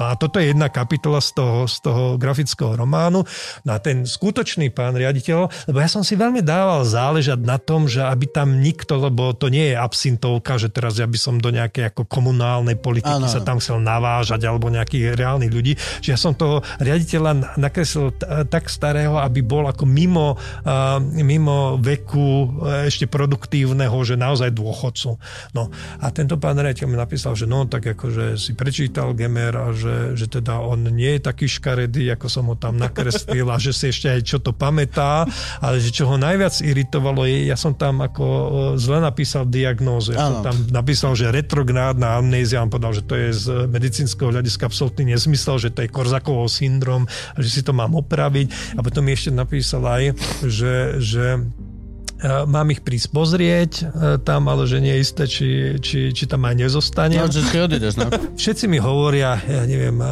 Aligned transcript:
No 0.00 0.08
a 0.08 0.16
toto 0.16 0.40
je 0.40 0.52
jedna 0.52 0.72
kapitola 0.72 1.20
z 1.20 1.36
toho, 1.36 1.68
z 1.68 1.76
toho 1.84 2.04
grafického 2.16 2.74
románu. 2.74 3.24
No 3.66 3.70
a 3.70 3.78
ten 3.78 4.08
skutočný 4.08 4.72
pán 4.72 4.96
riaditeľ, 4.96 5.68
lebo 5.68 5.78
ja 5.80 5.88
som 5.88 6.00
si 6.00 6.16
veľmi 6.16 6.40
dával 6.40 6.86
záležať 6.88 7.40
na 7.44 7.60
tom, 7.60 7.84
že 7.84 8.00
aby 8.00 8.24
tam 8.30 8.64
nikto, 8.64 8.96
lebo 8.96 9.36
to 9.36 9.52
nie 9.52 9.72
je 9.72 9.76
absintovka, 9.76 10.56
že 10.56 10.72
teraz 10.72 10.96
ja 10.96 11.04
by 11.04 11.18
som 11.20 11.36
do 11.36 11.52
nejakej 11.52 11.92
ako 11.92 12.08
komunálnej 12.08 12.80
politiky 12.80 13.20
ano. 13.20 13.28
sa 13.28 13.44
tam 13.44 13.60
chcel 13.60 13.84
navážať 13.84 14.48
alebo 14.48 14.72
nejakých 14.72 15.12
reálnych 15.18 15.52
ľudí, 15.52 15.72
že 16.00 16.16
ja 16.16 16.18
som 16.18 16.32
toho 16.32 16.64
riaditeľa 16.80 17.60
nakreslil 17.60 18.16
tak 18.48 18.72
starého, 18.72 19.20
aby 19.20 19.44
bol 19.44 19.68
ako 19.68 19.84
mimo, 19.84 20.40
uh, 20.64 20.98
mimo 21.02 21.76
veku 21.76 22.48
uh, 22.62 22.88
ešte 22.88 23.04
produktívneho, 23.04 23.94
že 24.02 24.16
naozaj 24.16 24.56
dôchodcu. 24.56 25.20
No 25.52 25.68
a 26.00 26.06
tento 26.14 26.40
pán 26.40 26.56
riaditeľ 26.56 26.86
mi 26.88 26.96
napísal, 26.96 27.36
že 27.36 27.44
no 27.44 27.68
tak 27.68 27.92
akože 27.92 28.40
si 28.40 28.56
prečítal 28.56 29.12
Gemer 29.12 29.54
a 29.54 29.70
že, 29.82 29.96
že 30.14 30.26
teda 30.30 30.62
on 30.62 30.86
nie 30.94 31.18
je 31.18 31.26
taký 31.26 31.50
škaredý, 31.50 32.14
ako 32.14 32.26
som 32.30 32.46
ho 32.46 32.54
tam 32.54 32.78
nakreslil 32.78 33.50
a 33.50 33.58
že 33.58 33.74
si 33.74 33.90
ešte 33.90 34.06
aj 34.06 34.20
čo 34.22 34.38
to 34.38 34.54
pamätá, 34.54 35.26
ale 35.58 35.82
že 35.82 35.90
čo 35.90 36.06
ho 36.06 36.14
najviac 36.14 36.62
iritovalo 36.62 37.26
je, 37.26 37.50
ja 37.50 37.58
som 37.58 37.74
tam 37.74 37.98
ako 38.06 38.24
zle 38.78 39.02
napísal 39.02 39.50
diagnózu. 39.50 40.14
Ja 40.14 40.30
som 40.30 40.46
tam 40.46 40.56
napísal, 40.70 41.18
že 41.18 41.34
retrográdna 41.34 42.22
amnézia, 42.22 42.62
on 42.62 42.70
povedal, 42.70 42.94
že 42.94 43.04
to 43.04 43.14
je 43.18 43.28
z 43.34 43.46
medicínskeho 43.66 44.30
hľadiska 44.30 44.70
absolútny 44.70 45.10
nezmysel, 45.10 45.58
že 45.58 45.74
to 45.74 45.82
je 45.82 45.90
Korzakovho 45.90 46.46
syndrom, 46.46 47.10
že 47.34 47.48
si 47.50 47.60
to 47.66 47.74
mám 47.74 47.98
opraviť. 47.98 48.78
A 48.78 48.80
potom 48.84 49.02
mi 49.02 49.16
ešte 49.16 49.34
napísal 49.34 49.82
aj, 49.82 50.02
že, 50.46 51.02
že 51.02 51.24
E, 51.38 51.61
mám 52.22 52.70
ich 52.70 52.80
prísť 52.80 53.08
pozrieť 53.10 53.72
e, 53.82 53.82
tam, 54.22 54.46
ale 54.46 54.62
že 54.70 54.78
nie 54.78 54.94
je 54.94 55.02
isté, 55.02 55.24
či, 55.26 55.48
či, 55.82 55.98
či 56.14 56.24
tam 56.30 56.46
aj 56.46 56.54
nezostane. 56.54 57.18
No, 57.18 57.26
že 57.26 57.42
si 57.42 57.58
odídeš, 57.58 57.98
no. 57.98 58.06
Všetci 58.40 58.70
mi 58.70 58.78
hovoria, 58.78 59.42
ja 59.42 59.66
neviem, 59.66 59.98
e, 59.98 60.06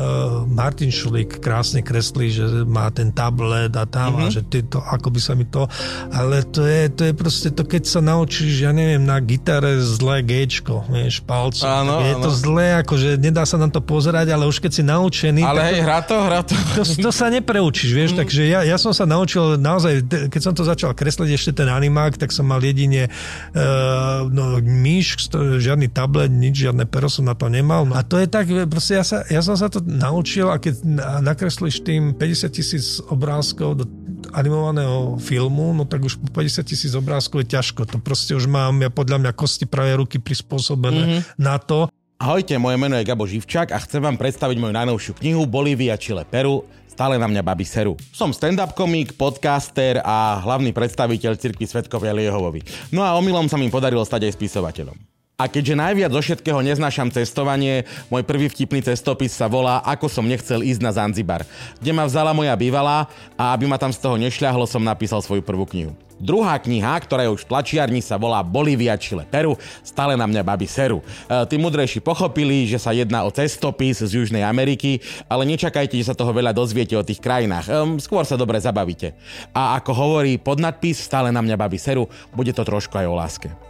Martin 0.50 0.90
Šulík 0.90 1.38
krásne 1.38 1.86
kreslí, 1.86 2.34
že 2.34 2.44
má 2.66 2.90
ten 2.90 3.14
tablet 3.14 3.70
a 3.78 3.86
tam 3.86 4.18
mm-hmm. 4.18 4.26
a 4.26 4.30
mhm. 4.30 4.34
že 4.34 4.40
to, 4.66 4.82
ako 4.82 5.08
by 5.14 5.20
sa 5.22 5.32
mi 5.38 5.46
to... 5.46 5.70
Ale 6.10 6.42
to 6.50 6.66
je, 6.66 6.90
to 6.90 7.02
je 7.06 7.12
proste 7.14 7.48
to, 7.54 7.62
keď 7.62 7.82
sa 7.86 8.00
naučíš, 8.02 8.66
ja 8.66 8.74
neviem, 8.74 9.06
na 9.06 9.22
gitare 9.22 9.78
zlé 9.78 10.26
Gčko, 10.26 10.90
vieš, 10.90 11.22
palcom. 11.22 11.62
Áno, 11.62 12.02
je 12.02 12.14
áno. 12.18 12.24
to 12.26 12.30
zlé, 12.34 12.82
akože 12.82 13.22
nedá 13.22 13.46
sa 13.46 13.54
na 13.54 13.70
to 13.70 13.78
pozerať, 13.78 14.34
ale 14.34 14.50
už 14.50 14.58
keď 14.58 14.72
si 14.74 14.82
naučený... 14.82 15.46
Ale 15.46 15.62
hej, 15.70 15.78
hrá 15.86 16.02
to, 16.02 16.16
hrá 16.18 16.42
to. 16.42 16.58
To, 16.74 16.82
to 16.82 17.10
sa 17.14 17.30
nepreučíš, 17.30 17.90
vieš, 17.94 18.10
mm. 18.14 18.18
takže 18.18 18.42
ja, 18.50 18.60
ja 18.66 18.76
som 18.82 18.90
sa 18.90 19.06
naučil 19.06 19.54
naozaj, 19.60 20.10
keď 20.26 20.40
som 20.42 20.52
to 20.56 20.66
začal 20.66 20.90
kresliť 20.90 21.30
ešte 21.38 21.62
ten 21.62 21.68
anima 21.70 21.99
Mac, 22.00 22.16
tak 22.16 22.32
som 22.32 22.48
mal 22.48 22.64
jedine 22.64 23.12
uh, 23.12 24.24
no, 24.32 24.56
myš, 24.64 25.28
žiadny 25.60 25.92
tablet, 25.92 26.32
nič, 26.32 26.64
žiadne 26.64 26.88
pero 26.88 27.12
som 27.12 27.28
na 27.28 27.36
to 27.36 27.52
nemal. 27.52 27.84
No, 27.84 27.92
a 27.92 28.00
to 28.00 28.16
je 28.16 28.24
tak, 28.24 28.48
proste 28.72 28.96
ja, 28.96 29.04
sa, 29.04 29.20
ja 29.28 29.44
som 29.44 29.54
sa 29.54 29.68
to 29.68 29.84
naučil 29.84 30.48
a 30.48 30.56
keď 30.56 30.80
nakreslíš 31.20 31.84
tým 31.84 32.16
50 32.16 32.48
tisíc 32.56 32.98
obrázkov 33.12 33.70
do 33.76 33.84
animovaného 34.32 35.20
filmu, 35.20 35.76
no 35.76 35.84
tak 35.84 36.04
už 36.04 36.20
po 36.20 36.28
50 36.32 36.64
tisíc 36.64 36.92
obrázkov 36.96 37.44
je 37.44 37.56
ťažko. 37.56 37.84
To 37.88 37.96
proste 38.00 38.32
už 38.32 38.48
mám 38.48 38.80
ja 38.80 38.88
podľa 38.88 39.20
mňa 39.20 39.32
kosti 39.36 39.64
pravé 39.68 39.98
ruky 39.98 40.16
prispôsobené 40.16 41.02
mm-hmm. 41.04 41.22
na 41.40 41.60
to. 41.60 41.88
Ahojte, 42.20 42.52
moje 42.60 42.76
meno 42.76 43.00
je 43.00 43.08
Gabo 43.08 43.24
Živčák 43.24 43.72
a 43.72 43.80
chcem 43.80 44.04
vám 44.04 44.20
predstaviť 44.20 44.60
moju 44.60 44.76
najnovšiu 44.76 45.12
knihu 45.24 45.48
Bolívia, 45.48 45.96
Chile, 45.96 46.28
Peru 46.28 46.68
stále 46.90 47.16
na 47.16 47.30
mňa 47.30 47.46
babi 47.46 47.62
seru. 47.62 47.94
Som 48.10 48.34
stand-up 48.34 48.74
komik, 48.74 49.14
podcaster 49.14 50.02
a 50.02 50.42
hlavný 50.42 50.74
predstaviteľ 50.74 51.38
cirkvi 51.38 51.70
Svetkovia 51.70 52.10
Liehovovi. 52.10 52.66
No 52.90 53.06
a 53.06 53.14
omylom 53.14 53.46
sa 53.46 53.54
mi 53.54 53.70
podarilo 53.70 54.02
stať 54.02 54.26
aj 54.26 54.34
spisovateľom. 54.34 55.09
A 55.40 55.48
keďže 55.48 55.72
najviac 55.72 56.12
zo 56.12 56.20
všetkého 56.20 56.60
neznášam 56.60 57.08
cestovanie, 57.08 57.88
môj 58.12 58.28
prvý 58.28 58.52
vtipný 58.52 58.84
cestopis 58.84 59.32
sa 59.32 59.48
volá 59.48 59.80
Ako 59.88 60.04
som 60.12 60.28
nechcel 60.28 60.60
ísť 60.60 60.84
na 60.84 60.92
Zanzibar, 60.92 61.48
kde 61.80 61.96
ma 61.96 62.04
vzala 62.04 62.36
moja 62.36 62.52
bývalá 62.52 63.08
a 63.40 63.56
aby 63.56 63.64
ma 63.64 63.80
tam 63.80 63.88
z 63.88 64.04
toho 64.04 64.20
nešľahlo, 64.20 64.68
som 64.68 64.84
napísal 64.84 65.24
svoju 65.24 65.40
prvú 65.40 65.64
knihu. 65.64 65.96
Druhá 66.20 66.60
kniha, 66.60 66.92
ktorá 67.00 67.24
je 67.24 67.32
už 67.32 67.48
v 67.48 67.56
tlačiarni, 67.56 68.04
sa 68.04 68.20
volá 68.20 68.44
Bolívia, 68.44 68.92
Chile, 69.00 69.24
Peru. 69.24 69.56
Stále 69.80 70.20
na 70.20 70.28
mňa 70.28 70.44
babi 70.44 70.68
seru. 70.68 71.00
E, 71.00 71.04
tí 71.48 71.56
mudrejší 71.56 72.04
pochopili, 72.04 72.68
že 72.68 72.76
sa 72.76 72.92
jedná 72.92 73.24
o 73.24 73.32
cestopis 73.32 74.04
z 74.04 74.20
Južnej 74.20 74.44
Ameriky, 74.44 75.00
ale 75.32 75.48
nečakajte, 75.48 75.96
že 75.96 76.12
sa 76.12 76.18
toho 76.18 76.36
veľa 76.36 76.52
dozviete 76.52 76.92
o 76.92 77.00
tých 77.00 77.24
krajinách. 77.24 77.72
E, 77.72 78.04
skôr 78.04 78.28
sa 78.28 78.36
dobre 78.36 78.60
zabavíte. 78.60 79.16
A 79.56 79.80
ako 79.80 79.96
hovorí 79.96 80.36
podnadpis 80.36 81.00
Stále 81.00 81.32
na 81.32 81.40
mňa 81.40 81.56
babi 81.56 81.80
seru, 81.80 82.04
bude 82.36 82.52
to 82.52 82.68
trošku 82.68 82.92
aj 83.00 83.08
o 83.08 83.16
láske. 83.16 83.69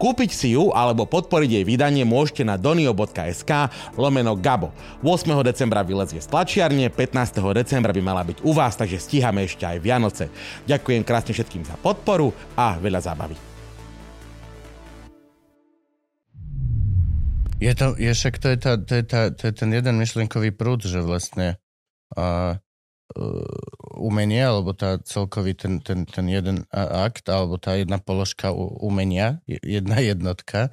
Kúpiť 0.00 0.32
si 0.32 0.56
ju 0.56 0.72
alebo 0.72 1.04
podporiť 1.04 1.60
jej 1.60 1.64
vydanie 1.68 2.08
môžete 2.08 2.40
na 2.40 2.56
donio.sk 2.56 3.68
lomeno 4.00 4.32
Gabo. 4.32 4.72
8. 5.04 5.28
decembra 5.44 5.84
vylezie 5.84 6.24
z 6.24 6.28
tlačiarne, 6.32 6.88
15. 6.88 7.36
decembra 7.52 7.92
by 7.92 8.00
mala 8.00 8.24
byť 8.24 8.40
u 8.40 8.56
vás, 8.56 8.80
takže 8.80 8.96
stíhame 8.96 9.44
ešte 9.44 9.68
aj 9.68 9.76
Vianoce. 9.84 10.32
Ďakujem 10.64 11.04
krásne 11.04 11.36
všetkým 11.36 11.68
za 11.68 11.76
podporu 11.76 12.32
a 12.56 12.80
veľa 12.80 13.04
zábavy. 13.04 13.36
Je 17.60 17.72
to, 17.76 17.92
je 18.00 18.08
však 18.16 18.40
to 18.40 18.56
je, 18.56 18.56
tá, 18.56 18.72
to, 18.80 18.92
je 18.96 19.04
tá, 19.04 19.20
to 19.36 19.42
je 19.46 19.52
ten 19.52 19.68
jeden 19.68 20.00
myšlienkový 20.00 20.56
prúd, 20.56 20.80
že 20.80 21.04
vlastne 21.04 21.60
Uh, 22.10 22.58
umenie, 23.98 24.42
alebo 24.42 24.72
tá 24.72 25.02
celkový 25.02 25.58
ten, 25.58 25.82
ten, 25.82 26.06
ten 26.06 26.26
jeden 26.30 26.66
akt, 26.74 27.26
alebo 27.26 27.58
tá 27.58 27.74
jedna 27.74 27.98
položka 27.98 28.54
umenia, 28.54 29.42
jedna 29.46 29.98
jednotka, 29.98 30.70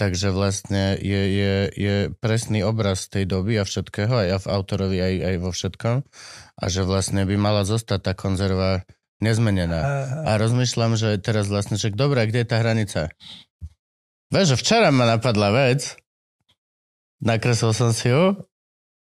takže 0.00 0.34
vlastne 0.34 0.98
je, 0.98 1.22
je, 1.30 1.54
je 1.76 1.96
presný 2.18 2.64
obraz 2.66 3.06
tej 3.06 3.28
doby 3.28 3.60
a 3.60 3.68
všetkého, 3.68 4.10
aj 4.10 4.42
v 4.42 4.50
autorovi, 4.50 4.98
aj, 4.98 5.14
aj 5.22 5.36
vo 5.38 5.50
všetkom, 5.52 5.96
a 6.58 6.64
že 6.66 6.82
vlastne 6.82 7.22
by 7.28 7.36
mala 7.36 7.62
zostať 7.62 8.00
tá 8.00 8.12
konzerva 8.16 8.82
nezmenená. 9.22 9.80
A 10.26 10.36
rozmýšľam, 10.36 10.98
že 10.98 11.20
teraz 11.22 11.46
vlastne, 11.46 11.78
že 11.78 11.94
dobré, 11.94 12.26
kde 12.26 12.42
je 12.42 12.48
tá 12.48 12.58
hranica? 12.60 13.00
Vieš, 14.32 14.56
že 14.56 14.60
včera 14.60 14.88
ma 14.90 15.06
napadla 15.06 15.54
vec, 15.54 15.94
nakreslil 17.22 17.70
som 17.76 17.94
si 17.94 18.10
ju 18.10 18.34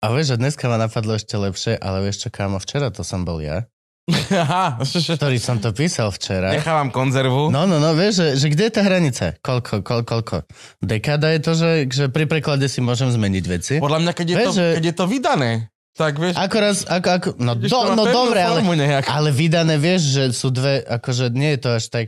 a 0.00 0.06
vieš, 0.12 0.34
že 0.34 0.36
dneska 0.40 0.64
ma 0.66 0.80
napadlo 0.80 1.16
ešte 1.16 1.36
lepšie, 1.36 1.76
ale 1.76 2.08
vieš 2.08 2.26
čo, 2.26 2.28
kámo, 2.32 2.56
včera 2.56 2.88
to 2.88 3.04
som 3.04 3.28
bol 3.28 3.40
ja. 3.40 3.68
Aha. 4.10 4.80
Ktorý 4.82 5.38
som 5.38 5.62
to 5.62 5.70
písal 5.70 6.10
včera. 6.10 6.50
Nechávam 6.50 6.90
konzervu. 6.90 7.52
No, 7.52 7.68
no, 7.68 7.78
no, 7.78 7.94
vieš, 7.94 8.18
že, 8.18 8.28
že 8.42 8.46
kde 8.50 8.64
je 8.66 8.72
tá 8.74 8.82
hranica? 8.82 9.26
Koľko, 9.38 9.84
koľko, 9.86 10.02
koľko? 10.02 10.36
Dekáda 10.82 11.30
je 11.36 11.40
to, 11.44 11.52
že, 11.54 11.70
že 11.92 12.04
pri 12.10 12.26
preklade 12.26 12.66
si 12.66 12.82
môžem 12.82 13.12
zmeniť 13.12 13.44
veci. 13.46 13.74
Podľa 13.78 14.00
mňa, 14.02 14.12
keď 14.16 14.26
je, 14.26 14.36
vieš, 14.36 14.48
to, 14.48 14.52
že... 14.56 14.66
keď 14.80 14.84
je 14.88 14.94
to 14.96 15.04
vydané, 15.06 15.50
tak 15.94 16.16
vieš... 16.16 16.34
Ako 16.40 16.56
raz, 16.58 16.76
ako, 16.88 17.08
ako, 17.12 17.28
no, 17.38 17.52
do, 17.54 17.80
no 17.94 18.04
dobre, 18.08 18.40
ale, 18.40 18.60
ale 19.04 19.28
vydané 19.30 19.76
vieš, 19.76 20.16
že 20.16 20.24
sú 20.32 20.48
dve, 20.48 20.80
akože 20.80 21.30
nie 21.30 21.54
je 21.54 21.60
to 21.60 21.68
až 21.76 21.84
tak 21.92 22.06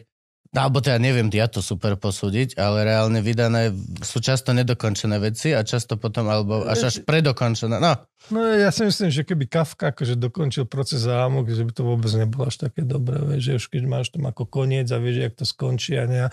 No, 0.53 0.69
alebo 0.69 0.85
teda 0.85 1.01
neviem 1.01 1.33
ja 1.33 1.49
to 1.49 1.65
super 1.65 1.97
posúdiť, 1.97 2.61
ale 2.61 2.85
reálne 2.85 3.25
vydané 3.25 3.73
sú 4.05 4.21
často 4.21 4.53
nedokončené 4.53 5.17
veci 5.17 5.57
a 5.57 5.65
často 5.65 5.97
potom, 5.97 6.29
alebo 6.29 6.69
až 6.69 6.93
až 6.93 6.95
predokončené. 7.09 7.81
No. 7.81 7.97
no 8.29 8.41
ja 8.53 8.69
si 8.69 8.85
myslím, 8.85 9.09
že 9.09 9.25
keby 9.25 9.49
Kafka 9.49 9.97
akože 9.97 10.12
dokončil 10.21 10.69
proces 10.69 11.09
zámok, 11.09 11.49
že 11.49 11.65
by 11.65 11.73
to 11.73 11.83
vôbec 11.89 12.12
nebolo 12.12 12.53
až 12.53 12.69
také 12.69 12.85
dobré, 12.85 13.17
vieš, 13.25 13.43
že 13.49 13.53
už 13.57 13.65
keď 13.73 13.83
máš 13.89 14.12
tam 14.12 14.29
ako 14.29 14.45
koniec 14.45 14.93
a 14.93 15.01
vieš, 15.01 15.25
jak 15.25 15.35
to 15.41 15.45
skončí 15.49 15.97
a 15.97 16.05
ne, 16.05 16.29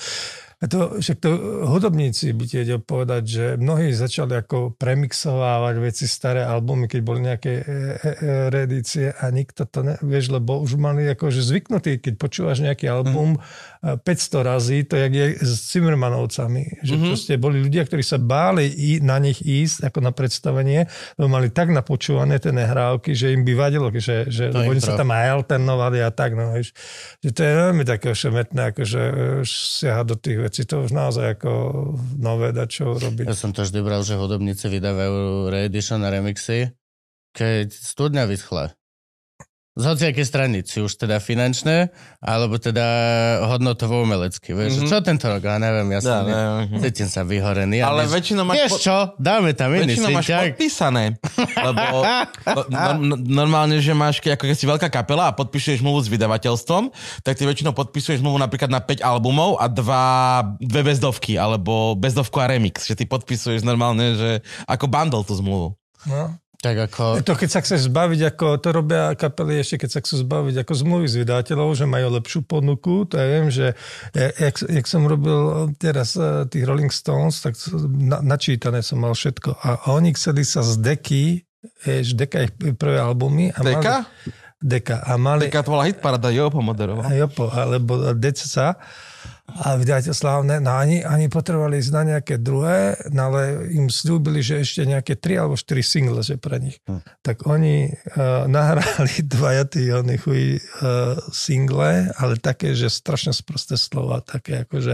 a 0.60 0.68
to, 0.68 1.00
však 1.00 1.24
to 1.24 1.32
hudobníci 1.72 2.36
by 2.36 2.44
ti 2.44 2.60
vedel 2.60 2.84
povedať, 2.84 3.24
že 3.24 3.46
mnohí 3.56 3.96
začali 3.96 4.44
ako 4.44 4.76
premixovávať 4.76 5.76
veci, 5.80 6.04
staré 6.04 6.44
albumy, 6.44 6.92
keď 6.92 7.00
boli 7.00 7.24
nejaké 7.24 7.54
e, 7.56 7.64
e, 7.64 7.72
e, 7.72 8.12
reedície 8.52 9.16
a 9.16 9.32
nikto 9.32 9.64
to 9.64 9.88
ne, 9.88 9.96
vieš, 10.04 10.36
lebo 10.36 10.60
už 10.60 10.76
mali 10.76 11.08
akože 11.08 11.40
zvyknutý, 11.40 12.04
keď 12.04 12.14
počúvaš 12.20 12.60
nejaký 12.60 12.92
album 12.92 13.40
mm. 13.40 13.44
500 13.80 14.44
razy, 14.44 14.84
to 14.84 15.00
jak 15.00 15.14
je 15.16 15.26
s 15.40 15.72
Cimmermanovcami, 15.72 16.84
že 16.84 17.00
mm-hmm. 17.00 17.08
proste 17.08 17.34
boli 17.40 17.64
ľudia, 17.64 17.88
ktorí 17.88 18.04
sa 18.04 18.20
báli 18.20 18.68
i, 18.68 19.00
na 19.00 19.16
nich 19.24 19.40
ísť 19.40 19.88
ako 19.88 20.04
na 20.04 20.12
predstavenie, 20.12 20.84
lebo 21.16 21.32
mali 21.32 21.48
tak 21.48 21.72
napočúvané 21.72 22.44
tie 22.44 22.52
nehrávky, 22.52 23.16
že 23.16 23.32
im 23.32 23.48
by 23.48 23.54
vadilo, 23.56 23.88
že, 23.96 24.28
že 24.28 24.52
oni 24.52 24.84
sa 24.84 25.00
tam 25.00 25.16
aj 25.16 25.28
alternovali 25.32 26.04
a 26.04 26.12
tak, 26.12 26.36
no, 26.36 26.52
vieš, 26.52 26.76
že 27.24 27.32
to 27.32 27.40
je 27.40 27.54
veľmi 27.56 27.84
také 27.88 28.12
ošemetné, 28.12 28.76
akože 28.76 29.02
siaha 29.48 30.04
do 30.04 30.20
tých 30.20 30.44
veci 30.44 30.68
to 30.68 30.84
už 30.84 30.92
naozaj 30.92 31.40
ako 31.40 31.52
nové 32.20 32.52
čo 32.68 33.00
robiť. 33.00 33.32
Ja 33.32 33.38
som 33.40 33.56
to 33.56 33.64
vždy 33.64 33.80
bral, 33.80 34.04
že 34.04 34.20
hudobníci 34.20 34.68
vydávajú 34.68 35.48
reedition 35.48 36.04
a 36.04 36.12
remixy, 36.12 36.68
keď 37.32 37.72
studňa 37.72 38.28
vyschla 38.28 38.76
z 39.80 39.84
hociakej 39.88 40.26
strany, 40.28 40.58
či 40.60 40.84
už 40.84 41.00
teda 41.00 41.24
finančné, 41.24 41.88
alebo 42.20 42.60
teda 42.60 42.84
hodnotovo 43.48 44.04
umelecky. 44.04 44.52
Vieš, 44.52 44.84
mm-hmm. 44.84 44.90
čo 44.92 44.96
tento 45.00 45.32
rok? 45.32 45.40
Ja 45.40 45.56
neviem, 45.56 45.88
ja 45.96 46.00
som 46.04 46.28
ne, 46.28 46.84
cítim 46.84 47.08
sa 47.08 47.24
vyhorený. 47.24 47.80
Ale 47.80 48.04
než, 48.04 48.12
väčšinou 48.12 48.44
máš... 48.44 48.56
Vieš 48.60 48.74
čo? 48.84 48.98
Dáme 49.16 49.56
tam 49.56 49.72
iný 49.72 49.96
Väčšinou 49.96 50.12
máš 50.12 50.28
podpísané. 50.28 51.04
Lebo 51.56 51.86
no, 52.76 52.90
no, 53.00 53.16
normálne, 53.16 53.80
že 53.80 53.96
máš, 53.96 54.20
ako 54.20 54.44
keď 54.44 54.58
si 54.60 54.68
veľká 54.68 54.92
kapela 54.92 55.32
a 55.32 55.36
podpíšeš 55.36 55.80
zmluvu 55.80 56.04
s 56.04 56.12
vydavateľstvom, 56.12 56.92
tak 57.24 57.40
ty 57.40 57.48
väčšinou 57.48 57.72
podpisuješ 57.72 58.20
zmluvu 58.20 58.36
napríklad 58.36 58.68
na 58.68 58.84
5 58.84 59.00
albumov 59.00 59.64
a 59.64 59.72
dva, 59.72 60.44
dve 60.60 60.92
bezdovky, 60.92 61.40
alebo 61.40 61.96
bezdovku 61.96 62.36
a 62.44 62.52
remix. 62.52 62.84
Že 62.84 63.00
ty 63.00 63.04
podpisuješ 63.08 63.64
normálne, 63.64 64.20
že 64.20 64.32
ako 64.68 64.92
bundle 64.92 65.24
tú 65.24 65.40
zmluvu. 65.40 65.80
No. 66.04 66.36
Tak 66.60 66.92
ako... 66.92 67.24
To 67.24 67.40
keď 67.40 67.50
sa 67.56 67.64
chceš 67.64 67.88
zbaviť, 67.88 68.36
ako 68.36 68.60
to 68.60 68.70
robia 68.76 69.16
kapely 69.16 69.64
ešte, 69.64 69.80
keď 69.80 69.90
sa 69.96 70.00
chcú 70.04 70.28
zbaviť 70.28 70.56
ako 70.68 70.74
zmluvy 70.76 71.08
s 71.08 71.16
vydateľov, 71.16 71.72
že 71.72 71.88
majú 71.88 72.20
lepšiu 72.20 72.44
ponuku, 72.44 73.08
to 73.08 73.16
ja 73.16 73.26
viem, 73.32 73.48
že 73.48 73.80
jak, 74.12 74.60
jak 74.68 74.84
som 74.84 75.08
robil 75.08 75.72
teraz 75.80 76.20
eh, 76.20 76.44
tých 76.52 76.68
Rolling 76.68 76.92
Stones, 76.92 77.40
tak 77.40 77.56
na, 77.96 78.20
načítané 78.20 78.84
som 78.84 79.00
mal 79.00 79.16
všetko. 79.16 79.56
A 79.56 79.88
oni 79.96 80.12
chceli 80.12 80.44
sa 80.44 80.60
z 80.60 80.84
deky, 80.84 81.48
vieš, 81.88 82.20
deka 82.20 82.44
ich 82.44 82.52
prvé 82.76 83.00
albumy. 83.00 83.56
A 83.56 83.64
Deka? 83.64 83.96
Mali, 84.04 84.32
deka. 84.60 84.96
A 85.08 85.16
mali, 85.16 85.48
Deka 85.48 85.64
to 85.64 85.72
bola 85.72 85.88
hitparada, 85.88 86.28
Jopo 86.28 86.60
moderoval. 86.60 87.08
Jopo, 87.16 87.48
alebo 87.56 88.12
DCC 88.12 88.76
a 89.50 89.76
vydateľ 89.76 90.14
slávne, 90.14 90.56
no 90.62 90.72
ani, 90.78 91.02
ani 91.02 91.26
potrebovali 91.28 91.82
ísť 91.82 91.94
na 91.94 92.04
nejaké 92.16 92.36
druhé, 92.38 92.96
no 93.10 93.34
ale 93.34 93.68
im 93.74 93.90
slúbili, 93.90 94.46
že 94.46 94.62
ešte 94.62 94.86
nejaké 94.86 95.18
tri 95.18 95.42
alebo 95.42 95.58
štyri 95.58 95.82
single, 95.82 96.22
že 96.22 96.38
pre 96.38 96.62
nich. 96.62 96.78
Hm. 96.86 97.02
Tak 97.26 97.50
oni 97.50 97.90
uh, 97.90 98.46
nahrali 98.46 99.26
dvaja 99.26 99.66
tí 99.66 99.90
oni 99.90 100.16
chuj 100.22 100.62
uh, 100.62 101.18
single, 101.34 102.14
ale 102.16 102.34
také, 102.38 102.78
že 102.78 102.94
strašne 102.94 103.34
sprosté 103.34 103.76
slova, 103.76 104.22
také 104.22 104.64
ako, 104.64 104.76
že 104.80 104.94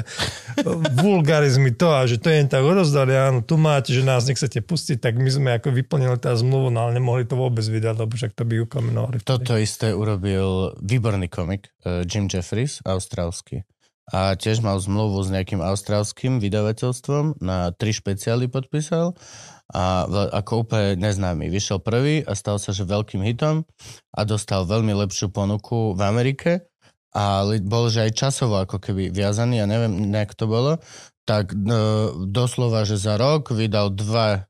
vulgarizmy 0.97 1.75
to 1.75 1.91
a 1.91 2.07
že 2.07 2.17
to 2.17 2.31
je 2.31 2.47
tak 2.47 2.63
odozdali, 2.63 3.13
áno, 3.13 3.43
tu 3.43 3.59
máte, 3.59 3.91
že 3.91 4.05
nás 4.05 4.25
nechcete 4.25 4.61
pustiť, 4.63 5.01
tak 5.01 5.17
my 5.19 5.29
sme 5.29 5.49
ako 5.57 5.73
vyplnili 5.73 6.17
tá 6.21 6.31
zmluvu, 6.37 6.71
no 6.71 6.87
ale 6.87 6.97
nemohli 6.97 7.27
to 7.27 7.35
vôbec 7.35 7.65
vydať, 7.65 7.95
lebo 7.97 8.13
však 8.13 8.31
to 8.37 8.43
by 8.47 8.55
ukamenovali. 8.63 9.21
Toto 9.25 9.57
isté 9.57 9.91
urobil 9.91 10.77
výborný 10.79 11.27
komik 11.27 11.73
uh, 11.83 12.05
Jim 12.07 12.29
Jeffries, 12.29 12.79
austrálsky 12.85 13.65
a 14.13 14.37
tiež 14.37 14.61
mal 14.61 14.77
zmluvu 14.77 15.25
s 15.25 15.33
nejakým 15.33 15.65
austrálským 15.65 16.37
vydavateľstvom, 16.37 17.41
na 17.41 17.73
tri 17.73 17.89
špeciály 17.89 18.45
podpísal. 18.45 19.17
A 19.73 20.05
ako 20.29 20.61
úplne 20.61 20.93
neznámy. 21.01 21.49
Vyšiel 21.49 21.81
prvý 21.81 22.21
a 22.21 22.37
stal 22.37 22.61
sa, 22.61 22.69
že 22.69 22.85
veľkým 22.85 23.25
hitom 23.25 23.65
a 24.13 24.21
dostal 24.21 24.61
veľmi 24.69 24.93
lepšiu 24.93 25.33
ponuku 25.33 25.97
v 25.97 26.01
Amerike. 26.05 26.69
A 27.17 27.41
bol, 27.65 27.89
že 27.89 28.05
aj 28.05 28.13
časovo 28.13 28.61
ako 28.61 28.77
keby 28.77 29.09
viazaný, 29.09 29.63
ja 29.63 29.65
neviem, 29.65 30.11
nejak 30.11 30.37
to 30.37 30.45
bolo, 30.45 30.77
tak 31.25 31.55
e, 31.55 31.57
doslova, 32.29 32.85
že 32.85 33.01
za 33.01 33.17
rok 33.17 33.55
vydal 33.55 33.89
dva 33.95 34.45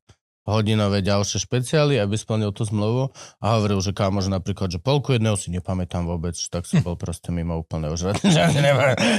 hodinové 0.46 1.02
ďalšie 1.02 1.42
špeciály, 1.42 1.98
aby 1.98 2.14
splnil 2.14 2.54
tú 2.54 2.62
zmluvu 2.70 3.10
a 3.42 3.46
hovoril, 3.58 3.82
že 3.82 3.98
kámo, 3.98 4.22
že 4.22 4.30
napríklad, 4.30 4.70
že 4.70 4.78
polku 4.78 5.18
jedného 5.18 5.34
si 5.34 5.50
nepamätám 5.50 6.06
vôbec, 6.06 6.38
tak 6.38 6.70
som 6.70 6.86
bol 6.86 6.94
proste 6.94 7.34
mimo 7.34 7.58
úplne 7.58 7.90
už. 7.90 8.14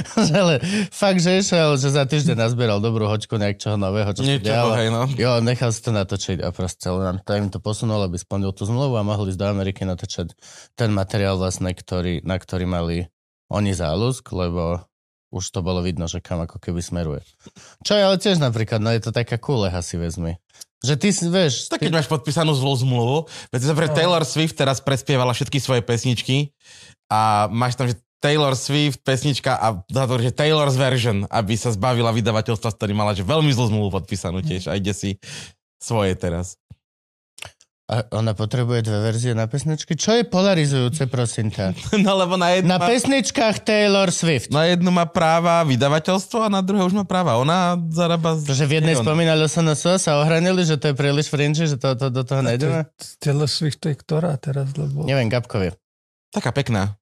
ale 0.39 0.63
fakt, 0.87 1.19
že 1.19 1.43
išiel, 1.43 1.75
že 1.75 1.91
za 1.91 2.07
týždeň 2.07 2.47
nazbieral 2.47 2.79
dobrú 2.79 3.11
hoďku 3.11 3.35
nejakého 3.35 3.75
nového, 3.75 4.15
čo 4.15 4.23
dialo. 4.23 4.71
Hej, 4.79 4.89
no. 4.89 5.03
Jo, 5.19 5.43
nechal 5.43 5.75
si 5.75 5.83
to 5.83 5.91
natočiť 5.91 6.39
a 6.39 6.55
proste 6.55 6.87
len 6.87 7.19
to 7.27 7.31
im 7.35 7.51
to 7.51 7.59
posunul, 7.59 7.99
aby 8.07 8.15
splnil 8.15 8.55
tú 8.55 8.63
zmluvu 8.63 8.95
a 8.95 9.03
mohli 9.03 9.35
ísť 9.35 9.39
do 9.43 9.47
Ameriky 9.51 9.83
natočať 9.83 10.31
ten 10.79 10.89
materiál 10.95 11.35
vlastne, 11.35 11.75
ktorý, 11.75 12.23
na 12.23 12.39
ktorý 12.39 12.63
mali 12.63 13.11
oni 13.51 13.75
záľusk, 13.75 14.23
lebo 14.31 14.87
už 15.27 15.43
to 15.51 15.59
bolo 15.59 15.83
vidno, 15.83 16.07
že 16.07 16.23
kam 16.23 16.39
ako 16.39 16.59
keby 16.59 16.79
smeruje. 16.79 17.21
Čo 17.83 17.99
je 17.99 18.03
ale 18.03 18.15
tiež 18.15 18.39
napríklad, 18.39 18.79
no 18.79 18.95
je 18.95 19.03
to 19.03 19.11
taká 19.11 19.35
kúleha 19.35 19.83
si 19.83 19.99
vezmi. 19.99 20.39
Že 20.85 20.93
ty 20.97 21.09
si, 21.09 21.25
vieš... 21.25 21.73
Tak 21.73 21.81
keď 21.81 21.91
ty... 21.91 21.97
máš 21.97 22.09
podpísanú 22.09 22.53
zlú 22.53 22.73
zmluvu, 22.77 23.17
veď 23.49 23.61
pre 23.73 23.89
no. 23.89 23.95
Taylor 23.97 24.23
Swift 24.23 24.53
teraz 24.53 24.77
prespievala 24.77 25.33
všetky 25.33 25.57
svoje 25.57 25.81
pesničky 25.81 26.53
a 27.09 27.49
máš 27.49 27.73
tam, 27.73 27.89
že 27.89 27.97
Taylor 28.17 28.57
Swift 28.57 29.01
pesnička 29.05 29.57
a 29.57 29.81
to, 29.85 30.15
že 30.21 30.33
Taylor's 30.33 30.73
version, 30.73 31.29
aby 31.29 31.53
sa 31.53 31.69
zbavila 31.69 32.09
vydavateľstva, 32.13 32.73
s 32.73 32.77
ktorým 32.77 32.97
mala 32.97 33.13
že 33.13 33.21
veľmi 33.21 33.49
zlú 33.53 33.69
zmluvu 33.69 33.89
podpísanú 34.01 34.41
tiež 34.41 34.69
a 34.69 34.77
ide 34.77 34.93
si 34.93 35.21
svoje 35.77 36.17
teraz. 36.17 36.57
A 37.87 38.03
ona 38.19 38.35
potrebuje 38.35 38.83
dve 38.83 38.99
verzie 38.99 39.31
na 39.31 39.47
pesničky? 39.47 39.95
Čo 39.95 40.19
je 40.19 40.27
polarizujúce, 40.27 41.07
prosím 41.07 41.55
ťa? 41.55 41.71
No 42.03 42.19
lebo 42.19 42.35
na 42.35 42.51
jednu 42.59 42.67
Na 42.67 42.83
má... 42.83 42.87
pesničkách 42.91 43.63
Taylor 43.63 44.11
Swift. 44.11 44.51
Na 44.51 44.67
jednu 44.67 44.91
má 44.91 45.07
práva 45.07 45.63
vydavateľstvo 45.63 46.43
a 46.43 46.51
na 46.51 46.59
druhé 46.59 46.83
už 46.83 46.91
má 46.91 47.07
práva. 47.07 47.39
Ona 47.39 47.79
zarába... 47.87 48.35
Že 48.43 48.67
v 48.67 48.73
jednej 48.83 48.95
spomínali 48.99 49.47
sa 49.47 50.11
ohranili, 50.19 50.67
že 50.67 50.75
to 50.75 50.91
je 50.91 50.95
príliš 50.99 51.31
fringe, 51.31 51.63
že 51.63 51.79
to, 51.79 51.95
to 51.95 52.11
do 52.11 52.27
toho 52.27 52.43
nejdeme? 52.43 52.91
Taylor 53.23 53.47
Swift 53.47 53.79
to 53.79 53.87
je 53.87 53.95
ktorá 53.95 54.35
teraz? 54.35 54.75
Lebo... 54.75 55.07
Neviem, 55.07 55.31
Gabkovie. 55.31 55.71
Taká 56.35 56.51
pekná. 56.51 56.99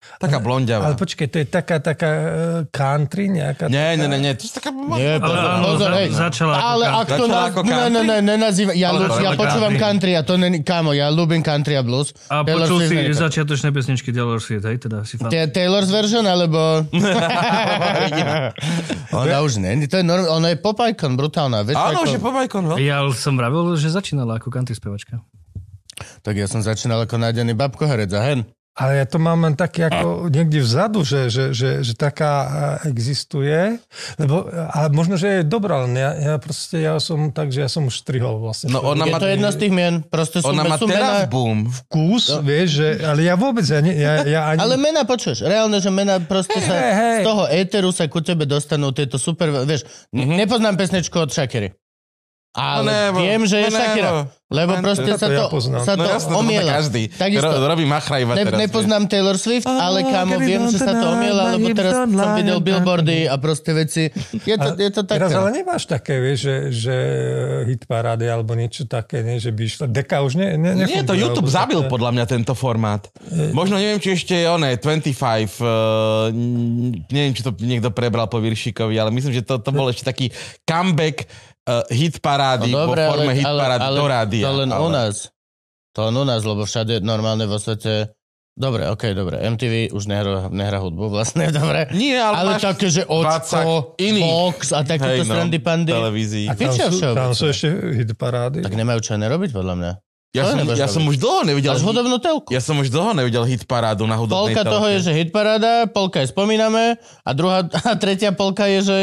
Taká 0.00 0.40
blondiavá. 0.40 0.88
Ale 0.88 0.96
počkej, 0.96 1.28
to 1.28 1.44
je 1.44 1.46
taká, 1.48 1.76
taká 1.76 2.08
uh, 2.08 2.24
country 2.72 3.28
nejaká? 3.28 3.68
Nie, 3.68 4.00
nie, 4.00 4.08
nie, 4.08 4.16
nie, 4.16 4.32
to 4.32 4.48
je 4.48 4.52
taká... 4.56 4.72
Nie, 4.72 5.20
pozor, 5.20 5.48
pozor, 5.60 5.90
hej. 5.92 6.08
Začala 6.08 6.56
ale 6.56 6.84
ak 6.88 7.08
to 7.08 7.24
začala 7.28 7.52
ako 7.52 7.60
ne, 7.68 7.92
ne, 7.92 8.02
ne, 8.08 8.16
nenazýva, 8.24 8.72
ja, 8.72 8.96
ale 8.96 9.12
ja 9.20 9.36
počúvam 9.36 9.76
country 9.76 10.16
a 10.16 10.24
to 10.24 10.40
není, 10.40 10.64
kámo, 10.64 10.96
ja 10.96 11.12
ľúbim 11.12 11.44
country 11.44 11.76
a 11.76 11.84
blues. 11.84 12.16
A 12.32 12.40
Taylor 12.48 12.64
počul 12.64 12.88
si 12.88 12.96
začiatočné 13.12 13.76
pesničky 13.76 14.08
Taylor 14.08 14.40
Swift, 14.40 14.64
hej, 14.64 14.80
teda 14.80 15.04
si 15.04 15.20
fan. 15.20 15.28
Taylor's 15.28 15.92
version, 15.92 16.24
alebo... 16.24 16.58
ona 19.20 19.36
už 19.44 19.60
nie, 19.60 19.84
to 19.84 20.00
je 20.00 20.04
norm, 20.04 20.24
ona 20.32 20.48
je 20.52 20.56
pop 20.64 20.80
icon, 20.80 21.12
brutálna. 21.12 21.60
Vieš, 21.60 21.76
Áno, 21.76 22.08
už 22.08 22.16
je 22.16 22.22
pop 22.24 22.36
icon, 22.40 22.64
no. 22.64 22.80
Ja 22.80 23.04
som 23.12 23.36
vravil, 23.36 23.76
že 23.76 23.92
začínala 23.92 24.40
ako 24.40 24.48
country 24.48 24.72
spevačka. 24.72 25.20
Tak 26.24 26.34
ja 26.36 26.48
som 26.48 26.64
začínal 26.64 27.04
ako 27.04 27.20
nájdený 27.20 27.52
babkoherec 27.52 28.08
a 28.16 28.24
hen. 28.24 28.48
Ale 28.78 29.02
ja 29.02 29.06
to 29.06 29.18
mám 29.18 29.42
len 29.42 29.58
také 29.58 29.90
ako 29.90 30.30
niekde 30.30 30.62
vzadu, 30.62 31.02
že, 31.02 31.26
že, 31.26 31.50
že, 31.50 31.82
že 31.82 31.92
taká 31.98 32.78
existuje. 32.86 33.76
Lebo, 34.14 34.46
a 34.46 34.86
možno, 34.94 35.18
že 35.18 35.42
je 35.42 35.42
dobrá, 35.42 35.84
len 35.84 35.98
ja, 35.98 36.14
ja 36.14 36.34
proste, 36.38 36.78
ja 36.78 36.96
som 37.02 37.34
tak, 37.34 37.50
že 37.50 37.66
ja 37.66 37.68
som 37.68 37.90
už 37.90 37.98
strihol 37.98 38.38
vlastne. 38.38 38.70
No 38.70 38.80
ona 38.80 39.10
je 39.10 39.12
má, 39.12 39.18
to 39.18 39.26
jedna 39.26 39.50
z 39.50 39.58
tých 39.66 39.72
mien. 39.74 39.94
Proste 40.06 40.38
sú, 40.40 40.54
ona 40.54 40.64
má 40.64 40.78
sú 40.78 40.86
teraz 40.86 41.26
mena, 41.26 41.28
boom. 41.28 41.66
Vkus, 41.66 42.30
no. 42.30 42.46
vieš, 42.46 42.68
že, 42.78 42.88
ale 43.02 43.20
ja 43.26 43.34
vôbec, 43.34 43.66
ja, 43.66 43.82
ja, 43.82 44.12
ja 44.24 44.40
ani... 44.54 44.58
Ale 44.62 44.78
mena 44.78 45.02
počuješ, 45.02 45.44
reálne, 45.44 45.82
že 45.82 45.90
mena 45.90 46.22
proste 46.22 46.62
sa, 46.62 46.72
hey, 46.72 46.92
hey. 46.94 47.18
z 47.20 47.26
toho 47.26 47.42
éteru 47.50 47.90
sa 47.90 48.06
ku 48.06 48.22
tebe 48.22 48.46
dostanú 48.46 48.94
tieto 48.94 49.18
super, 49.18 49.50
vieš, 49.66 49.82
mm-hmm. 50.14 50.36
nepoznám 50.46 50.78
pesničku 50.78 51.18
od 51.18 51.34
Shakery. 51.34 51.74
Ale 52.50 52.82
no 52.82 52.90
nebo, 52.90 53.18
viem, 53.22 53.42
že 53.46 53.56
je 53.62 53.70
no 53.70 53.78
Shakira. 53.78 54.10
Lebo 54.50 54.74
no, 54.74 54.82
proste 54.82 55.06
sa 55.14 55.30
to, 55.30 55.46
ja 55.46 55.46
sa 55.86 55.94
to 55.94 56.02
no, 56.02 56.10
jasne, 56.10 56.34
omiela. 56.34 56.74
To 56.74 56.78
každý. 56.82 57.02
Takisto, 57.14 57.54
Ro, 57.54 57.70
robí 57.70 57.86
machra 57.86 58.18
iba 58.18 58.34
ne, 58.34 58.42
teraz. 58.42 58.58
Nepoznám. 58.58 59.06
Taylor 59.06 59.38
Swift, 59.38 59.70
ale 59.70 60.02
kámo, 60.02 60.42
viem, 60.42 60.66
že 60.66 60.82
sa 60.82 60.90
to 60.90 61.06
omiela, 61.14 61.54
lebo 61.54 61.70
teraz 61.70 62.10
som 62.10 62.30
videl 62.34 62.58
billboardy 62.58 63.30
a 63.30 63.38
proste 63.38 63.70
veci. 63.70 64.10
Je 64.42 64.58
to, 64.58 64.74
je 64.74 64.90
to 64.90 65.06
také. 65.06 65.22
Teraz 65.22 65.38
ale 65.38 65.54
nemáš 65.54 65.86
také, 65.86 66.18
vieš, 66.18 66.50
že, 66.50 66.56
že 66.74 66.96
hit 67.70 67.86
parády 67.86 68.26
alebo 68.26 68.58
niečo 68.58 68.90
také, 68.90 69.22
nie, 69.22 69.38
že 69.38 69.54
by 69.54 69.62
išla. 69.70 69.86
Deka 69.86 70.18
už 70.26 70.34
ne, 70.34 70.58
ne, 70.58 70.82
Nie, 70.82 71.06
to 71.06 71.14
YouTube 71.14 71.46
zabil 71.46 71.86
podľa 71.86 72.10
mňa 72.10 72.24
tento 72.26 72.58
formát. 72.58 73.06
Možno 73.54 73.78
neviem, 73.78 74.02
či 74.02 74.18
ešte 74.18 74.34
je 74.34 74.50
oné, 74.50 74.74
25, 74.82 75.14
uh, 75.62 76.34
neviem, 77.06 77.30
či 77.38 77.46
to 77.46 77.54
niekto 77.62 77.94
prebral 77.94 78.26
po 78.26 78.42
Viršikovi, 78.42 78.98
ale 78.98 79.14
myslím, 79.14 79.30
že 79.30 79.46
to, 79.46 79.62
to 79.62 79.70
bol 79.70 79.86
ešte 79.86 80.02
taký 80.02 80.34
comeback 80.66 81.30
uh, 81.70 81.86
hit 81.86 82.18
parády 82.18 82.74
no, 82.74 82.90
dobre, 82.90 83.06
vo 83.06 83.14
forme 83.14 83.30
ale, 83.30 83.38
hit 83.38 83.46
parády 83.46 83.86
ale, 83.86 83.96
do 83.96 84.06
rádia. 84.10 84.44
To 84.44 84.52
len 84.58 84.70
ale... 84.74 84.82
u 84.82 84.88
nás. 84.90 85.14
To 85.94 86.00
len 86.10 86.14
u 86.18 86.24
nás, 86.26 86.42
lebo 86.42 86.62
všade 86.66 86.98
normálne 86.98 87.46
vo 87.46 87.62
svete 87.62 88.10
Dobre, 88.60 88.84
ok, 88.92 89.16
dobre. 89.16 89.40
MTV 89.40 89.94
už 89.94 90.04
nehrá, 90.04 90.52
nehrá 90.52 90.84
hudbu 90.84 91.08
vlastne, 91.08 91.48
dobre. 91.60 91.88
Nie, 91.96 92.20
ale, 92.20 92.36
ale 92.36 92.52
také, 92.60 92.92
že 92.92 93.08
Očko, 93.08 93.96
Fox 93.96 94.76
a 94.76 94.84
takéto 94.84 95.22
hey, 95.22 95.24
no, 95.24 95.32
strandy 95.32 95.58
pandy. 95.64 95.96
Televízii. 95.96 96.46
A 96.50 96.52
tam 96.52 96.74
sú, 96.76 97.00
tam 97.00 97.30
sú 97.32 97.48
ešte 97.48 97.72
hit 97.96 98.12
parády. 98.20 98.60
Tak 98.60 98.76
nemajú 98.76 99.00
čo 99.00 99.16
nerobiť, 99.16 99.56
podľa 99.56 99.74
mňa. 99.80 99.92
Ja, 100.30 100.46
som, 100.46 100.62
ja 100.62 100.86
som 100.86 101.02
už 101.10 101.18
dlho 101.18 101.42
nevidel... 101.42 101.74
Až 101.74 101.82
hudobnú 101.82 102.22
telku. 102.22 102.54
Ja 102.54 102.62
som 102.62 102.78
už 102.78 102.86
dlho 102.86 103.18
nevidel 103.18 103.42
hit 103.50 103.66
parádu 103.66 104.06
na 104.06 104.14
hudobnej 104.14 104.54
Polka 104.54 104.62
telke. 104.62 104.74
toho 104.78 104.86
je, 104.86 104.98
že 105.02 105.10
hit 105.10 105.30
paráda, 105.34 105.90
polka 105.90 106.22
je 106.22 106.30
spomíname 106.30 107.02
a 107.26 107.30
druhá 107.34 107.66
a 107.90 107.92
tretia 107.98 108.30
polka 108.30 108.70
je, 108.70 108.78
že 108.86 108.96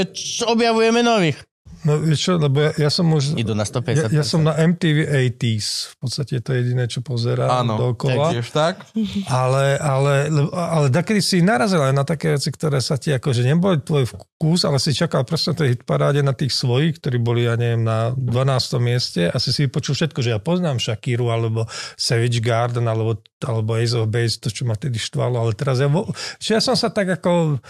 objavujeme 0.48 1.04
nových. 1.04 1.36
No 1.86 2.01
vieš 2.01 2.19
čo, 2.25 2.31
lebo 2.41 2.57
ja, 2.57 2.72
ja 2.88 2.89
som 2.89 3.05
už... 3.13 3.38
Idú 3.38 3.53
na 3.53 3.62
150. 3.62 4.10
Ja, 4.10 4.22
ja 4.22 4.24
som 4.25 4.41
na 4.41 4.57
MTV 4.57 5.05
80s. 5.05 5.93
V 5.93 5.96
podstate 6.01 6.41
to 6.41 6.50
je 6.55 6.65
jediné, 6.65 6.89
čo 6.89 7.05
pozerám 7.05 7.62
Áno, 7.62 7.93
dokola. 7.93 8.34
tiež 8.34 8.50
tak. 8.50 8.81
Ale, 9.29 9.77
ale, 9.77 10.34
ale 10.53 10.88
dakedy 10.89 11.22
si 11.22 11.46
narazil 11.46 11.86
aj 11.86 11.93
na 11.93 12.01
také 12.01 12.34
veci, 12.34 12.50
ktoré 12.50 12.81
sa 12.81 12.98
ti 12.98 13.13
akože 13.13 13.46
neboli 13.46 13.77
tvoj 13.86 14.10
vkus, 14.10 14.65
ale 14.65 14.81
si 14.81 14.98
čakal 14.98 15.22
proste 15.22 15.53
na 15.53 15.57
tej 15.62 15.69
hitparáde 15.77 16.25
na 16.25 16.34
tých 16.34 16.57
svojich, 16.57 16.98
ktorí 16.98 17.22
boli, 17.22 17.46
ja 17.46 17.53
neviem, 17.53 17.86
na 17.86 18.10
12. 18.17 18.81
mieste 18.81 19.29
a 19.29 19.38
si 19.38 19.53
si 19.53 19.69
vypočul 19.69 19.93
všetko, 19.93 20.19
že 20.25 20.34
ja 20.34 20.39
poznám 20.41 20.81
Shakiru 20.81 21.29
alebo 21.29 21.69
Savage 21.93 22.41
Garden 22.41 22.89
alebo, 22.89 23.22
alebo 23.46 23.77
Ace 23.77 23.93
of 23.93 24.10
Base, 24.10 24.41
to, 24.41 24.50
čo 24.50 24.65
ma 24.65 24.74
tedy 24.74 24.98
štvalo, 24.98 25.38
ale 25.38 25.53
teraz 25.53 25.77
ja, 25.77 25.89
že 26.41 26.50
ja 26.57 26.62
som 26.63 26.74
sa 26.74 26.89
tak 26.89 27.22
ako, 27.22 27.62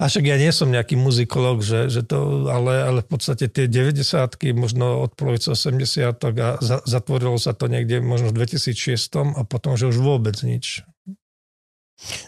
a 0.00 0.02
však 0.10 0.24
ja 0.26 0.34
nie 0.34 0.50
som 0.50 0.66
nejaký 0.66 0.98
muzikolog, 0.98 1.62
že, 1.62 1.86
že 1.86 2.02
to, 2.02 2.50
ale, 2.50 2.82
ale 2.82 2.98
v 3.06 3.08
podstate 3.08 3.51
tie 3.52 3.68
tie 3.68 3.92
90 3.92 4.56
možno 4.56 5.04
od 5.04 5.12
polovice 5.14 5.52
80 5.52 6.16
a 6.18 6.48
za, 6.58 6.80
zatvorilo 6.82 7.36
sa 7.36 7.52
to 7.52 7.68
niekde 7.68 8.00
možno 8.00 8.32
v 8.32 8.42
2006 8.42 9.38
a 9.38 9.42
potom, 9.44 9.76
že 9.76 9.86
už 9.92 10.00
vôbec 10.00 10.34
nič. 10.40 10.82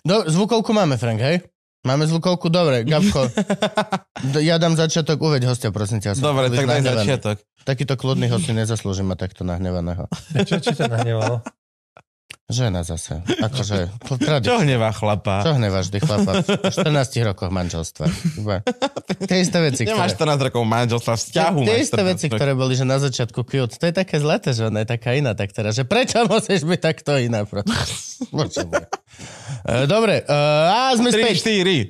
No, 0.07 0.23
zvukovku 0.29 0.71
máme, 0.71 1.01
Frank, 1.01 1.19
hej? 1.19 1.43
Máme 1.85 2.09
zvukovku? 2.09 2.49
Dobre, 2.49 2.85
Gabko. 2.85 3.29
Ja 4.41 4.57
dám 4.57 4.73
začiatok, 4.73 5.21
uveď 5.21 5.53
hostia, 5.53 5.69
prosím 5.69 6.01
ťa. 6.01 6.17
Dobre, 6.17 6.49
tak 6.49 6.65
daj 6.65 6.81
nahnevaný. 6.81 6.97
začiatok. 7.05 7.37
Takýto 7.67 7.95
kľudný 8.01 8.33
host 8.33 8.49
si 8.49 8.57
nezaslúži 8.57 9.05
mať 9.05 9.29
takto 9.29 9.45
nahnevaného. 9.45 10.09
Čo, 10.49 10.65
čo 10.65 10.73
ťa 10.73 10.89
nahnevalo? 10.89 11.45
Žena 12.45 12.85
zase. 12.85 13.25
Akože, 13.41 13.89
to 14.05 14.21
Čo 14.21 14.61
hnevá 14.61 14.93
chlapa? 14.93 15.41
Čo 15.41 15.57
hneváš, 15.57 15.89
ty 15.89 15.97
chlapa? 15.97 16.45
V 16.45 16.77
14 16.77 17.25
rokoch 17.33 17.49
manželstva. 17.49 18.05
Iba. 18.37 18.61
Tie 19.25 19.41
isté 19.41 19.59
veci, 19.65 19.89
Nemáš 19.89 20.13
ktoré... 20.13 20.37
14 20.37 20.47
rokov 20.53 20.63
manželstva, 20.69 21.13
vzťahu 21.25 21.61
Tie 21.65 21.77
isté 21.81 22.03
14 22.05 22.11
veci, 22.13 22.27
ktoré 22.29 22.53
boli, 22.53 22.77
že 22.77 22.85
na 22.85 23.01
začiatku 23.01 23.49
cute. 23.49 23.81
To 23.81 23.85
je 23.89 23.95
také 23.97 24.21
zlaté, 24.21 24.53
že 24.53 24.69
ona 24.69 24.85
je 24.85 24.89
taká 24.93 25.17
iná, 25.17 25.33
tak 25.33 25.57
teraz, 25.57 25.73
že 25.73 25.89
prečo 25.89 26.21
musíš 26.29 26.69
byť 26.69 26.81
takto 26.85 27.17
iná? 27.17 27.49
Bože 28.29 28.61
môj. 28.69 28.85
E, 29.65 29.89
Dobre, 29.89 30.21
uh, 30.29 30.93
a 30.93 30.93
sme 30.93 31.09
3, 31.09 31.25
späť. 31.25 31.35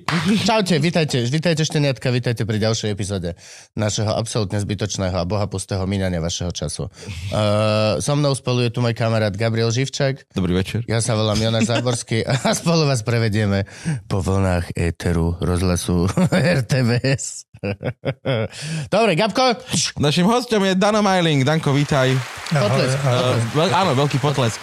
4. 0.06 0.46
Čaute, 0.46 0.74
vítajte, 0.78 1.26
vítajte 1.26 1.62
šteniatka, 1.66 2.06
vítajte 2.14 2.46
pri 2.46 2.62
ďalšej 2.62 2.88
epizóde 2.94 3.34
našeho 3.74 4.14
absolútne 4.14 4.62
zbytočného 4.62 5.14
a 5.18 5.26
bohapustého 5.26 5.82
minania 5.90 6.22
vašeho 6.22 6.54
času. 6.54 6.86
Uh, 7.34 7.98
so 7.98 8.14
mnou 8.14 8.30
spolu 8.38 8.66
je 8.66 8.70
tu 8.70 8.78
môj 8.78 8.94
kamarát 8.94 9.34
Gabriel 9.34 9.74
Živčák, 9.74 10.30
Dobrý 10.38 10.54
večer. 10.54 10.86
ja 10.86 11.02
sa 11.02 11.18
volám 11.18 11.38
Jonáš 11.38 11.66
Záborský 11.74 12.22
a 12.22 12.54
spolu 12.60 12.86
vás 12.86 13.02
prevedieme 13.02 13.66
po 14.06 14.22
vlnách 14.22 14.70
éteru 14.78 15.34
rozhlasu 15.42 16.06
RTVS. 16.62 17.50
Dobre, 18.94 19.12
Gabko, 19.18 19.58
Našim 19.98 20.28
hostom 20.30 20.62
je 20.62 20.78
Dano 20.78 21.02
Majling. 21.02 21.42
Danko, 21.42 21.74
vítaj. 21.74 22.12
potlesk. 22.52 22.98
Uh, 23.02 23.34
veľ, 23.56 23.68
áno, 23.72 23.90
veľký 23.98 24.18
potlesk. 24.22 24.60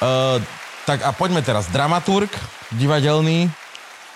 Uh, 0.00 0.59
tak 0.90 1.00
a 1.00 1.14
poďme 1.14 1.38
teraz. 1.40 1.70
Dramaturg, 1.70 2.26
divadelný, 2.74 3.46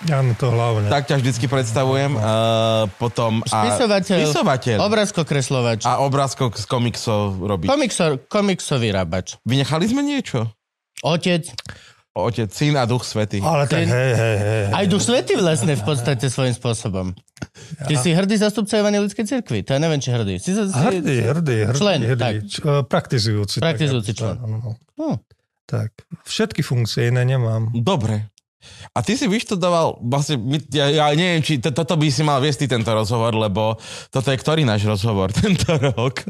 Áno, 0.05 0.35
to 0.35 0.51
hlavne. 0.51 0.91
tak 0.91 1.07
ťa 1.07 1.17
vždycky 1.17 1.47
predstavujem. 1.47 2.13
Uh, 2.13 2.91
potom... 2.99 3.47
A, 3.47 3.71
Spisovateľ, 3.71 4.19
Spisovateľ. 4.21 4.77
obrázkokreslovač, 4.83 5.87
a 5.87 6.03
obrázkok 6.03 6.53
z 6.55 6.67
komiksov 6.67 7.39
robí. 7.39 7.65
komiksor, 7.65 8.19
komiksový 8.27 8.91
rabač, 8.91 9.39
Vynechali 9.41 9.87
sme 9.87 10.03
niečo? 10.03 10.51
otec, 11.01 11.47
Otec, 12.13 12.47
syn 12.49 12.75
a 12.75 12.87
duch 12.87 13.03
svety. 13.03 13.39
Ale 13.39 13.67
tak 13.67 13.87
hej, 13.87 14.13
hej, 14.13 14.37
hej. 14.37 14.63
Aj 14.71 14.87
duch 14.87 15.03
svety 15.03 15.35
vlastne 15.35 15.75
v 15.75 15.83
podstate 15.83 16.27
svojím 16.27 16.53
spôsobom. 16.53 17.11
Ty 17.81 17.95
si 17.97 18.11
hrdý 18.11 18.35
zastupca 18.37 18.75
Evangelickej 18.77 19.27
cirkvi, 19.27 19.63
to 19.63 19.73
ja 19.73 19.81
neviem, 19.81 19.99
či 19.99 20.11
hrdý. 20.11 20.39
Si, 20.39 20.51
si, 20.51 20.63
Hrdý, 20.65 21.23
hrdý, 21.23 21.57
hrdý. 21.65 21.75
Člen, 21.75 22.01
hrdý. 22.05 22.21
tak. 22.21 22.35
Č- 22.45 22.63
praktizujúci. 22.87 23.59
tak, 23.59 23.67
Praktizujúci 23.69 24.11
ako- 24.11 24.19
člen. 24.21 24.35
áno, 24.39 24.57
no. 24.95 25.07
Hm. 25.65 25.71
Tak, 25.71 25.91
všetky 26.29 26.61
funkcie 26.61 27.09
iné 27.09 27.25
nemám. 27.25 27.73
Dobre. 27.73 28.29
A 28.97 29.05
ty 29.05 29.13
si 29.13 29.29
vyštudoval, 29.29 30.01
vlastne, 30.01 30.41
ja, 30.73 30.89
ja 30.89 31.07
neviem, 31.13 31.45
či 31.45 31.61
to, 31.61 31.69
toto 31.69 32.01
by 32.01 32.09
si 32.09 32.25
mal 32.25 32.41
viesť 32.41 32.65
tento 32.65 32.89
rozhovor, 32.97 33.37
lebo 33.37 33.77
toto 34.09 34.33
je 34.33 34.41
ktorý 34.41 34.65
náš 34.65 34.89
rozhovor 34.89 35.33
tento 35.37 35.69
rok? 35.77 36.25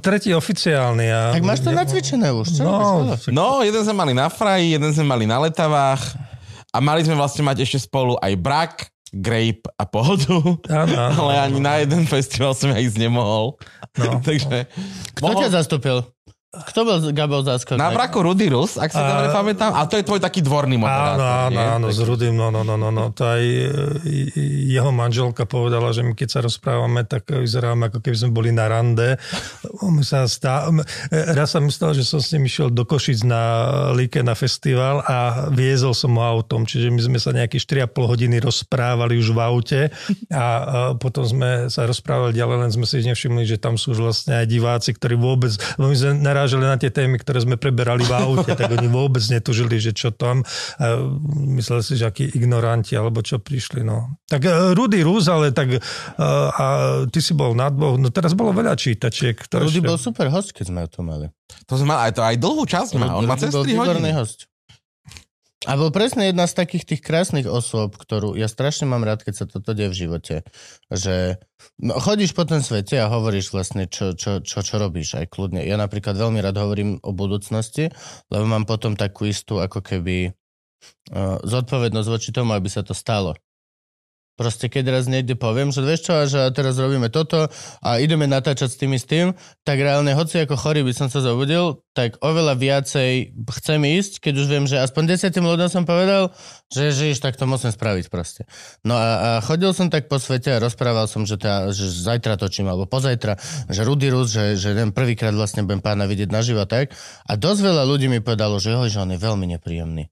Tretí 0.00 0.32
oficiálny. 0.32 1.06
A... 1.12 1.20
Tak 1.36 1.44
máš 1.44 1.60
to 1.60 1.74
nacvičené 1.74 2.32
už, 2.32 2.56
čo? 2.56 2.64
No, 2.64 3.04
No, 3.34 3.46
jeden 3.60 3.82
sme 3.84 3.96
mali 4.04 4.12
na 4.16 4.32
Fraji, 4.32 4.78
jeden 4.78 4.90
sme 4.94 5.04
mali 5.04 5.24
na 5.28 5.42
Letavách 5.42 6.16
a 6.72 6.78
mali 6.80 7.04
sme 7.04 7.18
vlastne 7.18 7.44
mať 7.44 7.68
ešte 7.68 7.84
spolu 7.84 8.16
aj 8.22 8.32
brak, 8.40 8.74
grape 9.12 9.68
a 9.76 9.84
pohodu. 9.84 10.40
Áno, 10.72 10.96
Ale 10.96 11.32
ani 11.36 11.60
na 11.60 11.84
jeden 11.84 12.08
festival 12.08 12.56
som 12.56 12.72
aj 12.72 12.80
ísť 12.80 12.96
nemohol. 12.96 13.60
No. 14.00 14.18
Takže 14.26 14.72
Kto 15.20 15.32
ťa 15.36 15.52
zastúpil? 15.52 16.00
Kto 16.52 16.84
bol 16.84 17.00
Gabo 17.16 17.40
Záskok? 17.40 17.80
na 17.80 17.88
braku 17.88 18.20
Rudy 18.20 18.52
Rus, 18.52 18.76
ak 18.76 18.92
si 18.92 19.00
A- 19.00 19.08
dobre 19.08 19.32
pamätám. 19.32 19.72
A 19.72 19.88
to 19.88 19.96
je 19.96 20.04
tvoj 20.04 20.20
taký 20.20 20.44
dvorný 20.44 20.76
moderátor. 20.76 21.24
Áno, 21.24 21.48
áno, 21.48 21.56
nie? 21.56 21.64
áno, 21.64 21.86
s 21.88 21.96
Rudým, 21.96 22.36
no, 22.36 22.52
no, 22.52 22.60
no, 22.60 22.76
no, 22.76 22.92
no. 22.92 23.08
To 23.08 23.24
aj 23.24 23.40
e, 23.40 23.64
jeho 24.68 24.92
manželka 24.92 25.48
povedala, 25.48 25.96
že 25.96 26.04
my 26.04 26.12
keď 26.12 26.28
sa 26.28 26.44
rozprávame, 26.44 27.08
tak 27.08 27.24
vyzeráme 27.24 27.88
ako 27.88 28.04
keby 28.04 28.16
sme 28.20 28.30
boli 28.36 28.52
na 28.52 28.68
rande. 28.68 29.16
My 29.80 30.04
sa 30.04 30.28
stá... 30.28 30.68
e, 31.08 31.32
Raz 31.32 31.56
som 31.56 31.64
myslel, 31.64 31.96
že 31.96 32.04
som 32.04 32.20
s 32.20 32.36
ním 32.36 32.44
išiel 32.44 32.68
do 32.68 32.84
Košic 32.84 33.24
na 33.24 33.42
Líke 33.96 34.20
na 34.20 34.36
festival 34.36 35.00
a 35.08 35.48
viezol 35.48 35.96
som 35.96 36.12
ho 36.12 36.24
autom, 36.36 36.68
čiže 36.68 36.92
my 36.92 37.00
sme 37.00 37.16
sa 37.16 37.32
nejaké 37.32 37.56
4,5 37.56 37.96
hodiny 37.96 38.44
rozprávali 38.44 39.16
už 39.16 39.32
v 39.32 39.40
aute 39.40 39.80
a 40.28 40.44
potom 41.00 41.24
sme 41.24 41.72
sa 41.72 41.88
rozprávali 41.88 42.36
ďalej, 42.36 42.56
len 42.60 42.70
sme 42.76 42.84
si 42.84 43.00
nevšimli, 43.00 43.48
že 43.48 43.56
tam 43.56 43.80
sú 43.80 43.96
už 43.96 44.04
vlastne 44.04 44.36
aj 44.36 44.44
diváci, 44.44 44.92
ktorí 44.92 45.16
vôbec, 45.16 45.56
my 45.80 45.96
sme 45.96 46.12
narážali 46.42 46.66
na 46.66 46.74
tie 46.74 46.90
témy, 46.90 47.22
ktoré 47.22 47.38
sme 47.38 47.54
preberali 47.54 48.02
v 48.02 48.10
aute, 48.12 48.50
tak 48.50 48.66
oni 48.66 48.90
vôbec 48.90 49.22
netužili, 49.22 49.78
že 49.78 49.94
čo 49.94 50.10
tam. 50.10 50.42
Mysleli 51.54 51.80
si, 51.80 51.94
že 51.94 52.10
akí 52.10 52.26
ignoranti, 52.28 52.98
alebo 52.98 53.22
čo 53.22 53.38
prišli. 53.38 53.80
No. 53.80 54.18
Tak 54.26 54.42
e, 54.42 54.50
Rudy 54.74 55.06
Rus, 55.06 55.30
ale 55.30 55.54
tak 55.54 55.70
e, 55.70 55.78
a 56.52 56.66
ty 57.06 57.22
si 57.22 57.32
bol 57.32 57.54
na 57.54 57.70
dvoch, 57.70 57.94
no 57.94 58.10
teraz 58.10 58.34
bolo 58.34 58.50
veľa 58.50 58.74
čítačiek. 58.74 59.38
To 59.48 59.62
Rudy 59.62 59.78
ešte- 59.78 59.86
bol 59.86 59.96
super 59.96 60.26
host, 60.28 60.50
keď 60.50 60.64
sme 60.66 60.82
tu 60.90 61.06
mali. 61.06 61.30
To 61.70 61.78
sme 61.78 61.94
mali, 61.94 62.10
aj, 62.10 62.12
to 62.16 62.22
aj 62.24 62.36
dlhú 62.36 62.64
časť 62.66 62.92
má. 62.98 63.14
On 63.14 63.22
má 63.22 63.38
cez 63.38 63.54
bol 63.54 63.62
3 63.62 63.70
výborný 63.70 64.10
hodiny. 64.10 64.18
host. 64.18 64.50
A 65.62 65.78
bol 65.78 65.94
presne 65.94 66.26
jedna 66.26 66.50
z 66.50 66.58
takých 66.58 66.84
tých 66.84 67.02
krásnych 67.06 67.46
osôb, 67.46 67.94
ktorú 67.94 68.34
ja 68.34 68.50
strašne 68.50 68.90
mám 68.90 69.06
rád, 69.06 69.22
keď 69.22 69.34
sa 69.34 69.44
toto 69.46 69.70
deje 69.78 69.94
v 69.94 69.98
živote. 70.06 70.34
Že 70.90 71.38
no, 71.78 72.02
chodíš 72.02 72.34
po 72.34 72.42
tom 72.42 72.58
svete 72.58 72.98
a 72.98 73.06
hovoríš 73.06 73.54
vlastne, 73.54 73.86
čo, 73.86 74.18
čo, 74.18 74.42
čo, 74.42 74.58
čo 74.66 74.74
robíš 74.82 75.22
aj 75.22 75.30
kľudne. 75.30 75.62
Ja 75.62 75.78
napríklad 75.78 76.18
veľmi 76.18 76.42
rád 76.42 76.58
hovorím 76.58 76.98
o 77.06 77.14
budúcnosti, 77.14 77.94
lebo 78.34 78.44
mám 78.50 78.66
potom 78.66 78.98
takú 78.98 79.30
istú 79.30 79.62
ako 79.62 79.86
keby 79.86 80.34
uh, 81.14 81.38
zodpovednosť 81.46 82.08
voči 82.10 82.34
tomu, 82.34 82.58
aby 82.58 82.66
sa 82.66 82.82
to 82.82 82.94
stalo. 82.96 83.38
Proste 84.42 84.66
keď 84.66 84.90
raz 84.90 85.06
niekde 85.06 85.38
poviem, 85.38 85.70
že 85.70 85.86
vieš 85.86 86.10
čo, 86.10 86.18
že 86.26 86.50
teraz 86.50 86.74
robíme 86.74 87.06
toto 87.14 87.46
a 87.78 88.02
ideme 88.02 88.26
natáčať 88.26 88.74
s 88.74 88.80
tým 88.82 88.90
s 88.98 89.06
tým, 89.06 89.38
tak 89.62 89.78
reálne, 89.78 90.18
hoci 90.18 90.42
ako 90.42 90.58
chorý 90.58 90.82
by 90.82 90.90
som 90.90 91.06
sa 91.06 91.22
zobudil, 91.22 91.78
tak 91.94 92.18
oveľa 92.18 92.58
viacej 92.58 93.38
chcem 93.38 93.80
ísť, 93.86 94.18
keď 94.18 94.34
už 94.42 94.46
viem, 94.50 94.64
že 94.66 94.82
aspoň 94.82 95.14
desiatým 95.14 95.46
ľuďom 95.46 95.70
som 95.70 95.86
povedal, 95.86 96.34
že 96.74 96.90
žiš, 96.90 97.22
tak 97.22 97.38
to 97.38 97.46
musím 97.46 97.70
spraviť 97.70 98.10
proste. 98.10 98.50
No 98.82 98.98
a, 98.98 99.38
a 99.38 99.46
chodil 99.46 99.70
som 99.70 99.86
tak 99.94 100.10
po 100.10 100.18
svete 100.18 100.58
a 100.58 100.58
rozprával 100.58 101.06
som, 101.06 101.22
že, 101.22 101.38
tá, 101.38 101.70
že 101.70 101.86
zajtra 101.86 102.34
točím, 102.34 102.66
alebo 102.66 102.90
pozajtra, 102.90 103.38
že 103.70 103.80
Rudy 103.86 104.10
Rus, 104.10 104.34
že, 104.34 104.58
že 104.58 104.74
neviem, 104.74 104.90
prvýkrát 104.90 105.30
vlastne 105.30 105.62
budem 105.62 105.78
pána 105.78 106.10
vidieť 106.10 106.34
naživo 106.34 106.66
tak. 106.66 106.90
A 107.30 107.38
dosť 107.38 107.60
veľa 107.62 107.86
ľudí 107.86 108.10
mi 108.10 108.18
povedalo, 108.18 108.58
že 108.58 108.74
joj, 108.74 108.90
že 108.90 108.98
on 108.98 109.14
je 109.14 109.22
veľmi 109.22 109.46
nepríjemný. 109.54 110.11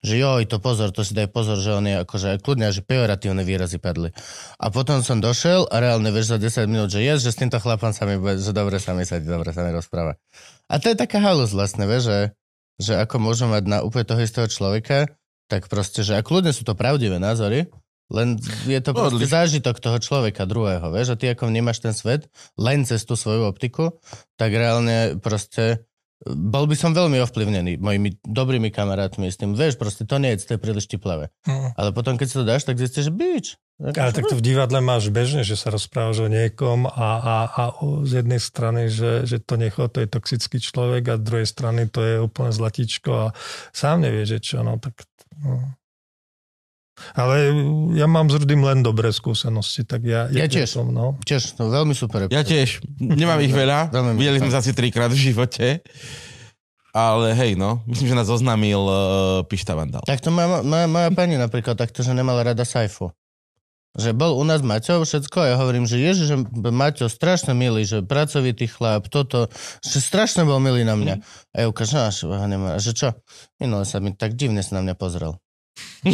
Že 0.00 0.14
joj, 0.16 0.42
to 0.48 0.56
pozor, 0.64 0.88
to 0.96 1.04
si 1.04 1.12
daj 1.12 1.28
pozor, 1.28 1.60
že 1.60 1.76
on 1.76 1.84
je 1.84 2.00
akože 2.00 2.40
kľudne, 2.40 2.72
že 2.72 2.80
pejoratívne 2.80 3.44
výrazy 3.44 3.76
padli. 3.76 4.16
A 4.56 4.72
potom 4.72 5.04
som 5.04 5.20
došiel 5.20 5.68
a 5.68 5.76
reálne 5.76 6.08
vieš 6.08 6.32
za 6.32 6.38
10 6.40 6.72
minút, 6.72 6.88
že 6.88 7.04
je, 7.04 7.20
že 7.20 7.28
s 7.28 7.36
týmto 7.36 7.60
chlapom 7.60 7.92
sa 7.92 8.08
mi 8.08 8.16
že 8.40 8.56
dobre 8.56 8.80
sa 8.80 8.96
mi 8.96 9.04
sadí, 9.04 9.28
dobre 9.28 9.52
sa 9.52 9.60
mi 9.60 9.76
rozpráva. 9.76 10.16
A 10.72 10.80
to 10.80 10.88
je 10.88 10.96
taká 10.96 11.20
halus 11.20 11.52
vlastne, 11.52 11.84
vieš, 11.84 12.08
že, 12.08 12.18
že 12.80 12.92
ako 12.96 13.20
môžem 13.20 13.52
mať 13.52 13.64
na 13.68 13.78
úplne 13.84 14.08
toho 14.08 14.24
istého 14.24 14.48
človeka, 14.48 15.12
tak 15.52 15.68
proste, 15.68 16.00
že 16.00 16.16
a 16.16 16.24
kľudne 16.24 16.56
sú 16.56 16.64
to 16.64 16.72
pravdivé 16.72 17.20
názory, 17.20 17.68
len 18.10 18.40
je 18.66 18.80
to 18.82 18.90
proste 18.90 19.26
zážitok 19.28 19.78
toho 19.78 19.98
človeka 20.02 20.48
druhého, 20.48 20.90
vieš, 20.90 21.14
a 21.14 21.18
ty 21.20 21.30
ako 21.30 21.46
vnímaš 21.46 21.78
ten 21.78 21.94
svet 21.94 22.26
len 22.58 22.82
cez 22.82 23.06
tú 23.06 23.14
svoju 23.14 23.46
optiku, 23.46 24.00
tak 24.34 24.50
reálne 24.50 25.20
proste 25.22 25.86
bol 26.28 26.68
by 26.68 26.76
som 26.76 26.92
veľmi 26.92 27.16
ovplyvnený 27.24 27.80
mojimi 27.80 28.20
dobrými 28.20 28.68
kamarátmi 28.68 29.32
s 29.32 29.40
tým, 29.40 29.56
vieš, 29.56 29.80
proste 29.80 30.04
to 30.04 30.20
nie 30.20 30.36
je, 30.36 30.44
to 30.44 30.52
je 30.56 30.60
príliš 30.60 30.84
tiplavé. 30.84 31.32
Hm. 31.48 31.72
Ale 31.80 31.96
potom, 31.96 32.20
keď 32.20 32.26
si 32.28 32.36
to 32.36 32.44
dáš, 32.44 32.68
tak 32.68 32.76
zistíš, 32.76 33.08
že 33.08 33.12
bič. 33.12 33.46
Ale 33.80 34.12
tak 34.12 34.28
to 34.28 34.36
v 34.36 34.44
divadle 34.44 34.84
máš 34.84 35.08
bežne, 35.08 35.40
že 35.40 35.56
sa 35.56 35.72
rozprávaš 35.72 36.20
o 36.20 36.28
niekom 36.28 36.84
a, 36.84 37.08
a, 37.16 37.36
a 37.48 37.62
z 38.04 38.20
jednej 38.20 38.36
strany, 38.36 38.92
že, 38.92 39.24
že 39.24 39.40
to 39.40 39.56
necho, 39.56 39.88
to 39.88 40.04
je 40.04 40.08
toxický 40.12 40.60
človek 40.60 41.08
a 41.08 41.16
z 41.16 41.24
druhej 41.24 41.48
strany 41.48 41.88
to 41.88 42.04
je 42.04 42.20
úplne 42.20 42.52
zlatičko 42.52 43.10
a 43.16 43.26
sám 43.72 44.04
nevie, 44.04 44.28
že 44.28 44.44
čo, 44.44 44.60
no 44.60 44.76
tak... 44.76 45.00
No. 45.40 45.79
Ale 47.16 47.52
ja 47.96 48.06
mám 48.06 48.28
s 48.28 48.36
Rudým 48.36 48.64
len 48.64 48.84
dobré 48.84 49.10
skúsenosti, 49.10 49.84
tak 49.84 50.04
ja... 50.04 50.26
Ja 50.32 50.46
tiež. 50.46 50.68
Som, 50.70 50.92
no. 50.94 51.20
Tiež, 51.26 51.56
no, 51.56 51.68
veľmi 51.72 51.92
super. 51.96 52.28
Ja 52.28 52.44
tiež. 52.44 52.84
Nemám 53.00 53.40
ich 53.44 53.52
veľa. 53.52 53.90
Veľmi 53.90 54.20
Videli 54.20 54.38
sme 54.40 54.52
sa 54.52 54.60
asi 54.60 54.76
trikrát 54.76 55.10
v 55.10 55.20
živote. 55.30 55.82
Ale 56.90 57.38
hej, 57.38 57.54
no. 57.54 57.86
Myslím, 57.86 58.10
že 58.10 58.18
nás 58.18 58.26
oznámil 58.26 58.82
uh, 58.82 59.46
Pišta 59.46 59.78
Vandal. 59.78 60.02
Tak 60.02 60.26
to 60.26 60.34
moja, 60.34 60.66
moja, 60.66 60.86
moja 60.90 61.08
pani 61.14 61.38
napríklad 61.38 61.78
takto, 61.78 62.02
že 62.02 62.10
nemala 62.10 62.42
rada 62.42 62.66
Saifu. 62.66 63.14
Že 63.94 64.14
bol 64.14 64.38
u 64.38 64.46
nás 64.46 64.62
Maťo, 64.62 65.02
všetko, 65.02 65.38
a 65.42 65.46
ja 65.50 65.56
hovorím, 65.58 65.82
že 65.82 65.98
ježiš, 65.98 66.26
že 66.30 66.36
Maťo 66.54 67.10
strašne 67.10 67.58
milý, 67.58 67.82
že 67.82 68.06
pracovitý 68.06 68.70
chlap, 68.70 69.10
toto, 69.10 69.50
že 69.82 69.98
strašne 69.98 70.46
bol 70.46 70.62
milý 70.62 70.86
na 70.86 70.94
mňa. 70.94 71.14
A 71.50 71.56
ja 71.58 71.66
ukážem, 71.66 71.98
že 72.14 72.30
ho 72.30 72.46
nemá. 72.46 72.78
Že 72.78 72.90
čo? 72.94 73.08
Minule 73.58 73.82
sa 73.82 73.98
mi 73.98 74.14
tak 74.14 74.38
divne 74.38 74.62
sa 74.62 74.78
na 74.78 74.86
mňa 74.86 74.94
pozrel. 74.94 75.34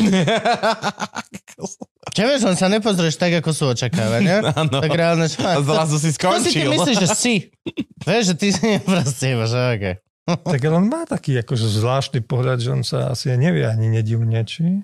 Čo 2.16 2.22
vieš, 2.24 2.48
on 2.48 2.56
sa 2.56 2.72
nepozrieš 2.72 3.20
tak, 3.20 3.38
ako 3.38 3.50
sú 3.52 3.64
očakávania. 3.76 4.40
Áno. 4.58 4.80
Tak 4.80 4.92
reálne, 4.92 5.26
čo? 5.28 5.42
A 5.44 5.60
zrazu 5.60 6.00
si 6.00 6.14
To 6.16 6.38
si 6.40 6.54
ty 6.54 6.64
skončil. 6.64 6.72
myslíš, 6.72 6.96
že 6.96 7.08
si. 7.12 7.34
Vieš, 8.08 8.24
že 8.32 8.34
ty 8.38 8.48
si 8.54 8.68
proste, 8.80 9.36
že 9.36 9.60
okay. 9.76 9.94
Tak 10.26 10.60
on 10.72 10.90
má 10.90 11.06
taký 11.06 11.38
akože 11.38 11.66
zvláštny 11.70 12.20
pohľad, 12.26 12.58
že 12.58 12.70
on 12.74 12.82
sa 12.82 13.14
asi 13.14 13.30
nevie 13.38 13.62
ani 13.62 13.92
nedivne, 13.92 14.42
či? 14.42 14.82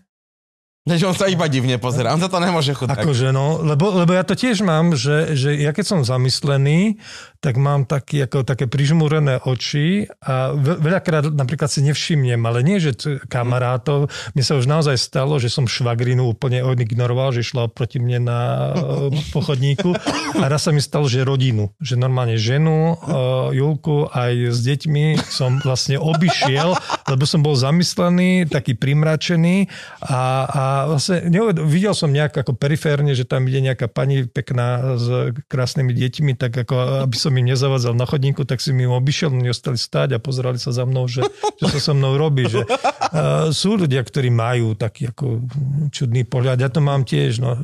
Že 0.82 1.14
on 1.14 1.16
sa 1.18 1.30
iba 1.30 1.46
divne 1.46 1.78
pozera, 1.78 2.10
on 2.10 2.18
sa 2.18 2.26
to 2.26 2.42
nemôže 2.42 2.74
chutnať. 2.74 3.06
Akože 3.06 3.30
no, 3.30 3.62
lebo, 3.62 3.94
lebo 4.02 4.10
ja 4.18 4.26
to 4.26 4.34
tiež 4.34 4.66
mám, 4.66 4.98
že, 4.98 5.38
že 5.38 5.54
ja 5.54 5.70
keď 5.70 5.84
som 5.86 6.00
zamyslený, 6.02 6.98
tak 7.42 7.58
mám 7.58 7.82
taký, 7.82 8.22
ako, 8.22 8.46
také 8.46 8.70
prižmúrené 8.70 9.42
oči 9.42 10.06
a 10.22 10.54
ve, 10.54 10.78
veľakrát 10.78 11.26
napríklad 11.34 11.66
si 11.66 11.82
nevšimnem, 11.82 12.38
ale 12.38 12.62
nie, 12.62 12.78
že 12.78 12.94
kamarátov, 13.26 14.06
mne 14.38 14.44
sa 14.46 14.54
už 14.54 14.70
naozaj 14.70 14.94
stalo, 14.94 15.42
že 15.42 15.50
som 15.50 15.66
švagrinu 15.66 16.22
úplne 16.30 16.62
odignoroval, 16.62 17.34
že 17.34 17.42
šla 17.42 17.66
proti 17.66 17.98
mne 17.98 18.30
na 18.30 18.40
uh, 18.70 19.10
pochodníku. 19.34 19.90
A 20.38 20.46
raz 20.46 20.64
sa 20.64 20.70
mi 20.70 20.78
stalo, 20.78 21.10
že 21.10 21.26
rodinu, 21.26 21.74
že 21.82 21.98
normálne 21.98 22.38
ženu, 22.38 22.94
uh, 22.94 23.50
Julku 23.50 24.06
aj 24.14 24.54
s 24.54 24.62
deťmi 24.62 25.18
som 25.26 25.58
vlastne 25.66 25.98
obišiel, 25.98 26.78
lebo 27.10 27.26
som 27.26 27.42
bol 27.42 27.58
zamyslený, 27.58 28.46
taký 28.54 28.78
primračený. 28.78 29.66
A, 30.06 30.46
a 30.46 30.62
vlastne 30.94 31.26
neuved- 31.26 31.58
videl 31.66 31.90
som 31.90 32.14
nejak 32.14 32.38
ako 32.38 32.54
periférne, 32.54 33.18
že 33.18 33.26
tam 33.26 33.50
ide 33.50 33.66
nejaká 33.66 33.90
pani 33.90 34.30
pekná 34.30 34.94
s 34.94 35.34
krásnymi 35.50 35.90
deťmi, 35.90 36.32
tak 36.38 36.54
ako 36.54 37.02
aby 37.02 37.16
som 37.18 37.31
im 37.38 37.46
nezavadzal 37.48 37.96
na 37.96 38.04
chodníku, 38.04 38.44
tak 38.44 38.60
si 38.60 38.74
mi 38.76 38.84
obišiel, 38.84 39.32
oni 39.32 39.48
ostali 39.48 39.80
stáť 39.80 40.16
a 40.16 40.22
pozerali 40.22 40.60
sa 40.60 40.74
za 40.74 40.84
mnou, 40.84 41.08
že, 41.08 41.24
že 41.60 41.64
sa 41.72 41.80
so 41.80 41.92
mnou 41.96 42.20
robí. 42.20 42.44
Že, 42.48 42.68
uh, 42.68 43.48
sú 43.50 43.80
ľudia, 43.80 44.04
ktorí 44.04 44.28
majú 44.28 44.76
taký 44.76 45.08
ako 45.08 45.46
čudný 45.92 46.28
pohľad. 46.28 46.60
Ja 46.60 46.70
to 46.70 46.84
mám 46.84 47.08
tiež. 47.08 47.40
No. 47.40 47.58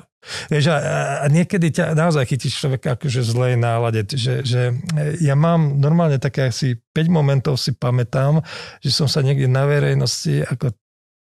Vieš, 0.51 0.75
a, 0.75 0.77
a 1.23 1.27
niekedy 1.31 1.71
ťa 1.71 1.95
naozaj 1.95 2.27
chytíš 2.27 2.59
človeka 2.59 2.99
akože 2.99 3.23
zlej 3.23 3.55
nálade, 3.55 4.03
že, 4.13 4.43
že 4.43 4.75
ja 5.23 5.39
mám 5.39 5.79
normálne 5.79 6.19
také 6.19 6.51
asi 6.51 6.75
5 6.93 7.07
momentov 7.09 7.57
si 7.57 7.71
pamätám, 7.73 8.43
že 8.83 8.91
som 8.91 9.07
sa 9.07 9.23
niekde 9.23 9.47
na 9.47 9.65
verejnosti 9.65 10.43
ako 10.43 10.75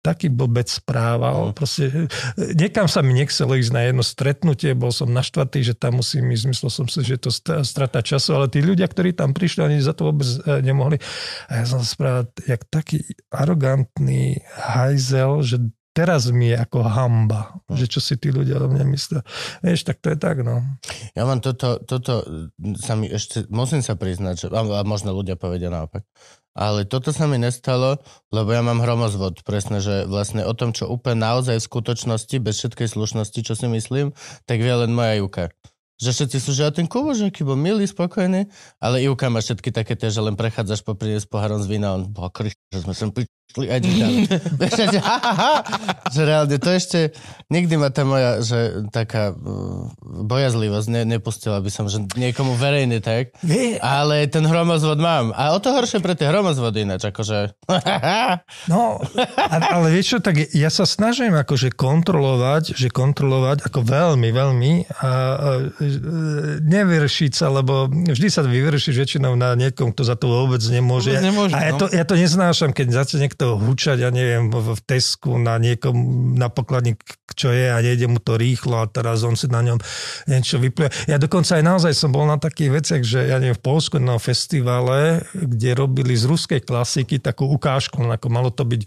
taký 0.04 0.28
blbec 0.28 0.68
správal. 0.68 1.48
No. 1.50 1.56
Proste, 1.56 1.88
e, 1.88 2.52
niekam 2.52 2.84
sa 2.84 3.00
mi 3.00 3.16
nechcelo 3.16 3.56
ísť 3.56 3.72
na 3.72 3.82
jedno 3.88 4.04
stretnutie, 4.04 4.76
bol 4.76 4.92
som 4.92 5.08
naštvatý, 5.08 5.64
že 5.64 5.72
tam 5.72 6.04
musím 6.04 6.28
ísť, 6.28 6.44
myslel 6.52 6.70
som 6.70 6.86
si, 6.86 7.00
že 7.00 7.16
to 7.16 7.32
st- 7.32 7.64
strata 7.64 8.04
času, 8.04 8.36
ale 8.36 8.52
tí 8.52 8.60
ľudia, 8.60 8.84
ktorí 8.84 9.16
tam 9.16 9.32
prišli, 9.32 9.64
oni 9.64 9.80
za 9.80 9.96
to 9.96 10.12
vôbec 10.12 10.28
e, 10.44 10.60
nemohli. 10.60 11.00
A 11.48 11.64
ja 11.64 11.64
som 11.64 11.80
správal 11.80 12.28
jak 12.44 12.68
taký 12.68 13.00
arogantný 13.32 14.44
hajzel, 14.60 15.40
že 15.40 15.56
teraz 15.94 16.28
mi 16.34 16.50
je 16.50 16.58
ako 16.58 16.82
hamba, 16.84 17.62
No. 17.70 17.78
že 17.78 17.86
čo 17.86 18.02
si 18.02 18.18
tí 18.18 18.34
ľudia 18.34 18.58
o 18.58 18.66
mne 18.68 18.92
myslia. 18.92 19.22
Vieš, 19.62 19.86
tak 19.86 20.02
to 20.02 20.12
je 20.12 20.18
tak, 20.18 20.42
no. 20.42 20.60
Ja 21.14 21.24
mám 21.24 21.38
toto, 21.40 21.78
toto 21.80 22.26
sa 22.82 22.98
mi 22.98 23.06
ešte, 23.08 23.46
musím 23.48 23.80
sa 23.80 23.94
priznať, 23.94 24.34
že, 24.36 24.46
a, 24.50 24.82
možno 24.82 25.14
ľudia 25.14 25.38
povedia 25.38 25.70
naopak, 25.70 26.02
ale 26.54 26.86
toto 26.86 27.10
sa 27.10 27.26
mi 27.26 27.38
nestalo, 27.38 27.98
lebo 28.30 28.50
ja 28.54 28.62
mám 28.62 28.78
hromozvod, 28.82 29.42
presne, 29.46 29.78
že 29.78 30.06
vlastne 30.06 30.42
o 30.46 30.54
tom, 30.54 30.74
čo 30.74 30.86
úplne 30.90 31.22
naozaj 31.24 31.58
v 31.58 31.66
skutočnosti, 31.66 32.36
bez 32.42 32.54
všetkej 32.62 32.88
slušnosti, 32.90 33.40
čo 33.42 33.54
si 33.54 33.66
myslím, 33.70 34.10
tak 34.46 34.62
vie 34.62 34.74
len 34.74 34.90
moja 34.94 35.18
Juka. 35.18 35.50
Že 36.02 36.10
všetci 36.10 36.38
sú, 36.42 36.50
že 36.58 36.74
ten 36.74 36.90
Kubo, 36.90 37.14
že 37.14 37.30
aký 37.30 37.46
bol 37.46 37.54
milý, 37.54 37.86
spokojný, 37.86 38.50
ale 38.82 38.98
Ivka 39.06 39.30
má 39.30 39.38
všetky 39.38 39.70
také 39.70 39.94
tie, 39.94 40.10
že 40.10 40.18
len 40.18 40.34
prechádzaš 40.34 40.82
popri 40.82 41.14
s 41.14 41.22
pohárom 41.22 41.62
z 41.62 41.70
vína, 41.70 41.94
on, 41.94 42.10
bo 42.10 42.26
Kriš, 42.34 42.58
že 42.74 42.82
sme 42.82 42.94
sem 42.98 43.14
prišli, 43.14 43.30
a 43.54 43.78
ďalej. 43.78 44.26
Vieš, 44.58 44.72
že, 44.90 44.98
ha, 44.98 45.18
ha, 45.22 45.32
ha, 45.38 45.54
že 46.10 46.20
reálne, 46.26 46.58
to 46.58 46.74
ešte, 46.74 47.14
nikdy 47.54 47.78
ma 47.78 47.94
tá 47.94 48.02
moja, 48.02 48.42
že 48.42 48.82
taká 48.90 49.30
uh, 49.30 49.86
bojazlivosť 50.26 50.88
ne, 50.90 51.02
nepustila 51.06 51.62
by 51.62 51.70
som, 51.70 51.86
že 51.86 52.02
niekomu 52.18 52.58
verejne 52.58 52.98
tak, 52.98 53.30
ale 53.78 54.26
ten 54.26 54.42
hromozvod 54.42 54.98
mám. 54.98 55.30
A 55.38 55.54
o 55.54 55.62
to 55.62 55.70
horšie 55.70 56.02
pre 56.02 56.18
tie 56.18 56.26
hromozvody 56.34 56.82
ináč, 56.82 57.06
akože... 57.06 57.54
No, 58.64 58.96
ale 59.46 59.92
vieš 59.92 60.16
čo, 60.16 60.18
tak 60.24 60.40
ja 60.56 60.72
sa 60.72 60.88
snažím 60.88 61.36
akože 61.36 61.76
kontrolovať, 61.76 62.72
že 62.72 62.88
kontrolovať 62.88 63.68
ako 63.68 63.84
veľmi, 63.84 64.28
veľmi 64.32 64.72
a, 64.88 65.04
a 65.04 65.10
e, 65.78 65.90
nevyvršiť 66.64 67.32
sa, 67.36 67.52
lebo 67.52 67.86
vždy 67.92 68.28
sa 68.32 68.40
vyvršíš 68.40 68.96
väčšinou 68.96 69.36
na 69.36 69.52
niekom, 69.52 69.92
kto 69.92 70.02
za 70.02 70.16
to 70.16 70.32
vôbec 70.32 70.64
nemôže. 70.64 71.12
Vôbec 71.12 71.28
nemôže, 71.28 71.54
a 71.54 71.60
ja 71.60 71.72
no. 71.76 71.78
to, 71.84 71.86
ja 71.92 72.04
to 72.08 72.14
neznášam, 72.16 72.70
keď 72.72 73.04
začne 73.04 73.28
niekto 73.34 73.58
hučať, 73.58 73.98
ja 73.98 74.14
neviem, 74.14 74.46
v 74.46 74.78
Tesku 74.86 75.42
na 75.42 75.58
niekom, 75.58 75.90
na 76.38 76.46
pokladník, 76.46 77.02
čo 77.34 77.50
je 77.50 77.66
a 77.66 77.82
nejde 77.82 78.06
mu 78.06 78.22
to 78.22 78.38
rýchlo 78.38 78.78
a 78.78 78.86
teraz 78.86 79.26
on 79.26 79.34
si 79.34 79.50
na 79.50 79.58
ňom 79.58 79.82
niečo 80.30 80.62
vypluje. 80.62 81.10
Ja 81.10 81.18
dokonca 81.18 81.58
aj 81.58 81.66
naozaj 81.66 81.92
som 81.98 82.14
bol 82.14 82.30
na 82.30 82.38
takých 82.38 82.70
veciach, 82.70 83.02
že 83.02 83.26
ja 83.26 83.42
neviem, 83.42 83.58
v 83.58 83.66
Polsku 83.66 83.98
na 83.98 84.22
festivale, 84.22 85.26
kde 85.34 85.74
robili 85.74 86.14
z 86.14 86.30
ruskej 86.30 86.62
klasiky 86.62 87.18
takú 87.18 87.50
ukážku, 87.50 87.98
ako 88.06 88.28
malo 88.30 88.54
to 88.54 88.62
byť 88.62 88.86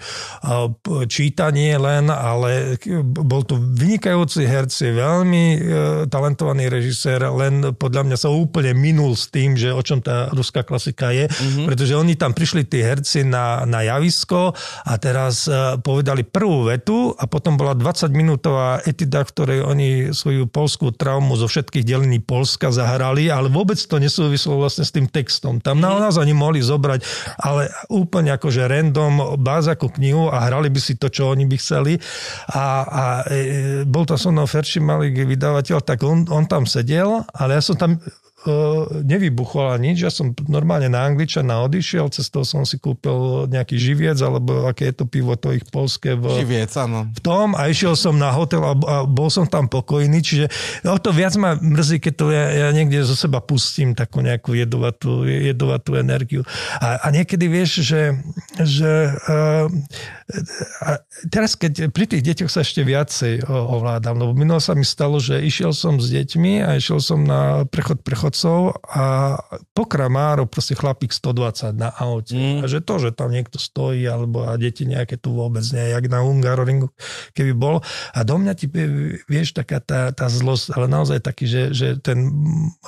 čítanie 1.12 1.76
len, 1.76 2.08
ale 2.08 2.80
bol 3.04 3.44
to 3.44 3.60
vynikajúci 3.60 4.48
herci, 4.48 4.96
veľmi 4.96 5.44
e, 5.44 5.60
talentovaný 6.08 6.72
režisér, 6.72 7.20
len 7.36 7.76
podľa 7.76 8.08
mňa 8.08 8.18
sa 8.18 8.32
úplne 8.32 8.72
minul 8.72 9.12
s 9.12 9.28
tým, 9.28 9.60
že 9.60 9.76
o 9.76 9.84
čom 9.84 10.00
tá 10.00 10.32
ruská 10.32 10.64
klasika 10.64 11.12
je, 11.12 11.28
mm-hmm. 11.28 11.66
pretože 11.68 12.00
oni 12.00 12.16
tam 12.16 12.32
prišli 12.32 12.64
tí 12.64 12.80
herci 12.80 13.28
na, 13.28 13.68
na 13.68 13.84
javisko 13.84 14.37
a 14.84 14.94
teraz 14.98 15.46
e, 15.46 15.78
povedali 15.82 16.24
prvú 16.26 16.68
vetu 16.68 17.14
a 17.18 17.26
potom 17.26 17.56
bola 17.56 17.74
20-minútová 17.78 18.84
etida, 18.86 19.26
v 19.26 19.32
ktorej 19.34 19.60
oni 19.66 19.90
svoju 20.14 20.50
polskú 20.50 20.94
traumu 20.94 21.36
zo 21.38 21.50
všetkých 21.50 21.86
delení 21.86 22.20
Polska 22.22 22.70
zahrali, 22.70 23.30
ale 23.30 23.50
vôbec 23.52 23.78
to 23.78 23.98
nesúvislo 23.98 24.60
vlastne 24.62 24.86
s 24.86 24.94
tým 24.94 25.08
textom. 25.10 25.60
Tam 25.62 25.80
mm-hmm. 25.80 26.02
naozaj 26.08 26.24
oni 26.24 26.36
mohli 26.36 26.60
zobrať, 26.62 27.00
ale 27.42 27.72
úplne 27.90 28.36
akože 28.36 28.66
random 28.68 29.40
bázaku 29.42 29.92
knihu 29.98 30.30
a 30.30 30.46
hrali 30.46 30.70
by 30.70 30.80
si 30.82 30.98
to, 30.98 31.08
čo 31.10 31.34
oni 31.34 31.46
by 31.50 31.58
chceli. 31.58 31.98
A, 32.54 32.66
a 32.84 33.04
e, 33.30 33.40
bol 33.88 34.06
to 34.06 34.20
so 34.20 34.30
mnou 34.30 34.46
Ferši 34.46 34.80
Malik, 34.84 35.18
vydavateľ, 35.18 35.78
tak 35.82 36.04
on, 36.06 36.28
on 36.30 36.46
tam 36.46 36.70
sedel, 36.70 37.26
ale 37.34 37.58
ja 37.58 37.62
som 37.64 37.78
tam 37.78 37.98
e, 38.46 38.52
nevybuchol 39.02 39.74
a 39.74 39.78
nič. 39.80 40.04
Ja 40.04 40.12
som 40.14 40.36
normálne 40.46 40.92
na 40.92 41.08
Angličana 41.08 41.64
odišiel, 41.66 42.12
cez 42.14 42.30
toho 42.30 42.46
som 42.46 42.68
si 42.68 42.78
kúpil 42.78 43.50
nejaký 43.50 43.80
živiec, 43.80 44.20
alebo 44.22 44.68
aké 44.70 44.94
je 44.94 44.96
to 45.02 45.06
pivo, 45.10 45.34
to 45.40 45.56
ich 45.56 45.66
polské 45.70 46.14
v, 46.14 46.44
Živiec, 46.44 46.72
áno. 46.78 47.10
v 47.10 47.20
tom 47.24 47.58
a 47.58 47.72
išiel 47.72 47.98
som 47.98 48.16
na 48.16 48.30
hotel 48.30 48.62
a, 48.62 48.74
a 48.76 48.96
bol 49.08 49.32
som 49.32 49.50
tam 49.50 49.66
pokojný, 49.66 50.20
čiže 50.22 50.46
o 50.86 51.00
to 51.00 51.10
viac 51.16 51.34
ma 51.40 51.58
mrzí, 51.58 51.98
keď 52.04 52.14
to 52.14 52.26
ja, 52.30 52.46
ja 52.68 52.70
niekde 52.76 53.02
zo 53.06 53.16
seba 53.18 53.42
pustím 53.42 53.98
takú 53.98 54.22
nejakú 54.22 54.54
jedovatú, 54.54 55.26
jedovatú 55.26 55.98
energiu. 55.98 56.42
A, 56.78 57.02
a 57.02 57.08
niekedy 57.14 57.48
vieš, 57.48 57.82
že, 57.86 58.18
že 58.62 59.14
uh, 59.30 59.72
a 60.84 61.00
teraz 61.32 61.56
keď 61.56 61.88
pri 61.96 62.04
tých 62.04 62.20
deťoch 62.20 62.52
sa 62.52 62.60
ešte 62.60 62.84
viacej 62.84 63.48
ovládam, 63.48 64.20
lebo 64.20 64.36
minulo 64.36 64.60
sa 64.60 64.76
mi 64.76 64.84
stalo, 64.84 65.24
že 65.24 65.40
išiel 65.40 65.72
som 65.72 66.04
s 66.04 66.12
deťmi 66.12 66.68
a 66.68 66.76
išiel 66.76 67.00
som 67.00 67.24
na 67.24 67.64
prechod 67.64 68.04
prechodcov 68.28 68.84
a 68.84 69.38
pokramáro, 69.72 70.44
proste 70.52 70.76
chlapík 70.76 71.16
120 71.16 71.72
na 71.80 71.90
aute. 71.96 72.36
Mm. 72.36 72.60
A 72.64 72.66
že 72.68 72.84
to, 72.84 73.00
že 73.00 73.16
tam 73.16 73.32
niekto 73.32 73.56
stojí, 73.56 74.04
alebo 74.04 74.44
a 74.44 74.60
deti 74.60 74.84
nejaké 74.84 75.16
tu 75.16 75.32
vôbec 75.32 75.64
nie, 75.72 75.96
jak 75.96 76.06
na 76.12 76.20
Hungaroringu, 76.20 76.92
keby 77.32 77.56
bol. 77.56 77.80
A 78.12 78.20
do 78.28 78.36
mňa 78.36 78.54
ti, 78.60 78.68
vieš, 79.32 79.56
taká 79.56 79.80
tá, 79.80 80.12
tá 80.12 80.28
zlosť, 80.28 80.76
ale 80.76 80.92
naozaj 80.92 81.24
taký, 81.24 81.48
že, 81.48 81.64
že 81.72 81.88
ten, 82.04 82.28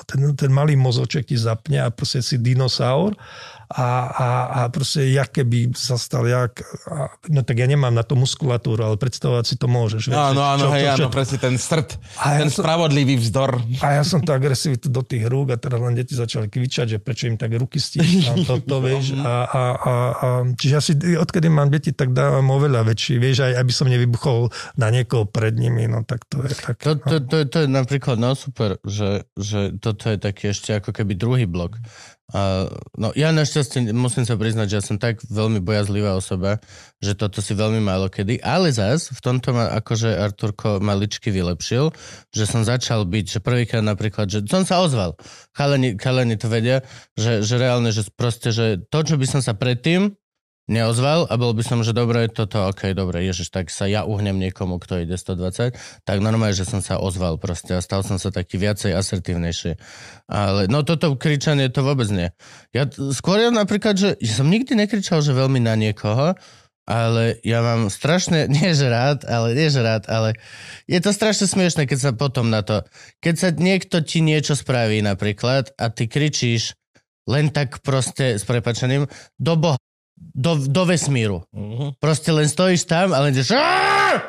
ten, 0.03 0.35
ten 0.35 0.51
malý 0.51 0.75
mozoček 0.75 1.31
ti 1.31 1.39
zapne 1.39 1.79
a 1.79 1.87
proste 1.87 2.19
si 2.19 2.35
dinosaur 2.35 3.15
a, 3.69 3.87
a, 4.09 4.27
a 4.49 4.67
proste 4.67 5.05
jak 5.07 5.29
keby 5.31 5.71
sa 5.71 5.93
stal, 5.93 6.25
jak, 6.25 6.57
a, 6.83 7.07
no 7.27 7.41
tak 7.41 7.55
ja 7.55 7.65
nemám 7.65 7.91
na 7.91 8.01
to 8.01 8.13
muskulatúru, 8.13 8.81
ale 8.83 8.95
predstavovať 8.95 9.45
si 9.45 9.55
to 9.55 9.65
môžeš. 9.65 10.03
vieš, 10.05 10.17
Áno, 10.17 10.33
že 10.35 10.49
áno, 10.49 10.63
čo- 10.63 10.73
hej, 10.73 10.85
áno, 10.91 11.07
presne 11.07 11.37
ten 11.37 11.53
srd, 11.53 11.87
A 12.17 12.25
ja 12.31 12.39
ten 12.39 12.49
som- 12.49 12.65
spravodlivý 12.65 13.15
vzdor. 13.19 13.61
a 13.79 13.87
ja 13.91 14.03
som 14.03 14.19
to 14.19 14.31
agresivitu 14.31 14.87
do 14.87 14.99
tých 14.99 15.21
rúk 15.23 15.51
a 15.51 15.57
teraz 15.57 15.77
len 15.77 15.93
deti 15.93 16.11
začali 16.11 16.45
kvičať, 16.45 16.85
že 16.87 16.97
prečo 16.97 17.25
im 17.25 17.35
tak 17.35 17.53
ruky 17.53 17.77
stíšam, 17.77 18.41
toto, 18.43 18.79
vieš. 18.79 19.13
A, 19.21 19.21
a, 19.21 19.35
a, 19.45 19.63
a, 19.85 20.27
čiže 20.51 20.73
ja 20.73 20.81
si, 20.81 20.93
odkedy 20.95 21.47
mám 21.47 21.69
deti, 21.69 21.91
tak 21.91 22.09
dávam 22.09 22.49
oveľa 22.49 22.81
väčší, 22.83 23.15
vieš, 23.15 23.43
aj 23.43 23.53
aby 23.55 23.69
som 23.69 23.85
nevybuchol 23.85 24.49
na 24.75 24.89
niekoho 24.89 25.23
pred 25.23 25.53
nimi, 25.53 25.85
no 25.85 26.01
tak 26.01 26.25
to 26.25 26.41
je 26.41 26.53
tak. 26.55 26.81
To, 26.81 26.97
to, 26.97 27.15
to, 27.21 27.35
to 27.45 27.57
je 27.59 27.67
napríklad, 27.67 28.15
no 28.15 28.33
super, 28.33 28.81
že, 28.81 29.29
že 29.35 29.75
toto 29.75 30.07
je 30.07 30.17
taký 30.17 30.49
ešte 30.49 30.73
ako 30.73 30.89
keby 30.91 31.13
druhý 31.13 31.45
blok. 31.45 31.77
A, 32.29 32.69
no 32.93 33.09
ja 33.17 33.33
našťastie 33.33 33.89
musím 33.89 34.21
sa 34.21 34.37
priznať, 34.37 34.67
že 34.69 34.77
ja 34.77 34.83
som 34.85 34.97
tak 35.01 35.25
veľmi 35.25 35.65
bojazlivá 35.65 36.13
osoba, 36.13 36.61
že 37.01 37.17
toto 37.17 37.41
si 37.41 37.57
veľmi 37.57 37.81
málo 37.81 38.05
kedy, 38.05 38.37
ale 38.45 38.69
zas 38.69 39.09
v 39.09 39.19
tomto 39.19 39.55
ma 39.57 39.73
akože 39.81 40.13
Arturko 40.13 40.77
maličky 40.77 41.33
vylepšil, 41.33 41.89
že 42.29 42.45
som 42.45 42.61
začal 42.61 43.09
byť, 43.09 43.25
že 43.25 43.39
prvýkrát 43.41 43.81
napríklad, 43.81 44.29
že 44.29 44.45
som 44.45 44.61
sa 44.61 44.85
ozval. 44.85 45.17
Chalani, 45.57 45.97
chalani 45.97 46.37
to 46.37 46.45
vedia, 46.45 46.85
že, 47.17 47.41
že 47.41 47.55
reálne, 47.57 47.89
že 47.89 48.05
proste, 48.13 48.53
že 48.53 48.77
to, 48.93 48.99
čo 49.01 49.17
by 49.17 49.25
som 49.25 49.41
sa 49.41 49.57
predtým 49.57 50.13
neozval 50.69 51.25
a 51.25 51.33
bol 51.35 51.51
by 51.57 51.65
som, 51.65 51.81
že 51.81 51.91
dobre, 51.91 52.29
toto, 52.29 52.69
ok, 52.69 52.93
dobre, 52.93 53.25
ježiš, 53.25 53.49
tak 53.49 53.73
sa 53.73 53.89
ja 53.89 54.05
uhnem 54.05 54.37
niekomu, 54.37 54.77
kto 54.77 55.01
ide 55.01 55.17
120, 55.17 55.73
tak 56.05 56.17
normálne, 56.21 56.53
že 56.53 56.69
som 56.69 56.79
sa 56.79 57.01
ozval 57.01 57.41
proste 57.41 57.75
a 57.75 57.81
stal 57.81 58.05
som 58.05 58.21
sa 58.21 58.29
taký 58.29 58.61
viacej 58.61 58.93
asertívnejší. 58.93 59.81
Ale 60.29 60.69
no 60.69 60.85
toto 60.85 61.17
kričanie 61.17 61.73
to 61.73 61.81
vôbec 61.81 62.07
nie. 62.13 62.29
Ja 62.69 62.85
skôr 63.11 63.41
ja 63.41 63.49
napríklad, 63.49 63.97
že 63.97 64.09
ja 64.21 64.33
som 64.37 64.47
nikdy 64.47 64.77
nekričal, 64.77 65.25
že 65.25 65.33
veľmi 65.33 65.57
na 65.57 65.73
niekoho, 65.73 66.37
ale 66.89 67.37
ja 67.45 67.61
mám 67.61 67.93
strašne, 67.93 68.49
nie 68.55 68.73
že 68.77 68.89
rád, 68.89 69.25
ale 69.25 69.57
nie 69.57 69.69
že 69.73 69.81
rád, 69.81 70.05
ale 70.05 70.37
je 70.85 71.01
to 71.01 71.09
strašne 71.09 71.49
smiešne, 71.49 71.89
keď 71.89 71.99
sa 71.99 72.11
potom 72.13 72.49
na 72.53 72.61
to, 72.61 72.85
keď 73.21 73.35
sa 73.37 73.49
niekto 73.53 74.05
ti 74.05 74.21
niečo 74.21 74.53
spraví 74.53 75.01
napríklad 75.01 75.73
a 75.77 75.89
ty 75.89 76.05
kričíš 76.05 76.77
len 77.29 77.53
tak 77.53 77.85
proste 77.85 78.41
s 78.41 78.43
prepačením 78.43 79.05
do 79.37 79.53
boha, 79.53 79.77
do, 80.19 80.55
do 80.55 80.83
vesmíru. 80.85 81.43
Mhm. 81.55 81.99
Proste 81.99 82.31
len 82.31 82.47
stojíš 82.47 82.87
tam 82.87 83.11
a 83.11 83.23
len 83.23 83.35
ideš 83.35 83.55
"Á! 83.55 84.23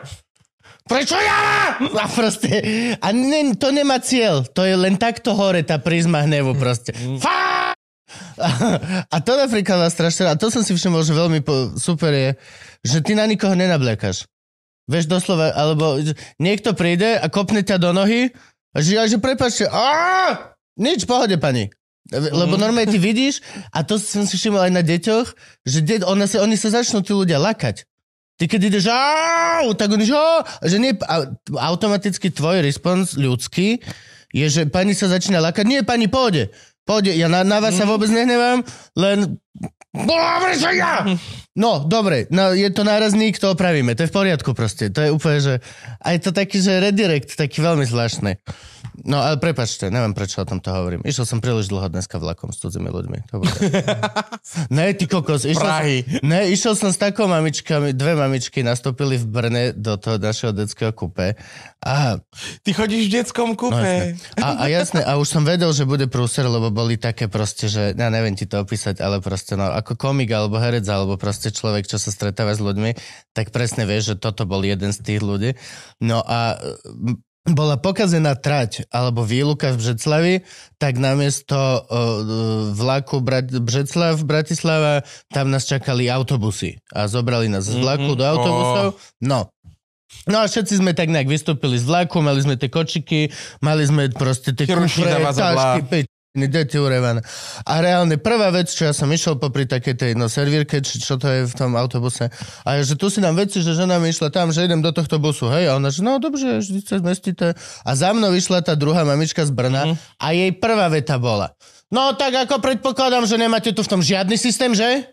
Prečo 0.90 1.14
ja? 1.14 1.78
A 1.78 2.04
proste, 2.10 2.50
a 2.98 3.08
ne, 3.14 3.54
to 3.54 3.70
nemá 3.70 4.02
cieľ, 4.02 4.42
to 4.42 4.66
je 4.66 4.74
len 4.74 4.98
takto 4.98 5.38
hore 5.38 5.62
tá 5.62 5.78
prízma 5.78 6.26
hnevu 6.26 6.58
proste. 6.58 6.90
Fá! 7.22 7.70
A 9.06 9.16
to 9.22 9.38
napríklad 9.38 9.86
vás 9.86 9.94
strašne, 9.94 10.26
a 10.26 10.34
to 10.34 10.50
som 10.50 10.66
si 10.66 10.74
všimol, 10.74 11.06
že 11.06 11.14
veľmi 11.14 11.46
po, 11.46 11.78
super 11.78 12.10
je, 12.10 12.28
že 12.82 12.98
ty 13.06 13.14
na 13.14 13.22
nikoho 13.30 13.54
nenablekáš. 13.54 14.26
Vieš 14.90 15.06
doslova, 15.06 15.54
alebo 15.54 16.02
niekto 16.42 16.74
príde 16.74 17.14
a 17.22 17.30
kopne 17.30 17.62
ťa 17.62 17.78
do 17.78 17.94
nohy 17.94 18.34
a 18.74 18.82
že, 18.82 18.98
že 19.06 19.22
prepáčte, 19.22 19.70
nič, 20.74 21.06
pohode 21.06 21.38
pani. 21.38 21.70
Lebo 22.10 22.58
normálne 22.58 22.90
ty 22.90 22.98
vidíš, 22.98 23.38
a 23.70 23.86
to 23.86 23.94
som 23.94 24.26
si 24.26 24.34
všimol 24.34 24.66
aj 24.66 24.72
na 24.74 24.82
deťoch, 24.82 25.28
že 25.62 25.78
de- 25.86 26.02
ona 26.02 26.26
sa, 26.26 26.42
oni 26.42 26.58
sa 26.58 26.74
začnú 26.74 27.06
tí 27.06 27.14
ľudia 27.14 27.38
lakať. 27.38 27.86
Ty 28.34 28.44
keď 28.48 28.60
ideš 28.72 28.88
au, 28.88 29.70
tak 29.76 29.92
oni 29.94 30.08
že, 30.08 30.16
že 30.64 30.76
nie, 30.80 30.96
a, 30.96 31.28
automaticky 31.70 32.32
tvoj 32.32 32.64
respons 32.64 33.14
ľudský 33.14 33.84
je, 34.32 34.46
že 34.48 34.62
pani 34.66 34.96
sa 34.96 35.06
začína 35.12 35.38
lakať. 35.38 35.64
Nie, 35.68 35.80
pani, 35.86 36.10
pôjde. 36.10 36.50
Pôjde, 36.88 37.14
ja 37.14 37.30
na, 37.30 37.46
na 37.46 37.62
vás 37.62 37.76
sa 37.76 37.86
vôbec 37.86 38.10
nehnevám, 38.10 38.66
len... 38.98 39.38
Dobre, 39.90 40.50
že 40.58 40.70
ja! 40.78 41.02
No, 41.60 41.84
dobre, 41.84 42.24
no, 42.32 42.56
je 42.56 42.72
to 42.72 42.88
nárazník, 42.88 43.36
to 43.36 43.52
opravíme, 43.52 43.92
to 43.92 44.08
je 44.08 44.10
v 44.10 44.16
poriadku 44.16 44.56
proste. 44.56 44.88
To 44.88 45.00
je 45.04 45.10
úplne, 45.12 45.38
že... 45.44 45.54
A 46.00 46.16
je 46.16 46.20
to 46.24 46.32
taký, 46.32 46.56
že 46.56 46.80
redirect, 46.80 47.36
taký 47.36 47.60
veľmi 47.60 47.84
zvláštny. 47.84 48.40
No, 49.04 49.20
ale 49.20 49.36
prepačte, 49.40 49.88
neviem, 49.88 50.12
prečo 50.12 50.40
o 50.40 50.48
tomto 50.48 50.72
hovorím. 50.72 51.00
Išiel 51.04 51.24
som 51.24 51.38
príliš 51.40 51.72
dlho 51.72 51.88
dneska 51.88 52.20
vlakom 52.20 52.52
s 52.52 52.60
cudzými 52.60 52.88
ľuďmi. 52.88 53.18
To 53.32 53.34
bolo... 53.40 53.52
ne, 54.76 54.92
ty 54.92 55.04
kokos. 55.08 55.44
Išiel 55.48 55.64
Prahy. 55.64 55.98
Som, 56.04 56.20
ne, 56.24 56.40
išiel 56.52 56.74
som 56.76 56.90
s 56.92 56.98
takou 57.00 57.24
mamičkami, 57.28 57.96
dve 57.96 58.12
mamičky 58.16 58.60
nastúpili 58.60 59.16
v 59.16 59.26
Brne 59.28 59.64
do 59.72 59.96
toho 59.96 60.20
našeho 60.20 60.52
detského 60.52 60.92
kupe. 60.92 61.36
A 61.80 62.20
Ty 62.60 62.70
chodíš 62.76 63.08
v 63.08 63.12
detskom 63.20 63.52
No, 63.52 63.56
kupe. 63.56 64.16
jasné. 64.16 64.40
a, 64.40 64.48
a 64.60 64.64
jasné, 64.68 65.00
a 65.00 65.16
už 65.16 65.28
som 65.28 65.42
vedel, 65.48 65.72
že 65.72 65.88
bude 65.88 66.04
prúser, 66.08 66.44
lebo 66.44 66.68
boli 66.68 67.00
také 67.00 67.24
proste, 67.28 67.72
že 67.72 67.96
ja 67.96 68.08
neviem 68.12 68.36
ti 68.36 68.44
to 68.44 68.60
opísať, 68.60 69.00
ale 69.00 69.24
proste 69.24 69.56
no, 69.56 69.68
ako 69.72 69.96
komik 69.96 70.28
alebo 70.32 70.60
herec, 70.60 70.84
alebo 70.88 71.16
proste 71.16 71.49
človek, 71.52 71.84
čo 71.84 71.96
sa 71.96 72.08
stretáva 72.08 72.50
s 72.50 72.58
ľuďmi, 72.58 72.94
tak 73.30 73.50
presne 73.50 73.84
vieš, 73.84 74.14
že 74.14 74.16
toto 74.16 74.44
bol 74.44 74.62
jeden 74.62 74.90
z 74.90 74.98
tých 74.98 75.20
ľudí. 75.20 75.54
No 75.98 76.20
a 76.20 76.56
bola 77.42 77.74
pokazená 77.74 78.36
trať 78.36 78.84
alebo 78.88 79.24
výluka 79.24 79.72
v 79.72 79.80
Břeclavi, 79.80 80.34
tak 80.76 80.96
namiesto 80.96 81.56
uh, 81.56 81.82
vlaku 82.70 83.18
Brat- 83.18 83.48
Břeclav, 83.50 84.20
Bratislava, 84.20 85.00
tam 85.26 85.48
nás 85.48 85.64
čakali 85.64 86.06
autobusy 86.06 86.76
a 86.88 87.08
zobrali 87.08 87.48
nás 87.48 87.64
z 87.64 87.76
vlaku 87.76 88.12
Mhm. 88.12 88.16
do 88.16 88.24
autobusov. 88.24 88.86
No, 89.20 89.48
No 90.26 90.42
a 90.42 90.44
všetci 90.44 90.74
sme 90.76 90.90
tak 90.90 91.06
nejak 91.06 91.30
vystúpili 91.30 91.78
z 91.78 91.86
vlaku, 91.86 92.18
mali 92.18 92.42
sme 92.42 92.58
tie 92.58 92.66
kočiky, 92.66 93.30
mali 93.62 93.86
sme 93.86 94.10
proste 94.10 94.50
tie 94.50 94.66
kufre, 94.66 95.06
zavazadlá. 95.06 95.80
Pičiny, 96.30 96.46
deti 96.48 96.78
urevané. 96.78 97.20
A 97.66 97.82
reálne 97.82 98.14
prvá 98.18 98.54
vec, 98.54 98.70
čo 98.70 98.86
ja 98.86 98.94
som 98.94 99.10
išiel 99.10 99.34
popri 99.38 99.66
takej 99.66 99.94
tej 99.98 100.12
no, 100.14 100.30
servírke, 100.30 100.78
či 100.78 101.02
čo 101.02 101.18
to 101.18 101.26
je 101.26 101.40
v 101.46 101.54
tom 101.54 101.74
autobuse, 101.74 102.30
a 102.62 102.68
ja, 102.78 102.82
že 102.86 102.94
tu 102.94 103.10
si 103.10 103.18
nám 103.18 103.34
veci, 103.34 103.58
že 103.58 103.74
žena 103.74 103.98
mi 103.98 104.14
išla 104.14 104.30
tam, 104.30 104.54
že 104.54 104.62
idem 104.62 104.78
do 104.78 104.94
tohto 104.94 105.18
busu, 105.18 105.50
hej, 105.50 105.66
a 105.70 105.76
ona, 105.76 105.90
že 105.90 106.06
no 106.06 106.22
dobre, 106.22 106.62
vždy 106.62 106.78
sa 106.86 107.02
zmestíte. 107.02 107.58
A 107.82 107.90
za 107.98 108.14
mnou 108.14 108.30
išla 108.30 108.62
tá 108.62 108.78
druhá 108.78 109.02
mamička 109.02 109.42
z 109.42 109.50
Brna 109.50 109.98
a 110.22 110.26
jej 110.30 110.54
prvá 110.54 110.86
veta 110.86 111.18
bola, 111.18 111.54
no 111.90 112.14
tak 112.14 112.46
ako 112.46 112.62
predpokladám, 112.62 113.26
že 113.26 113.34
nemáte 113.34 113.74
tu 113.74 113.82
v 113.82 113.90
tom 113.90 114.00
žiadny 114.02 114.38
systém, 114.38 114.70
že? 114.70 115.10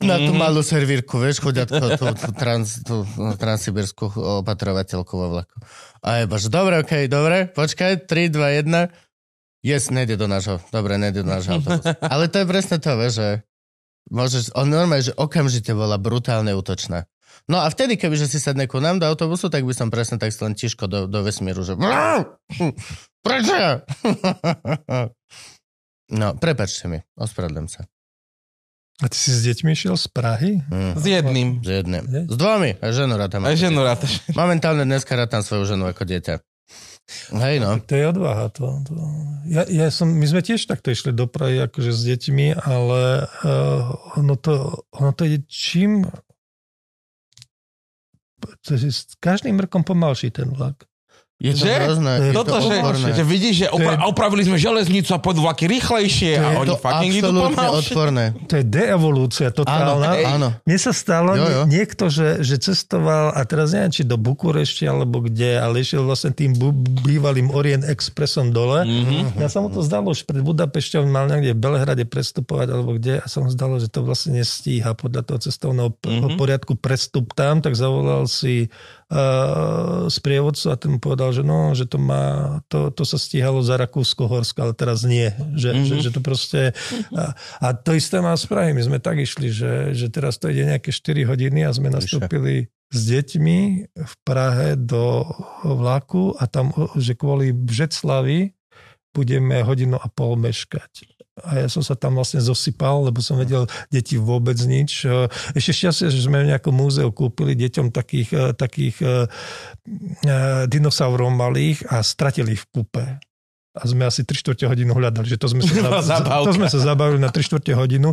Na 0.00 0.16
tú 0.16 0.32
malú 0.32 0.64
servírku, 0.64 1.20
vieš, 1.20 1.44
chodiatko, 1.44 2.00
tú, 2.00 2.08
tú, 2.16 2.30
trans, 2.32 2.80
tú 2.80 3.04
no, 3.20 3.36
transsibirskú 3.36 4.08
opatrovateľku 4.40 5.12
vo 5.12 5.28
vlaku. 5.28 5.60
A 6.00 6.24
je 6.24 6.40
že 6.40 6.48
dobre, 6.48 6.80
okej, 6.80 7.04
dobre, 7.12 7.52
počkaj, 7.52 8.08
3, 8.08 8.32
2, 8.32 8.64
1. 8.64 9.09
Yes, 9.60 9.92
nejde 9.92 10.16
do 10.16 10.24
nášho, 10.24 10.56
dobre, 10.72 10.96
nejde 10.96 11.20
do 11.20 11.28
nášho 11.28 11.60
autobusu. 11.60 11.92
Ale 12.12 12.32
to 12.32 12.40
je 12.40 12.46
presne 12.48 12.76
to, 12.80 12.90
že 13.12 13.44
môžeš, 14.08 14.56
on 14.56 14.72
normálne, 14.72 15.04
že 15.04 15.12
okamžite 15.12 15.76
bola 15.76 16.00
brutálne 16.00 16.56
útočná. 16.56 17.04
No 17.46 17.60
a 17.60 17.68
vtedy, 17.68 17.96
keby 17.96 18.16
že 18.16 18.28
si 18.28 18.38
sadne 18.40 18.68
ku 18.68 18.80
nám 18.80 19.00
do 19.00 19.06
autobusu, 19.08 19.52
tak 19.52 19.64
by 19.64 19.72
som 19.76 19.88
presne 19.92 20.16
tak 20.16 20.32
len 20.40 20.56
tiško 20.56 20.88
do, 20.88 20.98
do 21.06 21.20
vesmíru, 21.24 21.60
že 21.60 21.76
prečo 23.26 23.54
ja? 23.54 23.72
No, 26.10 26.34
prepačte 26.34 26.90
mi, 26.90 26.98
ospravedlím 27.14 27.70
sa. 27.70 27.86
A 28.98 29.06
ty 29.06 29.14
si 29.14 29.30
s 29.30 29.46
deťmi 29.46 29.72
išiel 29.72 29.94
z 29.94 30.10
Prahy? 30.10 30.58
Mm. 30.58 30.92
S 30.98 31.04
jedným. 31.06 31.48
S 31.62 31.68
jedným. 31.70 32.04
S 32.26 32.34
dvomi. 32.34 32.76
A 32.82 32.90
ženu 32.90 33.14
rátam. 33.14 33.46
Aj 33.46 33.54
ženu 33.54 33.80
rátaš. 33.80 34.18
Momentálne 34.34 34.82
dneska 34.84 35.14
rátam 35.14 35.40
svoju 35.40 35.70
ženu 35.70 35.86
ako 35.86 36.02
dieťa. 36.04 36.42
Hej 37.30 37.62
no. 37.62 37.78
To 37.80 37.92
je 37.94 38.04
odvaha. 38.08 38.50
To, 38.58 38.82
to. 38.82 38.94
Ja, 39.46 39.62
ja 39.70 39.88
som, 39.94 40.10
my 40.10 40.26
sme 40.26 40.42
tiež 40.42 40.66
takto 40.66 40.90
išli 40.90 41.14
do 41.14 41.30
Prahy 41.30 41.62
akože 41.62 41.92
s 41.94 42.02
deťmi, 42.06 42.58
ale 42.58 43.30
uh, 43.46 44.18
ono, 44.18 44.34
to, 44.34 44.84
ono 44.94 45.10
to 45.14 45.24
je 45.26 45.38
čím... 45.46 46.06
To 48.40 48.70
je 48.72 48.88
každým 49.20 49.60
rokom 49.60 49.84
pomalší 49.84 50.32
ten 50.32 50.48
vlak. 50.50 50.89
Je 51.40 51.50
to 51.50 51.64
Že? 51.64 51.72
hrozné. 51.74 52.12
Je 52.20 52.32
Toto, 52.32 52.52
to 52.52 52.58
že, 52.60 52.74
odporné. 52.76 53.08
že 53.10 53.24
vidíš, 53.24 53.54
že 53.56 53.66
opra- 53.68 53.96
je- 53.96 54.04
opravili 54.04 54.42
sme 54.42 54.56
železnicu 54.56 55.08
a 55.08 55.18
pôjdu 55.18 55.40
vlaky 55.40 55.64
rýchlejšie 55.66 56.36
To 56.36 56.44
a 56.44 56.48
oni 56.54 56.68
to 56.68 56.76
fucking 56.76 57.12
idú 57.14 57.32
pomalšie. 57.32 57.76
odporné. 57.88 58.24
To 58.44 58.54
je 58.54 58.64
deevolúcia 58.66 59.48
Áno, 59.48 59.56
totálna. 59.56 60.08
áno. 60.28 60.48
Mne 60.60 60.76
sa 60.78 60.92
stalo 60.92 61.32
Jo, 61.32 61.40
jo. 61.40 61.62
nie- 61.64 61.80
niekto, 61.80 62.04
že, 62.06 62.28
že 62.40 62.60
cestoval, 62.60 63.32
a 63.32 63.40
teraz 63.42 63.72
neviem, 63.72 63.88
či 63.90 64.02
do 64.02 64.14
Bukurešti 64.14 64.84
alebo 64.84 65.20
kde, 65.22 65.56
ale 65.56 65.80
išiel 65.80 66.02
vlastne 66.02 66.28
tým 66.30 66.52
bu- 66.52 66.76
bývalým 66.76 67.48
Orient 67.48 67.82
Expressom 67.82 68.50
dole. 68.50 68.84
Mhm. 68.84 69.40
Ja 69.40 69.48
sa 69.48 69.58
mu 69.58 69.66
to 69.66 69.80
zdalo, 69.80 70.12
že 70.12 70.22
pred 70.22 70.40
Budapešťou 70.40 71.02
mal 71.04 71.24
niekde 71.26 71.50
v 71.50 71.60
Belehrade 71.62 72.04
prestupovať 72.04 72.68
alebo 72.70 72.94
kde 72.94 73.16
a 73.16 73.26
sa 73.26 73.40
mu 73.40 73.48
zdalo, 73.48 73.76
že 73.76 73.88
to 73.88 74.00
vlastne 74.00 74.36
nestíha 74.36 74.92
podľa 74.92 75.24
toho 75.24 75.38
cestovného 75.40 75.88
Mhm. 75.88 75.96
p- 75.96 76.36
poriadku 76.36 76.76
prestup 76.76 77.32
tam, 77.32 77.58
tak 77.58 77.72
zavolal 77.72 78.26
si 78.26 78.68
sprievodcu 80.06 80.70
a 80.70 80.78
ten 80.78 80.94
mu 80.94 80.98
povedal, 80.98 81.34
že 81.34 81.42
no, 81.42 81.74
že 81.74 81.84
to 81.84 81.98
má, 81.98 82.58
to, 82.70 82.94
to 82.94 83.02
sa 83.02 83.18
stíhalo 83.18 83.58
za 83.58 83.74
Rakúsko-Horsko, 83.74 84.58
ale 84.62 84.74
teraz 84.74 85.02
nie. 85.02 85.30
Že, 85.54 85.70
Mhm. 85.70 85.84
že, 85.84 85.94
že 86.00 86.10
to 86.10 86.20
proste... 86.22 86.60
A, 87.10 87.34
a 87.58 87.66
to 87.74 87.92
isté 87.92 88.22
má 88.22 88.34
z 88.38 88.46
Prahy. 88.46 88.70
My 88.70 88.86
sme 88.86 88.98
tak 89.02 89.18
išli, 89.18 89.50
že, 89.50 89.90
že 89.92 90.06
teraz 90.08 90.38
to 90.38 90.46
ide 90.46 90.62
nejaké 90.62 90.94
4 90.94 91.26
hodiny 91.26 91.66
a 91.66 91.74
sme 91.74 91.90
nastúpili 91.90 92.70
s 92.90 93.00
deťmi 93.06 93.58
v 93.94 94.14
Prahe 94.22 94.74
do 94.74 95.26
vlaku 95.62 96.34
a 96.38 96.46
tam, 96.46 96.70
že 96.94 97.14
kvôli 97.14 97.50
Břeclavi 97.50 98.54
budeme 99.10 99.62
hodinu 99.62 99.98
a 99.98 100.06
pol 100.06 100.38
meškať. 100.38 101.19
A 101.44 101.64
ja 101.64 101.68
som 101.68 101.80
sa 101.80 101.96
tam 101.96 102.16
vlastne 102.18 102.40
zosypal, 102.40 103.08
lebo 103.08 103.24
som 103.24 103.40
vedel 103.40 103.64
deti 103.88 104.20
vôbec 104.20 104.56
nič. 104.64 105.06
Ešte 105.56 105.72
šťastie, 105.72 106.08
že 106.12 106.20
sme 106.24 106.44
v 106.44 106.50
nejakom 106.52 106.74
múzeu 106.74 107.08
kúpili 107.10 107.56
deťom 107.56 107.92
takých, 107.92 108.30
eh, 108.32 108.52
takých 108.52 108.96
eh, 109.02 109.10
eh, 110.24 110.64
dinosaurov 110.68 111.32
malých 111.32 111.84
a 111.88 112.04
stratili 112.04 112.56
ich 112.56 112.62
v 112.64 112.70
kúpe. 112.70 113.04
A 113.70 113.86
sme 113.86 114.02
asi 114.02 114.26
3 114.26 114.34
čtvrte 114.34 114.66
hodinu 114.66 114.98
hľadali, 114.98 115.30
že 115.30 115.38
to 115.38 115.46
sme 115.46 115.62
sa, 115.62 115.70
Bola 115.86 116.02
za, 116.02 116.18
zábavka. 116.18 116.46
to 116.50 116.52
sme 116.58 116.66
sa 116.66 116.78
zabavili 116.82 117.20
na 117.22 117.30
3 117.30 117.46
čtvrte 117.46 117.72
hodinu. 117.78 118.10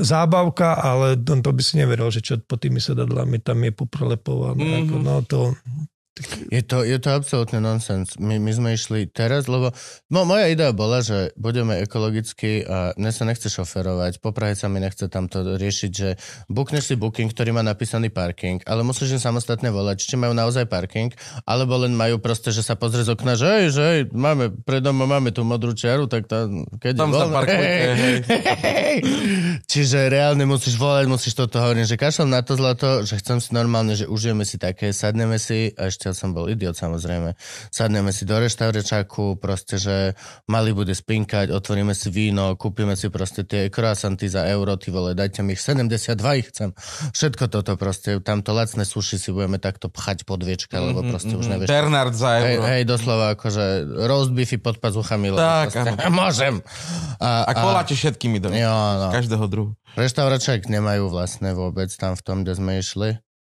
Zábavka, 0.00 0.72
ale 0.72 1.20
to, 1.20 1.36
to 1.44 1.50
by 1.52 1.62
si 1.62 1.76
neveril, 1.76 2.08
že 2.08 2.24
čo 2.24 2.40
pod 2.40 2.64
tými 2.64 2.80
sedadlami 2.80 3.36
tam 3.44 3.60
je 3.60 3.72
poprelepované. 3.76 4.56
Mhm. 4.56 4.66
Mm-hmm. 4.66 4.88
Ako, 4.88 4.94
no 5.04 5.14
to, 5.28 5.40
Je 6.48 6.64
to, 6.64 6.80
je 6.80 6.96
to 6.96 7.12
absolútne 7.12 7.60
nonsens. 7.60 8.16
My, 8.16 8.40
my 8.40 8.48
sme 8.48 8.68
išli 8.72 9.04
teraz, 9.04 9.52
lebo 9.52 9.76
mo, 10.08 10.24
moja 10.24 10.48
idea 10.48 10.72
bola, 10.72 11.04
že 11.04 11.36
budeme 11.36 11.76
ekologicky 11.84 12.64
a 12.64 12.96
mne 12.96 13.12
sa 13.12 13.28
nechce 13.28 13.52
šoferovať, 13.52 14.24
po 14.24 14.32
Prahe 14.32 14.56
sa 14.56 14.72
mi 14.72 14.80
nechce 14.80 15.12
tamto 15.12 15.44
riešiť, 15.44 15.92
že 15.92 16.16
bookneš 16.48 16.88
si 16.88 16.94
booking, 16.96 17.28
ktorý 17.28 17.52
má 17.52 17.60
napísaný 17.60 18.08
parking, 18.08 18.64
ale 18.64 18.80
musíš 18.80 19.20
im 19.20 19.20
samostatne 19.20 19.68
volať, 19.68 20.08
či 20.08 20.16
majú 20.16 20.32
naozaj 20.32 20.64
parking, 20.72 21.12
alebo 21.44 21.76
len 21.84 21.92
majú 21.92 22.16
proste, 22.16 22.48
že 22.48 22.64
sa 22.64 22.80
pozrie 22.80 23.04
z 23.04 23.12
okna, 23.12 23.36
že 23.36 23.46
hej, 23.52 23.66
že 23.76 23.82
hej, 23.84 24.00
máme, 24.08 24.56
pred 24.64 24.80
domom 24.80 25.04
máme 25.04 25.36
tú 25.36 25.44
modrú 25.44 25.76
čiaru, 25.76 26.08
tak 26.08 26.32
tá, 26.32 26.48
keď 26.80 26.92
Tam 26.96 27.12
je 27.12 27.12
voľná- 27.12 27.28
zaparkujte, 27.28 27.92
hej. 27.92 28.16
Hej. 28.66 28.96
Čiže 29.68 30.08
reálne 30.08 30.48
musíš 30.48 30.80
volať, 30.80 31.04
musíš 31.12 31.36
toto 31.36 31.60
hovoriť, 31.60 31.84
že 31.84 31.96
kašľam 32.00 32.30
na 32.32 32.40
to 32.40 32.56
zlato, 32.56 33.04
že 33.04 33.20
chcem 33.20 33.36
si 33.36 33.52
normálne, 33.52 33.92
že 33.92 34.08
užijeme 34.08 34.48
si 34.48 34.56
také, 34.56 34.96
sadneme 34.96 35.36
si 35.36 35.76
a 35.76 35.92
ešte 35.92 36.05
ja 36.06 36.14
som 36.14 36.30
bol 36.30 36.46
idiot 36.46 36.78
samozrejme. 36.78 37.34
Sadneme 37.68 38.14
si 38.14 38.22
do 38.22 38.38
reštauráčaku, 38.38 39.36
proste, 39.36 39.76
že 39.76 40.14
mali 40.46 40.70
bude 40.70 40.94
spinkať, 40.94 41.50
otvoríme 41.50 41.90
si 41.92 42.08
víno, 42.08 42.54
kúpime 42.54 42.94
si 42.94 43.10
proste 43.10 43.42
tie 43.42 43.66
croissanty 43.66 44.30
za 44.30 44.46
euro, 44.46 44.78
ty 44.78 44.94
vole, 44.94 45.18
dajte 45.18 45.42
mi 45.42 45.52
ich 45.52 45.62
72, 45.62 46.14
ich 46.38 46.48
chcem. 46.54 46.70
Všetko 47.10 47.50
toto 47.50 47.74
proste, 47.74 48.22
tamto 48.22 48.54
lacné 48.54 48.86
suši 48.86 49.18
si 49.18 49.34
budeme 49.34 49.58
takto 49.58 49.90
pchať 49.90 50.22
pod 50.22 50.44
viečka, 50.44 50.78
lebo 50.78 51.02
Mhm, 51.02 51.10
proste 51.10 51.34
už 51.34 51.46
mhm. 51.46 51.52
nevieš. 51.52 51.68
Bernard 51.68 52.14
za 52.14 52.30
Hej, 52.38 52.54
euro. 52.56 52.64
hej, 52.68 52.82
doslova 52.86 53.26
akože 53.34 53.64
roast 54.06 54.30
beefy 54.30 54.56
pod 54.56 54.78
pazuchami. 54.78 55.34
Tak, 55.34 55.74
proste. 55.74 55.90
Môžem. 56.22 56.54
A, 57.18 57.48
A 57.48 57.52
koláte 57.52 57.94
všetkými 57.94 58.38
do 58.38 58.52
Jo, 58.52 58.70
no. 59.00 59.08
každého 59.10 59.46
druhu. 59.48 59.72
Reštauraček 59.96 60.68
nemajú 60.68 61.08
vlastné 61.08 61.56
vôbec 61.56 61.88
tam 61.96 62.12
v 62.12 62.22
tom, 62.22 62.36
kde 62.44 62.52
sme 62.52 62.78
išli. 62.78 63.16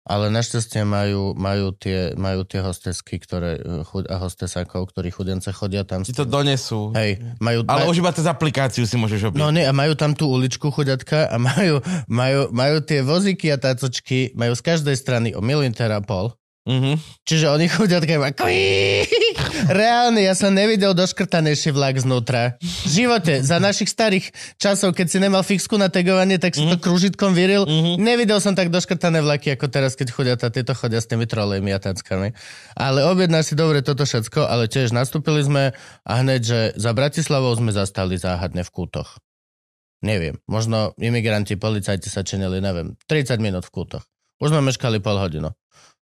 Ale 0.09 0.33
našťastie 0.33 0.81
majú, 0.89 1.37
majú, 1.37 1.69
tie, 1.69 2.17
majú 2.17 2.41
tie 2.41 2.65
hostesky, 2.65 3.21
ktoré, 3.21 3.61
eh, 3.61 4.09
a 4.09 4.17
hostesákov, 4.17 4.89
ktorí 4.89 5.13
chudence 5.13 5.53
chodia 5.53 5.85
tam. 5.85 6.01
Ti 6.01 6.17
to 6.17 6.25
donesú. 6.25 6.89
Hej, 6.97 7.21
majú... 7.37 7.61
Ale 7.69 7.85
maj- 7.85 7.93
už 7.93 8.01
iba 8.01 8.09
cez 8.09 8.25
aplikáciu 8.25 8.89
si 8.89 8.97
môžeš 8.97 9.29
obliť. 9.29 9.37
No 9.37 9.53
nie, 9.53 9.61
a 9.61 9.69
majú 9.69 9.93
tam 9.93 10.17
tú 10.17 10.25
uličku 10.33 10.73
chuďatka 10.73 11.29
a 11.29 11.37
majú, 11.37 11.77
majú, 12.09 12.49
majú 12.49 12.81
tie 12.81 13.05
vozíky 13.05 13.53
a 13.53 13.61
tácočky, 13.61 14.33
majú 14.33 14.57
z 14.57 14.65
každej 14.65 14.95
strany 14.97 15.29
o 15.37 15.45
milimeter 15.45 15.93
a 15.93 16.01
pol. 16.01 16.33
Mhm. 16.69 17.01
Čiže 17.25 17.49
oni 17.49 17.65
iba 17.65 18.29
kvíííí. 18.29 19.09
Reálne, 19.69 20.21
ja 20.21 20.37
som 20.37 20.53
nevidel 20.53 20.93
doškrtanejší 20.93 21.73
vlak 21.73 21.97
znútra. 21.97 22.61
V 22.61 22.89
živote, 23.05 23.41
za 23.41 23.57
našich 23.57 23.89
starých 23.89 24.29
časov, 24.61 24.93
keď 24.93 25.07
si 25.09 25.17
nemal 25.17 25.41
fixku 25.41 25.81
na 25.81 25.89
tagovanie, 25.89 26.37
tak 26.37 26.53
si 26.53 26.61
to 26.61 26.77
kružitkom 26.77 27.33
vyril. 27.33 27.65
Nevidel 27.97 28.37
som 28.37 28.53
tak 28.53 28.69
doškrtané 28.69 29.25
vlaky, 29.25 29.57
ako 29.57 29.65
teraz, 29.65 29.97
keď 29.97 30.07
chodia 30.13 30.35
tá, 30.37 30.53
tieto 30.53 30.77
chodia 30.77 31.01
s 31.01 31.09
tými 31.09 31.25
trolejmi 31.25 31.73
a 31.73 31.81
tackami. 31.81 32.37
Ale 32.77 33.01
objednáš 33.09 33.53
si 33.53 33.55
dobre 33.57 33.81
toto 33.81 34.05
všetko, 34.05 34.45
ale 34.45 34.69
tiež 34.69 34.93
nastúpili 34.93 35.41
sme 35.41 35.73
a 36.05 36.11
hneď, 36.21 36.41
že 36.45 36.59
za 36.77 36.93
Bratislavou 36.93 37.53
sme 37.57 37.73
zastali 37.73 38.21
záhadne 38.21 38.61
v 38.61 38.69
kútoch. 38.69 39.17
Neviem, 39.99 40.39
možno 40.47 40.95
imigranti, 40.95 41.59
policajti 41.59 42.07
sa 42.07 42.23
činili, 42.23 42.63
neviem, 42.63 42.95
30 43.09 43.41
minút 43.43 43.67
v 43.67 43.73
kútoch. 43.73 44.05
Už 44.39 44.55
sme 44.55 44.63
meškali 44.63 45.03
pol 45.03 45.19
hodinu. 45.19 45.51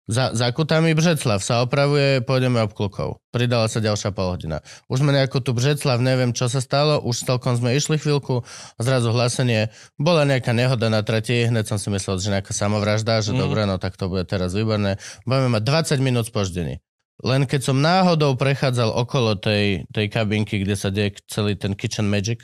Za, 0.03 0.35
za 0.35 0.51
kutami 0.51 0.91
Břeclav 0.91 1.39
sa 1.39 1.63
opravuje, 1.63 2.19
pôjdeme 2.27 2.59
obklukov. 2.59 3.23
Pridala 3.31 3.71
sa 3.71 3.79
ďalšia 3.79 4.11
pol 4.11 4.35
hodina. 4.35 4.59
Už 4.91 4.99
sme 4.99 5.15
nejakú 5.15 5.39
tu 5.39 5.55
Břeclav, 5.55 6.03
neviem 6.03 6.35
čo 6.35 6.51
sa 6.51 6.59
stalo, 6.59 6.99
už 6.99 7.23
celkom 7.23 7.55
sme 7.55 7.71
išli 7.71 7.95
chvíľku 7.95 8.43
zrazu 8.83 9.15
hlásenie, 9.15 9.71
bola 9.95 10.27
nejaká 10.27 10.51
nehoda 10.51 10.91
na 10.91 11.07
trati, 11.07 11.47
hneď 11.47 11.71
som 11.71 11.79
si 11.79 11.87
myslel, 11.87 12.19
že 12.19 12.35
nejaká 12.35 12.51
samovražda, 12.51 13.23
že 13.23 13.31
mm. 13.31 13.39
dobre, 13.39 13.63
no 13.63 13.79
tak 13.79 13.95
to 13.95 14.11
bude 14.11 14.27
teraz 14.27 14.51
výborné. 14.51 14.99
Budeme 15.23 15.55
mať 15.55 15.95
20 15.95 16.03
minút 16.03 16.27
spoždení. 16.27 16.83
Len 17.23 17.47
keď 17.47 17.71
som 17.71 17.79
náhodou 17.79 18.35
prechádzal 18.35 18.91
okolo 18.91 19.39
tej, 19.39 19.87
tej 19.87 20.11
kabinky, 20.11 20.59
kde 20.59 20.75
sa 20.75 20.91
deje 20.91 21.23
celý 21.31 21.55
ten 21.55 21.79
kitchen 21.79 22.11
magic, 22.11 22.43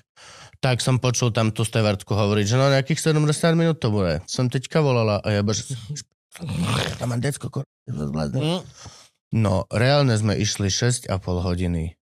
tak 0.63 0.80
som 0.80 0.95
počul 0.95 1.36
tam 1.36 1.52
tú 1.52 1.67
stevartku 1.67 2.15
hovoriť, 2.15 2.45
že 2.48 2.56
no 2.56 2.72
nejakých 2.72 3.12
70 3.12 3.60
minút 3.60 3.84
to 3.84 3.91
bude. 3.91 4.24
Som 4.32 4.48
teďka 4.48 4.80
volala 4.80 5.19
a 5.19 5.28
ja 5.36 5.41
bože, 5.43 5.76
tam 6.99 7.08
mám 7.13 7.21
decko, 7.21 7.52
kor... 7.52 7.63
Mm. 7.89 8.62
No, 9.36 9.65
reálne 9.69 10.17
sme 10.17 10.38
išli 10.38 10.73
6,5 10.73 11.10
hodiny. 11.21 11.97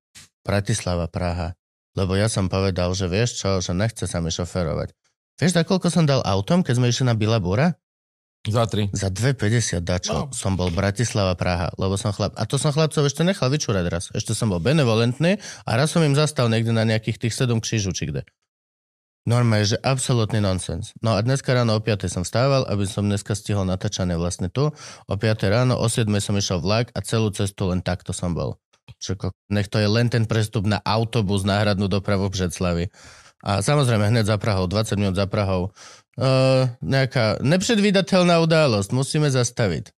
Bratislava, 0.47 1.11
Praha. 1.11 1.59
Lebo 1.97 2.15
ja 2.15 2.29
som 2.29 2.47
povedal, 2.47 2.93
že 2.93 3.09
vieš 3.09 3.41
čo, 3.41 3.59
že 3.59 3.73
nechce 3.73 4.05
sa 4.05 4.21
mi 4.23 4.29
šoferovať. 4.31 4.93
Vieš, 5.37 5.53
za 5.57 5.63
koľko 5.65 5.89
som 5.89 6.05
dal 6.05 6.21
autom, 6.23 6.61
keď 6.61 6.73
sme 6.77 6.87
išli 6.89 7.05
na 7.09 7.17
Bilabura? 7.17 7.75
Za 8.47 8.63
tri. 8.69 8.87
Za 8.95 9.11
2,50 9.11 9.83
dačo 9.83 10.13
No. 10.13 10.23
som 10.31 10.55
bol 10.55 10.71
Bratislava, 10.71 11.35
Praha, 11.35 11.73
lebo 11.75 11.99
som 11.99 12.15
chlap... 12.15 12.31
A 12.39 12.47
to 12.47 12.55
som 12.55 12.71
chlapcov 12.71 13.03
ešte 13.03 13.27
nechal 13.27 13.51
vyčúrať 13.51 13.85
raz. 13.91 14.03
Ešte 14.15 14.31
som 14.31 14.47
bol 14.47 14.63
benevolentný 14.63 15.41
a 15.67 15.71
raz 15.75 15.91
som 15.91 16.05
im 16.05 16.15
zastal 16.15 16.47
niekde 16.47 16.71
na 16.71 16.87
nejakých 16.87 17.27
tých 17.27 17.33
7 17.35 17.59
křížu, 17.59 17.91
či 17.91 18.07
kde. 18.07 18.23
Normálne, 19.27 19.67
že 19.67 19.75
absolútny 19.83 20.39
nonsens. 20.39 20.95
No 21.03 21.11
a 21.11 21.19
dneska 21.19 21.51
ráno 21.51 21.75
o 21.75 21.83
5 21.83 22.07
som 22.07 22.23
vstával, 22.23 22.63
aby 22.71 22.87
som 22.87 23.03
dneska 23.03 23.35
stihol 23.35 23.67
natáčanie 23.67 24.15
vlastne 24.15 24.47
tu. 24.47 24.71
O 25.03 25.15
5 25.19 25.43
ráno, 25.51 25.75
o 25.75 25.87
7 25.91 26.07
som 26.23 26.39
išiel 26.39 26.63
vlak 26.63 26.95
a 26.95 27.03
celú 27.03 27.27
cestu 27.35 27.67
len 27.67 27.83
takto 27.83 28.15
som 28.15 28.31
bol. 28.31 28.55
Čo, 29.03 29.19
nech 29.51 29.67
to 29.67 29.83
je 29.83 29.89
len 29.91 30.07
ten 30.07 30.23
prestup 30.23 30.63
na 30.63 30.79
autobus, 30.79 31.43
náhradnú 31.43 31.91
dopravu 31.91 32.31
v 32.31 32.39
Břeclavi. 32.39 32.85
A 33.43 33.59
samozrejme 33.59 34.07
hneď 34.07 34.31
za 34.31 34.39
Prahou, 34.39 34.63
20 34.63 34.95
minút 34.95 35.19
za 35.19 35.27
Prahou. 35.27 35.75
Uh, 36.15 36.71
nejaká 36.79 37.43
nepredvídateľná 37.43 38.39
udalosť, 38.39 38.95
musíme 38.95 39.27
zastaviť. 39.27 39.91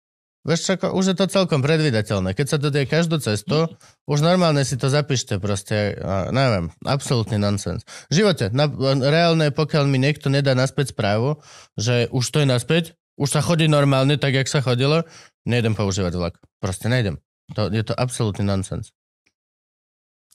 Vieš 0.46 0.60
čo, 0.64 0.74
už 0.94 1.12
je 1.12 1.16
to 1.18 1.26
celkom 1.26 1.60
predvídateľné. 1.60 2.32
Keď 2.32 2.46
sa 2.46 2.58
to 2.62 2.70
deje 2.70 2.86
každú 2.86 3.18
cestu, 3.18 3.68
už 4.06 4.18
normálne 4.22 4.62
si 4.62 4.78
to 4.78 4.86
zapíšte 4.86 5.36
proste. 5.42 5.98
Neviem, 6.30 6.72
absolútny 6.86 7.36
nonsens. 7.36 7.82
V 8.08 8.22
živote, 8.22 8.48
na, 8.54 8.70
reálne, 9.02 9.50
pokiaľ 9.50 9.84
mi 9.90 9.98
niekto 10.00 10.30
nedá 10.32 10.54
naspäť 10.54 10.96
správu, 10.96 11.42
že 11.74 12.08
už 12.14 12.24
to 12.30 12.40
je 12.42 12.48
naspäť, 12.48 12.84
už 13.18 13.28
sa 13.28 13.42
chodí 13.42 13.66
normálne, 13.66 14.14
tak 14.14 14.38
jak 14.38 14.46
sa 14.46 14.62
chodilo, 14.62 15.02
nejdem 15.42 15.74
používať 15.74 16.12
vlak. 16.14 16.34
Proste 16.62 16.86
nejdem. 16.86 17.18
To, 17.58 17.66
je 17.68 17.82
to 17.82 17.92
absolútny 17.98 18.46
nonsens. 18.46 18.94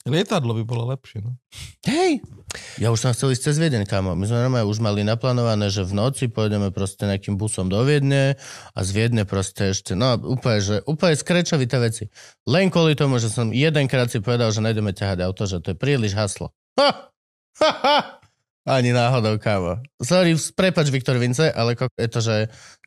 Lietadlo 0.04 0.52
by 0.52 0.62
bolo 0.68 0.92
lepšie. 0.92 1.24
No. 1.24 1.40
Hej! 1.88 2.20
Ja 2.78 2.90
už 2.90 3.00
som 3.02 3.10
chcel 3.14 3.34
ísť 3.34 3.42
cez 3.50 3.56
Viedeň, 3.60 3.84
kamo. 3.86 4.14
My 4.18 4.24
sme 4.26 4.46
normálne 4.46 4.68
už 4.68 4.78
mali 4.82 5.06
naplánované, 5.06 5.70
že 5.70 5.84
v 5.84 5.94
noci 5.94 6.30
pôjdeme 6.30 6.70
proste 6.70 7.06
nejakým 7.06 7.38
busom 7.38 7.70
do 7.70 7.80
Viedne 7.82 8.38
a 8.74 8.78
z 8.82 8.88
Viedne 8.94 9.22
proste 9.28 9.74
ešte, 9.74 9.92
no 9.92 10.18
úplne, 10.22 10.58
že 10.62 10.76
úplne 10.88 11.14
skrečovité 11.14 11.76
veci. 11.78 12.10
Len 12.46 12.70
kvôli 12.70 12.98
tomu, 12.98 13.18
že 13.22 13.30
som 13.30 13.50
jedenkrát 13.50 14.10
si 14.10 14.18
povedal, 14.18 14.50
že 14.50 14.62
nejdeme 14.62 14.94
ťahať 14.94 15.18
auto, 15.22 15.46
že 15.46 15.62
to 15.62 15.74
je 15.74 15.76
príliš 15.78 16.14
haslo. 16.14 16.54
Ha! 16.78 17.14
Ha, 17.62 17.70
ha! 17.70 17.98
Ani 18.64 18.96
náhodou, 18.96 19.36
kámo. 19.36 19.84
Sorry, 20.00 20.32
prepač, 20.56 20.88
Viktor 20.88 21.20
Vince, 21.20 21.52
ale 21.52 21.76
je 22.00 22.08
to, 22.08 22.20
že 22.24 22.36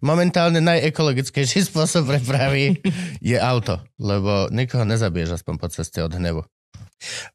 momentálne 0.02 0.58
najekologickejší 0.58 1.62
spôsob 1.70 2.10
prepravy 2.10 2.82
je 3.22 3.38
auto, 3.38 3.78
lebo 4.02 4.50
nikoho 4.50 4.90
nezabiješ 4.90 5.38
aspoň 5.38 5.56
po 5.62 5.68
ceste 5.70 6.02
od 6.02 6.18
hnevu. 6.18 6.42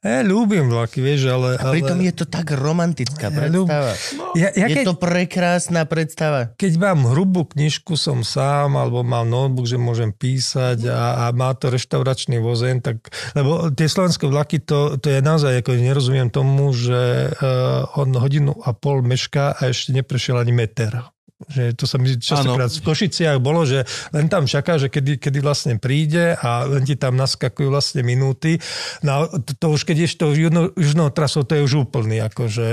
Ja 0.03 0.27
ľúbim 0.27 0.67
vlaky, 0.67 0.99
vieš, 0.99 1.31
ale... 1.31 1.55
A 1.55 1.71
pritom 1.71 2.03
ale... 2.03 2.11
je 2.11 2.15
to 2.19 2.27
tak 2.27 2.51
romantická 2.51 3.31
Ja 3.31 3.37
predstava. 3.39 3.93
Ja, 4.35 4.49
ja 4.51 4.67
Je 4.67 4.83
keď, 4.83 4.85
to 4.91 4.95
prekrásna 4.99 5.87
predstava. 5.87 6.51
keď 6.59 6.73
mám 6.83 7.07
hrubú 7.07 7.47
knižku, 7.47 7.95
som 7.95 8.27
sám, 8.27 8.75
alebo 8.75 9.07
mám 9.07 9.31
notebook, 9.31 9.71
že 9.71 9.79
môžem 9.79 10.11
písať 10.11 10.91
a, 10.91 11.31
a 11.31 11.31
má 11.31 11.55
to 11.55 11.71
reštauračný 11.71 12.43
vozen, 12.43 12.83
tak, 12.83 13.07
lebo 13.39 13.71
tie 13.71 13.87
slovenské 13.87 14.27
vlaky, 14.27 14.67
to, 14.67 14.99
to 14.99 15.15
je 15.15 15.21
naozaj, 15.23 15.63
ako 15.63 15.79
nerozumiem 15.79 16.27
tomu, 16.35 16.75
že 16.75 17.31
uh, 17.31 17.87
on 17.95 18.11
hodinu 18.19 18.59
a 18.67 18.75
pol 18.75 19.07
mešká 19.07 19.55
a 19.55 19.71
ešte 19.71 19.95
neprešiel 19.95 20.43
ani 20.43 20.51
meter. 20.51 21.12
Že 21.49 21.63
to 21.75 21.85
sa 21.89 21.97
mi 21.99 22.15
častokrát 22.19 22.71
v 22.71 22.83
Košiciach 22.83 23.39
bolo, 23.43 23.67
že 23.67 23.87
len 24.15 24.27
tam 24.27 24.47
čaká, 24.47 24.77
že 24.79 24.93
kedy, 24.93 25.19
kedy 25.19 25.39
vlastne 25.43 25.75
príde 25.81 26.39
a 26.39 26.69
len 26.69 26.87
ti 26.87 26.95
tam 26.95 27.19
naskakujú 27.19 27.73
vlastne 27.73 28.07
minúty. 28.07 28.61
No 29.03 29.27
to, 29.27 29.53
to 29.57 29.67
už 29.75 29.83
keď 29.89 30.07
ješ 30.07 30.15
to 30.21 30.31
južnou, 30.37 30.71
južnou 30.77 31.09
trasou, 31.11 31.43
to 31.43 31.59
je 31.59 31.63
už 31.65 31.89
úplný. 31.89 32.23
Akože, 32.23 32.65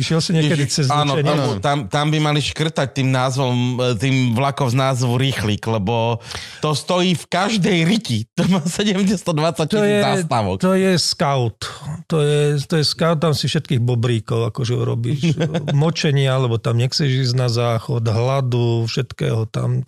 išiel 0.00 0.20
si 0.24 0.32
niekedy 0.36 0.64
cez 0.70 0.88
áno, 0.88 1.18
áno, 1.18 1.58
tam, 1.60 1.90
tam 1.90 2.08
by 2.08 2.18
mali 2.22 2.40
škrtať 2.40 2.88
tým 3.02 3.08
názvom, 3.12 3.54
e, 3.76 3.98
tým 3.98 4.32
vlakov 4.32 4.72
z 4.72 4.76
názvu 4.78 5.18
Rýchlik, 5.18 5.62
lebo 5.66 6.22
to 6.62 6.72
stojí 6.72 7.18
v 7.18 7.26
každej 7.26 7.78
riti. 7.84 8.24
To 8.38 8.46
má 8.46 8.62
720 8.62 9.66
to 9.66 9.82
je, 9.82 9.98
zástavok. 10.00 10.56
to 10.62 10.72
je 10.78 10.92
scout. 10.96 11.58
To 12.06 12.22
je, 12.22 12.60
to 12.62 12.78
je 12.78 12.84
scout, 12.86 13.18
tam 13.18 13.34
si 13.34 13.50
všetkých 13.50 13.82
bobríkov 13.82 14.54
akože 14.54 14.74
urobíš. 14.78 15.34
Močenia, 15.76 16.38
alebo 16.38 16.56
tam 16.62 16.78
nechceš 16.78 17.30
ísť 17.30 17.34
na 17.34 17.48
záchod, 17.50 18.05
hladu, 18.10 18.86
všetkého 18.86 19.46
tam, 19.50 19.82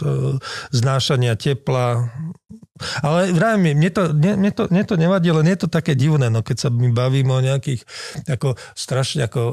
znášania 0.74 1.38
tepla. 1.38 2.10
Ale 3.02 3.34
vravím, 3.34 3.76
mne 3.76 3.90
to, 3.90 4.02
mne, 4.14 4.32
mne, 4.38 4.50
to, 4.54 4.62
mne 4.70 4.84
to 4.86 4.94
nevadí, 4.94 5.28
len 5.30 5.46
je 5.50 5.58
to 5.64 5.68
také 5.68 5.98
divné, 5.98 6.30
no 6.30 6.40
keď 6.40 6.56
sa 6.56 6.68
my 6.70 6.90
bavíme 6.94 7.32
o 7.34 7.40
nejakých 7.42 7.82
ako, 8.30 8.54
strašne 8.72 9.26
ako, 9.26 9.40
o, 9.40 9.52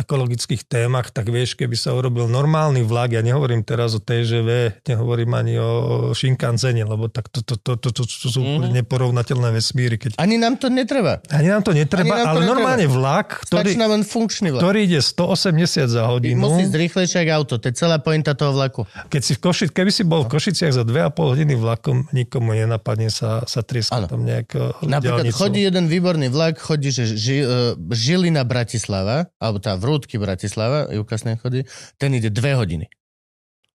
ekologických 0.00 0.66
témach, 0.68 1.10
tak 1.10 1.32
vieš, 1.32 1.56
keby 1.56 1.74
sa 1.74 1.96
urobil 1.96 2.28
normálny 2.28 2.84
vlak, 2.84 3.16
ja 3.16 3.22
nehovorím 3.24 3.64
teraz 3.64 3.96
o 3.96 4.00
TŽV, 4.00 4.82
nehovorím 4.86 5.32
ani 5.34 5.54
o 5.58 5.70
Shinkanzene, 6.12 6.84
lebo 6.84 7.08
tak 7.08 7.32
to, 7.32 7.40
to, 7.42 7.56
to, 7.56 7.76
to, 7.80 7.88
to, 7.90 8.02
to 8.04 8.26
sú 8.28 8.38
úplne 8.40 8.70
neporovnateľné 8.82 9.48
vesmíry. 9.54 9.96
Keď... 9.96 10.10
Ani 10.20 10.36
nám 10.36 10.60
to 10.60 10.68
netreba. 10.68 11.24
Ani 11.32 11.48
nám 11.48 11.64
to 11.64 11.72
Ani 11.72 11.84
netreba, 11.84 12.14
nám 12.14 12.24
to 12.24 12.30
ale 12.30 12.40
netreba. 12.44 12.52
normálne 12.52 12.86
vlak, 12.86 13.28
Stačí 13.44 13.74
ktorý, 13.74 13.80
nám 13.80 13.90
len 13.96 14.02
funkčný 14.04 14.48
vlak. 14.52 14.62
ktorý 14.62 14.78
ide 14.84 15.00
180 15.00 15.88
za 15.88 16.02
hodinu. 16.06 16.38
Musí 16.46 16.68
ísť 16.68 16.76
rýchlejšie 16.76 17.18
ako 17.24 17.32
auto. 17.32 17.54
To 17.56 17.66
je 17.70 17.74
celá 17.74 17.96
pointa 17.98 18.32
toho 18.36 18.52
vlaku. 18.52 18.84
Keď 19.08 19.20
si 19.22 19.32
v 19.36 19.40
Koši, 19.40 19.64
keby 19.70 19.90
si 19.90 20.02
bol 20.04 20.26
v 20.26 20.36
Košiciach 20.36 20.72
za 20.74 20.82
2,5 20.84 21.32
hodiny 21.36 21.54
vlakom, 21.56 22.06
nikomu 22.12 22.49
nenapadne 22.54 23.08
sa, 23.08 23.44
sa 23.44 23.60
trieskať 23.60 24.04
Áno. 24.04 24.08
tam 24.08 24.22
nejak 24.26 24.48
Napríklad 24.82 25.26
diaľnicou. 25.28 25.38
chodí 25.38 25.60
jeden 25.62 25.86
výborný 25.86 26.28
vlak, 26.28 26.58
chodí, 26.58 26.90
že 26.90 27.04
ži, 27.06 27.38
uh, 27.40 27.48
Žilina 27.90 28.42
Bratislava, 28.42 29.30
alebo 29.38 29.58
tá 29.58 29.74
Vrútky 29.74 30.18
Bratislava, 30.18 30.90
Jukasne 30.90 31.36
chodí, 31.36 31.64
ten 31.96 32.10
ide 32.12 32.28
dve 32.28 32.56
hodiny. 32.56 32.86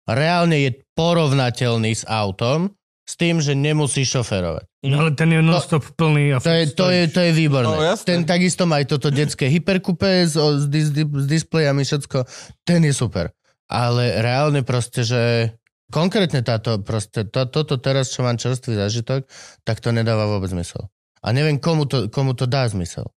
Reálne 0.02 0.58
je 0.58 0.70
porovnateľný 0.98 1.94
s 1.94 2.02
autom, 2.02 2.74
s 3.02 3.18
tým, 3.18 3.42
že 3.42 3.58
nemusí 3.58 4.06
šoferovať. 4.06 4.66
No, 4.86 5.06
ale 5.06 5.10
ten 5.14 5.30
je 5.30 5.42
non-stop 5.42 5.82
plný. 5.94 6.34
A 6.34 6.42
To 6.42 6.50
je, 6.50 6.64
to 6.70 6.86
je, 6.90 7.02
to 7.10 7.20
je 7.22 7.32
výborné. 7.34 7.70
No, 7.70 7.94
ten 7.98 8.22
takisto 8.22 8.66
má 8.66 8.82
aj 8.82 8.94
toto 8.94 9.10
detské 9.10 9.46
hyperkupé 9.46 10.26
s, 10.26 10.34
s, 10.34 10.66
dis, 10.66 10.90
s 10.90 11.26
displejami, 11.26 11.82
všetko. 11.82 12.26
Ten 12.62 12.82
je 12.82 12.94
super. 12.94 13.30
Ale 13.70 14.22
reálne 14.22 14.62
proste, 14.62 15.02
že 15.02 15.54
konkrétne 15.92 16.40
táto, 16.40 16.80
proste, 16.80 17.28
to, 17.28 17.44
toto 17.44 17.76
teraz, 17.76 18.08
čo 18.10 18.24
mám 18.24 18.40
čerstvý 18.40 18.80
zážitok, 18.80 19.28
tak 19.62 19.84
to 19.84 19.92
nedáva 19.92 20.24
vôbec 20.24 20.48
zmysel. 20.48 20.88
A 21.20 21.30
neviem, 21.30 21.60
komu 21.60 21.84
to, 21.84 22.08
komu 22.08 22.32
to 22.32 22.48
dá 22.48 22.64
zmysel. 22.66 23.12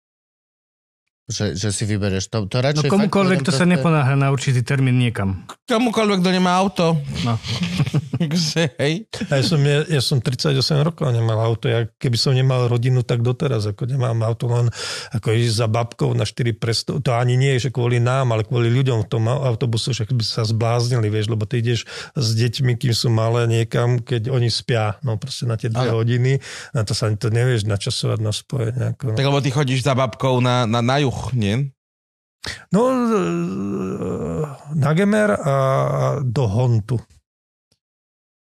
Že, 1.24 1.56
že 1.56 1.72
si 1.72 1.88
vybereš 1.88 2.28
to. 2.28 2.44
to 2.44 2.60
No 2.60 2.64
radšej 2.68 2.90
komukoľvek, 2.92 3.38
fakt 3.40 3.46
to 3.48 3.52
sa 3.54 3.64
proste- 3.64 3.72
neponáhľa 3.80 4.16
na 4.20 4.28
určitý 4.28 4.60
termín 4.60 5.00
niekam. 5.00 5.48
Komukoľvek, 5.64 6.20
kto 6.20 6.30
nemá 6.34 6.60
auto. 6.60 7.00
No. 7.24 7.40
Takže, 8.20 8.76
hej. 8.78 9.10
Ja 9.30 9.42
som, 9.42 9.60
ja, 9.64 9.82
ja 9.88 10.00
som 10.02 10.18
38 10.22 10.54
rokov 10.84 11.10
nemal 11.10 11.40
auto. 11.40 11.66
Ja, 11.66 11.86
keby 11.86 12.16
som 12.18 12.32
nemal 12.36 12.70
rodinu, 12.70 13.02
tak 13.02 13.24
doteraz. 13.24 13.66
Ako 13.66 13.88
nemám 13.90 14.22
auto 14.22 14.46
len 14.46 14.70
ako 15.10 15.34
ísť 15.34 15.54
za 15.64 15.66
babkou 15.66 16.14
na 16.14 16.22
4 16.22 16.54
presto. 16.54 17.02
To 17.02 17.10
ani 17.16 17.34
nie 17.34 17.56
je, 17.58 17.68
že 17.68 17.74
kvôli 17.74 17.98
nám, 17.98 18.30
ale 18.30 18.46
kvôli 18.46 18.70
ľuďom 18.70 19.04
v 19.04 19.08
tom 19.10 19.24
autobuse, 19.26 19.90
že 19.90 20.06
by 20.06 20.24
sa 20.24 20.46
zbláznili, 20.46 21.10
vieš, 21.10 21.32
lebo 21.32 21.48
ty 21.48 21.58
ideš 21.64 21.88
s 22.14 22.28
deťmi, 22.38 22.78
kým 22.78 22.94
sú 22.94 23.10
malé 23.10 23.46
niekam, 23.50 23.98
keď 23.98 24.30
oni 24.30 24.48
spia, 24.52 24.96
no 25.02 25.18
proste 25.18 25.48
na 25.48 25.58
tie 25.58 25.72
dve 25.72 25.90
Áno. 25.90 26.00
hodiny, 26.02 26.38
na 26.76 26.82
to 26.86 26.92
sa 26.92 27.10
to 27.14 27.28
nevieš 27.30 27.66
načasovať 27.66 28.18
na 28.22 28.32
spojenie. 28.32 28.84
Ako, 28.94 29.14
no. 29.14 29.16
Tak 29.18 29.26
lebo 29.26 29.40
ty 29.42 29.50
chodíš 29.50 29.82
za 29.82 29.96
babkou 29.96 30.38
na, 30.38 30.68
na, 30.68 30.80
na 30.84 30.96
juh, 31.02 31.32
nie? 31.34 31.74
no, 32.72 32.80
e, 32.92 33.24
na 34.74 34.92
Gemer 34.92 35.30
a 35.32 35.54
do 36.20 36.44
Hontu. 36.46 37.00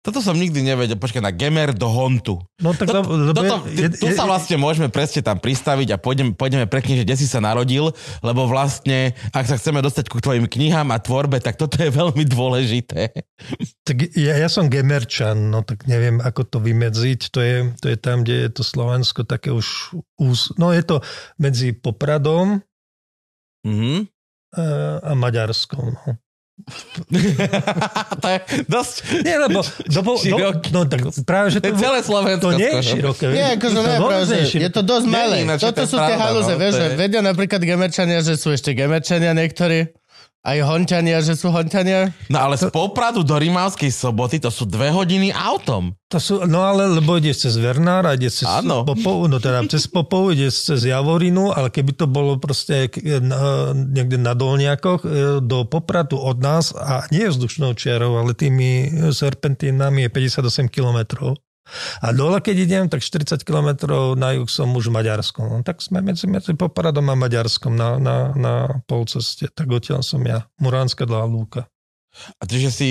Toto 0.04 0.20
som 0.20 0.36
nikdy 0.36 0.60
nevedel. 0.60 1.00
Počkaj, 1.00 1.24
na 1.24 1.32
Gemer 1.32 1.72
do 1.72 1.88
Hontu. 1.88 2.44
No 2.60 2.76
tak, 2.76 2.92
Toto, 2.92 3.08
lebo 3.08 3.40
toto, 3.40 3.64
je, 3.72 3.88
tu 3.88 4.12
sa 4.12 4.28
vlastne 4.28 4.60
môžeme 4.60 4.92
presne 4.92 5.24
tam 5.24 5.40
pristaviť 5.40 5.96
a 5.96 5.98
pôjdeme, 5.98 6.36
pôjdeme 6.36 6.68
prekne, 6.68 7.00
že 7.00 7.08
kde 7.08 7.16
si 7.16 7.24
sa 7.24 7.40
narodil, 7.40 7.88
lebo 8.20 8.44
vlastne, 8.44 9.16
ak 9.32 9.48
sa 9.48 9.56
chceme 9.56 9.80
dostať 9.80 10.12
ku 10.12 10.20
tvojim 10.20 10.44
knihám 10.44 10.92
a 10.92 11.00
tvorbe, 11.00 11.40
tak 11.40 11.56
toto 11.56 11.80
je 11.80 11.88
veľmi 11.88 12.28
dôležité. 12.28 13.16
Tak 13.88 14.12
ja, 14.20 14.44
ja 14.44 14.52
som 14.52 14.68
gemerčan, 14.68 15.48
no 15.48 15.64
tak 15.64 15.88
neviem, 15.88 16.20
ako 16.20 16.52
to 16.52 16.58
vymedziť. 16.60 17.32
To 17.32 17.40
je, 17.40 17.56
to 17.80 17.88
je 17.88 17.96
tam, 17.96 18.28
kde 18.28 18.48
je 18.48 18.50
to 18.60 18.64
Slovensko 18.68 19.24
také 19.24 19.56
už... 19.56 19.96
Ús... 20.20 20.52
No 20.60 20.76
je 20.76 20.84
to 20.84 21.00
medzi 21.40 21.72
Popradom 21.72 22.60
Mhm. 23.64 24.04
e, 24.52 24.66
a 25.00 25.12
Maďarskom. 25.16 25.96
No. 25.96 26.12
to 28.22 28.28
je 28.30 28.38
dosť... 28.70 28.94
Nie, 29.22 29.36
lebo... 29.38 29.60
Do, 29.64 30.00
do, 30.00 30.14
Široký. 30.16 30.70
no 30.70 30.86
tak 30.86 31.02
práve, 31.26 31.48
že 31.50 31.60
To 31.60 31.68
je 31.68 31.74
to, 31.74 31.82
celé 31.82 32.00
Slovensko. 32.02 32.40
to 32.40 32.50
nie 32.56 32.70
je 32.72 32.82
široké. 32.84 33.26
Nie, 33.30 33.48
akože 33.58 33.74
to 33.74 33.82
je 33.82 33.98
že 34.24 34.36
široké. 34.48 34.62
je 34.62 34.70
to 34.70 34.82
dosť 34.82 35.06
malé. 35.08 35.36
je 35.42 35.58
Toto 35.60 35.76
to 35.76 35.84
sú 35.86 35.98
tie 35.98 36.16
halúze, 36.16 36.54
no, 36.54 36.60
vieš, 36.60 36.72
to 36.72 36.78
že 36.78 36.86
je- 36.86 36.96
vedia 36.96 37.22
napríklad 37.22 37.62
gemerčania, 37.64 38.20
že 38.22 38.34
sú 38.36 38.54
ešte 38.54 38.72
gemerčania 38.72 39.34
niektorí, 39.34 39.92
aj 40.44 40.60
honťania, 40.60 41.24
že 41.24 41.34
sú 41.34 41.48
honťania. 41.48 42.12
No 42.28 42.38
ale 42.38 42.60
z 42.60 42.68
Popradu 42.68 43.24
do 43.24 43.32
Rimavskej 43.32 43.88
soboty 43.88 44.38
to 44.38 44.52
sú 44.52 44.68
dve 44.68 44.92
hodiny 44.92 45.32
autom. 45.32 45.96
To 46.12 46.20
sú, 46.20 46.44
no 46.44 46.62
ale, 46.62 46.86
lebo 46.86 47.16
ideš 47.16 47.48
cez 47.48 47.56
Vernár 47.56 48.04
a 48.04 48.14
ideš 48.14 48.44
cez 48.44 48.52
Áno. 48.52 48.84
Popov, 48.84 49.24
no 49.26 49.40
teda 49.40 49.64
cez 49.66 49.88
Popov 49.88 50.36
ideš 50.36 50.68
cez 50.68 50.84
Javorinu, 50.84 51.50
ale 51.50 51.72
keby 51.72 51.96
to 51.96 52.06
bolo 52.06 52.36
proste 52.38 52.92
k- 52.92 53.18
na, 53.18 53.72
niekde 53.72 54.20
na 54.20 54.36
Dolniakoch 54.36 55.02
e, 55.02 55.10
do 55.40 55.64
Popratu 55.64 56.20
od 56.20 56.38
nás 56.38 56.76
a 56.76 57.08
nie 57.08 57.24
vzdušnou 57.24 57.74
čiarou, 57.74 58.20
ale 58.20 58.36
tými 58.36 58.92
serpentínami 59.16 60.06
je 60.06 60.10
58 60.12 60.68
kilometrov. 60.68 61.40
A 62.04 62.12
dole, 62.12 62.44
keď 62.44 62.56
idem, 62.60 62.84
tak 62.92 63.00
40 63.00 63.40
kilometrov 63.42 64.20
na 64.20 64.36
juh 64.36 64.48
som 64.52 64.68
už 64.76 64.92
v 64.92 65.00
Maďarskom. 65.00 65.46
No, 65.48 65.58
tak 65.64 65.80
sme 65.80 66.04
medzi, 66.04 66.28
medzi 66.28 66.52
Popradom 66.54 67.08
a 67.08 67.16
Maďarskom 67.16 67.74
na, 67.74 67.96
na, 67.98 68.18
na 68.36 68.54
polceste. 68.84 69.48
Tak 69.48 69.72
odtiaľ 69.72 70.04
som 70.04 70.20
ja. 70.28 70.46
Muránska 70.60 71.08
dlhá 71.08 71.24
lúka. 71.24 71.72
A 72.38 72.44
čiže 72.46 72.70
si 72.70 72.90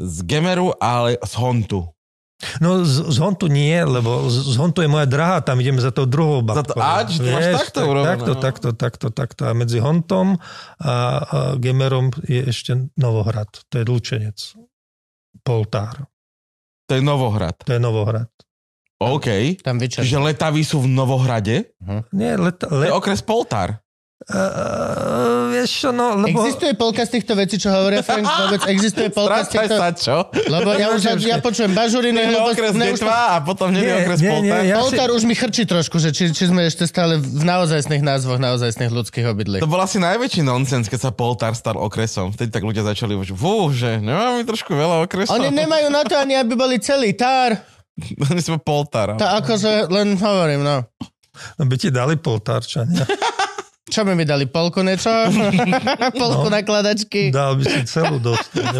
z 0.00 0.16
Gemeru, 0.26 0.74
ale 0.80 1.20
z 1.22 1.34
Hontu. 1.38 1.94
No 2.58 2.82
z, 2.82 3.14
z 3.14 3.16
Hontu 3.22 3.46
nie, 3.46 3.78
lebo 3.78 4.26
z, 4.26 4.36
z 4.52 4.56
Hontu 4.58 4.82
je 4.82 4.90
moja 4.90 5.06
drahá, 5.06 5.38
tam 5.40 5.62
ideme 5.62 5.78
za 5.78 5.94
tou 5.94 6.04
druhou 6.04 6.42
Za 6.42 6.66
to- 6.66 6.74
babkou. 6.74 6.80
á, 6.82 7.06
či 7.06 7.22
to 7.22 7.28
máš 7.30 7.46
takto 7.62 7.80
tak, 7.80 7.88
urobené, 7.88 8.10
takto, 8.10 8.32
no. 8.32 8.40
takto, 8.42 8.68
takto, 8.74 9.06
takto. 9.14 9.42
A 9.46 9.52
medzi 9.54 9.78
Hontom 9.78 10.34
a, 10.34 10.40
a 10.82 10.94
Gemerom 11.62 12.10
je 12.26 12.42
ešte 12.50 12.90
Novohrad. 12.98 13.48
To 13.70 13.74
je 13.78 13.84
Lučenec. 13.86 14.38
Poltár. 15.46 16.10
To 16.86 16.92
je 16.94 17.02
Novohrad. 17.02 17.56
To 17.64 17.72
je 17.72 17.80
Novohrad. 17.80 18.28
OK. 19.00 19.58
Tam 19.60 19.76
vyčer. 19.76 20.04
Čiže 20.04 20.20
letaví 20.20 20.62
sú 20.62 20.80
v 20.84 20.88
Novohrade? 20.88 21.74
Nie, 22.12 22.36
let, 22.36 22.60
To 22.62 22.80
je 22.80 22.92
okres 22.92 23.20
Poltár. 23.20 23.80
uh, 24.30 25.33
vieš 25.64 25.88
no, 25.96 26.20
lebo... 26.20 26.44
Existuje 26.44 26.72
polka 26.76 27.02
z 27.08 27.10
týchto 27.18 27.32
vecí, 27.32 27.56
čo 27.56 27.72
hovoria 27.72 28.04
Frank? 28.04 28.28
Vôbec 28.44 28.62
existuje 28.68 29.08
polka 29.08 29.48
z 29.48 29.56
týchto... 29.56 29.74
sa, 29.80 29.88
čo? 29.96 30.16
Lebo 30.28 30.76
ja 30.76 30.92
už 30.92 31.00
ja 31.24 31.40
počujem 31.40 31.72
bažuriny, 31.72 32.20
hlúposti, 32.28 32.60
okres 32.60 32.74
Detva 32.76 33.18
a 33.32 33.36
potom 33.40 33.72
Nie, 33.72 34.04
okres 34.04 34.20
nie, 34.20 34.28
nie, 34.28 34.32
Poltár. 34.52 34.62
ja 34.62 34.76
si- 34.76 34.82
Poltár 34.84 35.08
už 35.16 35.22
mi 35.24 35.34
chrčí 35.34 35.64
trošku, 35.64 35.96
že 35.96 36.12
či, 36.12 36.30
či 36.36 36.44
sme 36.52 36.68
ešte 36.68 36.84
stále 36.84 37.16
v 37.16 37.42
naozajstných 37.42 38.04
názvoch 38.04 38.36
naozajstných 38.36 38.92
ľudských 38.92 39.24
obydlí. 39.32 39.58
To 39.64 39.70
bol 39.70 39.80
asi 39.80 39.96
najväčší 39.96 40.44
nonsens, 40.44 40.86
keď 40.92 41.00
sa 41.00 41.10
Poltár 41.10 41.56
stal 41.56 41.80
okresom. 41.80 42.36
Vtedy 42.36 42.52
tak 42.52 42.62
ľudia 42.62 42.84
začali 42.84 43.16
už, 43.16 43.32
fú, 43.32 43.72
že 43.72 43.96
nemáme 43.98 44.44
trošku 44.44 44.76
veľa 44.76 45.08
okresov. 45.08 45.40
Oni 45.40 45.48
nemajú 45.48 45.88
na 45.88 46.04
to 46.04 46.14
ani, 46.20 46.36
aby 46.36 46.52
boli 46.52 46.76
celý 46.78 47.16
tár. 47.16 47.56
Oni 48.30 48.40
sme 48.44 48.60
Poltár. 48.60 49.16
To 49.16 49.26
akože 49.40 49.88
len 49.88 50.18
hovorím, 50.20 50.60
no. 50.60 50.84
No 51.58 51.62
by 51.66 51.74
ti 51.74 51.90
dali 51.90 52.14
Poltárčania. 52.14 53.02
Čo 53.94 54.02
by 54.02 54.12
mi 54.12 54.24
dali? 54.24 54.44
Polku 54.44 54.82
niečo? 54.82 55.06
Polku 56.20 56.44
No. 56.44 56.52
nakladačky? 56.52 57.30
Dal 57.30 57.54
by 57.54 57.62
si 57.62 57.80
celú 57.86 58.18
dostať. 58.18 58.74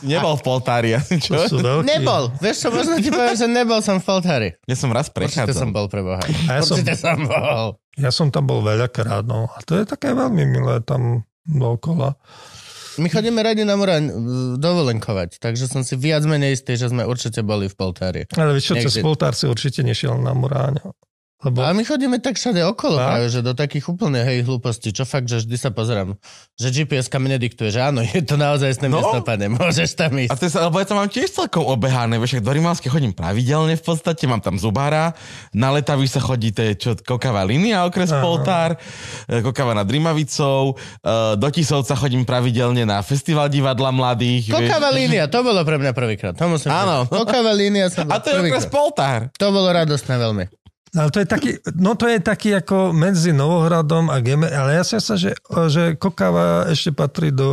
Nebol 0.00 0.34
v 0.34 0.42
Poltári, 0.42 0.90
asi, 0.92 1.18
čo? 1.18 1.36
To 1.36 1.44
sú 1.46 1.56
veľkí. 1.58 1.84
Nebol. 1.84 2.32
Vieš 2.38 2.56
čo, 2.58 2.68
možno 2.70 2.96
ti 2.96 3.08
poviem, 3.08 3.36
že 3.36 3.46
nebol 3.46 3.78
som 3.78 3.96
v 3.96 4.04
Poltári. 4.06 4.48
Ja 4.64 4.72
som 4.74 4.88
raz 4.88 5.06
Určite 5.06 5.52
som 5.52 5.68
prechádzal. 5.68 5.68
bol 5.70 5.86
pre 5.86 6.00
Boha. 6.00 6.24
A 6.48 6.50
ja 6.50 6.60
som- 6.62 6.74
Určite 6.74 6.94
som 6.94 7.18
bol. 7.20 7.66
Ja 7.94 8.08
som 8.08 8.26
tam 8.28 8.44
bol 8.44 8.60
veľakrát, 8.60 9.22
no. 9.22 9.46
A 9.46 9.60
to 9.60 9.76
je 9.76 9.84
také 9.84 10.10
veľmi 10.10 10.42
milé 10.46 10.80
tam 10.80 11.20
dookola. 11.44 12.16
My 12.94 13.06
chodíme 13.06 13.36
radi 13.38 13.62
na 13.62 13.72
Moraň 13.72 14.04
uh, 14.04 14.12
dovolenkovať, 14.56 15.36
takže 15.38 15.64
som 15.64 15.80
si 15.80 15.92
viac 15.94 16.20
menej 16.22 16.54
istý, 16.54 16.72
že 16.74 16.88
sme 16.88 17.04
určite 17.04 17.40
boli 17.40 17.64
v 17.64 17.72
Poltári. 17.72 18.22
Ale 18.30 18.52
vieš 18.52 18.72
čo, 18.72 18.74
cez. 18.78 19.00
Poltár 19.00 19.32
si 19.32 19.44
určite 19.44 19.80
nešiel 19.80 20.12
na 20.14 20.32
Muráň. 20.32 20.80
Lebo 21.42 21.58
A 21.60 21.70
my 21.70 21.82
chodíme 21.82 22.16
tak 22.16 22.34
všade 22.34 22.62
okolo 22.62 22.96
práve, 22.96 23.26
že 23.26 23.42
do 23.42 23.50
takých 23.50 23.88
úplne 23.88 24.22
hej 24.22 24.42
hlúpostí, 24.42 24.88
čo 24.88 25.02
fakt, 25.02 25.26
že 25.26 25.42
vždy 25.42 25.56
sa 25.56 25.68
pozerám, 25.68 26.14
že 26.54 26.70
GPS-ka 26.70 27.18
mi 27.18 27.28
nediktuje, 27.28 27.68
že 27.68 27.82
áno, 27.82 27.98
je 28.00 28.22
to 28.22 28.34
naozaj 28.36 28.70
No. 28.80 28.86
no. 28.88 29.02
miesto, 29.02 29.18
pane, 29.20 29.50
môžeš 29.58 29.90
tam 29.92 30.14
A 30.14 30.22
ísť. 30.22 30.32
to 30.32 30.44
je, 30.46 30.50
sa- 30.50 30.62
lebo 30.62 30.78
ja 30.78 30.86
to 30.86 30.94
mám 30.94 31.06
tiež 31.06 31.28
celkom 31.28 31.66
obehané, 31.66 32.16
vieš, 32.16 32.38
ak 32.38 32.46
do 32.46 32.52
Rimavskej 32.52 32.88
chodím 32.88 33.10
pravidelne 33.10 33.74
v 33.74 33.82
podstate, 33.82 34.22
mám 34.24 34.38
tam 34.38 34.54
zubára, 34.54 35.18
na 35.50 35.68
letaví 35.70 36.06
sa 36.06 36.22
chodí, 36.22 36.50
to 36.50 36.62
je 36.62 36.72
čo, 36.74 36.90
Kokavá 36.96 37.42
línia, 37.42 37.82
okres 37.82 38.08
Aha. 38.08 38.22
Poltár, 38.22 38.70
e, 39.26 39.42
Kokava 39.42 39.74
nad 39.74 39.84
Rimavicou, 39.84 40.72
e, 40.72 40.74
do 41.34 41.48
Tisovca 41.50 41.98
chodím 41.98 42.22
pravidelne 42.22 42.86
na 42.86 43.02
festival 43.02 43.50
divadla 43.50 43.90
mladých. 43.90 44.46
vieš. 44.46 44.62
Kokava 44.62 44.88
línia, 44.88 45.26
to 45.26 45.42
bolo 45.42 45.58
pre 45.60 45.74
mňa 45.76 45.90
prvýkrát. 45.90 46.38
To 46.38 46.46
musím 46.46 46.70
Áno. 46.70 47.02
Kokava 47.04 47.50
línia 47.50 47.90
bol 47.90 48.06
A 48.14 48.22
to 48.22 48.30
je 48.30 48.38
okres. 48.40 48.70
Poltár. 48.70 49.26
To 49.34 49.50
bolo 49.50 49.66
radostné 49.68 50.14
veľmi. 50.14 50.61
Ale 50.92 51.08
to 51.08 51.24
je 51.24 51.28
taký, 51.28 51.50
no 51.80 51.96
to 51.96 52.04
je 52.04 52.20
taký 52.20 52.52
ako 52.52 52.92
medzi 52.92 53.32
Novohradom 53.32 54.12
a 54.12 54.20
Gemer, 54.20 54.52
ale 54.52 54.76
ja 54.76 54.84
si 54.84 55.00
myslím, 55.00 55.16
že, 55.16 55.32
že 55.72 55.82
Kokava 55.96 56.68
ešte 56.68 56.92
patrí 56.92 57.32
do 57.32 57.48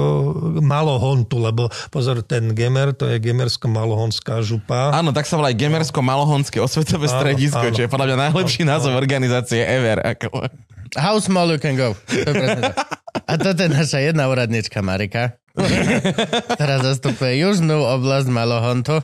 Malohontu, 0.59 1.39
lebo 1.39 1.71
pozor, 1.87 2.19
ten 2.19 2.51
Gemer, 2.51 2.91
to 2.91 3.07
je 3.07 3.15
Gemersko-Malohonská 3.23 4.43
župa. 4.43 4.91
Áno, 4.91 5.15
tak 5.15 5.23
sa 5.23 5.39
volá 5.39 5.55
aj 5.55 5.59
Gemersko-Malohonské 5.61 6.59
osvetové 6.59 7.07
Áno, 7.07 7.15
stredisko, 7.15 7.71
áno. 7.71 7.75
čo 7.79 7.81
je 7.87 7.89
podľa 7.89 8.07
mňa 8.11 8.17
najlepší 8.27 8.67
názov 8.67 8.99
organizácie 8.99 9.63
ever. 9.63 10.03
Ako... 10.03 10.43
How 10.99 11.15
small 11.23 11.47
you 11.47 11.63
can 11.63 11.79
go. 11.79 11.95
To 11.95 12.31
to. 12.35 12.45
A 13.23 13.33
toto 13.39 13.61
je 13.63 13.71
naša 13.71 14.03
jedna 14.03 14.27
úradnička 14.27 14.83
Marika, 14.83 15.39
ktorá 16.59 16.83
zastupuje 16.91 17.39
južnú 17.39 17.87
oblasť 17.87 18.27
Malohontu. 18.27 18.99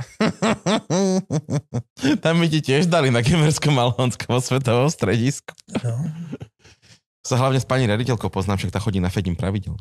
Tam 2.24 2.40
by 2.40 2.46
ti 2.48 2.60
tiež 2.64 2.88
dali 2.88 3.12
na 3.12 3.20
Gemersko-Malohonskom 3.20 4.36
osvetovom 4.36 4.88
stredisku. 4.88 5.52
No. 5.84 5.94
Sa 7.20 7.36
hlavne 7.36 7.60
s 7.60 7.68
pani 7.68 7.84
rediteľkou 7.84 8.32
poznám, 8.32 8.58
však 8.58 8.72
tá 8.72 8.80
chodí 8.80 8.98
na 8.98 9.12
Fedim 9.12 9.36
pravidel. 9.36 9.76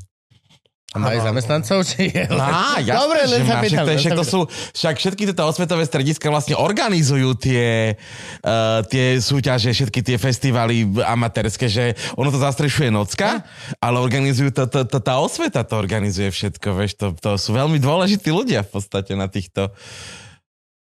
A 0.90 0.98
má 0.98 1.14
aj 1.14 1.22
zamestnancov? 1.22 1.86
Či 1.86 2.10
je... 2.10 2.26
Á, 2.34 2.82
jasné, 2.82 2.98
Dobre, 2.98 3.20
len 3.30 3.42
sa 3.46 3.62
však, 3.62 3.62
pýtam, 3.62 3.86
však, 3.94 4.14
to 4.18 4.26
sú, 4.26 4.40
však 4.74 4.96
všetky 4.98 5.24
tieto 5.30 5.46
osvetové 5.46 5.86
strediska 5.86 6.34
vlastne 6.34 6.58
organizujú 6.58 7.38
tie, 7.38 7.94
uh, 8.42 8.82
tie 8.90 9.22
súťaže, 9.22 9.70
všetky 9.70 10.02
tie 10.02 10.18
festivaly 10.18 10.90
amatérske, 11.06 11.70
že 11.70 11.94
ono 12.18 12.34
to 12.34 12.42
zastrešuje 12.42 12.90
Nocka, 12.90 13.46
ale 13.78 14.02
organizujú 14.02 14.50
to, 14.50 14.66
to, 14.66 14.82
to, 14.90 14.98
tá 14.98 15.22
osveta 15.22 15.62
to 15.62 15.78
organizuje 15.78 16.34
všetko, 16.34 16.74
vieš, 16.74 16.98
to, 16.98 17.14
to 17.22 17.38
sú 17.38 17.54
veľmi 17.54 17.78
dôležití 17.78 18.34
ľudia 18.34 18.66
v 18.66 18.74
podstate 18.74 19.14
na 19.14 19.30
týchto 19.30 19.70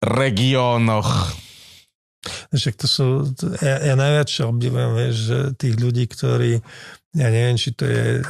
regiónoch. 0.03 1.31
Však 2.51 2.75
to 2.75 2.87
sú, 2.91 3.07
to- 3.35 3.55
ja, 3.63 3.87
ja 3.87 3.95
najviac 3.95 4.27
obdivujem, 4.43 4.91
vieš, 4.99 5.15
že 5.31 5.37
tých 5.55 5.75
ľudí, 5.79 6.11
ktorí, 6.11 6.59
ja 7.13 7.27
neviem, 7.27 7.53
či 7.53 7.71
to 7.71 7.85
je 7.85 8.17
eh, 8.17 8.23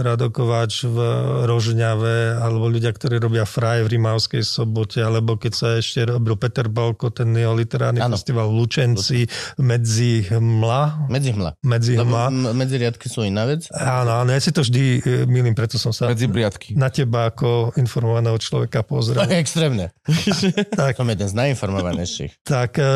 Rado 0.00 0.28
Kováč 0.28 0.82
v 0.84 0.98
Rožňave, 1.44 2.16
alebo 2.36 2.66
ľudia, 2.66 2.90
ktorí 2.90 3.16
robia 3.16 3.42
fraj 3.42 3.82
v 3.82 3.94
Rimavskej 3.94 4.42
sobote, 4.42 4.98
alebo 4.98 5.34
keď 5.34 5.52
sa 5.52 5.68
ešte 5.76 6.02
robil 6.04 6.34
Peter 6.34 6.66
Balko, 6.66 7.08
ten 7.08 7.30
jeho 7.30 7.52
literárny 7.52 7.98
Áno. 7.98 8.14
festival 8.14 8.48
v 8.48 8.58
Lučenci 8.58 9.20
medzi 9.56 10.22
Hmla, 10.24 11.06
Medzi 11.06 11.30
hmla. 11.30 11.50
medzi 11.62 11.94
Hmla. 11.94 12.24
m- 12.28 12.52
medzi 12.52 12.76
riadky 12.76 13.06
sú 13.06 13.22
iná 13.22 13.44
vec. 13.44 13.70
Áno, 13.70 14.18
áno, 14.18 14.30
ja 14.30 14.38
si 14.38 14.50
to 14.50 14.60
vždy 14.60 14.82
eh, 14.98 15.24
milím, 15.24 15.52
preto 15.52 15.76
som 15.76 15.90
sa 15.90 16.10
Medzi 16.10 16.26
briadky. 16.26 16.74
na 16.74 16.88
teba 16.88 17.28
ako 17.28 17.72
informovaného 17.74 18.34
človeka 18.36 18.82
pozrel. 18.82 19.22
Extrémne. 19.30 19.94
tak, 20.74 20.96
Som 20.96 21.06
jeden 21.06 21.26
z 21.26 21.34
najinformovanejších. 21.34 22.42
tak 22.42 22.76
eh, 22.76 22.86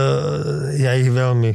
ja 0.77 0.93
ich 0.93 1.07
veľmi, 1.07 1.55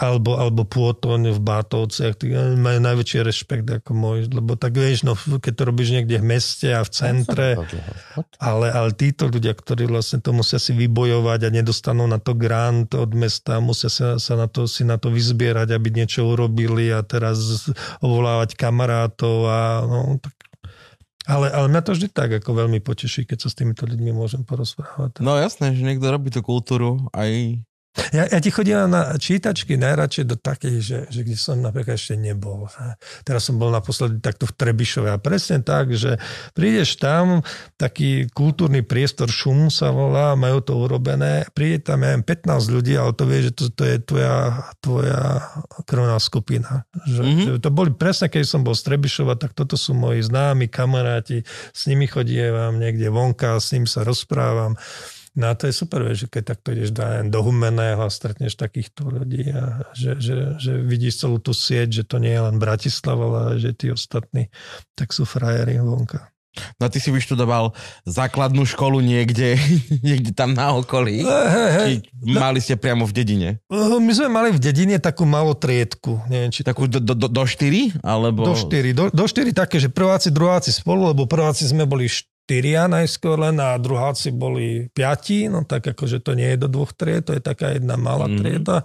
alebo, 0.00 0.38
alebo 0.38 0.62
Pôtoň 0.66 1.34
v 1.36 1.40
Bátovciach, 1.40 2.18
majú 2.58 2.78
najväčší 2.80 3.22
rešpekt 3.22 3.66
ako 3.68 3.90
môj, 3.94 4.18
lebo 4.30 4.58
tak 4.58 4.74
vieš, 4.74 5.06
no, 5.06 5.14
keď 5.16 5.52
to 5.52 5.62
robíš 5.68 5.88
niekde 5.94 6.18
v 6.18 6.26
meste 6.26 6.68
a 6.70 6.82
v 6.82 6.90
centre, 6.90 7.48
ale, 8.40 8.66
ale 8.70 8.90
títo 8.94 9.30
ľudia, 9.30 9.54
ktorí 9.54 9.86
vlastne 9.86 10.18
to 10.18 10.34
musia 10.34 10.58
si 10.58 10.74
vybojovať 10.74 11.40
a 11.46 11.54
nedostanú 11.54 12.08
na 12.08 12.18
to 12.18 12.34
grant 12.34 12.94
od 12.96 13.10
mesta, 13.14 13.62
musia 13.62 13.92
sa, 13.92 14.16
sa 14.18 14.34
na 14.34 14.50
to, 14.50 14.66
si 14.66 14.82
na 14.82 14.98
to 14.98 15.12
vyzbierať, 15.12 15.74
aby 15.74 15.88
niečo 15.90 16.26
urobili 16.26 16.90
a 16.90 17.02
teraz 17.06 17.70
ovolávať 18.02 18.58
kamarátov 18.58 19.36
a 19.46 19.60
no, 19.86 20.18
tak 20.18 20.34
ale, 21.30 21.46
ale 21.52 21.66
mňa 21.70 21.82
to 21.86 21.94
vždy 21.94 22.08
tak 22.10 22.30
ako 22.42 22.66
veľmi 22.66 22.82
poteší, 22.82 23.22
keď 23.22 23.46
sa 23.46 23.48
s 23.52 23.58
týmito 23.58 23.86
ľuďmi 23.86 24.10
môžem 24.10 24.42
porozprávať. 24.42 25.22
No 25.22 25.38
jasné, 25.38 25.76
že 25.78 25.86
niekto 25.86 26.10
robí 26.10 26.34
tú 26.34 26.42
kultúru 26.42 27.06
aj... 27.14 27.62
Ja, 28.14 28.22
ja 28.22 28.38
ti 28.38 28.54
chodím 28.54 28.86
na 28.86 29.18
čítačky 29.18 29.74
najradšej 29.74 30.24
do 30.30 30.38
takých, 30.38 30.78
že, 30.78 30.98
že 31.10 31.20
kde 31.26 31.34
som 31.34 31.58
napríklad 31.58 31.98
ešte 31.98 32.14
nebol. 32.14 32.70
Teraz 33.26 33.50
som 33.50 33.58
bol 33.58 33.74
naposledy 33.74 34.22
takto 34.22 34.46
v 34.46 34.54
Trebišove 34.54 35.10
a 35.10 35.18
presne 35.18 35.58
tak, 35.58 35.90
že 35.90 36.22
prídeš 36.54 37.02
tam, 37.02 37.42
taký 37.74 38.30
kultúrny 38.30 38.86
priestor 38.86 39.26
Šum 39.26 39.74
sa 39.74 39.90
volá, 39.90 40.38
majú 40.38 40.62
to 40.62 40.78
urobené, 40.78 41.50
príde 41.50 41.82
tam, 41.82 42.06
ja 42.06 42.14
neviem, 42.14 42.22
15 42.22 42.70
ľudí, 42.70 42.94
ale 42.94 43.10
to 43.10 43.24
vie, 43.26 43.40
že 43.50 43.52
to, 43.58 43.64
to 43.74 43.82
je 43.82 43.96
tvoja, 44.06 44.36
tvoja 44.78 45.22
krvná 45.82 46.16
skupina. 46.22 46.86
Že, 47.10 47.22
mm-hmm. 47.26 47.42
že 47.42 47.50
to 47.58 47.70
boli 47.74 47.90
presne, 47.90 48.30
keď 48.30 48.46
som 48.46 48.62
bol 48.62 48.78
z 48.78 48.86
Trebišova, 48.86 49.34
tak 49.34 49.50
toto 49.58 49.74
sú 49.74 49.98
moji 49.98 50.22
známi 50.22 50.70
kamaráti, 50.70 51.42
s 51.74 51.90
nimi 51.90 52.06
chodievam 52.06 52.78
niekde 52.78 53.10
vonka, 53.10 53.58
s 53.58 53.74
nimi 53.74 53.90
sa 53.90 54.06
rozprávam. 54.06 54.78
No 55.38 55.50
a 55.50 55.54
to 55.54 55.70
je 55.70 55.74
super, 55.74 56.02
vieš, 56.02 56.26
že 56.26 56.28
keď 56.28 56.42
takto 56.56 56.74
ideš 56.74 56.90
do, 56.90 57.38
Humeného 57.40 58.02
a 58.02 58.10
stretneš 58.10 58.58
takýchto 58.58 59.06
ľudí 59.14 59.46
a 59.54 59.86
že, 59.94 60.18
že, 60.18 60.58
že 60.58 60.72
vidíš 60.82 61.22
celú 61.22 61.38
tú 61.38 61.54
sieť, 61.54 62.02
že 62.02 62.04
to 62.04 62.18
nie 62.18 62.34
je 62.34 62.42
len 62.42 62.58
Bratislava, 62.58 63.30
ale 63.30 63.62
že 63.62 63.70
tí 63.70 63.94
ostatní 63.94 64.50
tak 64.98 65.14
sú 65.14 65.22
frajeri 65.22 65.78
vonka. 65.78 66.34
No 66.82 66.90
ty 66.90 66.98
si 66.98 67.14
vyštudoval 67.14 67.70
základnú 68.10 68.66
školu 68.66 68.98
niekde, 68.98 69.54
niekde 70.06 70.34
tam 70.34 70.50
na 70.50 70.74
okolí. 70.74 71.22
Hej, 71.22 71.70
hej. 71.78 71.92
Či 72.02 72.34
mali 72.34 72.58
ste 72.58 72.74
priamo 72.74 73.06
v 73.06 73.12
dedine? 73.14 73.48
Uh, 73.70 74.02
My 74.02 74.10
sme 74.10 74.28
mali 74.28 74.48
v 74.50 74.58
dedine 74.58 74.98
takú 74.98 75.22
malú 75.22 75.54
triedku, 75.54 76.18
neviem, 76.26 76.50
či 76.50 76.66
Takú 76.66 76.90
do, 76.90 76.98
do, 76.98 77.14
do, 77.14 77.44
4? 77.46 78.02
Alebo... 78.02 78.50
do 78.50 78.58
4, 78.58 78.98
do, 78.98 79.04
do 79.14 79.24
4 79.30 79.54
také, 79.54 79.78
že 79.78 79.86
prváci, 79.90 80.34
druháci 80.34 80.74
spolu, 80.74 81.14
lebo 81.14 81.30
prváci 81.30 81.70
sme 81.70 81.86
boli 81.86 82.10
štyria 82.50 82.90
najskôr 82.90 83.38
len 83.38 83.62
a 83.62 83.78
druháci 83.78 84.34
boli 84.34 84.90
piati, 84.90 85.46
no 85.46 85.62
tak 85.62 85.94
akože 85.94 86.18
to 86.18 86.34
nie 86.34 86.50
je 86.50 86.66
do 86.66 86.66
dvoch 86.66 86.90
tried, 86.90 87.22
to 87.22 87.30
je 87.30 87.38
taká 87.38 87.78
jedna 87.78 87.94
malá 87.94 88.26
mm. 88.26 88.42
trieda. 88.42 88.82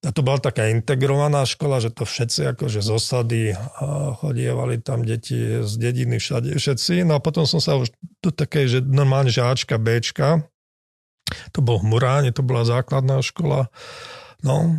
A 0.00 0.10
to 0.16 0.24
bola 0.24 0.40
taká 0.40 0.72
integrovaná 0.72 1.44
škola, 1.44 1.76
že 1.84 1.92
to 1.92 2.08
všetci 2.08 2.56
akože 2.56 2.80
z 2.80 2.88
osady 2.88 3.42
chodievali 4.16 4.80
tam 4.80 5.04
deti 5.04 5.60
z 5.60 5.72
dediny 5.76 6.16
všade, 6.16 6.56
všetci. 6.56 7.04
No 7.04 7.20
a 7.20 7.20
potom 7.20 7.44
som 7.44 7.60
sa 7.60 7.76
už 7.76 7.92
do 8.24 8.32
takej, 8.32 8.64
že 8.72 8.78
normálne, 8.80 9.28
že 9.28 9.44
Ačka, 9.44 9.76
Bčka, 9.76 10.48
to 11.52 11.60
bol 11.60 11.84
Muráne, 11.84 12.32
to 12.32 12.40
bola 12.40 12.64
základná 12.64 13.20
škola. 13.20 13.68
No, 14.40 14.72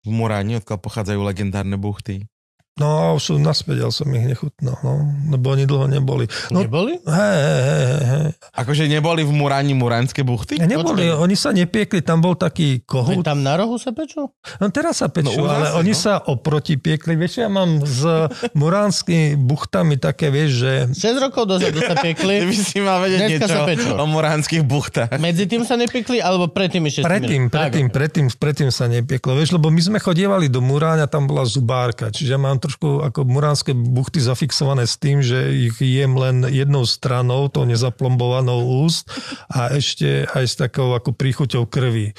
V 0.00 0.08
Muráni, 0.08 0.56
odkiaľ 0.56 0.80
pochádzajú 0.80 1.20
legendárne 1.20 1.76
buchty. 1.76 2.29
No 2.78 3.16
už 3.16 3.34
ale 3.40 3.90
som 3.90 4.06
ich 4.08 4.24
nechutnal, 4.24 4.78
no, 4.80 4.92
lebo 5.28 5.50
oni 5.50 5.64
dlho 5.64 5.88
neboli. 5.88 6.30
No, 6.52 6.62
Neboli? 6.62 7.00
hej, 7.02 7.38
hej, 7.40 7.60
hej, 7.60 7.98
hej. 8.04 8.26
Akože 8.52 8.86
neboli 8.86 9.24
v 9.24 9.32
Muráni 9.32 9.72
muránske 9.72 10.22
buchty? 10.22 10.60
Ja 10.60 10.68
neboli, 10.68 11.08
Počkaj. 11.08 11.22
oni 11.22 11.34
sa 11.34 11.50
nepiekli, 11.50 12.00
tam 12.00 12.20
bol 12.20 12.36
taký 12.36 12.84
kohút. 12.84 13.24
tam 13.24 13.40
na 13.40 13.56
rohu 13.56 13.80
sa 13.80 13.90
pečú? 13.90 14.30
No 14.60 14.68
teraz 14.68 15.00
sa 15.00 15.08
pečú, 15.08 15.40
No, 15.40 15.48
ale 15.48 15.66
sa, 15.66 15.76
oni 15.76 15.92
no. 15.92 15.98
sa 15.98 16.12
oproti 16.20 16.76
piekli. 16.76 17.16
Vieš, 17.16 17.42
ja 17.42 17.48
mám 17.48 17.80
s 17.82 18.04
muránskými 18.60 19.40
buchtami 19.40 19.96
také, 19.96 20.28
vieš, 20.28 20.50
že 20.60 20.72
6 20.94 21.24
rokov 21.24 21.48
dozadu 21.48 21.80
sa 21.80 21.96
piekli. 21.96 22.44
by 22.50 22.54
si 22.54 22.78
mal 22.78 23.00
vedieť 23.00 23.18
Dneska 23.18 23.34
niečo 23.40 23.48
sa 23.48 23.60
pečú. 23.64 23.88
o 23.96 24.04
muránskych 24.06 24.62
buchtách. 24.62 25.10
Medzi 25.16 25.48
tým 25.48 25.64
sa 25.64 25.74
nepiekli, 25.74 26.20
alebo 26.20 26.46
predtým 26.46 26.84
ešte? 26.86 27.02
predtým, 27.02 27.48
predtým, 27.48 27.86
predtým, 27.88 28.26
predtým 28.30 28.68
sa 28.68 28.84
nepieklo. 28.86 29.32
Vieš, 29.34 29.56
lebo 29.56 29.72
my 29.72 29.80
sme 29.80 29.98
chodievali 29.98 30.46
do 30.46 30.60
Muráňa, 30.60 31.08
tam 31.08 31.24
bola 31.24 31.42
zubárka, 31.42 32.12
čiže 32.12 32.36
mám 32.36 32.59
trošku 32.60 33.00
ako 33.00 33.24
muránske 33.24 33.72
buchty 33.72 34.20
zafixované 34.20 34.84
s 34.84 35.00
tým, 35.00 35.24
že 35.24 35.50
ich 35.50 35.80
jem 35.80 36.14
len 36.14 36.44
jednou 36.44 36.84
stranou, 36.84 37.48
tou 37.48 37.64
nezaplombovanou 37.64 38.84
úst 38.84 39.08
a 39.48 39.72
ešte 39.72 40.28
aj 40.28 40.44
s 40.44 40.54
takou 40.60 40.92
ako 40.92 41.16
príchuťou 41.16 41.64
krvi 41.64 42.12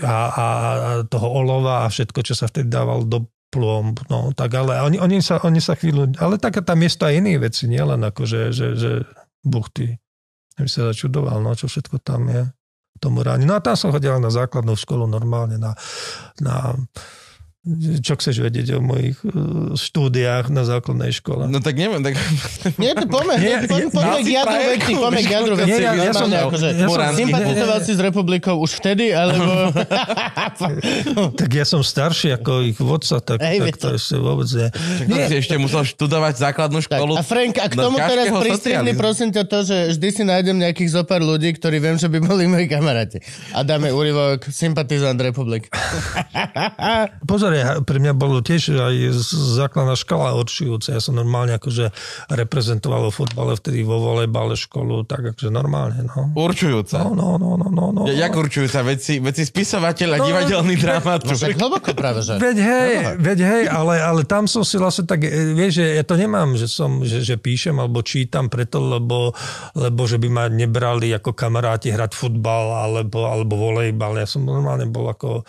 a, 0.00 0.16
a 0.32 0.46
toho 1.06 1.28
olova 1.28 1.84
a 1.84 1.92
všetko, 1.92 2.24
čo 2.24 2.34
sa 2.34 2.48
vtedy 2.48 2.72
dával 2.72 3.04
do 3.04 3.28
plomb, 3.52 4.00
no 4.08 4.32
tak 4.32 4.56
ale 4.56 4.80
oni, 4.80 4.96
oni, 4.96 5.20
sa, 5.20 5.36
oni 5.44 5.60
sa 5.60 5.76
chvíľu, 5.76 6.16
ale 6.16 6.40
tak 6.40 6.64
tam 6.64 6.80
je 6.80 6.90
to 6.96 7.04
aj 7.04 7.14
iné 7.20 7.36
veci, 7.36 7.68
nielen 7.68 8.00
ako, 8.00 8.24
že, 8.24 8.48
že, 8.48 8.72
že 8.72 8.90
buchty. 9.44 10.00
Ja 10.56 10.64
by 10.64 10.70
sa 10.72 10.82
začudoval, 10.96 11.44
no 11.44 11.52
čo 11.52 11.68
všetko 11.68 12.00
tam 12.00 12.32
je 12.32 12.48
tomu 13.02 13.26
ráni. 13.26 13.42
No 13.44 13.58
a 13.58 13.64
tam 13.64 13.74
som 13.74 13.90
chodil 13.90 14.14
na 14.22 14.30
základnú 14.30 14.78
školu 14.78 15.10
normálne 15.10 15.58
na, 15.58 15.74
na 16.38 16.72
čo 18.02 18.18
chceš 18.18 18.42
vedieť 18.42 18.74
o 18.74 18.82
mojich 18.82 19.22
uh, 19.22 19.30
štúdiách 19.78 20.50
na 20.50 20.66
základnej 20.66 21.14
škole. 21.14 21.46
No 21.46 21.62
tak 21.62 21.78
neviem, 21.78 22.02
tak... 22.02 22.18
Nie, 22.74 22.90
to 22.92 23.06
poďme, 23.06 23.38
Nie, 23.38 23.62
poďme, 23.70 24.18
k 24.18 24.28
jadru 24.34 24.58
veci, 24.66 24.92
poďme 24.98 25.22
k 25.22 25.30
jadru 25.30 25.54
veci. 25.54 25.70
Nie, 25.70 25.78
ja- 25.78 25.94
ja 25.94 26.12
som- 26.12 26.26
akože, 26.26 26.68
ja 26.74 26.86
som- 26.90 27.14
Sympatizoval 27.14 27.78
si 27.86 27.92
s 27.94 28.00
republikou 28.02 28.58
už 28.58 28.82
vtedy, 28.82 29.14
alebo... 29.14 29.70
Tak 31.38 31.50
ja 31.52 31.62
som 31.62 31.86
starší 31.86 32.34
ako 32.34 32.66
ich 32.66 32.78
vodca, 32.78 33.22
tak, 33.22 33.38
Hej, 33.38 33.62
tak 33.62 33.76
to 33.78 33.88
ešte 33.94 34.16
vôbec 34.18 34.48
nie. 34.50 34.68
Tak 34.68 35.06
to 35.06 35.16
si 35.22 35.34
ešte 35.38 35.54
musel 35.56 35.82
študovať 35.86 36.34
základnú 36.42 36.82
Tak, 36.82 36.98
školu. 36.98 37.14
a 37.14 37.22
Frank, 37.22 37.62
a 37.62 37.66
k 37.70 37.74
tomu 37.78 37.94
teraz 37.94 38.26
pristrihni 38.28 38.92
prosím 38.92 39.30
ťa 39.30 39.42
to, 39.46 39.58
že 39.62 39.76
vždy 39.94 40.08
si 40.10 40.22
nájdem 40.26 40.56
nejakých 40.58 40.90
zopár 40.92 41.22
ľudí, 41.22 41.54
ktorí 41.54 41.78
viem, 41.78 41.94
že 41.94 42.10
by 42.10 42.18
boli 42.18 42.50
moji 42.50 42.66
kamaráti. 42.66 43.22
A 43.54 43.62
dáme 43.62 43.94
úryvok 43.94 44.50
sympatizant 44.50 45.16
republik. 45.16 45.70
Pozor, 47.22 47.51
ja, 47.54 47.78
pre 47.78 47.96
mňa 47.96 48.12
bolo 48.12 48.38
tiež 48.38 48.72
aj 48.72 48.94
z- 49.12 49.32
základná 49.56 49.92
škola 49.92 50.32
určujúca. 50.34 50.90
Ja 50.90 50.98
som 50.98 51.12
normálne 51.12 51.54
akože 51.54 51.92
reprezentoval 52.28 53.04
vo 53.04 53.12
fotbale, 53.14 53.54
vtedy 53.54 53.82
vo 53.82 53.98
volejbale 53.98 54.54
školu, 54.54 55.02
tak 55.02 55.32
akože 55.32 55.48
normálne, 55.48 56.04
no. 56.04 56.32
Určujúca. 56.32 57.02
No, 57.02 57.12
no, 57.12 57.28
no, 57.34 57.54
no, 57.54 57.68
no, 57.68 57.84
no. 57.90 58.02
Ja, 58.04 58.26
jak 58.26 58.32
určujúca? 58.32 58.80
Veci, 58.82 59.18
veci 59.18 59.42
spisovateľ 59.42 60.08
a 60.08 60.16
No, 60.16 60.24
divadelný 60.24 60.74
No 60.74 60.82
dramaturg. 60.82 61.34
však 61.34 61.56
hlboko 61.56 61.90
práve, 61.92 62.20
že? 62.20 62.36
Veď 62.36 62.56
hej, 62.58 62.92
veď 63.16 63.38
hej, 63.40 63.62
ale, 63.66 63.98
ale 63.98 64.20
tam 64.22 64.44
som 64.44 64.62
si 64.62 64.74
vlastne 64.74 65.02
tak, 65.02 65.20
e, 65.20 65.30
vieš, 65.52 65.78
že 65.78 65.86
ja 65.94 66.02
to 66.02 66.14
nemám, 66.14 66.54
že 66.54 66.66
som, 66.66 67.02
že, 67.02 67.20
že 67.20 67.34
píšem 67.34 67.74
alebo 67.74 68.00
čítam 68.00 68.46
preto, 68.46 68.78
lebo, 68.78 69.34
lebo 69.72 70.00
že 70.04 70.16
by 70.16 70.28
ma 70.28 70.44
nebrali 70.46 71.10
ako 71.10 71.32
kamaráti 71.32 71.88
hrať 71.88 72.12
futbal 72.12 72.62
alebo, 72.80 73.24
alebo 73.24 73.54
volejbal. 73.54 74.14
Ja 74.14 74.24
som 74.24 74.42
normálne 74.42 74.84
bol 74.84 75.06
ako 75.06 75.42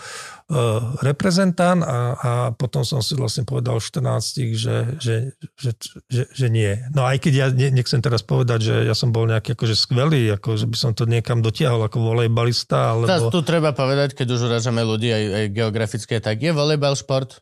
reprezentant 1.00 1.82
a, 1.82 2.00
a 2.14 2.32
potom 2.52 2.84
som 2.84 3.00
si 3.00 3.16
vlastne 3.16 3.48
povedal 3.48 3.80
v 3.80 3.86
14, 3.88 4.54
že, 4.54 4.78
že, 5.00 5.16
že, 5.56 5.72
že, 6.12 6.24
že 6.30 6.48
nie. 6.52 6.76
No 6.92 7.08
aj 7.08 7.24
keď 7.24 7.34
ja 7.34 7.48
ne, 7.50 7.72
nechcem 7.72 8.04
teraz 8.04 8.22
povedať, 8.22 8.60
že 8.68 8.76
ja 8.84 8.94
som 8.94 9.16
bol 9.16 9.24
nejaký 9.24 9.56
akože 9.56 9.76
skvelý, 9.76 10.36
ako 10.36 10.60
že 10.60 10.68
by 10.68 10.78
som 10.78 10.92
to 10.92 11.08
niekam 11.08 11.40
dotiahol 11.40 11.82
ako 11.88 12.04
volejbalista, 12.04 12.98
alebo... 12.98 13.32
tu 13.32 13.40
treba 13.46 13.72
povedať, 13.72 14.20
keď 14.20 14.28
už 14.36 14.52
uražame 14.52 14.84
ľudí 14.84 15.10
aj, 15.10 15.24
aj 15.32 15.46
geografické, 15.56 16.16
tak 16.20 16.44
je 16.44 16.52
volejbal 16.52 17.00
šport? 17.00 17.40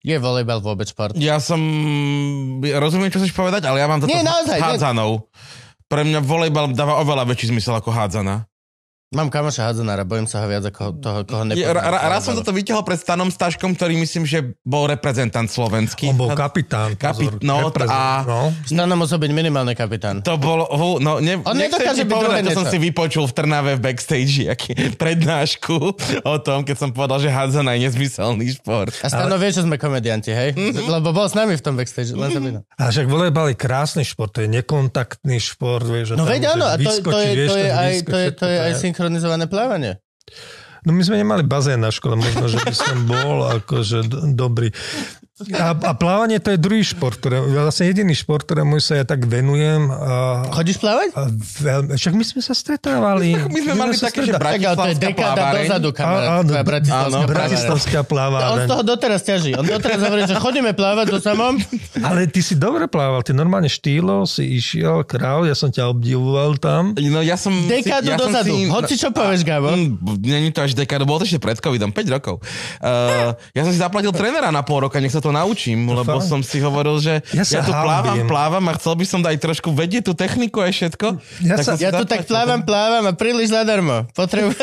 Je 0.00 0.16
volejbal 0.16 0.64
vôbec 0.64 0.88
šport? 0.88 1.12
Ja 1.20 1.36
som... 1.40 1.60
Rozumiem, 2.64 3.12
čo 3.12 3.20
chceš 3.20 3.36
povedať, 3.36 3.68
ale 3.68 3.84
ja 3.84 3.86
mám 3.88 4.00
toto 4.00 4.08
Nie, 4.12 4.24
naozaj, 4.24 4.56
s 4.56 4.60
nie. 4.60 4.64
hádzanou. 4.64 5.28
Pre 5.92 6.02
mňa 6.08 6.20
volejbal 6.24 6.72
dáva 6.72 7.04
oveľa 7.04 7.28
väčší 7.28 7.52
zmysel 7.52 7.76
ako 7.76 7.92
hádzana. 7.92 8.49
Mám 9.10 9.26
kamoša 9.26 9.66
hádzanára, 9.66 10.06
bojím 10.06 10.30
sa 10.30 10.38
ho 10.38 10.46
viac 10.46 10.62
ako 10.62 10.94
toho, 11.02 11.26
koho 11.26 11.42
nepoznám. 11.42 11.74
ra, 11.74 11.82
ra, 11.82 12.14
raz 12.14 12.22
som 12.22 12.30
toto 12.30 12.54
vytiahol 12.54 12.86
pred 12.86 12.94
Stanom 12.94 13.26
Staškom, 13.26 13.74
ktorý 13.74 13.98
myslím, 13.98 14.22
že 14.22 14.54
bol 14.62 14.86
reprezentant 14.86 15.50
slovenský. 15.50 16.06
On 16.06 16.14
bol 16.14 16.30
kapitán. 16.30 16.94
Kapit- 16.94 17.26
pozor, 17.26 17.42
no, 17.42 17.58
a- 17.90 18.22
no. 18.22 18.54
Stano 18.62 18.94
musel 18.94 19.18
byť 19.18 19.30
minimálny 19.34 19.74
kapitán. 19.74 20.22
To 20.22 20.38
bol, 20.38 20.62
no 21.02 21.18
ne, 21.18 21.42
On 21.42 21.58
nedokáže 21.58 22.06
byť 22.06 22.14
povedať, 22.14 22.42
čo 22.46 22.62
som 22.62 22.70
si 22.70 22.78
vypočul 22.78 23.26
v 23.26 23.32
Trnave 23.34 23.74
v 23.74 23.80
backstage, 23.82 24.46
aký 24.46 24.78
prednášku 24.94 25.74
o 26.22 26.36
tom, 26.38 26.62
keď 26.62 26.76
som 26.78 26.94
povedal, 26.94 27.18
že 27.18 27.34
hádzana 27.34 27.74
je 27.74 27.90
nezmyselný 27.90 28.62
šport. 28.62 28.94
A 29.02 29.10
Stano 29.10 29.34
vie, 29.34 29.50
že 29.50 29.66
sme 29.66 29.74
komedianti, 29.74 30.30
hej? 30.30 30.54
Lebo 30.86 31.10
bol 31.10 31.26
s 31.26 31.34
nami 31.34 31.58
v 31.58 31.62
tom 31.66 31.74
backstage. 31.74 32.14
Len 32.14 32.30
minul. 32.38 32.62
A 32.78 32.94
však 32.94 33.10
volejbal 33.10 33.50
je 33.50 33.56
krásny 33.58 34.06
šport, 34.06 34.30
to 34.30 34.46
je 34.46 34.50
nekontaktný 34.54 35.42
šport, 35.42 35.82
vieš. 35.82 36.14
No 36.14 36.22
veď 36.22 36.54
áno, 36.54 36.62
a 36.62 36.78
to, 36.78 36.94
to, 37.02 37.18
je, 37.18 37.32
to, 37.42 37.54
je, 37.58 37.68
aj, 37.68 37.92
to, 38.06 38.14
je, 38.16 38.28
to 38.30 38.46
je 38.46 38.58
aj. 38.62 38.72
Synchronizované 39.00 39.48
plávanie. 39.48 40.04
No 40.84 40.92
my 40.92 41.00
sme 41.00 41.16
nemali 41.16 41.40
bazén 41.40 41.80
na 41.80 41.88
škole, 41.88 42.20
možno, 42.20 42.52
že 42.52 42.60
by 42.60 42.74
som 42.76 43.08
bol 43.08 43.48
akože 43.48 44.04
dobrý. 44.36 44.68
A, 45.40 45.72
a 45.72 45.92
plávanie 45.96 46.36
to 46.36 46.52
je 46.52 46.58
druhý 46.60 46.84
šport, 46.84 47.16
ktoré, 47.16 47.40
vlastne 47.40 47.88
jediný 47.88 48.12
šport, 48.12 48.44
ktorému 48.44 48.76
sa 48.76 49.00
ja 49.00 49.04
tak 49.04 49.24
venujem. 49.24 49.88
A, 49.88 50.44
Chodíš 50.52 50.76
plávať? 50.76 51.16
a 51.16 51.32
veľmi, 51.58 51.96
však 51.96 52.12
my 52.12 52.24
sme 52.26 52.40
sa 52.44 52.52
stretávali. 52.52 53.32
My 53.48 53.60
sme 53.64 53.72
mali 53.72 53.92
sa 53.96 54.12
také, 54.12 54.28
že 54.28 54.36
stretá- 54.36 54.52
Tak, 54.52 54.60
ale 54.60 54.76
to 54.76 54.84
je 54.84 54.96
bratislavská 55.00 55.08
dekáda 55.08 55.32
plávareň. 55.32 55.64
dozadu, 55.64 55.88
kamarát. 55.96 56.28
Á, 56.28 56.34
áno, 56.36 56.50
bratislavská 56.60 57.08
plávareň. 57.08 57.30
Bratislavská 57.30 58.00
A 58.36 58.52
on 58.52 58.58
z 58.60 58.68
toho 58.68 58.82
doteraz 58.84 59.20
ťaží. 59.24 59.50
On 59.56 59.64
doteraz 59.64 60.00
hovorí, 60.04 60.22
že 60.28 60.36
chodíme 60.36 60.72
plávať 60.76 61.06
do 61.08 61.18
samom. 61.18 61.56
Ale 62.00 62.28
ty 62.28 62.44
si 62.44 62.54
dobre 62.54 62.84
plával, 62.84 63.24
ty 63.24 63.32
normálne 63.32 63.72
štýlo 63.72 64.28
si 64.28 64.60
išiel, 64.60 65.08
král, 65.08 65.48
ja 65.48 65.56
som 65.56 65.72
ťa 65.72 65.88
obdivoval 65.88 66.60
tam. 66.60 66.92
No 66.92 67.24
ja 67.24 67.40
som... 67.40 67.52
Dekádu 67.64 68.06
si, 68.06 68.12
ja 68.12 68.16
som 68.18 68.28
dozadu. 68.28 68.52
Si, 68.52 68.68
Hoci 68.68 68.94
čo 68.94 69.08
povieš, 69.08 69.40
Gabo. 69.42 69.72
Mm, 69.72 69.96
Není 70.20 70.50
to 70.52 70.60
až 70.60 70.76
dekádu, 70.76 71.08
bolo 71.08 71.22
to 71.22 71.26
ešte 71.26 71.40
pred 71.40 71.56
covidom, 71.56 71.88
5 71.88 72.14
rokov. 72.14 72.44
Uh, 72.78 73.32
ja 73.56 73.62
som 73.64 73.72
si 73.72 73.80
zaplatil 73.80 74.12
trénera 74.12 74.52
na 74.52 74.60
pol 74.60 74.84
roka, 74.84 75.00
nech 75.00 75.12
sa 75.12 75.22
to 75.22 75.29
naučím, 75.30 75.86
lebo 75.86 76.18
fakt? 76.20 76.28
som 76.28 76.40
si 76.42 76.58
hovoril, 76.58 77.00
že 77.00 77.24
ja, 77.32 77.42
Ja 77.42 77.62
tu 77.62 77.72
plávam, 77.72 78.16
plávam 78.26 78.64
a 78.68 78.72
chcel 78.76 78.94
by 78.94 79.04
som 79.04 79.20
aj 79.22 79.38
trošku 79.38 79.72
vedieť 79.72 80.06
tú 80.06 80.12
techniku 80.12 80.62
a 80.62 80.70
všetko. 80.70 81.18
Ja 81.42 81.56
som 81.58 81.74
sa- 81.74 81.82
Ja 81.82 81.90
tu 81.90 82.04
tak 82.04 82.26
plávam, 82.26 82.62
plávam 82.62 83.08
a 83.08 83.12
príliš 83.14 83.50
zadarmo. 83.50 84.06
Potrebujem... 84.12 84.58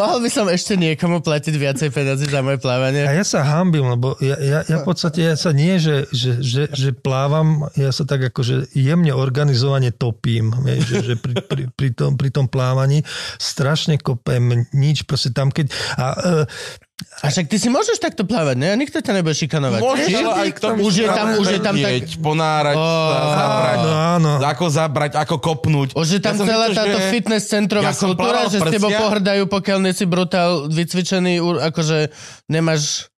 Mohol 0.00 0.18
by 0.26 0.30
som 0.30 0.46
ešte 0.48 0.74
niekomu 0.74 1.22
platiť 1.22 1.54
viacej 1.54 1.88
peniazy 1.90 2.26
za 2.26 2.40
moje 2.42 2.58
A 2.58 2.62
plávanie. 2.62 3.02
ja 3.06 3.22
sa 3.22 3.42
hambím, 3.42 3.86
lebo 3.86 4.18
ja, 4.18 4.34
ja, 4.38 4.58
ja 4.66 4.76
v 4.80 4.86
podstate 4.86 5.22
ja 5.22 5.34
sa 5.38 5.54
nie, 5.54 5.78
že, 5.78 6.08
že, 6.10 6.42
že, 6.42 6.62
že 6.70 6.90
plávam, 6.90 7.68
ja 7.78 7.90
sa 7.90 8.02
tak 8.02 8.26
akože 8.26 8.74
jemne 8.74 9.14
organizovane 9.14 9.90
topím, 9.90 10.50
vieš, 10.62 10.82
že, 10.86 10.96
že 11.02 11.14
pri, 11.14 11.34
pri, 11.42 11.62
pri, 11.70 11.88
tom, 11.94 12.18
pri 12.18 12.30
tom 12.32 12.46
plávaní 12.46 13.06
strašne 13.38 13.98
kopem 13.98 14.66
nič, 14.72 15.06
proste 15.06 15.30
tam 15.30 15.50
keď... 15.50 15.70
A, 15.96 16.06
e, 16.14 16.76
A 16.96 17.28
však 17.28 17.48
ty 17.48 17.60
si 17.60 17.68
môžeš 17.68 18.00
takto 18.00 18.24
plávať, 18.24 18.56
ne? 18.56 18.72
Nikto 18.72 19.04
ťa 19.04 19.20
nebude 19.20 19.36
šikanovať. 19.36 19.80
Môžeš, 19.84 20.08
ale 20.16 20.32
aj 20.32 20.50
k 20.52 20.58
tomu 20.58 20.78
Už 20.80 20.94
je 20.96 21.08
tam, 21.08 21.26
už 21.36 21.46
je 21.48 21.60
tam 21.60 21.74
tak... 21.76 21.92
ponárať, 22.16 22.76
sa, 22.76 23.20
zabrať, 23.36 23.78
áno, 24.16 24.32
ako 24.40 24.64
zabrať, 24.70 25.12
ako 25.14 25.36
kopnúť. 25.36 25.88
Už 25.92 26.08
je 26.08 26.20
tam 26.24 26.36
Ja 26.36 26.44
celá 26.48 26.66
táto 26.72 26.96
že- 26.96 27.08
fitness 27.12 27.44
centrová 27.48 27.92
Ja 27.92 27.92
kultúra, 27.92 28.48
že 28.48 28.58
s 28.58 28.68
tebou 28.72 28.88
pohrdajú, 28.88 29.44
pokiaľ 29.44 29.78
nie 29.80 29.92
si 29.92 30.08
brutál 30.08 30.72
vycvičený, 30.72 31.36
akože 31.68 31.98
nemáš 32.48 33.12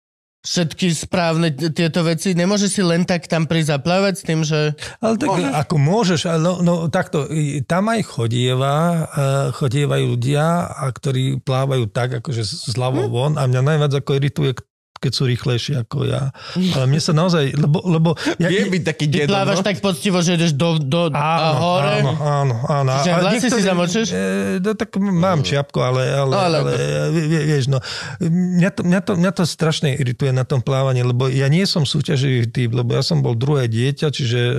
všetky 0.47 0.95
správne 0.95 1.51
tieto 1.51 2.07
veci. 2.07 2.31
Nemôžeš 2.31 2.79
si 2.79 2.81
len 2.81 3.03
tak 3.03 3.27
tam 3.27 3.43
prísť 3.43 3.75
zaplávať 3.75 4.13
s 4.15 4.23
tým, 4.23 4.39
že... 4.47 4.71
Ale 5.03 5.19
tak 5.19 5.27
môžeš. 5.27 5.51
ako 5.51 5.75
môžeš, 5.75 6.21
ale 6.31 6.39
no, 6.39 6.53
no 6.63 6.73
takto, 6.87 7.27
tam 7.67 7.91
aj 7.91 8.01
chodieva, 8.07 8.75
uh, 8.75 9.51
chodievajú 9.51 10.15
ľudia, 10.15 10.71
a 10.71 10.87
ktorí 10.87 11.43
plávajú 11.43 11.91
tak, 11.91 12.23
akože 12.23 12.43
z 12.47 12.73
hlavou 12.79 13.11
von 13.11 13.35
a 13.35 13.43
mňa 13.43 13.61
najviac 13.61 13.93
ako 13.99 14.11
irituje, 14.15 14.51
keď 14.97 15.11
sú 15.11 15.23
rýchlejší 15.25 15.73
ako 15.79 16.03
ja. 16.03 16.29
Ale 16.55 16.85
mne 16.85 16.97
sa 16.97 17.11
naozaj, 17.11 17.53
lebo... 17.53 17.81
lebo 17.83 18.09
ja, 18.37 18.47
Vie 18.47 18.67
byť 18.67 18.83
taký 18.83 19.05
dedo, 19.07 19.29
plávaš 19.29 19.61
no? 19.61 19.65
tak 19.65 19.77
poctivo, 19.79 20.19
že 20.19 20.35
ideš 20.35 20.53
do, 20.53 20.77
do 20.77 21.09
Áno, 21.09 21.51
hore. 21.55 22.01
áno, 22.01 22.11
áno, 22.17 22.55
áno. 22.63 22.91
Čiže 22.97 23.11
A 23.11 23.17
vlasy 23.19 23.47
si 23.47 23.61
zamočíš? 23.61 24.07
E, 24.09 24.21
no, 24.57 24.71
tak 24.73 24.89
mám 24.97 25.39
čiapko, 25.41 25.79
ale, 25.79 26.01
ale, 26.07 26.31
No, 26.31 26.39
ale- 26.39 26.57
ale, 26.59 26.71
ale 26.73 27.09
vie- 27.13 27.45
vieš, 27.47 27.65
no. 27.67 27.79
Mňa 28.19 28.69
to, 28.71 28.81
mňa, 28.81 28.99
to, 29.01 29.11
mňa 29.15 29.31
to 29.33 29.43
strašne 29.43 29.93
irituje 29.93 30.29
na 30.29 30.43
tom 30.43 30.59
plávaní, 30.59 31.01
lebo 31.01 31.27
ja 31.27 31.47
nie 31.47 31.63
som 31.63 31.83
súťaživý 31.83 32.49
typ, 32.49 32.73
lebo 32.73 32.91
ja 32.91 33.03
som 33.03 33.21
bol 33.21 33.33
druhé 33.33 33.67
dieťa, 33.67 34.07
čiže 34.09 34.39
e, 34.39 34.53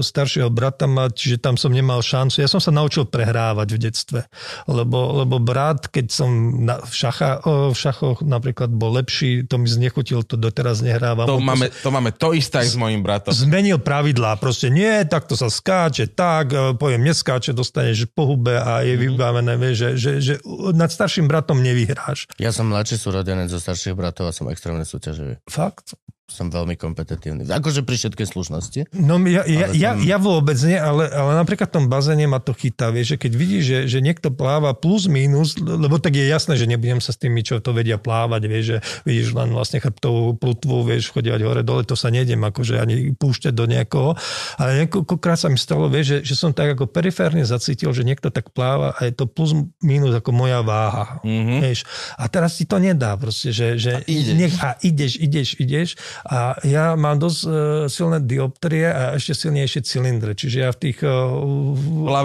staršieho 0.00 0.48
brata 0.48 0.86
ma, 0.86 1.08
čiže 1.08 1.38
tam 1.38 1.56
som 1.56 1.70
nemal 1.70 2.00
šancu. 2.00 2.38
Ja 2.38 2.48
som 2.48 2.60
sa 2.60 2.70
naučil 2.70 3.04
prehrávať 3.04 3.68
v 3.74 3.78
detstve, 3.80 4.20
lebo, 4.66 5.24
lebo 5.24 5.36
brat, 5.38 5.88
keď 5.88 6.06
som 6.08 6.30
na, 6.62 6.78
v, 6.80 6.92
šacha, 6.92 7.42
o, 7.44 7.70
v 7.70 7.78
šachoch 7.78 8.22
napríklad 8.22 8.70
bol 8.70 8.94
lepší, 8.94 9.44
to 9.44 9.56
mi 9.64 9.68
znechutil, 9.72 10.20
to 10.28 10.36
doteraz 10.36 10.84
nehrávam. 10.84 11.24
To 11.24 11.40
máme, 11.40 11.72
to 11.72 11.88
máme 11.88 12.12
to 12.12 12.36
isté 12.36 12.60
aj 12.60 12.76
s 12.76 12.76
mojim 12.76 13.00
bratom. 13.00 13.32
zmenil 13.32 13.80
pravidlá. 13.80 14.36
Proste 14.36 14.68
nie, 14.68 14.92
takto 15.08 15.32
sa 15.32 15.48
skáče, 15.48 16.12
tak, 16.12 16.52
e, 16.52 16.76
poviem, 16.76 17.00
neskáče, 17.00 17.56
dostaneš 17.56 18.12
po 18.12 18.28
hube 18.28 18.60
a 18.60 18.84
je 18.84 19.00
vybavené, 19.00 19.56
vieš, 19.56 19.74
že, 19.74 19.90
že, 19.96 20.12
že 20.20 20.34
nad 20.76 20.92
starším 20.92 21.24
bratom 21.24 21.64
nevyhráš. 21.64 22.28
Ja 22.36 22.52
som 22.52 22.68
mladší 22.68 23.00
súrodenec 23.00 23.48
zo 23.48 23.56
starších 23.56 23.96
bratov 23.96 24.28
a 24.28 24.32
som 24.36 24.52
extrémne 24.52 24.84
súťaživý. 24.84 25.40
Fakt? 25.48 25.96
Som 26.24 26.48
veľmi 26.48 26.80
kompetitívny. 26.80 27.44
Akože 27.44 27.84
pri 27.84 28.00
všetkej 28.00 28.24
slušnosti. 28.32 28.80
No 28.96 29.20
ja, 29.28 29.44
ja, 29.44 29.68
Ale 29.68 29.76
ja, 29.76 29.92
tam- 29.92 30.00
ja 30.08 30.16
vôbec 30.16 30.56
nie, 30.64 30.80
ale, 30.80 31.12
ale 31.12 31.36
napríklad 31.36 31.68
v 31.68 31.74
tom 31.76 31.86
bazéne 31.92 32.24
ma 32.24 32.40
to 32.40 32.56
chytá, 32.56 32.88
vieš, 32.88 33.14
že 33.14 33.28
keď 33.28 33.32
vidíš, 33.36 33.62
že, 33.68 33.78
že 33.92 33.98
niekto 34.00 34.32
pláva 34.32 34.72
plus 34.72 35.04
minus, 35.04 35.60
lebo 35.60 36.00
tak 36.00 36.16
je 36.16 36.24
jasné, 36.24 36.56
že 36.56 36.64
nebudem 36.64 36.96
sa 37.04 37.12
s 37.12 37.20
tými, 37.20 37.44
čo 37.44 37.60
to 37.60 37.76
vedia 37.76 38.00
plávať, 38.00 38.42
vieš, 38.48 38.64
že 38.64 38.76
vidíš 39.04 39.36
len 39.36 39.52
vlastne 39.52 39.84
chrbtovú 39.84 40.40
plutvu, 40.40 40.88
vieš, 40.88 41.12
chodievať 41.12 41.44
hore 41.44 41.60
dole, 41.60 41.84
to 41.84 41.92
sa 41.92 42.08
nejdem 42.08 42.40
akože 42.40 42.80
ani 42.80 43.12
púšťať 43.12 43.52
do 43.52 43.68
niekoho, 43.68 44.16
ale 44.56 44.88
niekoľkokrát 44.88 45.36
sa 45.36 45.52
mi 45.52 45.60
stalo, 45.60 45.92
vieš, 45.92 46.24
že, 46.24 46.32
že 46.32 46.34
som 46.40 46.56
tak 46.56 46.72
ako 46.72 46.88
periférne 46.88 47.44
zacítil, 47.44 47.92
že 47.92 48.00
niekto 48.00 48.32
tak 48.32 48.48
pláva 48.56 48.96
a 48.96 49.04
je 49.04 49.12
to 49.12 49.28
plus 49.28 49.52
minus 49.84 50.16
ako 50.16 50.32
moja 50.32 50.64
váha, 50.64 51.20
mm-hmm. 51.20 51.60
vieš. 51.60 51.84
A 52.16 52.32
teraz 52.32 52.56
ti 52.56 52.64
to 52.64 52.80
nedá 52.80 53.12
proste, 53.20 53.52
že, 53.52 53.76
že 53.76 54.00
A 54.00 54.08
ideš. 54.08 54.36
nech, 54.40 54.54
a 54.56 54.80
ideš, 54.80 55.20
ideš, 55.20 55.48
ideš 55.60 56.00
a 56.22 56.54
ja 56.62 56.94
mám 56.94 57.18
dosť 57.18 57.40
uh, 57.44 57.52
silné 57.90 58.22
dioptrie 58.22 58.86
a 58.86 59.18
ešte 59.18 59.48
silnejšie 59.48 59.80
cylindre, 59.82 60.38
čiže 60.38 60.56
ja 60.62 60.70
v 60.70 60.78
tých 60.78 60.98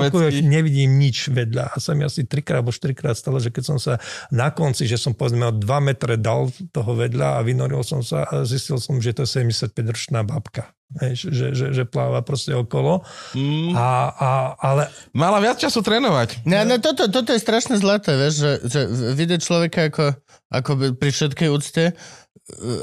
pokojoch 0.10 0.42
nevidím 0.46 0.98
nič 1.00 1.30
vedľa. 1.32 1.74
A 1.74 1.78
sa 1.82 1.96
mi 1.98 2.06
asi 2.06 2.26
trikrát 2.26 2.60
alebo 2.60 2.76
štyrikrát 2.76 3.16
stalo, 3.16 3.40
že 3.40 3.54
keď 3.54 3.64
som 3.64 3.78
sa 3.80 4.02
na 4.30 4.52
konci, 4.52 4.86
že 4.86 5.00
som 5.00 5.16
povedzme 5.16 5.48
o 5.48 5.54
2 5.56 5.64
metre 5.80 6.20
dal 6.20 6.52
toho 6.76 6.92
vedľa 6.98 7.40
a 7.40 7.46
vynoril 7.46 7.82
som 7.86 8.04
sa 8.04 8.28
a 8.28 8.44
zistil 8.44 8.82
som, 8.82 9.00
že 9.00 9.16
to 9.16 9.24
je 9.24 9.46
75-ročná 9.46 10.28
babka. 10.28 10.70
Vieš, 10.90 11.30
že, 11.30 11.48
že, 11.54 11.66
že 11.70 11.84
pláva 11.86 12.26
proste 12.26 12.50
okolo. 12.50 13.06
Mm. 13.38 13.78
A, 13.78 14.10
a, 14.10 14.30
ale 14.58 14.90
Mala 15.14 15.38
viac 15.38 15.62
času 15.62 15.86
trénovať. 15.86 16.50
No, 16.50 16.66
no 16.66 16.82
toto, 16.82 17.06
toto 17.14 17.30
je 17.30 17.38
strašne 17.38 17.78
zlaté, 17.78 18.18
vieš, 18.18 18.42
že, 18.42 18.52
že 18.66 18.80
vidieť 19.14 19.40
človeka 19.46 19.94
ako, 19.94 20.06
ako 20.50 20.72
by 20.74 20.86
pri 20.98 21.12
všetkej 21.14 21.50
úcte 21.54 21.84
e, 21.86 21.94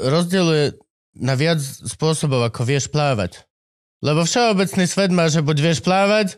rozdieluje 0.07 0.79
na 1.19 1.33
viac 1.37 1.59
spôsobov, 1.61 2.45
ako 2.47 2.65
vieš 2.65 2.89
plávať. 2.89 3.43
Lebo 4.05 4.23
všeobecný 4.23 4.85
svet 4.85 5.09
má, 5.09 5.25
že 5.27 5.41
buď 5.41 5.57
vieš 5.57 5.79
plávať, 5.81 6.37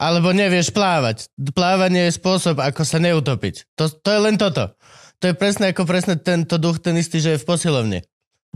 alebo 0.00 0.32
nevieš 0.32 0.72
plávať. 0.72 1.28
Plávanie 1.52 2.08
je 2.08 2.16
spôsob, 2.16 2.62
ako 2.62 2.82
sa 2.86 3.02
neutopiť. 3.02 3.76
To, 3.76 3.90
to 3.90 4.08
je 4.08 4.20
len 4.22 4.40
toto. 4.40 4.72
To 5.20 5.24
je 5.28 5.34
presne 5.36 5.68
ako 5.68 5.84
presne 5.84 6.16
tento 6.16 6.56
duch, 6.56 6.80
ten 6.80 6.96
istý, 6.96 7.20
že 7.20 7.36
je 7.36 7.42
v 7.42 7.48
posilovni. 7.48 8.00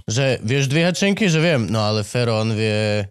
Že 0.09 0.41
vieš 0.41 0.73
dvíhať 0.73 0.95
čenky? 0.97 1.29
Že 1.29 1.41
viem. 1.45 1.63
No 1.69 1.85
ale 1.85 2.01
Fero, 2.01 2.41
on 2.41 2.57
vie, 2.57 3.05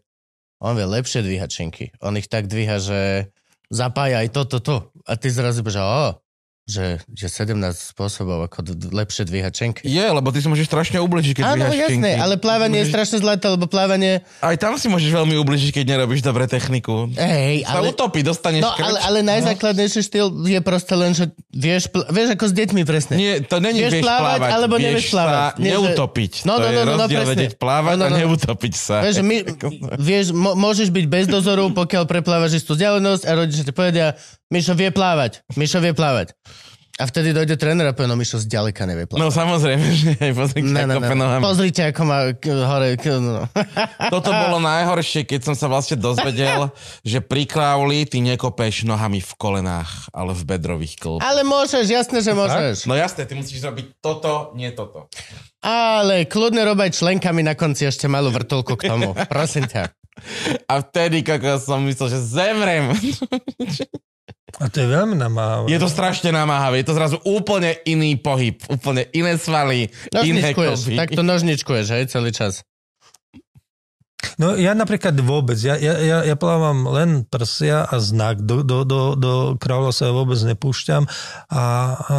on 0.57 0.73
vie 0.73 0.87
lepšie 0.89 1.21
dvíhať 1.21 1.49
čenky. 1.53 1.85
On 2.01 2.17
ich 2.17 2.25
tak 2.25 2.49
dvíha, 2.49 2.81
že 2.81 3.29
zapája 3.69 4.25
aj 4.25 4.33
toto, 4.33 4.57
to. 4.57 4.75
A 5.05 5.13
ty 5.13 5.29
zrazu 5.29 5.61
že 5.61 5.77
o, 5.77 6.17
že, 6.65 6.85
že 7.07 7.27
17 7.27 7.59
spôsobov, 7.91 8.45
ako 8.45 8.63
d- 8.63 8.87
lepšie 8.89 9.23
dvíhať 9.23 9.51
čenky. 9.51 9.81
Je, 9.83 9.99
lebo 10.01 10.29
ty 10.29 10.39
si 10.39 10.47
môžeš 10.47 10.63
strašne 10.65 10.97
ubližiť, 10.97 11.33
keď 11.35 11.43
Áno, 11.45 11.67
jasné, 11.69 11.91
činky. 12.09 12.15
ale 12.17 12.35
plávanie 12.35 12.77
je 12.77 12.81
Môžeš- 12.81 12.93
strašne 12.93 13.17
zlaté, 13.19 13.45
lebo 13.47 13.65
plávanie... 13.65 14.23
Aj 14.39 14.55
tam 14.55 14.73
si 14.73 14.87
môžeš 14.87 15.11
veľmi 15.11 15.35
ubližiť, 15.35 15.69
keď 15.73 15.83
nerobíš 15.89 16.21
dobre 16.21 16.45
techniku. 16.45 17.11
Hej, 17.11 17.63
Sa 17.63 17.77
ale... 17.77 17.91
utopí, 17.91 18.19
dostaneš 18.21 18.63
No, 18.63 18.71
krč. 18.71 18.79
ale, 18.81 18.97
ale 19.01 19.17
najzákladnejší 19.23 19.99
štýl 20.01 20.27
je 20.41 20.59
proste 20.59 20.93
len, 20.93 21.11
že 21.11 21.25
vieš, 21.49 21.87
pl- 21.87 22.07
vieš 22.07 22.31
ako 22.31 22.45
s 22.45 22.53
deťmi 22.53 22.81
presne. 22.83 23.13
Nie, 23.13 23.33
to 23.39 23.57
není 23.57 23.81
Vieš 23.81 23.93
vieš, 23.93 24.03
plávať, 24.03 24.23
plávať, 24.37 24.51
alebo 24.53 24.73
vieš 24.73 24.85
nevieš 24.85 25.05
plávať. 25.09 25.35
sa 25.35 25.47
Nie, 25.57 25.71
neutopiť. 25.73 26.31
No, 26.41 26.53
no, 26.53 26.63
je 26.63 26.71
no, 26.71 26.79
no, 26.79 26.83
no, 26.85 26.95
rozdiel 26.97 27.19
presne. 27.19 27.31
vedieť 27.35 27.53
plávať 27.55 27.91
No, 27.91 27.99
no, 27.99 28.05
a 28.05 28.09
no. 28.09 28.17
neutopiť 28.17 28.73
sa. 28.73 28.95
Vieš, 29.01 29.15
my, 29.21 29.37
vieš 30.09 30.25
môžeš 30.33 30.87
byť 30.89 31.05
bez 31.05 31.25
dozoru, 31.27 31.69
pokiaľ 31.69 32.03
preplávaš 32.05 32.55
istú 32.55 32.71
vzdialenosť 32.71 33.23
a 33.23 33.31
rodičia 33.35 33.63
ti 33.63 33.71
povedia, 33.71 34.15
Mišo 34.53 34.77
vie 34.77 34.93
plávať, 34.93 35.41
Mišo 35.57 35.81
vie 35.81 35.97
plávať. 35.97 36.37
A 37.01 37.09
vtedy 37.09 37.33
dojde 37.33 37.57
tréner 37.57 37.89
a 37.89 37.97
povie, 37.97 38.05
no 38.05 38.13
Mišo 38.13 38.37
zďaleka 38.37 38.85
nevie 38.85 39.09
plávať. 39.09 39.17
No 39.17 39.33
samozrejme, 39.33 39.81
že 39.97 40.13
aj 40.13 40.33
pozrite, 40.37 40.69
Ne, 40.69 40.85
ne, 40.85 41.01
ako 41.01 41.13
ne. 41.17 41.41
Pozrite, 41.41 41.81
ako 41.89 42.01
má 42.05 42.17
k- 42.37 42.53
hore... 42.53 42.93
K, 43.01 43.17
no. 43.17 43.49
Toto 44.13 44.29
bolo 44.29 44.61
najhoršie, 44.61 45.25
keď 45.25 45.41
som 45.41 45.55
sa 45.57 45.65
vlastne 45.65 45.97
dozvedel, 45.97 46.69
že 47.01 47.17
pri 47.17 47.49
krauli 47.49 48.05
ty 48.05 48.21
nekopeš 48.21 48.85
nohami 48.85 49.25
v 49.25 49.31
kolenách, 49.33 50.13
ale 50.13 50.37
v 50.37 50.45
bedrových 50.45 51.01
klbách. 51.01 51.25
Ale 51.25 51.41
môžeš, 51.41 51.89
jasné, 51.89 52.21
že 52.21 52.37
môžeš. 52.37 52.85
No 52.85 52.93
jasné, 52.93 53.25
ty 53.25 53.33
musíš 53.33 53.65
robiť 53.65 53.97
toto, 53.97 54.53
nie 54.53 54.69
toto. 54.69 55.09
Ale 55.65 56.29
kľudne 56.29 56.61
robaj 56.61 56.93
členkami 56.93 57.41
na 57.41 57.57
konci 57.57 57.89
ešte 57.89 58.05
malú 58.05 58.29
vrtulku 58.29 58.77
k 58.77 58.85
tomu. 58.85 59.17
Prosím 59.33 59.65
ťa. 59.65 59.89
A 60.69 60.77
vtedy, 60.77 61.25
kako 61.25 61.57
som 61.57 61.81
myslel, 61.89 62.13
že 62.13 62.21
zemrem. 62.21 62.93
A 64.61 64.69
to 64.69 64.85
je 64.85 64.87
veľmi 64.87 65.17
namáhavé. 65.17 65.65
Je 65.67 65.81
to 65.81 65.89
strašne 65.89 66.29
namáhavé, 66.29 66.85
je 66.85 66.87
to 66.87 66.95
zrazu 66.95 67.17
úplne 67.25 67.73
iný 67.89 68.15
pohyb, 68.21 68.61
úplne 68.69 69.09
iné 69.11 69.35
svaly, 69.35 69.89
iné 70.13 70.53
tak 70.93 71.09
to 71.11 71.25
nožničkuješ, 71.25 71.85
hej, 71.89 72.03
celý 72.07 72.29
čas. 72.29 72.61
No 74.37 74.55
ja 74.57 74.73
napríklad 74.73 75.13
vôbec, 75.19 75.59
ja, 75.59 75.77
ja, 75.77 75.99
ja, 75.99 76.17
ja 76.25 76.35
plávam 76.39 76.89
len 76.89 77.27
prsia 77.27 77.85
a 77.85 77.95
znak, 77.99 78.41
do, 78.41 78.65
do, 78.65 78.87
do, 78.87 79.01
do 79.13 79.33
kráľa 79.59 79.91
sa 79.93 80.15
vôbec 80.15 80.39
nepúšťam. 80.41 81.05
A, 81.51 81.61
a, 81.61 82.17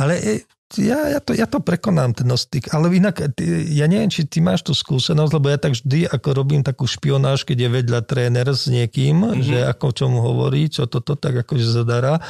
ale 0.00 0.14
e, 0.20 0.32
ja, 0.78 1.10
ja, 1.10 1.18
to, 1.18 1.34
ja 1.34 1.50
to 1.50 1.58
prekonám, 1.58 2.14
ten 2.14 2.30
styk. 2.30 2.70
Ale 2.70 2.86
inak, 2.94 3.34
ty, 3.34 3.42
ja 3.74 3.90
neviem, 3.90 4.06
či 4.06 4.22
ty 4.22 4.38
máš 4.38 4.62
tú 4.62 4.70
skúsenosť, 4.70 5.32
lebo 5.34 5.50
ja 5.50 5.58
tak 5.58 5.74
vždy, 5.74 6.06
ako 6.06 6.28
robím 6.30 6.62
takú 6.62 6.86
špionáž, 6.86 7.42
keď 7.42 7.66
je 7.66 7.68
vedľa 7.82 8.00
tréner 8.06 8.46
s 8.46 8.70
niekým, 8.70 9.18
mm-hmm. 9.18 9.42
že 9.42 9.58
ako 9.66 9.86
čo 9.90 10.04
mu 10.06 10.22
hovorí, 10.22 10.70
čo 10.70 10.86
toto, 10.86 11.18
tak 11.18 11.42
akože 11.42 11.66
zadara. 11.66 12.22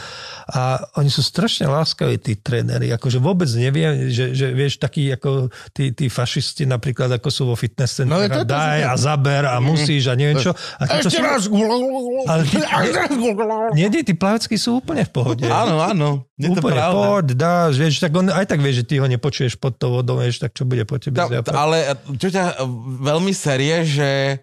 A 0.49 0.81
oni 0.97 1.13
sú 1.13 1.21
strašne 1.21 1.69
láskaví, 1.69 2.17
tí 2.17 2.33
tréneri. 2.41 2.89
Akože 2.97 3.21
vôbec 3.21 3.53
neviem, 3.53 4.09
že, 4.09 4.33
že 4.33 4.57
vieš, 4.57 4.81
takí 4.81 5.13
ako 5.13 5.53
tí, 5.77 5.93
tí 5.93 6.09
fašisti 6.09 6.65
napríklad, 6.65 7.13
ako 7.21 7.29
sú 7.29 7.43
vo 7.45 7.57
fitness 7.61 8.01
No, 8.09 8.17
centre, 8.17 8.25
je 8.25 8.29
to- 8.31 8.41
to- 8.47 8.57
daj 8.57 8.81
a 8.87 8.95
zaber 8.97 9.45
a 9.51 9.61
musíš 9.61 10.09
a 10.09 10.15
neviem 10.17 10.41
čo. 10.41 10.57
A 10.81 10.89
títo 10.89 11.13
Ešte 11.13 11.21
raz. 11.21 11.45
Ale 12.25 12.43
tí, 12.47 12.57
nie, 13.77 13.87
nie, 13.91 14.03
tí 14.07 14.15
plaveckí 14.17 14.57
sú 14.57 14.79
úplne 14.81 15.05
v 15.05 15.11
pohode. 15.13 15.45
Áno, 15.45 15.83
áno, 15.83 16.09
úplne 16.39 16.81
poď, 16.89 17.27
dáš, 17.37 17.75
vieš, 17.77 18.01
tak 18.01 18.15
on 18.15 18.30
aj 18.33 18.47
tak 18.47 18.59
vie, 18.59 18.73
že 18.73 18.83
ty 18.83 18.97
ho 18.97 19.07
nepočuješ 19.07 19.55
pod 19.55 19.75
tou 19.75 19.93
vodou, 19.93 20.17
vieš, 20.17 20.39
tak 20.39 20.53
čo 20.53 20.63
bude 20.63 20.83
po 20.83 20.97
tebe 20.97 21.15
Tá, 21.15 21.27
zjapať. 21.27 21.53
ale 21.53 21.79
čo 22.15 22.29
ťa 22.29 22.45
e, 22.53 22.55
veľmi 23.01 23.33
série, 23.33 23.83
že 23.83 24.41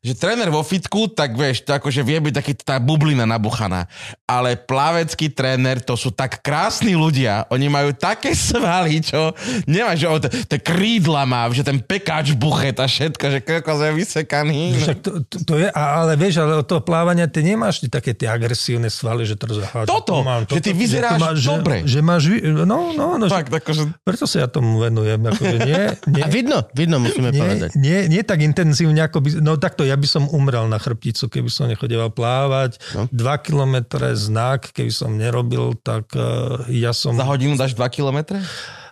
že 0.00 0.12
tréner 0.14 0.48
vo 0.48 0.60
fitku, 0.60 1.08
tak 1.08 1.34
vieš, 1.34 1.62
to 1.62 1.72
akože 1.72 2.00
vie 2.00 2.18
byť 2.18 2.34
taký 2.34 2.52
tá 2.56 2.76
bublina 2.76 3.24
nabuchaná. 3.24 3.84
Ale 4.24 4.56
plavecký 4.56 5.30
tréner, 5.30 5.78
to 5.78 5.94
sú 5.94 6.10
tak 6.10 6.40
krásni 6.40 6.96
ľudia. 6.96 7.46
Oni 7.50 7.66
majú 7.66 7.92
také 7.92 8.32
svaly, 8.32 9.00
čo 9.00 9.32
nemáš, 9.64 10.02
že 10.02 10.08
on 10.08 10.20
tie 10.22 10.58
krídla 10.60 11.26
má, 11.26 11.46
že 11.50 11.66
ten 11.66 11.78
pekáč 11.78 12.32
buchet 12.32 12.76
a 12.78 12.86
všetko, 12.86 13.24
že 13.28 13.38
kokos 13.42 13.80
je 13.80 13.92
vysekaný. 13.92 14.62
Však 14.78 14.98
to, 15.02 15.10
to, 15.26 15.36
to 15.42 15.54
je, 15.58 15.68
a- 15.68 16.02
ale 16.02 16.14
vieš, 16.14 16.40
ale 16.40 16.60
od 16.60 16.66
toho 16.66 16.80
plávania 16.80 17.26
ty 17.26 17.42
nemáš 17.42 17.82
ty 17.82 17.90
také 17.90 18.14
tie 18.14 18.30
agresívne 18.30 18.88
svaly, 18.88 19.26
že 19.26 19.34
teraz 19.34 19.58
aha, 19.62 19.84
Toto, 19.84 20.22
že 20.48 20.60
ty 20.62 20.70
vyzeráš 20.70 21.18
že, 21.36 21.48
dobre. 21.50 21.76
Že, 21.82 21.88
že 21.88 22.00
máš, 22.00 22.22
no, 22.66 22.92
no, 22.94 23.16
no, 23.18 23.26
Fakt, 23.26 23.50
že, 23.50 23.58
akože... 23.58 23.82
preto 24.06 24.24
sa 24.28 24.46
ja 24.46 24.48
tomu 24.48 24.78
venujem, 24.78 25.18
akože 25.18 25.56
nie, 25.66 25.82
nie, 26.14 26.22
A 26.22 26.28
vidno, 26.30 26.62
vidno 26.72 27.02
musíme 27.02 27.32
nie, 27.32 27.40
povedať. 27.40 27.70
nie, 27.74 27.98
nie 28.06 28.22
tak 28.22 28.44
intenzívne, 28.44 29.00
ako 29.02 29.18
by... 29.24 29.28
No 29.40 29.56
takto, 29.56 29.82
ja 29.82 29.95
by 29.96 30.08
som 30.08 30.24
umrel 30.30 30.68
na 30.68 30.76
chrbticu, 30.76 31.28
keby 31.28 31.50
som 31.50 31.66
nechodieval 31.66 32.12
plávať. 32.12 32.78
No. 32.92 33.08
2 33.08 33.46
kilometre 33.46 34.12
znak, 34.12 34.70
keby 34.70 34.92
som 34.92 35.16
nerobil, 35.16 35.74
tak 35.80 36.12
uh, 36.14 36.62
ja 36.70 36.92
som... 36.92 37.16
Za 37.16 37.26
hodinu 37.26 37.56
dáš 37.56 37.74
2 37.74 37.82
kilometre? 37.90 38.40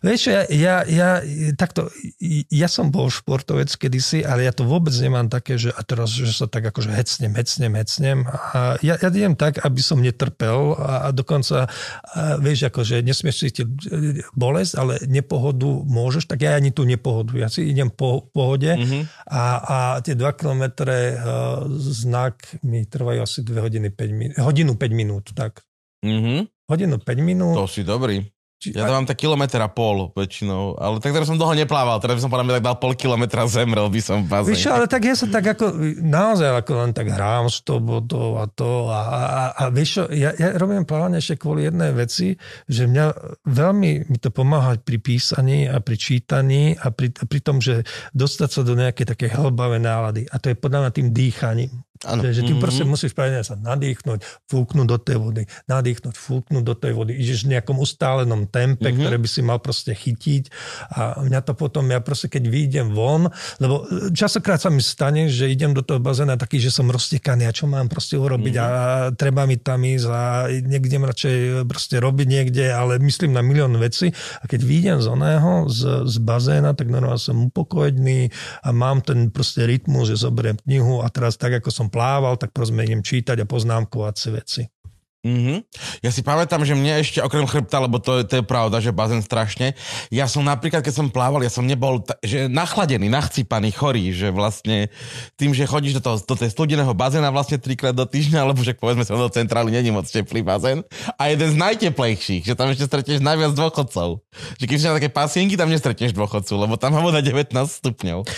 Vieš, 0.05 0.22
ja, 0.28 0.44
ja, 0.52 0.74
ja, 0.84 1.11
takto, 1.57 1.88
ja 2.52 2.68
som 2.68 2.92
bol 2.92 3.09
športovec 3.09 3.72
kedysi, 3.72 4.20
ale 4.20 4.44
ja 4.44 4.52
to 4.52 4.68
vôbec 4.68 4.92
nemám 5.00 5.32
také, 5.32 5.57
že 5.57 5.72
a 5.72 5.80
teraz, 5.80 6.12
že 6.12 6.28
sa 6.28 6.44
tak 6.44 6.68
akože 6.68 6.92
hecnem, 6.92 7.32
hecnem, 7.32 7.72
hecnem. 7.72 8.18
A 8.28 8.76
ja, 8.84 9.00
ja 9.00 9.09
idem 9.09 9.32
tak, 9.32 9.64
aby 9.64 9.80
som 9.80 10.05
netrpel 10.05 10.76
a, 10.76 11.09
a 11.09 11.16
dokonca, 11.16 11.64
a 11.64 12.36
vieš, 12.36 12.68
akože 12.68 13.00
nesmieš 13.00 13.48
cítiť 13.48 13.64
e, 13.64 13.68
bolesť, 14.36 14.72
ale 14.76 15.00
nepohodu 15.09 15.72
môžeš, 15.88 16.28
tak 16.28 16.44
ja 16.44 16.52
ani 16.52 16.68
tú 16.68 16.84
nepohodu. 16.84 17.32
Ja 17.40 17.48
si 17.48 17.64
idem 17.64 17.88
po 17.88 18.28
pohode 18.28 18.76
mm-hmm. 18.76 19.02
a, 19.32 19.42
a 19.64 19.76
tie 20.05 20.12
2 20.12 20.20
kilometre 20.36 21.16
uh, 21.16 21.64
znak 21.72 22.61
mi 22.61 22.84
trvajú 22.84 23.24
asi 23.24 23.40
2 23.40 23.57
hodiny 23.57 23.88
5 23.88 24.12
minút, 24.12 24.36
hodinu 24.36 24.76
5 24.76 24.92
minút, 24.92 25.32
tak. 25.32 25.64
Mhm. 26.05 26.52
Hodinu 26.68 26.96
5 27.00 27.24
minút. 27.24 27.57
To 27.57 27.68
si 27.68 27.84
dobrý. 27.84 28.34
Či- 28.65 28.73
Ja 28.73 28.89
dávam 28.89 29.05
tak 29.05 29.21
kilometr 29.21 29.61
a 29.61 29.69
pol 29.69 30.09
väčšinou, 30.17 30.81
ale 30.81 30.97
tak 31.05 31.12
teraz 31.12 31.29
som 31.29 31.37
dlho 31.37 31.53
neplával, 31.53 32.01
teraz 32.01 32.17
by 32.17 32.23
som 32.25 32.33
podľa 32.33 32.45
mňa 32.49 32.55
tak 32.57 32.65
dal 32.65 32.77
pol 32.81 32.93
kilometra, 32.97 33.45
zemrel 33.45 33.93
by 33.93 34.01
som 34.01 34.25
v 34.25 34.29
bazéne. 34.33 34.57
Víš, 34.57 34.65
ale 34.73 34.89
tak 34.89 35.05
ja 35.05 35.12
sa 35.12 35.27
tak 35.29 35.45
ako, 35.45 35.65
naozaj 36.01 36.49
ako 36.65 36.73
len 36.81 36.91
tak 36.97 37.12
hrám 37.12 37.53
s 37.53 37.61
tou 37.61 37.77
vodou 37.77 38.41
a 38.41 38.49
to 38.49 38.89
a, 38.89 39.01
a, 39.05 39.21
a, 39.21 39.43
a 39.53 39.62
vieš 39.69 40.01
čo, 40.01 40.03
ja, 40.09 40.33
ja 40.33 40.57
robím 40.57 40.89
plávanie 40.89 41.21
ešte 41.21 41.37
kvôli 41.37 41.69
jednej 41.69 41.93
veci, 41.93 42.41
že 42.65 42.89
mňa 42.89 43.05
veľmi 43.45 44.09
mi 44.09 44.17
to 44.17 44.33
pomáha 44.33 44.81
pri 44.81 44.97
písaní 44.97 45.69
a 45.69 45.85
pri 45.85 45.97
čítaní 46.01 46.73
a 46.73 46.89
pri, 46.89 47.12
a 47.21 47.25
pri 47.29 47.41
tom, 47.45 47.61
že 47.61 47.85
dostať 48.17 48.49
sa 48.49 48.61
do 48.65 48.73
nejakej 48.73 49.05
také 49.05 49.27
hlbavé 49.29 49.77
nálady 49.77 50.25
a 50.25 50.41
to 50.41 50.49
je 50.49 50.57
podľa 50.57 50.89
mňa 50.89 50.91
tým 50.97 51.09
dýchaním. 51.12 51.73
Áno. 52.05 52.20
Že, 52.22 52.28
že 52.32 52.42
ty 52.44 52.52
Mhm. 52.55 52.61
proste 52.61 52.84
musíš 52.84 53.12
pravidelne 53.12 53.42
sa 53.42 53.57
nadýchnuť, 53.57 54.18
fúknuť 54.46 54.86
do 54.86 54.98
tej 54.98 55.16
vody, 55.16 55.42
nadýchnuť, 55.66 56.14
fúknuť 56.14 56.62
do 56.62 56.74
tej 56.74 56.92
vody. 56.92 57.12
Ideš 57.16 57.44
v 57.44 57.57
nejakom 57.57 57.76
ustálenom 57.76 58.46
tempe, 58.46 58.92
Mhm. 58.92 58.96
ktoré 59.00 59.16
by 59.16 59.28
si 59.28 59.40
mal 59.40 59.59
proste 59.59 59.92
chytiť 59.92 60.44
a 60.92 61.20
mňa 61.20 61.40
to 61.42 61.52
potom, 61.55 61.88
ja 61.88 62.00
proste 62.00 62.28
keď 62.28 62.44
vyjdem 62.46 62.88
von, 62.92 63.28
lebo 63.59 63.84
e, 63.84 64.12
častokrát 64.12 64.61
sa 64.61 64.68
mi 64.68 64.80
stane, 64.80 65.26
že 65.28 65.48
idem 65.48 65.72
do 65.72 65.80
toho 65.80 65.98
bazéna 65.98 66.36
taký, 66.36 66.61
že 66.61 66.68
som 66.68 66.86
roztekaný 66.86 67.48
a 67.48 67.52
čo 67.52 67.64
mám 67.64 67.88
proste 67.88 68.16
urobiť 68.16 68.55
a 68.57 68.66
treba 69.12 69.44
mi 69.44 69.57
tam 69.57 69.80
ísť 69.82 70.07
a 70.07 70.22
niekde 70.50 70.96
radšej 70.96 71.36
proste 71.64 71.98
robiť 71.98 72.26
niekde, 72.26 72.64
ale 72.70 72.96
myslím 72.98 73.32
na 73.32 73.42
milión 73.42 73.74
vecí 73.76 74.12
a 74.40 74.44
keď 74.44 74.61
vyjdem 74.62 74.98
z 75.00 75.09
oného, 75.09 75.68
z, 75.68 75.80
z 76.05 76.16
bazéna, 76.18 76.72
tak 76.72 76.88
normálne 76.88 77.18
som 77.18 77.48
upokojený 77.48 78.30
a 78.62 78.68
mám 78.70 79.00
ten 79.00 79.28
proste 79.28 79.64
rytmus, 79.64 80.09
že 80.09 80.16
zoberiem 80.18 80.57
knihu 80.64 81.00
a 81.00 81.09
teraz 81.09 81.36
tak, 81.36 81.55
ako 81.55 81.70
som 81.70 81.86
plával, 81.95 82.34
tak 82.34 82.51
proste 82.51 82.74
idem 82.74 83.07
čítať 83.07 83.38
a 83.38 83.47
poznámkovať 83.47 84.14
si 84.18 84.28
veci. 84.34 84.62
Mm-hmm. 85.24 85.59
Ja 86.05 86.12
si 86.12 86.20
pamätám, 86.20 86.68
že 86.68 86.76
mne 86.76 87.01
ešte 87.01 87.24
okrem 87.24 87.49
chrbta, 87.49 87.80
lebo 87.80 87.97
to, 87.97 88.20
to 88.28 88.34
je 88.38 88.45
pravda, 88.45 88.76
že 88.84 88.92
bazén 88.92 89.24
strašne. 89.24 89.72
Ja 90.12 90.28
som 90.28 90.45
napríklad, 90.45 90.84
keď 90.84 90.92
som 91.01 91.09
plával, 91.09 91.40
ja 91.40 91.49
som 91.49 91.64
nebol 91.64 92.05
ta, 92.05 92.20
že 92.20 92.45
nachladený, 92.45 93.09
nachcípaný, 93.09 93.72
chorý, 93.72 94.12
že 94.12 94.28
vlastne 94.28 94.92
tým, 95.40 95.57
že 95.57 95.64
chodíš 95.64 95.97
do, 95.97 96.03
toho, 96.05 96.20
do 96.20 96.36
tej 96.36 96.53
studeného 96.53 96.92
bazéna 96.92 97.32
vlastne 97.32 97.57
trikrát 97.57 97.97
do 97.97 98.05
týždňa, 98.05 98.45
alebo 98.45 98.61
že 98.61 98.76
povedzme 98.76 99.09
sa 99.09 99.16
do 99.16 99.32
centrály 99.32 99.72
není 99.72 99.88
moc 99.88 100.05
teplý 100.05 100.45
bazén 100.45 100.84
a 101.16 101.32
jeden 101.32 101.49
z 101.49 101.57
najteplejších, 101.57 102.45
že 102.45 102.53
tam 102.53 102.68
ešte 102.68 102.84
stretneš 102.84 103.24
najviac 103.24 103.57
dôchodcov. 103.57 104.20
Že 104.61 104.64
keď 104.68 104.76
si 104.76 104.84
na 104.84 104.97
také 105.01 105.09
pasienky, 105.09 105.57
tam 105.57 105.72
nestretneš 105.72 106.12
dôchodcu, 106.12 106.53
lebo 106.53 106.76
tam 106.76 106.92
má 106.92 107.01
voda 107.01 107.24
19 107.24 107.49
stupňov. 107.57 108.28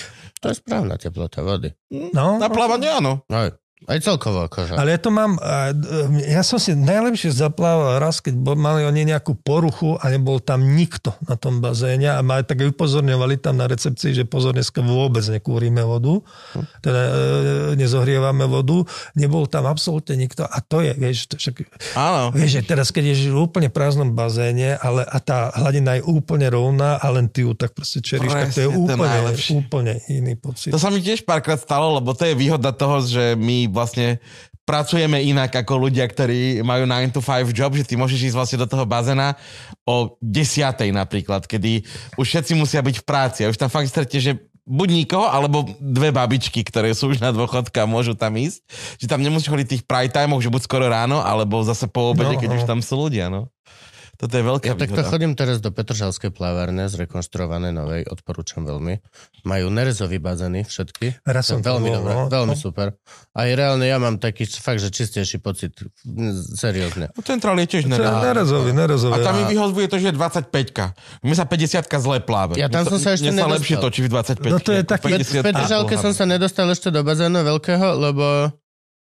To 0.46 0.54
je 0.54 0.62
správna 0.62 0.94
teplota 0.94 1.42
vody. 1.42 1.74
No, 2.14 2.38
Na 2.38 2.46
plávanie 2.46 2.86
áno. 2.86 3.26
Aj, 3.26 3.50
aj 3.86 3.98
celkovo 4.02 4.50
akože. 4.50 4.74
Ale 4.74 4.90
ja 4.90 5.00
to 5.00 5.14
mám, 5.14 5.38
e, 5.38 6.34
ja 6.34 6.42
som 6.42 6.58
si 6.58 6.74
najlepšie 6.74 7.30
zaplával 7.30 8.02
raz, 8.02 8.18
keď 8.18 8.34
mali 8.58 8.82
oni 8.82 9.06
nejakú 9.14 9.38
poruchu 9.38 9.94
a 10.02 10.10
nebol 10.10 10.42
tam 10.42 10.74
nikto 10.74 11.14
na 11.22 11.38
tom 11.38 11.62
bazéne 11.62 12.10
a 12.10 12.20
ma 12.20 12.42
tak 12.42 12.66
upozorňovali 12.66 13.38
tam 13.38 13.62
na 13.62 13.70
recepcii, 13.70 14.12
že 14.12 14.24
pozor, 14.26 14.58
dneska 14.58 14.82
vôbec 14.82 15.22
nekúrime 15.30 15.86
vodu, 15.86 16.18
teda 16.82 17.00
e, 17.06 17.12
nezohrievame 17.78 18.50
vodu, 18.50 18.82
nebol 19.14 19.46
tam 19.46 19.70
absolútne 19.70 20.18
nikto 20.18 20.42
a 20.42 20.58
to 20.58 20.82
je, 20.82 20.92
vieš, 20.98 21.30
to 21.30 21.38
však, 21.38 21.70
Áno. 21.94 22.34
vieš, 22.34 22.58
že 22.58 22.62
teraz 22.66 22.90
keď 22.90 23.14
je 23.14 23.30
v 23.30 23.38
úplne 23.38 23.70
prázdnom 23.70 24.10
bazéne, 24.10 24.74
ale 24.82 25.06
a 25.06 25.18
tá 25.22 25.54
hladina 25.54 25.94
je 25.98 26.02
úplne 26.02 26.50
rovná 26.50 26.98
a 26.98 27.06
len 27.14 27.30
ty 27.30 27.46
ju 27.46 27.54
tak 27.54 27.70
proste 27.70 28.02
čeríš, 28.02 28.34
tak 28.34 28.50
to 28.50 28.66
je 28.66 28.70
to 28.70 28.82
úplne, 28.82 29.06
najlepšie. 29.06 29.50
úplne 29.54 29.92
iný 30.10 30.34
pocit. 30.34 30.74
To 30.74 30.82
sa 30.82 30.90
mi 30.90 30.98
tiež 30.98 31.22
párkrát 31.22 31.62
stalo, 31.62 32.02
lebo 32.02 32.10
to 32.18 32.26
je 32.26 32.34
výhoda 32.34 32.74
toho, 32.74 32.98
že 33.06 33.38
my 33.38 33.75
vlastne 33.76 34.24
pracujeme 34.66 35.22
inak 35.22 35.52
ako 35.52 35.86
ľudia, 35.86 36.08
ktorí 36.08 36.64
majú 36.64 36.88
9 36.88 37.14
to 37.14 37.22
5 37.22 37.54
job, 37.54 37.76
že 37.76 37.86
ty 37.86 37.94
môžeš 37.94 38.32
ísť 38.32 38.36
vlastne 38.36 38.58
do 38.58 38.66
toho 38.66 38.88
bazéna 38.88 39.38
o 39.86 40.18
10 40.18 40.74
napríklad, 40.90 41.46
kedy 41.46 41.86
už 42.18 42.26
všetci 42.26 42.52
musia 42.58 42.82
byť 42.82 42.96
v 42.98 43.04
práci 43.06 43.40
a 43.44 43.50
už 43.52 43.60
tam 43.60 43.70
fakt 43.70 43.86
stretneš, 43.92 44.22
že 44.26 44.34
buď 44.66 44.88
nikoho, 45.06 45.30
alebo 45.30 45.62
dve 45.78 46.10
babičky, 46.10 46.66
ktoré 46.66 46.90
sú 46.90 47.14
už 47.14 47.22
na 47.22 47.30
dôchodka 47.30 47.86
a 47.86 47.90
môžu 47.90 48.18
tam 48.18 48.34
ísť. 48.34 48.66
Že 48.98 49.06
tam 49.06 49.22
nemusíš 49.22 49.46
chodiť 49.46 49.66
tých 49.70 49.86
prime 49.86 50.10
timeoch, 50.10 50.42
že 50.42 50.50
buď 50.50 50.62
skoro 50.66 50.90
ráno, 50.90 51.22
alebo 51.22 51.62
zase 51.62 51.86
po 51.86 52.10
obede, 52.10 52.34
No, 52.34 52.42
keď 52.42 52.50
no. 52.50 52.56
už 52.58 52.64
tam 52.66 52.82
sú 52.82 52.98
ľudia, 52.98 53.30
no. 53.30 53.46
Toto 54.16 54.32
je 54.32 54.42
veľká 54.42 54.66
Ja 54.66 54.74
takto 54.74 54.96
výhoda. 54.96 55.08
chodím 55.08 55.32
teraz 55.32 55.58
do 55.58 55.68
Petržalskej 55.68 56.30
plávárne, 56.30 56.84
zrekonštruované 56.86 57.68
novej, 57.68 58.04
odporúčam 58.04 58.62
veľmi. 58.62 58.98
Majú 59.42 59.66
nerezový 59.68 60.16
bazény 60.16 60.62
všetky. 60.62 61.20
Raz 61.22 61.46
To 61.46 61.50
som 61.50 61.60
veľmi 61.60 61.88
dobré, 61.90 62.12
no. 62.14 62.24
veľmi 62.26 62.54
super. 62.54 62.96
A 63.30 63.44
reálne 63.46 63.84
ja 63.84 63.96
mám 63.96 64.16
taký 64.16 64.44
fakt, 64.46 64.78
že 64.78 64.88
čistejší 64.88 65.38
pocit. 65.38 65.76
Seriózne. 66.50 67.08
No, 67.08 67.20
Centrál 67.20 67.56
je 67.58 67.68
tiež 67.68 67.84
nerezový. 67.84 68.20
nerezový, 68.22 68.70
nerezový. 68.72 69.14
A 69.14 69.22
tam 69.22 69.34
mi 69.34 69.44
vyhovuje 69.46 69.86
to, 69.86 69.96
že 69.96 70.06
je 70.06 70.14
25 70.14 70.96
Mne 71.20 71.34
sa 71.34 71.44
50 71.44 71.84
zle 71.86 72.18
pláve. 72.18 72.56
Ja 72.56 72.66
tam 72.66 72.84
som 72.84 72.96
sa 72.96 73.12
ešte 73.12 73.28
sa 73.28 73.36
nedostal. 73.36 73.54
lepšie 73.54 73.76
točí 73.78 74.00
v 74.00 74.08
25 74.10 74.48
No 74.48 74.58
to 74.58 74.72
je 74.72 74.82
taký- 74.82 75.12
50. 75.12 75.28
V 75.36 75.44
Petržalke 75.44 75.94
som 75.96 76.10
sa 76.10 76.24
nedostal 76.24 76.66
ešte 76.68 76.88
do 76.88 77.00
bazénu 77.00 77.36
veľkého, 77.38 77.86
lebo 77.94 78.48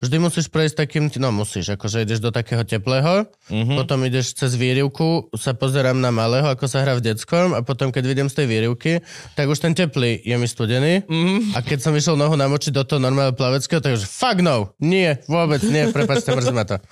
vždy 0.03 0.17
musíš 0.19 0.47
prejsť 0.47 0.75
takým, 0.77 1.07
no 1.17 1.31
musíš, 1.31 1.73
akože 1.73 2.03
ideš 2.03 2.19
do 2.19 2.29
takého 2.29 2.61
teplého, 2.61 3.31
Mhm. 3.49 3.75
potom 3.77 4.03
ideš 4.03 4.35
cez 4.35 4.53
výrivku, 4.53 5.31
sa 5.33 5.53
pozerám 5.53 5.95
na 5.95 6.11
malého, 6.11 6.45
ako 6.45 6.67
sa 6.67 6.83
hrá 6.83 6.93
v 6.93 7.05
detskom 7.05 7.53
a 7.53 7.63
potom 7.63 7.89
keď 7.89 8.05
vidím 8.05 8.27
z 8.27 8.37
tej 8.37 8.47
výrivky, 8.49 8.93
tak 9.33 9.47
už 9.47 9.59
ten 9.59 9.73
teplý 9.73 10.19
je 10.19 10.35
mi 10.35 10.45
studený 10.45 11.07
Mhm. 11.07 11.55
a 11.55 11.63
keď 11.63 11.79
som 11.81 11.93
išiel 11.93 12.15
nohu 12.15 12.35
namočiť 12.35 12.73
do 12.73 12.83
toho 12.83 12.99
normálneho 12.99 13.33
plaveckého, 13.33 13.79
tak 13.79 13.95
už 13.95 14.03
fuck 14.03 14.39
no, 14.39 14.75
nie, 14.77 15.15
vôbec 15.25 15.63
nie, 15.65 15.87
prepačte, 15.89 16.31
mrzí 16.31 16.51
ma 16.51 16.67
to. 16.67 16.83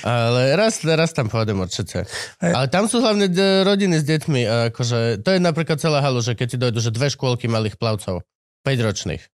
Ale 0.00 0.52
raz, 0.52 0.80
raz 0.82 1.12
tam 1.12 1.28
pôjdem 1.28 1.56
určite. 1.58 2.04
Ale 2.38 2.68
tam 2.68 2.84
sú 2.86 2.98
hlavne 2.98 3.24
d- 3.26 3.40
rodiny 3.62 3.96
s 3.96 4.04
deťmi. 4.04 4.42
a 4.44 4.56
Akože, 4.68 5.20
to 5.20 5.28
je 5.30 5.38
napríklad 5.38 5.76
celá 5.76 6.00
halu, 6.00 6.20
že 6.20 6.32
keď 6.32 6.46
ti 6.46 6.58
dojdu, 6.58 6.78
že 6.78 6.90
dve 6.90 7.08
škôlky 7.08 7.44
malých 7.46 7.76
plavcov, 7.76 8.20
5-ročných. 8.62 9.24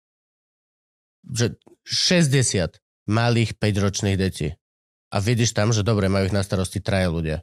Že 1.27 1.59
60 1.85 2.79
malých 3.09 3.57
5-ročných 3.57 4.19
detí. 4.19 4.53
A 5.11 5.19
vidíš 5.19 5.57
tam, 5.57 5.75
že 5.75 5.87
dobre, 5.87 6.07
majú 6.07 6.31
ich 6.31 6.37
na 6.37 6.45
starosti 6.45 6.79
traje 6.79 7.11
ľudia. 7.11 7.39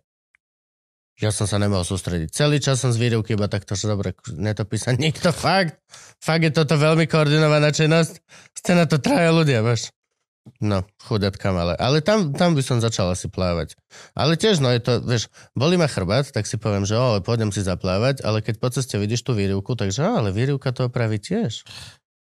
Ja 1.18 1.34
som 1.34 1.49
sa 1.49 1.58
nemohol 1.58 1.82
sústrediť. 1.82 2.30
Celý 2.30 2.62
čas 2.62 2.78
som 2.78 2.93
z 2.93 3.01
výrivky 3.01 3.34
iba 3.34 3.49
takto, 3.49 3.74
že 3.74 3.89
dobre, 3.89 4.14
netopí 4.38 4.78
sa 4.78 4.93
nikto, 4.97 5.34
fakt. 5.34 5.82
Fakt 6.22 6.45
je 6.45 6.53
toto 6.53 6.78
veľmi 6.78 7.10
koordinovaná 7.10 7.74
činnosť. 7.74 8.22
Ste 8.53 8.78
na 8.78 8.86
to 8.86 9.01
traje 9.01 9.34
ľudia, 9.34 9.66
vieš. 9.66 9.89
No, 10.64 10.88
chudatka 11.03 11.51
malé. 11.51 11.76
Ale 11.76 11.99
tam, 11.99 12.32
tam 12.32 12.55
by 12.55 12.64
som 12.64 12.80
začal 12.80 13.12
asi 13.12 13.28
plávať. 13.28 13.76
Ale 14.16 14.39
tiež, 14.39 14.64
no 14.64 14.72
je 14.72 14.80
to, 14.80 15.03
vieš, 15.03 15.28
boli 15.51 15.76
ma 15.76 15.91
chrbát, 15.91 16.32
tak 16.32 16.47
si 16.47 16.55
poviem, 16.55 16.88
že 16.88 16.95
o, 16.95 17.20
pôjdem 17.20 17.51
si 17.51 17.66
zaplávať, 17.66 18.24
ale 18.24 18.39
keď 18.39 18.55
po 18.62 18.72
ceste 18.72 18.95
vidíš 18.95 19.28
tú 19.28 19.36
výrivku, 19.36 19.76
takže 19.76 20.08
ale 20.08 20.32
výrivka 20.32 20.72
to 20.72 20.88
opraví 20.88 21.20
tiež. 21.20 21.68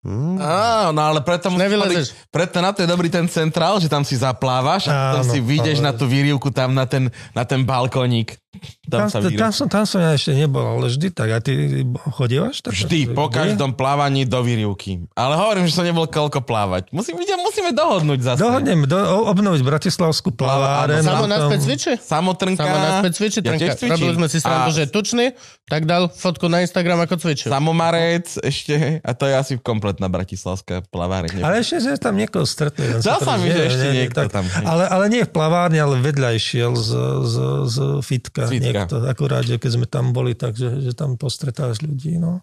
Mm. 0.00 0.40
Á, 0.40 0.88
no 0.96 1.00
ale 1.04 1.20
preto, 1.20 1.52
musíš 1.52 2.16
preto 2.32 2.64
na 2.64 2.72
to 2.72 2.80
je 2.80 2.88
dobrý 2.88 3.12
ten 3.12 3.28
centrál, 3.28 3.76
že 3.76 3.84
tam 3.84 4.00
si 4.00 4.16
zaplávaš 4.16 4.88
a 4.88 5.12
potom 5.12 5.28
Áno, 5.28 5.32
si 5.36 5.38
vyjdeš 5.44 5.84
ale- 5.84 5.86
na 5.86 5.92
tú 5.92 6.08
výrivku 6.08 6.48
tam 6.48 6.72
na 6.72 6.88
ten, 6.88 7.12
na 7.36 7.44
ten 7.44 7.60
balkónik. 7.68 8.39
Tam, 8.82 9.06
Tam, 9.06 9.08
sa 9.08 9.22
tam, 9.22 9.52
som, 9.54 9.66
tam 9.70 9.84
som 9.86 10.02
ja 10.02 10.10
ešte 10.10 10.34
nebol, 10.34 10.58
ale 10.60 10.90
vždy 10.90 11.14
tak. 11.14 11.30
A 11.30 11.38
ty 11.38 11.86
chodívaš? 12.10 12.58
Tak, 12.58 12.74
Vždy, 12.74 13.14
po 13.14 13.30
každom 13.30 13.70
plávaní 13.70 14.26
do 14.26 14.42
výrivky. 14.42 15.06
Ale 15.14 15.38
hovorím, 15.38 15.70
že 15.70 15.78
som 15.78 15.86
nebol 15.86 16.02
koľko 16.04 16.42
plávať. 16.42 16.90
Musím, 16.90 17.14
ide- 17.16 17.38
musíme 17.38 17.70
dohodnúť 17.70 18.18
zase. 18.18 18.42
Dohodneme, 18.42 18.90
do, 18.90 18.98
obnoviť 19.30 19.62
Bratislavskú 19.62 20.34
plaváren. 20.34 20.98
Samo 20.98 21.30
naspäť 21.30 21.58
cvičí? 21.62 21.92
Samotrnka. 21.94 22.58
Samo 22.58 22.76
naspäť 22.76 23.12
cvičí, 23.14 23.38
Ja 23.38 23.46
trnka. 23.46 23.72
cvičím. 23.78 23.94
Robili 23.94 24.12
sme 24.18 24.26
si 24.26 24.38
srandu, 24.42 24.66
A 24.66 24.74
že 24.74 24.80
je 24.82 24.90
tučný, 24.90 25.26
tak 25.70 25.86
dal 25.86 26.10
fotku 26.10 26.50
na 26.50 26.58
Instagram, 26.58 27.06
ako 27.06 27.22
cvičil. 27.22 27.54
Samomarec 27.54 28.26
ešte. 28.42 28.98
A 29.00 29.14
to 29.14 29.30
je 29.30 29.34
asi 29.38 29.52
kompletná 29.56 30.10
bratislavská 30.10 30.82
plaváreň. 30.90 31.38
Ale 31.38 31.62
ešte 31.62 31.86
sme 31.86 31.94
tam 31.94 32.18
niekoho 32.18 32.42
stretli. 32.42 32.90
len 32.90 32.98
Zdá 32.98 33.22
sa 33.22 33.38
mi, 33.38 33.46
že 33.46 33.70
ešte 33.70 33.86
niekto 33.94 34.26
tam. 34.26 34.42
Ale, 34.66 34.90
ale 34.90 35.06
nie 35.06 35.22
v 35.22 35.30
plavárni, 35.30 35.78
ale 35.78 36.02
vedľa 36.02 36.34
išiel 36.34 36.74
z, 36.74 36.90
z, 37.22 37.34
z 37.70 37.76
fitka. 38.02 38.39
Z 38.46 38.52
fitka. 38.54 38.86
Niekto, 38.86 38.96
akurát, 39.04 39.42
že 39.44 39.60
keď 39.60 39.70
sme 39.76 39.86
tam 39.90 40.14
boli, 40.14 40.32
takže 40.38 40.80
že 40.80 40.92
tam 40.94 41.18
postretáš 41.18 41.82
ľudí. 41.82 42.16
No. 42.16 42.40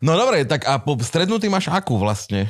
No 0.00 0.16
dobre, 0.16 0.48
tak 0.48 0.64
a 0.64 0.80
po 0.80 0.96
strednutý 1.00 1.52
máš 1.52 1.68
akú 1.68 2.00
vlastne? 2.00 2.48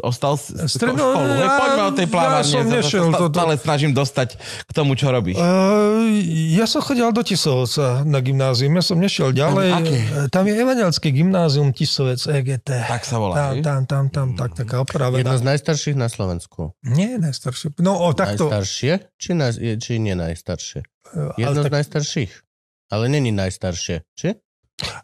Ostal 0.00 0.34
si 0.34 0.54
Strednú- 0.64 1.00
školu. 1.00 1.30
Ja- 1.34 1.58
poďme 1.58 1.82
o 1.82 1.92
tej 1.92 2.06
ja 2.06 2.12
plávárne. 2.12 2.46
som 2.46 2.62
sa- 2.62 2.72
nešiel 2.72 3.04
sa 3.06 3.18
toto. 3.18 3.34
stále 3.34 3.54
snažím 3.54 3.92
dostať 3.92 4.28
k 4.38 4.70
tomu, 4.70 4.92
čo 4.92 5.08
robíš. 5.08 5.36
Uh, 5.36 6.06
ja 6.50 6.64
som 6.64 6.78
chodil 6.78 7.06
do 7.08 7.20
Tisovca 7.20 8.02
na 8.02 8.18
gymnázium, 8.18 8.72
ja 8.72 8.84
som 8.84 8.96
nešiel 8.96 9.30
ďalej. 9.30 9.68
Aké? 9.70 9.96
Tam 10.28 10.42
je 10.42 10.54
evangelické 10.54 11.08
gymnázium 11.10 11.70
Tisovec 11.70 12.20
EGT. 12.20 12.68
Tak 12.68 13.02
sa 13.02 13.16
volá. 13.16 13.34
Tam, 13.34 13.50
hej? 13.50 13.62
tam, 13.62 13.80
tam, 13.84 14.04
tam, 14.08 14.26
tak, 14.32 14.50
taká 14.54 14.76
Jedno 14.76 14.84
opravená. 14.84 15.34
z 15.34 15.44
najstarších 15.44 15.94
na 15.94 16.06
Slovensku. 16.06 16.72
Nie, 16.82 17.16
najstaršie. 17.16 17.74
No, 17.78 17.98
o, 17.98 18.10
takto. 18.12 18.46
Najstaršie? 18.46 18.92
Či, 19.14 19.30
naj, 19.32 19.52
či 19.76 19.96
nie 19.96 20.14
najstaršie? 20.14 20.80
Ale 21.08 21.32
Jedno 21.36 21.60
tak, 21.62 21.70
z 21.70 21.74
najstarších. 21.74 22.32
Ale 22.88 23.04
není 23.06 23.30
najstaršie. 23.30 24.00
Či? 24.14 24.28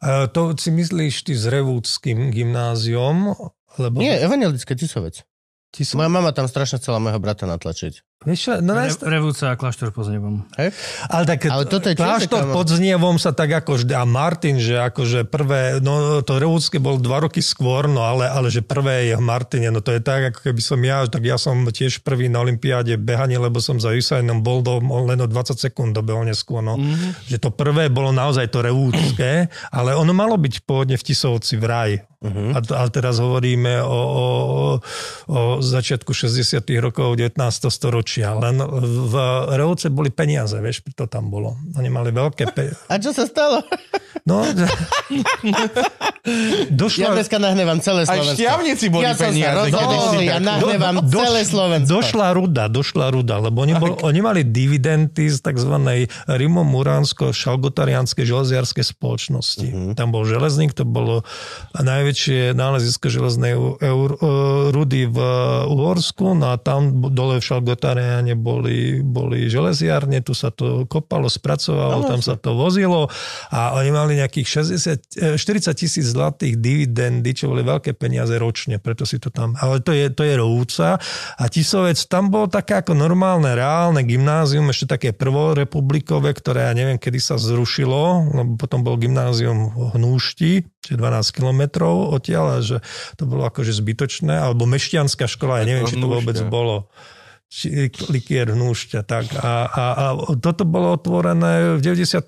uh, 0.00 0.30
to 0.30 0.54
si 0.54 0.70
myslíš 0.70 1.14
ty 1.22 1.34
s 1.34 1.44
Revúdským 1.44 2.30
gymnáziom? 2.30 3.34
Lebo 3.78 3.98
Nie, 3.98 4.22
evangelické 4.22 4.78
Tisovec. 4.78 5.26
Tisov... 5.74 5.98
Moja 5.98 6.10
mama 6.10 6.30
tam 6.30 6.46
strašne 6.46 6.78
chcela 6.78 7.02
môjho 7.02 7.18
brata 7.18 7.50
natlačiť. 7.50 8.13
Vieš, 8.24 8.38
čo, 8.40 8.52
no, 8.64 8.72
Re. 8.72 8.88
Revúca 8.88 9.52
a 9.52 9.54
kláštor 9.54 9.92
pod. 9.92 10.08
Hej? 10.56 10.72
Ale, 11.12 11.24
tak, 11.28 11.44
Ale 11.44 11.68
toto 11.68 11.92
je 11.92 11.96
kláštor 11.96 12.56
pod 12.56 12.68
Znievom 12.72 13.20
sa 13.20 13.36
tak 13.36 13.52
ako 13.52 13.84
a 13.92 14.04
Martin, 14.08 14.56
že 14.56 14.80
akože 14.80 15.28
prvé, 15.28 15.84
no 15.84 16.24
to 16.24 16.40
Revúdske 16.40 16.80
bol 16.80 16.96
dva 16.96 17.20
roky 17.20 17.44
skôr, 17.44 17.84
no 17.84 18.00
ale, 18.00 18.24
ale 18.24 18.48
že 18.48 18.64
prvé 18.64 19.12
je 19.12 19.14
v 19.20 19.24
Martine, 19.24 19.68
no 19.68 19.84
to 19.84 19.92
je 19.92 20.00
tak, 20.00 20.32
ako 20.32 20.40
keby 20.40 20.60
som 20.64 20.80
ja, 20.80 21.04
tak 21.04 21.20
ja 21.20 21.36
som 21.36 21.68
tiež 21.68 22.00
prvý 22.00 22.32
na 22.32 22.40
Olympiáde 22.40 22.96
behanie, 22.96 23.36
lebo 23.36 23.60
som 23.60 23.76
za 23.76 23.92
Jusainom 23.92 24.40
bol 24.40 24.64
do, 24.64 24.80
len 24.80 25.20
o 25.20 25.28
20 25.28 25.60
sekúnd 25.60 25.92
dobehol 25.92 26.24
neskôr, 26.24 26.64
no. 26.64 26.80
Mhm. 26.80 26.84
Mm-hmm. 26.84 27.10
Že 27.28 27.36
to 27.40 27.50
prvé 27.52 27.84
bolo 27.92 28.14
naozaj 28.14 28.48
to 28.48 28.64
Revúdske, 28.64 29.52
ale 29.68 29.92
ono 29.92 30.16
malo 30.16 30.40
byť 30.40 30.64
pôvodne 30.64 30.96
v 30.96 31.04
Tisovci 31.04 31.60
v 31.60 31.64
raj. 31.68 31.92
Mhm. 32.24 32.32
Uh-huh. 32.32 32.50
A, 32.56 32.60
a 32.80 32.82
teraz 32.88 33.20
hovoríme 33.20 33.84
o, 33.84 34.00
o, 34.00 34.24
o 35.28 35.40
začiatku 35.60 36.08
60 36.16 36.64
rokov 36.80 37.20
19. 37.20 37.36
storočia. 37.68 38.13
Len 38.22 38.56
v 39.10 39.14
Revúce 39.58 39.90
boli 39.90 40.14
peniaze, 40.14 40.54
vieš, 40.62 40.86
to 40.94 41.10
tam 41.10 41.26
bolo. 41.32 41.58
Oni 41.74 41.90
mali 41.90 42.14
veľké 42.14 42.54
pe... 42.54 42.70
A 42.92 43.02
čo 43.02 43.10
sa 43.10 43.26
stalo? 43.26 43.64
No, 44.28 44.46
Ja 46.24 46.72
došla, 46.72 47.20
dneska 47.20 47.36
nahnevam 47.36 47.84
celé 47.84 48.08
Aj 48.08 48.16
Slovensko. 48.16 48.40
Štiavnici 48.40 48.88
boli 48.88 49.04
ja 49.04 49.12
som 49.12 49.28
peniaze. 49.28 49.44
Sa 49.44 49.60
rozhodol, 49.60 50.24
ja 50.24 50.40
nahnevam 50.40 51.04
Do- 51.04 51.20
celé 51.20 51.44
Slovensko. 51.44 52.00
Došla 52.00 52.32
ruda, 52.32 52.64
došla 52.72 53.12
ruda, 53.12 53.44
lebo 53.44 53.60
oni, 53.60 53.76
bol, 53.76 53.92
oni 54.00 54.24
mali 54.24 54.40
dividendy 54.40 55.28
z 55.28 55.44
tzv. 55.44 55.76
Rimo-Muránsko-Šalgotarianskej 56.24 58.24
železiarskej 58.24 58.88
spoločnosti. 58.88 59.68
Mhm. 59.68 59.76
Uh-huh. 59.76 59.92
Tam 60.00 60.16
bol 60.16 60.24
železník, 60.24 60.72
to 60.72 60.88
bolo 60.88 61.28
najväčšie 61.76 62.56
nálezisko 62.56 63.12
železnej 63.12 63.52
eur, 63.84 64.08
rudy 64.72 65.04
v 65.04 65.18
Uhorsku, 65.68 66.32
no 66.32 66.48
a 66.52 66.56
tam 66.56 67.04
dole 67.12 67.36
v 67.36 67.44
Šalgotariane 68.04 68.34
boli, 68.36 69.00
boli 69.00 69.48
železiarne, 69.48 70.20
tu 70.20 70.36
sa 70.36 70.52
to 70.52 70.84
kopalo, 70.86 71.28
spracovalo, 71.28 72.04
tam 72.04 72.20
sa 72.20 72.36
to 72.36 72.52
vozilo 72.52 73.08
a 73.50 73.74
oni 73.80 73.90
mali 73.90 74.12
nejakých 74.20 74.46
60, 74.60 75.00
eh, 75.16 75.36
40 75.40 75.72
tisíc 75.74 76.12
zlatých 76.12 76.60
dividendy, 76.60 77.32
čo 77.32 77.48
boli 77.48 77.64
veľké 77.64 77.96
peniaze 77.96 78.36
ročne, 78.36 78.76
preto 78.76 79.08
si 79.08 79.16
to 79.16 79.32
tam... 79.32 79.56
Ale 79.58 79.80
to 79.80 79.96
je, 79.96 80.12
to 80.12 80.22
je 80.22 80.34
Rovúca 80.36 81.00
a 81.38 81.44
Tisovec, 81.48 81.96
tam 82.06 82.28
bolo 82.28 82.46
také 82.50 82.84
ako 82.84 82.92
normálne, 82.92 83.56
reálne 83.56 84.04
gymnázium, 84.04 84.68
ešte 84.68 84.98
také 84.98 85.08
prvorepublikové, 85.16 86.36
ktoré 86.36 86.68
ja 86.68 86.72
neviem, 86.76 87.00
kedy 87.00 87.18
sa 87.18 87.40
zrušilo, 87.40 88.34
lebo 88.36 88.52
potom 88.60 88.84
bol 88.84 89.00
gymnázium 89.00 89.72
v 89.72 89.80
Hnúšti, 89.96 90.52
čiže 90.84 90.96
12 91.00 91.36
kilometrov 91.40 92.12
odtiaľ, 92.12 92.44
a 92.44 92.56
že 92.60 92.76
to 93.16 93.24
bolo 93.24 93.48
akože 93.48 93.72
zbytočné, 93.72 94.36
alebo 94.36 94.68
Mešťanská 94.68 95.24
škola, 95.24 95.64
ja 95.64 95.68
neviem, 95.72 95.88
či 95.88 95.96
to 95.96 96.08
vôbec 96.10 96.36
bolo 96.46 96.92
likier 98.10 98.50
hnúšťa, 98.50 99.00
tak. 99.06 99.30
A, 99.38 99.68
a, 99.70 99.84
a 99.94 100.04
toto 100.42 100.66
bolo 100.66 100.98
otvorené 100.98 101.78
v 101.78 101.80
92. 101.80 102.18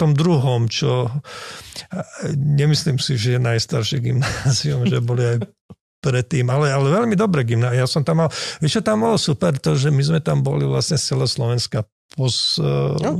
čo 0.71 1.11
nemyslím 2.37 3.03
si, 3.03 3.19
že 3.19 3.37
je 3.37 3.41
najstaršie 3.43 3.99
gymnázium, 4.01 4.87
že 4.87 5.03
boli 5.03 5.23
aj 5.27 5.39
predtým, 5.99 6.47
ale, 6.47 6.71
ale 6.71 6.95
veľmi 6.95 7.19
dobré 7.19 7.43
gymnázium. 7.43 7.83
Ja 7.83 7.89
som 7.91 8.07
tam 8.07 8.23
mal, 8.23 8.31
vieš 8.63 8.79
čo 8.79 8.83
tam 8.87 9.03
bolo 9.03 9.19
super, 9.19 9.59
to, 9.59 9.75
že 9.75 9.91
my 9.91 10.03
sme 10.07 10.21
tam 10.23 10.47
boli 10.47 10.63
vlastne 10.63 10.95
z 10.95 11.15
celého 11.15 11.27
Slovenska 11.27 11.83
pos, 12.15 12.57
no. 12.61 13.11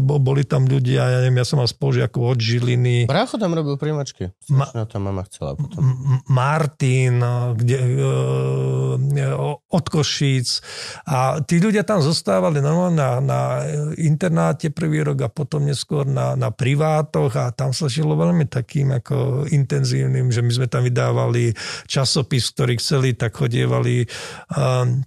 boli 0.00 0.44
tam 0.44 0.68
ľudia, 0.68 1.08
ja 1.08 1.18
neviem, 1.24 1.40
ja 1.40 1.46
som 1.48 1.58
mal 1.58 1.68
spolužiakov 1.68 2.36
od 2.36 2.38
Žiliny, 2.38 3.08
Brácho 3.08 3.40
tam 3.40 3.56
robil 3.56 3.80
príjmačky. 3.80 4.30
Ma- 4.52 4.68
to 4.68 5.00
mama 5.00 5.24
chcela 5.26 5.56
potom. 5.56 5.80
M- 5.80 6.22
Martin, 6.28 7.18
kde, 7.56 7.78
e, 7.80 9.24
od 9.72 9.86
Košíc 9.88 10.60
a 11.08 11.40
tí 11.42 11.58
ľudia 11.58 11.82
tam 11.82 12.04
zostávali 12.04 12.60
normálne 12.60 12.98
na, 12.98 13.10
na 13.22 13.40
internáte 13.96 14.68
prvý 14.70 15.02
rok 15.02 15.26
a 15.26 15.28
potom 15.32 15.64
neskôr 15.64 16.04
na, 16.04 16.36
na 16.36 16.52
privátoch 16.52 17.32
a 17.36 17.50
tam 17.50 17.72
sa 17.72 17.88
žilo 17.88 18.14
veľmi 18.14 18.46
takým 18.46 18.92
ako 18.92 19.48
intenzívnym, 19.48 20.30
že 20.30 20.44
my 20.44 20.52
sme 20.52 20.66
tam 20.68 20.84
vydávali 20.84 21.56
časopis, 21.90 22.52
ktorý 22.52 22.78
chceli, 22.78 23.16
tak 23.16 23.36
chodievali 23.36 24.06
um, 24.54 25.02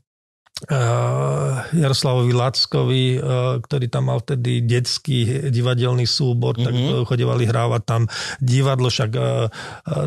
Jaroslavovi 1.72 2.36
Lackovi, 2.36 3.05
eh, 3.16 3.22
ktorý 3.64 3.88
tam 3.88 4.12
mal 4.12 4.20
vtedy 4.20 4.60
detský 4.60 5.47
divadelný 5.47 6.03
súbor, 6.03 6.60
mm-hmm. 6.60 6.68
tak 6.68 6.74
Mhm. 6.76 7.07
chodevali 7.07 7.43
hrávať 7.47 7.82
tam 7.88 8.01
divadlo, 8.43 8.91
však 8.91 9.12
eh, 9.16 9.47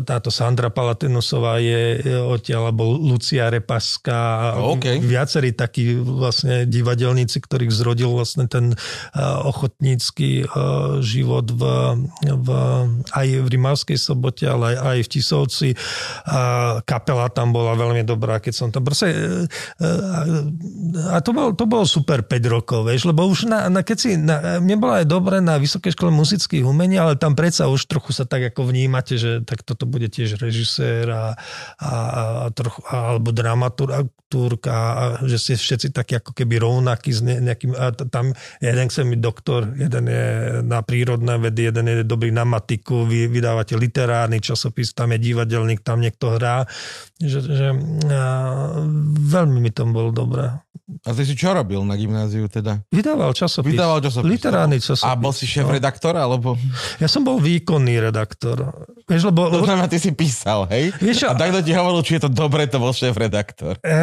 táto 0.05 0.29
Sandra 0.29 0.69
Palatinusová 0.69 1.57
je 1.57 2.05
odtiaľ, 2.21 2.69
alebo 2.69 2.93
Lucia 2.93 3.49
Repaská, 3.49 4.53
OK. 4.61 5.01
viacerí 5.01 5.57
takí 5.57 5.97
vlastne 5.97 6.69
divadelníci, 6.69 7.41
ktorých 7.41 7.73
zrodil 7.73 8.13
vlastne 8.13 8.45
ten 8.45 8.77
eh, 8.77 9.21
ochotnícky 9.49 10.45
život 11.01 11.49
v, 11.49 11.63
v, 12.21 12.47
aj 13.11 13.27
v 13.41 13.47
Rimavskej 13.47 13.97
sobote, 13.97 14.45
ale 14.45 14.75
aj, 14.75 14.77
aj 14.77 14.97
v 15.01 15.07
Tisovci. 15.09 15.69
Kapela 16.83 17.27
tam 17.31 17.55
bola 17.55 17.73
veľmi 17.77 18.03
dobrá, 18.05 18.37
keď 18.37 18.53
som 18.53 18.67
tam 18.69 18.85
proste... 18.85 19.09
A 21.13 21.19
to 21.23 21.31
bolo, 21.33 21.55
to 21.57 21.65
bolo 21.65 21.83
super 21.87 22.21
5 22.21 22.53
rokov, 22.53 22.85
vieš, 22.85 23.09
lebo 23.09 23.25
už 23.25 23.49
na, 23.49 23.67
na, 23.71 23.81
keď 23.81 23.97
si, 23.97 24.09
na, 24.15 24.59
mne 24.59 24.77
bolo 24.77 24.93
aj 24.99 25.07
dobre 25.07 25.41
na 25.41 25.57
Vysokej 25.57 25.95
škole 25.95 26.11
muzických 26.13 26.63
umení, 26.63 26.99
ale 26.99 27.17
tam 27.17 27.33
predsa 27.33 27.71
už 27.71 27.89
trochu 27.89 28.13
sa 28.13 28.27
tak 28.27 28.53
ako 28.53 28.69
vnímate, 28.69 29.17
že 29.17 29.41
tak 29.41 29.65
toto 29.65 29.89
bude 29.89 30.11
tiež 30.11 30.37
režisér 30.37 31.09
a, 31.09 31.25
a, 31.79 31.89
a 31.89 31.91
trochu, 32.53 32.83
alebo 32.87 33.33
dramaturg 33.33 34.61
a, 34.69 34.79
a 34.79 35.03
že 35.25 35.37
ste 35.37 35.53
všetci 35.57 35.87
takí 35.93 36.13
ako 36.17 36.31
keby 36.33 36.61
rovnakí 36.61 37.09
s 37.13 37.21
ne, 37.21 37.39
nejakým, 37.41 37.73
a 37.73 37.93
tam 37.93 38.33
jeden 38.61 38.85
chce 38.89 39.05
byť 39.05 39.21
doktor, 39.21 39.69
jeden 39.77 40.05
je 40.09 40.25
na 40.65 40.79
prírodné 40.81 41.37
vedy, 41.37 41.69
jeden 41.69 41.85
je 41.89 42.05
dobrý 42.05 42.33
na 42.33 42.45
matiku, 42.45 43.05
vy 43.05 43.29
vydávate 43.29 43.77
literárny 43.77 44.41
časopis, 44.41 44.93
tam 44.93 45.13
je 45.15 45.19
divadelník, 45.21 45.81
tam 45.85 46.01
niekto 46.01 46.37
hrá, 46.37 46.65
že, 47.21 47.39
že 47.39 47.67
a, 48.09 48.23
veľmi 49.19 49.59
mi 49.63 49.71
tam 49.71 49.93
bolo 49.93 50.13
dobré. 50.33 50.62
A 50.83 51.15
ty 51.15 51.23
si 51.23 51.31
čo 51.31 51.55
robil 51.55 51.79
na 51.87 51.95
gymnáziu 51.95 52.51
teda? 52.51 52.83
Vydával 52.91 53.31
časopis. 53.31 53.71
Vydával 53.71 54.03
časopis. 54.03 54.27
Literárny 54.27 54.83
časopis. 54.83 55.07
A 55.07 55.15
bol 55.15 55.31
si 55.31 55.47
šéf-redaktor, 55.47 56.11
alebo... 56.19 56.59
Ja 56.99 57.07
som 57.07 57.23
bol 57.23 57.39
výkonný 57.39 58.03
redaktor. 58.03 58.67
Vieš, 59.07 59.31
lebo... 59.31 59.47
To 59.47 59.63
znamená, 59.63 59.87
ty 59.87 59.95
si 59.95 60.11
písal, 60.11 60.67
hej? 60.67 60.91
Vieš 60.99 61.31
a 61.31 61.39
takto 61.39 61.63
ti 61.63 61.71
hovoril, 61.71 62.03
či 62.03 62.19
je 62.19 62.27
to 62.27 62.31
dobre, 62.35 62.67
to 62.67 62.83
bol 62.83 62.91
šéf-redaktor. 62.91 63.79
E, 63.79 63.99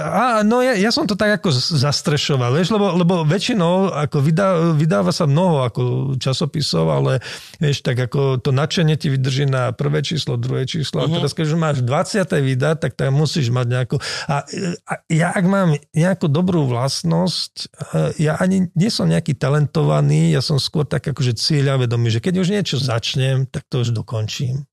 a, 0.00 0.40
no 0.40 0.64
ja, 0.64 0.72
ja 0.72 0.88
som 0.88 1.04
to 1.04 1.20
tak 1.20 1.36
ako 1.36 1.52
zastrešoval, 1.52 2.56
vieš, 2.56 2.72
lebo, 2.72 2.96
lebo 2.96 3.14
väčšinou 3.28 3.92
ako 3.92 4.24
vydá, 4.24 4.72
vydáva 4.72 5.12
sa 5.12 5.28
mnoho 5.28 5.68
ako 5.68 5.82
časopisov, 6.16 6.88
ale 6.88 7.20
vieš, 7.60 7.84
tak 7.84 8.08
ako 8.08 8.40
to 8.40 8.56
nadšenie 8.56 8.96
ti 8.96 9.12
vydrží 9.12 9.44
na 9.44 9.76
prvé 9.76 10.00
číslo, 10.00 10.40
druhé 10.40 10.64
číslo. 10.64 11.04
Uh-huh. 11.04 11.12
A 11.12 11.16
teraz, 11.20 11.36
keď 11.36 11.44
už 11.44 11.56
máš 11.60 11.76
20. 11.84 12.24
vydať, 12.24 12.76
tak 12.80 12.96
tam 12.96 13.20
musíš 13.20 13.52
mať 13.52 13.66
nejakú... 13.68 13.96
A, 14.32 14.48
a 14.88 14.92
ja 15.12 15.28
ak 15.36 15.44
mám 15.44 15.57
nejakú 15.96 16.28
dobrú 16.28 16.68
vlastnosť, 16.68 17.52
e, 17.58 18.28
ja 18.28 18.36
ani 18.38 18.70
nie 18.76 18.90
som 18.92 19.08
nejaký 19.08 19.34
talentovaný, 19.34 20.34
ja 20.36 20.44
som 20.44 20.60
skôr 20.60 20.84
tak 20.84 21.08
akože 21.08 21.34
cieľavedomý, 21.38 22.12
že 22.12 22.22
keď 22.22 22.34
už 22.38 22.48
niečo 22.52 22.76
začnem, 22.78 23.48
tak 23.48 23.66
to 23.66 23.82
už 23.82 23.96
dokončím. 23.96 24.68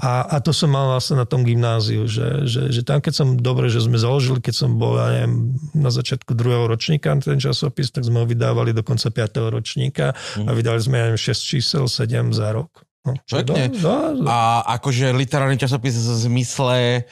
A, 0.00 0.24
a 0.24 0.36
to 0.40 0.56
som 0.56 0.72
mal 0.72 0.88
vlastne 0.88 1.20
na 1.20 1.28
tom 1.28 1.44
gymnáziu, 1.44 2.08
že, 2.08 2.48
že, 2.48 2.72
že 2.72 2.80
tam, 2.80 3.04
keď 3.04 3.12
som, 3.12 3.28
dobre, 3.36 3.68
že 3.68 3.84
sme 3.84 4.00
založili, 4.00 4.40
keď 4.40 4.54
som 4.64 4.80
bol, 4.80 4.96
ja 4.96 5.12
neviem, 5.12 5.52
na 5.76 5.92
začiatku 5.92 6.32
druhého 6.32 6.64
ročníka 6.64 7.12
ten 7.20 7.36
časopis, 7.36 7.92
tak 7.92 8.08
sme 8.08 8.24
ho 8.24 8.26
vydávali 8.26 8.72
do 8.72 8.80
konca 8.80 9.12
5. 9.12 9.52
ročníka 9.52 10.16
a 10.16 10.50
vydali 10.56 10.80
sme, 10.80 10.96
ja 10.96 11.04
neviem, 11.12 11.20
6 11.20 11.36
čísel, 11.44 11.84
7 11.84 12.32
za 12.32 12.56
rok. 12.56 12.88
No, 13.02 13.18
Pekne. 13.26 13.66
do, 13.66 13.82
do, 13.82 14.30
A 14.30 14.62
akože 14.78 15.10
literárny 15.10 15.58
časopis 15.58 15.98
v 15.98 16.22
zmysle, 16.22 17.02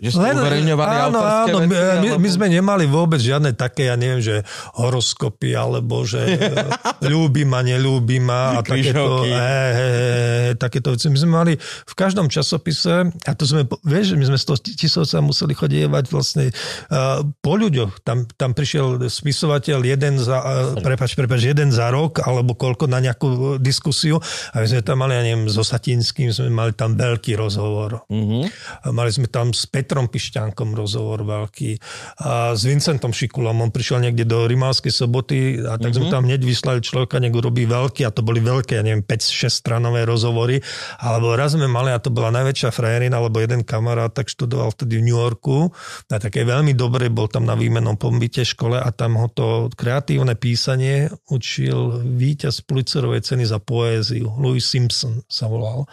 že 0.00 0.16
ste 0.16 0.32
uverejňovali 0.40 0.94
áno, 0.96 1.20
autorské 1.20 1.50
áno, 1.52 1.58
veci? 1.60 1.68
my, 1.68 1.76
my, 1.76 2.08
alebo- 2.08 2.20
my 2.24 2.28
sme 2.32 2.46
nemali 2.48 2.84
vôbec 2.88 3.20
žiadne 3.20 3.52
také, 3.52 3.92
ja 3.92 3.96
neviem, 4.00 4.24
že 4.24 4.40
horoskopy, 4.72 5.52
alebo 5.52 6.00
že 6.08 6.24
e, 6.24 6.48
ľúbi 7.12 7.44
ma, 7.44 7.60
nelúbi 7.60 8.24
ma 8.24 8.56
a 8.56 8.64
takéto, 8.64 9.28
he, 9.28 9.36
he, 9.36 9.88
he, 9.92 10.50
takéto 10.56 10.96
veci. 10.96 11.12
My 11.12 11.18
sme 11.20 11.32
mali 11.36 11.52
v 11.60 11.92
každom 11.92 12.32
časopise, 12.32 13.12
a 13.12 13.32
to 13.36 13.44
sme, 13.44 13.68
vieš, 13.84 14.16
my 14.16 14.24
sme 14.24 14.40
z 14.40 14.44
toho 14.48 14.56
tisovca 14.64 15.20
museli 15.20 15.52
chodievať 15.52 16.04
vlastne 16.08 16.56
uh, 16.88 17.20
po 17.44 17.60
ľuďoch. 17.60 18.00
Tam, 18.00 18.24
tam 18.40 18.56
prišiel 18.56 19.12
spisovateľ 19.12 19.84
jeden 19.84 20.16
za, 20.16 20.40
uh, 20.40 20.80
prepač, 20.80 21.12
prepač, 21.12 21.52
jeden 21.52 21.68
za 21.68 21.92
rok, 21.92 22.24
alebo 22.24 22.56
koľko 22.56 22.88
na 22.88 23.04
nejakú 23.04 23.60
diskusiu. 23.60 24.24
A 24.56 24.64
my 24.64 24.66
sme 24.72 24.80
tam 24.80 25.04
mali, 25.04 25.12
ja 25.12 25.20
neviem, 25.20 25.33
so 25.50 25.66
Satinským 25.66 26.30
sme 26.30 26.50
mali 26.50 26.72
tam 26.72 26.94
veľký 26.94 27.34
rozhovor. 27.34 28.06
Mhm. 28.08 28.40
A 28.84 28.94
Mali 28.94 29.10
sme 29.10 29.26
tam 29.26 29.50
s 29.50 29.66
Petrom 29.66 30.06
Pišťankom 30.06 30.78
rozhovor 30.78 31.26
veľký. 31.26 31.76
A 32.22 32.54
s 32.54 32.62
Vincentom 32.62 33.10
Šikulom. 33.10 33.58
On 33.58 33.74
prišiel 33.74 34.06
niekde 34.06 34.22
do 34.22 34.46
Rimavskej 34.46 34.94
soboty 34.94 35.58
a 35.66 35.74
tak 35.80 35.98
sme 35.98 36.08
tam 36.14 36.22
hneď 36.24 36.46
vyslali 36.46 36.78
človeka, 36.78 37.18
nech 37.18 37.34
urobí 37.34 37.66
veľký 37.66 38.06
a 38.06 38.14
to 38.14 38.22
boli 38.22 38.38
veľké, 38.38 38.78
ja 38.78 38.86
neviem, 38.86 39.02
5-6 39.02 39.50
stranové 39.50 40.06
rozhovory. 40.06 40.62
Alebo 41.02 41.34
raz 41.34 41.58
sme 41.58 41.66
mali, 41.66 41.90
a 41.90 41.98
to 41.98 42.14
bola 42.14 42.30
najväčšia 42.30 42.70
frajerina, 42.70 43.18
lebo 43.18 43.42
jeden 43.42 43.66
kamarát 43.66 44.14
tak 44.14 44.30
študoval 44.30 44.70
vtedy 44.70 45.02
v 45.02 45.10
New 45.10 45.18
Yorku. 45.18 45.74
Na 46.06 46.22
také 46.22 46.46
veľmi 46.46 46.76
dobre, 46.78 47.10
bol 47.10 47.26
tam 47.26 47.48
na 47.48 47.58
výmenom 47.58 47.98
pobyte 47.98 48.46
škole 48.46 48.78
a 48.78 48.88
tam 48.94 49.18
ho 49.18 49.26
to 49.32 49.72
kreatívne 49.74 50.38
písanie 50.38 51.10
učil 51.32 52.04
víťaz 52.04 52.62
Pulitzerovej 52.62 53.24
ceny 53.24 53.48
za 53.48 53.58
poéziu. 53.58 54.28
Louis 54.38 54.62
Simpson 54.62 55.23
sa 55.28 55.50
volal. 55.50 55.88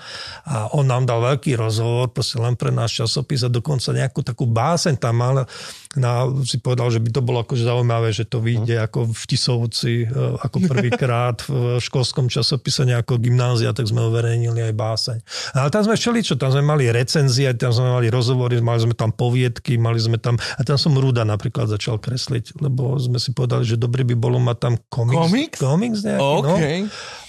A 0.45 0.71
on 0.75 0.85
nám 0.87 1.07
dal 1.07 1.23
veľký 1.23 1.55
rozhovor, 1.57 2.11
proste 2.11 2.37
len 2.37 2.55
pre 2.59 2.69
náš 2.69 3.03
časopis 3.03 3.41
a 3.45 3.49
dokonca 3.49 3.91
nejakú 3.95 4.21
takú 4.21 4.45
báseň 4.45 4.95
tam 4.99 5.15
mal. 5.19 5.35
Na, 5.91 6.23
si 6.47 6.55
povedal, 6.55 6.87
že 6.87 7.03
by 7.03 7.09
to 7.11 7.19
bolo 7.19 7.43
akože 7.43 7.67
zaujímavé, 7.67 8.15
že 8.15 8.23
to 8.23 8.39
vyjde 8.39 8.79
ako 8.79 9.11
v 9.11 9.23
Tisovci, 9.27 10.07
e, 10.07 10.39
ako 10.39 10.63
prvýkrát 10.63 11.43
v 11.43 11.83
školskom 11.83 12.31
časopise 12.31 12.87
nejako 12.87 13.19
gymnázia, 13.19 13.75
tak 13.75 13.91
sme 13.91 13.99
uverejnili 14.07 14.71
aj 14.71 14.73
báseň. 14.79 15.17
Ale 15.51 15.67
tam 15.67 15.83
sme 15.83 15.99
všeličo, 15.99 16.39
tam 16.39 16.55
sme 16.55 16.63
mali 16.63 16.87
recenzie, 16.87 17.51
tam 17.59 17.75
sme 17.75 17.91
mali 17.91 18.07
rozhovory, 18.07 18.63
mali 18.63 18.79
sme 18.87 18.95
tam 18.95 19.11
poviedky, 19.11 19.75
mali 19.75 19.99
sme 19.99 20.15
tam, 20.15 20.39
a 20.39 20.61
tam 20.63 20.79
som 20.79 20.95
Ruda 20.95 21.27
napríklad 21.27 21.67
začal 21.67 21.99
kresliť, 21.99 22.63
lebo 22.63 22.95
sme 22.95 23.19
si 23.19 23.35
povedali, 23.35 23.67
že 23.67 23.75
dobre 23.75 24.07
by 24.07 24.15
bolo 24.15 24.39
mať 24.39 24.57
tam 24.63 24.73
komiks. 24.87 25.19
Komiks? 25.19 25.57
Komiks 25.59 25.99
nejaký, 26.07 26.23
no. 26.23 26.55
OK. 26.55 26.63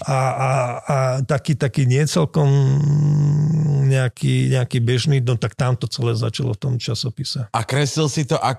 A, 0.07 0.15
a, 0.15 0.49
a 0.87 0.95
taký, 1.27 1.59
taký 1.59 1.83
nie 1.83 2.07
celkom 2.07 2.47
nejaký, 3.83 4.55
nejaký 4.55 4.79
bežný, 4.79 5.19
no 5.19 5.35
tak 5.35 5.59
tam 5.59 5.75
to 5.75 5.85
celé 5.91 6.15
začalo 6.15 6.55
v 6.55 6.59
tom 6.59 6.73
časopise. 6.79 7.51
A 7.51 7.61
kreslil 7.67 8.07
si 8.07 8.23
to 8.23 8.39
ako 8.39 8.52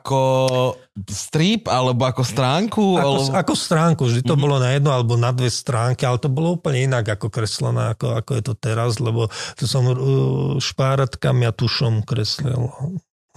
strip, 1.10 1.70
alebo 1.70 2.06
ako 2.06 2.22
stránku? 2.24 2.84
Ako, 2.96 3.02
alebo... 3.02 3.30
ako 3.34 3.52
stránku, 3.54 4.02
vždy 4.08 4.22
to 4.24 4.34
bolo 4.38 4.58
na 4.58 4.74
jedno 4.74 4.94
alebo 4.94 5.14
na 5.14 5.30
dve 5.30 5.52
stránky, 5.52 6.08
ale 6.08 6.22
to 6.22 6.32
bolo 6.32 6.56
úplne 6.56 6.86
inak 6.88 7.18
ako 7.18 7.30
kreslené, 7.30 7.94
ako, 7.94 8.18
ako 8.18 8.30
je 8.38 8.42
to 8.42 8.54
teraz, 8.56 9.02
lebo 9.02 9.28
to 9.58 9.66
som 9.66 9.84
uh, 9.86 9.96
špáratkami 10.58 11.44
a 11.44 11.52
tušom 11.52 12.06
kreslil. 12.06 12.70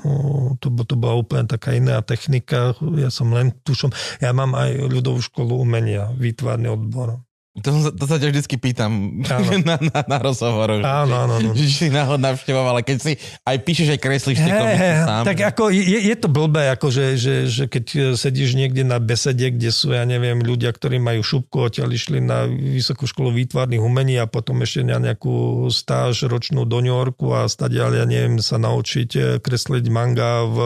Uh, 0.01 0.53
to, 0.61 0.69
to 0.69 0.95
bola 0.95 1.19
úplne 1.19 1.49
taká 1.49 1.73
iná 1.73 1.99
technika, 2.05 2.77
ja 2.95 3.09
som 3.09 3.33
len 3.33 3.51
tušom. 3.65 3.91
Ja 4.21 4.31
mám 4.31 4.53
aj 4.53 4.87
ľudovú 4.87 5.19
školu 5.19 5.57
umenia, 5.57 6.13
výtvarný 6.13 6.71
odbor. 6.71 7.26
To, 7.57 7.89
to 7.89 8.05
sa 8.05 8.21
ťa 8.21 8.29
vždycky 8.29 8.55
pýtam 8.61 9.21
Áno. 9.25 9.49
na, 9.69 9.81
na, 9.81 9.99
na 10.05 10.17
rozhovoroch. 10.21 10.85
Áno, 10.85 11.25
áno, 11.25 11.33
áno. 11.41 11.51
Že 11.57 11.65
si 11.65 11.87
náhod 11.89 12.21
navštevoval, 12.21 12.77
ale 12.77 12.83
keď 12.85 12.97
si 13.01 13.13
aj 13.49 13.57
píšeš, 13.65 13.97
aj 13.97 13.99
kreslíš 14.01 14.37
tie 14.45 14.53
komiksy 14.53 14.89
sám. 15.01 15.23
tak 15.25 15.37
ako 15.41 15.63
je, 15.73 15.99
je 16.05 16.15
to 16.21 16.29
blbé, 16.29 16.69
ako 16.69 16.93
že, 16.93 17.17
že, 17.17 17.35
že 17.49 17.63
keď 17.65 17.85
e, 17.89 17.99
sedíš 18.13 18.53
niekde 18.53 18.85
na 18.85 19.01
besede, 19.01 19.49
kde 19.49 19.73
sú, 19.73 19.89
ja 19.89 20.05
neviem, 20.05 20.37
ľudia, 20.37 20.69
ktorí 20.69 21.01
majú 21.01 21.25
šupku, 21.25 21.65
odtiaľ 21.65 21.89
išli 21.89 22.21
na 22.21 22.45
Vysokú 22.47 23.09
školu 23.09 23.33
výtvarných 23.33 23.81
umení 23.81 24.21
a 24.21 24.29
potom 24.29 24.61
ešte 24.61 24.85
na 24.85 25.01
nejakú 25.01 25.65
stáž 25.73 26.29
ročnú 26.29 26.69
do 26.69 26.77
New 26.85 26.93
Yorku 26.93 27.33
a 27.33 27.49
stadiaľ, 27.49 27.97
ja 27.97 28.05
neviem, 28.05 28.37
sa 28.37 28.61
naučiť 28.61 29.09
e, 29.17 29.21
kresliť 29.41 29.85
manga 29.89 30.45
v 30.45 30.57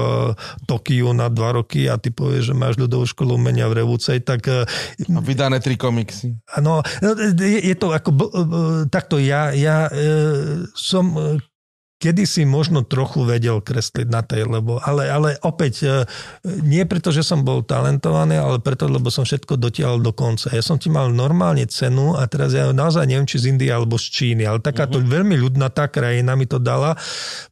Tokiu 0.68 1.16
na 1.16 1.32
dva 1.32 1.56
roky 1.56 1.88
a 1.88 1.96
ty 1.96 2.12
povieš, 2.12 2.52
že 2.52 2.56
máš 2.58 2.76
ľudovú 2.76 3.08
školu 3.08 3.40
umenia 3.40 3.72
v 3.72 3.80
Revúcej, 3.80 4.20
tak 4.20 4.52
e, 4.52 4.68
A 5.08 5.22
vydané 5.24 5.64
tri 5.64 5.80
komiksy. 5.80 6.36
Áno, 6.60 6.81
je, 7.02 7.60
je 7.62 7.76
to 7.76 7.94
ako, 7.94 8.10
e, 8.12 8.28
takto 8.90 9.18
ja, 9.18 9.54
ja 9.56 9.88
e, 9.88 10.66
som 10.76 11.14
e, 11.16 11.40
kedysi 12.02 12.50
možno 12.50 12.82
trochu 12.82 13.22
vedel 13.22 13.62
kresliť 13.62 14.08
na 14.10 14.26
tej, 14.26 14.50
lebo, 14.50 14.82
ale, 14.82 15.06
ale 15.06 15.30
opäť 15.46 15.86
e, 15.86 15.88
nie 16.66 16.82
preto, 16.90 17.14
že 17.14 17.22
som 17.22 17.46
bol 17.46 17.62
talentovaný, 17.62 18.42
ale 18.42 18.58
preto, 18.58 18.90
lebo 18.90 19.14
som 19.14 19.22
všetko 19.22 19.62
dotiahol 19.62 20.02
do 20.02 20.10
konca. 20.10 20.50
Ja 20.50 20.66
som 20.66 20.82
ti 20.82 20.90
mal 20.90 21.14
normálne 21.14 21.70
cenu 21.70 22.18
a 22.18 22.26
teraz 22.26 22.58
ja 22.58 22.74
naozaj 22.74 23.06
neviem, 23.06 23.30
či 23.30 23.38
z 23.38 23.54
Indie 23.54 23.70
alebo 23.70 24.02
z 24.02 24.10
Číny, 24.10 24.50
ale 24.50 24.58
takáto 24.58 24.98
uh-huh. 24.98 25.14
veľmi 25.14 25.38
ľudnatá 25.38 25.94
krajina 25.94 26.34
mi 26.34 26.50
to 26.50 26.58
dala, 26.58 26.98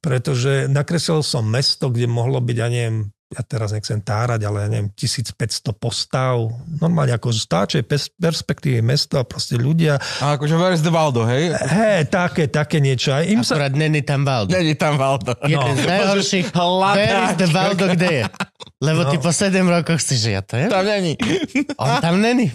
pretože 0.01 0.65
nakreslil 0.65 1.21
som 1.21 1.45
mesto, 1.45 1.93
kde 1.93 2.09
mohlo 2.09 2.41
byť, 2.41 2.57
ja 2.57 2.67
neviem, 2.73 3.13
ja 3.29 3.45
teraz 3.45 3.69
nechcem 3.69 4.01
tárať, 4.01 4.41
ale 4.41 4.65
ja 4.65 4.67
neviem, 4.67 4.89
1500 4.89 5.37
postav, 5.73 6.49
normálne 6.65 7.13
ako 7.13 7.29
z 7.29 7.45
táčej 7.45 7.83
pers- 7.85 8.09
perspektívy 8.11 8.81
mesta, 8.81 9.21
proste 9.21 9.53
ľudia, 9.53 10.01
A 10.17 10.33
akože 10.33 10.57
Where's 10.57 10.81
the 10.81 10.89
Waldo, 10.89 11.29
hej? 11.29 11.53
hej, 11.53 12.09
také, 12.09 12.49
také 12.49 12.81
niečo. 12.81 13.13
Aj 13.13 13.21
im 13.23 13.45
sa, 13.45 13.61
Akurát 13.61 13.77
není 13.77 14.01
tam 14.01 14.25
Valdo. 14.25 14.49
Není 14.49 14.73
tam 14.73 14.97
Waldo. 14.97 15.37
Jeden 15.45 15.75
z 15.77 15.85
najhorších. 15.85 16.45
Hľadáčka. 16.57 16.97
Where 16.97 17.21
is 17.21 17.35
the 17.37 17.47
Valdo, 17.47 17.85
kde 17.93 18.09
je? 18.09 18.23
Lebo 18.81 19.01
No. 19.05 19.09
ty 19.11 19.17
po 19.19 19.29
7 19.29 19.61
rokoch 19.61 20.01
si, 20.01 20.15
že 20.17 20.29
ja 20.33 20.41
to 20.41 20.57
je. 20.57 20.65
Tam 20.65 20.81
není. 20.83 21.13
On 21.77 22.01
tam 22.01 22.17
není. 22.17 22.49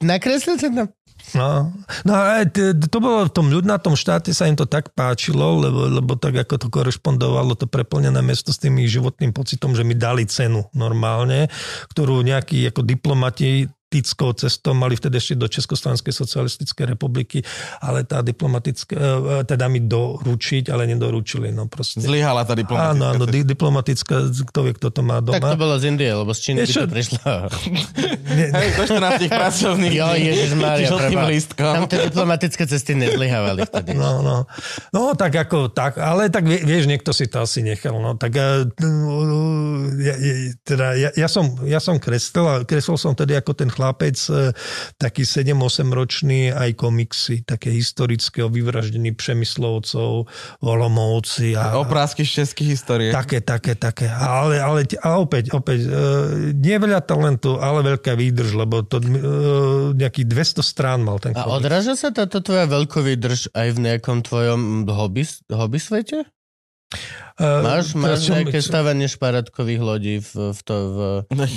Nakreslil 0.00 0.56
ten 0.56 0.72
tam. 0.72 0.86
No, 1.34 1.70
no 2.02 2.12
a 2.12 2.42
to 2.90 2.98
bolo 2.98 3.26
v 3.26 3.34
tom 3.34 3.48
ľudnatom 3.48 3.94
štáte, 3.94 4.34
sa 4.34 4.50
im 4.50 4.58
to 4.58 4.66
tak 4.66 4.92
páčilo, 4.92 5.62
lebo, 5.62 5.86
lebo 5.86 6.12
tak 6.18 6.42
ako 6.46 6.54
to 6.58 6.68
korešpondovalo 6.68 7.54
to 7.54 7.70
preplnené 7.70 8.18
mesto 8.20 8.50
s 8.50 8.58
tým 8.58 8.78
životným 8.82 9.30
pocitom, 9.30 9.72
že 9.72 9.86
mi 9.86 9.94
dali 9.94 10.26
cenu 10.26 10.66
normálne, 10.74 11.46
ktorú 11.94 12.22
nejakí 12.26 12.66
ako 12.70 12.82
diplomati 12.82 13.70
diplomatickou 13.90 14.30
cestou 14.38 14.70
mali 14.70 14.94
vtedy 14.94 15.18
ešte 15.18 15.34
do 15.34 15.50
Československej 15.50 16.14
socialistickej 16.14 16.94
republiky, 16.94 17.42
ale 17.82 18.06
tá 18.06 18.22
diplomatická, 18.22 18.94
e, 18.94 19.42
teda 19.42 19.66
mi 19.66 19.82
doručiť, 19.82 20.70
ale 20.70 20.86
nedoručili. 20.86 21.50
No 21.50 21.66
proste. 21.66 21.98
Zlyhala 21.98 22.46
tá 22.46 22.54
diplomatická. 22.54 22.94
Áno, 22.94 23.04
áno, 23.10 23.24
di- 23.26 23.42
diplomatická, 23.42 24.30
kto 24.30 24.58
vie, 24.62 24.72
kto 24.78 24.94
to 24.94 25.02
má 25.02 25.18
Tak 25.18 25.42
to 25.42 25.58
doma. 25.58 25.58
bolo 25.58 25.74
z 25.74 25.90
Indie, 25.90 26.06
lebo 26.06 26.30
z 26.30 26.38
Číny 26.38 26.58
by 26.62 26.66
to 26.66 26.72
čo? 26.72 26.82
prišlo. 26.86 27.18
Hej, 28.30 28.68
do 28.78 28.84
14 28.86 29.26
pracovných 29.26 29.90
Jo. 29.90 30.06
Ježišmária. 30.14 30.86
Tam 31.58 31.84
tie 31.90 31.98
diplomatické 32.06 32.62
cesty 32.70 32.94
nezlyhávali 32.94 33.66
vtedy. 33.66 33.98
No, 33.98 34.22
no. 34.22 34.46
no, 34.94 35.18
tak 35.18 35.34
ako, 35.34 35.66
tak, 35.66 35.98
ale 35.98 36.30
tak 36.30 36.46
vie- 36.46 36.62
vieš, 36.62 36.86
niekto 36.86 37.10
si 37.10 37.26
to 37.26 37.42
asi 37.42 37.66
nechal, 37.66 37.98
no, 37.98 38.14
tak 38.14 38.38
ja, 38.38 38.62
ja, 39.98 40.14
teda 40.62 40.86
ja, 40.94 41.10
ja, 41.10 41.26
som, 41.26 41.58
ja 41.66 41.82
som 41.82 41.98
kreslil 41.98 42.46
a 42.46 42.54
kreslil 42.62 42.94
som 42.94 43.18
tedy 43.18 43.34
ako 43.34 43.50
ten 43.52 43.66
chlapec 43.80 44.16
eh, 44.28 44.52
taký 45.00 45.24
7-8 45.24 45.88
ročný 45.88 46.52
aj 46.52 46.76
komiksy, 46.76 47.48
také 47.48 47.72
historické 47.72 48.44
o 48.44 48.52
vyvraždení 48.52 49.16
Přemyslovcov, 49.16 50.28
Olomovci 50.60 51.56
a, 51.56 51.80
Oprázky 51.80 52.28
z 52.28 52.44
českých 52.44 52.76
historiek. 52.76 53.16
Také, 53.16 53.40
také, 53.40 53.72
také. 53.72 54.12
Ale, 54.12 54.60
ale, 54.60 54.84
ale 55.00 55.16
opäť, 55.16 55.56
opäť, 55.56 55.88
e, 55.88 55.90
nie 56.52 56.76
veľa 56.76 57.00
talentu, 57.00 57.56
ale 57.56 57.80
veľká 57.96 58.12
výdrž, 58.12 58.50
lebo 58.52 58.84
to 58.84 59.00
e, 59.00 59.08
nejakých 59.96 60.26
200 60.60 60.60
strán 60.60 61.00
mal 61.00 61.16
ten 61.16 61.32
A 61.32 61.48
komiks. 61.48 61.56
odráža 61.56 61.94
sa 61.96 62.12
táto 62.12 62.44
tvoja 62.44 62.68
veľkovýdrž 62.68 63.56
aj 63.56 63.68
v 63.72 63.78
nejakom 63.80 64.20
tvojom 64.20 64.84
hobby, 64.92 65.24
hobby 65.48 65.80
svete? 65.80 66.28
E, 67.32 67.46
Máš, 67.62 67.94
máš 67.94 68.26
som- 68.26 68.34
nejaké 68.34 68.58
stavanie 68.58 69.06
šparatkových 69.06 69.80
lodí 69.80 70.14
v, 70.18 70.50
v 70.50 70.60
to, 70.60 70.74
v, 70.76 70.98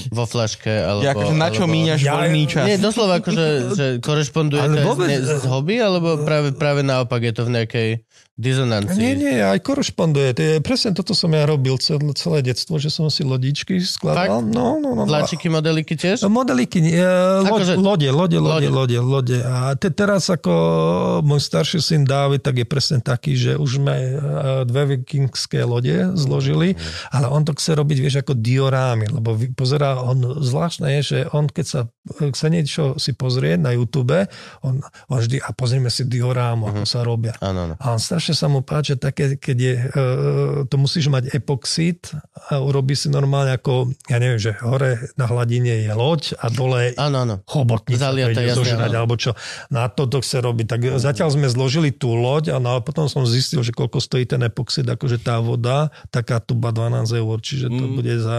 vo 0.08 0.24
flaške? 0.24 0.70
Alebo, 0.70 1.02
Ja, 1.02 1.12
akože 1.12 1.34
na 1.34 1.50
čo 1.50 1.64
alebo... 1.64 1.74
míňaš 1.74 2.00
Ja- 2.00 2.14
voľný 2.16 2.44
čas? 2.46 2.64
Nie, 2.64 2.78
doslova 2.78 3.20
akože, 3.20 3.46
že 3.74 3.86
korešponduje 4.00 4.62
Ale 4.62 4.76
to 4.76 4.88
vôbec- 4.88 5.10
z, 5.10 5.12
ne, 5.12 5.18
z 5.36 5.46
hobby, 5.46 5.76
alebo 5.78 6.22
práve, 6.22 6.54
práve 6.54 6.82
naopak 6.82 7.20
je 7.20 7.34
to 7.34 7.44
v 7.44 7.52
nejakej 7.52 7.90
dizonancii? 8.34 8.98
Nie, 8.98 9.14
nie, 9.14 9.38
aj 9.38 9.62
korešponduje. 9.62 10.30
To 10.34 10.42
je, 10.42 10.54
presne 10.60 10.92
toto 10.92 11.14
som 11.14 11.30
ja 11.30 11.46
robil 11.46 11.78
celé, 11.78 12.02
celé 12.18 12.42
detstvo, 12.42 12.82
že 12.82 12.90
som 12.90 13.06
si 13.14 13.22
lodičky 13.22 13.78
skladal. 13.78 14.42
Fakt? 14.42 14.50
No, 14.50 14.82
no, 14.82 14.98
no. 14.98 15.04
no. 15.04 15.10
Vláčiky, 15.10 15.54
modeliky 15.54 15.94
tiež? 15.94 16.26
Modeliky, 16.26 16.82
nie, 16.82 16.98
loď, 16.98 17.78
Akože- 17.78 17.78
lode, 17.78 18.10
lode, 18.10 18.38
lode, 18.42 18.70
Lode. 18.74 18.98
lode. 19.00 19.38
A 19.46 19.78
te, 19.78 19.94
teraz 19.94 20.34
ako 20.34 20.50
môj 21.22 21.42
starší 21.46 21.78
syn 21.78 22.04
Dávid, 22.04 22.42
tak 22.42 22.58
je 22.58 22.66
presne 22.66 22.98
taký, 23.00 23.38
že 23.38 23.52
už 23.54 23.78
sme 23.80 23.96
e, 23.96 24.14
dve 24.66 24.98
vikingské 24.98 25.62
lode 25.62 26.18
zložili, 26.18 26.74
ale 27.14 27.30
on 27.30 27.46
to 27.46 27.54
chce 27.54 27.78
robiť, 27.78 27.98
vieš, 28.02 28.16
ako 28.26 28.34
diorámy, 28.34 29.14
lebo 29.14 29.38
pozerá, 29.54 30.02
on 30.02 30.42
zvláštne 30.42 30.90
je, 30.98 31.02
že 31.02 31.18
on 31.30 31.46
keď 31.46 31.66
sa 31.66 31.80
chce 32.06 32.48
niečo 32.48 32.84
si 32.96 33.12
pozrieť 33.12 33.60
na 33.60 33.72
YouTube, 33.72 34.28
on, 34.60 34.84
on 35.08 35.18
vždy, 35.18 35.40
a 35.40 35.50
pozrieme 35.52 35.88
si 35.88 36.04
diorámu, 36.04 36.68
ako 36.68 36.84
sa 36.84 37.00
robia. 37.02 37.32
Áno, 37.40 37.64
áno. 37.64 37.76
A 37.80 37.86
on 37.90 38.00
strašne 38.00 38.34
sa 38.34 38.48
mu 38.48 38.60
páči 38.60 38.96
také, 38.96 39.40
keď 39.40 39.58
je, 39.58 39.74
e, 39.74 39.88
to 40.68 40.76
musíš 40.76 41.08
mať 41.08 41.32
epoxid 41.32 42.12
a 42.52 42.60
urobí 42.60 42.92
si 42.94 43.08
normálne 43.08 43.56
ako, 43.56 43.96
ja 44.08 44.20
neviem, 44.20 44.36
že 44.36 44.52
hore 44.60 45.00
na 45.16 45.26
hladine 45.26 45.84
je 45.84 45.92
loď 45.92 46.36
a 46.38 46.48
dole 46.48 46.92
Áno, 46.96 47.24
áno. 47.24 47.36
chobotnica 47.48 48.12
Zaliata, 48.12 48.36
to 48.36 48.42
ide 48.42 48.52
zožrať, 48.54 48.92
alebo 48.92 49.16
čo. 49.16 49.32
Na 49.72 49.88
to 49.88 50.04
to 50.06 50.20
chce 50.20 50.44
robiť. 50.44 50.66
Tak 50.68 50.80
zatiaľ 51.00 51.32
sme 51.32 51.48
zložili 51.48 51.96
tú 51.96 52.14
loď 52.14 52.52
a 52.52 52.60
no, 52.60 52.76
a 52.76 52.84
potom 52.84 53.08
som 53.08 53.24
zistil, 53.24 53.64
že 53.64 53.72
koľko 53.72 53.98
stojí 53.98 54.28
ten 54.28 54.44
epoxid, 54.44 54.84
akože 54.84 55.24
tá 55.24 55.40
voda, 55.40 55.88
taká 56.12 56.44
tuba 56.44 56.76
12 56.76 57.08
eur, 57.16 57.38
čiže 57.40 57.68
to 57.70 57.84
Mm. 57.84 57.96
bude 57.96 58.16
za 58.20 58.38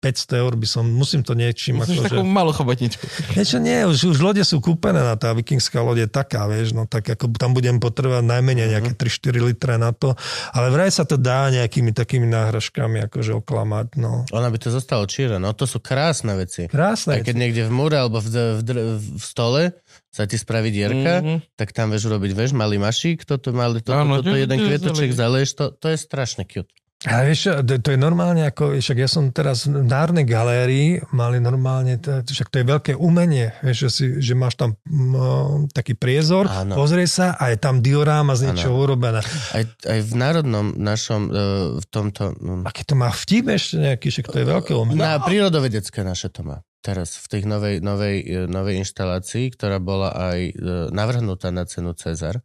500 0.00 0.32
eur 0.34 0.52
by 0.54 0.64
som, 0.64 0.84
musím 0.86 1.20
to 1.20 1.32
niečím 1.32 1.76
Musíš 1.76 2.00
akože... 2.00 2.08
takú 2.10 2.24
malú 2.24 2.50
chobotničku. 2.50 3.04
Niečo 3.32 3.56
nie, 3.56 3.84
už, 3.84 4.08
už 4.08 4.18
lode 4.18 4.40
sú 4.40 4.56
kúpené 4.58 4.96
na 4.96 5.12
tá 5.14 5.30
vikingská 5.30 5.76
loď 5.78 6.04
je 6.04 6.08
taká, 6.10 6.44
vieš, 6.46 6.72
no 6.72 6.84
tak 6.84 7.04
ako 7.06 7.28
tam 7.34 7.52
budem 7.52 7.76
potrebovať 7.76 8.24
najmenej 8.24 8.66
nejaké 8.70 8.92
3-4 8.94 9.44
litre 9.44 9.76
na 9.76 9.92
to, 9.92 10.16
ale 10.50 10.68
vraj 10.68 10.88
sa 10.88 11.04
to 11.04 11.14
dá 11.14 11.48
nejakými 11.50 11.92
takými 11.92 12.24
náhražkami 12.24 13.04
akože 13.06 13.36
oklamať, 13.38 13.86
no. 13.94 14.24
Ona 14.30 14.48
by 14.48 14.56
to 14.56 14.68
zostalo 14.70 15.04
číre, 15.04 15.36
no 15.36 15.52
to 15.52 15.64
sú 15.64 15.76
krásne 15.78 16.32
veci. 16.34 16.64
Krásne. 16.64 17.20
keď 17.20 17.36
niekde 17.36 17.62
v 17.62 17.70
múre 17.70 17.94
alebo 17.94 18.18
v, 18.18 18.28
v, 18.56 18.60
v 18.96 19.20
stole 19.20 19.76
sa 20.08 20.24
ti 20.24 20.34
spraví 20.34 20.72
dierka, 20.72 21.20
Mhm. 21.20 21.54
tak 21.54 21.70
tam 21.70 21.92
vieš 21.92 22.08
urobiť, 22.08 22.32
vieš, 22.32 22.50
malý 22.52 22.76
mašík, 22.76 23.22
toto, 23.22 23.52
malý, 23.52 23.78
toto, 23.78 24.00
Áno, 24.00 24.18
toto, 24.18 24.32
to- 24.32 24.40
jeden 24.40 24.56
zelený. 24.56 25.12
zaleješ, 25.12 25.50
to, 25.52 25.64
to 25.72 25.86
je 25.86 25.96
strašne 25.98 26.42
cute. 26.42 26.72
A 27.08 27.24
vieš, 27.24 27.48
to, 27.80 27.88
je 27.88 27.96
normálne 27.96 28.44
ako, 28.44 28.76
však 28.76 28.98
ja 29.00 29.08
som 29.08 29.32
teraz 29.32 29.64
v 29.64 29.88
Národnej 29.88 30.28
galérii, 30.28 31.00
mali 31.16 31.40
normálne, 31.40 31.96
však 31.96 32.52
to 32.52 32.60
je 32.60 32.66
veľké 32.68 32.92
umenie, 32.92 33.56
vieš, 33.64 33.88
že, 33.88 33.88
si, 33.88 34.04
že 34.20 34.36
máš 34.36 34.60
tam 34.60 34.76
mm, 34.84 35.72
taký 35.72 35.96
priezor, 35.96 36.44
Áno. 36.44 36.76
pozrie 36.76 37.08
sa 37.08 37.40
a 37.40 37.48
je 37.48 37.56
tam 37.56 37.80
dioráma 37.80 38.36
z 38.36 38.52
niečoho 38.52 38.76
urobená. 38.84 39.24
Aj, 39.56 39.64
aj 39.64 40.00
v 40.04 40.12
národnom 40.12 40.76
našom, 40.76 41.32
e, 41.32 41.80
v 41.80 41.86
tomto, 41.88 42.36
Aký 42.68 42.84
to 42.84 42.92
má 42.92 43.08
vtip 43.08 43.48
ešte 43.48 43.80
nejaký, 43.80 44.06
však 44.12 44.26
to 44.28 44.36
je 44.36 44.46
veľké 44.52 44.72
umenie. 44.76 45.00
na 45.00 45.16
prírodovedecké 45.24 46.04
naše 46.04 46.28
to 46.28 46.44
má. 46.44 46.60
Teraz 46.84 47.16
v 47.16 47.26
tej 47.32 47.42
novej, 47.48 47.80
novej, 47.80 48.16
e, 48.24 48.44
novej 48.44 48.76
inštalácii, 48.84 49.56
ktorá 49.56 49.80
bola 49.80 50.12
aj 50.12 50.38
e, 50.40 50.52
navrhnutá 50.92 51.48
na 51.48 51.64
cenu 51.64 51.96
Cezar, 51.96 52.44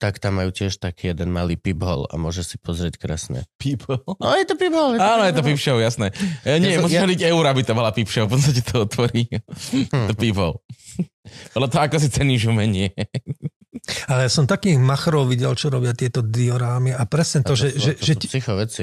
tak 0.00 0.16
tam 0.16 0.40
majú 0.40 0.48
tiež 0.48 0.80
taký 0.80 1.12
jeden 1.12 1.28
malý 1.28 1.60
piphol 1.60 2.08
a 2.08 2.16
môže 2.16 2.40
si 2.40 2.56
pozrieť 2.56 2.96
krásne. 2.96 3.44
People. 3.60 4.00
No 4.16 4.32
je 4.32 4.48
to 4.48 4.56
piphol. 4.56 4.96
Áno, 4.96 5.28
je 5.28 5.34
to 5.36 5.44
show, 5.60 5.76
jasné. 5.76 6.08
E, 6.40 6.56
nie, 6.56 6.72
Ja 6.74 6.80
musíš 6.80 6.96
ja- 6.96 7.04
hodiť 7.04 7.20
eur, 7.28 7.44
aby 7.44 7.60
to 7.60 7.76
bola 7.76 7.92
show, 8.08 8.24
potom 8.24 8.40
sa 8.40 8.56
ti 8.56 8.64
to 8.64 8.88
otvorí. 8.88 9.28
to 10.08 10.14
people. 10.16 10.64
Ale 11.52 11.68
to 11.68 11.76
ako 11.76 12.00
si 12.00 12.08
ceníš 12.08 12.48
umenie. 12.48 12.96
Ale 14.06 14.26
ja 14.26 14.30
som 14.30 14.44
takých 14.44 14.76
machrov 14.76 15.26
videl, 15.26 15.50
čo 15.52 15.66
robia 15.66 15.90
tieto 15.90 16.20
diorámy 16.20 16.92
a 16.92 17.02
presne 17.04 17.40
to, 17.40 17.54
že, 17.54 17.72
sú- 17.72 17.80
že, 17.80 17.92
to 17.96 18.04
že, 18.04 18.14
ti, 18.14 18.26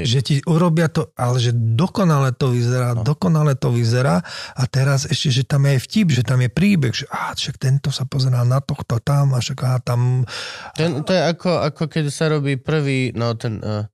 že 0.04 0.20
ti 0.20 0.36
urobia 0.44 0.88
to, 0.88 1.14
ale 1.14 1.38
že 1.38 1.52
dokonale 1.54 2.32
to 2.32 2.50
vyzerá, 2.50 2.92
No. 2.92 3.02
no. 3.02 3.08
dokonale 3.08 3.54
to 3.54 3.70
vyzerá 3.70 4.20
a 4.54 4.64
teraz 4.66 5.06
ešte, 5.06 5.30
že 5.32 5.44
tam 5.44 5.64
je 5.64 5.78
aj 5.78 5.82
vtip, 5.82 6.08
že 6.12 6.24
tam 6.24 6.40
je 6.40 6.50
príbeh, 6.50 6.94
že 6.94 7.06
á, 7.08 7.32
však 7.32 7.56
tento 7.56 7.90
sa 7.90 8.04
pozerá 8.04 8.42
na 8.42 8.60
tohto 8.60 8.98
tam 9.00 9.32
a 9.32 9.40
však 9.40 9.60
á, 9.60 9.74
tam... 9.80 10.26
Ten, 10.74 11.04
to 11.04 11.12
je 11.12 11.22
ako, 11.24 11.50
ako 11.64 11.84
keď 11.88 12.06
sa 12.10 12.26
robí 12.28 12.58
prvý, 12.58 13.14
no 13.14 13.32
ten, 13.34 13.62
uh, 13.62 13.86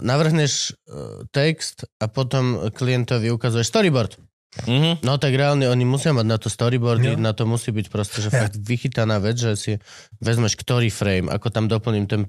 navrhneš 0.00 0.72
uh, 0.86 1.24
text 1.28 1.84
a 1.96 2.06
potom 2.06 2.70
klientovi 2.70 3.28
ukazuješ 3.28 3.66
storyboard. 3.66 4.16
Mhm. 4.56 5.04
No 5.04 5.20
tak 5.20 5.36
reálne 5.36 5.68
oni 5.68 5.84
musia 5.84 6.16
mať 6.16 6.24
na 6.24 6.40
to 6.40 6.48
storyboardy, 6.48 7.12
Jo. 7.12 7.20
na 7.20 7.36
to 7.36 7.44
musí 7.44 7.68
byť 7.68 7.86
proste, 7.92 8.24
že 8.24 8.32
Ja. 8.32 8.48
fakt 8.48 8.56
vychytaná 8.56 9.20
vec, 9.20 9.36
že 9.36 9.52
si 9.52 9.72
vezmeš 10.20 10.56
ktorý 10.56 10.88
frame, 10.88 11.28
ako 11.28 11.46
tam 11.52 11.64
doplním 11.68 12.06
ten, 12.08 12.24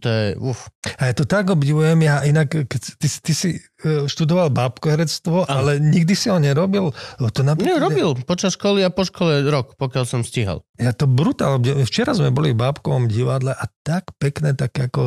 to 0.00 0.08
je, 0.08 0.36
uf. 0.40 0.68
A 1.00 1.10
ja 1.10 1.14
to 1.16 1.24
tak 1.24 1.50
obdivujem, 1.50 2.00
ja 2.04 2.22
inak, 2.24 2.68
keď 2.68 2.80
ty, 3.00 3.08
ty 3.08 3.32
si 3.32 3.50
e, 3.58 4.08
študoval 4.08 4.52
bábkoherectvo, 4.52 5.48
ale 5.48 5.80
nikdy 5.80 6.12
si 6.12 6.28
ho 6.28 6.38
nerobil. 6.40 6.92
To 7.18 7.40
Nie, 7.42 7.54
napríklad, 7.54 7.80
robil 7.80 8.08
počas 8.24 8.54
školy 8.56 8.84
a 8.84 8.90
po 8.92 9.08
škole 9.08 9.44
rok, 9.48 9.76
pokiaľ 9.80 10.04
som 10.04 10.20
stíhal. 10.24 10.64
Ja 10.80 10.96
to 10.96 11.04
brutál. 11.04 11.60
Včera 11.60 12.16
sme 12.16 12.32
boli 12.32 12.56
v 12.56 12.60
bábkovom 12.64 13.04
divadle 13.04 13.52
a 13.52 13.64
tak 13.84 14.16
pekné, 14.16 14.56
tak 14.56 14.72
ako 14.72 15.02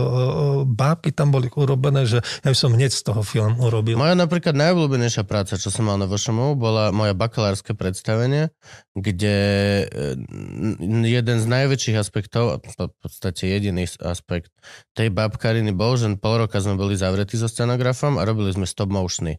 bábky 0.69 1.09
tam 1.09 1.33
boli 1.33 1.49
urobené, 1.49 2.05
že 2.05 2.21
ja 2.21 2.49
by 2.49 2.57
som 2.57 2.73
hneď 2.73 2.93
z 2.93 3.01
toho 3.09 3.21
film 3.25 3.57
urobil. 3.57 3.97
Moja 3.97 4.13
napríklad 4.13 4.53
najobľúbenejšia 4.53 5.25
práca, 5.25 5.57
čo 5.57 5.73
som 5.73 5.89
mal 5.89 5.97
na 5.97 6.05
VŠMU, 6.05 6.53
bola 6.53 6.93
moja 6.93 7.17
bakalárske 7.17 7.73
predstavenie, 7.73 8.53
kde 8.93 9.37
eh, 9.85 11.09
jeden 11.09 11.37
z 11.41 11.45
najväčších 11.49 11.97
aspektov, 11.97 12.22
a 12.31 12.57
v 12.61 12.95
podstate 13.03 13.51
jediný 13.51 13.83
aspekt 13.99 14.55
tej 14.95 15.11
babkariny 15.11 15.75
bol, 15.75 15.99
že 15.99 16.07
pol 16.15 16.47
roka 16.47 16.63
sme 16.63 16.79
boli 16.79 16.95
zavretí 16.95 17.35
so 17.35 17.51
scenografom 17.51 18.15
a 18.15 18.23
robili 18.23 18.55
sme 18.55 18.63
stop 18.63 18.93
motiony. 18.93 19.35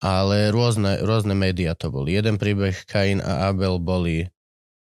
Ale 0.00 0.52
rôzne, 0.52 1.00
rôzne 1.04 1.36
médiá 1.36 1.76
to 1.76 1.88
boli. 1.92 2.16
Jeden 2.16 2.36
príbeh 2.40 2.84
Kain 2.88 3.20
a 3.20 3.52
Abel 3.52 3.76
boli 3.80 4.24
eh, 4.24 4.28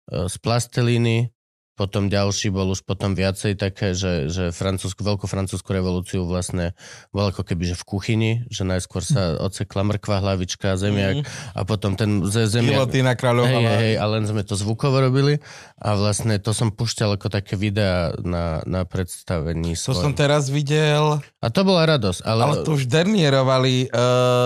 z 0.07 0.35
plastelíny, 0.39 1.34
potom 1.75 2.07
ďalší 2.07 2.49
bol 2.49 2.71
už 2.71 2.81
potom 2.81 3.11
viacej 3.11 3.53
také, 3.53 3.91
že, 3.91 4.27
že 4.27 4.49
francúzsku, 4.49 5.03
veľkú 5.03 5.27
francúzsku 5.27 5.67
revolúciu 5.67 6.23
vlastne 6.23 6.71
bol 7.11 7.27
ako 7.27 7.43
keby, 7.43 7.67
že 7.67 7.75
v 7.75 7.83
kuchyni, 7.85 8.31
že 8.47 8.63
najskôr 8.63 8.99
sa 8.99 9.35
ocekla 9.37 9.83
mrkva, 9.85 10.23
hlavička, 10.23 10.73
zemiak 10.75 11.21
Mhm. 11.21 11.25
a 11.51 11.61
potom 11.61 11.93
ten 11.93 12.23
ze- 12.25 12.47
zemiak... 12.47 12.87
Kráľová. 13.15 13.51
Hej, 13.51 13.65
hej, 13.77 13.93
a 13.95 14.05
len 14.07 14.23
sme 14.23 14.41
to 14.41 14.55
zvukovo 14.55 14.97
robili 14.97 15.39
a 15.75 15.93
vlastne 15.93 16.39
to 16.39 16.51
som 16.51 16.71
pušťal 16.71 17.19
ako 17.19 17.27
také 17.27 17.55
videá 17.55 18.15
na, 18.19 18.63
na 18.63 18.87
predstavení 18.87 19.75
To 19.75 19.91
svojom. 19.91 20.01
som 20.01 20.13
teraz 20.15 20.47
videl, 20.47 21.19
A 21.43 21.47
to 21.51 21.61
bola 21.61 21.85
radosť, 21.85 22.23
ale... 22.23 22.41
ale 22.41 22.55
to 22.61 22.73
už 22.73 22.87
dernierovali 22.87 23.87
uh, 23.87 23.99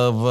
v, 0.09 0.23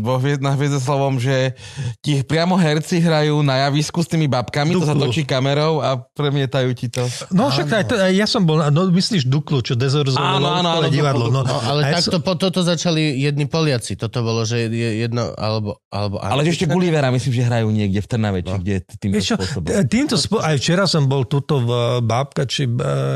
vo 0.00 0.16
na 0.38 0.52
Hviezdoslovom, 0.54 1.16
že 1.16 1.52
ti 2.00 2.20
priamo 2.20 2.54
herci 2.54 2.98
hrajú 2.98 3.40
na 3.40 3.68
javisku 3.68 4.00
s 4.00 4.08
tými 4.08 4.26
babkami, 4.26 4.72
to 4.72 4.82
sa 4.82 4.94
Duplu. 4.94 5.10
točí 5.10 5.22
kamerou 5.22 5.78
a 5.78 6.00
premietajú 6.30 6.70
ti 6.72 6.86
to. 6.86 7.02
No 7.28 7.48
však 7.48 7.66
aj, 7.68 7.84
to, 7.84 7.94
aj 7.96 8.12
ja 8.12 8.24
som 8.24 8.40
bol, 8.40 8.62
no 8.64 8.86
myslíš 8.88 9.26
Duklu, 9.26 9.58
čo 9.60 9.74
dezorzovalo 9.74 10.38
Áno, 10.38 10.48
áno, 10.54 10.68
áno, 10.72 10.86
divadlo. 10.88 11.26
No, 11.28 11.42
No, 11.42 11.58
ale 11.58 11.90
takto 11.90 12.20
po 12.20 12.34
toto 12.34 12.60
začali 12.60 13.18
jedni 13.18 13.44
Poliaci. 13.44 13.94
Toto 13.94 14.20
bolo, 14.20 14.42
že 14.42 14.64
je 14.64 15.00
jedno, 15.00 15.34
alebo... 15.34 15.82
alebo 15.88 16.20
Ale 16.20 16.46
ešte 16.46 16.64
Gullivera 16.64 17.08
myslím, 17.08 17.32
že 17.32 17.42
hrajú 17.42 17.68
niekde 17.68 17.98
v 17.98 18.06
Trnave, 18.06 18.38
či 18.40 18.48
No. 18.48 18.56
kde 18.56 18.74
týmto 18.92 19.18
čo, 19.18 19.34
spôsobom. 19.34 19.66
t- 19.66 19.86
týmto 19.88 20.14
spo- 20.14 20.38
aj 20.38 20.56
včera 20.56 20.84
som 20.84 21.04
bol 21.04 21.24
tuto 21.24 21.58
v 21.58 21.70
Bábka, 22.00 22.44
či 22.44 22.64
e, 22.64 22.70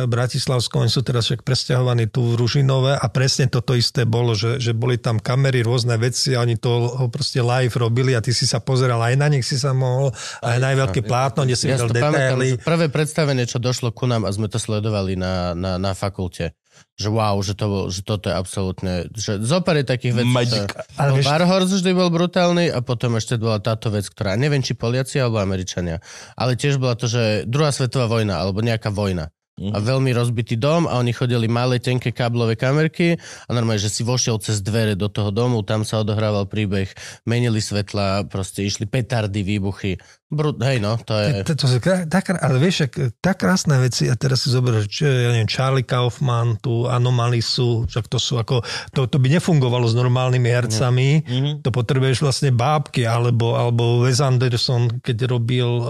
Bratislavskom, 0.05 0.81
oni 0.81 0.91
sú 0.91 1.01
teraz 1.01 1.25
však 1.25 1.43
presťahovaní 1.43 2.09
tu 2.09 2.25
v 2.25 2.37
Ružinové 2.37 2.95
a 2.95 3.07
presne 3.07 3.47
toto 3.47 3.73
isté 3.73 4.03
bolo, 4.03 4.33
že, 4.33 4.59
že 4.59 4.73
boli 4.73 4.97
tam 4.97 5.17
kamery, 5.17 5.61
rôzne 5.61 5.95
veci 5.95 6.33
a 6.33 6.41
oni 6.41 6.57
to 6.57 6.71
proste 7.09 7.39
live 7.39 7.75
robili 7.75 8.13
a 8.13 8.21
ty 8.21 8.31
si 8.31 8.45
sa 8.45 8.59
pozeral 8.59 8.99
aj 9.01 9.15
na 9.15 9.29
nich 9.29 9.45
si 9.45 9.55
sa 9.55 9.71
mohol, 9.71 10.11
aj 10.41 10.57
na 10.57 10.73
veľké 10.73 11.03
plátno, 11.03 11.43
kde 11.43 11.55
si 11.55 11.67
Ja 11.67 11.77
videl 11.77 11.93
detaily. 11.93 12.49
prvé 12.59 12.87
predstavenie, 13.05 13.45
čo 13.45 13.61
došlo 13.61 13.93
ku 13.93 14.05
nám 14.05 14.25
a 14.25 14.33
sme 14.33 14.49
to 14.49 14.57
sledovali 14.57 15.15
na, 15.15 15.53
na, 15.53 15.77
na 15.77 15.93
fakulte. 15.93 16.57
Že 16.95 17.09
wow, 17.09 17.37
že, 17.39 17.53
to 17.53 17.67
že 17.87 18.03
toto 18.03 18.27
je 18.27 18.35
absolútne... 18.35 19.07
Že 19.09 19.45
zopár 19.45 19.77
je 19.77 19.87
takých 19.87 20.15
vecí. 20.17 20.33
Magic. 20.33 20.65
čo- 20.65 20.75
Ale 20.97 21.09
No, 21.09 21.15
vieš- 21.15 21.29
Warhorse 21.29 21.75
vždy 21.79 21.93
bol 21.93 22.09
brutálny 22.09 22.67
a 22.67 22.81
potom 22.81 23.15
ešte 23.15 23.37
bola 23.37 23.61
táto 23.61 23.89
vec, 23.89 24.03
ktorá 24.05 24.35
neviem, 24.35 24.59
či 24.59 24.73
Poliaci 24.73 25.21
alebo 25.21 25.39
Američania, 25.39 26.03
ale 26.35 26.57
tiež 26.57 26.77
bola 26.77 26.97
to, 26.97 27.05
že 27.05 27.45
druhá 27.45 27.71
svetová 27.71 28.09
vojna 28.09 28.41
alebo 28.41 28.59
nejaká 28.59 28.89
vojna. 28.89 29.31
A 29.55 29.79
veľmi 29.79 30.11
rozbitý 30.11 30.59
dom 30.59 30.91
a 30.91 30.99
oni 30.99 31.15
chodili 31.15 31.47
malé, 31.47 31.79
tenké 31.79 32.11
káblové 32.11 32.59
kamerky 32.59 33.15
a 33.47 33.51
normálne, 33.55 33.79
že 33.79 33.87
si 33.87 34.03
vošiel 34.03 34.43
cez 34.43 34.59
dvere 34.59 34.99
do 34.99 35.07
toho 35.07 35.31
domu, 35.31 35.63
tam 35.63 35.87
sa 35.87 36.03
odohrával 36.03 36.51
príbeh, 36.51 36.91
menili 37.23 37.63
svetla, 37.63 38.27
proste 38.27 38.67
išli 38.67 38.91
petardy, 38.91 39.47
výbuchy. 39.47 40.03
Brut, 40.35 40.57
hej 40.61 40.83
no, 40.83 40.99
to 41.01 41.15
je... 41.15 41.47
To, 41.47 41.53
to, 41.55 41.67
to, 41.79 41.91
tak, 42.11 42.35
ale 42.35 42.57
vieš, 42.59 42.91
ak, 42.91 43.19
tak 43.23 43.41
krásne 43.41 43.79
veci, 43.79 44.11
a 44.11 44.15
teraz 44.19 44.45
si 44.45 44.51
zober, 44.51 44.85
čo 44.85 45.07
ja 45.07 45.31
neviem, 45.31 45.49
Charlie 45.49 45.87
Kaufman, 45.87 46.59
tu 46.59 46.91
Anomalisu, 46.91 47.87
však 47.87 48.11
to 48.11 48.19
sú 48.19 48.37
ako, 48.37 48.61
to, 48.91 49.07
to 49.07 49.17
by 49.17 49.29
nefungovalo 49.31 49.87
s 49.87 49.95
normálnymi 49.95 50.49
hercami, 50.51 51.09
Mhm. 51.25 51.51
to 51.63 51.71
potrebuješ 51.71 52.21
vlastne 52.21 52.51
bábky, 52.51 53.07
alebo, 53.07 53.55
alebo 53.55 54.03
Wes 54.03 54.19
Anderson, 54.19 55.01
keď 55.01 55.31
robil 55.31 55.67
um, 55.67 55.85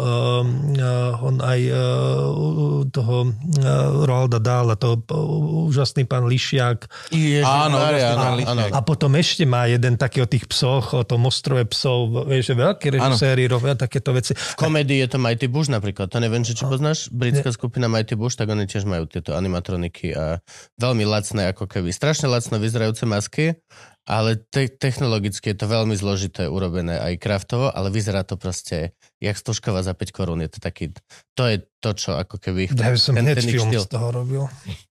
uh, 0.76 1.16
on 1.24 1.40
aj 1.40 1.61
uh, 1.68 2.84
toho 2.90 3.30
uh, 3.30 4.05
Roalda 4.05 4.38
Dahla, 4.38 4.76
to 4.76 5.01
uh, 5.01 5.68
úžasný 5.70 6.05
pán 6.05 6.28
Lišiak, 6.28 6.86
Ježiš, 7.11 7.47
Áno, 7.47 7.80
Mária, 7.80 8.14
úžasný 8.14 8.42
pán 8.45 8.59
áno, 8.59 8.62
áno. 8.68 8.74
a 8.74 8.80
potom 8.84 9.11
ešte 9.16 9.45
má 9.49 9.66
jeden 9.66 9.97
taký 9.97 10.20
o 10.20 10.28
tých 10.28 10.45
psoch, 10.51 10.92
o 10.92 11.03
tom 11.07 11.24
ostrove 11.26 11.64
psov, 11.70 12.26
vieš, 12.28 12.53
že 12.53 12.55
veľkí 12.55 12.86
režiséri 12.92 13.47
robia 13.49 13.74
takéto 13.74 14.12
veci. 14.12 14.34
V 14.35 14.55
komedii 14.59 15.01
je 15.07 15.09
to 15.14 15.18
Mighty 15.22 15.47
Bush 15.47 15.70
napríklad, 15.70 16.11
to 16.11 16.18
neviem, 16.18 16.43
či 16.43 16.59
čo 16.59 16.66
poznáš, 16.66 17.09
britská 17.14 17.55
skupina 17.55 17.87
Mighty 17.87 18.18
Bush, 18.18 18.35
tak 18.35 18.51
oni 18.51 18.66
tiež 18.68 18.85
majú 18.85 19.07
tieto 19.07 19.32
animatroniky 19.39 20.12
a 20.12 20.43
veľmi 20.76 21.07
lacné, 21.07 21.55
ako 21.55 21.70
keby, 21.70 21.95
strašne 21.95 22.28
lacno 22.28 22.59
vyzerajúce 22.59 23.07
masky, 23.09 23.57
ale 24.05 24.37
te- 24.37 24.68
technologicky 24.68 25.55
je 25.55 25.59
to 25.64 25.66
veľmi 25.70 25.97
zložité 25.97 26.45
urobené 26.45 27.01
aj 27.01 27.16
kraftovo, 27.16 27.72
ale 27.72 27.89
vyzerá 27.89 28.20
to 28.20 28.37
proste 28.37 28.93
jak 29.25 29.35
stožkova 29.35 29.81
za 29.81 29.93
5 29.93 30.05
korún, 30.11 30.39
je 30.39 30.51
to 30.51 30.59
taký, 30.59 30.93
to 31.33 31.43
je 31.45 31.57
to, 31.79 31.91
čo 31.93 32.11
ako 32.14 32.37
keby... 32.39 32.68
Ja 32.70 32.89
by 32.89 32.97
som 32.97 33.12
ten- 33.12 33.25
hneď 33.25 33.37
ten 33.39 33.49
film 33.51 33.68
štýl. 33.68 33.83
z 33.83 33.89
toho 33.91 34.09
robil. 34.11 34.43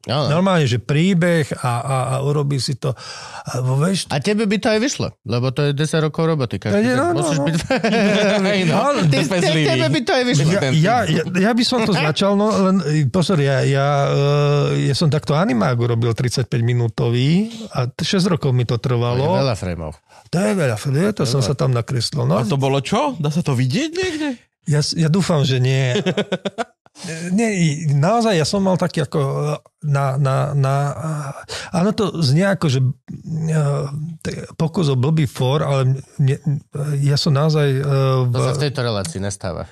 Áno. 0.06 0.30
Normálne, 0.32 0.64
že 0.64 0.78
príbeh 0.78 1.50
a, 1.56 1.74
a, 1.74 1.98
a 2.08 2.22
urobí 2.22 2.58
si 2.58 2.76
to. 2.76 2.94
A, 2.94 3.60
vo, 3.60 3.78
vieš, 3.78 4.06
A 4.08 4.18
tebe 4.18 4.44
by 4.44 4.58
to 4.58 4.68
aj 4.68 4.78
vyšlo, 4.78 5.08
lebo 5.24 5.50
to 5.50 5.64
je 5.64 5.72
10 5.74 5.90
rokov 6.04 6.24
roboty. 6.28 6.58
Každý 6.58 6.84
No, 6.84 6.86
deň 6.86 6.96
no, 6.96 7.06
no, 7.08 7.14
musíš 7.16 7.38
no. 7.38 7.46
byť... 7.46 7.56
No, 8.64 8.76
Ale 8.84 9.00
Ty, 9.04 9.18
te, 9.26 9.38
tebe 9.42 9.88
by 9.88 10.02
to 10.02 10.12
aj 10.12 10.24
vyšlo. 10.24 10.50
ja, 10.50 10.62
ja, 10.70 10.98
ja, 11.08 11.24
ja 11.26 11.52
by 11.52 11.64
som 11.64 11.82
to 11.82 11.92
začal, 11.92 12.34
no 12.34 12.50
len 12.50 12.76
e, 12.84 13.08
pozor, 13.08 13.38
ja, 13.38 13.62
ja, 13.62 13.88
e, 14.72 14.86
ja 14.86 14.94
som 14.94 15.08
takto 15.08 15.34
animák 15.34 15.74
urobil 15.76 16.12
35 16.12 16.46
minútový 16.60 17.50
a 17.70 17.86
t- 17.86 18.04
6 18.04 18.30
rokov 18.30 18.52
mi 18.52 18.64
to 18.64 18.74
To 18.74 18.78
je 18.78 18.84
trvalo. 18.84 19.24
veľa 19.34 19.54
frameov. 19.54 19.94
To 20.30 20.38
je 20.40 20.52
veľa, 20.52 20.78
je, 20.78 21.10
to 21.14 21.24
som 21.24 21.40
sa 21.40 21.54
tam 21.54 21.70
nakreslil. 21.72 22.26
No, 22.26 22.38
A 22.38 22.44
to 22.44 22.56
bolo 22.56 22.82
čo? 22.82 23.14
Dá 23.16 23.30
sa 23.30 23.40
to 23.40 23.54
vidieť 23.54 23.90
niekde? 23.92 24.23
Ja, 24.68 24.82
ja 24.82 25.10
dúfam, 25.12 25.44
že 25.44 25.60
nie. 25.60 25.94
Nie, 27.34 27.50
naozaj 27.90 28.38
ja 28.38 28.46
som 28.46 28.62
mal 28.62 28.78
taký 28.78 29.02
ako 29.02 29.18
e, 29.18 29.34
na, 29.90 30.14
na, 30.14 30.54
na 30.54 30.74
áno 31.74 31.90
to 31.90 32.22
znie 32.22 32.46
ako, 32.46 32.70
že 32.70 32.80
e, 32.86 33.62
pokus 34.54 34.94
o 34.94 34.96
blbý 34.96 35.26
for, 35.26 35.66
ale 35.66 36.06
mne, 36.22 36.38
ja 37.02 37.18
som 37.18 37.34
naozaj 37.34 37.66
e, 37.66 37.82
v, 38.30 38.34
To 38.38 38.46
sa 38.46 38.54
v 38.54 38.64
tejto 38.70 38.86
relácii 38.86 39.18
nestáva. 39.18 39.66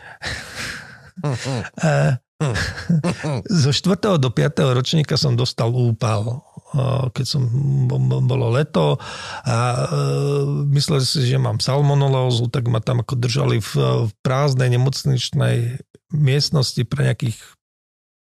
e, 1.77 2.17
zo 3.63 3.71
4. 3.71 4.17
do 4.17 4.29
5. 4.33 4.75
ročníka 4.75 5.15
som 5.17 5.37
dostal 5.37 5.69
úpal 5.69 6.41
e, 6.73 7.09
keď 7.13 7.25
som 7.25 7.43
bo- 7.85 8.23
bolo 8.25 8.53
leto 8.53 8.97
a 9.45 9.57
e, 9.73 9.85
mysleli 10.73 11.05
si, 11.05 11.25
že 11.25 11.37
mám 11.37 11.61
salmonelózu, 11.61 12.49
tak 12.49 12.65
ma 12.67 12.81
tam 12.81 13.05
ako 13.05 13.13
držali 13.17 13.57
v, 13.61 13.71
v 14.07 14.11
prázdnej 14.25 14.73
nemocničnej 14.73 15.81
miestnosti 16.11 16.81
pre 16.85 17.11
nejakých 17.11 17.37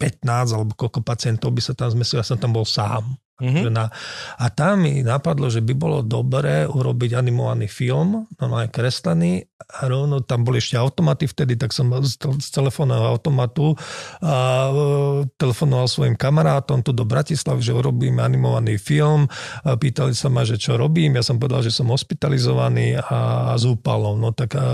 15 0.01 0.57
alebo 0.57 0.73
koľko 0.73 1.05
pacientov 1.05 1.53
by 1.53 1.61
sa 1.61 1.77
tam 1.77 1.93
zmestilo, 1.93 2.25
ja 2.25 2.29
som 2.29 2.41
tam 2.41 2.57
bol 2.57 2.65
sám. 2.65 3.05
Mhm. 3.41 3.61
Že 3.67 3.71
na, 3.73 3.89
a 4.37 4.47
tam 4.53 4.85
mi 4.85 5.01
napadlo, 5.01 5.49
že 5.49 5.65
by 5.65 5.73
bolo 5.75 5.99
dobré 6.05 6.69
urobiť 6.69 7.17
animovaný 7.17 7.67
film, 7.67 8.29
normálne 8.37 8.69
kreslený 8.69 9.51
a 9.71 9.87
rovno 9.87 10.25
tam 10.25 10.43
boli 10.43 10.59
ešte 10.59 10.75
automaty 10.75 11.29
vtedy, 11.29 11.55
tak 11.55 11.71
som 11.71 11.93
z, 12.03 12.17
z 12.19 12.49
telefónneho 12.51 13.07
automatu 13.07 13.77
a, 14.25 14.69
e, 14.69 15.31
telefonoval 15.39 15.87
svojim 15.87 16.17
kamarátom 16.19 16.83
tu 16.83 16.91
do 16.91 17.07
Bratislavy, 17.07 17.63
že 17.63 17.77
urobíme 17.77 18.19
animovaný 18.21 18.81
film. 18.81 19.31
A 19.63 19.77
pýtali 19.77 20.17
sa 20.17 20.33
ma, 20.33 20.43
že 20.43 20.59
čo 20.59 20.75
robím. 20.75 21.15
Ja 21.17 21.25
som 21.25 21.39
povedal, 21.39 21.63
že 21.63 21.73
som 21.73 21.93
hospitalizovaný 21.93 22.99
a 22.99 23.53
s 23.55 23.65
úpalom. 23.69 24.19
No 24.19 24.35
tak 24.35 24.59
a, 24.59 24.65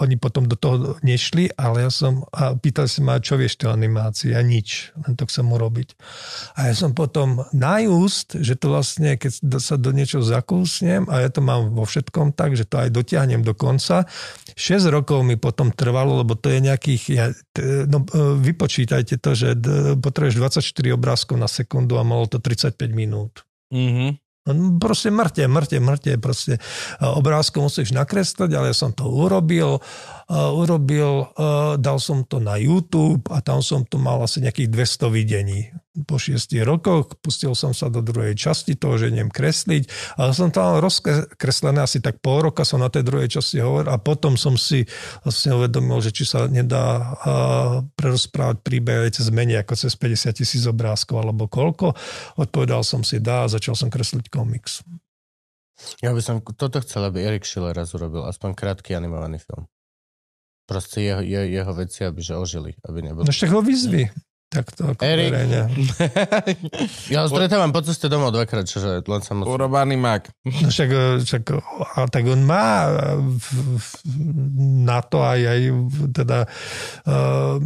oni 0.00 0.16
potom 0.16 0.48
do 0.48 0.56
toho 0.56 0.96
nešli, 1.04 1.52
ale 1.58 1.86
ja 1.86 1.90
som, 1.92 2.24
a 2.32 2.56
pýtali 2.56 2.88
sa 2.88 3.00
ma, 3.04 3.20
čo 3.20 3.36
vieš 3.36 3.60
tej 3.60 3.74
animácii? 3.74 4.32
A 4.32 4.40
nič, 4.40 4.96
len 5.04 5.12
to 5.18 5.28
chcem 5.28 5.44
urobiť. 5.44 5.98
A 6.56 6.72
ja 6.72 6.74
som 6.74 6.96
potom 6.96 7.44
najúst, 7.52 8.07
že 8.34 8.54
to 8.56 8.72
vlastne, 8.72 9.14
keď 9.14 9.32
sa 9.60 9.76
do 9.76 9.90
niečo 9.94 10.24
zakúsnem 10.24 11.06
a 11.06 11.24
ja 11.24 11.30
to 11.30 11.44
mám 11.44 11.72
vo 11.72 11.84
všetkom 11.86 12.34
tak, 12.34 12.56
že 12.58 12.64
to 12.64 12.80
aj 12.82 12.90
dotiahnem 12.92 13.44
do 13.44 13.52
konca. 13.52 14.08
6 14.58 14.90
rokov 14.90 15.22
mi 15.22 15.38
potom 15.38 15.70
trvalo, 15.70 16.18
lebo 16.20 16.34
to 16.34 16.50
je 16.50 16.58
nejakých, 16.64 17.02
ja, 17.12 17.26
no 17.86 18.02
e, 18.02 18.42
vypočítajte 18.42 19.20
to, 19.22 19.30
že 19.36 19.54
potrebuješ 20.02 20.60
24 20.60 20.98
obrázkov 20.98 21.36
na 21.38 21.46
sekundu 21.46 21.96
a 22.00 22.02
malo 22.02 22.26
to 22.26 22.42
35 22.42 22.74
minút. 22.90 23.46
Mhm. 23.70 24.18
No, 24.48 24.80
Proste 24.80 25.12
mŕte, 25.12 25.44
mŕte, 25.44 25.76
mŕte, 25.76 26.16
proste 26.16 26.56
e, 26.56 26.60
obrázko 27.04 27.68
musíš 27.68 27.92
nakresliť, 27.92 28.48
ale 28.56 28.72
ja 28.72 28.76
som 28.76 28.96
to 28.96 29.04
urobil, 29.04 29.84
urobil, 30.28 31.32
e, 31.32 31.80
dal 31.80 31.96
som 31.96 32.20
to 32.20 32.36
na 32.36 32.60
YouTube 32.60 33.24
a 33.32 33.40
tam 33.40 33.64
som 33.64 33.88
to 33.88 33.96
mal 33.96 34.20
asi 34.20 34.44
nejakých 34.44 34.68
200 34.68 35.08
videní. 35.08 35.72
Po 36.04 36.20
šiestich 36.20 36.68
rokoch 36.68 37.16
pustil 37.24 37.56
som 37.56 37.72
sa 37.72 37.88
do 37.88 38.04
druhej 38.04 38.36
časti 38.36 38.76
toho, 38.76 39.00
že 39.00 39.08
idem 39.08 39.32
kresliť, 39.32 40.14
ale 40.20 40.36
som 40.36 40.52
mal 40.52 40.84
rozkreslené 40.84 41.80
asi 41.80 42.04
tak 42.04 42.20
pol 42.20 42.44
roka 42.44 42.62
som 42.62 42.78
na 42.78 42.92
tej 42.92 43.08
druhej 43.08 43.40
časti 43.40 43.64
hovoril 43.64 43.88
a 43.88 43.96
potom 43.96 44.36
som 44.36 44.54
si 44.60 44.84
vlastne 45.24 45.56
uvedomil, 45.56 45.98
že 46.04 46.12
či 46.12 46.28
sa 46.28 46.44
nedá 46.44 46.84
e, 46.92 47.04
prerozprávať 47.96 48.60
príbeh 48.60 49.08
aj 49.08 49.24
cez 49.24 49.32
menej 49.32 49.64
ako 49.64 49.80
cez 49.80 49.96
50 49.96 50.38
tisíc 50.44 50.62
obrázkov 50.68 51.24
alebo 51.24 51.48
koľko. 51.48 51.96
Odpovedal 52.36 52.84
som 52.84 53.00
si 53.00 53.16
dá 53.16 53.48
a 53.48 53.50
začal 53.50 53.72
som 53.72 53.88
kresliť 53.88 54.28
komiks. 54.28 54.84
Ja 56.04 56.12
by 56.12 56.20
som 56.20 56.44
toto 56.44 56.84
chcel, 56.84 57.06
aby 57.08 57.24
Erik 57.24 57.48
Schiller 57.48 57.72
raz 57.72 57.96
urobil, 57.96 58.28
aspoň 58.28 58.52
krátky 58.52 58.92
animovaný 58.92 59.40
film. 59.40 59.70
Proste 60.68 61.00
jeho, 61.00 61.24
jeho, 61.24 61.46
jeho 61.48 61.72
veci, 61.72 62.04
aby 62.04 62.20
že 62.20 62.36
ožili, 62.36 62.76
aby 62.84 63.00
nebol. 63.00 63.24
No 63.24 63.32
však 63.32 63.50
ho 63.56 63.64
vyzvi. 63.64 64.12
Tak 64.48 64.64
to 64.72 64.96
ako 64.96 65.04
Erik. 65.04 65.28
Ja 67.12 67.20
ho 67.20 67.28
stretávam 67.28 67.68
po 67.68 67.84
ceste 67.84 68.08
domov 68.08 68.32
dvakrát, 68.32 68.64
čiže 68.64 69.04
len 69.04 69.20
sa 69.20 69.36
musím... 69.36 69.52
Urobaný 69.52 70.00
mak. 70.00 70.32
No 70.40 70.72
však, 70.72 71.20
však 71.20 71.42
a 71.76 72.08
tak 72.08 72.24
on 72.24 72.48
má 72.48 72.88
v- 73.20 74.00
na 74.88 75.04
to 75.04 75.20
aj, 75.20 75.40
aj 75.52 75.60
teda 76.16 76.38
uh, 76.48 77.60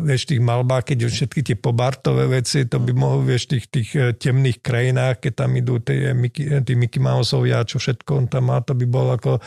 vieš, 0.00 0.32
tých 0.32 0.40
malbách, 0.40 0.96
keď 0.96 1.12
všetky 1.12 1.40
tie 1.44 1.56
pobartové 1.60 2.24
veci, 2.32 2.64
to 2.64 2.80
by 2.80 2.96
mohol, 2.96 3.20
vieš, 3.20 3.52
tých, 3.52 3.68
tých 3.68 4.16
temných 4.16 4.64
krajinách, 4.64 5.28
keď 5.28 5.32
tam 5.44 5.52
idú 5.60 5.76
tie 5.84 6.16
Mickey, 6.16 6.48
tí 6.64 6.72
Mickey 6.72 7.04
Mouseovia, 7.04 7.68
čo 7.68 7.76
všetko 7.76 8.10
on 8.16 8.26
tam 8.32 8.48
má, 8.48 8.64
to 8.64 8.72
by 8.72 8.88
bol 8.88 9.12
ako 9.12 9.44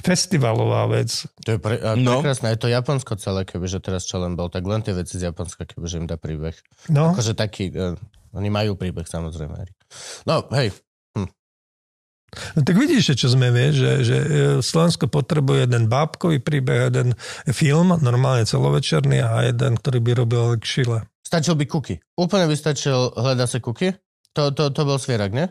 festivalová 0.00 0.86
vec. 0.88 1.26
To 1.44 1.54
je 1.54 1.58
pre, 1.58 1.76
a 1.78 1.94
No. 1.94 2.18
prekrásne, 2.18 2.52
aj 2.52 2.58
to 2.60 2.68
Japonsko 2.68 3.16
celé, 3.16 3.44
kebyže 3.44 3.80
teraz 3.80 4.04
čo 4.04 4.18
len 4.18 4.34
bol, 4.34 4.48
tak 4.48 4.64
len 4.64 4.80
tie 4.80 4.92
veci 4.92 5.16
z 5.16 5.28
Japonska, 5.28 5.64
kebyže 5.64 6.00
im 6.00 6.06
dá 6.08 6.16
príbeh. 6.16 6.56
No, 6.88 7.12
Akože 7.12 7.36
taký, 7.36 7.68
uh, 7.72 7.94
oni 8.32 8.48
majú 8.48 8.74
príbeh 8.74 9.04
samozrejme. 9.04 9.54
No, 10.26 10.44
hej, 10.56 10.72
no 11.14 12.60
tak 12.66 12.74
vidíš, 12.74 13.14
čo 13.14 13.30
sme, 13.30 13.54
vieš, 13.54 13.74
že, 13.78 13.92
že 14.02 14.16
eh, 14.18 14.28
Slovensko 14.58 15.06
potrebuje 15.06 15.70
jeden 15.70 15.86
bábkový 15.86 16.42
príbeh, 16.42 16.90
jeden 16.90 17.14
film, 17.46 17.94
normálne 18.02 18.42
celovečerný 18.42 19.22
a 19.22 19.46
jeden, 19.46 19.78
ktorý 19.78 19.98
by 20.02 20.12
robil 20.18 20.44
k 20.58 20.64
šile. 20.66 20.98
stačil 21.22 21.54
by 21.54 21.66
kuky. 21.66 21.94
Úplne 22.18 22.50
by 22.50 22.56
stačil 22.58 23.14
hľadať 23.14 23.48
sa 23.48 23.58
kuky. 23.62 23.94
To, 24.34 24.50
to, 24.50 24.74
to 24.74 24.82
bol 24.82 24.98
svierak, 24.98 25.30
nie? 25.30 25.46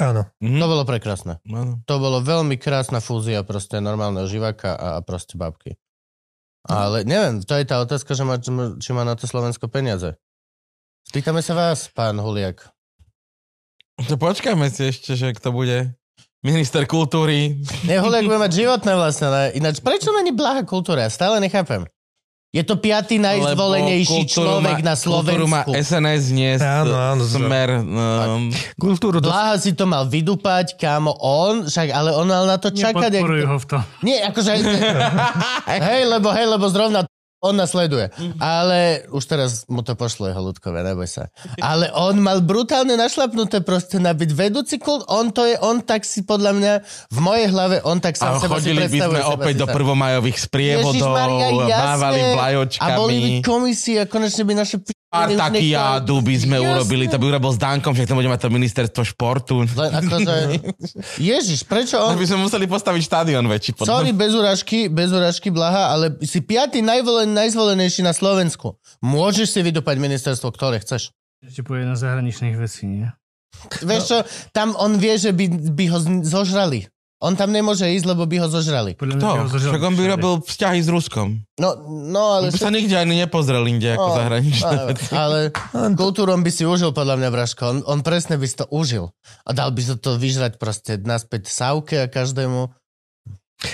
Áno. 0.00 0.24
To 0.40 0.66
bolo 0.68 0.88
prekrásne. 0.88 1.36
Áno. 1.44 1.84
To 1.84 1.94
bolo 2.00 2.24
veľmi 2.24 2.56
krásna 2.56 3.04
fúzia 3.04 3.44
proste 3.44 3.76
normálneho 3.76 4.24
živáka 4.24 4.72
a, 4.72 4.88
a 4.96 5.00
proste 5.04 5.36
babky. 5.36 5.76
Ale 6.64 7.02
neviem, 7.02 7.42
to 7.42 7.58
je 7.58 7.66
tá 7.66 7.82
otázka, 7.82 8.14
že 8.14 8.22
má, 8.22 8.38
či 8.78 8.90
má 8.94 9.02
na 9.02 9.18
to 9.18 9.26
Slovensko 9.26 9.66
peniaze. 9.66 10.14
Spýtame 11.04 11.42
sa 11.42 11.52
vás, 11.58 11.90
pán 11.90 12.16
Huliak. 12.22 12.70
To 14.06 14.14
počkáme 14.16 14.70
si 14.70 14.88
ešte, 14.88 15.12
že 15.18 15.34
kto 15.34 15.52
bude 15.52 15.92
minister 16.40 16.86
kultúry. 16.86 17.60
Nie, 17.84 18.00
Huliak 18.00 18.24
bude 18.24 18.40
mať 18.40 18.52
životné 18.64 18.92
vlastne, 18.94 19.26
ale 19.28 19.42
ináč 19.58 19.82
prečo 19.82 20.14
není 20.14 20.32
blaha 20.32 20.62
kultúra? 20.64 21.04
Ja 21.04 21.10
stále 21.12 21.42
nechápem. 21.42 21.84
Je 22.52 22.60
to 22.60 22.76
piatý 22.76 23.16
najzvolenejší 23.16 24.28
kultúru 24.28 24.44
človek 24.44 24.76
má- 24.76 24.86
na 24.86 24.94
Kultúru 24.94 25.46
má 25.48 25.64
Slovensku. 25.64 25.72
SNS 25.72 26.22
dnes, 26.28 26.58
Áno, 26.60 26.92
áno, 26.92 27.24
smer. 27.24 27.80
Um, 27.80 28.52
Kultúru 28.76 29.18
do... 29.18 29.32
Blaha 29.32 29.56
si 29.56 29.72
to 29.72 29.88
mal 29.88 30.04
vydupať, 30.04 30.76
kámo, 30.76 31.16
on, 31.16 31.64
však, 31.64 31.88
ale 31.88 32.12
on 32.12 32.28
mal 32.28 32.44
na 32.44 32.60
to 32.60 32.68
čakať. 32.68 33.08
jak- 33.08 33.24
Nepodporuj 33.24 33.42
ho 33.42 33.56
v 33.56 33.66
tom. 33.66 33.80
Nie, 34.04 34.20
akože... 34.22 34.52
hej, 35.80 36.02
lebo, 36.04 36.28
hej, 36.28 36.44
lebo 36.46 36.68
zrovna 36.68 37.08
on 37.42 37.58
nás 37.58 37.74
sleduje. 37.74 38.06
Ale 38.38 39.02
už 39.10 39.24
teraz 39.26 39.66
mu 39.66 39.82
to 39.82 39.98
pošlo 39.98 40.30
jeho 40.30 40.38
ľudkové, 40.38 40.86
neboj 40.86 41.10
sa. 41.10 41.26
Ale 41.58 41.90
on 41.90 42.22
mal 42.22 42.38
brutálne 42.38 42.94
našlapnuté 42.94 43.66
proste 43.66 43.98
na 43.98 44.14
byť 44.14 44.30
vedúci 44.30 44.78
kult. 44.78 45.02
On 45.10 45.34
to 45.34 45.50
je, 45.50 45.58
on 45.58 45.82
tak 45.82 46.06
si 46.06 46.22
podľa 46.22 46.52
mňa, 46.54 46.72
v 47.10 47.18
mojej 47.18 47.46
hlave, 47.50 47.82
on 47.82 47.98
tak 47.98 48.14
sám 48.14 48.38
seba 48.38 48.62
si 48.62 48.70
chodili 48.70 48.86
by 48.86 48.98
sme 49.02 49.18
seba 49.18 49.34
opäť 49.34 49.54
si 49.58 49.60
do 49.60 49.66
prvomajových 49.66 50.38
sprievodov, 50.38 51.14
jasné. 51.66 51.82
mávali 51.82 52.20
A 52.22 52.22
boli 52.22 52.22
by 52.22 52.38
vlajočkami. 52.38 53.42
komisie 53.42 53.96
a 53.98 54.06
konečne 54.06 54.42
by 54.46 54.54
naše... 54.54 54.78
p- 54.78 55.01
Spartakiádu 55.12 56.24
by 56.24 56.36
sme 56.40 56.56
Jasné. 56.56 56.70
urobili, 56.72 57.04
to 57.04 57.20
by 57.20 57.36
urobil 57.36 57.52
s 57.52 57.60
Dankom, 57.60 57.92
však 57.92 58.08
to 58.08 58.16
bude 58.16 58.32
mať 58.32 58.40
to 58.40 58.48
ministerstvo 58.48 59.02
športu. 59.04 59.60
Len 59.60 59.92
akože... 60.00 60.34
Ježiš, 61.36 61.68
prečo 61.68 62.00
on... 62.00 62.16
by 62.16 62.24
sme 62.24 62.48
museli 62.48 62.64
postaviť 62.64 63.02
štádion 63.12 63.44
väčší. 63.44 63.76
podľa 63.76 63.92
Sorry, 63.92 64.16
bez 64.16 64.32
urážky, 64.32 64.88
bez 64.88 65.12
urážky, 65.12 65.52
blaha, 65.52 65.92
ale 65.92 66.16
si 66.24 66.40
piatý 66.40 66.80
najvolen, 66.80 67.28
najzvolenejší 67.28 68.00
na 68.00 68.16
Slovensku. 68.16 68.80
Môžeš 69.04 69.52
si 69.52 69.60
vydupať 69.60 70.00
ministerstvo, 70.00 70.48
ktoré 70.48 70.80
chceš. 70.80 71.12
Ešte 71.44 71.60
povie 71.60 71.84
na 71.84 71.92
zahraničných 71.92 72.56
vecí, 72.56 72.88
nie? 72.88 73.04
Vieš 73.84 74.02
čo, 74.08 74.18
tam 74.56 74.72
on 74.80 74.96
vie, 74.96 75.12
že 75.20 75.36
by, 75.36 75.76
by 75.76 75.84
ho 75.92 75.98
zožrali. 76.24 76.88
On 77.22 77.38
tam 77.38 77.54
nemôže 77.54 77.86
ísť, 77.86 78.02
lebo 78.10 78.26
by 78.26 78.42
ho 78.42 78.48
zožrali. 78.50 78.98
Podľa 78.98 79.14
mňa 79.14 79.22
To, 79.22 79.30
by 79.30 79.40
ho 79.46 79.50
zožrali 79.54 79.72
však 79.78 79.82
on 79.86 79.94
by 79.94 80.04
robil 80.10 80.32
vzťahy 80.42 80.80
s 80.82 80.88
Ruskom. 80.90 81.28
No, 81.54 81.68
no 81.86 82.22
ale... 82.34 82.50
On 82.50 82.54
by 82.58 82.66
sa 82.66 82.74
nikde 82.74 82.98
ani 82.98 83.14
nepozrel 83.22 83.62
inde 83.70 83.94
ako 83.94 84.08
No, 84.10 84.18
zahraničné 84.18 84.66
ale, 84.66 84.90
ale 85.14 85.38
kultúrom 85.94 86.42
by 86.42 86.50
si 86.50 86.66
užil 86.66 86.90
podľa 86.90 87.22
mňa 87.22 87.28
Braško. 87.30 87.62
On, 87.62 87.78
on 87.86 88.00
presne 88.02 88.34
by 88.34 88.46
si 88.50 88.58
to 88.58 88.66
užil. 88.74 89.14
A 89.46 89.54
dal 89.54 89.70
by 89.70 89.82
sa 89.86 89.94
to 89.94 90.18
vyžrať 90.18 90.58
proste 90.58 90.98
naspäť 90.98 91.46
Sauke 91.46 92.02
a 92.02 92.10
každému. 92.10 92.81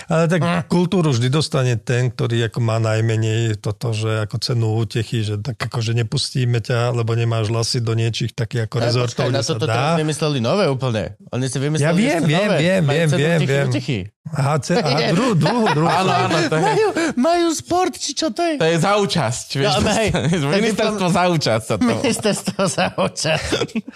Ale 0.06 0.24
tak 0.26 0.40
Mm. 0.40 0.62
kultúru 0.66 1.10
vždy 1.10 1.28
dostane 1.28 1.74
ten, 1.74 2.08
ktorý 2.08 2.46
ako 2.46 2.58
má 2.58 2.76
najmenej 2.78 3.56
toto, 3.56 3.90
že 3.90 4.22
ako 4.22 4.36
cenu 4.38 4.66
útechy, 4.74 5.20
že 5.20 5.34
tak 5.36 5.56
ako, 5.58 5.80
že 5.80 5.92
nepustíme 5.94 6.58
ťa, 6.58 6.92
lebo 6.92 7.12
nemáš 7.12 7.48
hlasy 7.48 7.78
do 7.78 7.92
niečích 7.92 8.32
takých 8.32 8.64
ako 8.64 8.76
Ja, 8.76 8.84
rezortov, 8.84 9.24
počkaj, 9.24 9.30
na 9.30 9.42
sa 9.42 9.54
dá. 9.54 9.60
teraz 9.60 9.80
vymysleli 9.96 10.38
nové 10.38 10.64
úplne. 10.66 11.02
Oni 11.28 11.46
si 11.46 11.56
vymysleli 11.56 11.82
Ja 11.82 11.92
viem, 11.92 12.20
viem, 12.22 12.38
nové. 12.44 12.56
viem, 12.58 12.82
Majú 12.82 12.94
viem, 12.94 13.08
viem, 13.10 13.38
viem. 13.42 13.66
utichy. 13.66 13.98
Ce, 14.60 14.72
aha 14.76 15.12
druhú, 15.12 15.32
druhú, 15.42 15.64
druhú. 15.72 15.88
Áno, 15.88 16.12
áno, 16.12 16.36
to 16.46 16.56
je, 16.56 16.62
Majú, 16.62 16.86
majú 17.16 17.46
sport, 17.52 17.96
či 17.96 18.12
čo 18.12 18.28
to 18.28 18.44
je? 18.44 18.60
to 18.60 18.66
je 18.66 18.76
za 18.76 18.92
účasť. 18.96 19.46
Vieš, 19.56 19.74
No, 19.78 19.90
hej. 19.94 20.08
ministerstvo 20.34 21.06
za 21.08 21.24
účasť. 21.28 21.64
Sa 21.64 21.74
to... 21.76 21.84
Ministerstvo 21.84 22.60
za 22.66 22.86
oča. 22.96 23.34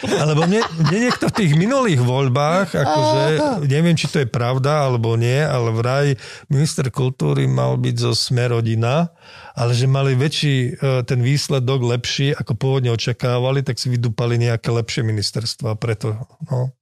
Alebo 0.02 0.46
mne, 0.46 0.62
mne 0.78 0.98
niekto 1.08 1.28
v 1.28 1.34
tých 1.34 1.52
minulých 1.52 2.00
voľbách, 2.00 2.72
akože, 2.72 3.24
neviem, 3.66 3.92
či 3.92 4.06
to 4.06 4.22
je 4.22 4.28
pravda 4.28 4.86
alebo 4.86 5.14
nie, 5.14 5.38
ale 5.38 5.68
vraj 5.70 6.06
minister 6.48 6.88
kultúry 6.88 7.44
mal 7.44 7.76
byť 7.76 7.96
zo 7.98 8.12
Smerodina, 8.12 9.12
ale 9.52 9.72
že 9.72 9.84
mali 9.84 10.16
väčší 10.16 10.54
e, 10.54 10.70
ten 11.04 11.20
výsledok 11.20 11.84
lepší, 11.84 12.32
ako 12.32 12.56
pôvodne 12.56 12.88
očakávali, 12.88 13.60
tak 13.60 13.76
si 13.76 13.92
vydúpali 13.92 14.40
nejaké 14.40 14.72
lepšie 14.72 15.04
ministerstva. 15.04 15.76
Preto, 15.76 16.16
no. 16.48 16.72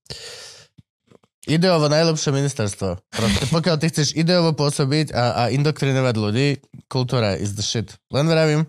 Ideovo 1.48 1.88
najlepšie 1.88 2.36
ministerstvo. 2.36 3.00
Proste, 3.08 3.44
pokiaľ 3.48 3.76
ty 3.80 3.88
chceš 3.88 4.12
ideovo 4.12 4.52
pôsobiť 4.52 5.16
a, 5.16 5.24
a 5.32 5.42
indoktrinovať 5.48 6.14
ľudí, 6.14 6.48
kultúra 6.84 7.32
is 7.32 7.56
the 7.56 7.64
shit. 7.64 7.96
Len 8.12 8.28
vravím. 8.28 8.68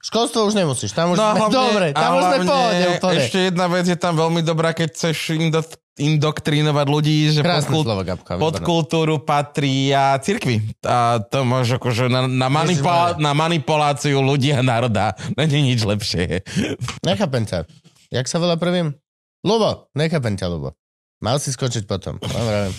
Školstvo 0.00 0.48
už 0.48 0.56
nemusíš, 0.56 0.96
tam 0.96 1.12
už 1.12 1.20
No, 1.20 1.36
sme, 1.36 1.52
dobre, 1.52 1.86
a 1.92 2.00
tam 2.00 2.12
už 2.16 2.22
sme 2.24 2.36
hlavne 2.40 2.48
pohode 2.48 2.84
úplne. 2.96 3.20
Ešte 3.20 3.38
jedna 3.52 3.66
vec 3.68 3.84
je 3.84 3.98
tam 4.00 4.16
veľmi 4.16 4.40
dobrá, 4.40 4.72
keď 4.72 4.88
chceš 4.96 5.36
indo, 5.36 5.60
indoktrinovať 6.00 6.86
ľudí, 6.88 7.16
že 7.28 7.44
pod, 7.44 7.68
kult, 7.68 7.84
slovo, 7.84 8.02
Gabka. 8.08 8.32
pod 8.40 8.56
kultúru 8.64 9.20
patrí 9.20 9.92
a 9.92 10.16
cirkvi. 10.16 10.64
A 10.88 11.20
to 11.20 11.44
môže 11.44 11.76
akože 11.76 12.08
na, 12.08 12.24
na, 12.24 12.48
manipula, 12.48 13.20
na 13.20 13.36
manipuláciu 13.36 14.24
ľudí 14.24 14.56
a 14.56 14.64
národa. 14.64 15.12
Není 15.36 15.76
nič 15.76 15.84
lepšie. 15.84 16.48
Nechápem 17.04 17.44
ťa. 17.44 17.68
Jak 18.08 18.24
sa 18.24 18.40
volá 18.40 18.56
prvým? 18.56 18.96
Lubo, 19.44 19.92
nechápem 19.92 20.32
ťa, 20.32 20.48
Lubo. 20.48 20.72
Mal 21.20 21.36
si 21.36 21.52
skočiť 21.52 21.84
potom. 21.84 22.16
Vravím. 22.16 22.72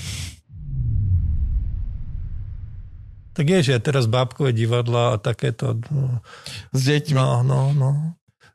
Tak 3.31 3.45
je, 3.47 3.59
že 3.71 3.79
teraz 3.79 4.11
bábkové 4.11 4.51
divadla 4.51 5.15
a 5.15 5.21
takéto. 5.21 5.79
No, 5.87 6.19
S 6.75 6.81
deťmi 6.83 7.15
no, 7.15 7.45
no. 7.47 7.61
no. 7.71 7.89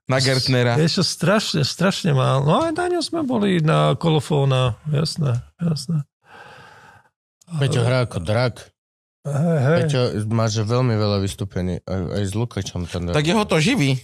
na 0.05 0.19
Gertnera. 0.21 0.77
Vieš, 0.77 1.01
čo, 1.01 1.05
strašne, 1.07 1.63
strašne 1.65 2.13
málo. 2.13 2.45
No 2.45 2.55
aj 2.67 2.77
na 2.77 2.87
ňom 2.93 3.03
sme 3.03 3.25
boli 3.25 3.65
na 3.65 3.97
kolofóna, 3.97 4.77
jasné, 4.93 5.41
jasné. 5.57 6.05
Peťo 7.47 7.81
hrá 7.87 8.05
ako 8.05 8.21
drak. 8.21 8.76
Hej, 9.27 9.59
hej. 9.59 9.77
Peťo 9.83 10.01
má 10.31 10.47
že 10.47 10.63
veľmi 10.63 10.95
veľa 10.95 11.19
vystúpení. 11.19 11.83
Aj, 11.83 12.01
aj 12.15 12.25
s 12.31 12.33
Lukačom. 12.33 12.87
Ten 12.87 13.11
Tak 13.11 13.27
jeho 13.27 13.43
to 13.43 13.59
živí. 13.59 13.99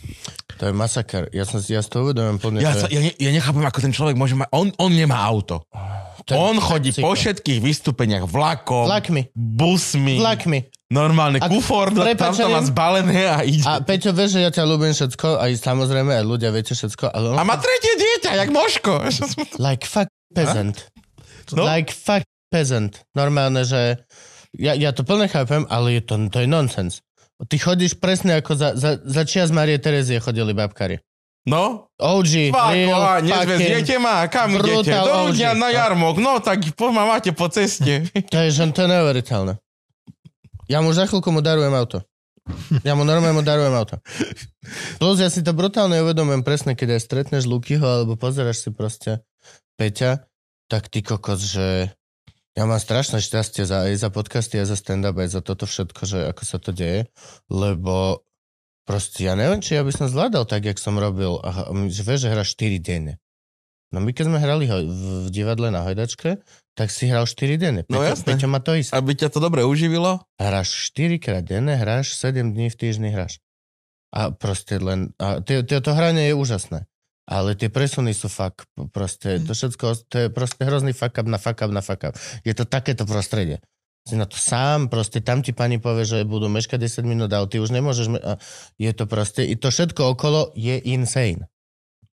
To 0.58 0.66
je 0.66 0.72
masaker. 0.74 1.30
Ja, 1.30 1.46
som, 1.46 1.62
si- 1.62 1.72
ja 1.72 1.80
si 1.80 1.88
to 1.88 2.02
uvedomujem 2.02 2.42
plne. 2.42 2.58
Ja, 2.58 2.74
sa, 2.74 2.90
ja, 2.90 2.98
ja 2.98 3.30
nechápem, 3.30 3.62
ako 3.62 3.78
ten 3.78 3.94
človek 3.94 4.18
môže 4.18 4.34
mať... 4.34 4.50
On, 4.50 4.66
on 4.82 4.90
nemá 4.90 5.22
auto. 5.22 5.62
to 6.26 6.34
je- 6.34 6.38
On 6.38 6.58
chodí 6.58 6.90
psycho. 6.90 7.06
po 7.06 7.14
všetkých 7.14 7.58
vystúpeniach 7.62 8.26
vlakom, 8.26 8.90
Vlakmi. 8.90 9.30
busmi, 9.34 10.18
Vlakmi. 10.18 10.66
normálne 10.90 11.38
A 11.38 11.46
kufor, 11.46 11.94
tam 11.94 12.34
to 12.34 12.46
má 12.50 12.62
zbalené 12.62 13.26
a 13.30 13.46
ide. 13.46 13.62
A 13.62 13.78
Peťo 13.78 14.10
vie, 14.10 14.26
že 14.26 14.42
ja 14.42 14.50
ťa 14.50 14.66
ľúbim 14.66 14.90
všetko, 14.90 15.38
aj 15.38 15.50
samozrejme, 15.56 16.18
aj 16.18 16.24
ľudia 16.26 16.50
viete 16.50 16.74
všetko, 16.74 17.10
ale 17.10 17.30
on... 17.30 17.36
A 17.38 17.46
má 17.46 17.54
tretie 17.58 17.94
dieťa, 17.94 18.30
jak 18.42 18.50
Moško. 18.50 18.92
Like 19.58 19.86
fuck 19.86 20.10
peasant. 20.34 20.90
No. 21.54 21.62
Like 21.62 21.90
fuck 21.90 22.22
peasant. 22.50 23.02
Normálne, 23.14 23.62
že... 23.62 24.02
Ja, 24.52 24.76
ja 24.76 24.92
to 24.92 25.04
plne 25.04 25.28
chápem, 25.28 25.64
ale 25.72 25.96
je 25.96 26.02
to, 26.04 26.14
to 26.28 26.44
je 26.44 26.48
nonsens. 26.48 27.00
Ty 27.42 27.56
chodíš 27.58 27.98
presne 27.98 28.38
ako 28.38 28.52
za, 28.54 28.68
za, 28.78 29.00
za 29.02 29.22
čias 29.24 29.50
Marie 29.50 29.80
Terezie 29.80 30.22
chodili 30.22 30.54
babkari. 30.54 31.00
No, 31.42 31.90
OG, 31.98 32.54
fucking... 32.54 32.86
nezveziete 33.26 33.98
ma, 33.98 34.30
kam 34.30 34.54
idete? 34.54 34.94
Do 34.94 35.26
ľudia 35.26 35.58
na 35.58 35.74
jarmok, 35.74 36.22
no 36.22 36.38
tak 36.38 36.62
po 36.78 36.94
ma 36.94 37.02
máte 37.02 37.34
po 37.34 37.50
ceste. 37.50 38.06
To 38.32 38.38
je, 38.38 38.48
že 38.54 38.70
to 38.70 38.86
je 38.86 38.88
neuveriteľné. 38.94 39.58
Ja 40.70 40.78
mu 40.86 40.94
za 40.94 41.10
chvíľku 41.10 41.34
mu 41.34 41.42
darujem 41.42 41.74
auto. 41.74 42.06
Ja 42.86 42.94
mu 42.94 43.02
normálne 43.02 43.34
mu 43.34 43.42
darujem 43.42 43.74
auto. 43.74 43.98
Plus 45.02 45.18
ja 45.18 45.26
si 45.26 45.42
to 45.42 45.50
brutálne 45.50 45.98
uvedomujem 45.98 46.46
presne, 46.46 46.78
keď 46.78 46.98
aj 46.98 47.02
stretneš 47.02 47.50
Lukyho, 47.50 47.82
alebo 47.82 48.14
pozeráš 48.14 48.62
si 48.62 48.70
proste 48.70 49.26
Peťa, 49.74 50.30
tak 50.70 50.86
ty 50.94 51.02
kokos, 51.02 51.42
že 51.42 51.90
ja 52.52 52.68
mám 52.68 52.80
strašné 52.80 53.24
šťastie 53.24 53.64
za, 53.64 53.88
aj 53.88 53.96
za 53.96 54.08
podcasty, 54.12 54.60
aj 54.60 54.68
za 54.68 54.76
stand-up, 54.76 55.16
aj 55.16 55.28
za 55.32 55.40
toto 55.40 55.64
všetko, 55.64 56.02
že 56.04 56.18
ako 56.28 56.42
sa 56.44 56.58
to 56.60 56.70
deje, 56.76 57.08
lebo 57.48 58.24
proste 58.84 59.24
ja 59.24 59.32
neviem, 59.32 59.64
či 59.64 59.78
ja 59.78 59.82
by 59.86 59.92
som 59.94 60.06
zvládal 60.10 60.44
tak, 60.44 60.68
jak 60.68 60.76
som 60.76 61.00
robil. 61.00 61.40
A, 61.40 61.72
že 61.88 62.02
vieš, 62.04 62.28
že 62.28 62.32
hráš 62.32 62.52
4 62.58 62.76
denne. 62.82 63.16
No 63.92 64.00
my 64.00 64.12
keď 64.16 64.24
sme 64.28 64.38
hrali 64.40 64.64
ho- 64.68 64.88
v, 64.88 65.28
divadle 65.28 65.68
na 65.68 65.84
hojdačke, 65.84 66.40
tak 66.72 66.88
si 66.88 67.08
hral 67.08 67.28
4 67.28 67.60
denne. 67.60 67.82
No 67.88 68.00
Peťo, 68.00 68.08
jasné. 68.08 68.28
Peťo 68.36 68.48
má 68.48 68.60
to 68.64 68.72
isté. 68.72 68.96
Aby 68.96 69.12
ťa 69.16 69.28
to 69.32 69.40
dobre 69.40 69.64
uživilo? 69.68 70.24
Hráš 70.40 70.92
4 70.96 71.20
krát 71.20 71.44
denne, 71.44 71.76
hráš 71.76 72.16
7 72.16 72.56
dní 72.56 72.72
v 72.72 72.76
týždni 72.76 73.12
hráš. 73.12 73.44
A 74.12 74.32
proste 74.32 74.76
len... 74.76 75.16
A 75.16 75.40
tie, 75.40 75.64
tie, 75.64 75.80
to 75.80 75.92
hranie 75.92 76.32
je 76.32 76.34
úžasné. 76.36 76.88
Ale 77.22 77.54
tie 77.54 77.70
presuny 77.70 78.10
sú 78.10 78.26
fakt 78.26 78.66
proste, 78.90 79.38
to 79.38 79.54
všetko, 79.54 79.86
to 80.10 80.16
je 80.16 80.28
proste 80.28 80.58
hrozný 80.66 80.90
fuck 80.90 81.14
up 81.22 81.28
na 81.30 81.38
fuck 81.38 81.58
up 81.62 81.70
na 81.70 81.78
fuck 81.78 82.02
up. 82.10 82.14
Je 82.42 82.50
to 82.50 82.66
takéto 82.66 83.06
prostredie. 83.06 83.62
Si 84.02 84.18
na 84.18 84.26
to 84.26 84.34
sám, 84.34 84.90
proste 84.90 85.22
tam 85.22 85.46
ti 85.46 85.54
pani 85.54 85.78
povie, 85.78 86.02
že 86.02 86.26
budú 86.26 86.50
meškať 86.50 86.82
10 86.82 87.06
minút, 87.06 87.30
ale 87.30 87.46
ty 87.46 87.62
už 87.62 87.70
nemôžeš... 87.70 88.06
Me- 88.10 88.24
je 88.74 88.90
to 88.90 89.06
proste... 89.06 89.46
I 89.46 89.54
to 89.54 89.70
všetko 89.70 90.18
okolo 90.18 90.50
je 90.58 90.82
insane. 90.82 91.46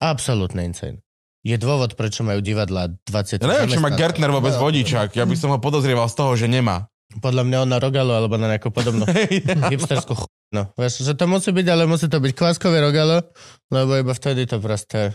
Absolutne 0.01 0.65
insane. 0.65 1.05
Je 1.45 1.61
dôvod, 1.61 1.93
prečo 1.93 2.25
majú 2.25 2.41
divadla 2.41 2.89
20 3.05 3.37
Ja 3.37 3.45
neviem, 3.45 3.69
či 3.69 3.77
má. 3.77 3.93
Gertner 3.93 4.33
vôbec 4.33 4.57
No, 4.57 4.65
vodičák. 4.65 5.13
Ja 5.13 5.29
by 5.29 5.37
som 5.37 5.53
ho 5.53 5.61
podozrieval 5.61 6.09
z 6.09 6.17
toho, 6.17 6.33
že 6.41 6.49
nemá. 6.49 6.89
Podľa 7.21 7.45
mňa 7.45 7.57
on 7.69 7.71
na 7.71 7.79
Rogalo 7.79 8.17
alebo 8.17 8.41
na 8.41 8.49
nejakú 8.57 8.73
podobnú 8.73 9.05
hipsterskú 9.73 10.17
ch... 10.17 10.25
No, 10.55 10.71
vieš, 10.79 11.03
že 11.03 11.19
to 11.19 11.27
musí 11.27 11.51
byť, 11.51 11.67
ale 11.67 11.91
musí 11.91 12.07
to 12.07 12.23
byť 12.23 12.33
kváskové 12.39 12.79
Rogalo, 12.79 13.27
lebo 13.75 13.99
iba 13.99 14.15
vtedy 14.15 14.47
to 14.47 14.63
proste... 14.63 15.11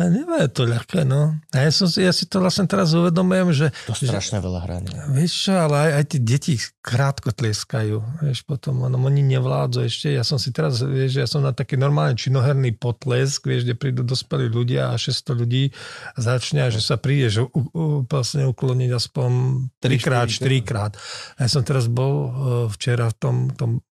A 0.00 0.08
nemá 0.08 0.48
to 0.48 0.64
ľahké, 0.64 1.04
no. 1.04 1.36
A 1.52 1.68
ja, 1.68 1.70
som 1.70 1.84
si, 1.84 2.00
ja 2.00 2.16
si 2.16 2.24
to 2.24 2.40
vlastne 2.40 2.64
teraz 2.64 2.96
uvedomujem, 2.96 3.48
že 3.52 3.66
To 3.86 3.92
strašne 3.92 4.40
veľa 4.40 4.64
hrania. 4.64 5.04
Vieš 5.12 5.32
čo, 5.46 5.52
ale 5.52 5.76
aj, 5.84 5.90
aj 6.00 6.04
tie 6.08 6.20
deti 6.24 6.54
krátko 6.80 7.30
tleskajú. 7.30 8.24
Vieš, 8.24 8.42
potom 8.48 8.88
ono, 8.88 8.96
oni 8.96 9.20
nevládzu 9.20 9.84
ešte. 9.84 10.16
Ja 10.16 10.24
som 10.24 10.40
si 10.40 10.48
teraz, 10.48 10.80
vieš, 10.80 11.20
ja 11.20 11.28
som 11.28 11.44
na 11.44 11.52
taký 11.52 11.76
normálny 11.76 12.16
činoherný 12.16 12.72
potlesk, 12.80 13.44
vieš, 13.44 13.68
kde 13.68 13.76
prídu 13.76 14.00
dospelí 14.00 14.48
ľudia 14.48 14.90
a 14.90 14.98
600 14.98 15.38
ľudí 15.38 15.70
a 16.16 16.18
začne, 16.18 16.72
že 16.72 16.80
sa 16.80 16.96
príde, 16.96 17.28
že 17.28 17.44
u, 17.44 17.52
u, 17.52 17.62
vlastne 18.08 18.48
ukloniť 18.48 18.90
aspoň 18.96 19.30
Tri, 19.76 20.00
3 20.00 20.08
krát, 20.08 20.26
štyri, 20.26 20.64
4 20.64 20.68
krát. 20.72 20.92
A 21.36 21.44
ja 21.44 21.48
som 21.52 21.62
teraz 21.62 21.86
bol 21.86 22.12
uh, 22.16 22.30
včera 22.72 23.12
v 23.12 23.16
tom, 23.20 23.36
tom 23.52 23.84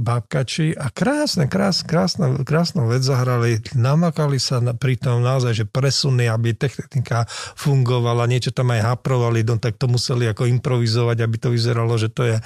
bábkači 0.00 0.72
a 0.76 0.88
krásne, 0.88 1.44
krásne, 1.48 1.88
krásna, 1.88 2.26
krásnu 2.44 2.88
vec 2.88 3.04
zahrali. 3.04 3.60
Namakali 3.76 4.40
sa 4.40 4.60
na, 4.60 4.72
pri 4.72 4.96
tom 4.96 5.20
naozaj, 5.20 5.52
že 5.52 5.64
presuny, 5.68 6.28
aby 6.28 6.56
technika 6.56 7.28
fungovala, 7.56 8.28
niečo 8.28 8.52
tam 8.52 8.72
aj 8.72 8.96
haprovali, 8.96 9.44
no 9.44 9.60
tak 9.60 9.76
to 9.76 9.88
museli 9.88 10.28
ako 10.28 10.48
improvizovať, 10.48 11.16
aby 11.20 11.36
to 11.36 11.48
vyzeralo, 11.52 11.94
že 12.00 12.08
to 12.08 12.22
je 12.24 12.36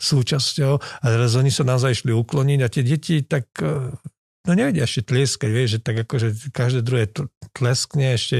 súčasťou. 0.00 0.72
A 0.76 1.04
teraz 1.04 1.36
oni 1.36 1.48
sa 1.48 1.64
naozaj 1.64 2.04
išli 2.04 2.12
ukloniť 2.12 2.58
a 2.64 2.72
tie 2.72 2.82
deti 2.84 3.24
tak 3.24 3.48
uh, 3.64 3.92
no 4.48 4.52
nevedia 4.56 4.88
ešte 4.88 5.12
tlieskať, 5.14 5.50
vieš, 5.52 5.68
že 5.76 5.80
tak 5.84 5.96
akože 6.02 6.50
každé 6.50 6.80
druhé 6.82 7.04
tl- 7.06 7.28
tleskne, 7.52 8.16
ešte 8.16 8.34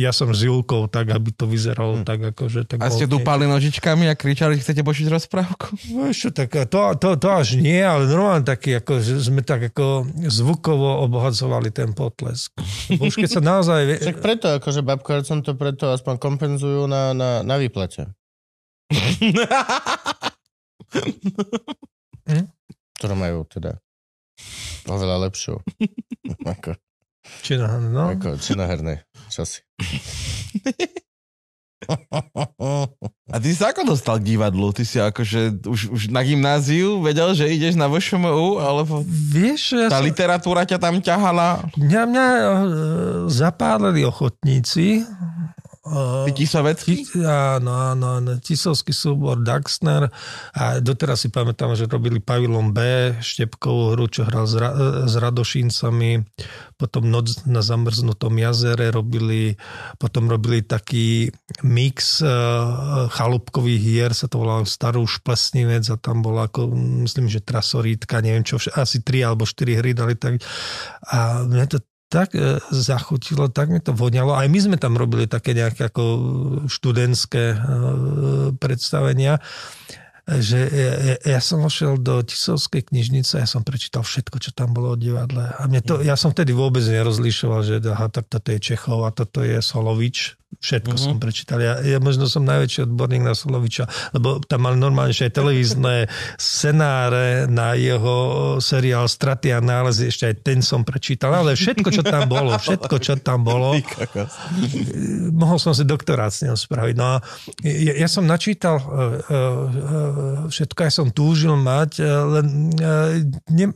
ja 0.00 0.10
som 0.16 0.32
s 0.32 0.42
Julkou 0.42 0.88
tak, 0.88 1.12
aby 1.12 1.30
to 1.30 1.44
vyzeralo 1.44 2.00
Hm. 2.00 2.06
tak 2.06 2.20
akože 2.34 2.60
tak 2.64 2.78
A 2.80 2.88
ste 2.88 3.04
dúpali 3.04 3.44
nožičkami 3.44 4.08
a 4.08 4.14
kričali, 4.16 4.56
že 4.56 4.62
chcete 4.64 4.82
počuť 4.86 5.06
rozprávku? 5.12 5.76
No 5.92 6.08
ešte 6.08 6.44
tak, 6.44 6.56
to, 6.72 6.80
to, 6.96 7.08
to 7.20 7.28
až 7.28 7.60
nie, 7.60 7.80
ale 7.80 8.08
normálne 8.08 8.46
taký, 8.46 8.80
ako, 8.80 8.92
že 9.02 9.20
sme 9.20 9.44
tak 9.44 9.72
ako 9.72 10.08
zvukovo 10.30 11.04
obohacovali 11.04 11.68
ten 11.74 11.92
potlesk. 11.92 12.56
Už 12.96 13.14
keď 13.18 13.28
sa 13.28 13.42
naozaj... 13.44 14.00
Však 14.00 14.18
preto, 14.24 14.46
akože 14.56 14.80
babko, 14.80 15.20
som 15.26 15.44
to 15.44 15.52
preto 15.58 15.92
aspoň 15.92 16.16
kompenzujú 16.16 16.88
na, 16.88 17.12
na, 17.12 17.44
na 17.44 17.54
výplate. 17.60 18.08
Hm? 22.30 22.46
Ktorú 22.98 23.14
majú 23.14 23.46
teda 23.46 23.78
oveľa 24.90 25.30
lepšiu. 25.30 25.62
ako, 26.52 26.74
Či 27.46 27.54
no, 27.62 28.10
ako 28.10 28.36
činoherné 28.42 29.06
časy. 29.30 29.62
A 33.30 33.36
ty 33.40 33.50
si 33.50 33.56
sa 33.56 33.72
ako 33.72 33.96
dostal 33.96 34.20
k 34.20 34.36
divadlu? 34.36 34.70
Ty 34.70 34.84
si 34.84 35.00
akože 35.00 35.64
už, 35.64 35.80
už 35.90 36.02
na 36.12 36.20
gymnáziu 36.20 37.00
vedel, 37.00 37.32
že 37.32 37.48
ideš 37.48 37.74
na 37.74 37.88
VŠMU, 37.88 38.60
alebo 38.60 39.00
vieš, 39.08 39.74
ja 39.74 39.88
tá 39.88 39.98
som, 40.02 40.06
literatúra 40.06 40.68
ťa 40.68 40.78
tam 40.78 41.00
ťahala? 41.00 41.64
mňa, 41.80 42.02
mňa 42.04 42.26
e, 42.28 42.42
zapálili 43.32 44.04
ochotníci. 44.04 45.08
Ty 45.80 46.36
Tisovecký? 46.36 47.08
Ti- 47.08 47.24
Áno, 47.24 47.72
áno, 47.72 48.20
áno. 48.20 48.36
Tisovský 48.36 48.92
súbor 48.92 49.40
Daxner 49.40 50.12
a 50.52 50.76
doteraz 50.76 51.24
si 51.24 51.32
pamätám, 51.32 51.72
že 51.72 51.88
robili 51.88 52.20
Pavilon 52.20 52.76
B, 52.76 52.80
Štepkovú 53.16 53.96
hru, 53.96 54.04
čo 54.12 54.28
hral 54.28 54.44
s, 54.44 54.60
Ra- 54.60 54.76
s 55.08 55.16
Radošincami, 55.16 56.20
potom 56.76 57.08
Noc 57.08 57.48
na 57.48 57.64
zamrznutom 57.64 58.36
jazere 58.36 58.92
robili, 58.92 59.56
potom 59.96 60.28
robili 60.28 60.60
taký 60.60 61.32
mix 61.64 62.20
uh, 62.20 63.08
chalúbkových 63.08 63.80
hier, 63.80 64.10
sa 64.12 64.28
to 64.28 64.36
volalo 64.36 64.68
Starú 64.68 65.08
šplesnivec 65.08 65.88
a 65.88 65.96
tam 65.96 66.20
bola 66.20 66.44
ako, 66.52 66.76
myslím, 67.08 67.32
že 67.32 67.40
trasorítka, 67.40 68.20
neviem 68.20 68.44
čo, 68.44 68.60
asi 68.76 69.00
tri 69.00 69.24
alebo 69.24 69.48
štyri 69.48 69.80
hry 69.80 69.96
dali 69.96 70.12
tak. 70.12 70.44
A 71.08 71.40
mne 71.48 71.64
to 71.72 71.80
tak 72.10 72.34
e, 72.34 72.58
zachutilo, 72.74 73.46
tak 73.46 73.70
mi 73.70 73.78
to 73.78 73.94
voňalo. 73.94 74.34
Aj 74.34 74.50
my 74.50 74.58
sme 74.58 74.76
tam 74.76 74.98
robili 74.98 75.30
také 75.30 75.54
nejaké 75.54 75.86
ako 75.86 76.02
študentské 76.66 77.44
e, 77.54 77.58
predstavenia, 78.58 79.38
že 80.30 80.60
ja, 80.70 81.16
ja, 81.26 81.40
som 81.42 81.66
ošiel 81.66 81.98
do 81.98 82.22
Tisovskej 82.22 82.86
knižnice 82.92 83.40
a 83.40 83.42
ja 83.42 83.48
som 83.50 83.66
prečítal 83.66 84.06
všetko, 84.06 84.36
čo 84.38 84.50
tam 84.54 84.70
bolo 84.70 84.94
o 84.94 85.00
divadle. 85.00 85.42
A 85.42 85.66
mne 85.66 85.82
to, 85.82 85.98
ja 86.06 86.14
som 86.14 86.30
vtedy 86.30 86.54
vôbec 86.54 86.86
nerozlišoval, 86.86 87.66
že 87.66 87.82
aha, 87.90 88.06
tak 88.12 88.30
toto 88.30 88.54
je 88.54 88.62
Čechov 88.62 89.02
a 89.06 89.10
toto 89.10 89.42
je 89.42 89.58
Solovič. 89.58 90.39
Všetko 90.60 90.92
Mhm. 90.92 91.00
som 91.00 91.16
prečítal. 91.16 91.56
Ja, 91.56 91.80
ja 91.80 91.96
možno 91.96 92.28
som 92.28 92.44
najväčší 92.44 92.84
odborník 92.84 93.24
na 93.24 93.32
Soloviča, 93.32 93.88
lebo 94.12 94.44
tam 94.44 94.68
mal 94.68 94.76
normálne 94.76 95.16
že 95.16 95.32
aj 95.32 95.40
televízne 95.40 96.04
scenáre 96.36 97.48
na 97.48 97.72
jeho 97.72 98.16
seriál 98.60 99.08
Straty 99.08 99.56
a 99.56 99.64
nálezy, 99.64 100.12
ešte 100.12 100.28
aj 100.28 100.36
ten 100.44 100.60
som 100.60 100.84
prečítal, 100.84 101.32
ale 101.32 101.56
všetko, 101.56 101.88
čo 101.88 102.02
tam 102.04 102.28
bolo, 102.28 102.52
všetko, 102.60 102.94
čo 103.00 103.16
tam 103.16 103.40
bolo, 103.40 103.72
mohol 105.32 105.56
som 105.56 105.72
si 105.72 105.88
doktorát 105.88 106.28
s 106.28 106.44
ňou 106.44 106.56
spraviť. 106.56 106.94
No 106.94 107.06
a 107.08 107.24
ja, 107.64 108.04
ja 108.04 108.08
som 108.12 108.28
načítal 108.28 108.76
uh, 108.76 108.84
uh, 108.84 110.52
všetko, 110.52 110.78
ja 110.84 110.92
som 110.92 111.08
túžil 111.08 111.56
mať, 111.56 112.04
uh, 112.04 112.28
len 112.36 112.68
ne, 113.48 113.66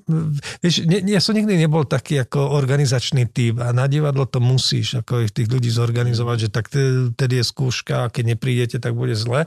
vieš, 0.61 0.85
ne, 0.85 1.01
ja 1.09 1.21
som 1.25 1.33
nikdy 1.33 1.57
nebol 1.57 1.89
taký 1.89 2.21
ako 2.21 2.61
organizačný 2.61 3.25
typ 3.33 3.57
a 3.65 3.73
na 3.73 3.89
divadlo 3.89 4.29
to 4.29 4.37
musíš, 4.37 5.01
ako 5.01 5.25
ich 5.25 5.33
tých 5.33 5.49
ľudí 5.49 5.73
zorganizovať, 5.73 6.37
že 6.45 6.49
tak 6.53 6.67
te- 6.75 7.15
tedy 7.15 7.39
je 7.39 7.45
skúška 7.47 7.95
a 8.07 8.11
keď 8.11 8.35
neprídete, 8.35 8.77
tak 8.83 8.99
bude 8.99 9.15
zle. 9.15 9.47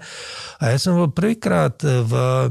A 0.58 0.64
ja 0.72 0.78
som 0.80 0.96
bol 0.96 1.12
prvýkrát 1.12 1.76
v 1.84 2.14
uh, 2.16 2.48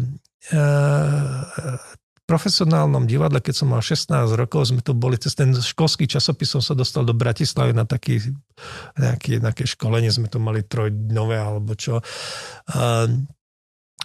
profesionálnom 2.27 3.07
divadle, 3.07 3.39
keď 3.39 3.55
som 3.55 3.71
mal 3.71 3.81
16 3.81 4.35
rokov, 4.35 4.75
sme 4.75 4.83
tu 4.83 4.93
boli 4.93 5.15
cez 5.15 5.33
ten 5.39 5.55
školský 5.55 6.11
časopis, 6.11 6.51
som 6.51 6.61
sa 6.61 6.75
dostal 6.75 7.07
do 7.07 7.15
Bratislavy 7.15 7.71
na 7.71 7.87
taký, 7.87 8.19
nejaké, 8.99 9.39
nejaké 9.39 9.65
školenie, 9.65 10.11
sme 10.11 10.27
to 10.27 10.43
mali 10.43 10.67
trojdňové 10.67 11.39
alebo 11.39 11.79
čo. 11.79 12.03
A, 12.75 13.07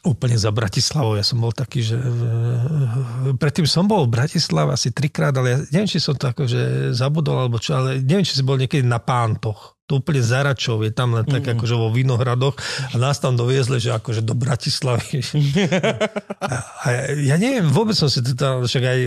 úplne 0.02 0.34
za 0.34 0.49
Bratislavou. 0.49 1.14
Ja 1.14 1.26
som 1.26 1.38
bol 1.38 1.53
taký, 1.53 1.85
že 1.85 1.98
e, 1.98 3.38
predtým 3.38 3.69
som 3.69 3.85
bol 3.85 4.10
v 4.10 4.18
Bratislave 4.18 4.73
asi 4.73 4.89
trikrát, 4.89 5.34
ale 5.38 5.48
ja 5.53 5.57
neviem, 5.69 5.89
či 5.89 6.02
som 6.02 6.18
to 6.18 6.26
akože 6.30 6.93
zabudol 6.98 7.38
alebo 7.38 7.61
čo, 7.61 7.77
ale 7.77 8.02
neviem, 8.02 8.26
či 8.26 8.38
si 8.38 8.43
bol 8.45 8.57
niekedy 8.57 8.81
na 8.81 8.98
Pántoch. 8.98 9.77
To 9.91 9.99
úplne 9.99 10.23
zaračov, 10.23 10.81
je 10.81 10.89
tam 10.89 11.11
len 11.11 11.26
tak 11.26 11.43
Mhm. 11.43 11.51
akože 11.53 11.76
vo 11.76 11.91
Vinohradoch 11.91 12.55
a 12.88 12.95
nás 12.95 13.19
tam 13.19 13.35
doviezli, 13.35 13.76
že 13.77 13.91
akože 13.91 14.23
do 14.23 14.31
Bratislavy. 14.34 15.19
A, 16.41 16.55
a 16.81 16.88
ja 17.13 17.35
neviem, 17.35 17.68
vôbec 17.68 17.93
som 17.93 18.07
si 18.07 18.18
to 18.19 18.34
tam, 18.34 18.61
však 18.61 18.81
aj 18.81 18.99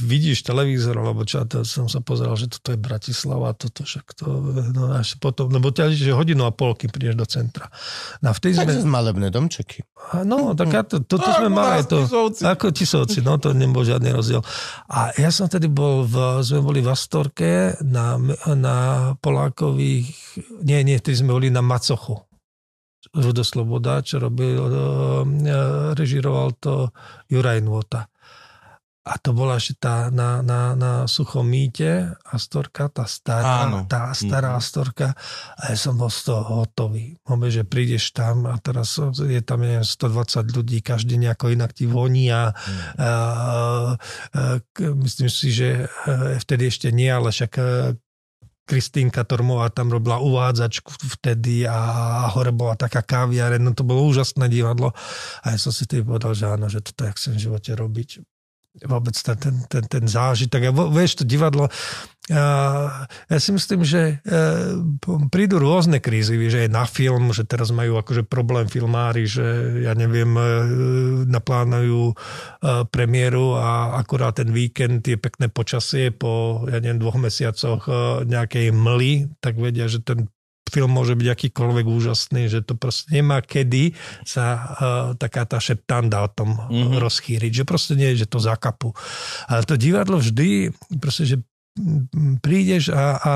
vidíš 0.00 0.40
televízor, 0.42 0.94
alebo 0.94 1.20
čo, 1.22 1.44
to 1.44 1.62
som 1.62 1.84
sa 1.84 2.00
pozeral, 2.00 2.32
že 2.32 2.48
toto 2.48 2.70
je 2.70 2.78
Bratislava, 2.78 3.50
a 3.50 3.54
toto 3.54 3.82
však 3.82 4.06
to, 4.14 4.24
no 4.70 4.88
až 4.90 5.18
potom, 5.18 5.48
lebo 5.48 5.68
ťa 5.68 5.90
že 5.90 6.12
hodinu 6.12 6.42
a 6.42 6.50
pol, 6.50 6.72
kým 6.72 6.88
prídeš 6.88 7.12
do 7.14 7.26
centra. 7.26 7.68
No 8.20 8.30
a 8.30 8.34
vtedy 8.34 8.56
Takže 8.56 8.80
sme, 8.80 8.94
malebné 8.94 9.28
domčeky. 9.28 9.84
a 10.08 10.22
no, 10.22 10.52
tak 10.52 10.70
ja 10.70 10.82
to, 10.82 11.02
toto 11.02 11.24
Tak, 11.24 11.38
sme 11.38 11.48
mali, 11.50 11.82
to, 11.84 11.98
Tisovci. 12.02 12.42
ako 12.42 12.66
tisovci, 12.70 13.18
no 13.20 13.36
to 13.36 13.50
nebol 13.50 13.82
žiadny 13.82 14.08
rozdiel. 14.08 14.40
A 14.86 15.12
ja 15.14 15.28
som 15.28 15.44
tedy 15.46 15.66
bol 15.66 16.04
v, 16.04 16.14
sme 16.40 16.60
boli 16.62 16.80
v 16.80 16.88
Astorke 16.88 17.50
na, 17.82 18.16
na 18.48 18.76
Polákových, 19.16 20.11
nie, 20.60 20.80
nie, 20.82 20.96
tedy 20.96 21.16
sme 21.16 21.32
boli 21.32 21.48
na 21.48 21.60
Macochu. 21.60 22.22
Rudo 23.12 23.42
Sloboda, 23.42 23.98
čo 24.00 24.16
robil, 24.16 24.56
e, 24.56 24.70
režiroval 25.92 26.54
to 26.54 26.94
Juraj 27.26 27.58
Nôta. 27.60 28.06
a 29.02 29.18
to 29.18 29.34
bola 29.34 29.58
ešte 29.58 29.82
tá 29.82 29.94
na, 30.08 30.38
na, 30.40 30.78
na 30.78 30.92
suchom 31.04 31.42
mýte 31.42 32.14
Astorka, 32.22 32.86
tá 32.86 33.02
stará, 33.02 33.66
Áno. 33.66 33.82
tá 33.84 34.14
stará 34.14 34.54
Mhm. 34.54 34.56
Astorka 34.56 35.08
a 35.52 35.62
ja 35.66 35.76
som 35.76 35.98
bol 35.98 36.06
z 36.06 36.30
toho 36.30 36.62
hotový. 36.62 37.18
Moment, 37.26 37.50
že 37.50 37.66
prídeš 37.66 38.14
tam 38.14 38.46
a 38.46 38.54
teraz 38.56 38.94
je 39.18 39.42
tam 39.42 39.58
neviem, 39.58 39.82
120 39.82 40.46
ľudí, 40.48 40.78
každý 40.80 41.18
nejako 41.18 41.50
inak 41.50 41.74
ti 41.74 41.84
voní 41.84 42.30
a, 42.30 42.54
Mhm. 42.54 42.78
a, 42.96 43.10
a 44.30 44.40
k- 44.70 44.94
myslím 44.94 45.26
si, 45.28 45.50
že 45.50 45.68
e, 45.82 45.86
vtedy 46.38 46.70
ešte 46.70 46.88
nie, 46.88 47.10
ale 47.10 47.28
však 47.28 47.52
Kristýnka 48.72 49.28
Tormová 49.28 49.68
tam 49.68 49.92
robila 49.92 50.16
uvádzačku 50.16 50.96
vtedy 51.20 51.68
a 51.68 51.76
hore 52.32 52.56
bola 52.56 52.72
taká 52.72 53.04
kaviareň, 53.04 53.60
no 53.60 53.76
to 53.76 53.84
bolo 53.84 54.08
úžasné 54.08 54.48
divadlo. 54.48 54.96
A 55.44 55.52
ja 55.52 55.58
som 55.60 55.76
si 55.76 55.84
tedy 55.84 56.00
povedal, 56.00 56.32
že 56.32 56.48
áno, 56.48 56.72
že 56.72 56.80
toto 56.80 57.04
ja 57.04 57.12
chcem 57.12 57.36
v 57.36 57.52
živote 57.52 57.76
robiť. 57.76 58.24
Vôbec 58.88 59.12
ten, 59.12 59.36
ten, 59.36 59.56
ten, 59.68 59.84
ten 59.84 60.04
zážitok. 60.08 60.60
A 60.64 60.70
vieš, 60.88 61.20
to 61.20 61.28
divadlo, 61.28 61.68
ja 62.30 63.38
si 63.42 63.50
myslím, 63.50 63.82
že 63.82 64.22
e, 64.22 64.38
prídu 65.26 65.58
rôzne 65.58 65.98
krízy, 65.98 66.38
že 66.46 66.66
je 66.66 66.70
na 66.70 66.86
film, 66.86 67.34
že 67.34 67.42
teraz 67.42 67.74
majú 67.74 67.98
akože 67.98 68.22
problém 68.22 68.70
filmári, 68.70 69.26
že 69.26 69.42
ja 69.82 69.90
neviem, 69.98 70.30
e, 70.38 70.42
naplánujú 71.26 72.14
e, 72.14 72.14
premiéru 72.94 73.58
a 73.58 73.98
akurát 73.98 74.38
ten 74.38 74.54
víkend 74.54 75.02
je 75.02 75.18
pekné 75.18 75.50
počasie 75.50 76.14
po, 76.14 76.62
ja 76.70 76.78
neviem, 76.78 77.02
dvoch 77.02 77.18
mesiacoch 77.18 77.90
nejakej 78.22 78.70
mly, 78.70 79.42
tak 79.42 79.58
vedia, 79.58 79.90
že 79.90 79.98
ten 79.98 80.30
film 80.72 80.94
môže 80.94 81.12
byť 81.12 81.28
akýkoľvek 81.28 81.86
úžasný, 81.90 82.48
že 82.48 82.64
to 82.64 82.78
proste 82.80 83.12
nemá 83.12 83.44
kedy 83.44 83.92
sa 84.24 84.44
uh, 84.56 84.64
taká 85.20 85.44
tá 85.44 85.60
šeptanda 85.60 86.24
o 86.24 86.32
tom 86.32 86.56
Mhm. 86.56 86.72
mm-hmm. 86.72 86.96
rozchýriť, 86.96 87.52
že 87.60 87.64
proste 87.68 87.92
nie 87.92 88.08
je, 88.16 88.24
že 88.24 88.30
to 88.32 88.40
zakapu. 88.40 88.96
Ale 89.52 89.68
to 89.68 89.76
divadlo 89.76 90.16
vždy, 90.16 90.72
proste, 90.96 91.28
že 91.28 91.36
prídeš 92.44 92.92
a, 92.92 93.16
a 93.16 93.32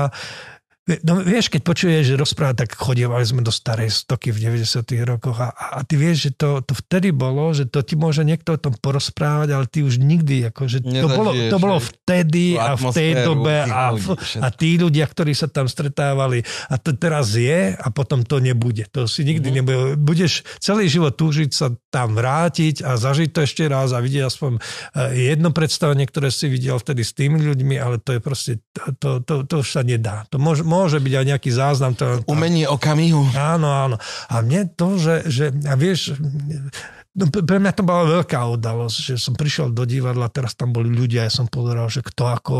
No 1.03 1.19
vieš, 1.19 1.51
keď 1.51 1.61
počuješ, 1.61 2.03
že 2.07 2.15
rozpráva, 2.15 2.55
tak 2.55 2.71
chodievali 2.71 3.19
sme 3.21 3.43
do 3.43 3.51
starej 3.51 3.91
stoky 3.91 4.31
v 4.31 4.55
90 4.55 4.87
rokoch 5.03 5.35
a, 5.35 5.51
a 5.51 5.83
ty 5.83 5.99
vieš, 5.99 6.31
že 6.31 6.39
to, 6.39 6.63
to 6.63 6.71
vtedy 6.71 7.11
bolo, 7.11 7.51
že 7.51 7.67
to 7.67 7.83
ti 7.83 7.99
môže 7.99 8.23
niekto 8.23 8.55
o 8.55 8.59
tom 8.59 8.71
porozprávať, 8.71 9.51
ale 9.51 9.67
ty 9.67 9.83
už 9.83 9.99
nikdy, 9.99 10.47
akože 10.47 10.87
to 10.87 11.11
bolo, 11.11 11.35
to 11.35 11.57
bolo 11.59 11.77
vtedy 11.83 12.55
a 12.55 12.79
v 12.79 12.83
tej 12.95 13.11
dobe 13.19 13.67
a, 13.67 13.91
v, 13.91 14.15
a 14.39 14.47
tí 14.47 14.79
ľudia, 14.79 15.03
ktorí 15.03 15.35
sa 15.35 15.51
tam 15.51 15.67
stretávali 15.67 16.47
a 16.71 16.79
to 16.79 16.95
teraz 16.95 17.35
je 17.35 17.75
a 17.75 17.87
potom 17.91 18.23
to 18.23 18.39
nebude. 18.39 18.87
To 18.95 19.11
si 19.11 19.27
nikdy 19.27 19.51
Mhm. 19.51 19.55
nebude. 19.59 19.77
Budeš 19.99 20.47
celý 20.63 20.87
život 20.87 21.19
túžiť 21.19 21.51
sa 21.51 21.67
tam 21.91 22.15
vrátiť 22.15 22.87
a 22.87 22.95
zažiť 22.95 23.35
to 23.35 23.43
ešte 23.43 23.67
raz 23.67 23.91
a 23.91 23.99
vidieť 23.99 24.23
aspoň 24.23 24.55
eh, 24.55 25.35
jedno 25.35 25.51
predstavenie, 25.51 26.07
ktoré 26.07 26.31
si 26.31 26.47
videl 26.47 26.79
vtedy 26.79 27.03
s 27.03 27.11
tými 27.11 27.43
ľuďmi, 27.43 27.75
ale 27.75 27.99
to 27.99 28.15
je 28.15 28.19
proste, 28.23 28.51
to, 28.71 28.95
to, 28.95 29.09
to, 29.27 29.33
to 29.43 29.55
už 29.59 29.67
sa 29.67 29.83
nedá. 29.83 30.23
To 30.31 30.39
môže, 30.39 30.63
môže 30.63 30.76
byť 30.85 31.13
aj 31.17 31.25
nejaký 31.33 31.49
záznam. 31.49 31.97
To, 31.97 32.21
Umenie 32.29 32.69
okamihu. 32.69 33.25
Áno, 33.33 33.73
áno. 33.73 33.97
A 34.29 34.45
mne 34.45 34.69
to, 34.69 35.01
že, 35.01 35.25
že 35.25 35.49
a 35.65 35.73
vieš, 35.73 36.13
no 37.17 37.25
pre 37.33 37.57
mňa 37.57 37.73
to 37.73 37.81
bola 37.81 38.21
veľká 38.21 38.37
udalosť, 38.37 38.97
že 39.09 39.13
som 39.17 39.33
prišiel 39.33 39.73
do 39.73 39.89
divadla, 39.89 40.29
teraz 40.29 40.53
tam 40.53 40.69
boli 40.69 40.93
ľudia, 40.93 41.25
ja 41.25 41.33
som 41.33 41.49
pozeral, 41.49 41.89
že 41.89 42.05
kto 42.05 42.29
ako, 42.29 42.57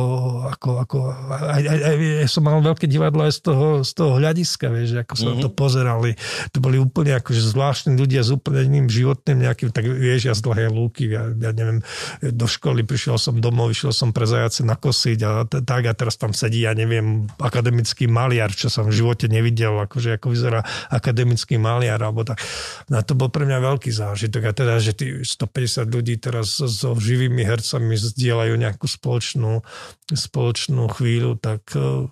ako, 0.50 0.70
ako 0.82 0.98
aj, 1.30 1.64
aj, 1.64 1.80
aj, 1.86 1.96
ja 2.26 2.30
som 2.30 2.42
mal 2.42 2.58
veľké 2.66 2.90
divadlo 2.90 3.22
aj 3.22 3.38
z 3.38 3.42
toho, 3.46 3.68
z 3.86 3.92
toho 3.94 4.18
hľadiska, 4.18 4.66
vieš, 4.74 4.98
ako 5.06 5.14
sa 5.14 5.30
mm-hmm. 5.30 5.44
to 5.46 5.50
pozerali. 5.54 6.12
To 6.52 6.58
boli 6.58 6.82
úplne 6.82 7.14
akože 7.22 7.38
zvláštni 7.54 7.94
ľudia 7.94 8.26
s 8.26 8.34
úplne 8.34 8.66
iným 8.66 8.90
životným 8.90 9.46
nejakým, 9.46 9.70
tak 9.70 9.86
vieš, 9.86 10.26
ja 10.26 10.34
z 10.34 10.42
dlhé 10.42 10.74
lúky, 10.74 11.06
ja, 11.06 11.30
ja 11.30 11.52
neviem, 11.54 11.86
do 12.26 12.50
školy 12.50 12.82
prišiel 12.82 13.22
som 13.22 13.38
domov, 13.38 13.70
išiel 13.70 13.94
som 13.94 14.10
pre 14.10 14.26
zajace 14.26 14.66
nakosiť 14.66 15.20
a 15.22 15.30
t- 15.46 15.62
tak 15.62 15.86
a 15.86 15.94
teraz 15.94 16.18
tam 16.18 16.34
sedí, 16.34 16.66
ja 16.66 16.74
neviem, 16.74 17.30
akademický 17.38 18.10
maliar, 18.10 18.50
čo 18.50 18.74
som 18.74 18.90
v 18.90 19.06
živote 19.06 19.30
nevidel, 19.30 19.78
akože 19.86 20.18
ako 20.18 20.34
vyzerá 20.34 20.66
akademický 20.90 21.62
maliar, 21.62 22.02
alebo 22.02 22.26
tak. 22.26 22.42
No 22.90 22.98
to 23.06 23.14
bol 23.14 23.30
pre 23.30 23.46
mňa 23.46 23.62
veľký 23.62 23.94
zážitok 23.94 24.47
a 24.48 24.56
teda, 24.56 24.80
že 24.80 24.96
tí 24.96 25.08
150 25.22 25.92
ľudí 25.92 26.16
teraz 26.18 26.58
so, 26.58 26.92
živými 26.96 27.44
hercami 27.44 28.00
zdieľajú 28.00 28.56
nejakú 28.56 28.88
spoločnú, 28.88 29.62
spoločnú 30.08 30.88
chvíľu, 30.96 31.36
tak 31.38 31.68
eh, 31.76 32.08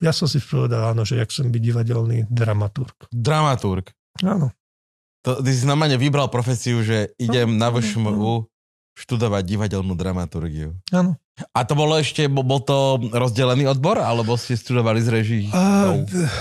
ja 0.00 0.12
som 0.12 0.28
si 0.28 0.40
povedal, 0.40 0.92
áno, 0.92 1.04
že 1.04 1.20
ja 1.20 1.24
chcem 1.24 1.48
byť 1.48 1.62
divadelný 1.62 2.18
dramaturg. 2.28 3.08
Dramaturg. 3.12 3.92
Áno. 4.24 4.52
To, 5.24 5.42
ty 5.42 5.50
si 5.52 5.66
normálne 5.66 5.98
vybral 5.98 6.30
profesiu, 6.30 6.80
že 6.86 7.12
idem 7.18 7.58
na 7.58 7.68
No, 7.68 7.80
VŠMU 7.80 8.46
študovať 8.96 9.42
divadelnú 9.44 9.92
dramaturgiu. 9.98 10.72
Áno. 10.94 11.20
A 11.52 11.68
to 11.68 11.76
bolo 11.76 12.00
ešte, 12.00 12.24
bol, 12.26 12.64
to 12.64 12.96
rozdelený 13.12 13.68
odbor, 13.68 14.00
alebo 14.00 14.40
ste 14.40 14.56
študovali 14.56 15.04
z 15.04 15.08
reží? 15.12 15.40
Uh, 15.52 16.00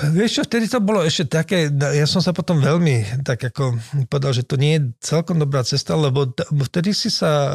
vieš 0.09 0.39
čo, 0.39 0.41
vtedy 0.43 0.71
to 0.71 0.79
bolo 0.79 1.03
ešte 1.03 1.27
také, 1.27 1.67
ja 1.67 2.07
som 2.07 2.23
sa 2.23 2.31
potom 2.31 2.63
veľmi 2.63 3.19
tak 3.19 3.43
ako 3.43 3.75
povedal, 4.07 4.31
že 4.31 4.47
to 4.47 4.55
nie 4.55 4.79
je 4.79 4.81
celkom 5.03 5.35
dobrá 5.35 5.67
cesta, 5.67 5.99
lebo 5.99 6.31
vtedy 6.47 6.95
si 6.95 7.11
sa, 7.11 7.27
uh, 7.27 7.51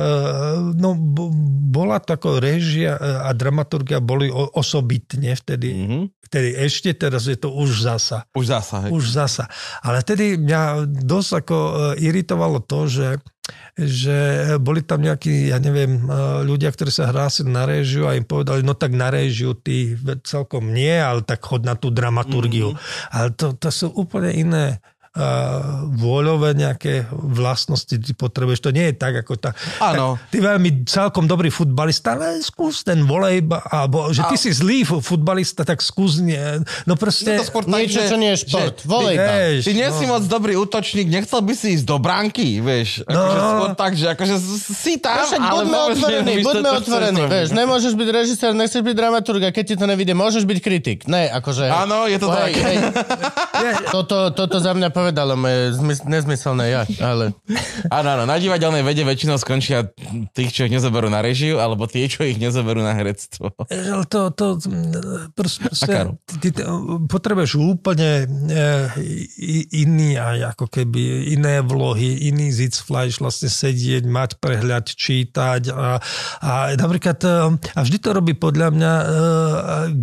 no 0.76 0.92
bo- 0.92 1.32
bola 1.66 1.96
to 1.96 2.12
ako 2.12 2.36
režia 2.36 2.94
uh, 2.94 3.24
a 3.24 3.32
dramaturgia 3.32 4.04
boli 4.04 4.28
osobitne 4.30 5.32
vtedy, 5.32 5.68
Mhm. 5.80 6.00
vtedy 6.28 6.48
ešte, 6.60 6.92
teraz 6.92 7.24
je 7.24 7.34
to 7.34 7.48
už 7.50 7.88
zasa. 7.88 8.28
Už 8.36 8.52
zasa, 8.52 8.84
hej. 8.84 8.90
Už 8.92 9.04
zasa. 9.08 9.48
Ale 9.80 9.98
vtedy 9.98 10.36
mňa 10.36 10.62
dosť 11.02 11.30
ako 11.40 11.56
e, 11.56 11.72
iritovalo 12.04 12.60
to, 12.60 12.86
že, 12.86 13.18
že 13.74 14.18
boli 14.60 14.84
tam 14.84 15.00
nejakí, 15.00 15.50
ja 15.50 15.58
neviem, 15.62 15.96
e, 15.96 16.02
ľudia, 16.44 16.70
ktorí 16.70 16.92
sa 16.92 17.08
hlásili 17.08 17.48
na 17.48 17.64
réžiu 17.64 18.06
a 18.06 18.16
im 18.18 18.26
povedali, 18.26 18.60
no 18.60 18.76
tak 18.76 18.92
na 18.92 19.08
réžiu 19.08 19.56
ty 19.56 19.96
celkom 20.26 20.70
nie, 20.70 20.92
ale 20.94 21.24
tak 21.24 21.40
chod 21.42 21.64
na 21.64 21.74
tú 21.74 21.88
dramaturgiu. 21.88 22.74
Mm-hmm. 22.74 23.14
Ale 23.14 23.28
to, 23.34 23.46
to 23.56 23.68
sú 23.72 23.86
úplne 23.94 24.30
iné 24.34 24.66
vôľové 25.92 26.54
nejaké 26.54 27.02
vlastnosti 27.10 27.90
ty 27.90 28.12
potrebuješ. 28.12 28.60
To 28.60 28.70
nie 28.70 28.86
je 28.86 28.94
tak, 28.94 29.18
ako 29.18 29.34
tá... 29.36 29.50
Áno. 29.80 30.14
Tak, 30.14 30.30
ty 30.30 30.38
veľmi 30.38 30.86
celkom 30.86 31.26
dobrý 31.26 31.48
futbalista, 31.48 32.14
ale 32.14 32.38
skús 32.40 32.80
ten 32.80 33.02
volej, 33.02 33.42
alebo 33.66 34.10
že 34.10 34.22
ty 34.24 34.34
A- 34.34 34.40
si 34.40 34.50
zlý 34.50 34.82
fu- 34.82 35.00
futbalista, 35.00 35.62
tak 35.62 35.80
skús 35.80 36.18
nie. 36.18 36.38
No 36.86 36.94
proste... 36.94 37.26
Je 37.28 37.42
to 37.42 37.48
skôr 37.48 37.64
tak, 37.64 37.74
Niečo, 37.76 37.98
že- 37.98 38.06
čo 38.06 38.16
nie 38.16 38.30
je 38.30 38.38
šport. 38.40 38.76
že- 38.76 38.86
Volejbal. 38.86 39.26
Vieš, 39.50 39.62
Ty 39.62 39.72
nie 39.72 39.88
si 39.90 40.04
no. 40.04 40.10
moc 40.12 40.22
dobrý 40.24 40.54
útočník, 40.54 41.06
nechcel 41.06 41.40
by 41.40 41.54
si 41.54 41.66
ísť 41.74 41.84
do 41.84 41.96
bránky, 41.98 42.60
vieš. 42.60 43.02
Akože 43.02 43.18
No. 43.36 43.50
skôr 43.50 43.72
tak, 43.74 43.92
že 43.94 44.06
akože 44.08 44.34
si 44.70 44.94
tam, 44.96 45.26
Však 45.26 45.40
ale 45.40 45.62
buďme 45.64 45.78
otvorení, 45.90 46.32
buďme 46.40 46.70
otvorení, 46.76 47.22
vieš, 47.26 47.48
nemôžeš 47.50 47.92
byť 47.92 48.08
režisér, 48.08 48.50
nechceš 48.52 48.80
byť 48.80 48.94
dramaturg 48.94 49.42
a 49.42 49.50
keď 49.50 49.64
ti 49.64 49.74
to 49.74 49.84
nevíde, 49.84 50.14
môžeš 50.14 50.44
byť 50.44 50.58
kritik. 50.60 50.98
Ne, 51.06 51.26
akože... 51.28 51.66
Áno, 51.66 52.06
je 52.06 52.16
to 52.16 52.28
Hej, 52.28 52.38
tak. 52.46 52.52
hej. 52.62 52.76
Toto, 53.92 54.30
toto 54.30 54.56
za 54.56 54.70
mňa 54.70 54.88
povedalo 55.00 55.32
moje 55.34 55.72
zmys- 55.76 56.04
nezmyselné 56.04 56.64
ja, 56.72 56.82
ale... 57.00 57.32
Áno, 57.88 58.08
áno, 58.14 58.24
na 58.28 58.36
divadelnej 58.36 58.84
vede 58.84 59.02
väčšinou 59.02 59.40
skončia 59.40 59.88
tých, 60.36 60.52
čo 60.52 60.68
ich 60.68 60.74
nezoberú 60.74 61.08
na 61.08 61.24
režiu, 61.24 61.56
alebo 61.58 61.88
tí, 61.88 62.04
čo 62.06 62.28
ich 62.28 62.36
nezoberú 62.36 62.84
na 62.84 62.92
herectvo. 62.92 63.50
Ale 63.70 64.04
to, 64.06 64.30
to 64.36 64.60
mm, 64.60 65.32
proste, 65.32 65.66
ty, 66.28 66.52
ty 66.52 66.62
potrebuješ 67.08 67.56
úplne 67.56 68.24
e, 68.24 68.56
iný 69.72 70.20
aj 70.20 70.56
ako 70.56 70.66
keby 70.68 71.34
iné 71.34 71.64
vlohy, 71.64 72.28
iný 72.28 72.52
zicflash, 72.52 73.18
vlastne 73.18 73.48
sedieť, 73.48 74.04
mať 74.04 74.30
prehľad, 74.38 74.86
čítať 74.92 75.72
a, 75.72 75.98
a 76.44 76.52
napríklad 76.76 77.18
e, 77.24 77.30
a 77.56 77.80
vždy 77.80 77.98
to 77.98 78.10
robí 78.12 78.32
podľa 78.36 78.68
mňa 78.74 78.92
e, 78.92 79.06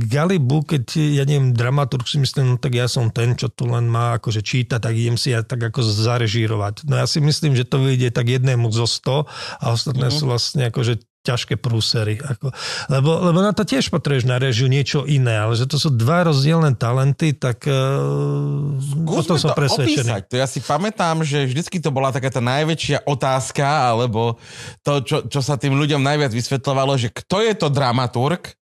Galibu, 0.10 0.66
keď 0.66 0.84
ja 0.98 1.24
neviem, 1.24 1.54
dramaturg 1.54 2.08
si 2.08 2.18
myslím, 2.18 2.56
no 2.56 2.58
tak 2.58 2.76
ja 2.76 2.90
som 2.90 3.14
ten, 3.14 3.38
čo 3.38 3.52
tu 3.52 3.70
len 3.70 3.86
má 3.86 4.18
akože 4.18 4.42
čítať, 4.42 4.82
tak 4.88 4.96
idem 4.96 5.20
si 5.20 5.36
ja 5.36 5.44
tak 5.44 5.60
ako 5.60 5.84
zarežírovať. 5.84 6.88
No 6.88 6.96
ja 6.96 7.04
si 7.04 7.20
myslím, 7.20 7.60
že 7.60 7.68
to 7.68 7.84
vyjde 7.84 8.16
tak 8.16 8.32
jednému 8.32 8.72
zo 8.72 8.88
100 8.88 9.28
a 9.60 9.66
ostatné 9.76 10.08
mm-hmm. 10.08 10.24
sú 10.24 10.24
vlastne 10.32 10.64
akože 10.72 11.04
ťažké 11.28 11.60
prúsery. 11.60 12.24
Ako, 12.24 12.56
lebo, 12.88 13.20
lebo 13.20 13.44
na 13.44 13.52
to 13.52 13.68
tiež 13.68 13.92
potrebuješ 13.92 14.24
na 14.24 14.40
režiu 14.40 14.72
niečo 14.72 15.04
iné, 15.04 15.36
ale 15.36 15.60
že 15.60 15.68
to 15.68 15.76
sú 15.76 15.92
dva 15.92 16.24
rozdielne 16.24 16.72
talenty, 16.80 17.36
tak 17.36 17.68
uh, 17.68 18.80
o 19.12 19.22
tom 19.28 19.36
som 19.36 19.52
to 19.52 19.60
presvedčený. 19.60 20.08
opísať. 20.08 20.22
To 20.32 20.36
ja 20.40 20.48
si 20.48 20.64
pamätám, 20.64 21.28
že 21.28 21.44
vždycky 21.44 21.84
to 21.84 21.92
bola 21.92 22.16
taká 22.16 22.32
tá 22.32 22.40
najväčšia 22.40 23.04
otázka, 23.04 23.68
alebo 23.68 24.40
to, 24.88 25.04
čo, 25.04 25.28
čo 25.28 25.44
sa 25.44 25.60
tým 25.60 25.76
ľuďom 25.76 26.00
najviac 26.00 26.32
vysvetľovalo, 26.32 26.96
že 26.96 27.12
kto 27.12 27.44
je 27.44 27.54
to 27.60 27.68
dramaturg 27.68 28.56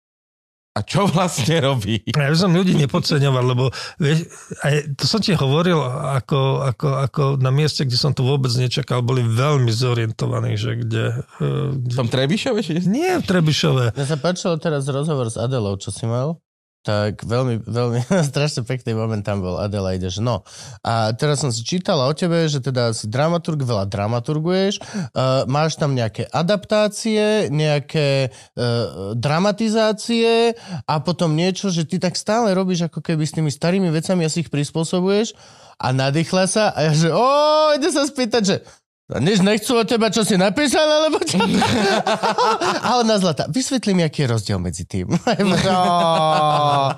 a 0.73 0.79
čo 0.81 1.05
vlastne 1.05 1.61
robí. 1.61 2.01
Ja 2.09 2.33
by 2.33 2.37
som 2.37 2.49
ľudí 2.49 2.73
nepodceňoval, 2.73 3.45
lebo 3.45 3.69
vieš, 4.01 4.25
aj 4.65 4.97
to 4.97 5.05
som 5.05 5.21
ti 5.21 5.37
hovoril 5.37 5.77
ako, 6.17 6.65
ako, 6.65 6.87
ako 7.09 7.23
na 7.37 7.53
mieste, 7.53 7.85
kde 7.85 7.97
som 7.97 8.09
to 8.09 8.25
vôbec 8.25 8.49
nečakal, 8.57 9.05
boli 9.05 9.21
veľmi 9.21 9.69
zorientovaní, 9.69 10.57
že 10.57 10.81
kde... 10.81 11.21
V 11.77 11.93
tom 11.93 12.09
Trebišove? 12.09 12.59
Či? 12.65 12.81
nie 12.89 13.21
v 13.21 13.25
Trebišove. 13.25 13.93
Mne 13.93 14.07
sa 14.09 14.17
páčilo 14.17 14.57
teraz 14.57 14.89
rozhovor 14.89 15.29
s 15.29 15.37
Adelou, 15.37 15.77
čo 15.77 15.93
si 15.93 16.09
mal. 16.09 16.41
Tak 16.83 17.23
veľmi, 17.23 17.63
veľmi 17.63 17.99
strašne 18.31 18.67
pekný 18.67 18.91
moment 18.91 19.23
tam 19.23 19.39
bol 19.39 19.55
Adelaide, 19.55 20.11
že 20.11 20.19
no. 20.19 20.43
A 20.83 21.15
teraz 21.15 21.39
som 21.39 21.49
si 21.49 21.63
čítala 21.63 22.05
o 22.05 22.13
tebe, 22.13 22.43
že 22.51 22.59
teda 22.59 22.91
si 22.91 23.07
dramaturg, 23.07 23.63
veľa 23.63 23.87
dramaturguješ, 23.87 24.83
uh, 24.83 25.47
máš 25.47 25.79
tam 25.79 25.95
nejaké 25.95 26.27
adaptácie, 26.27 27.47
nejaké 27.47 28.29
uh, 28.29 29.15
dramatizácie 29.15 30.59
a 30.83 30.95
potom 30.99 31.31
niečo, 31.31 31.71
že 31.71 31.87
ty 31.87 32.03
tak 32.03 32.19
stále 32.19 32.51
robíš 32.51 32.91
ako 32.91 32.99
keby 32.99 33.23
s 33.23 33.35
tými 33.39 33.49
starými 33.49 33.87
vecami 33.87 34.27
si 34.27 34.43
ich 34.43 34.51
prispôsobuješ 34.51 35.33
a 35.79 35.87
nadýchla 35.95 36.45
sa 36.51 36.75
a 36.75 36.89
ja 36.89 36.93
že 36.93 37.09
o, 37.09 37.27
ide 37.75 37.89
sa 37.89 38.03
spýtať, 38.03 38.43
že 38.43 38.55
nič 39.19 39.43
nechcú 39.43 39.77
od 39.77 39.87
teba, 39.89 40.09
čo 40.09 40.25
si 40.25 40.39
napísal, 40.39 40.85
alebo 40.85 41.21
čo? 41.21 41.37
a 42.87 42.89
ona 43.01 43.19
zlatá, 43.19 43.49
vysvetli 43.51 43.93
mi, 43.93 44.01
aký 44.05 44.25
je 44.25 44.31
rozdiel 44.33 44.59
medzi 44.61 44.87
tým. 44.87 45.09
oh, 45.73 46.89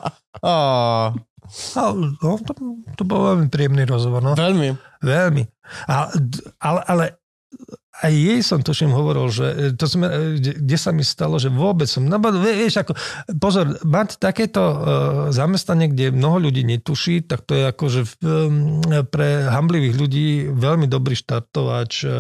oh. 0.44 1.06
No, 1.76 2.38
to, 2.48 2.54
to 2.98 3.04
bol 3.06 3.34
veľmi 3.34 3.48
príjemný 3.54 3.86
rozhovor. 3.86 4.22
No. 4.26 4.34
Veľmi. 4.34 4.74
Veľmi. 5.02 5.44
A, 5.90 6.10
ale, 6.62 6.82
ale 6.90 7.06
aj 8.04 8.12
jej 8.12 8.40
som 8.44 8.60
tuším 8.60 8.92
hovoril, 8.92 9.32
že 9.32 9.48
e, 9.48 9.56
to 9.72 9.88
sme, 9.88 10.08
e, 10.12 10.20
kde 10.40 10.76
sa 10.76 10.92
mi 10.92 11.00
stalo, 11.00 11.40
že 11.40 11.48
vôbec 11.48 11.88
som, 11.88 12.04
no 12.04 12.20
vieš, 12.20 12.84
ako, 12.84 12.92
pozor, 13.40 13.80
mať 13.88 14.20
takéto 14.20 14.60
uh, 14.60 14.78
zamestnanie, 15.32 15.88
kde 15.88 16.12
mnoho 16.12 16.50
ľudí 16.50 16.68
netuší, 16.68 17.24
tak 17.24 17.48
to 17.48 17.56
je 17.56 17.64
ako, 17.72 17.86
že 17.88 18.02
um, 18.26 18.84
pre 19.08 19.48
hamblivých 19.48 19.96
ľudí 19.96 20.28
veľmi 20.52 20.92
dobrý 20.92 21.16
štartovač 21.16 22.04
uh, 22.04 22.12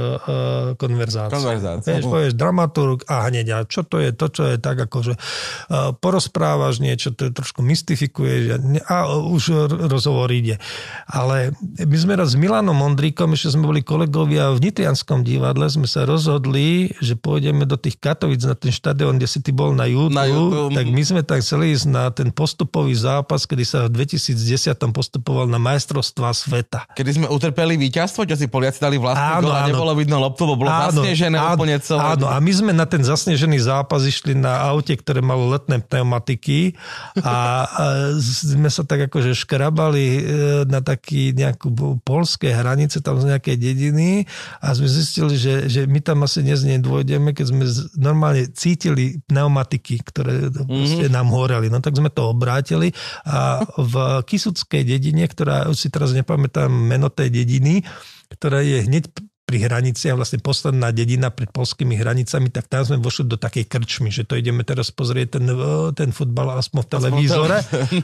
konverzácie. 0.80 1.36
Konverzácie. 1.36 1.92
Vieš, 2.00 2.06
povieš 2.08 2.34
dramaturg 2.40 3.04
a 3.12 3.28
hneď, 3.28 3.48
a 3.52 3.58
čo 3.68 3.84
to 3.84 4.00
je, 4.00 4.16
to, 4.16 4.32
čo 4.32 4.44
je 4.48 4.58
tak, 4.62 4.80
ako, 4.80 5.12
že 5.12 5.14
uh, 5.20 5.92
porozprávaš 5.98 6.80
niečo, 6.80 7.12
to 7.12 7.28
je 7.28 7.32
trošku 7.36 7.60
mystifikuješ 7.60 8.44
a, 8.56 8.58
a 8.88 8.96
už 9.20 9.44
rozhovor 9.92 10.32
ide. 10.32 10.62
Ale 11.10 11.52
my 11.82 11.98
sme 12.00 12.14
raz 12.16 12.32
s 12.32 12.40
Milanom 12.40 12.78
Mondríkom, 12.78 13.36
ešte 13.36 13.52
sme 13.58 13.68
boli 13.68 13.82
kolegovia 13.84 14.56
v 14.56 14.64
Nitrianskom 14.70 15.26
divadle, 15.26 15.65
ale 15.66 15.74
sme 15.82 15.90
sa 15.90 16.06
rozhodli, 16.06 16.94
že 17.02 17.18
pôjdeme 17.18 17.66
do 17.66 17.74
tých 17.74 17.98
Katovic 17.98 18.46
na 18.46 18.54
ten 18.54 18.70
štadión, 18.70 19.18
kde 19.18 19.26
si 19.26 19.42
ty 19.42 19.50
bol 19.50 19.74
na 19.74 19.90
YouTube, 19.90 20.14
na 20.14 20.30
YouTube. 20.30 20.78
tak 20.78 20.86
my 20.86 21.02
sme 21.02 21.22
tak 21.26 21.42
chceli 21.42 21.74
ísť 21.74 21.86
na 21.90 22.14
ten 22.14 22.30
postupový 22.30 22.94
zápas, 22.94 23.50
kedy 23.50 23.66
sa 23.66 23.90
v 23.90 24.06
2010 24.06 24.78
postupoval 24.94 25.50
na 25.50 25.58
majstrovstvá 25.58 26.30
sveta. 26.38 26.86
Kedy 26.94 27.18
sme 27.18 27.28
utrpeli 27.34 27.82
víťazstvo, 27.82 28.30
čo 28.30 28.38
si 28.38 28.46
Poliaci 28.46 28.78
dali 28.78 29.02
vlastný 29.02 29.42
gol 29.42 29.58
a 29.58 29.66
nebolo 29.66 29.98
vidno 29.98 30.22
loptu, 30.22 30.46
bolo 30.46 30.70
áno, 30.70 31.02
zasnežené 31.02 31.42
áno, 31.42 31.58
úplne 31.58 31.82
celé. 31.82 32.14
Áno, 32.14 32.30
a 32.30 32.38
my 32.38 32.52
sme 32.54 32.72
na 32.78 32.86
ten 32.86 33.02
zasnežený 33.02 33.58
zápas 33.66 34.06
išli 34.06 34.38
na 34.38 34.70
aute, 34.70 34.94
ktoré 34.94 35.26
malo 35.26 35.50
letné 35.50 35.82
pneumatiky 35.82 36.78
a, 37.26 37.66
a 37.66 37.84
sme 38.22 38.70
sa 38.70 38.86
tak 38.86 39.10
akože 39.10 39.34
škrabali 39.34 40.06
e, 40.06 40.22
na 40.70 40.86
taký 40.86 41.34
nejakú 41.34 41.74
polské 42.06 42.54
hranice, 42.54 43.02
tam 43.02 43.18
z 43.18 43.34
nejakej 43.34 43.58
dediny 43.58 44.30
a 44.62 44.76
sme 44.76 44.86
zistili, 44.86 45.40
že 45.40 45.55
že, 45.68 45.88
my 45.88 46.00
tam 46.04 46.28
asi 46.28 46.44
dnes 46.44 46.64
nedôjdeme, 46.68 47.32
keď 47.32 47.46
sme 47.50 47.64
normálne 47.96 48.52
cítili 48.52 49.24
pneumatiky, 49.30 50.04
ktoré 50.04 50.52
mm-hmm. 50.52 51.12
nám 51.12 51.32
horeli. 51.32 51.72
No 51.72 51.80
tak 51.80 51.96
sme 51.96 52.12
to 52.12 52.32
obrátili 52.32 52.92
a 53.24 53.64
v 53.80 54.22
Kisuckej 54.28 54.84
dedine, 54.84 55.26
ktorá, 55.26 55.72
už 55.72 55.78
si 55.78 55.88
teraz 55.88 56.12
nepamätám 56.12 56.68
meno 56.68 57.08
tej 57.08 57.32
dediny, 57.32 57.84
ktorá 58.32 58.60
je 58.66 58.86
hneď 58.86 59.08
pri 59.46 59.62
hranici 59.62 60.10
a 60.10 60.18
vlastne 60.18 60.42
posledná 60.42 60.90
dedina 60.90 61.30
pred 61.30 61.54
polskými 61.54 61.94
hranicami, 61.94 62.50
tak 62.50 62.66
tam 62.66 62.82
sme 62.82 62.98
vošli 62.98 63.30
do 63.30 63.38
takej 63.38 63.70
krčmy, 63.70 64.10
že 64.10 64.26
to 64.26 64.34
ideme 64.34 64.66
teraz 64.66 64.90
pozrieť 64.90 65.38
ten, 65.38 65.46
ten 65.94 66.10
futbal 66.10 66.50
aspoň 66.58 66.82
v 66.82 66.90
televízore. 66.90 67.58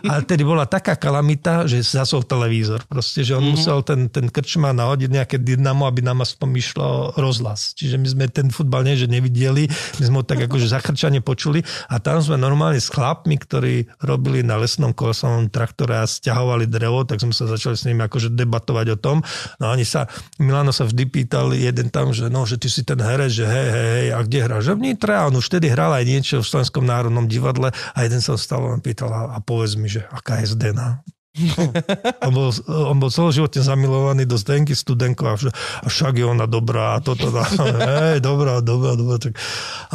A 0.06 0.22
tedy 0.22 0.46
bola 0.46 0.70
taká 0.70 0.94
kalamita, 0.94 1.66
že 1.66 1.82
zasol 1.82 2.22
televízor. 2.22 2.86
Proste, 2.86 3.26
že 3.26 3.34
on 3.34 3.42
mm-hmm. 3.42 3.58
musel 3.58 3.82
ten, 3.82 4.06
ten 4.14 4.30
krčma 4.30 4.70
nahodiť 4.70 5.10
nejaké 5.10 5.38
dynamo, 5.42 5.90
aby 5.90 6.06
nám 6.06 6.22
aspoň 6.22 6.50
išlo 6.62 6.88
rozhlas. 7.18 7.74
Čiže 7.74 7.98
my 7.98 8.08
sme 8.08 8.26
ten 8.30 8.54
futbal 8.54 8.86
nie, 8.86 8.94
že 8.94 9.10
nevideli, 9.10 9.66
my 9.98 10.04
sme 10.06 10.16
ho 10.22 10.26
tak 10.26 10.46
akože 10.46 10.70
zachrčane 10.70 11.26
počuli 11.26 11.66
a 11.90 11.98
tam 11.98 12.22
sme 12.22 12.38
normálne 12.38 12.78
s 12.78 12.94
chlapmi, 12.94 13.42
ktorí 13.42 13.90
robili 14.06 14.46
na 14.46 14.62
lesnom 14.62 14.94
kolesovom 14.94 15.50
traktore 15.50 15.98
a 15.98 16.06
stiahovali 16.06 16.70
drevo, 16.70 17.02
tak 17.02 17.18
sme 17.18 17.34
sa 17.34 17.50
začali 17.50 17.74
s 17.74 17.90
nimi 17.90 18.06
akože 18.06 18.30
debatovať 18.30 18.88
o 18.94 18.98
tom. 19.02 19.26
No 19.58 19.74
oni 19.74 19.88
sa, 19.88 20.06
Milano 20.38 20.70
sa 20.70 20.86
vždy 20.86 21.04
pýta, 21.10 21.31
pýtal 21.32 21.56
jeden 21.56 21.88
tam, 21.88 22.12
že 22.12 22.28
no, 22.28 22.44
že 22.44 22.60
ty 22.60 22.68
si 22.68 22.84
ten 22.84 23.00
herec, 23.00 23.32
že 23.32 23.48
hej, 23.48 23.68
hej, 23.72 23.88
hej, 23.96 24.08
a 24.12 24.20
kde 24.20 24.38
hráš? 24.44 24.68
Že 24.68 24.74
v 24.76 24.84
Nitre, 24.84 25.16
on 25.16 25.40
už 25.40 25.48
vtedy 25.48 25.72
hral 25.72 25.96
aj 25.96 26.04
niečo 26.04 26.44
v 26.44 26.50
Slovenskom 26.52 26.84
národnom 26.84 27.24
divadle 27.24 27.72
a 27.72 28.00
jeden 28.04 28.20
sa 28.20 28.36
stal 28.36 28.68
a 28.68 28.76
pýtal 28.84 29.08
a, 29.16 29.32
a 29.32 29.40
povedz 29.40 29.80
mi, 29.80 29.88
že 29.88 30.04
aká 30.12 30.44
je 30.44 30.52
Zdena? 30.52 31.00
on, 32.28 32.32
bol, 32.36 32.52
on 32.68 32.98
bol 33.00 33.08
celoživotne 33.08 33.64
zamilovaný 33.64 34.28
do 34.28 34.36
Zdenky 34.36 34.76
Studenko 34.76 35.32
a, 35.32 35.36
a 35.80 35.88
však 35.88 36.20
je 36.20 36.26
ona 36.28 36.44
dobrá 36.44 37.00
a 37.00 37.04
toto. 37.04 37.32
A, 37.32 37.48
hej, 38.12 38.20
dobrá, 38.20 38.60
dobrá, 38.60 39.00
dobrá. 39.00 39.16
Tak. 39.16 39.40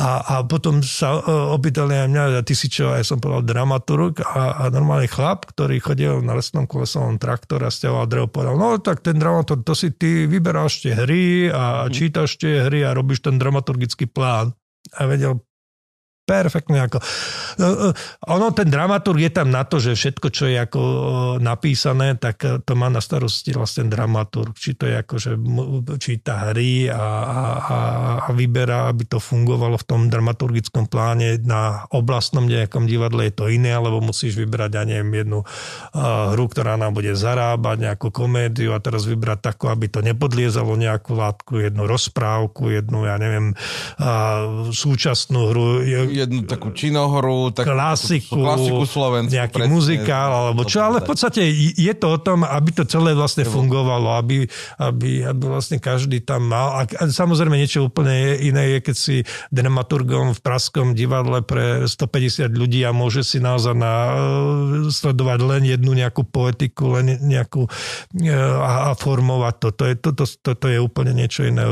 A, 0.01 0.09
a 0.25 0.35
potom 0.49 0.81
sa 0.81 1.21
uh, 1.21 1.53
opýtali 1.53 1.93
aj 1.93 2.09
mňa, 2.09 2.23
a 2.41 2.43
ty 2.43 2.57
si 2.57 2.73
čo, 2.73 2.89
ja 2.89 3.05
som 3.05 3.21
povedal 3.21 3.45
dramaturg 3.45 4.25
a, 4.25 4.65
a 4.65 4.73
normálny 4.73 5.13
chlap, 5.13 5.45
ktorý 5.53 5.77
chodil 5.77 6.25
na 6.25 6.33
lesnom 6.33 6.65
kolesovom 6.65 7.21
traktore 7.21 7.69
a 7.69 7.75
stiahoval 7.75 8.09
drevo, 8.09 8.27
povedal, 8.33 8.57
no 8.57 8.81
tak 8.81 9.05
ten 9.05 9.21
dramaturg, 9.21 9.61
to 9.61 9.77
si 9.77 9.93
ty 9.93 10.25
vyberáš 10.25 10.89
tie 10.89 10.97
hry 10.97 11.53
a 11.53 11.85
mhm. 11.85 11.93
čítaš 11.93 12.41
tie 12.41 12.65
hry 12.65 12.81
a 12.89 12.97
robíš 12.97 13.29
ten 13.29 13.37
dramaturgický 13.37 14.09
plán 14.09 14.57
a 14.97 15.05
vedel 15.05 15.45
perfektne 16.27 16.91
ako... 16.91 16.99
No, 17.63 17.67
e, 17.71 17.91
ono, 18.27 18.51
ten 18.51 18.67
dramaturg 18.67 19.23
je 19.23 19.33
tam 19.33 19.55
na 19.55 19.63
to, 19.63 19.79
že 19.79 19.95
všetko, 19.95 20.29
čo 20.35 20.51
je 20.51 20.59
ako 20.59 20.81
e, 20.83 20.99
napísané, 21.39 22.19
tak 22.19 22.43
e, 22.43 22.59
to 22.67 22.75
má 22.75 22.91
na 22.91 22.99
starosti 22.99 23.55
vlastne 23.55 23.87
dramaturg. 23.87 24.59
Či 24.59 24.75
to 24.75 24.91
je 24.91 24.95
ako, 24.99 25.15
že 25.23 25.31
číta 26.03 26.51
hry 26.51 26.91
a, 26.91 26.99
a, 26.99 27.39
a 28.27 28.29
vyberá, 28.35 28.91
aby 28.91 29.07
to 29.07 29.23
fungovalo 29.23 29.79
v 29.79 29.87
tom 29.87 30.01
dramaturgickom 30.11 30.91
pláne. 30.91 31.39
Na 31.47 31.87
oblastnom 31.95 32.51
nejakom 32.51 32.91
divadle 32.91 33.31
je 33.31 33.35
to 33.39 33.47
iné, 33.47 33.71
alebo 33.71 34.03
musíš 34.03 34.35
vybrať, 34.35 34.71
ja 34.75 34.83
neviem, 34.83 35.23
jednu 35.23 35.47
hru, 35.95 36.45
ktorá 36.51 36.75
nám 36.75 36.99
bude 36.99 37.15
zarábať, 37.15 37.87
nejakú 37.87 38.11
komédiu 38.11 38.75
a 38.75 38.83
teraz 38.83 39.07
vybrať 39.07 39.39
takú, 39.53 39.71
aby 39.71 39.87
to 39.87 40.03
nepodliezalo 40.03 40.75
nejakú 40.75 41.15
látku, 41.15 41.63
jednu 41.63 41.87
rozprávku, 41.87 42.75
jednu, 42.75 43.07
ja 43.07 43.15
neviem, 43.21 43.55
súčasnú 44.75 45.55
hru 45.55 45.67
jednu 46.25 46.49
takú 46.49 46.73
činohru, 46.73 47.53
takú 47.53 47.77
klasiku, 47.77 48.41
klasiku 48.41 48.85
slovenskú. 48.87 49.37
Nejaký 49.37 49.61
presne, 49.61 49.73
muzikál, 49.73 50.31
alebo 50.33 50.63
čo, 50.65 50.81
ale 50.81 51.05
v 51.05 51.09
podstate 51.13 51.45
je 51.77 51.95
to 51.97 52.07
o 52.15 52.19
tom, 52.23 52.47
aby 52.47 52.71
to 52.73 52.85
celé 52.89 53.13
vlastne 53.13 53.45
fungovalo, 53.45 54.17
aby, 54.17 54.49
aby, 54.81 55.27
aby 55.27 55.43
vlastne 55.45 55.77
každý 55.77 56.25
tam 56.25 56.49
mal. 56.49 56.81
A, 56.81 56.81
a 56.87 57.03
samozrejme 57.11 57.59
niečo 57.59 57.87
úplne 57.87 58.39
iné 58.41 58.77
je, 58.77 58.79
keď 58.81 58.97
si 58.97 59.17
dramaturgom 59.53 60.33
v 60.33 60.41
Praskom 60.41 60.97
divadle 60.97 61.43
pre 61.43 61.85
150 61.85 62.49
ľudí 62.55 62.87
a 62.87 62.95
môže 62.95 63.27
si 63.27 63.43
naozaj 63.43 63.75
na, 63.77 63.95
sledovať 64.89 65.39
len 65.43 65.63
jednu 65.67 65.93
nejakú 65.93 66.25
poetiku, 66.25 66.97
len 66.99 67.19
nejakú 67.21 67.67
a, 68.63 68.91
a 68.91 68.97
formovať 68.97 69.55
to. 69.61 69.69
To 69.75 69.83
je, 69.85 69.95
to, 69.99 70.11
to, 70.15 70.25
to, 70.25 70.51
to 70.55 70.67
je 70.71 70.79
úplne 70.81 71.13
niečo 71.13 71.45
iné. 71.45 71.67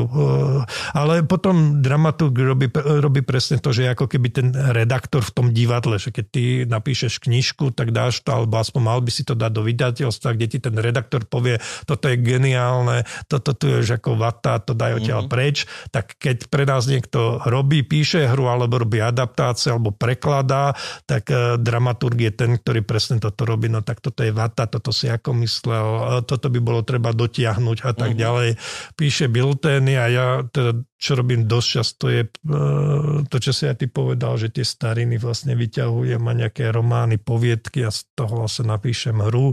Ale 0.93 1.23
potom 1.25 1.81
dramaturg 1.81 2.35
robí, 2.35 2.67
robí 2.75 3.21
presne 3.23 3.63
to, 3.63 3.71
že 3.71 3.91
ako 3.91 4.11
keby 4.11 4.34
ten 4.35 4.51
redaktor 4.51 5.23
v 5.23 5.33
tom 5.33 5.47
divadle, 5.55 6.03
že 6.03 6.11
keď 6.11 6.25
ty 6.29 6.45
napíšeš 6.67 7.23
knižku, 7.23 7.71
tak 7.71 7.95
dáš 7.95 8.27
to, 8.27 8.35
alebo 8.35 8.59
aspoň 8.59 8.83
mal 8.83 8.99
by 8.99 9.11
si 9.15 9.23
to 9.23 9.39
dať 9.39 9.53
do 9.55 9.63
vydateľstva, 9.63 10.35
kde 10.35 10.47
ti 10.51 10.59
ten 10.59 10.75
redaktor 10.75 11.23
povie, 11.23 11.63
toto 11.87 12.11
je 12.11 12.19
geniálne, 12.19 13.07
toto 13.31 13.55
tu 13.55 13.71
je 13.71 13.87
ako 13.87 14.19
vata, 14.19 14.59
to 14.59 14.75
daj 14.75 14.99
odtiaľ 14.99 15.25
mm-hmm. 15.25 15.35
preč, 15.35 15.71
tak 15.95 16.19
keď 16.19 16.51
pre 16.51 16.67
nás 16.67 16.91
niekto 16.91 17.39
robí, 17.47 17.87
píše 17.87 18.27
hru, 18.27 18.51
alebo 18.51 18.83
robí 18.83 18.99
adaptácie, 18.99 19.71
alebo 19.71 19.95
prekladá, 19.95 20.75
tak 21.07 21.31
uh, 21.31 21.55
dramaturg 21.55 22.19
je 22.19 22.33
ten, 22.35 22.51
ktorý 22.59 22.83
presne 22.83 23.23
toto 23.23 23.47
robí, 23.47 23.71
no 23.71 23.87
tak 23.87 24.03
toto 24.03 24.27
je 24.27 24.35
vata, 24.35 24.67
toto 24.67 24.91
si 24.91 25.07
ako 25.07 25.31
myslel, 25.47 25.87
toto 26.27 26.51
by 26.51 26.59
bolo 26.59 26.83
treba 26.83 27.15
dotiahnuť 27.15 27.79
a 27.87 27.91
tak 27.95 28.13
mm-hmm. 28.13 28.25
ďalej. 28.25 28.49
Píše 28.99 29.31
biltény 29.31 29.95
a 29.95 30.07
ja 30.11 30.27
teda 30.49 30.83
čo 31.05 31.21
robím 31.21 31.45
dosť 31.45 31.69
často 31.69 32.09
je 32.09 32.25
uh, 32.25 33.21
to, 33.29 33.37
čo 33.37 33.53
si 33.53 33.69
aj 33.69 33.85
ty 33.85 33.93
povedal, 33.93 34.41
že 34.41 34.49
tie 34.49 34.65
stariny 34.65 35.21
vlastne 35.21 35.53
vyťahujem, 35.53 36.25
a 36.25 36.33
nejaké 36.33 36.73
romány, 36.73 37.21
poviedky 37.21 37.85
a 37.85 37.93
z 37.93 38.09
toho 38.17 38.49
vlastne 38.49 38.73
napíšem 38.73 39.21
hru. 39.21 39.53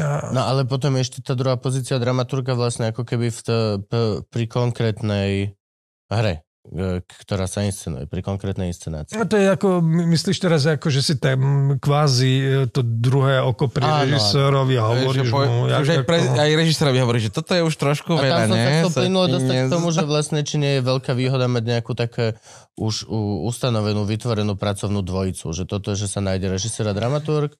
A... 0.00 0.32
No 0.32 0.40
ale 0.48 0.64
potom 0.64 0.96
ešte 0.96 1.20
tá 1.20 1.36
druhá 1.36 1.60
pozícia 1.60 2.00
dramaturga 2.00 2.56
vlastne 2.56 2.88
ako 2.88 3.04
keby 3.04 3.28
v 3.28 3.40
to, 3.44 3.56
p- 3.84 4.24
pri 4.32 4.44
konkrétnej 4.48 5.52
hre. 6.08 6.45
E, 6.72 7.00
ktorá 7.26 7.46
sa 7.46 7.62
inscenuje, 7.62 8.10
pri 8.10 8.20
konkrétnej 8.20 8.70
inscenácii. 8.70 9.14
No 9.14 9.26
to 9.26 9.38
je 9.38 9.46
ako, 9.46 9.78
my- 9.80 10.06
myslíš 10.10 10.38
teraz 10.42 10.66
ako, 10.66 10.90
že 10.90 11.00
si 11.02 11.14
tam 11.18 11.38
kvázi 11.78 12.32
e, 12.36 12.46
to 12.70 12.82
druhé 12.82 13.38
oko 13.42 13.70
pri 13.70 13.86
Áno, 13.86 14.02
režisérovi 14.06 14.74
a 14.78 14.84
hovoríš 14.90 15.28
Že 15.28 15.32
po- 15.32 15.46
mu, 15.46 15.56
už 15.66 15.72
aj, 15.72 15.96
jak 15.96 16.06
pre, 16.06 16.18
ako- 16.22 16.36
aj 16.42 16.50
režisérovi 16.58 16.98
hovorí, 17.00 17.18
že 17.22 17.30
toto 17.30 17.52
je 17.54 17.62
už 17.62 17.74
trošku 17.74 18.12
A 18.14 18.22
veľa, 18.22 18.38
tam 18.46 18.50
sa 18.52 18.90
plynulo 18.90 19.26
ti 19.26 19.32
dostať 19.38 19.54
k 19.54 19.72
tomu, 19.72 19.88
že 19.94 20.02
vlastne 20.02 20.40
či 20.42 20.56
nie 20.58 20.72
je 20.78 20.82
veľká 20.82 21.12
výhoda 21.14 21.46
mať 21.46 21.62
nejakú 21.64 21.92
také 21.94 22.34
už 22.76 23.08
ustanovenú, 23.48 24.04
vytvorenú 24.04 24.52
pracovnú 24.52 25.00
dvojicu. 25.00 25.48
Že 25.48 25.64
toto 25.64 25.96
je, 25.96 26.04
že 26.04 26.12
sa 26.12 26.20
nájde 26.20 26.52
režisér 26.52 26.84
a 26.88 26.94
dramaturg. 26.94 27.56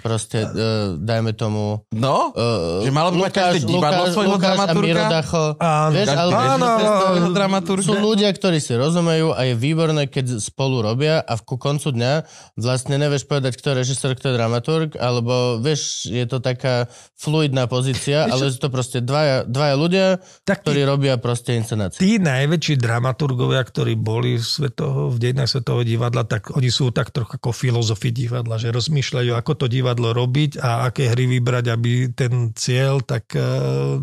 Proste, 0.00 0.40
uh, 0.40 0.96
dajme 0.96 1.36
tomu... 1.36 1.84
No, 1.92 2.32
Uh, 2.32 2.80
Že 2.80 2.88
malo 2.88 3.12
by 3.12 3.28
mať 3.28 3.32
každé 3.36 3.68
divadlo 3.68 4.08
svojho 4.08 4.32
Lukáš 4.32 4.48
a 4.48 4.56
dramaturga? 4.64 4.86
Miro 4.88 5.04
Dacho. 5.04 5.44
Áno. 5.60 5.92
Vieš, 5.92 6.08
ale 6.08 6.30
Áno, 6.32 6.66
áno, 6.80 7.28
dramaturga. 7.36 7.84
sú 7.84 7.94
ľudia, 8.00 8.32
ktorí 8.32 8.64
si 8.64 8.72
rozumejú 8.72 9.36
a 9.36 9.44
je 9.44 9.54
výborné, 9.54 10.08
keď 10.08 10.40
spolu 10.40 10.80
robia 10.80 11.20
a 11.20 11.36
v 11.36 11.42
ku 11.44 11.60
koncu 11.60 11.92
dňa 11.92 12.12
vlastne 12.56 12.96
nevieš 12.96 13.28
povedať, 13.28 13.60
kto 13.60 13.66
je 13.68 13.76
režisér, 13.76 14.16
kto 14.16 14.32
je 14.32 14.34
dramaturg, 14.40 14.88
alebo 14.96 15.60
vieš, 15.60 16.08
je 16.08 16.24
to 16.24 16.40
taká 16.40 16.88
fluidná 17.20 17.68
pozícia, 17.68 18.24
ale 18.24 18.48
sú 18.48 18.56
to 18.56 18.72
proste 18.72 19.04
dvaja, 19.04 19.44
dvaja 19.44 19.74
ľudia, 19.76 20.06
Tak 20.48 20.64
tí, 20.64 20.72
ktorí 20.72 20.80
robia 20.88 21.20
proste 21.20 21.60
inscenáciu. 21.60 22.00
tí 22.00 22.16
najväčší 22.16 22.80
dramaturgovia, 22.80 23.60
ktorí 23.60 24.00
boli 24.00 24.40
v, 24.40 24.44
svetoho, 24.44 25.12
v 25.12 25.20
dejinách 25.20 25.52
svetového 25.52 25.84
divadla, 25.84 26.24
tak 26.24 26.56
oni 26.56 26.72
sú 26.72 26.88
tak 26.88 27.12
trochu 27.12 27.36
ako 27.36 27.52
filozofi 27.52 28.08
divadla, 28.08 28.56
že 28.56 28.72
rozmýšľajú, 28.72 29.36
ako 29.36 29.52
to 29.60 29.68
divadlo 29.68 30.16
robiť 30.16 30.56
a 30.64 30.88
aké 30.88 31.12
hry 31.12 31.28
vybrať, 31.28 31.64
aby 31.68 32.08
ten 32.16 32.56
cieľ 32.56 33.04
tak 33.04 33.36
uh, 33.36 34.00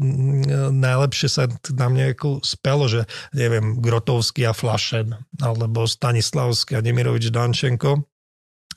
najlepšie 0.69 1.29
sa 1.33 1.49
na 1.73 1.89
mne 1.89 2.13
ako 2.13 2.45
spelo, 2.45 2.85
že 2.85 3.09
neviem, 3.33 3.81
Grotovský 3.81 4.45
a 4.45 4.53
Flašen, 4.53 5.17
alebo 5.41 5.89
Stanislavský 5.89 6.77
a 6.77 6.85
Nemirovič 6.85 7.33
Dančenko. 7.33 8.05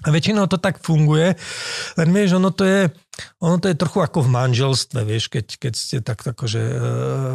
A 0.00 0.08
väčšinou 0.08 0.48
to 0.48 0.56
tak 0.56 0.80
funguje, 0.80 1.36
len 2.00 2.08
vieš, 2.08 2.40
ono 2.40 2.48
to 2.48 2.64
je, 2.64 2.88
ono 3.44 3.60
to 3.60 3.68
je 3.68 3.76
trochu 3.76 4.00
ako 4.00 4.24
v 4.24 4.32
manželstve, 4.32 5.04
vieš, 5.04 5.28
keď, 5.28 5.46
keď 5.60 5.72
ste 5.76 5.96
tak 6.00 6.24
akože 6.24 6.62
e, 6.62 6.74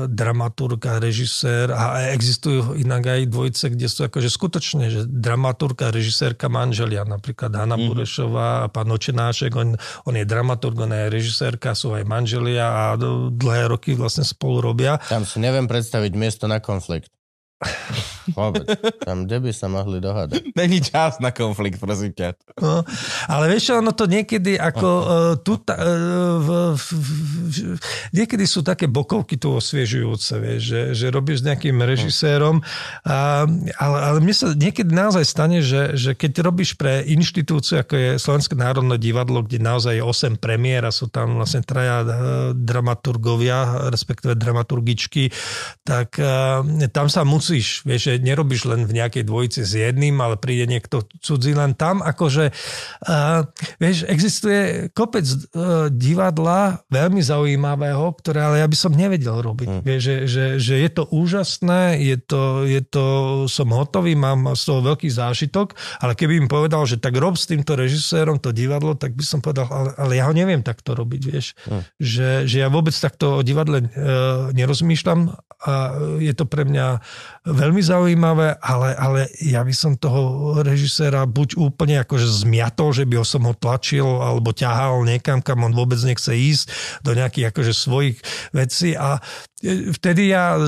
dramaturg 0.09 0.81
a 0.89 0.97
režisér 0.97 1.69
a 1.69 2.09
existujú 2.09 2.73
inak 2.73 3.05
aj 3.05 3.29
dvojice, 3.29 3.65
kde 3.69 3.85
sú 3.85 4.09
akože 4.09 4.29
skutočne, 4.33 4.89
že 4.89 5.05
dramaturg 5.05 5.77
a 5.85 5.93
režisérka 5.93 6.49
manželia, 6.49 7.05
napríklad 7.05 7.53
Hanna 7.53 7.77
mm-hmm. 7.77 7.89
Burešová 7.93 8.65
a 8.65 8.71
pán 8.73 8.89
Očenášek, 8.89 9.53
on, 9.53 9.77
on 10.09 10.13
je 10.17 10.25
dramaturg, 10.25 10.73
ona 10.81 11.05
je 11.05 11.21
režisérka, 11.21 11.77
sú 11.77 11.93
aj 11.93 12.01
manželia 12.01 12.65
a 12.65 12.83
dlhé 13.29 13.69
roky 13.69 13.93
vlastne 13.93 14.25
spolu 14.25 14.73
robia. 14.73 14.97
Tam 15.05 15.21
si 15.21 15.37
neviem 15.37 15.69
predstaviť 15.69 16.11
miesto 16.17 16.49
na 16.49 16.57
konflikt. 16.57 17.13
Vôbec. 18.33 18.65
Tam, 19.05 19.29
kde 19.29 19.37
by 19.37 19.51
sa 19.53 19.67
mohli 19.69 20.01
dohádať. 20.01 20.49
Není 20.59 20.81
čas 20.81 21.21
na 21.21 21.29
konflikt, 21.29 21.77
prosím 21.77 22.15
ťa. 22.15 22.33
No, 22.57 22.81
ale 23.29 23.51
vieš 23.51 23.77
ono 23.77 23.93
to 23.93 24.09
niekedy 24.09 24.57
ako 24.57 24.87
uh, 24.87 25.05
tu, 25.43 25.59
uh, 25.59 25.75
v, 26.41 26.49
v, 26.73 26.87
v, 26.89 27.57
niekedy 28.15 28.47
sú 28.49 28.65
také 28.65 28.89
bokovky 28.89 29.37
tu 29.37 29.53
osviežujúce, 29.53 30.33
vieš, 30.41 30.61
že, 30.65 30.81
že 30.95 31.05
robíš 31.13 31.43
s 31.43 31.47
nejakým 31.51 31.77
režisérom, 31.83 32.63
a, 33.03 33.43
ale, 33.77 33.97
ale 33.99 34.17
mne 34.23 34.33
sa 34.33 34.47
niekedy 34.55 34.89
naozaj 34.89 35.23
stane, 35.27 35.59
že, 35.59 35.93
že 35.99 36.15
keď 36.15 36.41
robíš 36.41 36.79
pre 36.79 37.03
inštitúciu, 37.05 37.83
ako 37.83 37.93
je 37.93 38.09
Slovenské 38.17 38.55
národné 38.55 38.95
divadlo, 38.97 39.43
kde 39.43 39.59
naozaj 39.59 39.99
je 39.99 40.03
8 40.03 40.39
premiér 40.39 40.87
a 40.87 40.95
sú 40.95 41.11
tam 41.11 41.37
vlastne 41.43 41.61
traja 41.61 42.01
uh, 42.01 42.09
dramaturgovia, 42.55 43.91
respektíve 43.91 44.33
dramaturgičky, 44.39 45.29
tak 45.83 46.15
uh, 46.17 46.63
tam 46.89 47.11
sa 47.11 47.27
musíš, 47.27 47.83
vieš, 47.83 48.14
že 48.15 48.23
nerobíš 48.23 48.71
len 48.71 48.87
v 48.87 48.95
nejakej 49.03 49.27
dvojici 49.27 49.61
s 49.67 49.75
jedným, 49.75 50.15
ale 50.23 50.39
príde 50.39 50.71
niekto 50.71 51.03
cudzí 51.19 51.51
len 51.51 51.75
tam, 51.75 51.99
akože 51.99 52.55
uh, 52.55 53.43
vieš, 53.75 54.07
existuje 54.07 54.87
kopec 54.95 55.27
uh, 55.27 55.91
divadla 55.91 56.79
veľmi 56.87 57.19
zaujímavého, 57.19 58.15
ktoré 58.23 58.39
ale 58.39 58.63
ja 58.63 58.67
by 58.71 58.77
som 58.79 58.95
nevedel 58.95 59.43
robiť. 59.43 59.67
Mm. 59.67 59.81
Vieš, 59.83 60.01
že, 60.01 60.15
že, 60.25 60.45
že 60.63 60.75
je 60.79 60.89
to 60.95 61.03
úžasné, 61.11 61.99
je 61.99 62.17
to, 62.23 62.63
je 62.63 62.81
to, 62.87 63.05
som 63.51 63.67
hotový, 63.75 64.15
mám 64.15 64.55
z 64.55 64.63
toho 64.63 64.79
veľký 64.79 65.11
zážitok, 65.11 65.75
ale 65.99 66.15
keby 66.15 66.39
im 66.39 66.49
povedal, 66.49 66.87
že 66.87 67.01
tak 67.01 67.19
rob 67.19 67.35
s 67.35 67.51
týmto 67.51 67.75
režisérom 67.75 68.39
to 68.39 68.55
divadlo, 68.55 68.95
tak 68.95 69.11
by 69.17 69.25
som 69.27 69.43
povedal, 69.43 69.67
ale, 69.67 69.91
ale 69.99 70.13
ja 70.15 70.31
ho 70.31 70.33
neviem 70.33 70.63
takto 70.63 70.95
robiť, 70.95 71.21
vieš. 71.27 71.57
Hm. 71.67 71.81
Že, 71.99 72.29
že 72.47 72.57
ja 72.63 72.69
vôbec 72.71 72.95
takto 72.95 73.41
o 73.41 73.43
divadle 73.43 73.83
uh, 73.83 74.53
nerozmýšľam 74.55 75.35
a 75.65 75.73
je 76.21 76.33
to 76.37 76.45
pre 76.45 76.61
mňa 76.67 77.01
veľmi 77.49 77.81
zaujímavé, 77.81 78.04
ale, 78.61 78.93
ale 78.93 79.19
ja 79.41 79.65
by 79.65 79.73
som 79.73 79.97
toho 79.97 80.53
režiséra 80.61 81.25
buď 81.25 81.57
úplne 81.57 82.05
akože 82.05 82.45
zmiatol, 82.45 82.93
že 82.93 83.09
by 83.09 83.17
ho 83.17 83.25
som 83.25 83.41
ho 83.49 83.57
tlačil 83.57 84.05
alebo 84.05 84.53
ťahal 84.53 85.01
niekam, 85.01 85.41
kam 85.41 85.65
on 85.65 85.73
vôbec 85.73 85.97
nechce 86.05 86.29
ísť, 86.29 86.65
do 87.01 87.17
nejakých 87.17 87.49
akože 87.49 87.73
svojich 87.73 88.17
vecí. 88.53 88.93
A 88.93 89.17
e, 89.65 89.89
vtedy 89.89 90.29
ja 90.29 90.59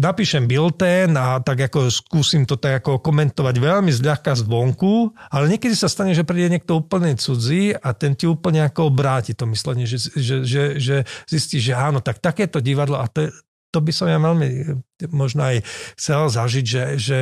napíšem 0.00 0.48
biltén 0.48 1.12
a 1.20 1.44
tak 1.44 1.68
ako 1.68 1.92
skúsim 1.92 2.48
to 2.48 2.56
tak 2.56 2.80
ako 2.80 3.04
komentovať 3.04 3.54
veľmi 3.60 3.92
zľahka 3.92 4.32
zvonku, 4.40 5.12
ale 5.28 5.52
niekedy 5.52 5.76
sa 5.76 5.92
stane, 5.92 6.16
že 6.16 6.24
príde 6.24 6.48
niekto 6.48 6.80
úplne 6.80 7.12
cudzí 7.20 7.76
a 7.76 7.92
ten 7.92 8.16
ti 8.16 8.24
úplne 8.24 8.64
ako 8.64 8.88
obráti 8.88 9.36
to 9.36 9.44
myslenie, 9.50 9.84
že, 9.84 10.00
že, 10.16 10.46
že, 10.48 10.64
že 10.80 10.96
zistí, 11.28 11.60
že 11.60 11.76
áno, 11.76 12.00
tak 12.00 12.24
takéto 12.24 12.64
divadlo 12.64 12.96
a 12.96 13.04
to, 13.10 13.28
to 13.68 13.78
by 13.84 13.92
som 13.92 14.08
ja 14.08 14.16
veľmi 14.16 14.80
možno 15.08 15.48
aj 15.48 15.64
chcel 15.96 16.28
zažiť, 16.28 16.64
že, 16.66 16.84
že 17.00 17.18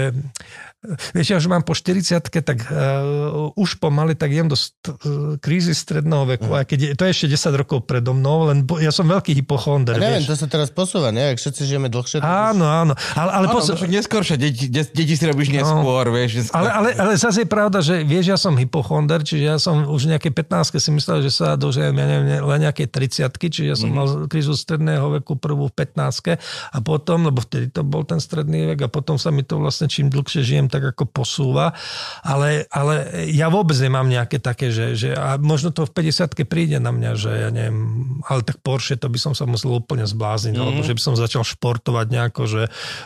vieš, 1.11 1.35
ja 1.35 1.37
už 1.43 1.51
mám 1.51 1.67
po 1.67 1.75
40 1.75 2.23
tak 2.23 2.59
uh, 2.71 3.51
už 3.59 3.83
pomaly 3.83 4.15
tak 4.15 4.31
idem 4.31 4.47
do 4.47 4.55
st- 4.55 4.79
uh, 4.87 5.35
krízy 5.43 5.75
stredného 5.75 6.39
veku, 6.39 6.55
aj 6.55 6.71
keď 6.71 6.79
je, 6.79 6.91
to 6.95 7.03
je 7.07 7.11
ešte 7.11 7.27
10 7.35 7.61
rokov 7.67 7.79
predo 7.91 8.15
mnou, 8.15 8.47
len 8.47 8.63
bo, 8.63 8.79
ja 8.79 8.95
som 8.95 9.03
veľký 9.11 9.35
hypochonder, 9.43 9.99
A 9.99 10.03
neviem, 10.03 10.23
vieš. 10.23 10.39
to 10.39 10.47
sa 10.47 10.47
teraz 10.47 10.71
posúva, 10.71 11.11
nie? 11.11 11.35
Ak 11.35 11.43
všetci 11.43 11.67
žijeme 11.67 11.91
dlhšie, 11.91 12.23
Áno, 12.23 12.63
áno, 12.63 12.95
ale, 13.19 13.31
ale, 13.35 13.47
Áno, 13.51 13.59
pozor, 13.59 13.75
však 13.75 13.91
neskôršie, 13.91 14.39
deti, 14.39 14.71
de- 14.71 14.87
deti 14.95 15.15
si 15.19 15.25
robíš 15.27 15.51
neskôr, 15.51 16.15
vieš. 16.15 16.47
Neskôr. 16.47 16.63
ale, 16.63 16.69
ale, 16.71 16.89
ale 16.95 17.13
zase 17.19 17.43
je 17.43 17.49
pravda, 17.51 17.83
že 17.83 18.07
vieš, 18.07 18.31
ja 18.31 18.39
som 18.39 18.55
hypochonder, 18.55 19.27
čiže 19.27 19.45
ja 19.45 19.59
som 19.59 19.83
už 19.83 20.07
nejaké 20.07 20.31
15 20.31 20.79
si 20.79 20.91
myslel, 20.95 21.27
že 21.27 21.35
sa 21.35 21.59
dožijem, 21.59 21.91
ja 21.99 22.07
neviem, 22.07 22.39
len 22.39 22.61
nejaké 22.63 22.87
30 22.87 23.27
čiže 23.35 23.67
ja 23.67 23.75
som 23.75 23.91
mm. 23.91 23.97
mal 23.99 24.07
krízu 24.31 24.55
stredného 24.55 25.19
veku 25.19 25.35
prvú 25.35 25.67
v 25.67 25.75
15 25.75 26.39
a 26.71 26.79
potom, 26.79 27.27
lebo 27.27 27.43
vtedy 27.43 27.68
to 27.71 27.87
bol 27.87 28.03
ten 28.03 28.19
stredný 28.19 28.75
vek 28.75 28.87
a 28.87 28.93
potom 28.93 29.17
sa 29.17 29.29
mi 29.31 29.45
to 29.45 29.61
vlastne 29.61 29.87
čím 29.87 30.09
dlhšie 30.09 30.43
žijem, 30.43 30.67
tak 30.67 30.97
ako 30.97 31.07
posúva. 31.09 31.77
Ale, 32.25 32.67
ale 32.73 33.27
ja 33.31 33.53
vôbec 33.53 33.77
nemám 33.79 34.09
nejaké 34.09 34.41
také, 34.43 34.73
že, 34.73 34.97
že 34.97 35.15
a 35.15 35.37
možno 35.39 35.71
to 35.71 35.85
v 35.85 35.93
50 35.93 36.49
príde 36.49 36.81
na 36.81 36.91
mňa, 36.91 37.11
že 37.15 37.31
ja 37.31 37.51
neviem, 37.53 37.79
ale 38.27 38.43
tak 38.43 38.59
Porsche, 38.65 38.97
to 38.97 39.13
by 39.13 39.19
som 39.21 39.33
sa 39.37 39.45
musel 39.45 39.77
úplne 39.77 40.09
zblázniť, 40.09 40.55
mm. 40.57 40.63
alebo 40.63 40.81
že 40.83 40.97
by 40.97 41.03
som 41.03 41.15
začal 41.15 41.45
športovať 41.45 42.07
nejako, 42.09 42.43
že, 42.49 42.63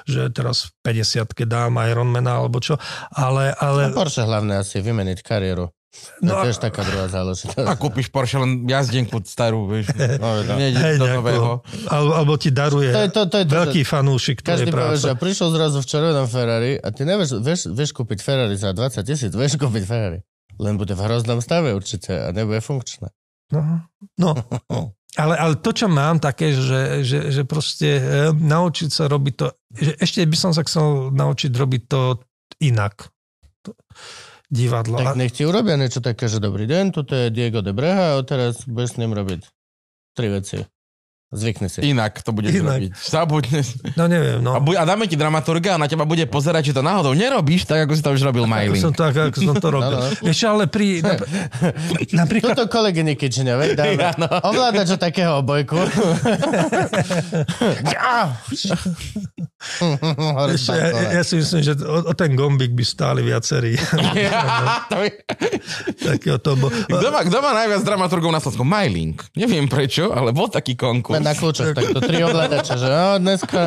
že 0.06 0.30
teraz 0.30 0.72
v 0.82 1.02
50 1.02 1.26
dám 1.44 1.76
Ironmana 1.82 2.39
alebo 2.39 2.62
čo. 2.62 2.78
Ale, 3.12 3.52
ale, 3.59 3.90
No, 3.90 3.98
Porsche 3.98 4.24
hlavne 4.24 4.62
asi 4.62 4.78
vymeniť 4.80 5.18
kariéru. 5.20 5.68
To 5.93 6.24
No 6.24 6.32
je 6.32 6.39
a- 6.40 6.44
tiež 6.48 6.56
taká 6.56 6.81
druhá 6.89 7.05
záležitosť. 7.12 7.69
A 7.69 7.77
kúpiš 7.77 8.09
Porsche 8.09 8.40
len 8.40 8.64
jazdenku 8.64 9.20
starú, 9.28 9.69
vieš. 9.69 9.93
No, 9.93 10.40
no. 10.40 10.55
Hej, 10.56 10.97
do 10.97 11.05
nového. 11.05 11.60
alebo, 11.93 12.10
alebo 12.16 12.32
ti 12.40 12.48
daruje 12.48 12.89
To 12.89 13.01
je 13.05 13.10
to, 13.12 13.23
to 13.28 13.36
je 13.43 13.47
to, 13.47 13.52
veľký 13.52 13.82
že 13.85 13.89
fanúšik 13.93 14.39
Každý 14.40 14.73
povie, 14.73 14.97
že 14.97 15.12
prišiel 15.12 15.48
zrazu 15.52 15.78
v 15.85 15.86
červenom 15.93 16.27
Ferrari 16.27 16.81
a 16.81 16.89
ty 16.89 17.05
nevieš, 17.05 17.44
vieš, 17.44 17.60
vieš 17.69 17.93
kúpiť 17.93 18.24
Ferrari 18.24 18.56
za 18.56 18.73
20 18.73 19.05
tisíc, 19.05 19.32
vieš 19.36 19.60
kúpiť 19.60 19.85
Ferrari. 19.85 20.24
Len 20.56 20.81
bude 20.81 20.97
v 20.97 21.01
hroznom 21.05 21.44
stave 21.44 21.77
určite 21.77 22.12
a 22.12 22.32
nebude 22.32 22.64
funkčné. 22.64 23.12
No, 23.52 23.85
no. 24.16 24.32
Ale, 25.12 25.36
ale 25.36 25.60
to, 25.60 25.77
čo 25.77 25.93
mám 25.93 26.16
také, 26.16 26.56
že, 26.56 27.05
že, 27.05 27.28
že 27.28 27.44
proste 27.44 28.01
e, 28.01 28.02
naučiť 28.32 28.89
sa 28.89 29.12
robiť 29.12 29.35
to, 29.36 29.47
že 29.77 29.93
ešte 30.01 30.24
by 30.24 30.36
som 30.40 30.56
sa 30.56 30.64
chcel 30.64 31.12
naučiť 31.12 31.52
robiť 31.52 31.82
to 31.85 32.16
inak. 32.64 33.12
To, 33.69 33.77
divadlo. 34.53 35.01
Tak 35.01 35.16
nech 35.16 35.33
ti 35.33 35.49
urobia 35.49 35.81
niečo 35.81 36.05
také, 36.05 36.29
že 36.29 36.37
dobrý 36.37 36.69
deň, 36.69 36.85
toto 36.93 37.16
je 37.16 37.33
Diego 37.33 37.65
de 37.65 37.73
Breha 37.73 38.20
a 38.20 38.23
teraz 38.23 38.69
budeš 38.69 38.95
s 38.95 38.99
ním 39.01 39.16
robiť 39.16 39.49
tri 40.12 40.29
veci. 40.29 40.69
Zvykni 41.32 41.66
si. 41.66 41.80
Inak 41.82 42.20
to 42.20 42.30
budeš 42.30 42.52
Inak. 42.54 42.76
robiť. 42.76 42.90
Zabudne. 42.94 43.60
no 43.94 44.04
neviem, 44.04 44.38
no. 44.38 44.52
A, 44.52 44.60
bu- 44.60 44.76
a 44.76 44.84
dáme 44.84 45.04
ti 45.04 45.16
dramaturga 45.16 45.74
a 45.74 45.80
na 45.80 45.88
teba 45.88 46.04
bude 46.04 46.20
pozerať, 46.24 46.68
či 46.68 46.72
to 46.72 46.80
náhodou 46.80 47.12
nerobíš, 47.12 47.64
tak 47.64 47.88
ako 47.88 47.92
si 47.92 48.02
to 48.02 48.12
už 48.12 48.20
robil 48.22 48.44
Ako 48.44 48.52
Mailing. 48.52 48.78
som 48.78 48.92
to, 48.92 49.00
ako 49.02 49.32
som 49.34 49.56
to 49.56 49.68
robil. 49.72 49.96
No, 49.96 50.12
no. 50.12 50.28
Čo, 50.30 50.46
ale 50.50 50.68
pri... 50.68 51.00
nap- 51.02 51.24
Napríklad... 52.12 52.52
Tuto 52.52 52.68
kolegy 52.68 53.00
Nikičina, 53.02 53.56
veď 53.56 53.70
dáme. 53.74 54.02
Áno. 54.12 54.28
Ovládača 54.44 55.00
takého 55.00 55.40
obojku. 55.40 55.80
Ešte, 60.52 60.74
ja, 60.74 60.86
ja, 60.90 61.09
ja 61.16 61.22
si 61.22 61.38
myslím, 61.38 61.60
že 61.62 61.72
o, 61.80 62.10
o 62.10 62.12
ten 62.12 62.34
gombík 62.34 62.74
by 62.74 62.82
stáli 62.82 63.22
viacerí. 63.22 63.78
To 63.78 64.96
Takého 66.02 66.38
to 66.38 66.59
bo... 66.59 66.66
Kto 66.68 67.09
má, 67.09 67.22
kto 67.22 67.38
má 67.38 67.50
najviac 67.54 67.82
dramaturgov 67.82 68.30
na 68.30 68.40
Slovensku? 68.42 68.66
Mylink. 68.66 69.22
Neviem 69.32 69.64
prečo, 69.64 70.10
ale 70.10 70.34
bol 70.34 70.50
taký 70.50 70.74
konkurs. 70.74 71.22
Na 71.23 71.32
kľúčoch 71.32 71.73
takto 71.73 71.99
tri 72.03 72.20
ovládače, 72.23 72.74
že 72.77 72.86
no, 72.86 73.19
dneska... 73.23 73.61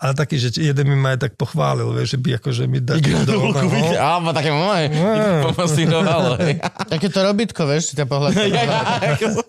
Ale 0.00 0.12
taký, 0.12 0.36
že 0.36 0.52
jeden 0.56 0.86
mi 0.88 0.96
ma 0.96 1.16
aj 1.16 1.28
tak 1.28 1.32
pochválil, 1.36 1.88
vieš, 1.92 2.16
že 2.16 2.18
by 2.20 2.30
akože 2.40 2.62
mi 2.68 2.80
dať 2.80 3.00
do 3.24 3.52
Alebo 3.96 4.32
také 4.32 4.50
moje. 4.52 4.92
Pomasírovalo. 5.52 6.36
Také 6.88 7.06
to 7.08 7.18
robítko, 7.24 7.64
vieš, 7.64 7.92
si 7.92 7.94
ťa 7.96 8.04
ja, 8.52 8.64
ako- 9.16 9.44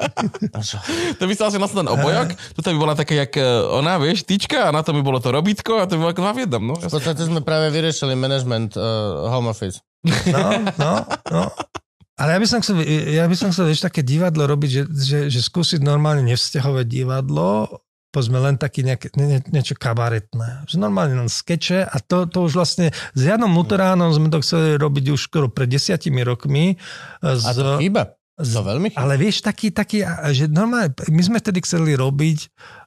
To 1.19 1.23
by 1.27 1.33
sa 1.35 1.51
asi 1.51 1.57
nosil 1.59 1.83
ten 1.83 1.89
obojok, 1.91 2.27
toto 2.59 2.67
by 2.71 2.77
bola 2.77 2.93
taká, 2.95 3.13
jak 3.15 3.33
e, 3.35 3.43
ona, 3.71 3.99
vieš, 3.99 4.23
tyčka 4.27 4.67
a 4.67 4.73
na 4.75 4.83
to 4.83 4.91
by 4.95 5.01
bolo 5.03 5.19
to 5.19 5.31
robítko 5.31 5.79
a 5.79 5.87
to 5.87 5.95
by 5.95 6.07
bolo 6.07 6.11
ako 6.13 6.21
dva 6.23 6.33
v 6.35 6.39
jednom, 6.47 6.63
no. 6.63 6.75
V 6.77 6.87
podstate 6.87 7.23
sme 7.23 7.39
práve 7.43 7.71
vyriešili 7.71 8.15
management 8.15 8.75
uh, 8.75 9.27
home 9.31 9.51
office. 9.51 9.79
No, 10.31 10.47
no, 10.79 10.91
no. 11.31 11.43
Ale 12.17 12.33
ja 12.33 12.39
by 12.39 12.47
som 12.47 12.59
chcel, 12.59 12.81
ja 13.07 13.23
by 13.23 13.35
som 13.35 13.49
chcel 13.49 13.65
vieš, 13.67 13.81
také 13.81 14.01
divadlo 14.01 14.43
robiť, 14.43 14.69
že, 14.69 14.81
že, 14.89 15.19
že 15.29 15.39
skúsiť 15.39 15.79
normálne 15.79 16.25
nevzťahové 16.25 16.81
divadlo, 16.83 17.69
povedzme 18.09 18.39
len 18.39 18.55
taký 18.55 18.81
nejaké, 18.81 19.13
nie, 19.13 19.37
nie- 19.37 19.47
niečo 19.51 19.77
kabaretné. 19.77 20.65
Že 20.65 20.75
normálne 20.79 21.13
len 21.15 21.29
skeče 21.29 21.85
a 21.85 21.97
to, 21.99 22.25
to 22.25 22.41
už 22.41 22.57
vlastne 22.57 22.89
s 22.89 23.21
Janom 23.21 23.53
Luteránom 23.53 24.09
sme 24.09 24.27
to 24.27 24.41
chceli 24.41 24.73
robiť 24.75 25.13
už 25.13 25.21
skoro 25.21 25.45
pred 25.45 25.67
desiatimi 25.67 26.25
rokmi. 26.25 26.73
A 27.21 27.37
Z, 27.37 27.53
to 27.53 27.77
chýba. 27.77 28.17
z, 28.33 28.49
To 28.49 28.61
veľmi 28.65 28.87
chýba. 28.89 28.99
ale 28.99 29.13
vieš, 29.15 29.41
taký, 29.41 29.69
taký, 29.69 30.01
a- 30.01 30.33
že 30.33 30.45
normálne, 30.45 30.97
my 31.07 31.21
sme 31.21 31.37
vtedy 31.37 31.61
chceli 31.61 31.93
robiť 31.93 32.37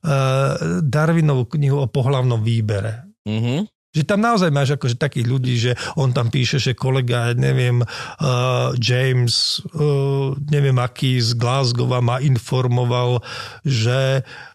uh, 0.02 0.82
Darwinovú 0.82 1.46
knihu 1.48 1.78
o 1.78 1.86
pohlavnom 1.86 2.42
výbere. 2.42 3.06
Mhm. 3.22 3.70
Že 3.90 4.02
tam 4.06 4.22
naozaj 4.22 4.54
máš 4.54 4.78
akože 4.78 4.94
takých 4.94 5.26
ľudí, 5.26 5.54
že 5.58 5.72
on 5.98 6.14
tam 6.14 6.30
píše, 6.30 6.62
že 6.62 6.78
kolega, 6.78 7.34
neviem, 7.34 7.82
uh, 7.82 8.70
James, 8.78 9.58
uh, 9.74 10.38
neviem 10.46 10.78
aký 10.78 11.18
z 11.18 11.34
Glasgow 11.34 11.90
ma 11.98 12.22
informoval, 12.22 13.18
že 13.66 14.22
uh, 14.22 14.49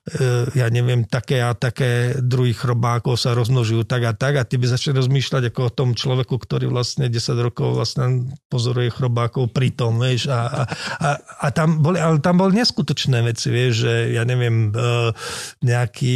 ja 0.54 0.70
neviem, 0.70 1.02
také 1.02 1.42
a 1.42 1.58
také 1.58 2.14
druhy 2.22 2.54
chrobákov 2.54 3.18
sa 3.18 3.34
rozmnožujú 3.34 3.90
tak 3.90 4.06
a 4.06 4.14
tak 4.14 4.38
a 4.38 4.46
ty 4.46 4.62
by 4.62 4.70
začali 4.70 5.02
rozmýšľať 5.02 5.50
ako 5.50 5.62
o 5.66 5.74
tom 5.74 5.90
človeku, 5.98 6.38
ktorý 6.38 6.70
vlastne 6.70 7.10
10 7.10 7.18
rokov 7.42 7.74
vlastne 7.74 8.30
pozoruje 8.46 8.94
chrobákov 8.94 9.50
pritom, 9.50 9.98
vieš, 9.98 10.30
a, 10.30 10.46
a, 10.46 10.62
a, 11.02 11.10
a 11.18 11.48
tam 11.50 11.82
boli, 11.82 11.98
ale 11.98 12.22
tam 12.22 12.38
boli 12.38 12.54
neskutočné 12.54 13.26
veci, 13.26 13.50
vieš, 13.50 13.90
že 13.90 13.94
ja 14.14 14.22
neviem, 14.30 14.70
uh, 14.78 15.10
nejaký, 15.66 16.16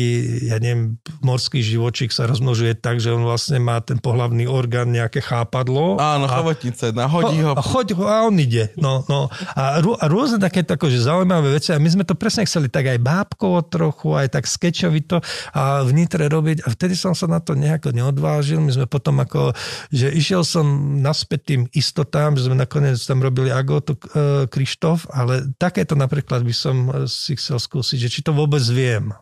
ja 0.53 0.61
neviem, 0.61 1.01
morský 1.25 1.65
živočík 1.65 2.13
sa 2.13 2.29
rozmnožuje 2.29 2.77
tak, 2.77 3.01
že 3.01 3.09
on 3.09 3.25
vlastne 3.25 3.57
má 3.57 3.81
ten 3.81 3.97
pohlavný 3.97 4.45
orgán, 4.45 4.93
nejaké 4.93 5.25
chápadlo. 5.25 5.97
Áno, 5.97 6.29
a, 6.29 6.37
chobotnice, 6.37 6.93
nahodí 6.93 7.41
ho. 7.41 7.57
a, 7.57 7.61
choď 7.65 7.97
ho 7.97 8.05
a 8.05 8.29
on 8.29 8.37
ide. 8.37 8.69
No, 8.77 9.01
no. 9.09 9.33
A, 9.57 9.81
rô- 9.81 9.97
a 9.97 10.05
rôzne 10.05 10.37
také 10.37 10.61
tako, 10.61 10.93
že 10.93 11.01
zaujímavé 11.01 11.57
veci. 11.57 11.73
A 11.73 11.81
my 11.81 11.89
sme 11.89 12.03
to 12.05 12.13
presne 12.13 12.45
chceli 12.45 12.69
tak 12.69 12.85
aj 12.85 13.01
bábkovo 13.01 13.65
trochu, 13.79 14.11
aj 14.11 14.27
tak 14.35 14.43
skečovito 14.43 15.23
a 15.55 15.87
v 15.87 15.95
robiť. 16.27 16.67
A 16.67 16.75
vtedy 16.75 16.99
som 16.99 17.15
sa 17.15 17.31
na 17.31 17.39
to 17.39 17.55
nejako 17.55 17.95
neodvážil. 17.95 18.59
My 18.59 18.75
sme 18.75 18.91
potom 18.91 19.23
ako, 19.23 19.55
že 19.95 20.11
išiel 20.11 20.43
som 20.43 20.99
naspäť 20.99 21.55
tým 21.55 21.61
istotám, 21.71 22.35
že 22.35 22.51
sme 22.51 22.59
nakoniec 22.59 22.99
tam 22.99 23.23
robili 23.23 23.47
Agotu 23.47 23.95
e, 23.95 24.45
Krištof, 24.51 25.07
ale 25.15 25.47
takéto 25.55 25.95
napríklad 25.95 26.43
by 26.43 26.51
som 26.51 26.75
e, 26.91 27.07
si 27.07 27.39
chcel 27.39 27.55
skúsiť, 27.55 27.97
že 28.03 28.11
či 28.11 28.19
to 28.19 28.35
vôbec 28.35 28.61
viem. 28.67 29.15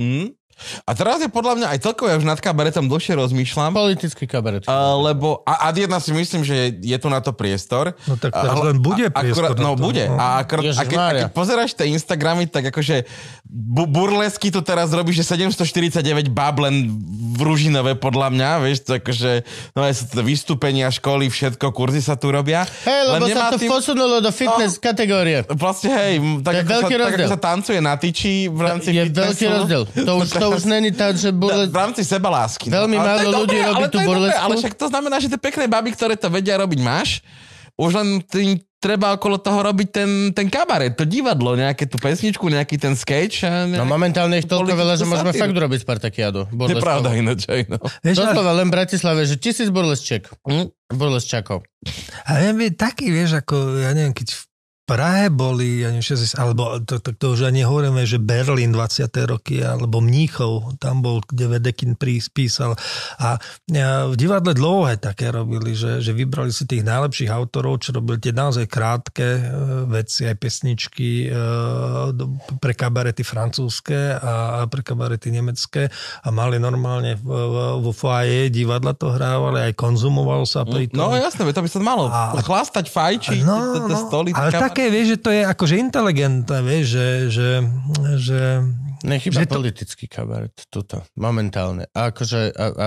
Hm? 0.00 0.32
A 0.82 0.92
teraz 0.92 1.18
je 1.18 1.28
podľa 1.28 1.54
mňa 1.54 1.66
aj 1.68 1.78
celkovo, 1.80 2.06
ja 2.06 2.16
už 2.16 2.24
nad 2.24 2.36
kabaretom 2.36 2.84
dlhšie 2.84 3.14
rozmýšľam, 3.14 3.70
Politický 3.72 4.24
kabaret. 4.24 4.64
Uh, 4.64 4.74
lebo 5.02 5.40
a 5.42 5.66
ad 5.66 5.76
jedna 5.76 5.96
si 5.96 6.10
myslím, 6.10 6.42
že 6.42 6.54
je, 6.54 6.66
je 6.84 6.96
tu 6.96 7.06
na 7.06 7.18
to 7.18 7.30
priestor. 7.30 7.92
No 8.04 8.14
tak 8.14 8.30
teraz 8.30 8.56
len 8.58 8.78
bude 8.78 9.06
a- 9.06 9.12
priestor 9.12 9.48
akurát, 9.48 9.58
No 9.58 9.74
to, 9.74 9.82
bude. 9.82 10.04
no. 10.04 10.16
A, 10.16 10.40
akurát, 10.40 10.62
a, 10.64 10.82
keď, 10.82 10.98
a 10.98 11.10
keď 11.18 11.30
pozeráš 11.30 11.72
tie 11.72 11.86
Instagramy, 11.88 12.46
tak 12.46 12.68
akože 12.68 13.04
bu- 13.44 13.86
burlesky 13.86 14.48
tu 14.48 14.60
teraz 14.60 14.90
robí, 14.90 15.10
že 15.10 15.22
749 15.22 16.02
bab 16.28 16.58
len 16.58 16.88
v 17.32 17.40
Ružinove 17.42 17.96
podľa 17.96 18.28
mňa, 18.28 18.50
vieš, 18.60 18.84
to 18.84 18.92
akože 18.94 19.42
no 19.72 19.80
to 19.88 20.20
vystúpenia, 20.22 20.88
školy, 20.88 21.26
všetko, 21.26 21.72
kurzy 21.72 21.98
sa 21.98 22.14
tu 22.14 22.28
robia. 22.28 22.62
Hej, 22.84 23.00
lebo 23.08 23.24
Len 23.24 23.32
sa 23.32 23.48
to 23.48 23.56
tým- 23.56 23.70
posunulo 23.70 24.20
do 24.20 24.28
fitness 24.28 24.76
kategórie. 24.76 25.42
Vlastne 25.48 25.90
hej, 25.90 26.14
tak, 26.40 26.52
je 26.52 26.60
ako 26.60 26.70
sa, 26.70 26.86
tak 26.88 27.14
ako 27.14 27.28
sa 27.28 27.40
tancuje 27.40 27.78
na 27.78 27.94
tyči 27.94 28.46
v 28.46 28.60
rámci 28.60 28.88
Je 28.90 29.02
fitnessu. 29.02 29.28
veľký 29.32 29.46
rozdiel. 29.48 29.82
To 30.04 30.12
už, 30.20 30.28
to 30.28 30.46
už 30.54 30.64
není 30.64 30.90
tak, 30.90 31.14
že 31.14 31.28
V 31.30 31.38
burles... 31.40 31.68
rámci 31.70 32.02
sebalásky. 32.02 32.68
no. 32.68 32.84
Veľmi 32.84 32.96
málo 32.96 33.44
ľudí 33.44 33.56
dobré, 33.56 33.68
robí 33.68 33.84
tú 33.88 33.98
je 33.98 34.04
dobré, 34.04 34.06
burlesku. 34.06 34.40
Ale 34.40 34.54
však 34.58 34.74
to 34.74 34.86
znamená, 34.88 35.16
že 35.18 35.28
tie 35.28 35.40
pekné 35.40 35.64
baby, 35.66 35.90
ktoré 35.92 36.14
to 36.14 36.28
vedia 36.28 36.56
robiť, 36.56 36.80
máš. 36.80 37.24
Už 37.74 37.96
len 37.96 38.20
tým 38.20 38.60
treba 38.76 39.14
okolo 39.14 39.38
toho 39.38 39.62
robiť 39.62 39.88
ten, 39.88 40.10
ten 40.34 40.50
kabaret, 40.50 40.92
to 40.92 41.06
divadlo, 41.06 41.54
nejaké 41.54 41.86
tú 41.86 41.96
pesničku, 41.96 42.50
nejaký 42.50 42.76
ten 42.76 42.92
sketch. 42.92 43.46
A 43.46 43.64
No 43.64 43.80
nejaký... 43.80 43.88
momentálne 43.88 44.36
ich 44.36 44.44
toľko 44.44 44.74
veľa, 44.74 44.94
že 44.98 45.06
môžeme 45.06 45.30
satíru. 45.30 45.42
fakt 45.46 45.54
urobiť 45.56 45.78
Spartakiadu. 45.80 46.40
To 46.50 46.68
je 46.68 46.76
pravda 46.76 47.14
ináč, 47.14 47.46
aj 47.48 47.70
no. 47.70 47.78
Vieš, 48.02 48.16
ale- 48.18 48.34
Doslova 48.34 48.52
len 48.58 48.66
v 48.68 48.72
Bratislave, 48.74 49.20
že 49.24 49.38
tisíc 49.38 49.70
burlesčiek. 49.70 50.26
Hm? 50.44 50.68
Burlesčakov. 50.92 51.62
A 52.26 52.44
ja 52.44 52.50
taký, 52.74 53.08
vieš, 53.08 53.40
ako, 53.40 53.80
ja 53.80 53.96
neviem, 53.96 54.12
keď 54.12 54.36
v 54.36 54.42
Prahe 54.82 55.30
boli, 55.30 55.86
ja 55.86 55.94
neviem, 55.94 56.02
60, 56.02 56.42
alebo 56.42 56.82
to, 56.82 56.98
to, 56.98 57.14
to 57.14 57.26
už 57.38 57.46
ani 57.46 57.62
hovoríme, 57.62 58.02
že 58.02 58.18
Berlín 58.18 58.74
20. 58.74 59.06
roky, 59.30 59.62
alebo 59.62 60.02
Mníchov, 60.02 60.74
tam 60.82 61.06
bol, 61.06 61.22
kde 61.22 61.54
Vedekin 61.54 61.94
písal. 61.94 62.74
A, 63.22 63.38
a 63.38 63.88
v 64.10 64.14
divadle 64.18 64.58
dlouhé 64.58 64.98
také 64.98 65.30
robili, 65.30 65.78
že, 65.78 66.02
že 66.02 66.10
vybrali 66.10 66.50
si 66.50 66.66
tých 66.66 66.82
najlepších 66.82 67.30
autorov, 67.30 67.78
čo 67.78 67.94
robili 67.94 68.18
tie 68.18 68.34
naozaj 68.34 68.66
krátke 68.66 69.38
e, 69.38 69.42
veci, 69.86 70.26
aj 70.26 70.34
pesničky 70.42 71.30
e, 71.30 71.38
pre 72.58 72.74
kabarety 72.74 73.22
francúzske 73.22 74.18
a, 74.18 74.66
pre 74.66 74.82
kabarety 74.82 75.30
nemecké 75.30 75.94
a 76.26 76.28
mali 76.34 76.58
normálne 76.58 77.14
vo 77.22 77.94
foaje 77.94 78.50
divadla 78.50 78.98
to 78.98 79.14
hrávali, 79.14 79.70
aj 79.70 79.78
konzumovalo 79.78 80.42
sa 80.42 80.66
pri 80.66 80.90
tom. 80.90 81.06
No 81.06 81.14
jasné, 81.14 81.46
to 81.46 81.62
by 81.62 81.70
sa 81.70 81.78
malo 81.78 82.10
A- 82.10 82.34
chlastať, 82.42 82.90
fajčiť, 82.90 83.46
No, 83.46 83.86
no, 83.86 83.96
stoly. 84.10 84.34
ale 84.34 84.50
kabaret. 84.50 84.71
Také, 84.72 84.88
vieš, 84.88 85.06
že 85.14 85.18
to 85.20 85.30
je 85.30 85.42
akože 85.44 85.74
inteligentné, 85.76 86.58
vieš, 86.64 86.86
že, 86.96 87.08
že, 87.28 87.48
že 88.16 88.40
Nechyba 89.02 89.42
Že 89.42 89.50
to- 89.50 89.56
politický 89.58 90.06
kabaret, 90.06 90.54
tuto, 90.70 91.02
momentálne. 91.18 91.90
A 91.90 92.14
akože, 92.14 92.54
a, 92.54 92.66
a, 92.70 92.86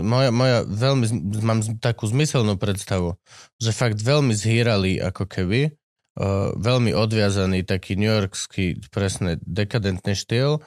moja, 0.00 0.30
moja 0.30 0.58
veľmi, 0.62 1.06
mám 1.42 1.60
takú 1.82 2.06
zmyselnú 2.06 2.54
predstavu, 2.54 3.18
že 3.58 3.74
fakt 3.74 3.98
veľmi 3.98 4.30
zhýrali 4.30 5.02
ako 5.02 5.26
keby, 5.26 5.74
uh, 6.22 6.54
veľmi 6.54 6.94
odviazaný 6.94 7.66
taký 7.66 7.98
newyorský 7.98 8.78
presne 8.94 9.42
dekadentný 9.42 10.14
štýl, 10.14 10.62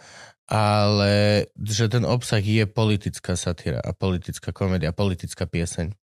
ale 0.51 1.47
že 1.59 1.91
ten 1.91 2.03
obsah 2.03 2.43
je 2.43 2.67
politická 2.67 3.39
satíra 3.39 3.79
a 3.83 3.91
politická 3.95 4.51
komédia, 4.51 4.95
politická 4.95 5.47
pieseň 5.47 5.95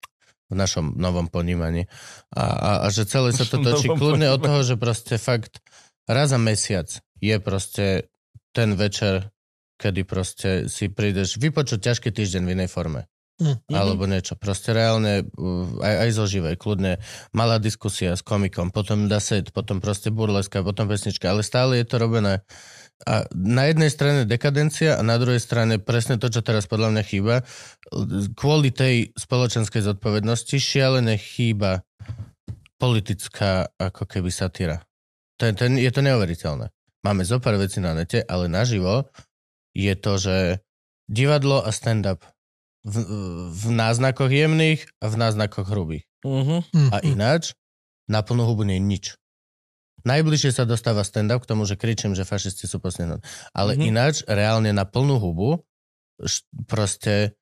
v 0.49 0.53
našom 0.53 0.93
novom 0.97 1.25
ponímaní. 1.25 1.89
A, 2.33 2.43
a, 2.45 2.71
a 2.85 2.87
že 2.93 3.09
celé 3.09 3.33
sa 3.33 3.45
to 3.45 3.61
točí 3.61 3.89
kľudne 3.89 4.29
od 4.29 4.41
toho, 4.41 4.61
že 4.61 4.75
proste 4.77 5.17
fakt 5.17 5.61
raz 6.05 6.29
za 6.29 6.39
mesiac 6.39 6.87
je 7.17 7.35
proste 7.41 8.09
ten 8.53 8.77
večer, 8.77 9.33
kedy 9.81 10.01
proste 10.07 10.49
si 10.71 10.87
prídeš 10.87 11.41
vypočuť 11.41 11.79
ťažký 11.81 12.09
týždeň 12.13 12.43
v 12.45 12.53
inej 12.55 12.69
forme. 12.71 13.09
Hm. 13.35 13.67
Alebo 13.67 14.07
niečo. 14.07 14.39
Proste 14.39 14.71
reálne, 14.71 15.27
uh, 15.27 15.83
aj, 15.83 15.95
aj 16.07 16.09
zo 16.15 16.23
živej, 16.23 16.55
kľudne 16.55 17.03
malá 17.35 17.59
diskusia 17.59 18.15
s 18.15 18.23
komikom, 18.23 18.71
potom 18.71 19.11
daset, 19.11 19.51
potom 19.51 19.83
proste 19.83 20.07
burleska, 20.07 20.63
potom 20.63 20.87
pesnička, 20.87 21.35
ale 21.35 21.43
stále 21.43 21.83
je 21.83 21.85
to 21.91 21.99
robené. 21.99 22.47
A 23.03 23.27
na 23.35 23.67
jednej 23.67 23.91
strane 23.91 24.23
dekadencia 24.23 24.95
a 24.95 25.03
na 25.03 25.19
druhej 25.19 25.43
strane 25.43 25.83
presne 25.83 26.15
to, 26.15 26.31
čo 26.31 26.39
teraz 26.39 26.63
podľa 26.63 26.95
mňa 26.95 27.03
chýba. 27.03 27.35
Kvôli 28.39 28.71
tej 28.71 29.11
spoločenskej 29.19 29.83
zodpovednosti 29.83 30.55
šialené 30.55 31.19
chýba 31.19 31.83
politická 32.79 33.67
ako 33.75 34.07
keby 34.07 34.31
satíra. 34.31 34.79
Ten, 35.35 35.59
ten, 35.59 35.75
je 35.75 35.91
to 35.91 35.99
neuveriteľné. 35.99 36.71
Máme 37.03 37.27
zo 37.27 37.43
pár 37.43 37.59
vecí 37.59 37.83
na 37.83 37.91
nete, 37.91 38.23
ale 38.23 38.47
naživo 38.47 39.11
je 39.75 39.91
to, 39.99 40.15
že 40.15 40.37
divadlo 41.11 41.59
a 41.59 41.75
stand-up 41.75 42.23
v, 42.87 42.95
v 43.51 43.63
náznakoch 43.75 44.31
jemných 44.31 44.87
a 45.03 45.11
v 45.11 45.15
náznakoch 45.19 45.67
hrubých. 45.67 46.07
Hm, 46.23 46.89
A 46.95 46.97
ináč, 47.03 47.53
na 48.07 48.23
plnú 48.23 48.47
hubu 48.47 48.63
nie 48.63 48.79
je 48.79 48.87
nič. 48.87 49.05
Najbližšie 50.05 50.51
sa 50.53 50.63
dostáva 50.69 51.01
stand-up 51.01 51.41
k 51.41 51.49
tomu, 51.49 51.65
že 51.65 51.75
kričím, 51.75 52.13
že 52.13 52.23
fašisti 52.23 52.69
sú 52.69 52.77
posledné. 52.77 53.19
Ale 53.51 53.75
Mhm. 53.75 53.83
ináč, 53.83 54.15
reálne 54.29 54.69
na 54.71 54.85
plnú 54.85 55.17
hubu 55.17 55.65
proste 56.63 57.35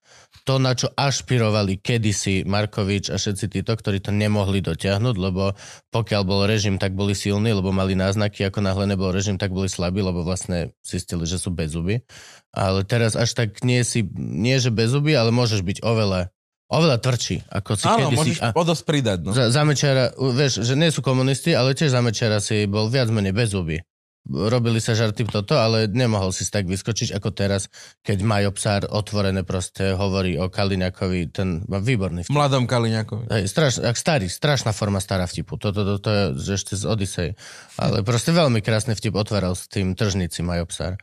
to, 0.43 0.57
na 0.57 0.73
čo 0.73 0.89
ašpirovali 0.89 1.77
kedysi 1.77 2.41
Markovič 2.43 3.13
a 3.13 3.21
všetci 3.21 3.45
títo, 3.47 3.77
ktorí 3.77 4.01
to 4.01 4.09
nemohli 4.09 4.65
dotiahnuť, 4.65 5.15
lebo 5.15 5.53
pokiaľ 5.93 6.21
bol 6.25 6.49
režim, 6.49 6.81
tak 6.81 6.97
boli 6.97 7.13
silní, 7.13 7.53
lebo 7.53 7.69
mali 7.69 7.93
náznaky, 7.93 8.49
ako 8.49 8.65
náhle 8.65 8.89
nebol 8.89 9.13
režim, 9.13 9.37
tak 9.37 9.53
boli 9.53 9.69
slabí, 9.69 10.01
lebo 10.01 10.25
vlastne 10.25 10.73
zistili, 10.81 11.29
že 11.29 11.37
sú 11.37 11.53
bez 11.53 11.71
zuby. 11.77 12.01
Ale 12.49 12.81
teraz 12.83 13.13
až 13.13 13.37
tak 13.37 13.61
nie 13.61 13.85
si, 13.85 14.03
nie 14.17 14.57
že 14.57 14.73
bez 14.73 14.89
zuby, 14.89 15.13
ale 15.13 15.29
môžeš 15.29 15.61
byť 15.61 15.77
oveľa 15.85 16.33
oveľa 16.69 16.97
tvrdší, 16.99 17.49
ako 17.49 17.71
si 17.75 17.85
Áno, 17.85 18.07
môžeš 18.11 18.37
a- 18.39 18.53
o 18.55 18.63
dosť 18.63 18.83
pridať. 18.87 19.17
No. 19.23 19.31
za, 19.35 19.49
za 19.49 19.61
Mečera, 19.63 20.13
u- 20.15 20.31
vieš, 20.31 20.63
že 20.63 20.73
nie 20.73 20.89
sú 20.89 21.01
komunisti, 21.01 21.51
ale 21.51 21.73
tiež 21.73 21.91
za 21.91 22.01
Mečera 22.01 22.39
si 22.39 22.63
bol 22.65 22.87
viac 22.87 23.11
menej 23.11 23.35
bez 23.35 23.51
zuby. 23.51 23.83
Robili 24.23 24.79
sa 24.79 24.95
žarty 24.95 25.27
toto, 25.27 25.59
ale 25.59 25.91
nemohol 25.91 26.31
si 26.31 26.47
tak 26.47 26.63
vyskočiť 26.63 27.11
ako 27.11 27.35
teraz, 27.35 27.67
keď 28.07 28.23
Majo 28.23 28.55
Psár 28.55 28.87
otvorené 28.87 29.43
proste 29.43 29.91
hovorí 29.91 30.39
o 30.39 30.47
Kaliňakovi, 30.47 31.27
ten 31.27 31.59
má 31.67 31.83
výborný 31.83 32.23
vtip. 32.23 32.31
Mladom 32.31 32.63
Kaliňakovi. 32.63 33.27
Hej, 33.27 33.51
straš, 33.51 33.83
ak 33.83 33.99
starý, 33.99 34.31
strašná 34.31 34.71
forma 34.71 35.03
stará 35.03 35.27
vtipu. 35.27 35.59
Toto 35.59 35.83
to, 35.83 35.99
to, 35.99 36.07
to 36.07 36.09
je 36.39 36.55
ešte 36.55 36.79
z 36.79 36.87
Odisej. 36.87 37.29
Ale 37.75 37.99
proste 38.07 38.31
veľmi 38.31 38.63
krásny 38.63 38.95
vtip 38.95 39.11
otváral 39.11 39.59
s 39.59 39.67
tým 39.67 39.91
tržnici 39.91 40.39
Majo 40.39 40.71
Psár. 40.71 40.95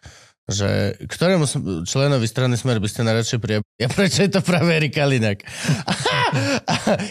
Že 0.47 0.69
ktorému 1.05 1.45
členovi 1.85 2.27
strany 2.27 2.57
Smer 2.57 2.79
by 2.79 2.89
ste 2.89 3.07
najradšej 3.07 3.39
prijali? 3.39 3.63
Ja 3.77 3.87
prečo 3.87 4.25
je 4.25 4.31
to 4.31 4.41
práve 4.41 4.73
Erik 4.73 4.93
Kaliňák? 4.93 5.39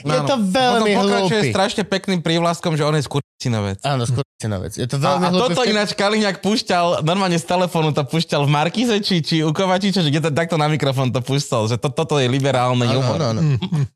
je 0.06 0.19
to 0.22 0.35
veľmi 0.43 0.91
Potom 0.91 1.07
pokračuje 1.07 1.41
hlúpy. 1.41 1.51
strašne 1.51 1.84
pekným 1.84 2.19
prívlaskom, 2.19 2.76
že 2.76 2.84
on 2.84 2.95
je 2.95 3.03
skurcinovec. 3.03 3.80
Áno, 3.81 4.03
skôr 4.03 4.23
na 4.39 4.56
vec. 4.56 4.72
Je 4.72 4.88
to 4.88 4.95
A, 4.95 5.03
veľmi 5.03 5.26
a 5.26 5.30
hlúpy 5.31 5.51
toto 5.51 5.68
ináč 5.68 5.91
Kaliňák 5.95 6.39
púšťal, 6.39 7.03
normálne 7.03 7.35
z 7.35 7.43
telefónu 7.43 7.91
to 7.91 8.07
púšťal 8.07 8.47
v 8.47 8.51
Markize, 8.51 8.95
či, 9.03 9.19
či 9.19 9.43
u 9.43 9.51
Kovačiča, 9.51 9.99
že 9.99 10.15
to, 10.15 10.31
takto 10.31 10.56
na 10.56 10.72
mikrofón 10.72 11.11
to 11.11 11.19
púšťal, 11.19 11.68
že 11.68 11.76
to, 11.76 11.91
toto 11.91 12.15
je 12.23 12.31
liberálny 12.31 12.88
Áno, 12.88 13.03
humor. 13.03 13.19
áno, 13.19 13.26
áno. 13.35 13.41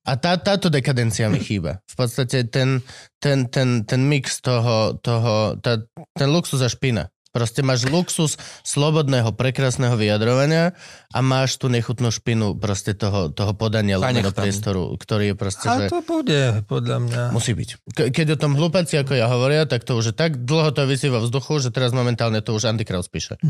A 0.03 0.19
tá, 0.19 0.35
táto 0.35 0.67
dekadencia 0.67 1.31
mi 1.31 1.39
chýba. 1.39 1.79
V 1.87 1.95
podstate 1.95 2.43
ten, 2.51 2.83
ten, 3.23 3.47
ten, 3.47 3.87
ten 3.87 4.01
mix 4.03 4.43
toho, 4.43 4.99
toho 4.99 5.55
tá, 5.63 5.79
ten 6.11 6.27
luxus 6.27 6.59
a 6.59 6.67
špina. 6.67 7.07
Proste 7.33 7.65
máš 7.65 7.83
luxus 7.83 8.37
slobodného, 8.61 9.33
prekrásneho 9.33 9.97
vyjadrovania 9.97 10.77
a 11.09 11.19
máš 11.19 11.57
tú 11.57 11.65
nechutnú 11.65 12.07
špinu 12.07 12.53
proste 12.53 12.93
toho, 12.93 13.27
toho 13.27 13.51
podania 13.51 13.97
nechutám. 13.97 14.45
priestoru, 14.45 14.93
ktorý 14.93 15.33
je 15.33 15.35
proste, 15.35 15.65
A 15.65 15.73
že 15.75 15.85
to 15.89 16.05
bude, 16.05 16.61
podľa 16.63 16.97
mňa. 17.01 17.21
musí 17.33 17.51
byť. 17.51 17.69
Ke- 17.89 18.09
keď 18.13 18.27
o 18.33 18.37
tom 18.37 18.53
hlúpaci, 18.53 18.95
ako 18.95 19.17
ja 19.17 19.25
hovoria, 19.25 19.65
tak 19.65 19.81
to 19.81 19.97
už 19.97 20.05
je 20.05 20.15
tak 20.15 20.39
dlho 20.39 20.69
to 20.69 20.85
vysí 20.85 21.09
vo 21.09 21.19
vzduchu, 21.19 21.57
že 21.57 21.73
teraz 21.73 21.89
momentálne 21.89 22.37
to 22.39 22.53
už 22.53 22.69
Andy 22.69 22.85
Kraus 22.85 23.09
píše. 23.09 23.41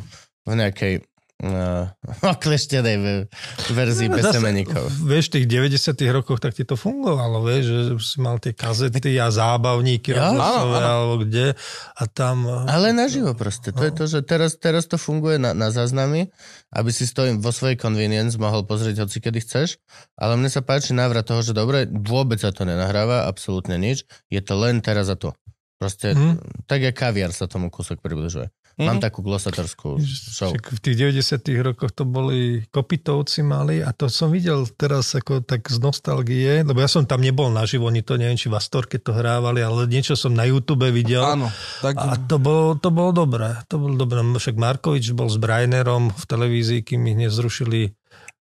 V 0.44 0.56
nejakej 0.56 1.04
uh, 1.44 1.90
okleštenej 2.24 2.98
ve- 2.98 3.26
verzii 3.70 4.08
bez 4.08 4.24
Zase, 4.30 4.40
semeníkov. 4.40 4.86
Vieš, 5.04 5.28
v 5.28 5.34
tých 5.42 5.48
90 5.50 6.16
rokoch 6.16 6.40
tak 6.40 6.54
ti 6.54 6.64
to 6.64 6.78
fungovalo, 6.78 7.42
vieš, 7.42 7.64
že 7.68 7.80
si 8.00 8.18
mal 8.22 8.38
tie 8.40 8.54
kazety 8.54 9.18
a 9.18 9.28
zábavníky 9.28 10.14
Ja, 10.14 10.30
rozhlasové, 10.32 10.78
áno, 10.80 10.88
alebo 10.88 11.14
kde 11.26 11.46
a 11.94 12.04
tam... 12.08 12.48
Ale 12.48 12.96
naživo 12.96 13.34
proste. 13.36 13.74
To 13.74 13.84
je 13.84 13.92
to, 13.92 14.04
že 14.08 14.20
teraz, 14.24 14.56
teraz 14.56 14.88
to 14.88 14.96
funguje 14.96 15.36
na, 15.36 15.52
na 15.52 15.68
záznamy, 15.68 16.32
aby 16.72 16.90
si 16.94 17.04
stojím 17.04 17.44
vo 17.44 17.52
svojej 17.52 17.76
convenience 17.76 18.40
mohol 18.40 18.64
pozrieť 18.64 19.04
hoci 19.04 19.20
kedy 19.20 19.40
chceš, 19.44 19.82
ale 20.16 20.40
mne 20.40 20.48
sa 20.48 20.64
páči 20.64 20.96
návrat 20.96 21.28
toho, 21.28 21.44
že 21.44 21.52
dobre, 21.52 21.90
vôbec 21.90 22.40
sa 22.40 22.54
to 22.54 22.64
nenahráva, 22.64 23.28
absolútne 23.28 23.76
nič, 23.76 24.06
je 24.30 24.40
to 24.40 24.56
len 24.56 24.80
teraz 24.80 25.12
za 25.12 25.18
to. 25.20 25.36
Proste, 25.76 26.16
Hm. 26.16 26.40
tak 26.64 26.80
jak 26.80 26.96
kaviar 26.96 27.36
sa 27.36 27.44
tomu 27.44 27.68
kúsok 27.68 28.00
približuje. 28.00 28.48
Mhm. 28.74 28.86
Mám 28.90 29.00
takú 29.06 29.22
glosatorskú 29.22 30.02
show. 30.02 30.50
Však 30.50 30.74
v 30.74 30.80
tých 30.82 30.98
90 31.22 31.62
rokoch 31.62 31.94
to 31.94 32.10
boli 32.10 32.66
kopitovci 32.74 33.46
mali 33.46 33.86
a 33.86 33.94
to 33.94 34.10
som 34.10 34.34
videl 34.34 34.66
teraz 34.66 35.14
ako 35.14 35.46
tak 35.46 35.70
z 35.70 35.78
nostalgie, 35.78 36.66
lebo 36.66 36.82
ja 36.82 36.90
som 36.90 37.06
tam 37.06 37.22
nebol 37.22 37.54
naživo, 37.54 37.86
oni 37.86 38.02
to 38.02 38.18
neviem, 38.18 38.34
či 38.34 38.50
v 38.50 38.58
Astorke 38.58 38.98
to 38.98 39.14
hrávali, 39.14 39.62
ale 39.62 39.86
niečo 39.86 40.18
som 40.18 40.34
na 40.34 40.50
YouTube 40.50 40.90
videl. 40.90 41.22
Áno, 41.22 41.54
tak 41.86 42.02
A 42.02 42.18
to 42.18 42.42
bolo, 42.42 42.74
to 42.74 42.90
bolo 42.90 43.14
dobré. 43.14 43.62
To 43.70 43.78
bolo 43.78 43.94
dobré. 43.94 44.26
Však 44.26 44.58
Markovič 44.58 45.14
bol 45.14 45.30
s 45.30 45.38
Brainerom 45.38 46.10
v 46.10 46.24
televízii, 46.26 46.82
kým 46.82 47.06
ich 47.14 47.30
nezrušili 47.30 47.82
eh, 47.86 47.94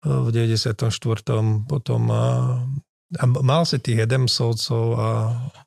v 0.08 0.28
94. 0.32 0.80
Potom 1.68 2.02
a, 3.14 3.26
mal 3.30 3.64
si 3.70 3.78
tých 3.78 4.10
Edemsovcov 4.10 4.86
a 4.98 5.08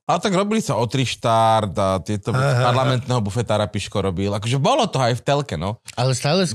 A 0.09 0.17
tak 0.19 0.35
robili 0.35 0.59
sa 0.59 0.75
o 0.81 0.89
štart 0.89 1.73
a 1.77 2.01
tieto 2.03 2.33
Aha, 2.33 2.41
aha. 2.41 2.65
parlamentného 2.73 3.21
bufetára 3.21 3.69
Piško 3.69 4.01
robil. 4.01 4.33
Akože 4.33 4.57
bolo 4.57 4.89
to 4.89 4.99
aj 4.99 5.21
v 5.21 5.23
telke, 5.23 5.55
no. 5.55 5.79
Ale 5.95 6.17
stále 6.17 6.49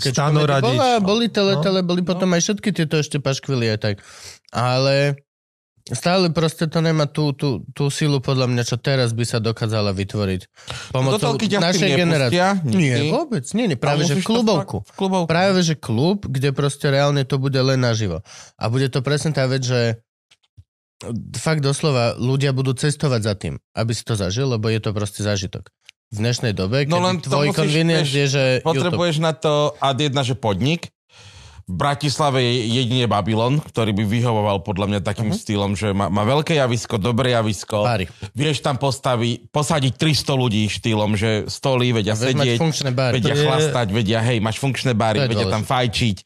Radič. 0.44 0.66
bola, 0.66 0.98
boli 1.00 1.30
tele, 1.30 1.56
No. 1.56 1.62
tele, 1.62 1.80
boli 1.86 2.02
potom 2.02 2.28
aj 2.34 2.42
všetky 2.44 2.70
tieto 2.74 2.98
ešte 2.98 3.22
paškvily 3.22 3.78
aj 3.78 3.80
tak. 3.80 3.96
Ale 4.50 5.22
stále 5.84 6.32
proste 6.32 6.66
to 6.66 6.80
nemá 6.82 7.06
tú, 7.06 7.36
tú, 7.36 7.62
tú 7.78 7.92
silu 7.94 8.24
podľa 8.24 8.48
mňa, 8.50 8.64
čo 8.66 8.80
teraz 8.80 9.12
by 9.14 9.24
sa 9.28 9.38
dokázala 9.44 9.92
vytvoriť. 9.94 10.42
Pomocou 10.96 11.38
telky 11.38 11.46
ťa 11.52 11.60
s 11.60 11.62
tým 11.62 11.68
našej 11.70 11.90
generácie. 11.94 12.42
Nie, 12.66 13.12
vôbec, 13.12 13.44
nie, 13.54 13.68
nie, 13.70 13.78
práve 13.78 14.08
že 14.08 14.18
v 14.18 14.24
to 14.24 14.30
klubovku. 14.34 14.78
V 14.88 14.94
klubovku. 14.98 15.28
Práve 15.30 15.60
že 15.62 15.76
klub, 15.76 16.26
kde 16.26 16.56
proste 16.56 16.88
reálne 16.90 17.22
to 17.28 17.38
bude 17.38 17.60
len 17.60 17.84
naživo. 17.84 18.24
A 18.58 18.66
bude 18.72 18.88
to 18.90 19.04
presne 19.06 19.36
tá 19.36 19.44
vec, 19.46 19.62
že 19.62 20.02
fakt 21.36 21.60
doslova 21.60 22.16
ľudia 22.16 22.56
budú 22.56 22.72
cestovať 22.78 23.22
za 23.24 23.34
tým, 23.36 23.60
aby 23.76 23.92
si 23.92 24.04
to 24.06 24.14
zažil, 24.16 24.48
lebo 24.54 24.70
je 24.70 24.80
to 24.80 24.96
proste 24.96 25.26
zážitok. 25.26 25.74
V 26.14 26.22
dnešnej 26.22 26.54
dobe, 26.54 26.86
keď 26.86 26.94
No 26.94 27.02
len 27.02 27.18
tvoj 27.18 27.50
musíš, 27.50 27.58
convenience 27.58 28.06
vieš, 28.06 28.14
je, 28.14 28.26
že 28.30 28.44
YouTube. 28.62 28.70
Potrebuješ 28.70 29.16
na 29.18 29.34
to 29.34 29.74
ad 29.82 29.98
jedna, 29.98 30.22
že 30.22 30.38
podnik. 30.38 30.93
V 31.64 31.76
Bratislave 31.80 32.44
je 32.44 32.84
jedine 32.84 33.08
Babylon, 33.08 33.64
ktorý 33.64 33.96
by 33.96 34.04
vyhovoval 34.04 34.68
podľa 34.68 34.88
mňa 34.92 35.00
takým 35.00 35.32
uh-huh. 35.32 35.40
štýlom, 35.40 35.72
že 35.80 35.96
má, 35.96 36.12
má 36.12 36.28
veľké 36.28 36.60
javisko, 36.60 37.00
dobré 37.00 37.32
javisko. 37.32 37.88
Bary. 37.88 38.06
Vieš 38.36 38.60
tam 38.60 38.76
postaviť, 38.76 39.48
posadiť 39.48 39.94
300 39.96 40.44
ľudí 40.44 40.68
štýlom, 40.68 41.16
že 41.16 41.48
stolí, 41.48 41.96
vedia 41.96 42.20
sedieť, 42.20 42.60
vedia 43.16 43.32
To 43.32 43.40
je- 43.40 43.46
chlastať, 43.48 43.88
vedia, 43.96 44.20
hej, 44.20 44.44
máš 44.44 44.60
funkčné 44.60 44.92
bary, 44.92 45.24
vedia 45.24 45.48
tam 45.48 45.64
fajčiť. 45.64 46.18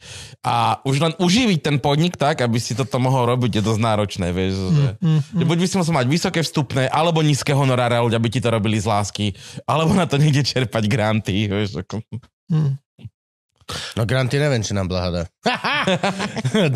A 0.41 0.81
už 0.81 0.95
len 1.05 1.13
uživiť 1.21 1.59
ten 1.61 1.77
podnik 1.77 2.17
tak, 2.17 2.41
aby 2.41 2.57
si 2.57 2.73
toto 2.73 2.97
mohol 2.97 3.29
robiť, 3.29 3.59
je 3.59 3.61
dosť 3.61 3.81
náročné, 3.81 4.27
vieš. 4.33 4.57
Že, 4.57 4.89
že 5.37 5.43
buď 5.45 5.57
by 5.61 5.67
si 5.69 5.75
musel 5.77 5.93
mať 5.93 6.07
vysoké 6.09 6.39
vstupné, 6.41 6.89
alebo 6.89 7.21
nízke 7.21 7.53
honoráre, 7.53 8.01
ľudia 8.01 8.17
by 8.17 8.29
ti 8.33 8.39
to 8.41 8.49
robili 8.49 8.81
z 8.81 8.89
lásky, 8.89 9.25
alebo 9.69 9.93
na 9.93 10.09
to 10.09 10.17
niekde 10.17 10.41
čerpať 10.41 10.83
granty, 10.89 11.45
vieš. 11.45 11.77
Ako... 11.83 12.01
hm, 12.49 12.86
No 13.99 14.07
granty 14.07 14.39
neviem, 14.39 14.63
či 14.63 14.71
nám 14.71 14.87
Blaha 14.87 15.09
dá. 15.11 15.23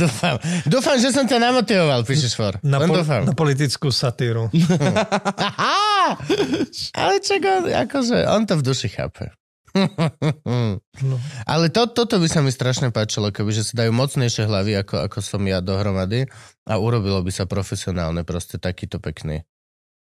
dúfam. 0.02 0.36
Dúfam, 0.68 1.00
že 1.00 1.16
som 1.16 1.24
ťa 1.24 1.40
namotivoval, 1.40 2.04
píšeš 2.04 2.36
for. 2.36 2.60
na, 2.68 2.84
Len 2.84 2.92
po, 2.92 3.00
dúfam. 3.00 3.24
na 3.24 3.32
politickú 3.32 3.96
satíru. 3.96 4.52
Ale 7.00 7.24
čak, 7.24 7.42
on, 7.48 7.72
akože, 7.72 8.28
on 8.28 8.44
to 8.44 8.60
v 8.60 8.64
duši 8.68 8.92
chápe. 8.92 9.32
No. 9.72 11.16
Ale 11.48 11.72
to, 11.72 11.88
toto 11.88 12.20
by 12.20 12.28
sa 12.28 12.44
mi 12.44 12.52
strašne 12.52 12.92
páčilo, 12.92 13.32
keby 13.32 13.56
že 13.56 13.64
si 13.64 13.80
dajú 13.80 13.96
mocnejšie 13.96 14.44
hlavy, 14.44 14.84
ako, 14.84 15.08
ako 15.08 15.24
som 15.24 15.40
ja 15.48 15.64
dohromady 15.64 16.28
a 16.68 16.76
urobilo 16.76 17.24
by 17.24 17.32
sa 17.32 17.48
profesionálne 17.48 18.28
proste 18.28 18.60
takýto 18.60 19.00
pekný 19.00 19.48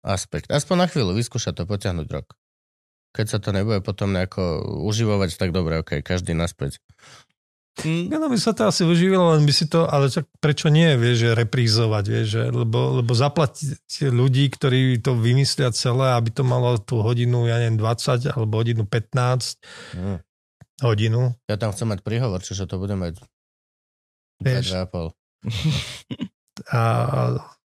aspekt. 0.00 0.48
Aspoň 0.48 0.76
na 0.80 0.86
chvíľu, 0.88 1.12
vyskúšať 1.12 1.52
to, 1.52 1.68
potiahnuť 1.68 2.08
rok. 2.08 2.32
Keď 3.16 3.26
sa 3.26 3.38
to 3.40 3.50
nebude 3.50 3.80
potom 3.80 4.12
nejako 4.12 4.62
uživovať, 4.84 5.40
tak 5.40 5.50
dobre, 5.50 5.80
ok, 5.80 6.04
každý 6.04 6.36
naspäť. 6.36 6.78
Mm, 7.86 8.10
No 8.10 8.26
by 8.26 8.34
sa 8.34 8.50
to 8.50 8.66
asi 8.66 8.82
uživilo, 8.82 9.38
len 9.38 9.46
by 9.46 9.54
si 9.54 9.70
to, 9.70 9.86
ale 9.86 10.10
čak 10.10 10.26
prečo 10.42 10.66
nie, 10.66 10.98
vieš, 10.98 11.30
že 11.30 11.38
reprízovať, 11.38 12.04
vieš, 12.10 12.26
že, 12.26 12.42
lebo, 12.50 12.98
lebo 12.98 13.12
zaplatiť 13.14 14.10
ľudí, 14.10 14.50
ktorí 14.50 14.98
to 14.98 15.14
vymyslia 15.14 15.70
celé, 15.70 16.18
aby 16.18 16.34
to 16.34 16.42
malo 16.42 16.74
tú 16.82 16.98
hodinu, 17.06 17.46
ja 17.46 17.62
neviem, 17.62 17.78
20 17.78 18.34
alebo 18.34 18.58
hodinu 18.58 18.82
15, 18.82 19.62
Mm. 19.94 20.18
hodinu. 20.82 21.38
Ja 21.46 21.54
tam 21.54 21.70
chcem 21.70 21.86
mať 21.86 22.02
príhovor, 22.02 22.42
čiže 22.42 22.66
to 22.66 22.82
bude 22.82 22.98
mať 22.98 23.22
Vieš. 24.42 24.74
2,5. 24.74 25.14
A, 26.74 26.82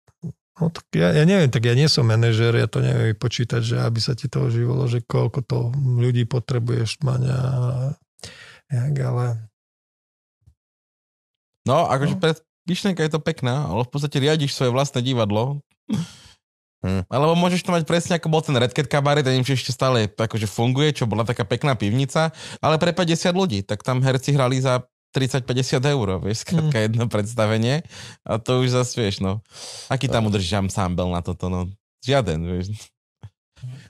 no 0.59 0.69
tak 0.69 0.85
ja, 0.93 1.09
ja 1.15 1.23
neviem, 1.25 1.49
tak 1.49 1.65
ja 1.65 1.73
nie 1.73 1.89
som 1.89 2.05
manažer, 2.05 2.53
ja 2.53 2.69
to 2.69 2.83
neviem 2.83 3.15
vypočítať, 3.15 3.61
že 3.63 3.75
aby 3.81 3.99
sa 4.01 4.13
ti 4.13 4.29
to 4.29 4.45
uživalo, 4.45 4.85
že 4.85 5.01
koľko 5.05 5.39
to 5.45 5.73
ľudí 5.77 6.29
potrebuješ 6.29 7.01
mať 7.01 7.21
a 7.29 7.39
jak, 8.69 8.95
ale 9.01 9.25
No, 11.63 11.87
akože 11.87 12.19
pre 12.19 12.35
myšlienka 12.67 13.03
je 13.07 13.11
to 13.11 13.23
pekná, 13.23 13.71
ale 13.71 13.87
v 13.87 13.91
podstate 13.91 14.19
riadiš 14.19 14.55
svoje 14.55 14.75
vlastné 14.75 14.99
divadlo. 14.99 15.63
Hm. 15.87 17.07
Alebo 17.13 17.39
môžeš 17.39 17.63
to 17.63 17.71
mať 17.71 17.87
presne 17.87 18.19
ako 18.19 18.27
bol 18.27 18.43
ten 18.43 18.59
Red 18.59 18.75
Cat 18.75 18.91
Cabaret, 18.91 19.23
neviem, 19.23 19.47
či 19.47 19.55
ešte 19.55 19.71
stále 19.71 20.11
akože 20.11 20.51
funguje, 20.51 20.91
čo 20.91 21.07
bola 21.07 21.23
taká 21.23 21.47
pekná 21.47 21.79
pivnica, 21.79 22.35
ale 22.59 22.75
pre 22.75 22.91
50 22.91 23.31
ľudí, 23.31 23.63
tak 23.63 23.87
tam 23.87 24.03
herci 24.03 24.35
hrali 24.35 24.59
za 24.59 24.83
30-50 25.13 25.77
eur, 25.85 26.07
vieš, 26.19 26.43
skrátka 26.43 26.77
Hm. 26.81 26.85
jedno 26.89 27.05
predstavenie 27.05 27.85
a 28.25 28.41
to 28.41 28.65
už 28.65 28.73
zase 28.73 28.97
vieš, 28.97 29.21
no. 29.21 29.39
Aký 29.87 30.09
tam 30.09 30.25
udržíš 30.27 30.57
ensemble 30.59 31.05
na 31.07 31.21
toto, 31.21 31.47
no. 31.47 31.69
Žiaden, 32.01 32.41
vieš. 32.43 32.73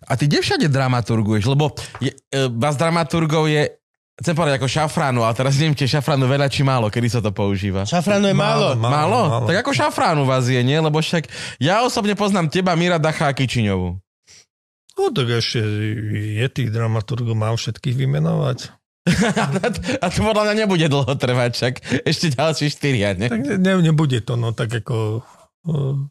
A 0.05 0.13
ty 0.13 0.29
kde 0.29 0.43
všade 0.43 0.67
dramaturguješ? 0.69 1.49
Lebo 1.49 1.73
je, 1.97 2.13
e, 2.13 2.39
vás 2.53 2.77
dramaturgov 2.77 3.49
je 3.49 3.73
Chcem 4.13 4.37
povedať 4.37 4.61
ako 4.61 4.69
šafránu, 4.69 5.25
ale 5.25 5.33
teraz 5.33 5.57
neviem, 5.57 5.73
či 5.73 5.89
je 5.89 5.97
šafránu 5.97 6.29
veľa 6.29 6.45
či 6.45 6.61
málo, 6.61 6.85
kedy 6.85 7.09
sa 7.09 7.17
to 7.17 7.33
používa. 7.33 7.81
Šafránu 7.81 8.29
je 8.29 8.37
málo. 8.37 8.77
Málo, 8.77 8.93
Málo? 8.93 9.21
málo. 9.25 9.47
Tak 9.49 9.65
ako 9.65 9.73
šafránu 9.73 10.21
vás 10.29 10.45
je, 10.45 10.61
nie? 10.61 10.77
Lebo 10.77 11.01
však 11.01 11.25
ja 11.57 11.81
osobne 11.81 12.13
poznám 12.13 12.45
teba, 12.53 12.77
Mira 12.77 13.01
Dacha 13.01 13.25
a 13.25 13.33
Kičiňovú. 13.33 13.97
No 14.93 15.03
tak 15.09 15.27
ešte 15.33 15.65
je 16.37 16.45
tých 16.45 16.69
dramaturgov, 16.69 17.33
mám 17.33 17.57
všetkých 17.57 17.97
vymenovať. 18.05 18.69
A 20.03 20.05
to 20.07 20.19
podľa 20.23 20.43
mňa 20.47 20.55
nebude 20.63 20.88
dlho 20.88 21.13
trvať, 21.19 21.51
však 21.59 21.73
ešte 22.07 22.31
ďalší 22.39 22.71
štyria, 22.71 23.11
nie? 23.19 23.27
Tak 23.27 23.43
ne, 23.43 23.55
ne, 23.59 23.73
nebude 23.84 24.23
to, 24.23 24.39
no 24.39 24.55
tak 24.55 24.71
ako... 24.71 25.19
Uh, 25.67 26.07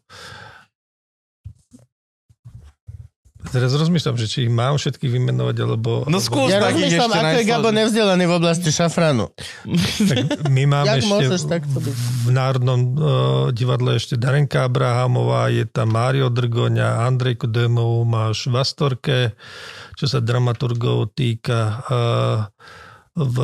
teraz 3.49 3.73
rozmýšľam, 3.73 4.15
že 4.15 4.29
či 4.29 4.37
ich 4.45 4.51
mám 4.53 4.77
všetkých 4.77 5.09
vymenovať, 5.09 5.57
alebo... 5.65 6.05
No 6.05 6.21
skús 6.21 6.53
Ja 6.53 6.61
takých 6.61 7.01
rozmýšľam, 7.01 7.11
ako 7.17 7.35
je 7.35 7.45
Gabo 7.49 7.69
nevzdelaný 7.73 8.23
v 8.29 8.33
oblasti 8.37 8.69
šafránu. 8.69 9.25
Tak 10.05 10.47
my 10.53 10.63
máme 10.77 11.01
Jak 11.01 11.01
ešte 11.01 11.49
takto 11.49 11.77
byť? 11.81 11.95
v 12.23 12.29
Národnom 12.29 12.79
uh, 12.79 12.93
divadle 13.49 13.97
ešte 13.97 14.21
Darenka 14.21 14.69
Abrahamová, 14.69 15.49
je 15.49 15.65
tam 15.65 15.91
Mário 15.91 16.29
Drgoňa, 16.29 17.09
Andrej 17.09 17.41
Kudemov, 17.41 18.05
máš 18.05 18.47
Vastorke, 18.53 19.33
čo 19.97 20.05
sa 20.05 20.21
dramaturgov 20.21 21.17
týka. 21.17 21.83
Uh, 21.89 22.45
v 23.13 23.37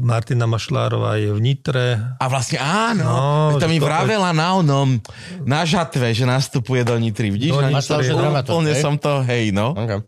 Martina 0.00 0.46
Mašlárová 0.46 1.18
je 1.18 1.34
v 1.34 1.40
Nitre. 1.40 1.98
A 2.16 2.24
vlastne 2.26 2.56
áno, 2.56 3.02
No, 3.50 3.58
to 3.58 3.66
mi 3.66 3.76
to- 3.76 3.84
vravela 3.84 4.30
na 4.30 4.54
onom, 4.54 5.02
na 5.42 5.66
žatve, 5.66 6.10
že 6.10 6.22
nastupuje 6.22 6.82
do 6.82 6.94
Nitry. 6.94 7.28
Vidíš? 7.28 7.50
Do 7.50 7.58
na 7.58 7.68
Nitry. 7.68 7.76
Mašľal, 7.76 8.00
že 8.00 8.12
Úplne 8.12 8.22
dramaturg, 8.22 8.64
hej? 8.70 8.78
som 8.78 8.94
to, 8.94 9.12
hej, 9.24 9.50
no. 9.50 9.74
Okay. 9.74 9.98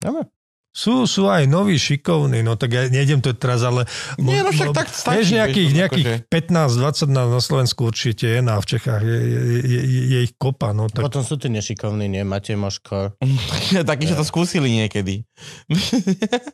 Dobre. 0.00 0.22
Sú, 0.70 1.02
sú 1.02 1.26
aj 1.26 1.50
noví 1.50 1.74
šikovní, 1.74 2.46
no 2.46 2.54
tak 2.54 2.70
ja 2.70 2.86
nejdem 2.86 3.18
to 3.18 3.34
teraz, 3.34 3.66
ale... 3.66 3.90
Nie, 4.22 4.46
no 4.46 4.54
však 4.54 4.70
mo- 4.70 4.76
tak 4.78 4.86
stačí, 4.86 5.18
Vieš, 5.18 5.30
nejakých, 5.34 5.66
to 5.68 5.78
nejakých 5.82 6.06
akože- 6.06 7.10
15-20 7.10 7.10
na, 7.10 7.22
na 7.26 7.40
Slovensku 7.42 7.80
určite 7.90 8.30
je, 8.30 8.38
no 8.38 8.54
a 8.54 8.62
v 8.62 8.66
Čechách 8.70 9.02
je, 9.02 9.18
je, 9.18 9.38
je, 9.66 9.80
je, 10.14 10.18
ich 10.30 10.34
kopa, 10.38 10.70
no 10.70 10.86
tak... 10.86 11.02
Potom 11.02 11.26
sú 11.26 11.34
tí 11.42 11.50
nešikovní, 11.50 12.06
nie? 12.06 12.22
Matej 12.22 12.54
Moško. 12.54 13.18
Takí, 13.90 14.06
že 14.06 14.14
to 14.14 14.22
skúsili 14.22 14.70
niekedy. 14.70 15.26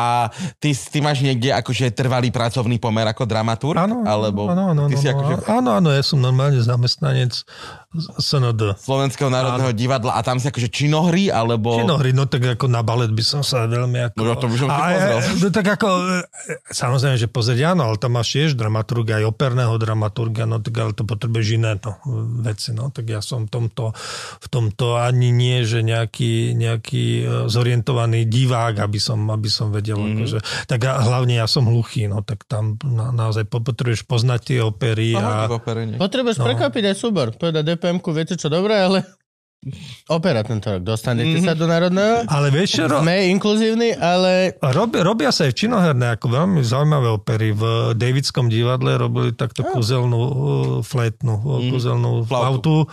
A 0.00 0.32
ty, 0.56 0.72
ty 0.72 0.98
máš 1.04 1.20
niekde 1.20 1.52
akože 1.52 1.92
trvalý 1.92 2.32
pracovný 2.32 2.80
pomer 2.80 3.04
ako 3.04 3.28
dramaturg? 3.28 3.76
Áno, 3.76 4.00
Alebo 4.00 4.48
áno, 4.48 4.72
áno, 4.72 4.88
ty 4.88 4.96
si 4.96 5.12
áno, 5.12 5.20
akože 5.20 5.34
áno, 5.44 5.70
áno, 5.76 5.88
ja 5.92 6.00
som 6.00 6.24
normálne 6.24 6.56
zamestnanec 6.56 7.44
SND. 7.94 8.74
Slovenského 8.76 9.28
národného 9.28 9.70
divadla 9.70 10.12
a 10.12 10.20
tam 10.20 10.36
si 10.36 10.46
akože 10.46 10.68
činohry, 10.68 11.28
alebo... 11.28 11.76
Činohry, 11.76 12.10
no 12.10 12.24
tak 12.24 12.44
ako 12.50 12.66
na 12.66 12.80
balet 12.80 13.08
by 13.08 13.22
som 13.22 13.40
sa 13.40 13.64
veľmi 13.64 13.98
ako... 14.04 14.16
No 14.16 14.24
ja 14.24 14.34
to 14.34 14.46
by 14.46 14.56
som 14.56 14.68
A- 14.68 14.78
pozrel. 14.88 15.16
a- 15.16 15.32
No 15.36 15.48
tak 15.48 15.66
ako, 15.70 15.88
e, 15.88 16.20
samozrejme, 16.68 17.16
že 17.16 17.26
pozrieť 17.26 17.60
áno, 17.68 17.86
ale 17.86 17.96
tam 17.96 18.12
máš 18.12 18.28
tiež 18.30 18.50
dramaturga, 18.52 19.18
aj 19.18 19.26
operného 19.26 19.74
dramaturga, 19.76 20.42
no 20.42 20.58
tak 20.58 20.74
ale 20.74 20.90
to 20.90 21.02
potrebuješ 21.02 21.48
iné 21.52 21.76
no, 21.76 21.92
veci, 22.40 22.70
no 22.70 22.88
tak 22.88 23.06
ja 23.06 23.20
som 23.20 23.44
v 23.44 23.50
tomto, 23.52 23.94
v 24.36 24.48
tomto 24.48 24.96
ani 24.96 25.30
nie, 25.30 25.62
že 25.62 25.80
nejaký, 25.80 26.52
nejaký 26.52 27.04
e, 27.16 27.24
zorientovaný 27.48 28.24
divák, 28.24 28.80
aby 28.80 28.98
som, 28.98 29.22
aby 29.28 29.46
som 29.46 29.70
vedel, 29.70 29.94
Mhm. 29.94 30.04
mm. 30.04 30.14
akože, 30.16 30.38
tak 30.66 30.80
a 30.82 30.98
hlavne 31.00 31.34
ja 31.36 31.46
som 31.46 31.64
hluchý, 31.64 32.06
no 32.06 32.20
tak 32.20 32.42
tam 32.44 32.74
na, 32.80 33.10
naozaj 33.10 33.44
po- 33.44 33.60
potrebuješ 33.60 34.02
poznať 34.04 34.40
tie 34.44 34.58
opery 34.60 35.14
Aha, 35.14 35.46
a... 35.46 35.74
nie? 35.76 35.96
Potrebuješ 35.96 36.36
No. 36.36 36.46
prekvapiť 36.46 36.84
aj 36.84 36.96
súbor. 36.96 37.26
Povedať 37.32 37.64
DPM-ku, 37.84 38.16
viete 38.16 38.32
čo, 38.40 38.48
dobré, 38.48 38.80
ale 38.80 39.04
opera 40.16 40.40
tento 40.40 40.72
rok. 40.72 40.80
Dostanete 40.80 41.36
sa 41.44 41.52
do 41.52 41.68
Národného? 41.68 42.24
Ale 42.32 42.48
vieš 42.48 42.80
čo, 42.80 42.84
ro- 42.88 43.04
Sme 43.04 43.28
inkluzívni, 43.28 43.92
ale 43.92 44.56
Robia, 44.72 45.04
robia 45.04 45.28
sa 45.28 45.44
aj 45.44 45.52
v 45.52 45.58
činoherné, 45.68 46.16
ako 46.16 46.32
veľmi 46.32 46.64
zaujímavé 46.64 47.12
opery. 47.12 47.52
V 47.52 47.92
Davidskom 47.92 48.48
divadle 48.48 48.96
robili 48.96 49.36
takto 49.36 49.68
kúzelnú 49.68 50.16
uh, 50.16 50.32
flétnu, 50.80 51.36
mm. 51.36 51.68
kúzelnú 51.68 52.24
Flautu. 52.24 52.88
flautu. 52.88 52.92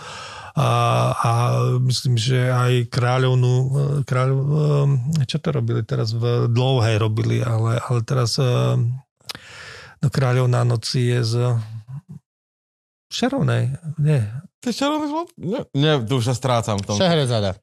A, 0.52 0.68
a 1.16 1.30
myslím, 1.80 2.20
že 2.20 2.52
aj 2.52 2.92
kráľovnú, 2.92 3.54
uh, 3.56 3.72
kráľov, 4.04 4.40
um, 4.44 4.88
čo 5.24 5.40
to 5.40 5.48
robili 5.48 5.80
teraz? 5.80 6.12
V 6.12 6.52
dlouhej 6.52 7.00
robili, 7.00 7.40
ale, 7.40 7.80
ale 7.80 8.04
teraz 8.04 8.36
um, 8.36 8.92
no 10.04 10.08
kráľovná 10.12 10.68
noci 10.68 11.16
je 11.16 11.20
z 11.24 11.34
Šerovnej, 13.12 13.76
nie. 14.00 14.24
To 14.62 14.70
je 14.70 14.78
zlom? 14.78 15.26
Nie, 15.42 15.66
nie, 15.74 15.92
tu 16.06 16.22
už 16.22 16.30
sa 16.30 16.34
strácam 16.38 16.78
v 16.78 16.86
tom. 16.86 16.94
Šahrezada. 16.94 17.58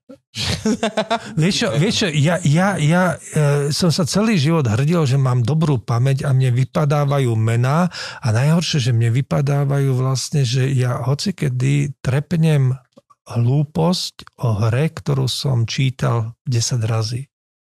Vieš 1.42 1.56
čo, 1.56 1.68
vieš 1.74 1.96
čo 2.06 2.08
ja, 2.12 2.38
ja, 2.46 2.78
ja 2.78 3.18
e, 3.18 3.74
som 3.74 3.90
sa 3.90 4.06
celý 4.06 4.38
život 4.38 4.68
hrdil, 4.68 5.08
že 5.08 5.18
mám 5.18 5.42
dobrú 5.42 5.82
pamäť 5.82 6.28
a 6.28 6.36
mne 6.36 6.54
vypadávajú 6.54 7.34
mená 7.34 7.90
a 8.22 8.28
najhoršie, 8.30 8.78
že 8.78 8.92
mne 8.94 9.10
vypadávajú 9.16 9.90
vlastne, 9.98 10.46
že 10.46 10.70
ja 10.70 11.02
hocikedy 11.02 11.98
trepnem 12.04 12.78
hlúposť 13.26 14.38
o 14.44 14.50
hre, 14.68 14.94
ktorú 14.94 15.26
som 15.26 15.66
čítal 15.66 16.38
10 16.46 16.84
razy. 16.84 17.26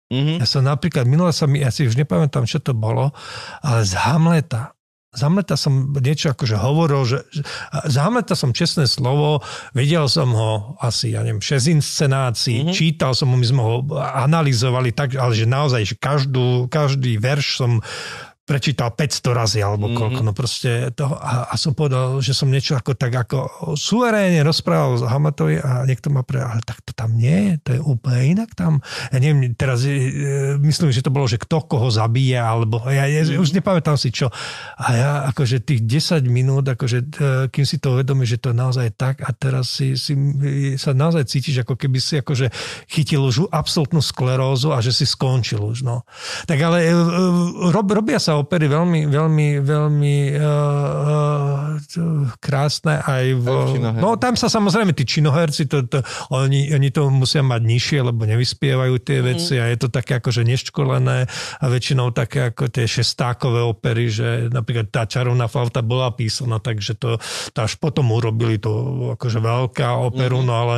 Mhm. 0.08 0.40
Ja 0.40 0.46
som 0.48 0.64
napríklad, 0.64 1.04
minule 1.04 1.36
sa 1.36 1.46
mi, 1.52 1.60
ja 1.60 1.68
si 1.68 1.84
už 1.84 2.00
nepamätám, 2.00 2.48
čo 2.48 2.64
to 2.64 2.72
bolo, 2.72 3.12
ale 3.60 3.84
z 3.84 3.94
Hamleta. 4.00 4.77
Z 5.18 5.26
Hamleta 5.26 5.58
som 5.58 5.98
niečo 5.98 6.30
akože 6.30 6.62
hovoril, 6.62 7.02
že, 7.10 7.26
že 7.34 7.42
z 7.74 7.96
Hamleta 7.98 8.38
som 8.38 8.54
čestné 8.54 8.86
slovo, 8.86 9.42
videl 9.74 10.06
som 10.06 10.30
ho 10.30 10.78
asi, 10.78 11.18
ja 11.18 11.26
neviem, 11.26 11.42
6 11.42 11.74
inscenácií, 11.82 12.62
mm-hmm. 12.62 12.76
čítal 12.78 13.18
som 13.18 13.34
ho, 13.34 13.38
my 13.38 13.48
sme 13.50 13.62
ho 13.66 13.82
analyzovali 13.98 14.94
tak, 14.94 15.18
ale 15.18 15.34
že 15.34 15.50
naozaj, 15.50 15.82
že 15.90 15.96
každú, 15.98 16.70
každý 16.70 17.18
verš 17.18 17.48
som 17.58 17.72
prečítal 18.48 18.96
500 18.96 19.28
razy 19.36 19.60
alebo 19.60 19.92
koľko, 19.92 20.24
mm-hmm. 20.24 20.32
no 20.32 20.32
proste 20.32 20.72
to, 20.96 21.12
a, 21.12 21.52
a 21.52 21.56
som 21.60 21.76
povedal, 21.76 22.24
že 22.24 22.32
som 22.32 22.48
niečo 22.48 22.80
ako 22.80 22.96
tak 22.96 23.12
ako 23.12 23.38
suverénne 23.76 24.40
rozprával 24.48 25.04
z 25.04 25.04
Hamletovi 25.04 25.60
a 25.60 25.84
niekto 25.84 26.08
ma 26.08 26.24
pre, 26.24 26.40
ale 26.40 26.64
tak 26.64 26.80
to 26.88 26.96
tam 26.96 27.20
nie 27.20 27.36
je, 27.36 27.54
to 27.60 27.70
je 27.76 27.82
úplne 27.84 28.40
inak 28.40 28.56
tam. 28.56 28.80
Ja 29.12 29.20
neviem, 29.20 29.52
teraz 29.52 29.84
e, 29.84 30.56
myslím, 30.64 30.96
že 30.96 31.04
to 31.04 31.12
bolo, 31.12 31.28
že 31.28 31.36
kto 31.36 31.68
koho 31.68 31.92
zabíja, 31.92 32.48
alebo 32.48 32.88
ja, 32.88 33.04
ja 33.12 33.28
mm-hmm. 33.28 33.44
už 33.44 33.52
nepamätám 33.52 34.00
si 34.00 34.16
čo. 34.16 34.32
A 34.80 34.86
ja 34.96 35.10
akože 35.28 35.68
tých 35.68 35.84
10 35.84 36.24
minút, 36.32 36.64
akože 36.72 37.00
e, 37.04 37.08
kým 37.52 37.66
si 37.68 37.84
to 37.84 38.00
uvedomí, 38.00 38.24
že 38.24 38.40
to 38.40 38.56
je 38.56 38.58
naozaj 38.64 38.88
tak 38.96 39.28
a 39.28 39.36
teraz 39.36 39.76
si, 39.76 40.00
si 40.00 40.16
sa 40.80 40.96
naozaj 40.96 41.28
cítiš, 41.28 41.68
ako 41.68 41.76
keby 41.76 42.00
si 42.00 42.24
akože 42.24 42.48
chytil 42.88 43.28
už 43.28 43.52
absolútnu 43.52 44.00
sklerózu 44.00 44.72
a 44.72 44.80
že 44.80 44.96
si 44.96 45.04
skončil 45.04 45.60
už, 45.60 45.84
no. 45.84 46.08
Tak 46.48 46.58
ale 46.64 46.88
e, 46.88 46.96
e, 46.96 46.96
rob, 47.76 47.92
robia 47.92 48.24
sa 48.24 48.37
opery 48.38 48.70
veľmi, 48.70 49.10
veľmi, 49.10 49.48
veľmi 49.66 50.16
uh, 50.38 51.78
uh, 51.78 52.38
krásne 52.38 53.02
aj 53.02 53.26
v... 53.38 53.46
Aj 53.50 53.98
v 53.98 54.02
no 54.02 54.16
tam 54.22 54.38
sa 54.38 54.48
samozrejme 54.48 54.94
tí 54.94 55.04
činoherci, 55.04 55.66
to, 55.66 55.90
to, 55.90 56.06
oni, 56.30 56.70
oni 56.72 56.90
to 56.94 57.10
musia 57.10 57.42
mať 57.42 57.62
nižšie, 57.66 58.00
lebo 58.06 58.24
nevyspievajú 58.30 58.96
tie 59.02 59.20
veci 59.26 59.58
a 59.58 59.68
je 59.70 59.78
to 59.82 59.88
také 59.90 60.22
akože 60.22 60.46
neškolené 60.46 61.28
a 61.58 61.66
väčšinou 61.66 62.14
také 62.14 62.54
ako 62.54 62.70
tie 62.70 62.86
šestákové 62.86 63.62
opery, 63.66 64.08
že 64.08 64.50
napríklad 64.54 64.94
tá 64.94 65.10
čarovná 65.10 65.50
flauta 65.50 65.82
bola 65.82 66.14
písaná, 66.14 66.62
takže 66.62 66.96
to, 66.96 67.18
to 67.52 67.60
až 67.60 67.76
potom 67.82 68.14
urobili 68.14 68.62
to 68.62 68.72
akože 69.18 69.40
veľká 69.42 69.98
operu, 69.98 70.46
no 70.46 70.54
ale, 70.54 70.78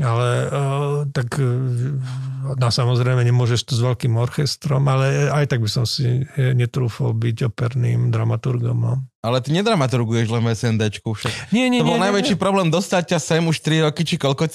ale 0.00 0.28
uh, 0.48 0.98
tak 1.12 1.36
uh, 1.36 2.54
no 2.56 2.68
samozrejme 2.68 3.24
nemôžeš 3.24 3.68
to 3.68 3.72
s 3.76 3.80
veľkým 3.84 4.14
orchestrom, 4.20 4.84
ale 4.88 5.28
aj 5.32 5.54
tak 5.54 5.60
by 5.64 5.70
som 5.70 5.84
si 5.88 6.24
eh, 6.24 6.52
netrúfol 6.94 7.10
byť 7.18 7.50
operným 7.50 8.14
dramaturgom. 8.14 8.78
No. 8.78 8.94
Ale 9.24 9.40
ty 9.42 9.50
nedramaturguješ 9.50 10.30
len 10.30 10.44
v 10.46 10.52
SNDčku 10.54 11.10
však. 11.10 11.50
Nie, 11.50 11.66
nie, 11.66 11.80
to 11.82 11.88
bol 11.88 11.96
nie, 11.96 12.06
nie, 12.06 12.06
najväčší 12.06 12.36
problém 12.38 12.68
dostať 12.70 13.16
ťa 13.16 13.18
sem 13.18 13.42
už 13.42 13.56
3 13.58 13.88
roky, 13.90 14.04
či 14.06 14.14
koľko 14.14 14.46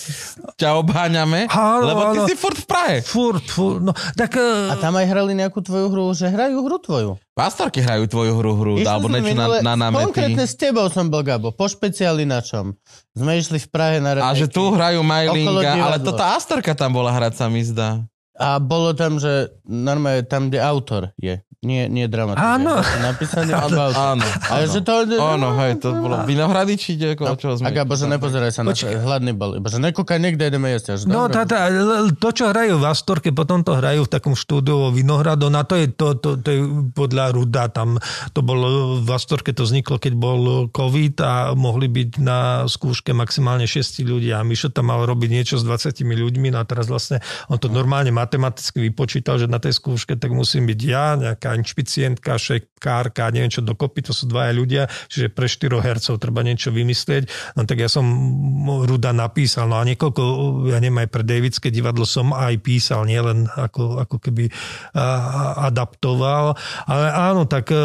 ťa 0.56 0.78
obháňame, 0.80 1.50
Áno, 1.50 1.84
lebo 1.90 2.02
ty 2.16 2.18
áno. 2.24 2.28
si 2.30 2.38
furt 2.38 2.56
v 2.56 2.68
Prahe. 2.70 2.98
Furt, 3.04 3.44
furt, 3.44 3.82
no 3.84 3.92
tak... 4.16 4.38
A 4.40 4.78
tam 4.80 4.96
aj 4.96 5.10
hrali 5.10 5.34
nejakú 5.36 5.60
tvoju 5.60 5.90
hru, 5.92 6.06
že 6.16 6.30
hrajú 6.32 6.64
hru 6.64 6.78
tvoju. 6.80 7.12
Pastorky 7.34 7.82
hrajú 7.82 8.06
tvoju 8.08 8.34
hru, 8.38 8.52
hru 8.56 8.74
Išli 8.78 8.88
alebo 8.88 9.10
niečo 9.10 9.34
na, 9.36 9.46
minule- 9.50 9.62
na 9.66 9.74
námety. 9.74 10.06
Konkrétne 10.06 10.46
s 10.46 10.56
tebou 10.56 10.86
som 10.88 11.10
bol, 11.10 11.26
Gabo, 11.26 11.50
po 11.52 11.66
špeciáli 11.66 12.24
na 12.30 12.40
čom. 12.40 12.78
Sme 13.18 13.42
išli 13.42 13.58
v 13.58 13.68
Prahe 13.74 13.98
na 13.98 14.16
A 14.22 14.32
že 14.38 14.46
tu 14.48 14.70
hrajú 14.70 15.02
Majlinga, 15.02 15.76
ale 15.82 15.98
to 16.00 16.14
tá 16.16 16.38
Astorka 16.38 16.72
tam 16.78 16.94
bola 16.94 17.10
hrať, 17.12 17.34
sa 17.36 17.50
mi 17.50 17.66
zdá. 17.66 18.06
A 18.40 18.56
bolo 18.56 18.96
tam, 18.96 19.20
že 19.20 19.52
normálne 19.68 20.24
tam, 20.24 20.48
kde 20.48 20.64
autor 20.64 21.12
je. 21.20 21.44
Nie, 21.60 21.92
nie 21.92 22.08
dramaturg. 22.08 22.40
Áno. 22.40 22.80
Alebo 23.60 23.92
autor. 23.92 24.16
Áno, 24.16 24.24
Ale 24.48 24.64
že 24.72 24.80
to... 24.80 25.04
Áno, 25.20 25.60
hej, 25.60 25.84
to 25.84 25.92
bolo 25.92 26.24
Vinohrady, 26.24 26.80
či 26.80 26.96
ide, 26.96 27.20
o 27.20 27.36
čo 27.36 27.60
sme... 27.60 27.68
A 27.68 27.76
Gabo, 27.76 28.00
že 28.00 28.08
nepozeraj 28.08 28.56
sa 28.56 28.64
na 28.64 28.72
to. 28.72 28.88
Hladný 28.88 29.36
bol. 29.36 29.60
Iba, 29.60 29.68
že 29.68 29.84
nekúkaj, 29.84 30.24
niekde 30.24 30.48
ideme 30.48 30.72
jesť. 30.72 30.96
Až 30.96 31.12
No 31.12 31.28
tá, 31.28 31.44
tá, 31.44 31.68
to, 32.16 32.30
čo 32.32 32.48
hrajú 32.56 32.80
v 32.80 32.86
Astorke, 32.88 33.36
potom 33.36 33.60
to 33.60 33.76
hrajú 33.76 34.08
v 34.08 34.12
takom 34.12 34.40
štúdiu 34.40 34.88
vo 34.88 34.90
Vinohradu, 34.96 35.52
na 35.52 35.68
to 35.68 35.76
je, 35.76 35.92
to, 35.92 36.16
to, 36.16 36.40
to 36.40 36.48
je 36.48 36.62
podľa 36.96 37.36
Ruda, 37.36 37.68
tam 37.68 38.00
to 38.32 38.40
bolo, 38.40 38.96
v 39.04 39.10
Astorke 39.12 39.52
to 39.52 39.68
vzniklo, 39.68 40.00
keď 40.00 40.16
bol 40.16 40.72
COVID 40.72 41.16
a 41.20 41.34
mohli 41.60 41.92
byť 41.92 42.24
na 42.24 42.72
skúške 42.72 43.12
maximálne 43.12 43.68
6 43.68 44.00
ľudí 44.08 44.32
a 44.32 44.40
Mišo 44.48 44.72
tam 44.72 44.96
mal 44.96 45.04
robiť 45.04 45.28
niečo 45.28 45.56
s 45.60 45.68
20 45.68 45.92
ľuďmi 46.08 46.56
no 46.56 46.64
a 46.64 46.64
teraz 46.64 46.88
vlastne 46.88 47.20
on 47.52 47.60
to 47.60 47.68
normálne 47.68 48.16
matematicky 48.16 48.80
vypočítal, 48.80 49.36
že 49.36 49.52
na 49.52 49.60
tej 49.60 49.76
skúške 49.76 50.16
tak 50.16 50.32
musím 50.32 50.64
byť 50.64 50.80
ja, 50.88 51.20
nejaká 51.20 51.49
nejaká 51.50 51.58
inšpicientka, 51.58 52.38
šekárka, 52.38 53.34
neviem 53.34 53.50
čo 53.50 53.66
dokopy, 53.66 54.06
to 54.06 54.14
sú 54.14 54.30
dvaja 54.30 54.54
ľudia, 54.54 54.84
čiže 55.10 55.34
pre 55.34 55.50
štyroch 55.50 55.82
hercov 55.82 56.22
treba 56.22 56.46
niečo 56.46 56.70
vymyslieť. 56.70 57.56
No 57.58 57.66
tak 57.66 57.82
ja 57.82 57.90
som 57.90 58.06
Ruda 58.86 59.10
napísal, 59.10 59.66
no 59.74 59.82
a 59.82 59.84
niekoľko, 59.90 60.22
ja 60.70 60.78
neviem, 60.78 61.02
aj 61.02 61.10
pre 61.10 61.24
Davidské 61.26 61.74
divadlo 61.74 62.06
som 62.06 62.32
aj 62.32 62.62
písal, 62.62 63.10
nielen 63.10 63.50
ako, 63.50 64.06
ako 64.06 64.18
keby 64.22 64.54
adaptoval. 65.66 66.54
Ale 66.86 67.08
áno, 67.10 67.50
tak, 67.50 67.74
e, 67.74 67.82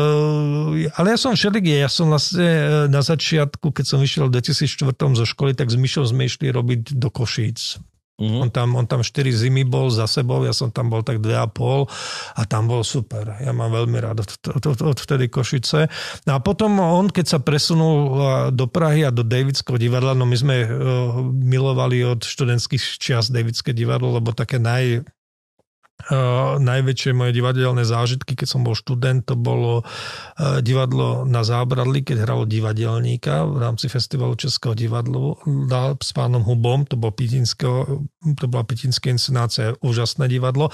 ale 0.93 1.07
ja 1.16 1.19
som 1.19 1.32
všelik, 1.32 1.65
ja 1.65 1.89
som 1.89 2.12
vlastne 2.12 2.45
e, 2.45 2.66
na 2.93 3.01
začiatku, 3.01 3.73
keď 3.73 3.85
som 3.89 3.99
vyšiel 4.03 4.28
v 4.28 4.41
2004 4.41 5.16
zo 5.16 5.24
školy, 5.24 5.57
tak 5.57 5.73
s 5.73 5.77
Myšou 5.81 6.05
sme 6.05 6.28
išli 6.28 6.53
robiť 6.53 7.01
do 7.01 7.09
Košíc. 7.09 7.81
Uh-huh. 8.15 8.47
On, 8.47 8.49
tam, 8.51 8.78
on 8.78 8.86
tam 8.86 9.03
4 9.03 9.27
zimy 9.27 9.66
bol 9.66 9.91
za 9.91 10.07
sebou, 10.07 10.47
ja 10.47 10.55
som 10.55 10.70
tam 10.70 10.86
bol 10.86 11.03
tak 11.03 11.19
2,5 11.19 12.39
a 12.39 12.43
tam 12.47 12.70
bol 12.70 12.86
super. 12.86 13.43
Ja 13.43 13.51
mám 13.51 13.74
veľmi 13.74 13.99
rád 13.99 14.23
od, 14.23 14.99
vtedy 15.03 15.27
Košice. 15.27 15.91
No 16.23 16.39
a 16.39 16.39
potom 16.39 16.78
on, 16.78 17.11
keď 17.11 17.27
sa 17.27 17.39
presunul 17.43 18.15
do 18.55 18.70
Prahy 18.70 19.03
a 19.03 19.11
do 19.11 19.27
Davidského 19.27 19.82
divadla, 19.82 20.15
no 20.15 20.31
my 20.31 20.36
sme 20.39 20.57
uh, 20.62 20.70
milovali 21.27 22.07
od 22.07 22.23
študentských 22.23 23.03
čias 23.03 23.35
Davidské 23.35 23.74
divadlo, 23.74 24.15
lebo 24.15 24.31
také 24.31 24.62
naj, 24.62 25.03
Uh, 26.05 26.61
najväčšie 26.61 27.16
moje 27.16 27.33
divadelné 27.33 27.87
zážitky, 27.87 28.37
keď 28.37 28.49
som 28.51 28.61
bol 28.66 28.77
študent, 28.77 29.25
to 29.25 29.39
bolo 29.39 29.81
uh, 29.81 30.59
divadlo 30.61 31.25
na 31.25 31.47
Zábradli, 31.47 32.05
keď 32.05 32.29
hralo 32.29 32.45
divadelníka 32.45 33.47
v 33.47 33.57
rámci 33.62 33.89
festivalu 33.89 34.37
Českého 34.37 34.77
divadlu 34.77 35.39
s 35.97 36.11
pánom 36.12 36.45
Hubom, 36.45 36.85
to, 36.85 37.01
bol 37.01 37.15
to 37.15 38.47
bola 38.51 38.65
pitinská 38.66 39.09
inscenácia, 39.09 39.79
úžasné 39.81 40.29
divadlo. 40.29 40.69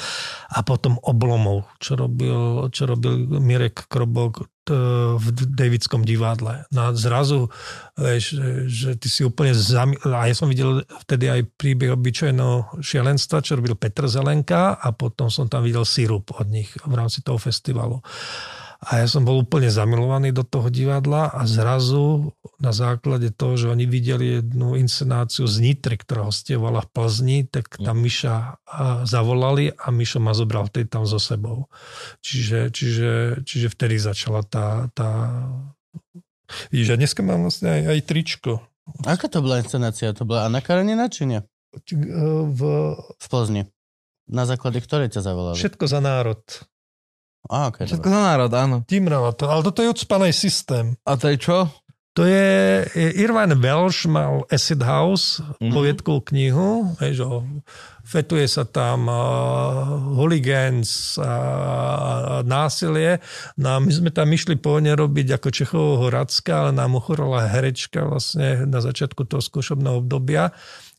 A 0.51 0.67
potom 0.67 0.99
Oblomov, 1.05 1.69
čo 1.79 1.95
robil, 1.95 2.73
čo 2.75 2.91
robil 2.91 3.29
Mirek 3.29 3.87
Krobok, 3.87 4.51
v 4.69 5.27
Davidskom 5.35 6.05
divadle. 6.05 6.69
No 6.70 6.91
a 6.91 6.95
zrazu, 6.95 7.49
vieš, 7.97 8.39
že 8.69 8.95
ty 8.95 9.09
si 9.09 9.24
úplne 9.27 9.57
zami... 9.57 9.97
A 10.07 10.28
ja 10.28 10.37
som 10.37 10.47
videl 10.47 10.85
vtedy 11.07 11.27
aj 11.27 11.49
príbeh 11.57 11.97
obyčajného 11.97 12.78
šialenstva, 12.78 13.43
čo 13.43 13.59
robil 13.59 13.74
Petr 13.74 14.07
Zelenka 14.07 14.77
a 14.77 14.89
potom 14.95 15.32
som 15.32 15.49
tam 15.49 15.66
videl 15.66 15.82
sirup 15.82 16.31
od 16.37 16.47
nich 16.47 16.70
v 16.87 16.95
rámci 16.95 17.24
toho 17.24 17.41
festivalu. 17.41 17.99
A 18.81 19.05
ja 19.05 19.07
som 19.12 19.28
bol 19.28 19.44
úplne 19.44 19.69
zamilovaný 19.69 20.32
do 20.32 20.40
toho 20.40 20.73
divadla 20.73 21.28
a 21.28 21.44
zrazu 21.44 22.32
na 22.57 22.73
základe 22.73 23.28
toho, 23.28 23.52
že 23.61 23.69
oni 23.69 23.85
videli 23.85 24.40
jednu 24.40 24.73
inscenáciu 24.81 25.44
z 25.44 25.61
Nitry, 25.61 26.01
ktorá 26.01 26.24
hostievala 26.24 26.81
v 26.81 26.89
Plzni, 26.89 27.39
tak 27.44 27.77
tam 27.77 28.01
Miša 28.01 28.57
zavolali 29.05 29.69
a 29.69 29.93
Mišo 29.93 30.24
ma 30.24 30.32
zobral 30.32 30.65
vtedy 30.65 30.89
tam 30.89 31.05
so 31.05 31.20
sebou. 31.20 31.69
Čiže, 32.24 32.73
čiže, 32.73 33.12
čiže 33.44 33.69
vtedy 33.69 34.01
začala 34.01 34.40
tá... 34.48 34.89
tá... 34.97 35.44
Vidíš, 36.73 36.97
a 36.97 37.01
dneska 37.05 37.20
mám 37.20 37.44
vlastne 37.44 37.69
aj, 37.69 37.82
aj 37.85 38.01
tričko. 38.09 38.65
Aká 39.05 39.28
to 39.28 39.44
bola 39.44 39.61
inscenácia? 39.61 40.16
To 40.16 40.24
bola 40.24 40.48
Anna 40.48 40.65
Karenina, 40.65 41.12
či 41.12 41.28
nie? 41.28 41.44
V... 41.93 42.61
v 42.97 43.27
Plzni. 43.28 43.69
Na 44.24 44.48
základe 44.48 44.81
ktorej 44.81 45.12
ťa 45.12 45.20
zavolali? 45.20 45.61
Všetko 45.61 45.85
za 45.85 46.01
národ. 46.01 46.40
A, 47.49 47.73
okay, 47.73 47.89
Všetko 47.89 48.09
za 48.11 48.21
národ, 48.21 48.53
áno. 48.53 48.85
Timrava 48.85 49.33
to, 49.33 49.49
ale 49.49 49.65
toto 49.65 49.81
je 49.81 49.89
odspaný 49.89 50.35
systém. 50.37 50.99
A 51.09 51.17
to 51.17 51.33
je 51.33 51.37
čo? 51.41 51.59
To 52.19 52.27
je, 52.27 52.85
Irvine 53.23 53.55
Welsh 53.55 54.11
mal 54.11 54.43
Acid 54.51 54.83
House, 54.83 55.39
mm-hmm. 55.39 55.71
poviedkovú 55.71 56.21
knihu, 56.35 56.91
hej, 56.99 57.23
že 57.23 57.25
fetuje 58.03 58.51
sa 58.51 58.67
tam 58.67 59.07
uh, 59.07 59.17
hooligans 60.19 61.15
a, 61.23 61.23
a 61.23 61.33
násilie. 62.43 63.23
No 63.55 63.79
a 63.79 63.81
my 63.81 63.93
sme 63.95 64.11
tam 64.11 64.27
išli 64.27 64.59
pôvodne 64.59 64.99
robiť 64.99 65.39
ako 65.39 65.49
Čechovho 65.55 66.11
Hradska, 66.11 66.67
ale 66.67 66.71
nám 66.75 66.99
ochorala 66.99 67.47
herečka 67.47 68.03
vlastne 68.03 68.67
na 68.67 68.83
začiatku 68.83 69.23
toho 69.31 69.39
skúšobného 69.39 70.03
obdobia. 70.03 70.51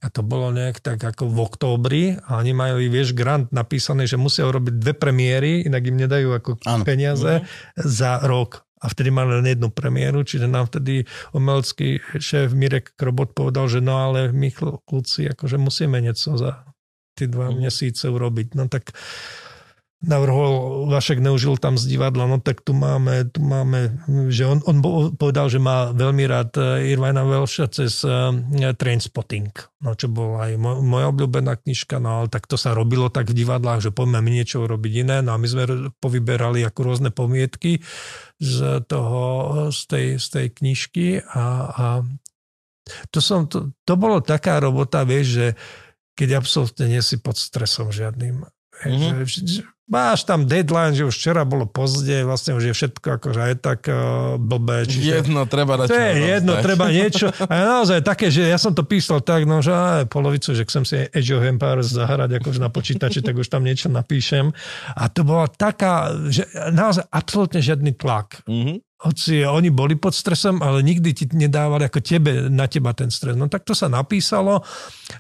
A 0.01 0.09
to 0.09 0.25
bolo 0.25 0.49
nejak 0.49 0.81
tak 0.81 0.97
ako 0.97 1.29
v 1.29 1.37
októbri 1.45 2.03
a 2.25 2.41
oni 2.41 2.57
majú, 2.57 2.81
vieš, 2.89 3.13
grant 3.13 3.53
napísaný, 3.53 4.09
že 4.09 4.17
musia 4.17 4.49
urobiť 4.49 4.73
dve 4.81 4.93
premiéry, 4.97 5.61
inak 5.61 5.85
im 5.85 5.97
nedajú 6.01 6.33
ako 6.33 6.49
ano. 6.65 6.81
peniaze 6.81 7.45
mm-hmm. 7.45 7.85
za 7.85 8.17
rok. 8.25 8.65
A 8.81 8.89
vtedy 8.89 9.13
mali 9.13 9.37
len 9.37 9.45
jednu 9.45 9.69
premiéru, 9.69 10.25
čiže 10.25 10.49
nám 10.49 10.73
vtedy 10.73 11.05
umelecký 11.37 12.01
šéf 12.17 12.49
Mirek 12.57 12.97
Krobot 12.97 13.37
povedal, 13.37 13.69
že 13.69 13.77
no 13.77 14.01
ale 14.01 14.33
my 14.33 14.49
kluci, 14.89 15.29
akože 15.29 15.61
musíme 15.61 16.01
niečo 16.01 16.33
za 16.33 16.65
tie 17.13 17.29
dva 17.29 17.53
mm. 17.53 17.61
mesiace 17.61 18.09
urobiť. 18.09 18.57
No 18.57 18.65
tak 18.65 18.89
navrhol, 20.01 20.85
Vašek 20.89 21.21
neužil 21.21 21.61
tam 21.61 21.77
z 21.77 21.85
divadla, 21.85 22.25
no 22.25 22.37
tak 22.41 22.65
tu 22.65 22.73
máme, 22.73 23.29
tu 23.29 23.45
máme 23.45 24.01
že 24.33 24.49
on, 24.49 24.57
on 24.65 24.81
povedal, 25.13 25.45
že 25.45 25.61
má 25.61 25.93
veľmi 25.93 26.25
rád 26.25 26.57
eh, 26.57 26.93
Irvina 26.93 27.21
Welša 27.21 27.69
cez 27.69 28.01
uh, 28.01 28.33
Trainspotting, 28.73 29.53
no 29.85 29.93
čo 29.93 30.09
bola 30.09 30.49
aj 30.49 30.57
moj, 30.57 30.75
moja 30.81 31.05
obľúbená 31.13 31.53
knižka, 31.61 32.01
no 32.01 32.25
ale 32.25 32.27
tak 32.33 32.49
to 32.49 32.57
sa 32.57 32.73
robilo 32.73 33.13
tak 33.13 33.29
v 33.29 33.37
divadlách, 33.45 33.85
že 33.85 33.93
poďme 33.93 34.25
my 34.25 34.31
niečo 34.41 34.65
urobiť 34.65 34.93
iné, 35.05 35.17
no 35.21 35.37
a 35.37 35.41
my 35.41 35.47
sme 35.47 35.63
povyberali 36.01 36.65
ako 36.65 36.79
rôzne 36.81 37.09
pomietky 37.13 37.85
z 38.41 38.81
toho, 38.89 39.23
z 39.69 39.81
tej, 39.85 40.07
z 40.17 40.27
tej 40.33 40.47
knižky 40.49 41.05
a, 41.21 41.45
a 41.69 41.85
to, 43.13 43.21
som, 43.21 43.45
to, 43.45 43.69
to 43.85 43.93
bolo 43.93 44.19
taká 44.25 44.57
robota, 44.57 45.05
vieš, 45.05 45.27
že 45.37 45.47
keď 46.17 46.41
absolútne 46.41 46.85
nie 46.89 47.01
si 47.05 47.21
pod 47.21 47.37
stresom 47.37 47.93
žiadnym. 47.93 48.43
Mm-hmm. 48.81 49.25
Že, 49.25 49.39
že, 49.45 49.61
máš 49.91 50.23
tam 50.23 50.47
deadline, 50.47 50.95
že 50.95 51.03
už 51.03 51.11
včera 51.11 51.43
bolo 51.43 51.67
pozde, 51.67 52.23
vlastne 52.23 52.55
už 52.55 52.71
je 52.71 52.73
všetko 52.73 53.19
akože 53.19 53.39
aj 53.43 53.53
tak 53.59 53.79
uh, 53.91 54.39
blbé. 54.39 54.87
Čiže 54.87 55.27
jedno 55.27 55.43
treba 55.43 55.75
dať. 55.75 55.87
To 55.91 55.99
je 55.99 56.11
jedno, 56.31 56.53
treba 56.63 56.87
niečo. 56.87 57.27
A 57.51 57.53
naozaj 57.59 57.99
také, 58.07 58.31
že 58.31 58.47
ja 58.47 58.55
som 58.55 58.71
to 58.71 58.87
písal 58.87 59.19
tak, 59.19 59.43
no 59.43 59.59
že 59.59 59.75
aj 59.75 60.07
polovicu, 60.07 60.55
že 60.55 60.63
chcem 60.63 60.87
si 60.87 60.95
Age 61.11 61.35
of 61.35 61.43
Empires 61.43 61.91
zahrať 61.91 62.39
akože 62.39 62.59
na 62.63 62.71
počítači, 62.71 63.19
tak 63.19 63.35
už 63.35 63.51
tam 63.51 63.67
niečo 63.67 63.91
napíšem. 63.91 64.55
A 64.95 65.11
to 65.11 65.27
bola 65.27 65.51
taká, 65.51 66.15
že 66.31 66.47
naozaj 66.71 67.03
absolútne 67.11 67.59
žiadny 67.59 67.91
tlak. 67.91 68.47
Mm-hmm 68.47 68.90
hoci 69.01 69.41
oni 69.41 69.73
boli 69.73 69.97
pod 69.97 70.13
stresom, 70.13 70.61
ale 70.61 70.85
nikdy 70.85 71.09
ti 71.13 71.25
nedávali 71.33 71.89
ako 71.89 71.99
tebe, 72.05 72.47
na 72.53 72.69
teba 72.69 72.93
ten 72.93 73.09
stres. 73.09 73.33
No 73.33 73.49
tak 73.49 73.65
to 73.65 73.73
sa 73.73 73.89
napísalo 73.89 74.61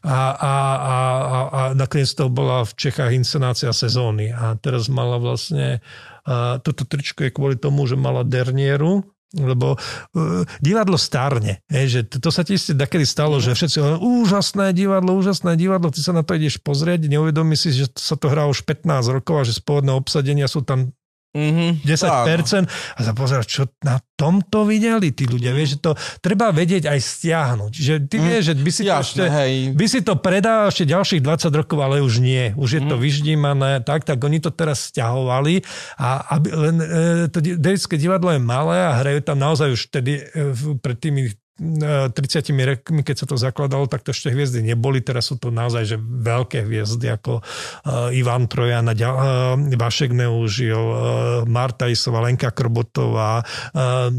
a, 0.05 0.19
a, 0.37 0.53
a, 0.77 0.95
a, 1.17 1.37
a 1.49 1.61
nakoniec 1.73 2.13
to 2.13 2.29
bola 2.29 2.61
v 2.61 2.73
Čechách 2.77 3.11
inscenácia 3.17 3.73
sezóny. 3.73 4.29
A 4.29 4.53
teraz 4.61 4.85
mala 4.85 5.17
vlastne, 5.17 5.81
a 6.29 6.61
toto 6.61 6.85
tričko 6.85 7.25
je 7.25 7.33
kvôli 7.33 7.57
tomu, 7.57 7.89
že 7.89 7.97
mala 7.97 8.21
dernieru, 8.21 9.01
lebo 9.33 9.79
uh, 9.79 10.43
divadlo 10.59 10.99
starne. 10.99 11.63
Je, 11.71 11.87
že 11.87 12.01
to, 12.05 12.19
to 12.19 12.29
sa 12.29 12.43
ti 12.43 12.59
ste 12.59 12.75
takedy 12.75 13.07
stalo, 13.07 13.39
že 13.39 13.55
všetci 13.55 13.77
hovorí, 13.79 13.99
úžasné 14.03 14.75
divadlo, 14.75 15.15
úžasné 15.15 15.55
divadlo, 15.55 15.87
ty 15.87 16.03
sa 16.03 16.11
na 16.11 16.21
to 16.21 16.35
ideš 16.35 16.59
pozrieť, 16.59 17.07
neuvedomí 17.07 17.55
si, 17.55 17.71
že 17.71 17.87
sa 17.95 18.19
to 18.19 18.27
hrá 18.27 18.45
už 18.51 18.67
15 18.67 18.91
rokov 19.15 19.35
a 19.39 19.43
že 19.47 19.57
z 19.57 19.63
obsadenia 19.87 20.51
sú 20.51 20.67
tam 20.67 20.91
Mm-hmm, 21.31 21.87
10% 21.87 22.67
a 22.67 22.99
sa 22.99 23.13
pozerať, 23.15 23.47
čo 23.47 23.63
na 23.87 24.03
tomto 24.19 24.67
videli 24.67 25.15
tí 25.15 25.23
ľudia. 25.23 25.55
Vieš, 25.55 25.69
že 25.73 25.79
to 25.79 25.91
treba 26.19 26.51
vedieť 26.51 26.91
aj 26.91 26.99
stiahnuť. 26.99 27.71
Že 27.71 27.93
ty 28.11 28.15
mm, 28.19 28.25
vieš, 28.27 28.43
že 28.51 28.55
by 28.59 28.71
si, 28.75 28.83
Jasne, 28.83 28.91
to 28.91 28.99
ešte, 28.99 29.23
hej. 29.31 29.53
by 29.71 29.85
si 29.87 29.99
to 30.03 30.13
predával 30.19 30.67
ešte 30.67 30.85
ďalších 30.91 31.21
20 31.23 31.59
rokov, 31.63 31.79
ale 31.79 32.03
už 32.03 32.19
nie. 32.19 32.51
Už 32.59 32.69
je 32.75 32.81
mm. 32.83 32.89
to 32.91 32.95
mhm. 32.99 33.03
vyždímané. 33.07 33.71
Tak, 33.87 34.03
tak 34.03 34.19
oni 34.19 34.43
to 34.43 34.51
teraz 34.51 34.91
stiahovali 34.91 35.63
a 35.95 36.35
aby, 36.35 36.47
len 36.51 36.75
e, 36.83 36.87
to 37.31 37.39
Davidské 37.39 37.95
divadlo 37.95 38.35
je 38.35 38.41
malé 38.43 38.83
a 38.83 38.99
hrajú 38.99 39.23
tam 39.23 39.39
naozaj 39.39 39.71
už 39.71 39.81
tedy 39.87 40.19
e, 40.19 40.51
pred 40.83 40.99
tými 40.99 41.31
30 41.61 42.09
rokmi, 42.65 43.05
keď 43.05 43.15
sa 43.21 43.25
to 43.29 43.37
zakladalo, 43.37 43.85
tak 43.85 44.01
to 44.01 44.09
ešte 44.09 44.33
hviezdy 44.33 44.65
neboli. 44.65 44.97
Teraz 44.97 45.29
sú 45.29 45.37
to 45.37 45.53
naozaj 45.53 45.85
že 45.85 45.97
veľké 46.01 46.65
hviezdy 46.65 47.05
ako 47.13 47.37
uh, 47.37 48.09
Ivan 48.09 48.49
Trojan, 48.49 48.89
uh, 48.89 49.53
Vašek 49.77 50.09
Neužil, 50.09 50.73
uh, 50.73 50.97
Marta 51.45 51.85
Isová, 51.85 52.25
Lenka 52.25 52.49
Krobotová, 52.49 53.45
uh, 53.77 54.09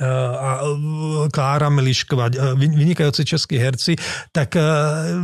a 0.00 0.64
Klára 1.28 1.68
Melišková, 1.68 2.30
vynikajúci 2.56 3.26
českí 3.26 3.56
herci, 3.58 3.98
tak 4.32 4.54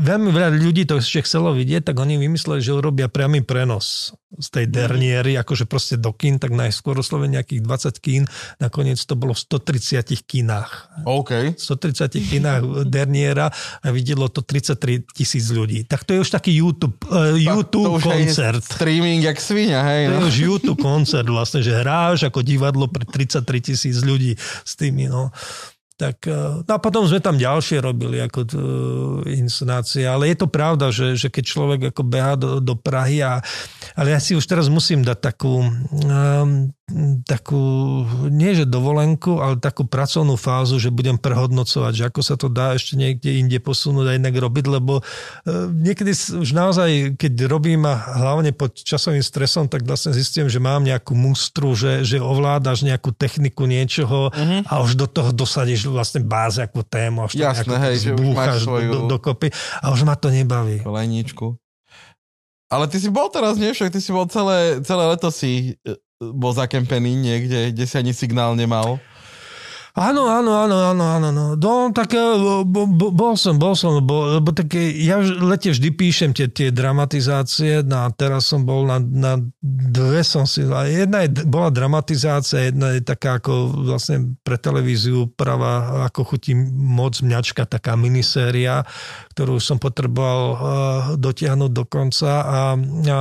veľmi 0.03 0.29
veľa 0.33 0.51
ľudí 0.59 0.85
to 0.85 0.99
ešte 1.01 1.25
chcelo 1.25 1.55
vidieť, 1.55 1.93
tak 1.93 1.97
oni 1.97 2.21
vymysleli, 2.21 2.61
že 2.61 2.77
urobia 2.77 3.09
priamy 3.09 3.41
prenos 3.47 4.13
z 4.37 4.49
tej 4.53 4.67
derniery, 4.69 5.39
akože 5.41 5.65
proste 5.65 5.97
do 5.97 6.13
kín, 6.13 6.37
tak 6.37 6.53
najskôr 6.53 6.99
oslovene 6.99 7.41
nejakých 7.41 7.63
20 7.63 8.05
kín, 8.05 8.23
nakoniec 8.61 9.01
to 9.01 9.17
bolo 9.17 9.33
v 9.33 9.41
130 9.41 10.29
kínach. 10.29 10.93
OK. 11.09 11.57
130 11.57 12.11
kínach 12.21 12.63
derniera 12.97 13.49
a 13.81 13.87
videlo 13.95 14.29
to 14.29 14.45
33 14.45 15.09
tisíc 15.15 15.49
ľudí. 15.49 15.89
Tak 15.89 16.05
to 16.05 16.19
je 16.19 16.21
už 16.27 16.31
taký 16.35 16.53
YouTube, 16.53 17.01
uh, 17.09 17.33
YouTube 17.39 17.97
to 17.97 17.97
už 17.97 18.05
koncert. 18.05 18.61
streaming 18.61 19.25
jak 19.25 19.41
svinia, 19.41 19.81
hej. 19.89 20.11
No. 20.11 20.11
To 20.11 20.15
je 20.19 20.21
no. 20.21 20.29
už 20.29 20.37
YouTube 20.37 20.81
koncert 20.83 21.29
vlastne, 21.31 21.65
že 21.65 21.73
hráš 21.73 22.29
ako 22.29 22.45
divadlo 22.45 22.91
pre 22.91 23.09
33 23.09 23.41
tisíc 23.73 23.97
ľudí 24.05 24.37
s 24.63 24.73
tými, 24.79 25.11
no. 25.11 25.35
tak, 25.97 26.29
e, 26.29 26.65
no 26.65 26.73
a 26.73 26.81
potom 26.81 27.09
sme 27.09 27.21
tam 27.21 27.41
ďalšie 27.41 27.81
robili 27.81 28.21
ako 28.21 28.41
t, 28.45 28.55
inscenácie, 29.33 30.05
ale 30.05 30.33
je 30.33 30.37
to 30.41 30.49
pravda, 30.49 30.93
že, 30.93 31.17
že 31.17 31.29
keď 31.33 31.45
človek 31.45 31.81
ako 31.93 32.03
beha 32.05 32.35
do, 32.37 32.61
do 32.61 32.77
Prahy 32.77 33.25
a, 33.25 33.41
ale 33.97 34.13
ja 34.13 34.21
si 34.21 34.37
už 34.37 34.45
teraz 34.45 34.69
musím 34.69 35.01
dať 35.01 35.19
takú 35.19 35.65
um, 35.65 36.71
takú, 37.27 38.07
nie 38.31 38.55
že 38.55 38.63
dovolenku, 38.63 39.43
ale 39.43 39.59
takú 39.59 39.83
pracovnú 39.91 40.39
fázu, 40.39 40.79
že 40.79 40.95
budem 40.95 41.19
prehodnocovať, 41.19 41.93
že 41.99 42.05
ako 42.07 42.21
sa 42.23 42.39
to 42.39 42.47
dá 42.47 42.79
ešte 42.79 42.95
niekde 42.95 43.43
inde 43.43 43.59
posunúť 43.59 44.07
a 44.07 44.17
inak 44.19 44.39
robiť, 44.39 44.65
lebo 44.71 45.03
uh, 45.03 45.67
niekedy 45.75 46.15
už 46.15 46.47
naozaj, 46.55 47.19
keď 47.19 47.51
robím 47.51 47.91
a 47.91 47.99
hlavne 47.99 48.55
pod 48.55 48.79
časovým 48.79 49.19
stresom, 49.19 49.67
tak 49.67 49.83
vlastne 49.83 50.15
zistím, 50.15 50.47
že 50.47 50.63
mám 50.63 50.87
nejakú 50.87 51.19
mustru, 51.19 51.75
že, 51.75 52.07
že 52.07 52.23
ovládaš 52.23 52.87
nejakú 52.87 53.11
techniku 53.11 53.67
niečoho 53.67 54.31
uh-huh. 54.31 54.63
a 54.71 54.79
už 54.79 54.95
do 54.95 55.11
toho 55.11 55.35
dosadíš 55.35 55.91
vlastne 55.91 56.23
báze 56.23 56.63
ako 56.63 56.87
tému, 56.87 57.27
až 57.27 57.35
to 57.35 57.43
Jasné, 57.43 57.77
hej, 57.83 57.97
že 57.99 58.11
už 58.15 58.31
máš 58.31 58.63
svoju... 58.63 58.91
do, 58.95 58.99
do, 59.11 59.19
dokopy 59.19 59.51
a 59.83 59.91
už 59.91 60.07
ma 60.07 60.15
to 60.15 60.31
nebaví. 60.31 60.87
Leničku. 60.87 61.59
Ale 62.67 62.91
ty 62.91 62.99
si 62.99 63.11
bol 63.15 63.31
teraz, 63.31 63.59
nie 63.63 63.71
však? 63.71 63.95
Ty 63.95 64.01
si 64.03 64.11
bol 64.11 64.27
celé, 64.27 64.83
celé 64.83 65.05
leto 65.07 65.31
si 65.31 65.79
e, 65.87 65.95
bol 66.21 66.53
zakempený 66.57 67.13
niekde, 67.13 67.73
kde 67.77 67.85
si 67.85 67.97
ani 68.01 68.13
signál 68.17 68.57
nemal. 68.57 68.97
Áno, 69.97 70.29
áno, 70.29 70.53
áno, 70.53 70.77
áno, 70.93 71.05
áno. 71.09 71.29
No, 71.33 71.45
no 71.57 71.89
tak 71.89 72.13
e, 72.13 72.21
bo, 72.69 72.85
bo, 72.85 73.09
bol 73.09 73.33
som, 73.33 73.57
bol 73.57 73.73
som, 73.73 73.97
lebo, 73.97 74.29
lebo 74.37 74.53
tak 74.53 74.77
ja 74.77 75.17
v 75.17 75.41
lete 75.41 75.73
vždy 75.73 75.89
píšem 75.89 76.31
tie, 76.37 76.53
tie 76.53 76.69
dramatizácie, 76.69 77.81
no 77.81 78.05
a 78.05 78.13
teraz 78.13 78.45
som 78.45 78.69
bol 78.69 78.85
na, 78.85 79.01
na 79.01 79.41
dve 79.65 80.21
som 80.21 80.45
si, 80.45 80.69
jedna 80.69 81.25
je, 81.25 81.49
bola 81.49 81.73
dramatizácia, 81.73 82.69
jedna 82.69 82.93
je 82.93 83.09
taká 83.09 83.41
ako 83.41 83.89
vlastne 83.89 84.37
pre 84.45 84.61
televíziu 84.61 85.33
práva 85.33 86.05
ako 86.13 86.29
chutí 86.29 86.53
moc 86.77 87.17
mňačka, 87.25 87.65
taká 87.65 87.97
miniséria, 87.97 88.85
ktorú 89.33 89.57
som 89.65 89.81
potreboval 89.81 90.41
uh, 90.45 90.59
dotiahnuť 91.17 91.73
do 91.73 91.85
konca 91.89 92.45
a, 92.45 92.61
a 92.77 93.19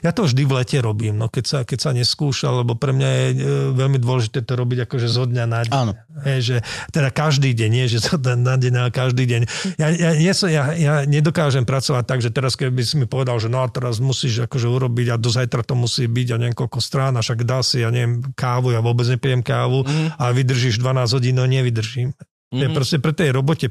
ja 0.00 0.10
to 0.14 0.24
vždy 0.24 0.42
v 0.46 0.52
lete 0.56 0.78
robím, 0.80 1.16
no 1.16 1.28
keď 1.28 1.44
sa, 1.44 1.58
keď 1.66 1.78
sa 1.78 1.90
neskúša, 1.92 2.48
lebo 2.50 2.76
pre 2.76 2.96
mňa 2.96 3.08
je 3.08 3.26
e, 3.32 3.36
veľmi 3.76 3.98
dôležité 4.00 4.44
to 4.44 4.56
robiť 4.56 4.88
akože 4.88 5.08
zo 5.08 5.24
dňa 5.28 5.44
na 5.44 5.60
deň. 5.66 5.74
Áno. 5.74 5.92
Je, 6.24 6.38
že, 6.40 6.56
teda 6.94 7.12
každý 7.12 7.52
deň, 7.52 7.70
nie 7.70 7.86
že 7.88 8.00
zo 8.00 8.16
dňa 8.16 8.34
na 8.40 8.54
deň, 8.56 8.72
ale 8.76 8.90
každý 8.92 9.24
deň. 9.28 9.40
Ja, 9.76 9.88
ja, 9.92 10.10
ja, 10.16 10.34
ja, 10.48 10.64
ja 10.74 10.94
nedokážem 11.04 11.64
pracovať 11.64 12.04
tak, 12.06 12.20
že 12.24 12.30
teraz 12.32 12.56
keby 12.56 12.80
si 12.84 12.96
mi 12.96 13.06
povedal, 13.08 13.36
že 13.40 13.48
no 13.48 13.64
a 13.64 13.68
teraz 13.68 14.00
musíš 14.00 14.44
akože 14.48 14.66
urobiť 14.68 15.06
a 15.12 15.20
do 15.20 15.30
zajtra 15.32 15.64
to 15.64 15.76
musí 15.76 16.08
byť 16.08 16.28
a 16.32 16.36
neviem 16.40 16.56
koľko 16.56 16.78
strán 16.82 17.16
a 17.16 17.24
však 17.24 17.44
dá 17.44 17.64
si, 17.64 17.84
ja 17.84 17.88
neviem, 17.88 18.20
kávu, 18.34 18.72
ja 18.72 18.80
vôbec 18.84 19.08
nepijem 19.08 19.40
kávu 19.40 19.84
mm. 19.84 20.20
a 20.20 20.24
vydržíš 20.32 20.80
12 20.82 21.16
hodín, 21.16 21.36
no 21.36 21.44
nevydržím. 21.48 22.12
Mm-hmm. 22.50 22.66
Mhm. 22.66 22.74
proste 22.74 22.98
pri 22.98 23.14
tej 23.14 23.30
robote 23.30 23.70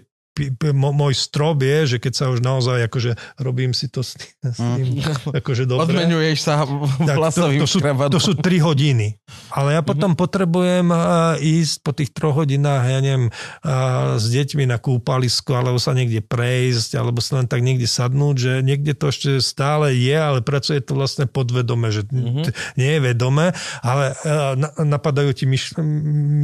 môj 0.73 1.13
strop 1.17 1.59
je, 1.63 1.95
že 1.95 1.97
keď 1.97 2.13
sa 2.13 2.25
už 2.31 2.39
naozaj 2.43 2.87
akože 2.87 3.11
robím 3.41 3.73
si 3.73 3.89
to 3.89 4.05
s 4.05 4.19
s 4.39 4.59
tým 4.59 5.03
mm. 5.03 5.35
akože 5.39 5.63
dobre. 5.67 5.99
Odmenuješ 5.99 6.39
sa 6.47 6.63
vlasovým 7.19 7.59
to, 7.59 7.67
to, 7.67 7.71
sú, 7.75 7.79
to 7.83 8.19
sú 8.19 8.33
3 8.39 8.63
hodiny. 8.63 9.19
Ale 9.51 9.75
ja 9.75 9.81
potom 9.83 10.13
mm-hmm. 10.13 10.23
potrebujem 10.23 10.87
ísť 11.43 11.75
po 11.83 11.91
tých 11.91 12.15
troch 12.15 12.39
hodinách, 12.39 12.87
ja 12.87 12.99
neviem, 13.03 13.27
s 14.15 14.25
deťmi 14.31 14.69
na 14.69 14.79
kúpalisko, 14.79 15.59
alebo 15.59 15.75
sa 15.81 15.91
niekde 15.91 16.23
prejsť, 16.23 16.95
alebo 16.95 17.19
sa 17.19 17.43
len 17.43 17.47
tak 17.51 17.59
niekde 17.65 17.85
sadnúť, 17.85 18.35
že 18.39 18.53
niekde 18.63 18.95
to 18.95 19.11
ešte 19.11 19.43
stále 19.43 19.91
je, 19.91 20.15
ale 20.15 20.39
pracuje 20.39 20.79
to 20.79 20.95
vlastne 20.95 21.27
podvedome, 21.27 21.91
že 21.91 22.07
mm-hmm. 22.07 22.79
nie 22.79 22.91
je 22.95 23.01
vedome, 23.03 23.51
ale 23.83 24.15
uh, 24.23 24.55
napadajú 24.87 25.35
ti 25.35 25.45
myšl- 25.49 25.83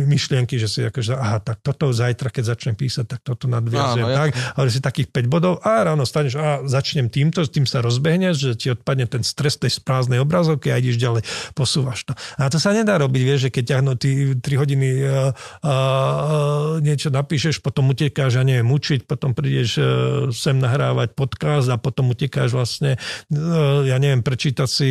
myšlienky, 0.09 0.59
že 0.59 0.67
si 0.67 0.79
akože, 0.83 1.15
aha, 1.15 1.39
tak 1.39 1.63
toto 1.63 1.89
zajtra, 1.95 2.27
keď 2.27 2.43
začnem 2.57 2.75
písať, 2.75 3.05
tak 3.07 3.19
toto 3.23 3.47
nadvia 3.47 3.84
Áno, 3.93 4.05
tak, 4.09 4.29
ale 4.57 4.67
si 4.73 4.79
takých 4.81 5.13
5 5.13 5.29
bodov 5.29 5.53
a 5.61 5.85
ráno 5.85 6.07
staneš 6.07 6.39
a 6.41 6.65
začnem 6.65 7.11
týmto, 7.11 7.45
tým 7.45 7.69
sa 7.69 7.85
rozbehneš, 7.85 8.35
že 8.39 8.51
ti 8.57 8.67
odpadne 8.73 9.05
ten 9.05 9.21
stres 9.21 9.59
tej 9.59 9.77
prázdnej 9.85 10.23
obrazovky 10.23 10.73
a 10.73 10.79
ideš 10.81 10.97
ďalej, 10.97 11.21
posúvaš 11.53 12.07
to. 12.07 12.13
A 12.41 12.49
to 12.49 12.57
sa 12.57 12.73
nedá 12.73 12.97
robiť, 12.97 13.21
vieš, 13.21 13.39
že 13.47 13.53
keď 13.53 13.63
ťahnú 13.77 13.93
ty 13.99 14.33
3 14.39 14.61
hodiny 14.61 14.87
uh, 15.03 15.31
uh, 15.61 16.81
niečo 16.81 17.11
napíšeš, 17.11 17.61
potom 17.61 17.91
utekáš, 17.91 18.39
ja 18.39 18.43
neviem, 18.47 18.65
učiť, 18.65 19.05
potom 19.05 19.35
prídeš 19.35 19.77
uh, 19.77 19.85
sem 20.31 20.57
nahrávať 20.57 21.13
podcast 21.13 21.67
a 21.69 21.77
potom 21.77 22.11
utekáš 22.11 22.55
vlastne, 22.55 22.97
uh, 22.97 23.83
ja 23.85 23.99
neviem, 23.99 24.23
prečítať 24.25 24.69
si 24.69 24.89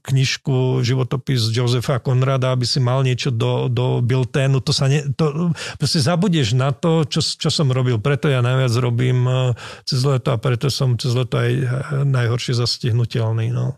knižku, 0.00 0.80
životopis 0.82 1.52
Josefa 1.52 2.00
Konrada, 2.00 2.56
aby 2.56 2.64
si 2.64 2.80
mal 2.80 3.04
niečo 3.04 3.28
do, 3.28 3.68
do 3.68 4.00
bilténu, 4.00 4.64
to 4.64 4.72
sa 4.72 4.88
ne, 4.88 5.04
to, 5.14 5.52
proste 5.76 6.00
zabudeš 6.00 6.56
na 6.56 6.72
to, 6.72 7.04
čo, 7.04 7.20
čo 7.20 7.48
som 7.52 7.68
robil. 7.68 8.00
Preto 8.00 8.31
ja 8.32 8.40
najviac 8.40 8.72
robím 8.80 9.28
eh, 9.28 9.52
cez 9.84 10.00
leto 10.02 10.32
a 10.32 10.40
preto 10.40 10.72
som 10.72 10.96
cez 10.96 11.12
leto 11.12 11.36
aj 11.36 11.52
eh, 11.52 11.66
najhoršie 12.08 12.56
zastihnutelný. 12.56 13.52
No. 13.52 13.76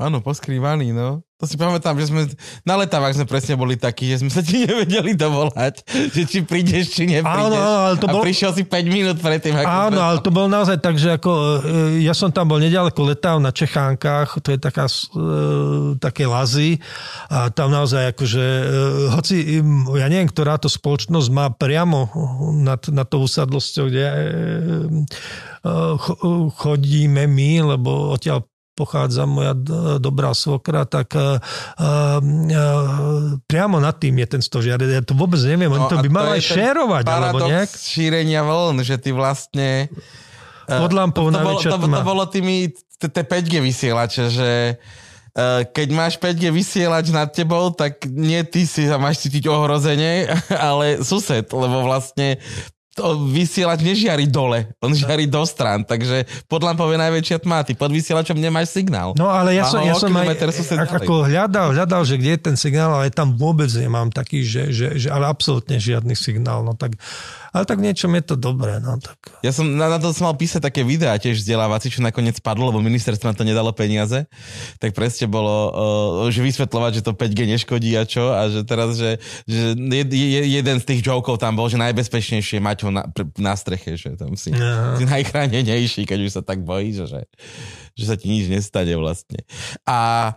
Áno, 0.00 0.24
poskrývaný, 0.24 0.90
no. 0.96 1.20
To 1.42 1.50
si 1.50 1.58
pamätám, 1.58 1.98
že 1.98 2.06
sme 2.06 2.22
na 2.62 2.78
letavách 2.78 3.18
sme 3.18 3.26
presne 3.26 3.58
boli 3.58 3.74
takí, 3.74 4.06
že 4.06 4.22
sme 4.22 4.30
sa 4.30 4.46
ti 4.46 4.62
nevedeli 4.66 5.18
dovolať, 5.18 5.82
že 6.14 6.22
či 6.22 6.38
prídeš, 6.46 6.94
či 6.94 7.10
neprídeš. 7.10 7.50
Áno, 7.50 7.58
ale 7.58 7.94
to 7.98 8.06
bol... 8.06 8.22
A 8.22 8.26
prišiel 8.30 8.54
si 8.54 8.62
5 8.62 8.78
minút 8.86 9.18
predtým. 9.18 9.58
Ako 9.58 9.66
áno, 9.66 10.00
ale 10.00 10.22
to 10.22 10.30
bolo 10.30 10.46
naozaj 10.46 10.78
tak, 10.78 11.02
že 11.02 11.18
ako, 11.18 11.32
eh, 11.34 12.06
ja 12.06 12.14
som 12.14 12.30
tam 12.30 12.46
bol 12.46 12.62
nedaleko 12.62 13.02
letav 13.02 13.42
na 13.42 13.50
Čechánkach, 13.50 14.38
to 14.38 14.54
je 14.54 14.58
taká, 14.62 14.86
také 15.98 16.30
lazy 16.30 16.78
a 17.26 17.50
tam 17.50 17.74
naozaj 17.74 18.14
akože, 18.14 18.46
hoci 19.18 19.60
ja 19.98 20.06
neviem, 20.06 20.30
ktorá 20.30 20.62
to 20.62 20.70
spoločnosť 20.70 21.28
má 21.34 21.50
priamo 21.50 22.06
nad, 22.54 22.86
nad 22.86 23.06
tou 23.10 23.26
usadlosťou, 23.26 23.90
kde 23.90 24.06
chodíme 26.54 27.26
my, 27.26 27.50
lebo 27.76 28.14
odtiaľ 28.14 28.46
pochádza 28.72 29.28
moja 29.28 29.52
dobrá 30.00 30.32
svokra, 30.32 30.88
tak 30.88 31.12
uh, 31.12 31.36
uh, 31.36 32.18
priamo 33.44 33.76
nad 33.78 33.96
tým 34.00 34.20
je 34.24 34.26
ten 34.38 34.42
stožiar. 34.42 34.80
Ja 34.80 35.04
to 35.04 35.12
vôbec 35.12 35.40
neviem, 35.44 35.68
no, 35.68 35.76
oni 35.76 35.86
to 35.92 36.00
by 36.00 36.08
mali 36.08 36.28
aj 36.40 36.42
šerovať. 36.56 37.04
Alebo 37.04 37.46
nejak. 37.48 37.68
šírenia 37.68 38.40
vln, 38.42 38.76
že 38.80 38.96
ty 38.96 39.12
vlastne... 39.12 39.92
Pod 40.62 40.94
lampou 40.94 41.28
to, 41.28 41.36
to, 41.36 41.44
bolo, 41.44 41.58
to, 41.60 41.76
to 41.76 42.02
bolo 42.06 42.24
tými 42.30 42.70
5G 43.02 43.60
vysielače, 43.60 44.30
že 44.30 44.50
keď 45.72 45.88
máš 45.96 46.20
5G 46.20 46.52
vysielač 46.52 47.08
nad 47.08 47.32
tebou, 47.32 47.72
tak 47.72 48.04
nie 48.04 48.44
ty 48.44 48.68
si 48.68 48.84
sa 48.84 49.00
máš 49.00 49.24
cítiť 49.24 49.48
ohrozenie, 49.48 50.28
ale 50.68 51.00
sused, 51.00 51.48
lebo 51.48 51.88
vlastne 51.88 52.36
to 52.92 53.24
vysielač 53.24 53.80
nežiari 53.80 54.28
dole, 54.28 54.68
on 54.84 54.92
žiari 54.92 55.24
do 55.24 55.40
stran, 55.48 55.80
takže 55.80 56.28
pod 56.44 56.60
lampou 56.60 56.92
je 56.92 57.00
najväčšia 57.00 57.40
tma, 57.40 57.64
ty 57.64 57.72
pod 57.72 57.88
vysielačom 57.88 58.36
nemáš 58.36 58.76
signál. 58.76 59.16
No 59.16 59.32
ale 59.32 59.56
ja 59.56 59.64
som, 59.64 59.80
ja 59.80 59.96
som 59.96 60.12
aj, 60.12 60.36
ako 61.00 61.24
hľadal, 61.24 61.72
hľadal, 61.72 62.04
že 62.04 62.20
kde 62.20 62.36
je 62.36 62.40
ten 62.52 62.56
signál, 62.60 63.00
ale 63.00 63.08
tam 63.08 63.32
vôbec 63.32 63.72
nemám 63.72 64.12
taký, 64.12 64.44
že, 64.44 64.68
že, 64.68 65.00
že 65.00 65.08
ale 65.08 65.24
absolútne 65.24 65.80
žiadny 65.80 66.12
signál, 66.12 66.60
no 66.60 66.76
tak 66.76 67.00
ale 67.52 67.68
tak 67.68 67.84
niečom 67.84 68.08
je 68.16 68.24
to 68.24 68.34
dobré. 68.40 68.80
No, 68.80 68.96
tak. 68.96 69.20
Ja 69.44 69.52
som 69.52 69.68
na, 69.68 69.92
na 69.92 70.00
to 70.00 70.08
som 70.16 70.32
mal 70.32 70.36
písať 70.40 70.72
také 70.72 70.80
videá 70.80 71.20
tiež 71.20 71.44
vzdelávací, 71.44 71.92
čo 71.92 72.00
nakoniec 72.00 72.40
padlo, 72.40 72.72
lebo 72.72 72.80
ministerstvo 72.80 73.28
na 73.28 73.36
to 73.36 73.44
nedalo 73.44 73.76
peniaze. 73.76 74.24
Tak 74.80 74.96
presne 74.96 75.28
bolo, 75.28 75.52
uh, 75.68 76.32
že 76.32 76.40
vysvetľovať, 76.40 76.90
že 76.98 77.04
to 77.04 77.12
5G 77.12 77.40
neškodí 77.52 77.92
a 78.00 78.08
čo. 78.08 78.32
A 78.32 78.48
že 78.48 78.64
teraz, 78.64 78.96
že, 78.96 79.20
že 79.44 79.76
je, 79.76 80.04
je, 80.08 80.40
jeden 80.48 80.76
z 80.80 80.84
tých 80.88 81.04
jokov 81.04 81.36
tam 81.36 81.52
bol, 81.52 81.68
že 81.68 81.76
najbezpečnejšie 81.76 82.56
mať 82.64 82.88
ho 82.88 82.90
na, 82.90 83.04
na 83.36 83.52
streche, 83.52 84.00
že 84.00 84.16
tam 84.16 84.32
si, 84.32 84.48
si 84.96 85.04
najchránenejší, 85.04 86.08
keď 86.08 86.18
už 86.24 86.32
sa 86.32 86.42
tak 86.42 86.64
bojíš, 86.64 87.04
že, 87.04 87.28
že 88.00 88.04
sa 88.08 88.16
ti 88.16 88.32
nič 88.32 88.48
nestane 88.48 88.96
vlastne. 88.96 89.44
A 89.84 90.32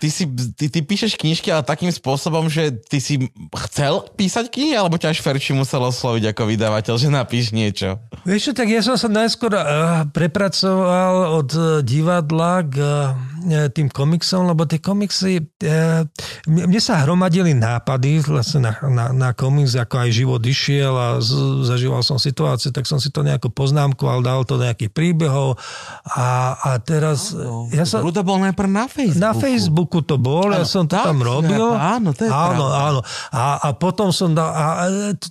ty, 0.00 0.08
si, 0.12 0.24
ty, 0.28 0.68
ty 0.68 0.80
píšeš 0.84 1.16
knižky, 1.16 1.48
ale 1.48 1.64
takým 1.64 1.90
spôsobom, 1.92 2.48
že 2.52 2.72
ty 2.88 3.00
si 3.00 3.28
chcel 3.68 4.04
písať 4.16 4.52
knihy, 4.52 4.76
alebo 4.76 5.00
ťa 5.00 5.16
až 5.16 5.24
Ferči 5.24 5.56
musel 5.56 5.80
osloviť 5.84 6.32
ako 6.32 6.42
vydavateľ, 6.48 6.94
že 7.00 7.08
napíš 7.08 7.52
niečo? 7.52 8.00
Vieš 8.28 8.50
čo, 8.50 8.52
tak 8.52 8.68
ja 8.68 8.80
som 8.84 8.96
sa 9.00 9.08
najskôr 9.08 9.56
uh, 9.56 10.04
prepracoval 10.12 11.40
od 11.40 11.50
uh, 11.56 11.64
divadla 11.80 12.64
k 12.64 12.74
uh, 12.76 13.35
tým 13.72 13.88
komiksom, 13.88 14.50
lebo 14.50 14.66
tie 14.66 14.82
komiksy, 14.82 15.40
uh, 15.42 16.02
mne 16.50 16.80
sa 16.82 17.02
hromadili 17.06 17.54
nápady 17.54 18.20
vlastne 18.26 18.66
na, 18.68 18.72
na, 18.86 19.04
na 19.14 19.30
komiks, 19.32 19.78
ako 19.78 20.02
aj 20.02 20.10
život 20.10 20.42
išiel 20.42 20.92
a 20.94 21.08
z, 21.22 21.62
zažíval 21.64 22.02
som 22.02 22.18
situáciu, 22.18 22.74
tak 22.74 22.84
som 22.84 22.98
si 22.98 23.08
to 23.14 23.22
nejako 23.22 23.48
poznámkoval, 23.54 24.20
dal 24.20 24.42
to 24.42 24.58
nejakých 24.58 24.90
príbehov 24.90 25.56
a, 26.04 26.58
a 26.58 26.70
teraz... 26.82 27.30
No, 27.32 27.70
ja 27.70 27.86
som, 27.86 28.02
to 28.06 28.22
bol 28.26 28.40
najprv 28.40 28.68
na 28.70 28.86
Facebooku. 28.90 29.22
Na 29.22 29.32
Facebooku 29.36 29.98
to 30.02 30.16
bol, 30.16 30.50
áno, 30.50 30.62
ja 30.62 30.66
som 30.66 30.88
to 30.88 30.96
tak, 30.96 31.06
tam 31.12 31.20
robil. 31.20 31.70
Áno, 31.76 32.16
to 32.16 32.26
je 32.26 32.30
áno, 32.32 32.72
áno. 32.72 33.00
A, 33.30 33.60
a 33.60 33.68
potom 33.76 34.10
som 34.10 34.32
dal... 34.32 34.48
A, 34.50 34.64
a, 34.64 34.84
to, 35.16 35.28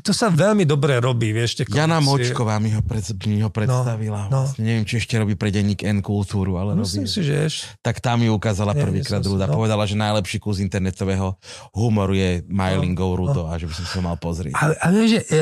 to 0.00 0.10
sa 0.10 0.28
veľmi 0.28 0.66
dobre 0.66 0.98
robí, 0.98 1.30
vieš. 1.30 1.62
Jana 1.70 2.02
Močková 2.02 2.58
mi 2.58 2.74
ho, 2.74 2.82
pred, 2.82 3.04
mi 3.30 3.38
ho 3.40 3.48
predstavila. 3.48 4.26
No, 4.28 4.32
no. 4.32 4.40
Vlastne, 4.44 4.66
neviem, 4.66 4.84
či 4.84 4.98
ešte 4.98 5.14
robí 5.16 5.38
pre 5.38 5.54
denník 5.54 5.86
N 5.86 6.02
kultúru, 6.02 6.58
ale 6.58 6.74
Myslím 6.74 7.06
robí. 7.06 7.13
Myslíš, 7.14 7.26
že 7.30 7.36
ješ? 7.46 7.54
tak 7.78 8.02
tam 8.02 8.18
ju 8.26 8.34
ukázala 8.34 8.74
prvýkrát 8.74 9.22
si- 9.22 9.30
Ruda. 9.30 9.46
no. 9.46 9.54
Povedala, 9.54 9.86
že 9.86 9.94
najlepší 9.94 10.42
kus 10.42 10.58
internetového 10.58 11.38
humoru 11.70 12.14
je 12.18 12.42
Mylingov 12.50 13.14
Rudo 13.14 13.46
a 13.46 13.54
že 13.54 13.70
by 13.70 13.74
som 13.78 13.84
si 13.86 13.94
ho 13.94 14.02
mal 14.02 14.18
pozrieť. 14.18 14.58
Ale, 14.58 14.74
ale 14.82 14.98
že 15.06 15.20
e, 15.30 15.38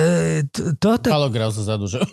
to, 0.53 0.77
toto... 0.77 1.09
Palo 1.09 1.33
Graus 1.33 1.57
zadu, 1.57 1.89
že... 1.89 2.05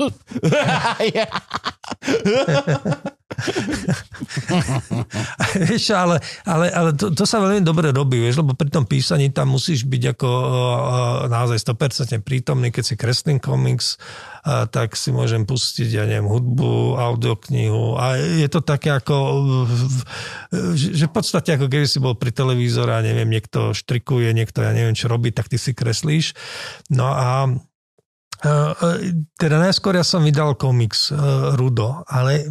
Vieš, 5.69 5.95
ale, 5.95 6.19
ale, 6.43 6.65
ale 6.71 6.89
to, 6.93 7.11
to 7.11 7.23
sa 7.23 7.41
veľmi 7.41 7.63
dobre 7.63 7.89
robí, 7.89 8.19
vieš, 8.19 8.43
lebo 8.43 8.53
pri 8.53 8.69
tom 8.69 8.85
písaní 8.85 9.31
tam 9.31 9.55
musíš 9.55 9.87
byť 9.87 10.03
ako 10.15 10.29
naozaj 11.31 11.57
100% 11.61 12.21
prítomný, 12.21 12.69
keď 12.69 12.83
si 12.83 12.95
kreslím 12.99 13.39
komiks, 13.41 13.97
tak 14.71 14.95
si 14.95 15.11
môžem 15.11 15.43
pustiť, 15.43 15.89
ja 15.89 16.03
neviem, 16.07 16.27
hudbu, 16.27 16.99
audioknihu 16.99 17.99
a 17.99 18.15
je 18.17 18.47
to 18.47 18.63
také 18.63 18.95
ako, 18.95 19.15
že, 20.75 21.05
v 21.05 21.13
podstate 21.13 21.55
ako 21.55 21.67
keby 21.67 21.87
si 21.87 21.99
bol 21.99 22.15
pri 22.15 22.31
televízore 22.31 22.95
a 22.95 23.03
neviem, 23.03 23.29
niekto 23.29 23.75
štrikuje, 23.75 24.31
niekto, 24.31 24.63
ja 24.63 24.71
neviem, 24.71 24.95
čo 24.95 25.11
robí, 25.11 25.35
tak 25.35 25.51
ty 25.51 25.59
si 25.59 25.75
kreslíš. 25.75 26.35
No 26.91 27.11
a 27.11 27.51
teda 29.35 29.55
najskôr 29.59 29.99
ja 29.99 30.05
som 30.07 30.23
vydal 30.23 30.55
komiks 30.55 31.11
uh, 31.11 31.53
Rudo, 31.59 32.07
ale 32.07 32.47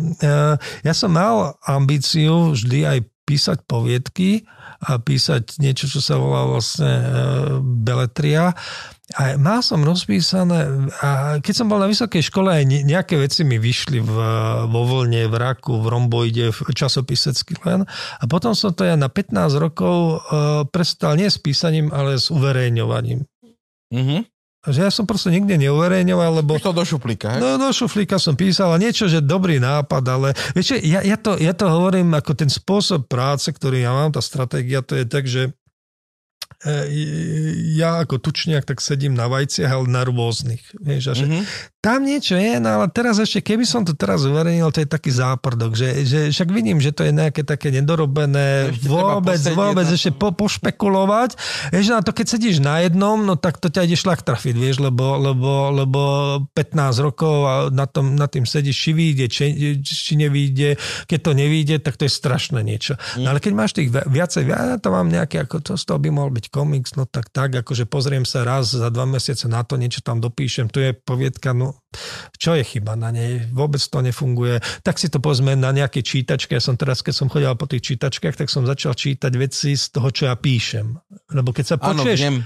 ja 0.84 0.92
som 0.92 1.16
mal 1.16 1.56
ambíciu 1.64 2.52
vždy 2.52 2.80
aj 2.84 2.98
písať 3.28 3.58
poviedky 3.68 4.48
a 4.88 4.96
písať 4.96 5.60
niečo, 5.60 5.84
čo 5.84 6.00
sa 6.00 6.16
volá 6.16 6.48
vlastne 6.48 6.88
beletria. 7.60 8.56
A 9.20 9.36
mal 9.36 9.60
som 9.60 9.84
rozpísané, 9.84 10.88
a 11.04 11.36
keď 11.40 11.54
som 11.56 11.68
bol 11.68 11.80
na 11.80 11.88
vysokej 11.88 12.24
škole, 12.24 12.48
aj 12.48 12.64
ne- 12.64 12.84
nejaké 12.84 13.20
veci 13.20 13.44
mi 13.44 13.60
vyšli 13.60 14.00
v, 14.00 14.14
vo 14.68 14.82
vlne, 14.84 15.28
v 15.28 15.34
raku, 15.36 15.80
v 15.80 15.86
romboide, 15.92 16.46
v 16.52 16.58
časopisecky 16.72 17.56
len. 17.68 17.84
A 18.20 18.24
potom 18.24 18.56
som 18.56 18.72
to 18.72 18.84
ja 18.84 18.96
na 18.96 19.12
15 19.12 19.36
rokov 19.60 20.24
prestal 20.72 21.20
nie 21.20 21.28
s 21.28 21.40
písaním, 21.40 21.92
ale 21.92 22.16
s 22.16 22.32
uverejňovaním. 22.32 23.28
Mhm. 23.92 24.37
Že 24.66 24.80
ja 24.84 24.90
som 24.90 25.06
proste 25.06 25.30
nikde 25.30 25.54
neuverejňoval, 25.54 26.42
lebo... 26.42 26.58
Už 26.58 26.66
to 26.66 26.74
do 26.74 26.82
šuplíka, 26.82 27.38
hej? 27.38 27.40
No 27.40 27.62
do 27.62 27.70
šuflíka 27.70 28.18
som 28.18 28.34
písal 28.34 28.74
a 28.74 28.82
niečo, 28.82 29.06
že 29.06 29.22
dobrý 29.22 29.62
nápad, 29.62 30.02
ale 30.10 30.28
vieš, 30.50 30.82
ja, 30.82 30.98
ja, 31.06 31.14
to, 31.14 31.38
ja 31.38 31.54
to 31.54 31.70
hovorím 31.70 32.10
ako 32.18 32.34
ten 32.34 32.50
spôsob 32.50 33.06
práce, 33.06 33.46
ktorý 33.54 33.86
ja 33.86 33.94
mám, 33.94 34.10
tá 34.10 34.18
stratégia, 34.18 34.82
to 34.82 34.98
je 34.98 35.06
tak, 35.06 35.30
že 35.30 35.54
e, 36.66 36.72
ja 37.78 38.02
ako 38.02 38.18
tučniak 38.18 38.66
tak 38.66 38.82
sedím 38.82 39.14
na 39.14 39.30
vajciach, 39.30 39.70
ale 39.70 39.86
na 39.86 40.02
rôznych. 40.02 40.74
Vieš, 40.74 41.02
a 41.06 41.14
že 41.14 41.24
Mhm. 41.30 41.42
Tam 41.88 42.04
niečo 42.04 42.36
je, 42.36 42.60
no 42.60 42.68
ale 42.68 42.92
teraz 42.92 43.16
ešte, 43.16 43.40
keby 43.40 43.64
som 43.64 43.80
to 43.80 43.96
teraz 43.96 44.28
uverejnil, 44.28 44.68
to 44.68 44.84
je 44.84 44.88
taký 44.92 45.08
záprdok, 45.08 45.72
že, 45.72 46.04
že 46.04 46.20
však 46.28 46.52
vidím, 46.52 46.84
že 46.84 46.92
to 46.92 47.08
je 47.08 47.16
nejaké 47.16 47.48
také 47.48 47.72
nedorobené, 47.72 48.76
Ešte 48.76 48.92
vôbec, 48.92 49.40
vôbec 49.56 49.88
na 49.88 49.96
ešte 49.96 50.12
po, 50.12 50.28
pošpekulovať. 50.36 51.40
Vieš, 51.72 51.96
na 51.96 52.04
to 52.04 52.12
keď 52.12 52.26
sedíš 52.28 52.60
na 52.60 52.84
jednom, 52.84 53.24
no 53.24 53.40
tak 53.40 53.56
to 53.56 53.72
ťa 53.72 53.88
ide 53.88 53.96
šlak 53.96 54.20
trafiť, 54.20 54.52
vieš, 54.52 54.84
lebo, 54.84 55.16
lebo, 55.16 55.72
lebo 55.72 56.00
15 56.52 57.00
rokov 57.00 57.36
a 57.48 57.54
na, 57.72 57.88
tom, 57.88 58.12
na 58.20 58.28
tým 58.28 58.44
sedíš, 58.44 58.76
či 58.76 58.90
vyjde, 58.92 59.26
či, 59.32 59.44
či 59.80 60.12
nevyjde. 60.20 60.76
Keď 61.08 61.18
to 61.24 61.32
nevyjde, 61.32 61.80
tak 61.80 61.96
to 61.96 62.04
je 62.04 62.12
strašné 62.12 62.60
niečo. 62.60 63.00
No 63.16 63.32
ale 63.32 63.40
keď 63.40 63.52
máš 63.56 63.72
tých 63.72 63.88
vi- 63.88 64.20
viacej, 64.20 64.44
ja 64.44 64.76
to 64.76 64.92
mám 64.92 65.08
nejaké, 65.08 65.40
ako 65.40 65.64
to 65.64 65.72
z 65.80 65.88
toho 65.88 65.96
by 65.96 66.12
mohol 66.12 66.36
byť 66.36 66.52
komiks, 66.52 67.00
no 67.00 67.08
tak 67.08 67.32
tak, 67.32 67.56
akože 67.64 67.88
pozriem 67.88 68.28
sa 68.28 68.44
raz 68.44 68.76
za 68.76 68.92
dva 68.92 69.08
mesiace 69.08 69.48
na 69.48 69.64
to, 69.64 69.80
niečo 69.80 70.04
tam 70.04 70.20
dopíšem, 70.20 70.68
tu 70.68 70.84
je 70.84 70.92
poviedka, 70.92 71.56
no 71.56 71.77
čo 72.36 72.52
je 72.52 72.62
chyba 72.62 72.94
na 72.94 73.08
nej? 73.08 73.48
Vôbec 73.50 73.80
to 73.80 73.98
nefunguje. 74.04 74.60
Tak 74.84 75.00
si 75.00 75.08
to 75.08 75.18
povedzme 75.18 75.56
na 75.56 75.72
nejaké 75.72 76.04
čítačke. 76.04 76.52
Ja 76.52 76.62
som 76.62 76.76
teraz, 76.76 77.00
keď 77.00 77.14
som 77.16 77.26
chodil 77.32 77.48
po 77.56 77.64
tých 77.64 77.94
čítačkách, 77.94 78.36
tak 78.36 78.52
som 78.52 78.68
začal 78.68 78.92
čítať 78.92 79.32
veci 79.34 79.72
z 79.74 79.84
toho, 79.90 80.12
čo 80.12 80.28
ja 80.28 80.36
píšem. 80.36 80.94
Lebo 81.32 81.50
keď 81.50 81.64
sa 81.64 81.76
Áno, 81.80 82.04
počuješ... 82.04 82.18
viem. 82.20 82.36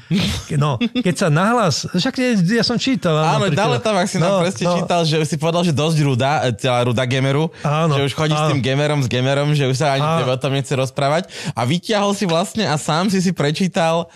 no, 0.63 0.79
keď 0.79 1.15
sa 1.15 1.29
nahlas... 1.29 1.91
Však 1.91 2.15
ja, 2.47 2.63
som 2.63 2.79
čítal. 2.79 3.19
Áno, 3.19 3.47
napríklad. 3.51 3.59
dále 3.59 3.77
tam, 3.83 3.95
ak 3.99 4.09
si 4.09 4.19
nám 4.23 4.31
No, 4.33 4.41
presne 4.47 4.65
no. 4.65 4.75
čítal, 4.79 5.01
že 5.05 5.17
si 5.27 5.37
povedal, 5.37 5.63
že 5.67 5.75
dosť 5.75 5.99
ruda, 6.07 6.31
e, 6.47 6.55
teda 6.57 6.87
ruda 6.87 7.05
gameru, 7.05 7.51
Áno, 7.67 7.99
že 7.99 8.03
už 8.09 8.13
chodí 8.15 8.33
s 8.33 8.43
áno. 8.47 8.51
tým 8.55 8.61
gamerom, 8.63 9.03
s 9.03 9.09
gamerom, 9.11 9.49
že 9.53 9.67
už 9.67 9.77
sa 9.77 9.99
ani 9.99 10.07
Áno. 10.07 10.31
o 10.31 10.39
tom 10.39 10.55
nechce 10.55 10.73
rozprávať. 10.73 11.29
A 11.53 11.67
vyťahol 11.67 12.15
si 12.15 12.25
vlastne 12.25 12.65
a 12.65 12.79
sám 12.79 13.11
si 13.11 13.19
si 13.19 13.35
prečítal 13.35 14.07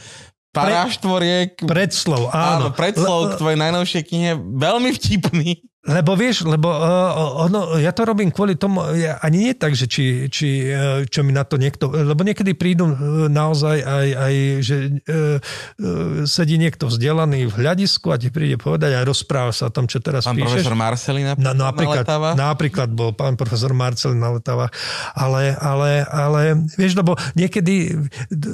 paráštvoriek, 0.57 1.51
Predslov, 1.61 2.33
áno, 2.33 2.73
áno. 2.73 2.77
predslov 2.77 3.21
k 3.37 3.45
tvojej 3.45 3.59
najnovšej 3.61 4.03
knihe, 4.09 4.31
veľmi 4.41 4.91
vtipný. 4.97 5.51
Lebo 5.87 6.19
vieš, 6.19 6.43
lebo 6.43 6.67
uh, 6.67 7.47
ono, 7.47 7.79
ja 7.79 7.95
to 7.95 8.03
robím 8.03 8.35
kvôli 8.35 8.59
tomu, 8.59 8.83
ja, 8.99 9.23
ani 9.23 9.51
nie 9.51 9.55
tak, 9.55 9.79
že 9.79 9.87
či, 9.87 10.27
či 10.27 10.67
uh, 10.67 11.07
čo 11.07 11.23
mi 11.23 11.31
na 11.31 11.47
to 11.47 11.63
niekto, 11.63 11.87
lebo 11.95 12.27
niekedy 12.27 12.59
prídu 12.59 12.91
uh, 12.91 13.31
naozaj 13.31 13.87
aj, 13.87 14.09
aj 14.19 14.35
že 14.67 14.77
uh, 15.07 15.39
uh, 15.39 16.27
sedí 16.27 16.59
niekto 16.59 16.91
vzdelaný 16.91 17.47
v 17.47 17.55
hľadisku 17.55 18.11
a 18.11 18.19
ti 18.19 18.35
príde 18.35 18.59
povedať 18.59 18.99
a 18.99 19.07
rozpráva 19.07 19.55
sa 19.55 19.71
o 19.71 19.73
tom, 19.73 19.87
čo 19.87 20.03
teraz 20.03 20.27
Pán 20.27 20.35
píšeš. 20.35 20.67
profesor 20.67 20.75
Marceli 20.75 21.23
No, 21.23 21.55
napríklad, 21.55 21.55
napríklad, 21.55 22.03
naletáva. 22.03 22.31
napríklad 22.35 22.89
bol 22.91 23.11
pán 23.15 23.39
profesor 23.39 23.71
Marcel 23.71 24.19
na 24.19 24.35
letavách. 24.35 24.75
Ale, 25.15 25.55
ale, 25.55 26.03
ale 26.03 26.67
vieš, 26.75 26.99
lebo 26.99 27.15
niekedy 27.39 27.95
d- 28.27 28.51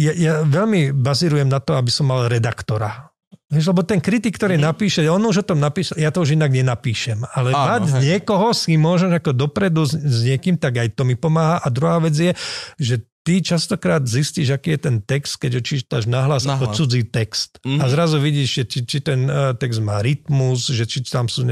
ja, 0.00 0.12
ja 0.16 0.34
veľmi 0.48 0.96
bazírujem 0.96 1.50
na 1.50 1.60
to, 1.60 1.76
aby 1.76 1.92
som 1.92 2.08
mal 2.08 2.24
redaktora. 2.24 3.09
Vieš, 3.50 3.74
lebo 3.74 3.82
ten 3.82 3.98
kritik, 3.98 4.38
ktorý 4.38 4.54
napíše, 4.54 5.02
on 5.10 5.26
už 5.26 5.42
o 5.42 5.44
tom 5.44 5.58
napíše, 5.58 5.98
ja 5.98 6.14
to 6.14 6.22
už 6.22 6.38
inak 6.38 6.54
nenapíšem, 6.54 7.26
ale 7.34 7.50
Áno, 7.50 7.82
mať 7.82 7.82
hej. 7.98 8.02
niekoho, 8.06 8.54
s 8.54 8.70
kým 8.70 8.78
môžeš 8.78 9.10
ako 9.10 9.34
dopredu 9.34 9.82
s, 9.82 9.98
s 9.98 10.22
niekým, 10.22 10.54
tak 10.54 10.78
aj 10.78 10.94
to 10.94 11.02
mi 11.02 11.18
pomáha. 11.18 11.58
A 11.58 11.66
druhá 11.66 11.98
vec 11.98 12.14
je, 12.14 12.30
že 12.78 13.02
ty 13.20 13.44
častokrát 13.44 14.00
zistíš, 14.08 14.56
aký 14.56 14.76
je 14.76 14.80
ten 14.80 14.96
text, 15.04 15.36
keď 15.36 15.60
ho 15.60 15.62
čítaš 15.62 16.08
nahlas, 16.08 16.48
ako 16.48 16.72
cudzí 16.72 17.04
text. 17.04 17.60
Mhm. 17.60 17.78
A 17.80 17.84
zrazu 17.92 18.16
vidíš, 18.16 18.48
že 18.48 18.62
či, 18.64 18.78
či 18.88 18.98
ten 19.04 19.28
uh, 19.28 19.52
text 19.52 19.84
má 19.84 20.00
rytmus, 20.00 20.72
že 20.72 20.88
či 20.88 21.04
tam 21.04 21.28
sú 21.28 21.44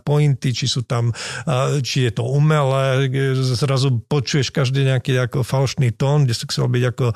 pointy, 0.00 0.56
či 0.56 0.64
sú 0.64 0.80
tam, 0.80 1.12
uh, 1.12 1.76
či 1.84 2.08
je 2.08 2.12
to 2.16 2.24
umelé, 2.24 3.12
zrazu 3.36 4.00
počuješ 4.08 4.48
každý 4.48 4.88
nejaký 4.88 5.20
ako 5.20 5.44
falšný 5.44 5.92
tón, 5.92 6.24
kde 6.24 6.32
si 6.32 6.44
chcel 6.48 6.72
byť 6.72 6.84
ako 6.96 7.06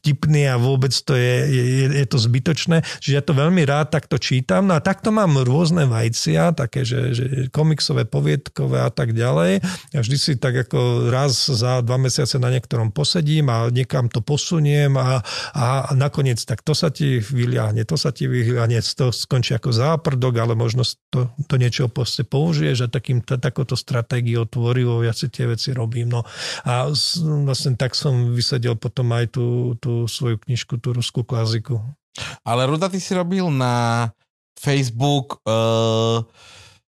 vtipný 0.00 0.48
a 0.48 0.56
vôbec 0.56 0.92
to 0.96 1.12
je, 1.12 1.34
je, 1.52 1.84
je 2.00 2.06
to 2.08 2.16
zbytočné. 2.16 2.80
Čiže 3.04 3.14
ja 3.20 3.22
to 3.24 3.36
veľmi 3.36 3.60
rád 3.68 3.92
takto 3.92 4.16
čítam. 4.16 4.72
No 4.72 4.78
a 4.78 4.80
takto 4.80 5.12
mám 5.12 5.36
rôzne 5.44 5.84
vajcia, 5.84 6.56
také, 6.56 6.88
že, 6.88 7.12
že 7.12 7.24
komiksové, 7.52 8.08
poviedkové 8.08 8.80
a 8.80 8.88
tak 8.88 9.12
ďalej. 9.12 9.60
Ja 9.92 10.00
vždy 10.00 10.16
si 10.16 10.32
tak 10.40 10.56
ako 10.56 11.12
raz 11.12 11.44
za 11.44 11.84
dva 11.84 12.00
mesiace 12.00 12.40
na 12.40 12.48
niektorom 12.48 12.88
posedím 12.94 13.49
a 13.50 13.66
niekam 13.74 14.06
to 14.06 14.22
posuniem 14.22 14.94
a, 14.94 15.18
a 15.58 15.90
nakoniec 15.98 16.38
tak 16.46 16.62
to 16.62 16.70
sa 16.70 16.94
ti 16.94 17.18
vyliahne, 17.18 17.82
to 17.82 17.98
sa 17.98 18.14
ti 18.14 18.30
vyliahne, 18.30 18.78
to 18.78 19.10
skončí 19.10 19.58
ako 19.58 19.74
záprdok, 19.74 20.38
ale 20.38 20.54
možno 20.54 20.86
to, 21.10 21.34
to 21.50 21.54
niečo 21.58 21.90
proste 21.90 22.22
použiješ 22.22 22.86
a 22.86 22.88
takým, 22.88 23.26
takouto 23.26 23.74
stratégiou 23.74 24.46
tvorivou 24.46 25.02
ja 25.02 25.10
si 25.10 25.26
tie 25.26 25.50
veci 25.50 25.74
robím. 25.74 26.14
No 26.14 26.22
a 26.62 26.86
vlastne 27.42 27.74
tak 27.74 27.98
som 27.98 28.30
vysedel 28.30 28.78
potom 28.78 29.10
aj 29.10 29.34
tú, 29.34 29.74
tú 29.82 30.06
svoju 30.06 30.38
knižku, 30.46 30.78
tú 30.78 30.94
ruskú 30.94 31.26
klaziku. 31.26 31.82
Ale 32.46 32.70
Ruda, 32.70 32.86
ty 32.86 33.02
si 33.02 33.10
robil 33.18 33.50
na 33.50 34.06
Facebook... 34.54 35.42
Uh, 35.42 36.22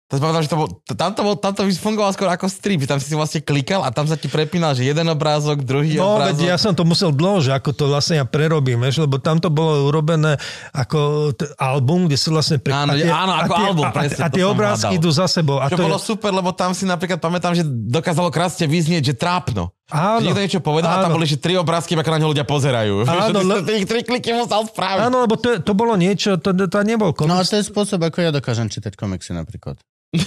to 0.05 0.21
povedal, 0.21 0.41
že 0.41 0.49
to 0.49 0.57
bol, 0.57 0.69
tam, 0.87 1.11
to 1.11 1.21
bol, 1.21 1.35
tam 1.35 1.53
to 1.53 1.65
fungovalo 1.73 2.13
skôr 2.13 2.29
ako 2.29 2.45
strip, 2.45 2.85
tam 2.85 2.97
si 2.97 3.09
si 3.09 3.15
vlastne 3.15 3.41
klikal 3.41 3.81
a 3.81 3.89
tam 3.89 4.05
sa 4.05 4.15
ti 4.15 4.27
prepínal, 4.27 4.73
že 4.73 4.85
jeden 4.85 5.07
obrázok, 5.07 5.61
druhý 5.61 5.97
No, 5.97 6.15
obrázok. 6.15 6.29
veď 6.37 6.47
ja 6.47 6.57
som 6.57 6.71
to 6.71 6.85
musel 6.85 7.09
dlho, 7.09 7.41
že 7.41 7.51
ako 7.51 7.73
to 7.73 7.85
vlastne 7.87 8.19
ja 8.19 8.25
prerobím, 8.25 8.79
vieš, 8.79 9.01
lebo 9.01 9.17
tam 9.17 9.39
to 9.39 9.49
bolo 9.49 9.89
urobené 9.89 10.37
ako 10.71 10.99
t- 11.33 11.49
album, 11.57 12.05
kde 12.05 12.17
si 12.17 12.29
vlastne... 12.29 12.57
Pre... 12.59 12.69
Áno, 12.69 12.93
áno, 12.93 13.33
ako 13.35 13.49
a 13.49 13.57
tie, 13.57 13.67
album, 13.67 13.85
a, 13.85 13.91
presne, 13.91 14.21
a, 14.21 14.27
a 14.27 14.31
tie 14.31 14.45
obrázky 14.45 14.87
hľadal. 14.87 15.01
idú 15.01 15.11
za 15.11 15.27
sebou. 15.27 15.57
A 15.57 15.67
Čo 15.67 15.75
to 15.75 15.83
bolo 15.83 15.97
je, 15.97 16.05
super, 16.05 16.31
lebo 16.31 16.51
tam 16.53 16.71
si 16.71 16.85
napríklad 16.85 17.19
pamätám, 17.19 17.57
že 17.57 17.65
dokázalo 17.67 18.29
krásne 18.29 18.69
vyznieť, 18.69 19.03
že 19.03 19.15
trápno. 19.17 19.73
Áno, 19.85 20.17
Že 20.17 20.25
niekto 20.25 20.41
niečo 20.41 20.61
povedal 20.61 20.91
a 20.91 20.97
tam 20.99 21.13
áno. 21.13 21.17
boli, 21.21 21.29
že 21.29 21.37
tri 21.37 21.55
obrázky, 21.55 21.93
ako 21.93 22.09
na 22.09 22.19
ňo 22.19 22.29
ľudia 22.33 22.49
pozerajú. 22.49 23.05
Áno, 23.05 23.37
Áno, 23.37 23.61
ty 23.61 23.77
tých 23.77 23.85
tri 23.85 24.01
kliky 24.01 24.33
musel 24.33 24.65
spraviť. 24.65 25.01
Áno, 25.05 25.29
lebo 25.29 25.37
to, 25.37 25.61
to 25.61 25.73
bolo 25.73 25.93
niečo, 25.93 26.41
to, 26.41 26.57
to 26.57 26.79
nebol 26.81 27.13
No 27.13 27.37
a 27.37 27.45
komiks. 27.45 27.53
to 27.53 27.61
je 27.61 27.69
spôsob, 27.69 28.01
ako 28.01 28.19
ja 28.19 28.33
dokážem 28.33 28.73
čítať 28.73 28.97
komiksy 28.97 29.37
napríklad. 29.37 29.77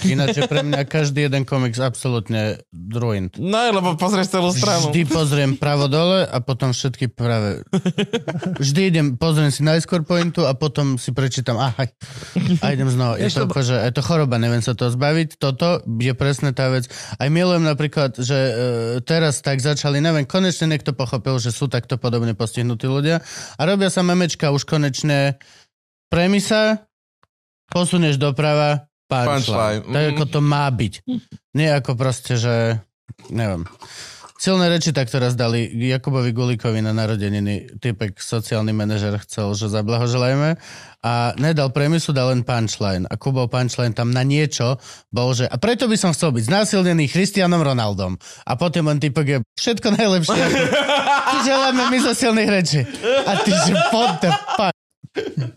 Ináč 0.04 0.38
je 0.38 0.44
pre 0.44 0.60
mňa 0.60 0.84
každý 0.84 1.26
jeden 1.26 1.48
komiks 1.48 1.80
absolútne 1.80 2.60
ruined. 2.72 3.34
No, 3.40 3.72
lebo 3.72 3.96
pozrieš 3.96 4.32
celú 4.32 4.52
stranu. 4.52 4.92
Vždy 4.92 5.02
pozriem 5.08 5.50
pravo 5.56 5.88
dole 5.88 6.28
a 6.28 6.38
potom 6.44 6.76
všetky 6.76 7.08
práve... 7.12 7.64
Vždy 8.62 8.80
idem, 8.92 9.06
pozriem 9.16 9.48
si 9.48 9.64
najskôr 9.64 10.04
pointu 10.04 10.44
a 10.44 10.52
potom 10.52 11.00
si 11.00 11.10
prečítam 11.16 11.56
aha, 11.56 11.88
a 12.60 12.66
idem 12.70 12.88
znova. 12.92 13.16
Je 13.16 13.32
to, 13.32 13.48
akože, 13.48 13.74
je 13.88 13.92
to 13.96 14.02
choroba, 14.04 14.36
neviem 14.36 14.60
sa 14.60 14.76
to 14.76 14.92
zbaviť. 14.92 15.40
Toto 15.40 15.80
je 15.84 16.12
presne 16.12 16.52
tá 16.52 16.68
vec. 16.68 16.86
Aj 17.16 17.28
milujem 17.32 17.64
napríklad, 17.64 18.20
že 18.20 18.38
e, 18.38 18.52
teraz 19.02 19.40
tak 19.40 19.64
začali, 19.64 19.98
neviem, 20.04 20.28
konečne 20.28 20.68
niekto 20.68 20.92
pochopil, 20.92 21.40
že 21.40 21.50
sú 21.50 21.66
takto 21.66 21.96
podobne 21.96 22.36
postihnutí 22.36 22.84
ľudia 22.84 23.24
a 23.56 23.60
robia 23.64 23.88
sa 23.88 24.04
memečka 24.04 24.52
už 24.52 24.68
konečne 24.68 25.40
premisa, 26.08 26.88
posunieš 27.68 28.16
doprava, 28.16 28.88
punchline. 29.08 29.82
Punchline, 29.82 29.82
Tak 29.90 30.04
ako 30.14 30.24
to 30.28 30.40
má 30.44 30.68
byť. 30.68 30.94
Nie 31.56 31.68
ako 31.80 31.96
proste, 31.96 32.36
že 32.36 32.84
neviem. 33.32 33.64
Silné 34.38 34.70
reči 34.70 34.94
tak 34.94 35.10
teraz 35.10 35.34
dali 35.34 35.66
Jakubovi 35.66 36.30
Gulikovi 36.30 36.78
na 36.78 36.94
narodeniny. 36.94 37.74
Typek, 37.82 38.22
sociálny 38.22 38.70
manažer 38.70 39.18
chcel, 39.26 39.50
že 39.58 39.66
zablahoželajme 39.66 40.54
a 41.02 41.34
nedal 41.42 41.74
premisu, 41.74 42.14
dal 42.14 42.30
len 42.30 42.46
punchline. 42.46 43.02
A 43.10 43.18
Kubov 43.18 43.50
punchline 43.50 43.98
tam 43.98 44.14
na 44.14 44.22
niečo 44.22 44.78
bol, 45.10 45.34
že 45.34 45.50
a 45.50 45.58
preto 45.58 45.90
by 45.90 45.98
som 45.98 46.14
chcel 46.14 46.30
byť 46.30 46.54
znásilnený 46.54 47.10
Christianom 47.10 47.58
Ronaldom. 47.58 48.14
A 48.46 48.54
potom 48.54 48.86
len 48.86 49.02
typek 49.02 49.26
je 49.26 49.38
všetko 49.58 49.98
najlepšie. 49.98 50.42
Ti 51.34 51.38
želáme 51.42 51.90
my 51.90 51.98
zo 51.98 52.14
silných 52.14 52.50
reči. 52.54 52.80
A 53.26 53.42
ty, 53.42 53.50
že 53.50 53.74
the 54.22 54.30
fuck. 54.54 54.74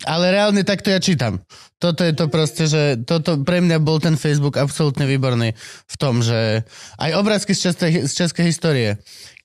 Ale 0.10 0.34
reálne 0.34 0.66
takto 0.66 0.90
ja 0.90 0.98
čítam. 0.98 1.46
Toto 1.82 2.06
je 2.06 2.14
to 2.14 2.30
proste, 2.30 2.70
že 2.70 3.02
toto 3.02 3.42
pre 3.42 3.58
mňa 3.58 3.82
bol 3.82 3.98
ten 3.98 4.14
Facebook 4.14 4.62
absolútne 4.62 5.10
výborný 5.10 5.58
v 5.90 5.96
tom, 5.98 6.22
že 6.22 6.62
aj 7.02 7.18
obrázky 7.18 7.58
z 7.58 7.74
českej, 7.74 7.92
z 8.06 8.12
českej 8.14 8.46
histórie. 8.54 8.90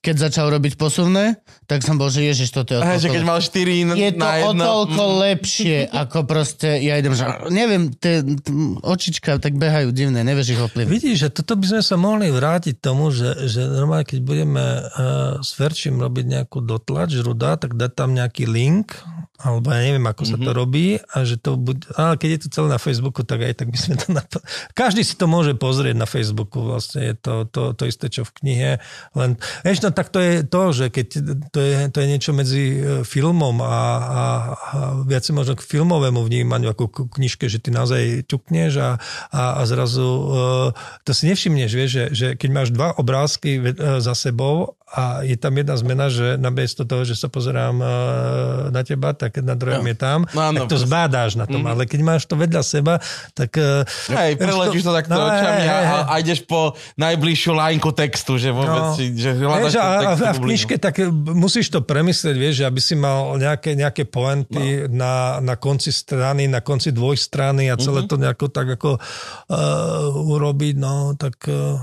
Keď 0.05 0.29
začal 0.29 0.53
robiť 0.53 0.77
posuvné, 0.77 1.41
tak 1.67 1.83
som 1.83 1.99
bol, 1.99 2.07
že 2.07 2.23
ježiš, 2.23 2.55
toto 2.55 2.71
je 2.71 2.79
o 2.79 2.83
že 2.95 3.11
keď 3.11 3.23
mal 3.27 3.43
4 3.43 3.91
na, 3.91 3.93
je 3.99 4.11
to 4.15 4.23
na 4.23 4.39
o 4.47 4.55
toľko 4.55 5.03
lepšie, 5.27 5.91
ako 5.91 6.23
proste, 6.23 6.79
ja 6.79 6.95
idem, 6.95 7.11
že 7.11 7.27
neviem, 7.51 7.91
tie 7.91 8.23
t- 8.23 8.79
očička 8.79 9.35
tak 9.43 9.59
behajú 9.59 9.91
divné, 9.91 10.23
nevieš 10.23 10.55
ich 10.55 10.61
ovplyvniť. 10.63 10.95
Vidíš, 10.95 11.17
že 11.27 11.29
toto 11.29 11.59
by 11.59 11.75
sme 11.75 11.81
sa 11.83 11.99
mohli 11.99 12.31
vrátiť 12.31 12.79
tomu, 12.79 13.11
že, 13.11 13.51
že 13.51 13.67
normálne, 13.67 14.07
keď 14.07 14.19
budeme 14.23 14.63
uh, 14.63 15.43
s 15.43 15.59
Verčím 15.59 15.99
robiť 15.99 16.25
nejakú 16.39 16.63
dotlač 16.63 17.19
ruda, 17.19 17.59
tak 17.59 17.75
dať 17.75 17.91
tam 17.91 18.15
nejaký 18.15 18.47
link, 18.47 18.95
alebo 19.37 19.69
ja 19.69 19.85
neviem, 19.85 20.07
ako 20.07 20.23
sa 20.25 20.37
to 20.41 20.49
robí, 20.49 20.97
a 20.97 21.17
že 21.21 21.37
to 21.37 21.61
bude, 21.61 21.85
ale 21.93 22.17
keď 22.17 22.29
je 22.33 22.39
to 22.41 22.57
celé 22.57 22.67
na 22.73 22.81
Facebooku, 22.81 23.21
tak 23.21 23.45
aj 23.45 23.53
tak 23.61 23.69
by 23.69 23.77
sme 23.77 23.93
to... 23.93 24.07
Nap- 24.17 24.45
Každý 24.73 25.05
si 25.05 25.13
to 25.13 25.29
môže 25.29 25.53
pozrieť 25.53 25.93
na 25.93 26.09
Facebooku, 26.09 26.65
vlastne 26.65 27.13
je 27.13 27.15
to, 27.19 27.45
to, 27.45 27.77
to 27.77 27.83
isté, 27.85 28.09
čo 28.09 28.25
v 28.25 28.33
knihe, 28.41 28.71
len, 29.13 29.37
vieš, 29.61 29.85
no 29.85 29.93
tak 29.93 30.09
to 30.09 30.17
je 30.17 30.41
to, 30.41 30.63
že 30.73 30.85
keď 30.89 31.07
to 31.57 31.65
je, 31.65 31.89
to 31.89 31.97
je 32.05 32.07
niečo 32.07 32.31
medzi 32.37 32.63
e, 32.77 33.01
filmom 33.01 33.65
a, 33.65 33.65
a, 33.65 33.73
a 33.73 34.23
viac 35.01 35.25
možno 35.33 35.57
k 35.57 35.65
filmovému 35.65 36.21
vnímaniu 36.21 36.69
ako 36.69 36.85
k 36.85 36.97
knižke, 37.17 37.49
že 37.49 37.57
ty 37.57 37.73
naozaj 37.73 38.29
ťukneš 38.29 38.77
a, 38.77 39.01
a, 39.33 39.41
a 39.57 39.61
zrazu 39.65 40.05
uh, 40.05 40.69
to 41.01 41.17
si 41.17 41.25
nevšimneš, 41.25 41.71
vieš, 41.73 41.89
že, 41.89 42.05
že 42.13 42.27
keď 42.37 42.49
máš 42.53 42.69
dva 42.69 42.93
obrázky 42.93 43.57
uh, 43.57 43.97
za 43.97 44.13
sebou 44.13 44.76
a 44.89 45.19
je 45.19 45.35
tam 45.35 45.51
jedna 45.51 45.75
zmena, 45.75 46.07
že 46.07 46.35
namiesto 46.35 46.81
toho, 46.81 47.03
že 47.03 47.11
sa 47.11 47.27
pozerám 47.27 47.75
uh, 47.75 47.87
na 48.69 48.81
teba, 48.81 49.11
tak 49.11 49.35
na 49.39 49.51
druhom 49.51 49.83
je 49.83 49.93
tam, 49.93 50.23
No 50.31 50.39
áno, 50.41 50.63
tak 50.63 50.71
to 50.71 50.75
presne. 50.75 50.87
zbádáš 50.87 51.31
na 51.35 51.43
tom, 51.43 51.59
ale 51.61 51.83
keď 51.83 51.99
máš 52.01 52.23
to 52.23 52.33
vedľa 52.33 52.63
seba, 52.63 53.03
tak... 53.31 53.51
Uh, 53.53 53.83
Hej, 54.07 54.39
preletíš 54.39 54.81
to 54.81 54.95
takto 54.95 55.11
No, 55.11 55.27
očami 55.27 55.59
hej, 55.59 55.67
a, 55.67 55.75
hej, 55.75 55.85
hej. 55.85 56.03
a 56.07 56.13
ideš 56.17 56.39
po 56.41 56.61
najbližšiu 56.95 57.51
lajnku 57.51 57.89
textu, 57.91 58.39
že 58.39 58.49
vôbec 58.49 58.79
No. 58.79 58.95
si, 58.95 59.11
že 59.11 59.35
Vieš, 59.35 59.75
ten 59.75 59.83
a, 59.83 59.87
a, 59.91 60.11
a 60.15 60.31
v 60.31 60.39
knižke 60.41 60.75
tak 60.79 60.95
e, 60.97 61.11
musíš 61.11 61.67
to 61.67 61.83
premyslieť, 61.83 62.35
vieš, 62.35 62.55
že 62.59 62.65
aby 62.65 62.79
si 62.79 62.95
mal 62.95 63.35
nejaké, 63.35 63.75
nejaké 63.75 64.07
poenty 64.07 64.87
no. 64.87 65.03
na, 65.03 65.13
na 65.43 65.55
konci 65.55 65.91
strany, 65.91 66.47
na 66.47 66.63
konci 66.63 66.95
dvojstrany 66.95 67.67
a 67.67 67.75
celé 67.75 68.07
Mhm. 68.07 68.07
to 68.07 68.15
nejako 68.15 68.45
tak 68.47 68.67
ako 68.71 68.91
uh, 68.95 69.55
urobiť, 70.15 70.75
no 70.79 71.11
tak... 71.19 71.43
Uh, 71.43 71.75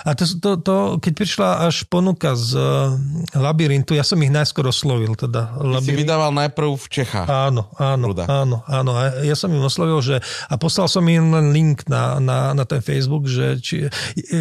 a 0.00 0.16
to, 0.16 0.24
to, 0.40 0.50
to, 0.58 0.76
keď 0.98 1.12
prišla 1.12 1.48
až 1.68 1.84
ponuka 1.86 2.32
z 2.32 2.56
uh, 2.56 2.96
labyrintu, 3.36 3.92
ja 3.92 4.02
som 4.02 4.16
ich 4.24 4.32
najskôr 4.32 4.64
oslovil, 4.64 5.12
teda. 5.12 5.52
Ty 5.52 5.84
si 5.84 5.92
vydával 5.92 6.32
najprv 6.32 6.74
v 6.80 6.86
Čechách. 6.88 7.28
Áno, 7.28 7.68
áno, 7.76 8.10
Ruda. 8.10 8.24
áno, 8.24 8.64
áno. 8.64 8.90
A 8.96 9.20
ja 9.20 9.36
som 9.36 9.52
im 9.52 9.60
oslovil, 9.60 10.00
že 10.00 10.16
a 10.48 10.54
poslal 10.56 10.88
som 10.88 11.04
im 11.04 11.30
len 11.30 11.52
link 11.52 11.84
na, 11.86 12.16
na, 12.16 12.56
na 12.56 12.64
ten 12.64 12.80
Facebook, 12.80 13.28
že 13.28 13.60
či, 13.60 13.86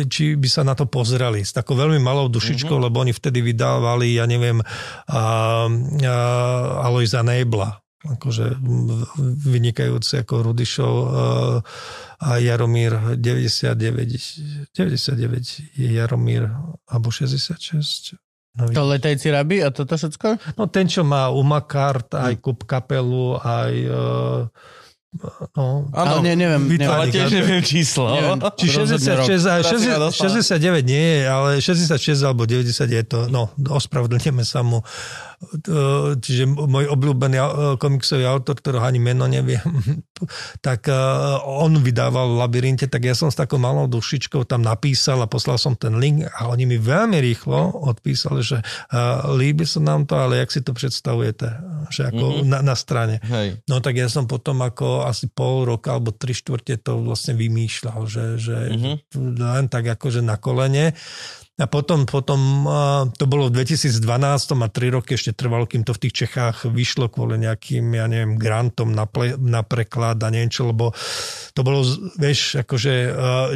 či 0.07 0.40
by 0.40 0.48
sa 0.48 0.64
na 0.64 0.73
to 0.73 0.88
pozerali 0.88 1.44
s 1.44 1.52
takou 1.52 1.76
veľmi 1.76 1.99
malou 1.99 2.32
dušičkou, 2.32 2.72
mm-hmm. 2.72 2.88
lebo 2.88 3.03
oni 3.03 3.14
vtedy 3.14 3.44
vydávali, 3.44 4.15
ja 4.15 4.26
neviem, 4.30 4.64
a, 4.64 4.64
a, 5.11 5.22
Alojza 6.88 7.22
Nebla 7.22 7.81
akože 8.02 8.57
vynikajúci 9.45 10.26
ako 10.26 10.49
Rudyšov 10.49 10.94
a 12.18 12.30
Jaromír 12.41 13.18
99, 13.18 14.73
99 14.73 15.78
je 15.78 15.90
Jaromír, 15.94 16.49
alebo 16.90 17.14
66. 17.14 18.18
No, 18.52 18.68
To 18.68 18.84
letajci 18.90 19.32
rabi 19.32 19.64
a 19.64 19.72
toto 19.72 19.95
všetko? 19.95 20.57
No 20.60 20.68
ten, 20.68 20.90
čo 20.90 21.06
má 21.07 21.32
Umakart, 21.32 22.18
aj 22.18 22.36
Kup 22.41 22.68
kapelu, 22.68 23.40
aj... 23.40 23.73
Uh, 23.88 24.52
no, 25.56 25.88
Ale 25.95 26.19
ne, 26.26 26.34
neviem, 26.36 26.60
neviem. 26.68 26.91
Ale 26.91 27.07
tiež 27.14 27.32
neviem 27.32 27.64
číslo. 27.64 28.11
Neviem. 28.11 28.44
či 28.60 28.68
Rozhodne 28.76 29.07
66, 29.23 29.45
a 29.48 29.53
Teraz 29.64 29.80
si 29.80 29.88
ma 29.88 29.99
dostala. 30.03 30.36
60, 30.36 30.84
69 30.84 30.84
nie 30.84 31.06
je, 31.15 31.22
ale 31.30 31.49
66 31.64 32.28
alebo 32.28 32.44
90 32.44 32.91
je 32.91 33.03
to, 33.07 33.19
no, 33.32 33.56
ospravedlňujeme 33.56 34.44
sa 34.44 34.65
mu. 34.65 34.84
Uh, 34.84 35.31
Čiže 36.22 36.46
môj 36.46 36.86
obľúbený 36.92 37.38
uh, 37.42 37.48
komiksový 37.82 38.30
autor, 38.30 38.62
ktorého 38.62 38.86
ani 38.86 39.02
meno 39.02 39.26
neviem, 39.26 39.62
tak 40.68 40.86
uh, 40.86 41.42
on 41.42 41.82
vydával 41.82 42.38
v 42.38 42.40
labyrinte, 42.46 42.86
tak 42.86 43.10
ja 43.10 43.18
som 43.18 43.34
s 43.34 43.40
takou 43.40 43.58
malou 43.58 43.90
dušičkou 43.90 44.46
tam 44.46 44.62
napísal 44.62 45.18
a 45.24 45.32
poslal 45.32 45.58
som 45.58 45.74
ten 45.74 45.98
link 45.98 46.30
a 46.30 46.46
oni 46.52 46.70
mi 46.70 46.78
veľmi 46.78 47.18
rýchlo 47.18 47.74
odpísali, 47.90 48.46
že 48.46 48.62
uh, 48.62 49.34
líbi 49.34 49.66
sa 49.66 49.82
nám 49.82 50.06
to, 50.06 50.14
ale 50.14 50.42
jak 50.46 50.54
si 50.54 50.62
to 50.62 50.78
predstavujete, 50.78 51.48
že 51.90 52.14
ako 52.14 52.26
mm-hmm. 52.42 52.50
na, 52.52 52.60
na 52.62 52.76
strane. 52.78 53.18
Hej. 53.26 53.66
No 53.66 53.82
tak 53.82 53.98
ja 53.98 54.06
som 54.12 54.30
potom 54.30 54.62
ako 54.62 55.10
asi 55.10 55.26
pol 55.26 55.66
roka 55.66 55.98
alebo 55.98 56.14
tri 56.14 56.38
štvrte 56.38 56.86
to 56.86 57.02
vlastne 57.02 57.34
vymýšľal, 57.34 58.00
že, 58.06 58.26
že 58.38 58.58
Mhm. 58.72 58.94
len 59.40 59.66
tak 59.68 59.88
akože 59.88 60.24
na 60.24 60.40
kolene. 60.40 60.96
A 61.62 61.70
potom, 61.70 62.10
potom 62.10 62.66
to 63.14 63.30
bolo 63.30 63.54
v 63.54 63.62
2012 63.62 64.02
a 64.58 64.68
tri 64.74 64.90
roky 64.90 65.14
ešte 65.14 65.38
trvalo, 65.38 65.70
kým 65.70 65.86
to 65.86 65.94
v 65.94 66.10
tých 66.10 66.26
Čechách 66.26 66.66
vyšlo 66.66 67.06
kvôli 67.14 67.38
nejakým, 67.38 67.86
ja 67.94 68.10
neviem, 68.10 68.34
grantom 68.34 68.90
na, 68.90 69.06
ple, 69.06 69.38
na 69.38 69.62
preklad 69.62 70.18
a 70.26 70.28
neviem 70.34 70.50
čo, 70.50 70.74
lebo 70.74 70.90
to 71.54 71.62
bolo, 71.62 71.86
vieš, 72.18 72.58
akože 72.66 72.94
uh, 73.14 73.54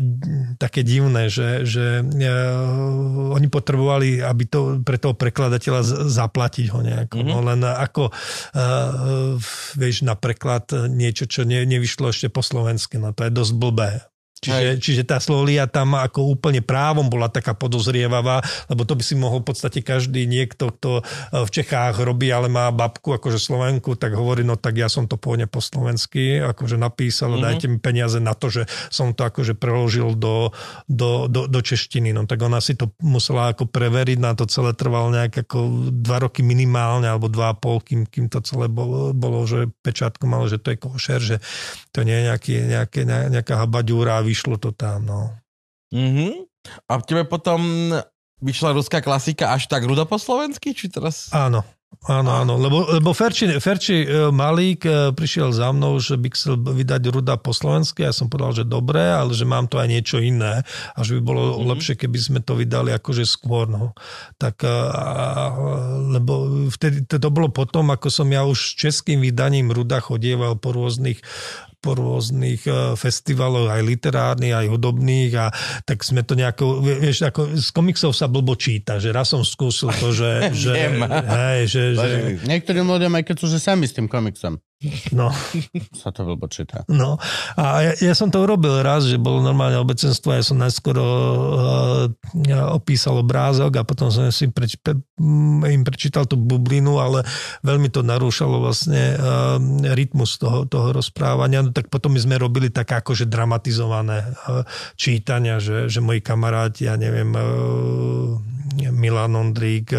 také 0.62 0.86
divné, 0.86 1.34
že, 1.34 1.66
že 1.66 2.06
uh, 2.06 3.34
oni 3.34 3.48
potrebovali, 3.50 4.22
aby 4.22 4.44
to 4.46 4.60
pre 4.86 5.02
toho 5.02 5.18
prekladateľa 5.18 6.06
zaplatiť 6.06 6.66
ho 6.78 6.80
nejako. 6.86 7.26
Mm-hmm. 7.26 7.34
No 7.34 7.42
len 7.42 7.62
ako, 7.66 8.14
uh, 8.14 9.42
vieš, 9.74 10.06
na 10.06 10.14
preklad 10.14 10.70
niečo, 10.94 11.26
čo 11.26 11.42
ne, 11.42 11.66
nevyšlo 11.66 12.14
ešte 12.14 12.30
po 12.30 12.46
slovensky, 12.46 13.02
no 13.02 13.18
to 13.18 13.26
je 13.26 13.32
dosť 13.34 13.54
blbé. 13.58 13.92
Čiže, 14.36 14.78
čiže 14.84 15.04
tá 15.08 15.18
Slolia 15.24 15.66
tam 15.66 15.96
ako 15.96 16.36
úplne 16.36 16.60
právom 16.60 17.08
bola 17.08 17.32
taká 17.32 17.56
podozrievavá, 17.56 18.44
lebo 18.68 18.84
to 18.84 18.94
by 18.94 19.02
si 19.02 19.16
mohol 19.16 19.42
v 19.42 19.48
podstate 19.48 19.80
každý 19.80 20.28
niekto, 20.28 20.76
kto 20.76 21.02
v 21.32 21.50
Čechách 21.50 22.04
robí, 22.04 22.30
ale 22.30 22.52
má 22.52 22.68
babku 22.70 23.16
akože 23.16 23.40
Slovenku, 23.40 23.96
tak 23.96 24.14
hovorí, 24.14 24.44
no 24.44 24.60
tak 24.60 24.76
ja 24.76 24.92
som 24.92 25.08
to 25.08 25.16
pôvodne 25.16 25.48
po 25.48 25.64
slovensky 25.64 26.44
akože 26.44 26.76
napísal, 26.76 27.34
mm-hmm. 27.34 27.46
dajte 27.48 27.66
mi 27.72 27.78
peniaze 27.80 28.20
na 28.20 28.36
to, 28.36 28.52
že 28.52 28.68
som 28.92 29.16
to 29.16 29.24
akože 29.24 29.56
preložil 29.56 30.20
do, 30.20 30.52
do, 30.86 31.32
do, 31.32 31.48
do 31.48 31.60
češtiny. 31.64 32.12
No 32.12 32.28
tak 32.28 32.44
ona 32.44 32.60
si 32.60 32.76
to 32.76 32.92
musela 33.00 33.56
ako 33.56 33.72
preveriť, 33.72 34.20
na 34.20 34.36
to 34.36 34.46
celé 34.52 34.76
trvalo 34.76 35.16
nejak 35.16 35.48
ako 35.48 35.90
dva 35.96 36.28
roky 36.28 36.44
minimálne, 36.44 37.08
alebo 37.08 37.32
dva 37.32 37.56
a 37.56 37.58
pol, 37.58 37.80
kým, 37.80 38.04
kým 38.04 38.28
to 38.28 38.44
celé 38.44 38.68
bolo, 38.68 39.16
bolo 39.16 39.48
že 39.48 39.72
pečátko 39.82 40.28
malo, 40.28 40.46
že 40.52 40.60
to 40.60 40.76
je 40.76 40.78
košer, 40.78 41.22
že 41.24 41.38
to 41.96 42.04
nie 42.04 42.20
je 42.20 42.24
nejaký, 42.28 42.54
nejaké, 42.68 43.00
nejaká 43.08 43.64
habaďúra 43.64 44.25
vyšlo 44.26 44.58
to 44.58 44.74
tam, 44.74 45.06
no. 45.06 45.22
Mhm. 45.94 46.50
A 46.90 46.98
tebe 47.06 47.30
potom 47.30 47.94
vyšla 48.42 48.74
ruská 48.74 49.00
klasika 49.00 49.54
až 49.54 49.70
tak 49.70 49.86
rudo 49.86 50.04
po 50.10 50.18
slovensky? 50.18 50.74
Či 50.74 50.90
teraz... 50.92 51.30
Áno, 51.32 51.64
áno, 52.10 52.32
áno, 52.42 52.54
lebo, 52.60 52.90
lebo 52.90 53.14
Ferči, 53.16 53.48
Ferči 53.62 54.04
e, 54.04 54.34
Malík 54.34 54.82
e, 54.84 55.16
prišiel 55.16 55.54
za 55.56 55.70
mnou, 55.72 56.02
že 56.02 56.18
by 56.18 56.28
chcel 56.34 56.58
vydať 56.60 57.02
Ruda 57.14 57.38
po 57.40 57.56
slovensky, 57.56 58.04
ja 58.04 58.12
som 58.12 58.28
povedal, 58.28 58.66
že 58.66 58.66
dobre, 58.68 59.00
ale 59.00 59.32
že 59.32 59.48
mám 59.48 59.70
to 59.70 59.80
aj 59.80 59.88
niečo 59.88 60.18
iné 60.20 60.66
a 60.68 61.00
že 61.06 61.16
by 61.18 61.22
bolo 61.24 61.42
Mhm. 61.42 61.50
mm-hmm. 61.54 61.70
lepšie, 61.72 61.94
keby 61.96 62.18
sme 62.20 62.40
to 62.42 62.58
vydali 62.58 62.92
akože 62.92 63.24
skôr, 63.24 63.70
no. 63.70 63.96
Tak, 64.42 64.66
a, 64.66 64.74
a, 64.74 65.46
lebo 66.18 66.68
vtedy 66.74 67.06
to 67.08 67.30
bolo 67.32 67.48
potom, 67.54 67.94
ako 67.94 68.10
som 68.12 68.28
ja 68.34 68.44
už 68.44 68.58
s 68.58 68.72
českým 68.76 69.22
vydaním 69.22 69.72
Ruda 69.72 70.02
chodieval 70.02 70.60
po 70.60 70.76
rôznych 70.76 71.22
po 71.86 71.94
rôznych 71.94 72.66
e, 72.66 72.98
festivaloch, 72.98 73.70
aj 73.70 73.86
literárnych, 73.86 74.58
aj 74.58 74.66
hudobných 74.74 75.32
a 75.38 75.54
tak 75.86 76.02
sme 76.02 76.26
to 76.26 76.34
nejako, 76.34 76.82
vieš, 76.82 77.30
ako 77.30 77.54
z 77.54 77.70
komiksov 77.70 78.18
sa 78.18 78.26
blbo 78.26 78.58
číta, 78.58 78.98
že 78.98 79.14
raz 79.14 79.30
som 79.30 79.46
skúsil 79.46 79.94
to, 79.94 80.10
že, 80.10 80.50
že, 80.66 80.74
hej, 80.98 81.62
že, 81.70 81.84
že 81.94 82.08
Niektorým 82.50 82.90
ľuďom, 82.90 83.14
aj 83.22 83.24
keď 83.30 83.36
sú 83.38 83.54
že 83.54 83.62
sami 83.62 83.86
s 83.86 83.94
tým 83.94 84.10
komiksom, 84.10 84.58
no, 85.16 85.32
sa 86.02 86.12
to 86.12 86.28
blbo 86.28 86.52
číta. 86.52 86.84
no. 86.92 87.16
A 87.56 87.82
ja, 87.82 87.94
ja 88.12 88.14
som 88.14 88.28
to 88.28 88.44
urobil 88.44 88.84
raz, 88.84 89.08
že 89.08 89.16
bolo 89.16 89.40
normálne 89.40 89.80
obecenstvo 89.80 90.36
ja 90.36 90.44
som 90.44 90.60
najskôr 90.60 90.96
uh, 91.00 92.12
opísal 92.76 93.24
obrázok 93.24 93.80
a 93.80 93.88
potom 93.88 94.12
som 94.12 94.28
si 94.30 94.52
preč, 94.52 94.76
pe, 94.80 95.00
mm, 95.18 95.64
im 95.72 95.84
prečítal 95.88 96.28
tú 96.28 96.36
bublinu, 96.36 97.00
ale 97.00 97.24
veľmi 97.64 97.88
to 97.88 98.04
narúšalo 98.04 98.60
vlastne 98.60 99.16
uh, 99.16 99.58
rytmus 99.96 100.36
toho, 100.36 100.68
toho 100.68 100.92
rozprávania. 100.92 101.64
No 101.64 101.72
tak 101.72 101.88
potom 101.88 102.14
my 102.14 102.20
sme 102.20 102.36
robili 102.36 102.68
tak 102.68 102.92
akože 102.92 103.32
dramatizované 103.32 104.28
uh, 104.28 104.68
čítania, 105.00 105.58
že, 105.64 105.88
že 105.88 106.04
moji 106.04 106.20
kamaráti, 106.20 106.92
ja 106.92 107.00
neviem, 107.00 107.32
uh, 107.32 108.55
Milan 108.90 109.38
Ondrík, 109.38 109.94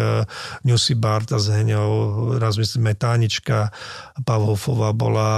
Newsy 0.63 0.99
Barta 0.99 1.39
s 1.39 1.47
Heňou, 1.47 2.35
raz 2.35 2.59
myslím 2.59 2.91
Tánička 2.97 3.71
Pavhofová 4.25 4.91
bola, 4.91 5.31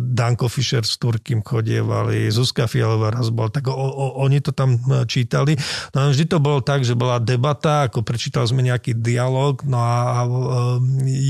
Danko 0.00 0.48
Fischer 0.48 0.84
s 0.84 1.00
Turkým 1.00 1.40
chodievali, 1.40 2.28
Zuzka 2.28 2.66
Fialová 2.66 3.14
raz 3.14 3.30
bola, 3.30 3.48
tak 3.48 3.70
o, 3.70 3.74
o, 3.74 4.20
oni 4.20 4.40
to 4.44 4.52
tam 4.52 4.76
e, 4.76 5.06
čítali. 5.08 5.56
No 5.94 5.96
a 6.04 6.10
vždy 6.10 6.24
to 6.28 6.38
bolo 6.42 6.60
tak, 6.60 6.82
že 6.84 6.98
bola 6.98 7.22
debata, 7.22 7.88
ako 7.88 8.04
prečítali 8.04 8.46
sme 8.48 8.66
nejaký 8.66 8.98
dialog, 8.98 9.62
no 9.64 9.78
a, 9.78 9.94
a 9.94 10.18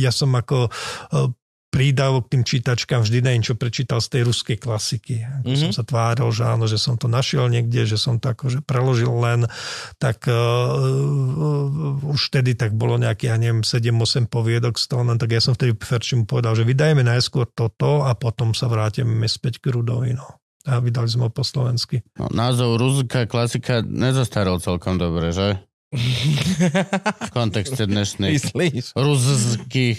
ja 0.00 0.10
som 0.10 0.32
ako 0.34 0.72
prídavok 1.74 2.30
tým 2.30 2.46
čítačkám 2.46 3.02
vždy 3.02 3.18
na 3.18 3.34
niečo 3.34 3.58
prečítal 3.58 3.98
z 3.98 4.14
tej 4.14 4.22
ruskej 4.30 4.62
klasiky. 4.62 5.26
Ako 5.26 5.50
mm-hmm. 5.50 5.62
som 5.66 5.72
sa 5.74 5.82
tváril, 5.82 6.30
že 6.30 6.46
áno, 6.46 6.70
že 6.70 6.78
som 6.78 6.94
to 6.94 7.10
našiel 7.10 7.50
niekde, 7.50 7.82
že 7.82 7.98
som 7.98 8.22
to 8.22 8.30
akože 8.30 8.62
preložil 8.62 9.10
len, 9.10 9.50
tak 9.98 10.30
uh, 10.30 10.38
uh, 10.38 12.14
už 12.14 12.30
vtedy 12.30 12.54
tak 12.54 12.78
bolo 12.78 12.94
nejaké, 12.94 13.26
ja 13.26 13.34
neviem, 13.34 13.66
7-8 13.66 14.30
poviedok 14.30 14.78
z 14.78 14.86
toho, 14.86 15.02
tak 15.18 15.34
ja 15.34 15.42
som 15.42 15.58
vtedy 15.58 15.74
Ferčimu 15.74 16.30
povedal, 16.30 16.54
že 16.54 16.62
vydajeme 16.62 17.02
najskôr 17.02 17.50
toto 17.50 18.06
a 18.06 18.14
potom 18.14 18.54
sa 18.54 18.70
vrátime 18.70 19.26
späť 19.26 19.58
k 19.58 19.74
Rudovi. 19.74 20.14
No. 20.14 20.38
A 20.64 20.78
vydali 20.78 21.10
sme 21.10 21.28
ho 21.28 21.30
po 21.34 21.42
slovensky. 21.42 22.06
No, 22.16 22.30
názov 22.30 22.78
ruská 22.78 23.26
klasika 23.26 23.82
nezastaral 23.82 24.62
celkom 24.62 24.96
dobre, 24.96 25.34
že? 25.34 25.58
v 27.28 27.30
kontexte 27.30 27.86
dnešných 27.86 28.54
ruských 28.94 29.98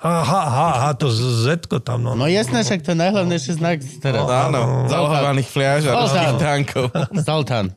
Aha, 0.00 0.40
aha, 0.48 0.68
aha, 0.80 0.90
to 0.96 1.12
z 1.12 1.60
tam, 1.84 2.00
no. 2.00 2.16
No 2.16 2.24
jasné, 2.24 2.64
však 2.64 2.80
to 2.80 2.96
je 2.96 2.98
najhlavnejší 3.04 3.52
znak 3.60 3.84
teraz. 4.00 4.24
No, 4.24 4.32
áno, 4.32 4.60
zalhovaných 4.88 5.48
fliaž 5.52 5.92
a 5.92 6.00
ruských 6.00 6.40
tankov. 6.40 6.88
Zoltán. 7.28 7.76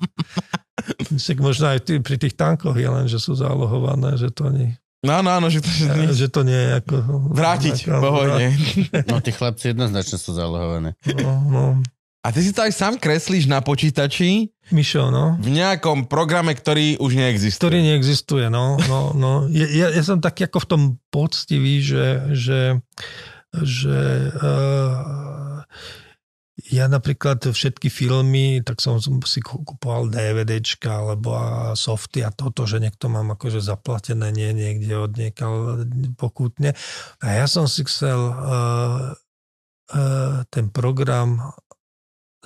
Však 1.19 1.37
možno 1.43 1.75
aj 1.75 1.83
tý, 1.83 1.99
pri 1.99 2.15
tých 2.15 2.39
tankoch 2.39 2.79
je 2.79 2.87
len, 2.87 3.11
že 3.11 3.19
sú 3.19 3.35
zálohované, 3.35 4.15
že 4.15 4.31
to 4.31 4.47
nie... 4.55 4.71
No, 5.03 5.19
no, 5.19 5.35
áno, 5.35 5.51
že 5.51 5.59
to, 5.59 5.67
že, 5.67 5.87
nie... 5.91 6.07
že 6.15 6.27
to 6.31 6.47
nie 6.47 6.55
je 6.55 6.71
ako... 6.79 6.95
Vrátiť, 7.35 7.91
pohojne. 7.91 8.55
No, 9.11 9.19
tí 9.19 9.35
chlapci 9.35 9.75
jednoznačne 9.75 10.15
sú 10.15 10.31
zálohované. 10.31 10.95
No, 11.19 11.31
no. 11.51 11.63
A 12.23 12.31
ty 12.31 12.39
si 12.39 12.55
to 12.55 12.63
aj 12.63 12.71
sám 12.71 12.95
kreslíš 12.95 13.51
na 13.51 13.59
počítači? 13.59 14.47
Mišo, 14.71 15.11
no. 15.11 15.35
V 15.43 15.51
nejakom 15.51 16.07
programe, 16.07 16.55
ktorý 16.55 16.95
už 16.95 17.19
neexistuje. 17.19 17.59
Ktorý 17.59 17.79
neexistuje, 17.83 18.47
no. 18.47 18.79
no, 18.87 19.11
no. 19.11 19.31
Ja, 19.51 19.91
ja 19.91 20.03
som 20.05 20.23
taký 20.23 20.47
ako 20.47 20.59
v 20.63 20.69
tom 20.71 20.81
poctivý, 21.11 21.83
že, 21.83 22.31
že, 22.31 22.61
že 23.51 23.99
uh, 24.39 25.67
ja 26.71 26.87
napríklad 26.87 27.43
všetky 27.43 27.91
filmy, 27.91 28.63
tak 28.63 28.79
som 28.79 29.01
si 29.01 29.43
kupoval 29.43 30.07
DVDčka 30.07 31.03
alebo 31.03 31.35
softy 31.75 32.23
a 32.23 32.31
toto, 32.31 32.63
že 32.63 32.79
niekto 32.79 33.11
mám 33.11 33.35
akože 33.35 33.59
zaplatené 33.59 34.31
nie 34.31 34.55
niekde 34.55 34.95
od 34.95 35.11
niekal 35.19 35.83
pokutne. 36.15 36.71
A 37.19 37.27
ja 37.35 37.51
som 37.51 37.67
si 37.67 37.83
chcel 37.83 38.15
uh, 38.15 39.11
uh, 39.91 40.47
ten 40.47 40.71
program 40.71 41.51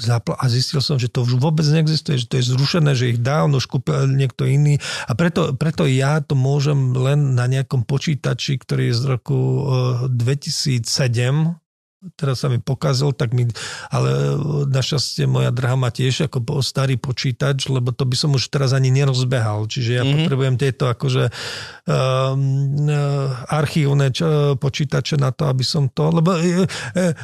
a 0.05 0.45
zistil 0.45 0.77
som, 0.77 1.01
že 1.01 1.09
to 1.09 1.25
už 1.25 1.41
vôbec 1.41 1.65
neexistuje, 1.65 2.21
že 2.21 2.29
to 2.29 2.37
je 2.37 2.53
zrušené, 2.53 2.93
že 2.93 3.17
ich 3.17 3.19
dávno 3.19 3.57
už 3.57 3.65
kúpil 3.65 4.05
niekto 4.05 4.45
iný. 4.45 4.77
A 5.09 5.17
preto, 5.17 5.57
preto 5.57 5.89
ja 5.89 6.21
to 6.21 6.37
môžem 6.37 6.93
len 6.93 7.33
na 7.33 7.49
nejakom 7.49 7.81
počítači, 7.81 8.61
ktorý 8.61 8.93
je 8.93 8.95
z 8.95 9.03
roku 9.17 9.39
2007 10.05 10.85
eh, 10.85 11.66
teraz 12.15 12.45
sa 12.45 12.47
mi 12.47 12.61
pokazil, 12.61 13.11
tak 13.11 13.33
mi, 13.33 13.49
ale 13.91 14.37
našťastie 14.69 15.25
moja 15.27 15.51
drahá 15.51 15.75
má 15.75 15.89
tiež 15.89 16.29
ako 16.29 16.61
starý 16.61 16.95
počítač, 16.95 17.67
lebo 17.67 17.91
to 17.91 18.07
by 18.07 18.15
som 18.15 18.31
už 18.37 18.47
teraz 18.47 18.71
ani 18.71 18.93
nerozbehal. 18.93 19.67
Čiže 19.67 19.91
ja 19.91 20.03
mm-hmm. 20.05 20.15
potrebujem 20.23 20.55
tieto 20.55 20.85
akože 20.87 21.33
um, 21.89 22.87
archívne 23.49 24.13
čo, 24.13 24.55
počítače 24.55 25.17
na 25.19 25.33
to, 25.33 25.49
aby 25.49 25.65
som 25.65 25.89
to, 25.91 26.13
lebo 26.13 26.37
uh, 26.37 26.67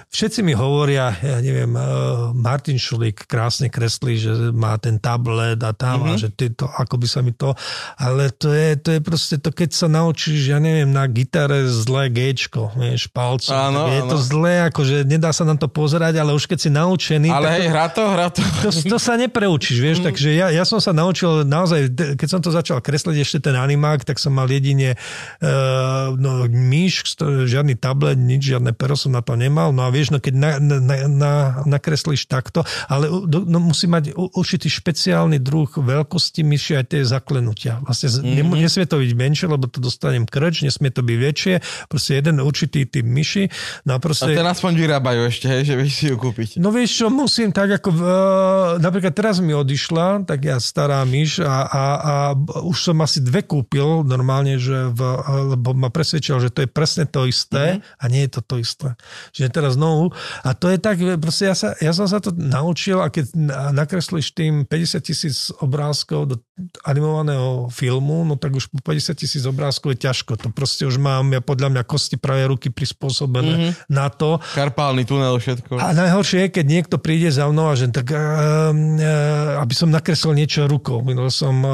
všetci 0.09 0.41
mi 0.43 0.57
hovoria, 0.57 1.13
ja 1.21 1.37
neviem, 1.39 1.71
uh, 1.77 2.33
Martin 2.33 2.81
Šulík 2.81 3.29
krásne 3.29 3.69
kreslí, 3.69 4.17
že 4.17 4.31
má 4.51 4.75
ten 4.81 4.97
tablet 4.97 5.61
a 5.61 5.71
tam 5.71 6.09
mm-hmm. 6.09 6.17
a 6.17 6.21
že 6.21 6.29
to, 6.33 6.65
ako 6.65 6.95
by 6.99 7.07
sa 7.07 7.19
mi 7.21 7.31
to, 7.31 7.53
ale 8.01 8.33
to 8.33 8.51
je, 8.51 8.75
to 8.79 8.89
je 8.97 8.99
proste 8.99 9.35
to, 9.39 9.53
keď 9.53 9.69
sa 9.71 9.87
naučíš, 9.87 10.49
ja 10.49 10.59
neviem, 10.59 10.89
na 10.89 11.05
gitare 11.05 11.65
zlé 11.69 12.09
Gčko, 12.09 12.73
vieš, 12.73 13.09
palcom, 13.13 13.53
áno, 13.53 13.81
je 13.91 14.01
áno. 14.01 14.09
to 14.09 14.17
zlé 14.17 14.65
akože 14.73 15.05
nedá 15.05 15.29
sa 15.29 15.45
na 15.45 15.53
to 15.53 15.69
pozerať, 15.69 16.17
ale 16.17 16.33
už 16.33 16.49
keď 16.49 16.57
si 16.57 16.69
naučený... 16.73 17.29
Ale 17.29 17.61
hej, 17.61 17.69
hrá 17.69 17.93
to, 17.93 18.01
hrá 18.09 18.33
to. 18.33 18.41
To, 18.65 18.69
to 18.73 18.97
sa 18.97 19.13
nepreučíš, 19.13 19.77
vieš, 19.77 20.01
mm. 20.01 20.05
takže 20.09 20.29
ja, 20.33 20.49
ja 20.49 20.65
som 20.65 20.81
sa 20.81 20.89
naučil 20.89 21.45
naozaj, 21.45 21.93
keď 22.17 22.27
som 22.27 22.41
to 22.41 22.49
začal 22.49 22.81
kresliť 22.81 23.21
ešte 23.21 23.37
ten 23.45 23.53
animák, 23.53 24.01
tak 24.01 24.17
som 24.17 24.33
mal 24.33 24.49
jedine 24.49 24.97
uh, 24.97 26.09
no, 26.17 26.49
myš, 26.49 27.13
žiadny 27.21 27.77
tablet, 27.77 28.17
nič, 28.17 28.49
žiadne 28.57 28.73
pero 28.73 28.97
som 28.97 29.13
na 29.13 29.21
to 29.21 29.37
nemal, 29.37 29.69
no 29.69 29.85
a 29.85 29.93
vieš, 29.93 30.09
no 30.09 30.17
keď 30.17 30.33
na, 30.33 30.51
na, 30.57 30.77
na, 31.05 31.33
nakreslíš 31.69 32.25
takto, 32.25 32.65
ale 32.89 33.05
no, 33.29 33.61
musí 33.61 33.85
mať 33.85 34.17
určitý 34.17 34.71
špeciálny 34.71 35.37
druh 35.37 35.69
veľkosti 35.69 36.41
myši 36.41 36.81
aj 36.81 36.85
tie 36.89 37.01
zaklenutia. 37.05 37.83
Vlastne 37.85 38.09
mm-hmm. 38.23 38.57
nesmie 38.57 38.87
to 38.89 38.97
byť 38.97 39.11
menšie, 39.13 39.45
lebo 39.45 39.69
to 39.69 39.77
dostanem 39.83 40.25
krč, 40.25 40.65
nesmie 40.65 40.89
to 40.89 41.05
byť 41.05 41.17
väčšie, 41.19 41.53
proste 41.91 42.17
jeden 42.17 42.41
určitý 42.41 42.87
typ 42.87 43.05
myši. 43.05 43.51
No 43.85 43.95
a 43.95 43.99
proste... 43.99 44.33
A 44.33 44.52
aspoň 44.53 44.73
vyrábajú 44.77 45.21
ešte, 45.27 45.49
hej, 45.49 45.67
že 45.67 45.73
vieš 45.75 45.93
si 45.97 46.05
ju 46.07 46.15
kúpiť. 46.15 46.61
No 46.61 46.69
vieš 46.69 47.01
čo, 47.01 47.05
musím 47.09 47.49
tak 47.49 47.81
ako, 47.81 47.89
uh, 47.89 48.03
napríklad 48.77 49.11
teraz 49.11 49.41
mi 49.41 49.51
odišla, 49.51 50.23
tak 50.29 50.45
ja 50.45 50.61
stará 50.61 51.01
myš 51.03 51.41
a, 51.41 51.65
a, 51.65 51.83
a 51.97 52.13
už 52.63 52.93
som 52.93 52.97
asi 53.01 53.19
dve 53.19 53.41
kúpil 53.43 54.05
normálne, 54.05 54.61
že 54.61 54.93
v, 54.93 55.01
lebo 55.57 55.73
ma 55.73 55.89
presvedčil, 55.89 56.39
že 56.39 56.53
to 56.53 56.63
je 56.63 56.69
presne 56.69 57.09
to 57.09 57.25
isté 57.25 57.81
mm-hmm. 57.81 57.99
a 57.99 58.03
nie 58.07 58.21
je 58.29 58.31
to 58.37 58.41
to 58.45 58.55
isté. 58.61 58.89
Čiže 59.33 59.49
teraz 59.49 59.73
znovu, 59.75 60.13
a 60.45 60.49
to 60.53 60.69
je 60.69 60.77
tak, 60.77 61.01
proste 61.17 61.49
ja, 61.49 61.55
sa, 61.57 61.73
ja 61.81 61.91
som 61.91 62.05
sa 62.05 62.21
to 62.21 62.29
naučil 62.31 63.01
a 63.01 63.09
keď 63.09 63.33
nakreslíš 63.73 64.37
tým 64.37 64.69
50 64.69 65.01
tisíc 65.01 65.49
obrázkov 65.59 66.21
do 66.29 66.35
animovaného 66.85 67.65
filmu, 67.73 68.21
no 68.21 68.37
tak 68.37 68.53
už 68.53 68.69
po 68.69 68.77
50 68.85 69.17
tisíc 69.17 69.43
obrázkov 69.49 69.97
je 69.97 70.05
ťažko. 70.05 70.37
To 70.37 70.47
proste 70.53 70.85
už 70.85 71.01
mám 71.01 71.33
ja 71.33 71.41
podľa 71.41 71.73
mňa 71.73 71.83
kosti 71.89 72.21
pravej 72.21 72.53
ruky 72.53 72.69
prispôsobené 72.69 73.53
mm-hmm. 73.57 73.73
na 73.89 74.13
to, 74.13 74.37
Karpálny 74.53 75.01
tunel, 75.01 75.33
všetko. 75.41 75.81
A 75.81 75.97
najhoršie 75.97 76.45
je, 76.45 76.61
keď 76.61 76.65
niekto 76.69 76.95
príde 77.01 77.33
za 77.33 77.49
mnou 77.49 77.73
a 77.73 77.75
že 77.75 77.89
tak, 77.89 78.13
uh, 78.13 78.69
uh, 78.69 79.63
aby 79.65 79.73
som 79.73 79.89
nakreslil 79.89 80.37
niečo 80.37 80.69
rukou. 80.69 81.01
Minul 81.01 81.33
som 81.33 81.65
uh, 81.65 81.73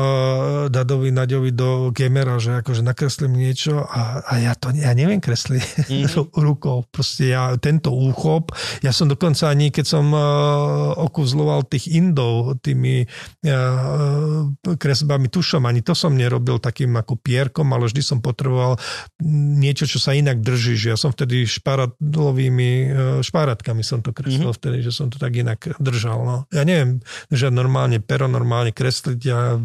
Dadovi 0.72 1.12
Naďovi 1.12 1.52
do 1.52 1.92
Gamera, 1.92 2.40
že 2.40 2.64
akože 2.64 2.80
nakreslím 2.80 3.36
niečo 3.36 3.84
a, 3.84 4.24
a 4.24 4.34
ja 4.40 4.56
to 4.56 4.72
ja 4.72 4.96
neviem 4.96 5.20
kresliť 5.20 5.64
mm-hmm. 5.92 6.40
rukou. 6.40 6.88
Proste 6.88 7.36
ja 7.36 7.52
tento 7.60 7.92
úchop, 7.92 8.56
ja 8.80 8.96
som 8.96 9.12
dokonca 9.12 9.52
ani 9.52 9.76
keď 9.76 9.86
som 9.86 10.08
uh, 10.16 10.96
okuzloval 11.04 11.68
tých 11.68 11.92
Indov 11.92 12.64
tými 12.64 13.04
uh, 13.44 14.48
kresbami 14.76 15.32
tušom, 15.32 15.64
ani 15.64 15.80
to 15.80 15.96
som 15.96 16.14
nerobil 16.14 16.60
takým 16.60 16.94
ako 17.00 17.16
pierkom, 17.16 17.72
ale 17.72 17.88
vždy 17.88 18.04
som 18.04 18.20
potreboval 18.20 18.76
niečo, 19.24 19.88
čo 19.88 19.98
sa 19.98 20.12
inak 20.12 20.44
drží, 20.44 20.76
že 20.76 20.94
ja 20.94 20.98
som 21.00 21.16
vtedy 21.16 21.48
šparadlovým 21.48 22.50
tými 22.50 22.72
e, 22.84 22.88
špáratkami 23.22 23.86
som 23.86 24.02
to 24.02 24.10
kreslil 24.10 24.50
mm-hmm. 24.50 24.60
vtedy, 24.60 24.78
že 24.82 24.92
som 24.92 25.08
to 25.14 25.22
tak 25.22 25.38
inak 25.38 25.62
držal. 25.78 26.26
No. 26.26 26.36
Ja 26.50 26.66
neviem, 26.66 27.00
že 27.30 27.54
normálne 27.54 28.02
pero, 28.02 28.26
normálne 28.26 28.74
kresliť 28.74 29.20
ja 29.22 29.62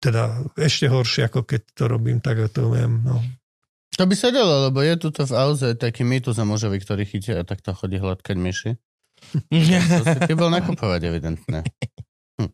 teda 0.00 0.48
ešte 0.56 0.88
horšie, 0.88 1.28
ako 1.28 1.44
keď 1.44 1.60
to 1.76 1.84
robím, 1.86 2.18
tak 2.24 2.40
to 2.50 2.72
viem. 2.72 3.04
No. 3.04 3.20
To 3.98 4.06
by 4.06 4.14
sa 4.14 4.30
dalo, 4.32 4.70
lebo 4.70 4.80
je 4.80 4.94
tu 4.96 5.10
v 5.10 5.34
auze 5.34 5.74
taký 5.76 6.06
mýtus 6.06 6.38
a 6.38 6.46
mužovi, 6.46 6.78
ktorý 6.80 7.02
chytia 7.04 7.42
a 7.42 7.46
takto 7.46 7.74
chodí 7.74 7.98
hladkať 7.98 8.36
myši. 8.38 8.70
to 9.98 10.02
si 10.06 10.18
ty 10.24 10.32
bol 10.38 10.48
nakupovať, 10.54 11.10
evidentne. 11.10 11.66
Hm. 12.38 12.50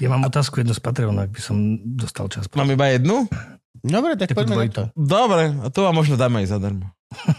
Ja 0.00 0.08
mám 0.08 0.24
otázku 0.24 0.64
jednu 0.64 0.72
z 0.72 0.80
Patreona, 0.80 1.28
ak 1.28 1.36
by 1.36 1.40
som 1.44 1.56
dostal 1.84 2.32
čas. 2.32 2.48
Mám 2.56 2.72
iba 2.72 2.88
jednu? 2.88 3.28
Dobre, 3.84 4.16
tak 4.16 4.32
poďme 4.32 4.56
na 4.56 4.72
to. 4.72 4.84
Dobre, 4.96 5.52
a 5.60 5.68
to 5.68 5.84
vám 5.84 5.96
možno 5.96 6.16
dáme 6.16 6.40
aj 6.40 6.56
zadarmo. 6.56 6.88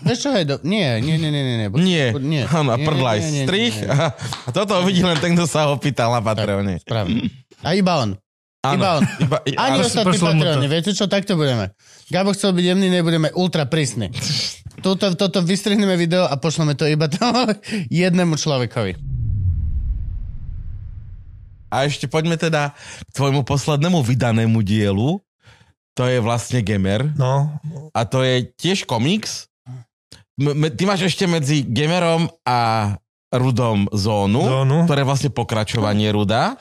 Vieš 0.05 0.19
čo, 0.21 0.29
hej, 0.35 0.45
do... 0.45 0.55
nie, 0.61 0.85
nie, 1.01 1.17
nie, 1.17 1.31
nie, 1.31 1.43
nie. 1.43 1.69
Nie, 1.81 2.05
nie. 2.21 2.43
Áno, 2.45 2.75
a 2.75 2.77
prdlaj, 2.77 3.47
strich. 3.47 3.81
A, 3.87 4.13
a 4.45 4.49
toto 4.53 4.77
uvidí 4.83 5.01
len 5.01 5.17
ten, 5.17 5.33
kto 5.33 5.49
sa 5.49 5.69
ho 5.71 5.79
pýtal 5.81 6.13
na 6.13 6.21
Patreone. 6.21 6.77
Správne. 6.85 7.33
A 7.65 7.73
iba 7.73 7.93
on. 7.97 8.19
Áno. 8.61 8.77
Iba 8.77 8.89
on. 8.99 9.03
Iba, 9.25 9.37
Ani 9.57 9.79
ostatní 9.81 10.17
Patreone. 10.21 10.65
Viete 10.69 10.91
čo, 10.93 11.09
takto 11.09 11.33
budeme. 11.33 11.73
Gabo 12.13 12.35
chcel 12.35 12.53
byť 12.53 12.65
jemný, 12.67 12.93
nebudeme 12.93 13.33
ultra 13.33 13.65
prísni. 13.65 14.13
Toto, 14.85 15.13
toto 15.17 15.39
vystrihneme 15.41 15.97
video 15.97 16.27
a 16.29 16.35
pošleme 16.35 16.77
to 16.77 16.85
iba 16.85 17.09
tomu 17.09 17.53
jednému 17.89 18.37
človekovi. 18.37 19.10
A 21.71 21.87
ešte 21.87 22.05
poďme 22.11 22.35
teda 22.35 22.75
k 23.07 23.09
tvojmu 23.15 23.47
poslednému 23.47 24.03
vydanému 24.03 24.59
dielu. 24.61 25.23
To 25.95 26.03
je 26.07 26.19
vlastne 26.19 26.59
Gamer. 26.59 27.07
No. 27.15 27.55
A 27.95 28.03
to 28.03 28.23
je 28.23 28.47
tiež 28.59 28.83
komiks, 28.83 29.51
ty 30.75 30.83
máš 30.87 31.11
ešte 31.13 31.29
medzi 31.29 31.61
Gamerom 31.65 32.29
a 32.47 32.91
Rudom 33.31 33.87
zónu, 33.95 34.43
zónu. 34.43 34.77
ktoré 34.83 35.03
je 35.03 35.07
vlastne 35.07 35.31
pokračovanie 35.31 36.11
Ruda. 36.11 36.59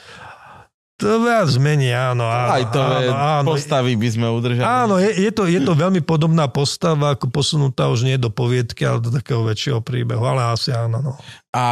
To 1.01 1.25
viac 1.25 1.49
menej, 1.57 1.97
áno. 1.97 2.29
áno 2.29 2.51
Aj 2.53 2.65
to 2.69 2.79
áno, 2.79 3.01
je, 3.01 3.09
áno. 3.09 3.49
postavy 3.49 3.97
by 3.97 4.09
sme 4.13 4.27
udržali. 4.29 4.69
Áno, 4.69 5.01
je, 5.01 5.17
je, 5.17 5.31
to, 5.33 5.49
je 5.49 5.65
to 5.65 5.73
veľmi 5.73 6.05
podobná 6.05 6.45
postava, 6.45 7.17
ako 7.17 7.33
posunutá 7.33 7.89
už 7.89 8.05
nie 8.05 8.21
do 8.21 8.29
poviedky, 8.29 8.85
ale 8.85 9.01
do 9.01 9.09
takého 9.09 9.41
väčšieho 9.49 9.81
príbehu, 9.81 10.21
ale 10.21 10.53
asi 10.53 10.77
áno. 10.77 11.01
No. 11.01 11.13
A 11.51 11.67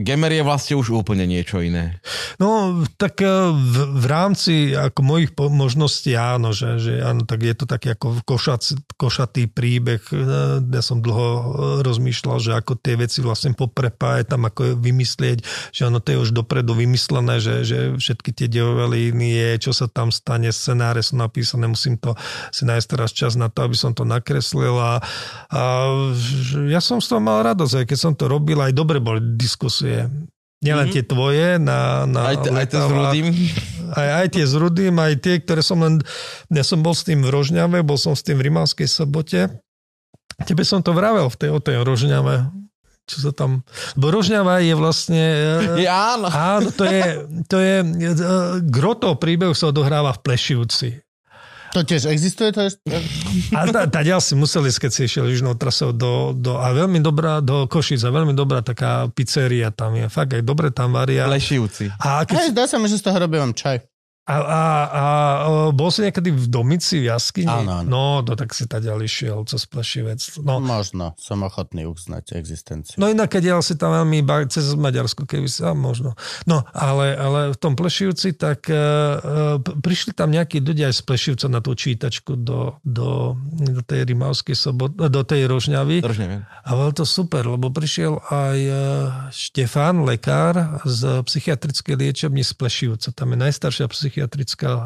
Gamer 0.00 0.32
je 0.32 0.40
vlastne 0.40 0.80
už 0.80 0.96
úplne 0.96 1.28
niečo 1.28 1.60
iné. 1.60 2.00
No, 2.40 2.80
tak 2.96 3.20
e, 3.20 3.28
v, 3.52 3.76
v 4.00 4.06
rámci 4.08 4.72
ako 4.72 5.00
mojich 5.04 5.36
možností 5.36 6.16
áno, 6.16 6.56
že, 6.56 6.80
že 6.80 7.04
áno, 7.04 7.28
tak 7.28 7.44
je 7.44 7.52
to 7.52 7.68
taký 7.68 7.92
ako 7.92 8.24
košac, 8.24 8.64
košatý 8.96 9.52
príbeh. 9.52 10.00
E, 10.08 10.64
Ja 10.64 10.80
som 10.80 11.04
dlho 11.04 11.28
e, 11.28 11.44
rozmýšľal, 11.84 12.38
že 12.40 12.56
ako 12.56 12.80
tie 12.80 12.96
veci 12.96 13.20
vlastne 13.20 13.52
poprepájať, 13.52 14.24
tam 14.24 14.48
ako 14.48 14.80
vymyslieť, 14.80 15.44
že 15.68 15.84
áno, 15.84 16.00
to 16.00 16.16
je 16.16 16.22
už 16.24 16.32
dopredu 16.32 16.72
vymyslené, 16.72 17.44
že, 17.44 17.60
že 17.68 17.78
všetky 18.00 18.32
tie 18.32 18.48
dejové 18.48 18.88
línie, 18.88 19.60
čo 19.60 19.76
sa 19.76 19.84
tam 19.84 20.08
stane, 20.08 20.48
scenáre 20.48 21.04
sú 21.04 21.20
napísané, 21.20 21.68
musím 21.68 22.00
to 22.00 22.16
si 22.56 22.64
nájsť 22.64 22.88
teraz 22.88 23.12
čas 23.12 23.36
na 23.36 23.52
to, 23.52 23.68
aby 23.68 23.76
som 23.76 23.92
to 23.92 24.08
nakreslil 24.08 24.80
a, 24.80 25.04
a 25.52 25.60
ja 26.72 26.80
som 26.80 27.04
z 27.04 27.12
toho 27.12 27.20
mal 27.20 27.44
radosť, 27.44 27.84
aj 27.84 27.86
keď 27.92 27.98
som 28.00 28.12
to 28.16 28.24
robil, 28.24 28.56
aj 28.64 28.72
dobre 28.72 29.09
boli 29.10 29.20
diskusie. 29.34 30.06
Nielen 30.60 30.92
mm-hmm. 30.92 30.96
tie 31.00 31.04
tvoje 31.08 31.48
na, 31.56 32.04
na 32.04 32.20
Aj, 32.30 32.36
aj 32.36 32.66
to 32.68 32.78
s 32.84 32.88
Rudým. 32.92 33.26
aj, 33.96 34.08
aj 34.22 34.26
tie 34.28 34.44
s 34.44 34.54
Rudým, 34.54 34.94
aj 35.00 35.14
tie, 35.24 35.34
ktoré 35.40 35.64
som 35.64 35.80
len... 35.80 36.04
Ja 36.52 36.60
som 36.60 36.84
bol 36.84 36.92
s 36.92 37.02
tým 37.02 37.24
v 37.24 37.32
Rožňave, 37.32 37.80
bol 37.80 37.96
som 37.96 38.12
s 38.12 38.20
tým 38.20 38.36
v 38.36 38.52
Rimavskej 38.52 38.84
sobote. 38.84 39.48
Tebe 40.44 40.62
som 40.68 40.84
to 40.84 40.92
vravel 40.92 41.32
v 41.32 41.36
tej, 41.40 41.50
o 41.50 41.58
tej 41.64 41.80
Rožňave. 41.80 42.52
Čo 43.08 43.16
sa 43.24 43.32
tam... 43.32 43.64
Lebo 43.96 44.20
Rožňava 44.20 44.60
je 44.60 44.74
vlastne... 44.76 45.24
Je, 45.80 45.88
áno. 45.88 46.28
Áno, 46.28 46.68
to 46.76 46.84
je... 46.84 47.24
To 47.48 47.56
je 47.56 47.74
gro 48.68 48.92
toho 49.00 49.16
príbehu 49.16 49.56
sa 49.56 49.72
odohráva 49.72 50.12
v 50.12 50.22
Plešivci. 50.28 51.00
To 51.70 51.86
tiež 51.86 52.10
existuje? 52.10 52.50
To 52.50 52.66
je... 52.66 52.70
A 53.54 53.66
tá, 53.70 53.86
tá 53.86 54.00
si 54.18 54.34
museli 54.34 54.70
keď 54.70 54.90
si 54.90 55.00
išiel 55.06 55.30
južnou 55.30 55.54
trasou 55.54 55.94
do, 55.94 56.34
do, 56.34 56.58
a 56.58 56.70
veľmi 56.74 56.98
dobrá, 57.02 57.38
do 57.42 57.66
Košic 57.70 58.02
a 58.06 58.10
veľmi 58.10 58.34
dobrá 58.34 58.62
taká 58.62 59.06
pizzeria 59.10 59.70
tam 59.70 59.94
je. 59.98 60.06
Fakt 60.10 60.34
aj 60.34 60.42
dobre 60.42 60.70
tam 60.74 60.94
varia. 60.94 61.30
Lešivci. 61.30 61.90
A 62.02 62.22
keď 62.26 62.36
Hej, 62.42 62.48
zdá 62.54 62.64
sa 62.70 62.76
mi, 62.78 62.86
že 62.90 62.98
z 62.98 63.06
toho 63.06 63.18
robím 63.18 63.50
vám 63.50 63.54
čaj. 63.54 63.89
A, 64.30 64.36
a, 64.36 64.62
a 64.62 65.04
bol 65.74 65.90
si 65.90 66.06
niekedy 66.06 66.30
v 66.30 66.46
domici 66.46 67.02
v 67.02 67.10
jaskyni? 67.10 67.50
Áno, 67.50 67.82
áno. 67.82 67.88
No, 67.90 68.02
to 68.22 68.38
tak 68.38 68.54
si 68.54 68.62
taďal 68.70 69.02
išiel 69.02 69.42
cez 69.42 69.66
Plešivec. 69.66 70.22
No, 70.46 70.62
Možno, 70.62 71.18
som 71.18 71.42
ochotný 71.42 71.82
uznať 71.90 72.38
existenciu. 72.38 72.94
no 73.02 73.10
inak 73.10 73.26
keď 73.26 73.58
jel 73.58 73.60
si 73.66 73.74
tam 73.74 73.90
veľmi 73.90 74.22
iba 74.22 74.46
cez 74.46 74.70
Maďarsko, 74.78 75.26
keby 75.26 75.50
si, 75.50 75.66
a 75.66 75.74
možno. 75.74 76.14
No, 76.46 76.62
ale, 76.70 77.18
ale 77.18 77.40
v 77.50 77.58
tom 77.58 77.74
Plešivci, 77.74 78.38
tak 78.38 78.70
uh, 78.70 79.58
prišli 79.58 80.14
tam 80.14 80.30
nejakí 80.30 80.62
ľudia 80.62 80.94
aj 80.94 81.00
z 81.00 81.02
Plešivca 81.10 81.46
na 81.50 81.58
tú 81.58 81.74
čítačku 81.74 82.38
do, 82.38 82.78
do, 82.86 83.34
do 83.50 83.82
tej 83.82 84.06
Rimavskej 84.14 84.54
sobot, 84.54 84.94
do 84.94 85.22
tej 85.26 85.50
Rožňavy. 85.50 86.06
A 86.62 86.70
bolo 86.78 86.94
to 86.94 87.02
super, 87.02 87.42
lebo 87.50 87.72
prišiel 87.72 88.22
aj 88.30 88.58
e, 88.60 88.74
Štefán, 89.32 90.04
lekár 90.06 90.84
z 90.86 91.24
psychiatrickej 91.26 91.94
liečebny 91.98 92.46
z 92.46 92.52
Plešivca. 92.54 93.10
Tam 93.10 93.34
je 93.34 93.38
najstaršia 93.40 93.90
psychiatrická 93.90 94.19
e, 94.26 94.82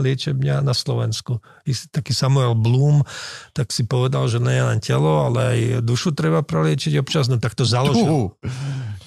liečebňa 0.00 0.62
na 0.62 0.72
Slovensku. 0.72 1.42
Taký 1.66 2.14
Samuel 2.14 2.54
Blum, 2.54 3.02
tak 3.50 3.74
si 3.74 3.82
povedal, 3.82 4.30
že 4.30 4.38
nie 4.38 4.56
len 4.56 4.78
telo, 4.78 5.26
ale 5.26 5.40
aj 5.42 5.58
dušu 5.82 6.14
treba 6.14 6.40
preliečiť 6.40 6.96
občas, 6.96 7.26
no 7.26 7.36
tak 7.36 7.52
to 7.52 7.66
založil. 7.66 8.32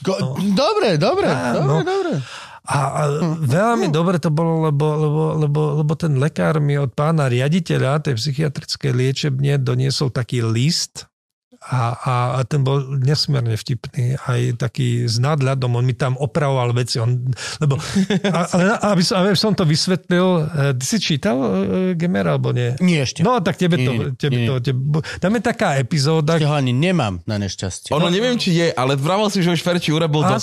Go- 0.03 0.21
Dobre, 0.53 0.99
dobre, 0.99 1.27
Á, 1.31 1.57
dobre, 1.57 1.65
no. 1.65 1.81
dobre. 1.81 2.11
A, 2.67 2.79
a 2.99 3.01
veľmi 3.39 3.87
dobre 3.87 4.19
to 4.19 4.27
bolo, 4.27 4.67
lebo, 4.67 4.85
lebo, 4.99 5.21
lebo, 5.39 5.61
lebo 5.79 5.93
ten 5.95 6.19
lekár 6.19 6.59
mi 6.59 6.75
od 6.75 6.91
pána 6.91 7.31
riaditeľa 7.31 8.03
tej 8.03 8.19
psychiatrickej 8.19 8.91
liečebne 8.91 9.55
doniesol 9.55 10.11
taký 10.11 10.43
list, 10.43 11.07
a, 11.67 11.79
a, 11.93 12.13
a 12.35 12.47
ten 12.47 12.63
bol 12.63 12.79
nesmierne 12.95 13.53
vtipný, 13.53 14.15
aj 14.17 14.55
taký 14.57 15.03
s 15.03 15.19
nadľadom, 15.19 15.75
on 15.75 15.83
mi 15.83 15.91
tam 15.91 16.15
opravoval 16.15 16.71
veci, 16.71 16.97
on, 16.97 17.27
lebo, 17.59 17.75
a, 18.23 18.39
ale 18.47 18.63
aby, 18.95 19.03
som, 19.03 19.15
aby 19.19 19.35
som 19.35 19.51
to 19.51 19.63
vysvetlil, 19.63 20.27
eh, 20.43 20.71
ty 20.73 20.85
si 20.87 20.97
čítal 20.97 21.35
eh, 21.35 21.51
Gemera, 21.93 22.35
alebo 22.35 22.55
nie? 22.55 22.79
Nie 22.79 23.03
ešte. 23.03 23.19
No, 23.21 23.43
tak 23.43 23.59
tebe 23.59 23.75
to, 23.75 23.91
Nie, 23.91 24.15
tebe 24.15 24.37
nie, 24.39 24.47
to 24.47 24.63
tebe, 24.63 25.03
tam 25.19 25.31
je 25.35 25.41
taká 25.43 25.75
epizóda, 25.75 26.39
Ja 26.39 26.47
ho 26.47 26.55
ani 26.55 26.71
nemám 26.71 27.19
na 27.27 27.35
nešťastie. 27.35 27.91
Ono 27.91 28.07
neviem, 28.07 28.39
či 28.39 28.55
je, 28.55 28.67
ale 28.71 28.95
vravel 28.95 29.27
si, 29.27 29.43
že 29.43 29.51
už 29.51 29.59
Ferči 29.59 29.91
urobil 29.91 30.23
no. 30.23 30.39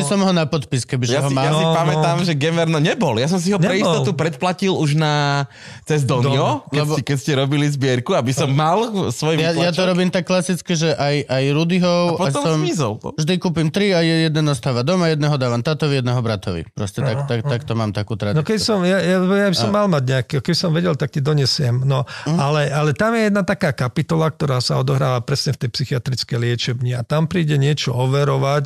by 0.00 0.04
som 0.06 0.20
ho 0.24 0.32
na 0.32 0.48
podpis, 0.48 0.88
kebyže 0.88 1.12
Ja 1.12 1.20
ho 1.20 1.28
si, 1.28 1.36
ja 1.36 1.52
mám. 1.52 1.52
si 1.52 1.64
No, 1.66 1.76
pamätám, 1.76 2.16
no. 2.20 2.24
že 2.24 2.32
Gamer 2.32 2.66
no 2.70 2.80
nebol. 2.80 3.18
Ja 3.20 3.28
som 3.28 3.36
si 3.36 3.52
ho 3.52 3.58
pre 3.60 3.76
Nebol. 3.76 3.84
istotu 3.84 4.16
predplatil 4.16 4.72
už 4.72 4.96
na 4.96 5.44
cez 5.84 6.06
Donio, 6.06 6.64
keď, 6.70 6.80
lebo- 6.80 6.96
si, 6.96 7.00
keď 7.04 7.16
ste 7.20 7.32
robili 7.36 7.66
zbierku, 7.68 8.16
aby 8.16 8.32
som 8.32 8.48
mal 8.48 9.10
svoj 9.12 9.36
Ja, 9.36 9.52
ja 9.52 9.72
to 9.74 9.82
robím 9.84 10.08
tak 10.08 10.29
klasicky, 10.30 10.72
že 10.72 10.94
aj, 10.94 11.26
aj 11.26 11.44
Rudyho 11.50 11.94
A 12.14 12.20
potom 12.22 12.42
som, 12.44 12.56
zmizol. 12.56 12.92
vždy 13.12 13.34
kúpim 13.36 13.66
tri 13.68 13.90
a 13.90 13.98
je- 14.00 14.30
jeden 14.30 14.46
ostáva 14.46 14.80
doma, 14.80 15.08
jedného 15.08 15.34
dávam 15.34 15.58
tatovi, 15.58 15.98
jedného 15.98 16.20
bratovi. 16.20 16.62
Proste 16.70 17.02
tak, 17.02 17.26
tak, 17.26 17.42
tak 17.42 17.60
to 17.64 17.74
mám 17.74 17.90
takú 17.90 18.14
No 18.14 18.20
tradíciu. 18.22 18.46
keď 18.46 18.58
som, 18.60 18.78
ja, 18.82 18.98
ja, 18.98 19.18
ja 19.18 19.48
by 19.48 19.56
som 19.56 19.70
mal 19.70 19.86
mať 19.86 20.02
nejaký, 20.06 20.34
keď 20.38 20.54
som 20.54 20.70
vedel, 20.70 20.94
tak 20.94 21.10
ti 21.10 21.20
donesiem. 21.20 21.82
No, 21.82 22.06
ale, 22.28 22.70
ale 22.70 22.92
tam 22.92 23.10
je 23.12 23.26
jedna 23.26 23.42
taká 23.42 23.72
kapitola, 23.72 24.30
ktorá 24.30 24.58
sa 24.58 24.78
odohráva 24.78 25.18
presne 25.20 25.50
v 25.52 25.66
tej 25.66 25.70
psychiatrickej 25.72 26.38
liečebni 26.38 26.92
a 26.92 27.02
tam 27.02 27.26
príde 27.26 27.56
niečo 27.56 27.90
overovať, 27.90 28.64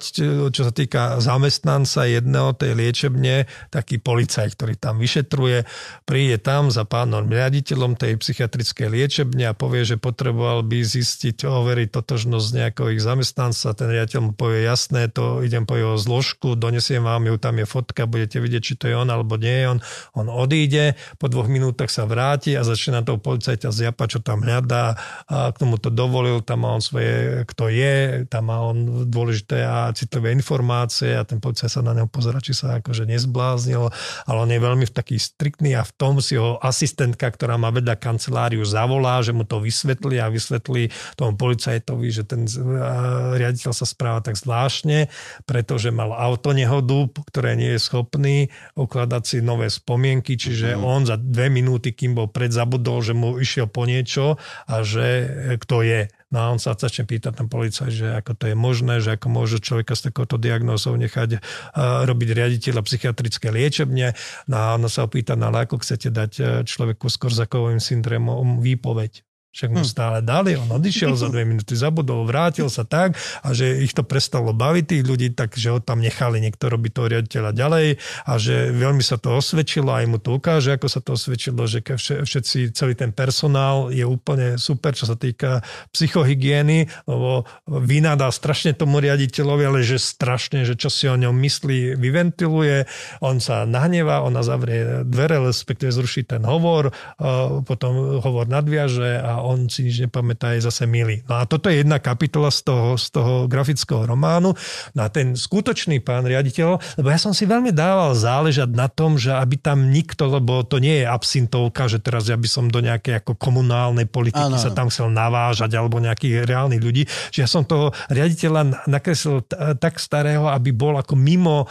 čo 0.51 0.62
sa 0.62 0.70
týka 0.70 1.16
zamestnanca 1.19 2.05
jedného 2.05 2.53
tej 2.53 2.74
liečebne, 2.74 3.35
taký 3.69 3.97
policaj, 3.97 4.53
ktorý 4.53 4.74
tam 4.74 4.99
vyšetruje, 4.99 5.62
príde 6.03 6.36
tam 6.36 6.69
za 6.69 6.82
pánom 6.85 7.24
riaditeľom 7.24 7.95
tej 7.95 8.19
psychiatrickej 8.19 8.89
liečebne 8.91 9.47
a 9.47 9.55
povie, 9.55 9.86
že 9.86 9.97
potreboval 9.97 10.61
by 10.61 10.82
zistiť, 10.82 11.47
overiť 11.62 11.94
totožnosť 11.94 12.48
nejakého 12.51 12.89
ich 12.90 13.02
zamestnanca. 13.02 13.76
Ten 13.78 13.89
riaditeľ 13.94 14.20
mu 14.26 14.32
povie, 14.35 14.66
jasné, 14.66 15.06
to 15.06 15.47
idem 15.47 15.62
po 15.68 15.78
jeho 15.78 15.94
zložku, 15.94 16.59
donesiem 16.59 17.06
vám 17.06 17.31
ju, 17.31 17.39
tam 17.39 17.62
je 17.62 17.66
fotka, 17.68 18.10
budete 18.10 18.43
vidieť, 18.43 18.62
či 18.62 18.74
to 18.74 18.90
je 18.90 18.94
on 18.98 19.06
alebo 19.06 19.39
nie 19.39 19.62
je 19.62 19.66
on. 19.70 19.78
On 20.18 20.26
odíde, 20.26 20.98
po 21.22 21.31
dvoch 21.31 21.47
minútach 21.47 21.89
sa 21.89 22.05
vráti 22.05 22.59
a 22.59 22.66
začne 22.66 22.98
na 22.98 23.02
toho 23.06 23.22
policajta 23.22 23.70
zjapať, 23.70 24.18
čo 24.18 24.20
tam 24.20 24.43
hľadá. 24.43 24.98
A 25.31 25.55
k 25.55 25.56
tomu 25.62 25.78
to 25.78 25.89
dovolil, 25.94 26.43
tam 26.43 26.66
má 26.66 26.74
on 26.74 26.82
svoje, 26.82 27.47
kto 27.47 27.70
je, 27.70 28.26
tam 28.26 28.51
má 28.51 28.59
on 28.60 29.06
dôležité 29.06 29.62
a 29.62 29.94
citlivé 29.94 30.35
informácie 30.35 31.14
a 31.14 31.22
ten 31.22 31.39
policajt 31.39 31.78
sa 31.78 31.81
na 31.81 31.94
neho 31.94 32.10
pozera, 32.10 32.43
či 32.43 32.56
sa 32.56 32.82
akože 32.82 33.06
nezbláznil, 33.06 33.89
ale 34.26 34.39
on 34.39 34.51
je 34.51 34.60
veľmi 34.60 34.86
taký 34.90 35.16
striktný 35.20 35.78
a 35.78 35.86
v 35.86 35.93
tom 35.94 36.18
si 36.18 36.35
ho 36.35 36.59
asistentka, 36.59 37.31
ktorá 37.31 37.55
má 37.60 37.70
veda 37.70 37.94
kanceláriu, 37.94 38.64
zavolá, 38.64 39.20
že 39.22 39.36
mu 39.36 39.47
to 39.47 39.60
vysvetlí 39.60 40.18
a 40.18 40.32
vysvetlí 40.32 40.90
tomu 41.14 41.36
policajtovi, 41.44 42.08
že 42.08 42.24
ten 42.24 42.48
uh, 42.48 43.36
riaditeľ 43.36 43.76
sa 43.76 43.84
správa 43.84 44.24
tak 44.24 44.40
zvláštne, 44.40 45.12
pretože 45.44 45.92
mal 45.92 46.16
autonehodu, 46.16 47.12
ktoré 47.28 47.60
nie 47.60 47.76
je 47.76 47.80
schopný 47.84 48.48
ukladať 48.72 49.22
si 49.28 49.36
nové 49.44 49.68
spomienky, 49.68 50.40
čiže 50.40 50.72
mm. 50.72 50.80
on 50.80 51.00
za 51.04 51.20
dve 51.20 51.52
minúty, 51.52 51.92
kým 51.92 52.16
bol 52.16 52.32
pred, 52.32 52.48
zabudol, 52.48 53.04
že 53.04 53.12
mu 53.12 53.36
išiel 53.36 53.68
po 53.68 53.84
niečo 53.84 54.40
a 54.64 54.80
že 54.86 55.04
e, 55.04 55.26
kto 55.60 55.84
je. 55.84 56.00
No 56.34 56.38
a 56.42 56.50
on 56.50 56.58
sa 56.58 56.74
začne 56.74 57.06
pýtať 57.06 57.38
ten 57.38 57.46
policajt, 57.46 57.92
že 57.94 58.08
ako 58.18 58.32
to 58.34 58.44
je 58.50 58.56
možné, 58.58 58.98
že 58.98 59.14
ako 59.14 59.30
môže 59.30 59.62
človeka 59.62 59.94
s 59.94 60.02
takouto 60.02 60.34
diagnózou 60.34 60.98
nechať 60.98 61.38
uh, 61.38 62.02
robiť 62.02 62.28
riaditeľa 62.34 62.82
psychiatrické 62.82 63.54
liečebne. 63.54 64.18
No 64.50 64.56
a 64.58 64.66
ona 64.74 64.90
sa 64.90 65.06
opýta, 65.06 65.38
no 65.38 65.54
ale 65.54 65.62
ako 65.62 65.78
chcete 65.78 66.10
dať 66.10 66.32
eh, 66.42 66.46
človeku 66.66 67.06
s 67.06 67.22
korzakovým 67.22 67.78
syndromom 67.78 68.58
výpoveď? 68.58 69.22
Však 69.55 69.70
mu 69.70 69.86
stále 69.86 70.18
dali, 70.18 70.59
on 70.59 70.66
odišiel 70.66 71.14
za 71.14 71.31
dve 71.31 71.47
minúty, 71.55 71.78
zabudol, 71.78 72.26
vrátil 72.26 72.66
sa 72.66 72.82
tak 72.82 73.14
a 73.47 73.55
že 73.55 73.86
ich 73.86 73.94
to 73.94 74.02
prestalo 74.02 74.51
baviť 74.51 74.85
tých 74.90 75.05
ľudí, 75.06 75.28
takže 75.31 75.70
ho 75.70 75.78
tam 75.78 76.02
nechali 76.02 76.43
niekto 76.43 76.66
robiť 76.66 76.90
toho 76.90 77.06
riaditeľa 77.06 77.51
ďalej 77.55 77.86
a 78.26 78.32
že 78.35 78.74
veľmi 78.74 79.06
sa 79.06 79.14
to 79.14 79.31
osvedčilo, 79.39 79.94
aj 79.94 80.10
mu 80.10 80.18
to 80.18 80.35
ukáže, 80.35 80.74
ako 80.74 80.90
sa 80.90 80.98
to 80.98 81.14
osvedčilo, 81.14 81.70
že 81.70 81.86
všetci, 81.86 82.74
celý 82.74 82.98
ten 82.98 83.14
personál 83.14 83.94
je 83.94 84.02
úplne 84.02 84.59
super, 84.59 84.90
čo 84.90 85.06
sa 85.06 85.14
týka 85.14 85.62
psychohygieny, 85.94 86.90
lebo 87.06 87.47
vynadá 87.70 88.35
strašne 88.35 88.74
tomu 88.74 88.98
riaditeľovi, 88.98 89.62
ale 89.70 89.86
že 89.86 90.02
strašne, 90.02 90.66
že 90.66 90.74
čo 90.74 90.90
si 90.90 91.06
o 91.06 91.14
ňom 91.14 91.31
myslí, 91.31 91.94
vyventiluje, 91.94 92.90
on 93.22 93.39
sa 93.39 93.62
nahnevá, 93.62 94.26
ona 94.26 94.43
zavrie 94.43 95.06
dvere, 95.06 95.39
respektíve 95.39 95.94
zruší 95.94 96.26
ten 96.26 96.43
hovor, 96.43 96.90
a 97.22 97.62
potom 97.62 98.18
hovor 98.18 98.51
nadviaže 98.51 99.22
a 99.22 99.43
on 99.44 99.68
si 99.68 99.84
nič 99.84 100.08
nepamätá, 100.08 100.56
je 100.56 100.64
zase 100.64 100.88
milý. 100.88 101.20
No 101.28 101.38
a 101.38 101.44
toto 101.44 101.68
je 101.68 101.84
jedna 101.84 102.00
kapitola 102.00 102.48
z 102.48 102.64
toho, 102.64 102.96
z 102.96 103.12
toho 103.12 103.34
grafického 103.44 104.08
románu. 104.08 104.56
No 104.96 105.00
a 105.04 105.08
ten 105.12 105.36
skutočný 105.36 106.00
pán 106.00 106.24
riaditeľ, 106.24 107.00
lebo 107.00 107.08
ja 107.12 107.20
som 107.20 107.36
si 107.36 107.44
veľmi 107.44 107.70
dával 107.70 108.16
záležať 108.16 108.70
na 108.72 108.88
tom, 108.88 109.20
že 109.20 109.36
aby 109.36 109.60
tam 109.60 109.92
nikto, 109.92 110.26
lebo 110.26 110.64
to 110.64 110.80
nie 110.80 111.04
je 111.04 111.06
absintovka, 111.06 111.86
že 111.86 112.00
teraz 112.00 112.26
ja 112.26 112.40
by 112.40 112.48
som 112.48 112.72
do 112.72 112.80
nejakej 112.80 113.20
ako 113.20 113.36
komunálnej 113.36 114.08
politiky 114.08 114.56
ano. 114.56 114.60
sa 114.60 114.72
tam 114.72 114.88
chcel 114.88 115.12
navážať 115.12 115.76
alebo 115.76 116.00
nejakých 116.00 116.48
reálnych 116.48 116.82
ľudí, 116.82 117.02
že 117.30 117.44
ja 117.44 117.48
som 117.48 117.68
toho 117.68 117.92
riaditeľa 118.08 118.88
nakreslil 118.88 119.44
tak 119.78 120.00
starého, 120.00 120.48
aby 120.48 120.72
bol 120.72 120.96
ako 120.96 121.14
mimo, 121.18 121.68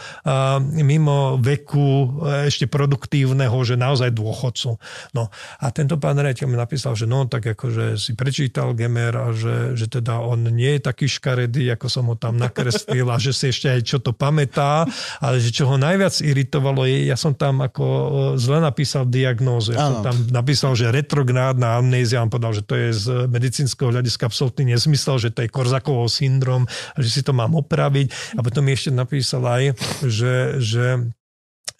mimo 0.80 1.36
veku 1.40 1.88
e, 1.88 2.06
ešte 2.48 2.68
produktívneho, 2.70 3.54
že 3.64 3.74
naozaj 3.74 4.14
dôchodcu. 4.14 4.76
No 5.16 5.28
a 5.58 5.66
tento 5.74 5.96
pán 5.98 6.18
riaditeľ 6.18 6.46
mi 6.50 6.58
napísal, 6.58 6.94
že 6.94 7.08
no 7.08 7.26
tak 7.26 7.54
akože 7.64 7.96
si 7.96 8.12
prečítal 8.12 8.76
Gemer 8.76 9.16
a 9.16 9.32
že, 9.32 9.72
že 9.72 9.88
teda 9.88 10.20
on 10.20 10.44
nie 10.52 10.76
je 10.76 10.84
taký 10.84 11.08
škaredý, 11.08 11.72
ako 11.72 11.86
som 11.88 12.04
ho 12.12 12.16
tam 12.20 12.36
nakreslil 12.36 13.08
a 13.08 13.16
že 13.16 13.32
si 13.32 13.48
ešte 13.48 13.72
aj 13.72 13.80
čo 13.88 13.98
to 14.04 14.12
pamätá, 14.12 14.84
ale 15.24 15.40
že 15.40 15.48
čo 15.48 15.64
ho 15.64 15.80
najviac 15.80 16.12
iritovalo 16.20 16.84
je, 16.84 17.08
ja 17.08 17.16
som 17.16 17.32
tam 17.32 17.64
ako 17.64 17.84
e, 17.84 18.06
zle 18.36 18.60
napísal 18.60 19.08
diagnózu. 19.08 19.72
Ja 19.72 19.88
som 19.88 20.04
tam 20.04 20.16
napísal, 20.28 20.76
že 20.76 20.92
retrográdna 20.92 21.80
amnézia, 21.80 22.20
on 22.20 22.28
povedal, 22.28 22.52
že 22.52 22.68
to 22.68 22.76
je 22.76 22.88
z 22.92 23.06
medicínskeho 23.32 23.88
hľadiska 23.88 24.28
absolútny 24.28 24.76
nezmysel, 24.76 25.16
že 25.16 25.32
to 25.32 25.40
je 25.40 25.48
Korzakovho 25.48 26.04
syndrom, 26.12 26.68
že 27.00 27.08
si 27.08 27.20
to 27.24 27.32
mám 27.32 27.56
opraviť. 27.56 28.36
A 28.36 28.44
potom 28.44 28.68
mi 28.68 28.76
ešte 28.76 28.92
napísal 28.92 29.40
aj, 29.48 29.64
že, 30.04 30.60
že 30.60 30.84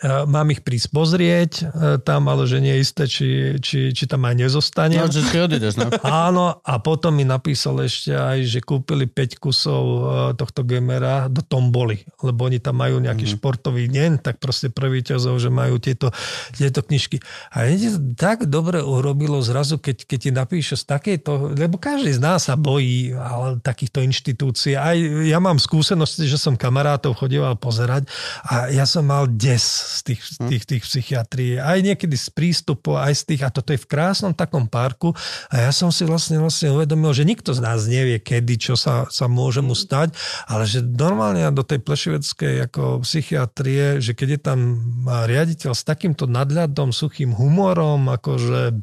mám 0.03 0.51
ich 0.51 0.67
prísť 0.67 0.89
pozrieť 0.91 1.53
e, 1.63 1.63
tam, 2.03 2.27
ale 2.27 2.51
že 2.51 2.59
nie 2.59 2.75
je 2.77 2.83
isté, 2.83 3.05
či, 3.07 3.29
či, 3.63 3.79
či 3.95 4.05
tam 4.11 4.27
aj 4.27 4.35
nezostane. 4.43 4.99
No, 4.99 5.07
si 5.07 5.39
odídeš, 5.39 5.79
no. 5.79 5.87
Áno, 6.03 6.59
a 6.61 6.75
potom 6.83 7.15
mi 7.15 7.23
napísal 7.23 7.79
ešte 7.87 8.11
aj, 8.11 8.43
že 8.43 8.59
kúpili 8.59 9.07
5 9.07 9.39
kusov 9.39 9.83
e, 9.87 10.01
tohto 10.35 10.67
gamera 10.67 11.31
do 11.31 11.47
tomboli, 11.47 12.03
lebo 12.27 12.51
oni 12.51 12.59
tam 12.59 12.83
majú 12.83 12.99
nejaký 12.99 13.23
mm-hmm. 13.23 13.39
športový 13.39 13.87
deň, 13.87 14.11
tak 14.19 14.43
proste 14.43 14.67
prvý 14.67 15.07
ťazov, 15.07 15.39
že 15.39 15.49
majú 15.49 15.79
tieto, 15.79 16.11
tieto 16.59 16.83
knižky. 16.83 17.23
A 17.55 17.71
tak 18.19 18.51
dobre 18.51 18.83
urobilo 18.83 19.39
zrazu, 19.47 19.79
keď, 19.79 20.11
keď 20.11 20.19
ti 20.19 20.31
napíše 20.35 20.75
z 20.75 20.85
takejto, 20.91 21.55
lebo 21.55 21.79
každý 21.79 22.11
z 22.11 22.21
nás 22.21 22.51
sa 22.51 22.59
bojí 22.59 23.15
ale 23.15 23.63
takýchto 23.63 24.03
inštitúcií. 24.03 24.75
Aj 24.75 24.99
ja 25.25 25.39
mám 25.39 25.63
skúsenosti, 25.63 26.27
že 26.27 26.37
som 26.37 26.59
kamarátov 26.59 27.15
chodieval 27.15 27.55
pozerať 27.57 28.11
a 28.43 28.69
ja 28.75 28.85
som 28.85 29.07
mal 29.07 29.31
des 29.31 29.84
z 29.85 30.01
tých, 30.09 30.21
z 30.25 30.37
hm. 30.41 30.49
tých, 30.49 30.65
tých 30.65 30.85
psychiatrií, 30.89 31.53
aj 31.61 31.79
niekedy 31.85 32.17
z 32.17 32.29
prístupu, 32.33 32.97
aj 32.97 33.13
z 33.13 33.23
tých, 33.35 33.43
a 33.45 33.53
toto 33.53 33.77
je 33.77 33.81
v 33.81 33.91
krásnom 33.91 34.33
takom 34.33 34.65
parku 34.65 35.13
a 35.53 35.69
ja 35.69 35.71
som 35.71 35.93
si 35.93 36.09
vlastne, 36.09 36.41
vlastne 36.41 36.73
uvedomil, 36.73 37.13
že 37.13 37.29
nikto 37.29 37.53
z 37.53 37.61
nás 37.61 37.85
nevie, 37.85 38.17
kedy, 38.19 38.55
čo 38.57 38.75
sa, 38.75 39.07
sa 39.13 39.29
môže 39.29 39.61
mu 39.61 39.77
stať, 39.77 40.17
ale 40.49 40.65
že 40.65 40.81
normálne 40.81 41.45
do 41.53 41.63
tej 41.63 41.85
plešiveckej 41.85 42.73
ako 42.73 43.05
psychiatrie, 43.05 44.01
že 44.01 44.17
keď 44.17 44.29
je 44.35 44.41
tam 44.41 44.59
riaditeľ 45.07 45.77
s 45.77 45.85
takýmto 45.85 46.25
nadľadom, 46.25 46.91
suchým 46.91 47.37
humorom, 47.37 48.09
akože 48.09 48.61
e, 48.71 48.75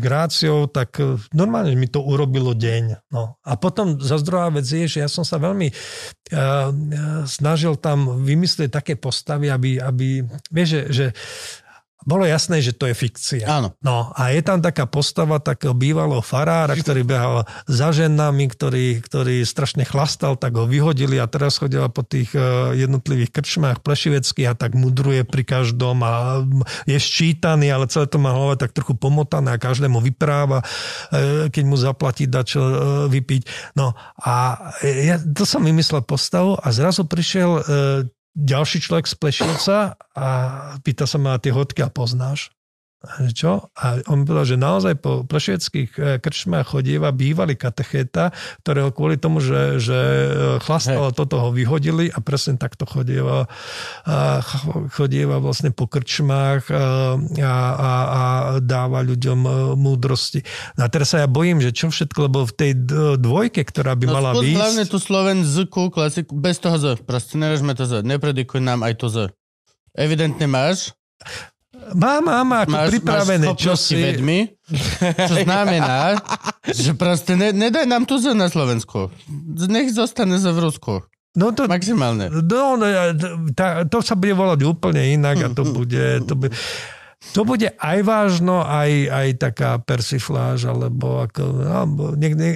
gráciou, 0.00 0.70
tak 0.70 0.96
normálne 1.34 1.76
mi 1.76 1.90
to 1.90 2.00
urobilo 2.00 2.56
deň. 2.56 3.12
No. 3.12 3.36
A 3.44 3.58
potom 3.60 4.00
za 4.00 4.16
druhá 4.22 4.48
vec 4.48 4.64
je, 4.64 4.88
že 4.88 4.98
ja 5.04 5.08
som 5.10 5.26
sa 5.26 5.36
veľmi 5.36 5.68
e, 5.68 5.74
snažil 7.28 7.76
tam 7.76 8.24
vymyslieť 8.24 8.70
také 8.72 8.93
postavy, 8.96 9.50
aby, 9.50 9.78
aby 9.80 10.22
vieš, 10.50 10.68
že, 10.68 10.82
že 10.90 11.06
bolo 12.04 12.28
jasné, 12.28 12.60
že 12.60 12.76
to 12.76 12.84
je 12.84 12.94
fikcia. 12.94 13.48
Áno. 13.48 13.72
No 13.80 14.12
a 14.12 14.28
je 14.28 14.44
tam 14.44 14.60
taká 14.60 14.84
postava 14.84 15.40
takého 15.40 15.72
bývalého 15.72 16.20
farára, 16.20 16.76
ktorý 16.76 17.00
behal 17.00 17.48
za 17.64 17.96
ženami, 17.96 18.44
ktorý, 18.52 19.00
ktorý 19.00 19.40
strašne 19.40 19.88
chlastal, 19.88 20.36
tak 20.36 20.52
ho 20.52 20.68
vyhodili 20.68 21.16
a 21.16 21.24
teraz 21.24 21.56
chodila 21.56 21.88
po 21.88 22.04
tých 22.04 22.36
e, 22.36 22.76
jednotlivých 22.76 23.32
krčmách 23.32 23.80
plešiveckých 23.80 24.52
a 24.52 24.54
tak 24.54 24.76
mudruje 24.76 25.24
pri 25.24 25.42
každom 25.48 26.04
a 26.04 26.44
je 26.84 27.00
ščítaný, 27.00 27.72
ale 27.72 27.88
celé 27.88 28.04
to 28.04 28.20
má 28.20 28.36
hlave 28.36 28.60
tak 28.60 28.76
trochu 28.76 28.92
pomotané 28.92 29.56
a 29.56 29.62
každému 29.62 30.04
vypráva, 30.04 30.60
e, 30.60 31.48
keď 31.48 31.64
mu 31.64 31.80
zaplatí 31.80 32.28
dať 32.28 32.44
čo 32.44 32.60
e, 32.60 32.72
vypiť. 33.08 33.72
No 33.80 33.96
a 34.20 34.60
ja, 34.84 35.16
to 35.16 35.48
som 35.48 35.64
vymyslel 35.64 36.04
postavu 36.04 36.60
a 36.60 36.68
zrazu 36.68 37.08
prišiel 37.08 37.64
ďalší 38.34 38.78
človek 38.82 39.06
z 39.10 39.14
Plešivca 39.18 39.76
a 40.14 40.26
pýta 40.82 41.06
sa 41.06 41.18
ma, 41.18 41.38
ty 41.42 41.50
hodky 41.50 41.82
a 41.82 41.90
poznáš? 41.90 42.53
Čo? 43.32 43.68
A 43.76 44.00
on 44.08 44.24
povedal, 44.24 44.46
že 44.54 44.56
naozaj 44.58 44.94
po 44.98 45.22
plešeckých 45.24 45.90
e, 45.96 46.00
krčmách 46.18 46.74
chodieva 46.74 47.12
bývalý 47.12 47.54
katechéta, 47.54 48.32
ktorého 48.64 48.90
kvôli 48.90 49.20
tomu, 49.20 49.38
že, 49.38 49.78
že 49.78 49.98
chlastalo 50.64 51.12
hey. 51.12 51.16
toto 51.16 51.36
ho 51.40 51.48
vyhodili 51.52 52.08
a 52.10 52.18
presne 52.24 52.56
takto 52.56 52.88
chodieva, 52.88 53.46
chodieva 54.96 55.38
vlastne 55.38 55.70
po 55.70 55.86
krčmách 55.86 56.70
a, 56.70 56.84
a, 57.44 57.92
a 57.92 58.22
dáva 58.60 59.04
ľuďom 59.04 59.40
e, 59.44 59.50
múdrosti. 59.76 60.40
No 60.80 60.86
a 60.86 60.88
teraz 60.88 61.12
sa 61.12 61.24
ja 61.24 61.28
bojím, 61.28 61.60
že 61.60 61.70
čo 61.70 61.92
všetko, 61.92 62.18
lebo 62.30 62.48
v 62.48 62.54
tej 62.54 62.72
dvojke, 63.20 63.62
ktorá 63.62 63.94
by 63.94 64.06
no, 64.08 64.12
mala 64.16 64.30
byť... 64.34 64.56
Hlavne 64.56 64.84
tu 64.88 64.98
slovenskú 64.98 65.92
klasiku, 65.92 66.32
bez 66.34 66.58
toho 66.58 66.76
Z, 66.80 67.04
proste 67.04 67.36
nerežme 67.36 67.76
to 67.76 67.84
Z, 67.84 68.02
nepredikuj 68.02 68.60
nám 68.60 68.82
aj 68.82 68.94
to 68.98 69.06
Z. 69.12 69.16
Evidentne 69.94 70.50
máš, 70.50 70.90
Mám, 71.92 72.24
mám 72.24 72.48
ako 72.64 72.72
máš, 72.72 72.88
pripravené 72.88 73.46
máš 73.52 73.60
čosi. 73.60 73.94
vedmi, 74.00 74.38
čo 75.28 75.34
znamená, 75.46 76.16
že 76.64 76.96
proste 76.96 77.36
ne, 77.36 77.52
nedaj 77.52 77.84
nám 77.84 78.08
tu 78.08 78.16
na 78.32 78.48
Slovensku. 78.48 79.12
Nech 79.68 79.92
zostane 79.92 80.40
v 80.40 80.58
Rusku. 80.64 81.04
No 81.34 81.50
to, 81.50 81.66
Maximálne. 81.66 82.30
No, 82.30 82.78
no, 82.78 82.86
tá, 83.58 83.82
to 83.84 83.98
sa 84.00 84.14
bude 84.14 84.38
volať 84.38 84.64
úplne 84.64 85.02
inak 85.18 85.36
a 85.42 85.48
to 85.50 85.66
bude... 85.66 86.22
To 86.30 86.38
bude 86.38 86.54
to 87.32 87.42
bude 87.42 87.66
aj 87.66 87.98
vážno, 88.04 88.60
aj, 88.62 88.90
aj 89.08 89.28
taká 89.40 89.70
persifláž, 89.80 90.68
alebo 90.68 91.24
ako, 91.24 91.42
no, 91.64 92.14
nie, 92.14 92.36
nie, 92.36 92.52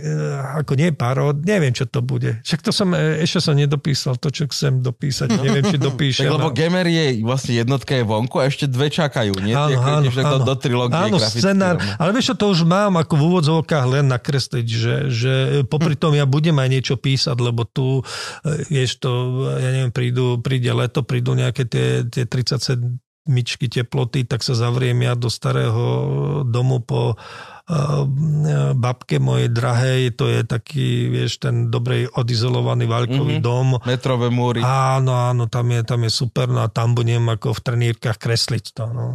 ako 0.54 0.76
nie 0.76 0.92
parod, 0.92 1.40
neviem, 1.42 1.72
čo 1.72 1.88
to 1.88 2.04
bude. 2.04 2.38
Však 2.44 2.60
to 2.60 2.70
som, 2.70 2.92
e, 2.92 3.24
ešte 3.24 3.40
som 3.40 3.56
nedopísal 3.56 4.20
to, 4.20 4.28
čo 4.28 4.44
chcem 4.50 4.84
dopísať, 4.84 5.34
neviem, 5.40 5.64
či 5.64 5.80
dopíšem. 5.88 6.28
tak, 6.28 6.36
lebo 6.36 6.52
Gamer 6.52 6.86
je, 6.86 7.24
vlastne 7.24 7.56
jednotka 7.56 7.96
je 7.96 8.04
vonku 8.04 8.38
a 8.38 8.46
ešte 8.46 8.68
dve 8.68 8.92
čakajú, 8.92 9.34
nie? 9.40 9.56
Áno, 9.56 9.80
áno, 9.80 10.10
áno. 10.12 10.44
Do, 10.44 10.54
trilógie 10.54 10.94
áno, 10.94 11.16
scenár, 11.18 11.80
ale 11.96 12.10
vieš 12.12 12.36
to 12.36 12.46
už 12.52 12.62
mám 12.68 13.00
ako 13.00 13.14
v 13.16 13.22
úvodzovkách 13.34 13.84
len 13.88 14.06
nakresliť, 14.12 14.66
že, 14.68 14.94
že 15.08 15.32
popri 15.66 15.96
tom 15.96 16.12
ja 16.12 16.28
budem 16.28 16.54
aj 16.54 16.68
niečo 16.68 16.94
písať, 16.94 17.34
lebo 17.40 17.64
tu, 17.64 18.04
e, 18.44 18.62
vieš 18.68 19.00
to, 19.00 19.10
ja 19.56 19.70
neviem, 19.74 19.90
prídu, 19.94 20.38
príde 20.44 20.70
leto, 20.70 21.02
prídu 21.02 21.32
nejaké 21.32 21.64
tie, 21.66 22.04
tie 22.06 22.28
37 22.28 23.07
myčky 23.28 23.68
teploty, 23.68 24.24
tak 24.24 24.40
sa 24.40 24.56
zavriem 24.56 24.96
ja 25.04 25.12
do 25.12 25.28
starého 25.28 25.84
domu 26.48 26.80
po 26.80 27.14
eh, 27.14 28.74
babke 28.74 29.20
mojej 29.20 29.52
drahej, 29.52 30.16
to 30.16 30.26
je 30.26 30.40
taký, 30.42 31.12
vieš, 31.12 31.44
ten 31.44 31.68
dobrej 31.68 32.08
odizolovaný 32.16 32.88
vaľkový 32.88 33.38
mm-hmm. 33.38 33.46
dom. 33.46 33.76
Metrové 33.84 34.32
múry. 34.32 34.64
Áno, 34.64 35.12
áno, 35.12 35.46
tam 35.46 35.68
je, 35.68 35.80
tam 35.84 36.00
je 36.02 36.10
super, 36.10 36.48
no 36.48 36.64
a 36.64 36.72
tam 36.72 36.96
budem 36.96 37.22
ako 37.28 37.52
v 37.52 37.60
trenírkach 37.60 38.16
kresliť 38.16 38.64
to, 38.72 38.84
no. 38.90 39.06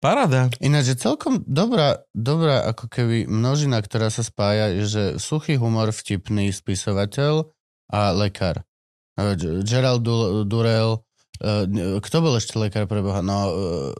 Parada. 0.00 0.48
Ináč 0.64 0.96
je 0.96 0.96
celkom 0.96 1.44
dobrá, 1.44 2.08
dobrá 2.16 2.64
ako 2.72 2.88
keby 2.88 3.28
množina, 3.28 3.84
ktorá 3.84 4.08
sa 4.08 4.24
spája, 4.24 4.72
že 4.88 5.20
suchý 5.20 5.60
humor, 5.60 5.92
vtipný 5.92 6.48
spisovateľ 6.56 7.52
a 7.92 8.16
lekár. 8.16 8.64
Gerald 9.60 10.00
Durrell, 10.48 11.04
Uh, 11.04 11.09
kto 12.04 12.16
bol 12.20 12.36
ešte 12.36 12.60
lekár 12.60 12.84
pre 12.84 13.00
Boha? 13.00 13.24
No, 13.24 13.38
uh, 13.48 13.92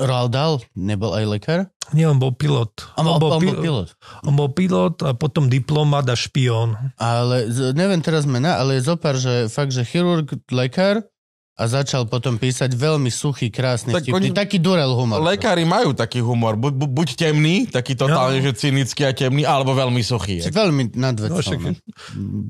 Roald 0.00 0.32
Dahl 0.32 0.56
nebol 0.72 1.12
aj 1.12 1.24
lekár? 1.28 1.60
Nie, 1.92 2.08
on 2.08 2.16
bol 2.16 2.32
pilot. 2.32 2.72
On, 2.96 3.04
on, 3.04 3.20
bol, 3.20 3.36
on 3.36 3.42
bol 3.44 3.60
pilot. 3.60 3.88
On 4.24 4.32
bol 4.32 4.48
pilot 4.48 4.96
a 5.04 5.12
potom 5.12 5.52
diplomat 5.52 6.08
a 6.08 6.16
špión. 6.16 6.72
Ale 6.96 7.52
neviem 7.76 8.00
teraz 8.00 8.24
mena, 8.24 8.56
ale 8.56 8.80
je 8.80 8.88
zopár, 8.88 9.20
že 9.20 9.52
fakt, 9.52 9.76
že 9.76 9.84
chirurg, 9.84 10.32
lekár 10.48 11.04
a 11.52 11.68
začal 11.68 12.08
potom 12.08 12.40
písať 12.40 12.72
veľmi 12.72 13.12
suchý, 13.12 13.52
krásny 13.52 13.92
tak 13.92 14.08
vtipný, 14.08 14.16
oni, 14.16 14.28
taký 14.32 14.56
durel 14.56 14.96
humor. 14.96 15.20
Lekári 15.20 15.68
majú 15.68 15.92
taký 15.92 16.24
humor, 16.24 16.56
buď, 16.56 16.72
bu, 16.72 16.86
buď 16.88 17.08
temný, 17.12 17.68
taký 17.68 17.92
totálne, 17.92 18.40
no. 18.40 18.44
že 18.48 18.56
cynický 18.56 19.04
a 19.04 19.12
temný, 19.12 19.44
alebo 19.44 19.76
veľmi 19.76 20.00
suchý. 20.00 20.40
Si 20.40 20.48
veľmi 20.48 20.96
nadvecov. 20.96 21.76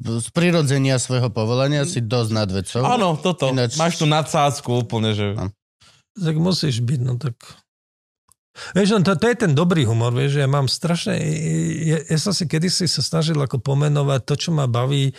No, 0.07 0.23
Z 0.23 0.31
prirodzenia 0.31 1.03
svojho 1.03 1.35
povolania 1.35 1.83
si 1.83 1.99
dosť 1.99 2.31
nadvecov. 2.31 2.83
Áno, 2.87 3.19
toto. 3.19 3.51
Ináč... 3.51 3.75
Máš 3.75 3.99
tu 3.99 4.07
nadsázku 4.07 4.87
úplne, 4.87 5.19
že... 5.19 5.35
No. 5.35 5.51
Tak 6.15 6.37
musíš 6.39 6.79
byť, 6.79 7.01
no 7.03 7.19
tak... 7.19 7.35
Vieš, 8.77 9.01
no, 9.01 9.03
to, 9.03 9.17
to 9.19 9.27
je 9.33 9.37
ten 9.49 9.53
dobrý 9.57 9.83
humor, 9.83 10.15
vieš, 10.15 10.39
ja 10.39 10.47
mám 10.47 10.71
strašne... 10.71 11.19
Ja, 11.83 11.99
ja 12.07 12.19
som 12.23 12.31
si 12.31 12.47
kedysi 12.47 12.87
sa 12.87 13.03
snažil 13.03 13.41
ako 13.41 13.59
pomenovať 13.59 14.21
to, 14.29 14.35
čo 14.39 14.51
ma 14.55 14.71
baví 14.71 15.11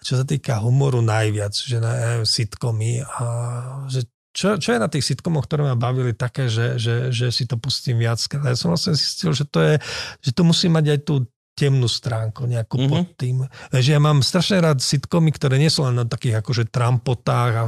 čo 0.00 0.16
sa 0.16 0.24
týka 0.24 0.60
humoru 0.64 1.04
najviac, 1.04 1.52
že 1.52 1.76
na 1.76 2.24
sitcomy 2.24 3.04
a 3.04 3.24
že 3.92 4.08
čo, 4.30 4.56
čo 4.62 4.78
je 4.78 4.80
na 4.80 4.86
tých 4.86 5.04
sitcomoch, 5.10 5.44
ktoré 5.50 5.66
ma 5.66 5.74
bavili 5.74 6.14
také, 6.14 6.46
že, 6.46 6.78
že, 6.78 7.10
že 7.10 7.34
si 7.34 7.50
to 7.50 7.58
pustím 7.58 7.98
viac. 7.98 8.22
Ja 8.30 8.54
som 8.54 8.70
vlastne 8.70 8.94
zistil, 8.94 9.34
že 9.34 9.42
to, 9.42 9.58
je, 9.58 9.74
že 10.22 10.30
to 10.30 10.46
musí 10.46 10.70
mať 10.70 10.84
aj 10.86 10.98
tú 11.02 11.14
temnú 11.60 11.84
stránku 11.84 12.48
nejakú 12.48 12.80
mm-hmm. 12.80 12.88
pod 12.88 13.06
tým. 13.20 13.36
Že 13.68 13.90
ja 13.92 14.00
mám 14.00 14.24
strašne 14.24 14.64
rád 14.64 14.80
sitcomy, 14.80 15.28
ktoré 15.36 15.60
nie 15.60 15.68
sú 15.68 15.84
len 15.84 16.00
na 16.00 16.08
takých 16.08 16.40
akože 16.40 16.72
trampotách 16.72 17.52
a, 17.52 17.64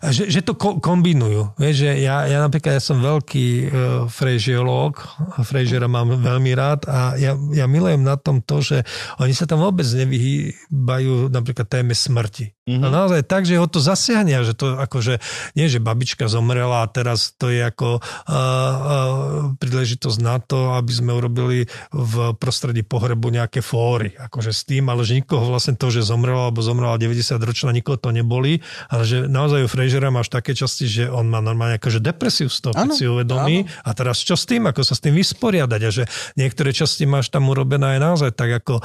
a 0.00 0.06
že, 0.08 0.32
že 0.32 0.40
to 0.40 0.56
ko, 0.56 0.80
kombinujú. 0.80 1.52
Vieš, 1.60 1.74
že 1.84 1.90
ja, 2.00 2.24
ja 2.24 2.40
napríklad 2.40 2.80
ja 2.80 2.82
som 2.82 3.04
veľký 3.04 3.46
uh, 3.46 3.68
frežiológ, 4.08 5.04
Frejžera 5.44 5.84
mám 5.84 6.16
veľmi 6.16 6.52
rád 6.56 6.88
a 6.88 7.12
ja, 7.20 7.36
ja 7.52 7.68
milujem 7.68 8.00
na 8.00 8.16
tom 8.16 8.40
to, 8.40 8.64
že 8.64 8.80
oni 9.20 9.36
sa 9.36 9.44
tam 9.44 9.60
vôbec 9.60 9.84
nevyhýbajú 9.84 11.28
napríklad 11.28 11.68
téme 11.68 11.92
smrti. 11.92 12.55
Mm-hmm. 12.66 12.82
A 12.82 12.86
naozaj 12.90 13.22
tak, 13.30 13.46
že 13.46 13.62
ho 13.62 13.70
to 13.70 13.78
zasiahne, 13.78 14.42
že 14.42 14.50
to 14.50 14.74
akože, 14.74 15.22
nie 15.54 15.70
že 15.70 15.78
babička 15.78 16.26
zomrela 16.26 16.82
a 16.82 16.90
teraz 16.90 17.30
to 17.38 17.46
je 17.46 17.62
ako 17.62 18.02
uh, 18.02 18.34
uh, 18.34 18.74
príležitosť 19.54 20.18
na 20.18 20.42
to, 20.42 20.74
aby 20.74 20.90
sme 20.90 21.14
urobili 21.14 21.70
v 21.94 22.34
prostredí 22.34 22.82
pohrebu 22.82 23.30
nejaké 23.30 23.62
fóry, 23.62 24.18
akože 24.18 24.50
s 24.50 24.66
tým, 24.66 24.90
ale 24.90 25.06
že 25.06 25.14
nikoho 25.14 25.46
vlastne 25.46 25.78
to, 25.78 25.94
že 25.94 26.02
zomrela 26.02 26.50
alebo 26.50 26.58
zomrela 26.58 26.98
90 26.98 27.38
ročná, 27.38 27.70
nikoho 27.70 28.02
to 28.02 28.10
neboli, 28.10 28.58
ale 28.90 29.06
že 29.06 29.30
naozaj 29.30 29.62
u 29.62 29.70
Frasera 29.70 30.10
máš 30.10 30.26
také 30.34 30.50
časti, 30.50 30.90
že 30.90 31.04
on 31.06 31.30
má 31.30 31.38
normálne 31.38 31.78
akože 31.78 32.02
depresiu 32.02 32.50
z 32.50 32.66
toho, 32.66 32.74
keď 32.74 32.90
si 32.90 33.06
uvedomí. 33.06 33.62
Ano. 33.62 33.86
A 33.86 33.94
teraz 33.94 34.18
čo 34.26 34.34
s 34.34 34.42
tým, 34.42 34.66
ako 34.66 34.82
sa 34.82 34.98
s 34.98 35.06
tým 35.06 35.14
vysporiadať 35.14 35.80
a 35.86 35.90
že 35.94 36.10
niektoré 36.34 36.74
časti 36.74 37.06
máš 37.06 37.30
tam 37.30 37.46
urobené 37.46 37.94
aj 37.94 38.00
naozaj 38.02 38.30
tak 38.34 38.58
ako 38.58 38.82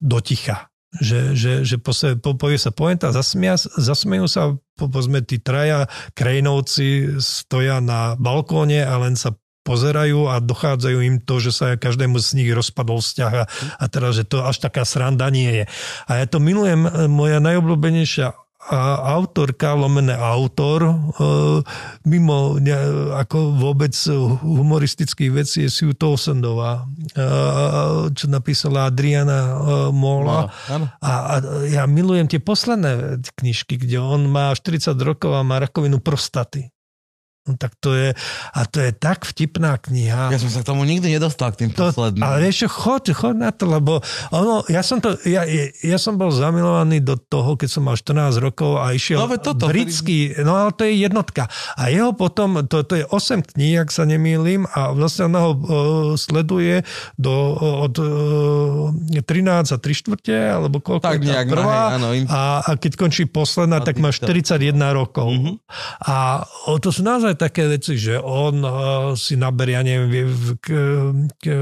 doticha 0.00 0.72
že, 0.96 1.36
že, 1.36 1.52
že 1.68 1.76
po 1.76 1.92
se, 1.92 2.16
po, 2.16 2.32
povie 2.32 2.56
sa 2.56 2.72
pointa, 2.72 3.12
zasmia, 3.12 3.60
zasmejú 3.60 4.24
sa, 4.24 4.56
po, 4.76 4.88
povedzme, 4.88 5.20
tí 5.20 5.36
traja 5.36 5.84
krajnovci 6.16 7.20
stoja 7.20 7.84
na 7.84 8.16
balkóne 8.16 8.80
a 8.80 8.96
len 8.96 9.12
sa 9.12 9.36
pozerajú 9.68 10.32
a 10.32 10.40
dochádzajú 10.40 10.98
im 11.04 11.16
to, 11.20 11.44
že 11.44 11.52
sa 11.52 11.76
každému 11.76 12.16
z 12.16 12.40
nich 12.40 12.50
rozpadol 12.56 13.04
vzťah 13.04 13.32
a, 13.36 13.44
a 13.76 13.84
teraz, 13.92 14.16
že 14.16 14.24
to 14.24 14.40
až 14.40 14.64
taká 14.64 14.88
sranda 14.88 15.28
nie 15.28 15.60
je. 15.60 15.64
A 16.08 16.24
ja 16.24 16.26
to 16.26 16.40
milujem, 16.40 16.88
moja 17.12 17.36
najobľúbenejšia 17.44 18.47
a 18.58 19.14
autorka, 19.14 19.78
lomené 19.78 20.18
autor, 20.18 20.82
e, 20.82 20.92
mimo 22.10 22.58
ne, 22.58 22.74
ako 23.14 23.54
vôbec 23.54 23.94
humoristických 24.42 25.30
vecí 25.30 25.64
je 25.64 25.70
Sue 25.70 25.94
Towsendová, 25.94 26.82
e, 26.82 27.22
čo 28.12 28.26
napísala 28.26 28.90
Adriana 28.90 29.38
e, 29.38 29.52
Mola. 29.94 30.50
No, 30.74 30.90
a, 30.98 31.12
a 31.32 31.34
ja 31.70 31.86
milujem 31.86 32.26
tie 32.26 32.42
posledné 32.42 33.22
knižky, 33.38 33.78
kde 33.78 34.02
on 34.02 34.26
má 34.26 34.50
40 34.50 34.90
rokov 35.06 35.38
a 35.38 35.46
má 35.46 35.62
rakovinu 35.62 36.02
prostaty. 36.02 36.68
No 37.48 37.56
tak 37.56 37.72
to 37.80 37.96
je, 37.96 38.12
a 38.52 38.60
to 38.68 38.84
je 38.84 38.92
tak 38.92 39.24
vtipná 39.24 39.80
kniha. 39.80 40.28
Ja 40.28 40.36
som 40.36 40.52
sa 40.52 40.60
k 40.60 40.68
tomu 40.68 40.84
nikdy 40.84 41.16
nedostal, 41.16 41.56
k 41.56 41.64
tým 41.64 41.72
to, 41.72 41.88
posledným. 41.88 42.20
Ale 42.20 42.44
vieš 42.44 42.68
choď, 42.68 43.16
choď 43.16 43.34
na 43.40 43.50
to, 43.56 43.64
lebo 43.64 44.04
ono, 44.28 44.60
ja 44.68 44.84
som 44.84 45.00
to, 45.00 45.16
ja, 45.24 45.48
ja 45.80 45.98
som 45.98 46.20
bol 46.20 46.28
zamilovaný 46.28 47.00
do 47.00 47.16
toho, 47.16 47.56
keď 47.56 47.68
som 47.72 47.88
mal 47.88 47.96
14 47.96 48.36
rokov 48.36 48.76
a 48.76 48.92
išiel 48.92 49.24
no, 49.24 49.32
toto, 49.40 49.64
britský, 49.72 50.36
ktorý... 50.36 50.44
no 50.44 50.52
ale 50.60 50.70
to 50.76 50.84
je 50.84 50.92
jednotka. 51.00 51.48
A 51.80 51.88
jeho 51.88 52.12
potom, 52.12 52.68
to, 52.68 52.84
to 52.84 53.00
je 53.00 53.04
8 53.08 53.56
kníh, 53.56 53.80
ak 53.80 53.88
sa 53.88 54.04
nemýlim, 54.04 54.68
a 54.68 54.92
vlastne 54.92 55.32
ona 55.32 55.40
ho 55.48 55.52
uh, 55.56 55.60
sleduje 56.20 56.84
do, 57.16 57.32
od 57.56 57.94
uh, 57.96 59.24
13 59.24 59.72
a 59.72 59.76
3 59.80 59.80
štvrte, 59.80 60.36
alebo 60.36 60.84
koľko 60.84 61.04
tak 61.08 61.24
je 61.24 61.32
nejak, 61.32 61.48
prvá. 61.48 61.64
No, 61.64 61.72
hej, 61.72 61.96
áno, 61.96 62.08
im... 62.12 62.24
a, 62.28 62.40
a 62.60 62.70
keď 62.76 62.92
končí 63.00 63.24
posledná, 63.24 63.80
tak 63.80 63.96
má 63.96 64.12
41 64.12 64.76
rokov. 64.92 65.32
Mm-hmm. 65.32 65.54
A 66.04 66.44
o, 66.66 66.76
to 66.82 66.90
sú 66.90 67.06
naozaj 67.06 67.37
také 67.38 67.70
veci, 67.70 67.94
že 67.94 68.18
on 68.18 68.60
uh, 68.60 68.72
si 69.14 69.38
naberie, 69.38 69.78
ja 69.78 69.82
neviem, 69.86 70.34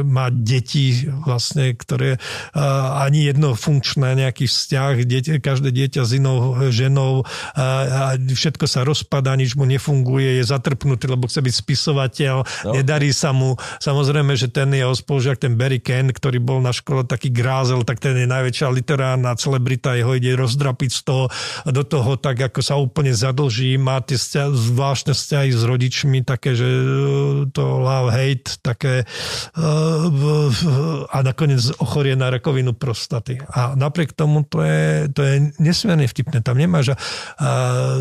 má 0.09 0.33
deti 0.33 1.05
vlastne, 1.23 1.77
ktoré 1.77 2.17
uh, 2.17 3.05
ani 3.05 3.29
jedno 3.29 3.53
funkčné 3.53 4.17
nejaký 4.17 4.49
vzťah, 4.49 5.05
dieťa, 5.05 5.33
každé 5.45 5.69
dieťa 5.69 6.03
s 6.09 6.17
inou 6.17 6.57
ženou 6.73 7.23
uh, 7.23 7.61
a 7.61 8.17
všetko 8.17 8.65
sa 8.65 8.89
rozpadá, 8.89 9.37
nič 9.37 9.53
mu 9.53 9.69
nefunguje, 9.69 10.41
je 10.41 10.45
zatrpnutý, 10.49 11.13
lebo 11.13 11.29
chce 11.29 11.45
byť 11.45 11.55
spisovateľ, 11.55 12.37
no. 12.41 12.73
nedarí 12.73 13.13
sa 13.13 13.37
mu. 13.37 13.61
Samozrejme, 13.83 14.33
že 14.33 14.49
ten 14.49 14.73
jeho 14.73 14.97
spolužiak, 14.97 15.37
ten 15.37 15.61
Barry 15.61 15.85
Ken, 15.85 16.09
ktorý 16.09 16.41
bol 16.41 16.65
na 16.65 16.73
škole 16.73 17.05
taký 17.05 17.29
grázel, 17.29 17.85
tak 17.85 18.01
ten 18.01 18.17
je 18.17 18.25
najväčšia 18.25 18.73
literárna 18.73 19.37
celebrita, 19.37 19.99
jeho 19.99 20.17
ide 20.17 20.33
rozdrapiť 20.39 20.91
z 20.91 21.01
toho, 21.05 21.25
do 21.69 21.83
toho 21.85 22.17
tak, 22.17 22.41
ako 22.41 22.61
sa 22.65 22.81
úplne 22.81 23.13
zadlží, 23.13 23.77
má 23.77 24.01
tie 24.01 24.17
zvláštne 24.49 25.13
vzťahy 25.13 25.51
s 25.53 25.63
rodičmi 25.67 26.23
také, 26.23 26.55
že 26.55 26.67
e, 26.67 26.85
to 27.51 27.65
love 27.83 28.15
hate 28.15 28.62
také 28.62 29.03
e, 29.03 29.05
a 31.11 31.19
nakoniec 31.20 31.61
ochorie 31.83 32.15
na 32.15 32.31
rakovinu 32.31 32.73
prostaty. 32.73 33.43
A 33.51 33.75
napriek 33.75 34.15
tomu 34.15 34.47
to 34.47 34.62
je, 34.62 35.11
to 35.11 35.20
je 35.27 35.35
nesmierne 35.59 36.07
vtipné. 36.07 36.41
Tam 36.41 36.57
nemáš 36.57 36.95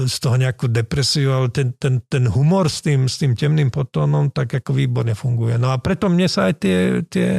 z 0.05 0.15
toho 0.21 0.35
nejakú 0.37 0.69
depresiu, 0.69 1.33
ale 1.33 1.47
ten, 1.49 1.73
ten, 1.75 1.99
ten 2.05 2.29
humor 2.29 2.69
s 2.69 2.85
tým, 2.85 3.09
s 3.09 3.17
tým 3.17 3.33
temným 3.33 3.73
potónom 3.73 4.29
tak 4.29 4.61
ako 4.61 4.77
výborne 4.77 5.17
funguje. 5.17 5.57
No 5.57 5.73
a 5.73 5.81
preto 5.81 6.07
mne 6.07 6.29
sa 6.29 6.51
aj 6.51 6.53
tie, 6.61 6.77
tie 7.09 7.29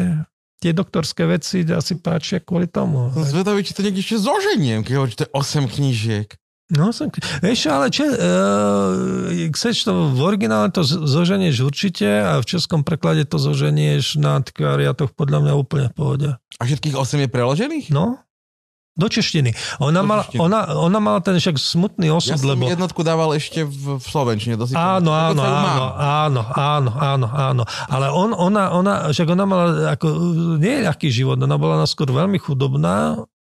tie 0.57 0.73
doktorské 0.73 1.29
veci 1.29 1.63
asi 1.69 2.01
páčia 2.01 2.41
kvôli 2.41 2.67
tomu. 2.67 3.13
Zvedavý, 3.13 3.61
či 3.63 3.77
to 3.77 3.85
niekde 3.85 4.01
ešte 4.01 4.25
zoženiem, 4.25 4.83
keď 4.83 4.93
je 5.13 5.27
8 5.31 5.69
knížiek. 5.69 6.29
No, 6.67 6.91
som, 6.91 7.15
vieš, 7.47 7.71
ale 7.71 7.95
če, 7.95 8.11
uh, 8.11 9.31
chceš 9.55 9.87
to 9.87 10.11
v 10.11 10.19
originále 10.19 10.67
to 10.75 10.83
zoženieš 10.83 11.63
určite 11.63 12.07
a 12.07 12.43
v 12.43 12.47
českom 12.47 12.83
preklade 12.83 13.23
to 13.23 13.39
zoženieš 13.39 14.19
na 14.19 14.43
antikvariatoch 14.43 15.15
podľa 15.15 15.47
mňa 15.47 15.53
úplne 15.55 15.87
v 15.91 15.95
pohode. 15.95 16.29
A 16.35 16.63
všetkých 16.67 16.99
8 16.99 17.23
je 17.23 17.29
preložených? 17.31 17.87
No, 17.95 18.19
do 18.97 19.13
češtiny. 19.13 19.53
Ona, 19.79 20.01
do 20.01 20.09
mala, 20.09 20.25
češtiny. 20.25 20.41
Ona, 20.41 20.61
ona 20.73 20.99
mala 21.05 21.21
ten 21.21 21.37
však 21.37 21.61
smutný 21.61 22.09
osud, 22.11 22.41
ja 22.41 22.49
lebo... 22.49 22.65
Ja 22.65 22.75
jednotku 22.75 23.05
dával 23.05 23.37
ešte 23.37 23.63
v, 23.69 24.01
v 24.01 24.05
Slovenčine. 24.09 24.57
To 24.57 24.65
si 24.65 24.73
áno, 24.73 25.13
áno, 25.13 25.45
áno, 25.45 25.85
áno, 26.01 26.43
áno, 26.57 26.91
áno, 26.97 27.27
áno. 27.29 27.63
Ale 27.93 28.09
on, 28.09 28.33
ona, 28.33 28.73
ona, 28.73 28.93
však 29.13 29.29
ona 29.29 29.45
mala 29.45 29.67
ako, 29.95 30.07
nie 30.57 30.81
ľahký 30.81 31.13
život, 31.13 31.37
ona 31.37 31.61
bola 31.61 31.85
naskôr 31.85 32.09
veľmi 32.09 32.41
chudobná, 32.41 33.21
E, 33.21 33.36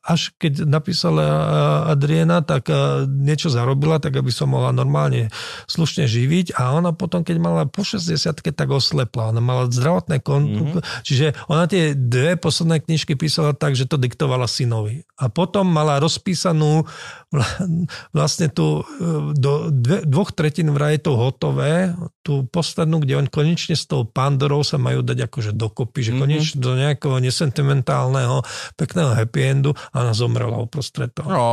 až 0.00 0.32
keď 0.40 0.64
napísala 0.64 1.24
Adriena, 1.92 2.40
tak 2.40 2.72
e, 2.72 3.04
niečo 3.04 3.52
zarobila, 3.52 4.00
tak 4.00 4.16
aby 4.16 4.32
som 4.32 4.48
mohla 4.48 4.72
normálne 4.72 5.28
slušne 5.68 6.08
živiť 6.08 6.56
a 6.56 6.72
ona 6.72 6.96
potom, 6.96 7.20
keď 7.20 7.36
mala 7.36 7.62
po 7.68 7.84
60 7.84 8.16
tak 8.32 8.68
oslepla. 8.72 9.36
Ona 9.36 9.44
mala 9.44 9.68
zdravotné 9.68 10.24
kon... 10.24 10.48
Mm-hmm. 10.48 11.04
Čiže 11.04 11.26
ona 11.52 11.68
tie 11.68 11.92
dve 11.92 12.40
posledné 12.40 12.80
knižky 12.88 13.12
písala 13.12 13.52
tak, 13.52 13.76
že 13.76 13.84
to 13.84 14.00
diktovala 14.00 14.48
synovi. 14.48 15.04
A 15.20 15.28
potom 15.28 15.68
mala 15.68 16.00
rozpísanú 16.00 16.88
vlastne 18.16 18.48
tu 18.48 18.80
e, 18.80 18.82
do 19.36 19.68
dve, 19.68 20.00
dvoch 20.08 20.32
tretín 20.32 20.72
vraj 20.72 20.96
je 20.96 21.12
to 21.12 21.12
hotové, 21.12 21.92
tú 22.24 22.48
poslednú, 22.48 23.04
kde 23.04 23.20
on 23.20 23.28
konečne 23.28 23.76
s 23.76 23.84
tou 23.84 24.08
Pandorou 24.08 24.64
sa 24.64 24.80
majú 24.80 25.04
dať 25.04 25.28
akože 25.28 25.52
dokopy, 25.52 26.00
že 26.00 26.10
mm-hmm. 26.16 26.22
konečne 26.24 26.58
do 26.58 26.72
nejakého 26.72 27.16
nesentimentálneho, 27.20 28.40
pekného 28.80 29.25
happy 29.26 29.42
endu 29.42 29.74
a 29.90 30.06
ona 30.06 30.14
zomrela 30.14 30.62
uprostred 30.62 31.10
toho. 31.10 31.26
No. 31.26 31.46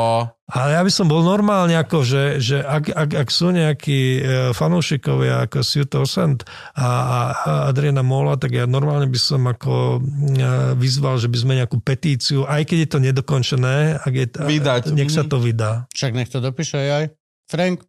Ale 0.53 0.77
ja 0.77 0.81
by 0.85 0.91
som 0.93 1.09
bol 1.09 1.25
normálne 1.25 1.73
ako, 1.73 2.05
že, 2.05 2.23
že 2.37 2.61
ak, 2.61 2.93
ak, 2.93 3.09
ak 3.25 3.29
sú 3.33 3.49
nejakí 3.49 3.99
e, 4.19 4.21
fanúšikovia 4.53 5.49
ako 5.49 5.65
Sue 5.65 5.89
Torsent 5.89 6.45
a, 6.77 6.89
a 7.33 7.51
Adriana 7.73 8.05
Mola, 8.05 8.37
tak 8.37 8.53
ja 8.53 8.69
normálne 8.69 9.09
by 9.09 9.17
som 9.17 9.41
ako 9.49 9.97
e, 9.97 10.47
vyzval, 10.77 11.17
že 11.17 11.31
by 11.31 11.37
sme 11.41 11.53
nejakú 11.57 11.81
petíciu, 11.81 12.45
aj 12.45 12.69
keď 12.69 12.77
je 12.85 12.89
to 12.91 12.99
nedokončené, 13.01 13.97
ak 14.03 14.13
je, 14.13 14.25
Vydať. 14.35 14.93
nech 14.93 15.09
sa 15.09 15.25
to 15.25 15.41
vydá. 15.41 15.89
Však 15.95 16.11
nech 16.13 16.29
to 16.29 16.43
dopíše 16.43 16.77
aj 16.77 17.03
Frank. 17.49 17.81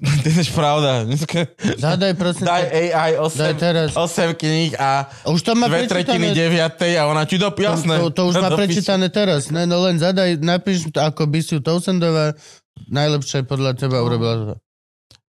To 0.24 0.28
je 0.32 0.48
pravda. 0.56 1.04
Zadaj 1.76 2.16
prosím. 2.16 2.48
Daj 2.48 2.64
AI 2.72 3.20
8, 3.20 3.36
daj 3.36 3.54
teraz. 3.60 3.88
8 3.92 4.32
kníh 4.32 4.72
a 4.80 5.04
už 5.28 5.44
to 5.44 5.52
má 5.52 5.68
dve 5.68 5.84
tretiny 5.84 6.32
9 6.32 6.56
a 6.96 7.02
ona 7.04 7.28
ti 7.28 7.36
dopí, 7.36 7.68
jasné. 7.68 8.00
To, 8.00 8.08
to, 8.08 8.16
to 8.16 8.22
už 8.32 8.34
má 8.40 8.48
prečítané 8.56 9.12
teraz. 9.12 9.52
Ne, 9.52 9.68
no 9.68 9.84
len 9.84 10.00
zadaj, 10.00 10.40
napíš, 10.40 10.88
ako 10.96 11.28
by 11.28 11.38
si 11.44 11.60
Tousendová 11.60 12.32
najlepšie 12.88 13.44
podľa 13.44 13.76
teba 13.76 14.00
urobila 14.00 14.34
to. 14.40 14.54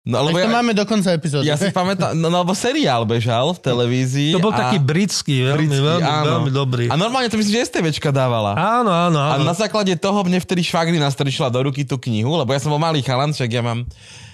No, 0.03 0.19
alebo 0.19 0.35
ja, 0.35 0.51
to 0.51 0.55
máme 0.59 0.75
do 0.75 0.83
konca 0.83 1.15
epizódy. 1.15 1.47
Ja 1.47 1.55
si 1.55 1.71
pamätám, 1.79 2.11
no, 2.11 2.27
no, 2.27 2.43
alebo 2.43 2.51
seriál 2.51 3.07
bežal 3.07 3.55
v 3.55 3.59
televízii. 3.63 4.35
To 4.35 4.43
bol 4.43 4.51
a... 4.51 4.67
taký 4.67 4.83
britský, 4.83 5.47
veľmi, 5.47 5.63
britský, 5.63 5.79
veľmi, 5.79 6.03
áno. 6.03 6.31
veľmi 6.39 6.51
dobrý. 6.51 6.85
A 6.91 6.99
normálne 6.99 7.31
to 7.31 7.39
myslím, 7.39 7.63
že 7.63 7.71
STVčka 7.71 8.11
dávala. 8.11 8.51
Áno, 8.55 8.91
áno, 8.91 9.15
áno. 9.15 9.43
A 9.43 9.47
na 9.47 9.55
základe 9.55 9.95
toho 9.95 10.19
mne 10.27 10.43
vtedy 10.43 10.59
švagri 10.59 10.99
nás 10.99 11.15
do 11.15 11.59
ruky 11.63 11.87
tú 11.87 11.95
knihu, 11.95 12.35
lebo 12.35 12.51
ja 12.51 12.59
som 12.59 12.71
bol 12.71 12.83
malý 12.83 12.99
chalan, 12.99 13.31
však 13.31 13.47
ja 13.47 13.63
mám 13.63 13.87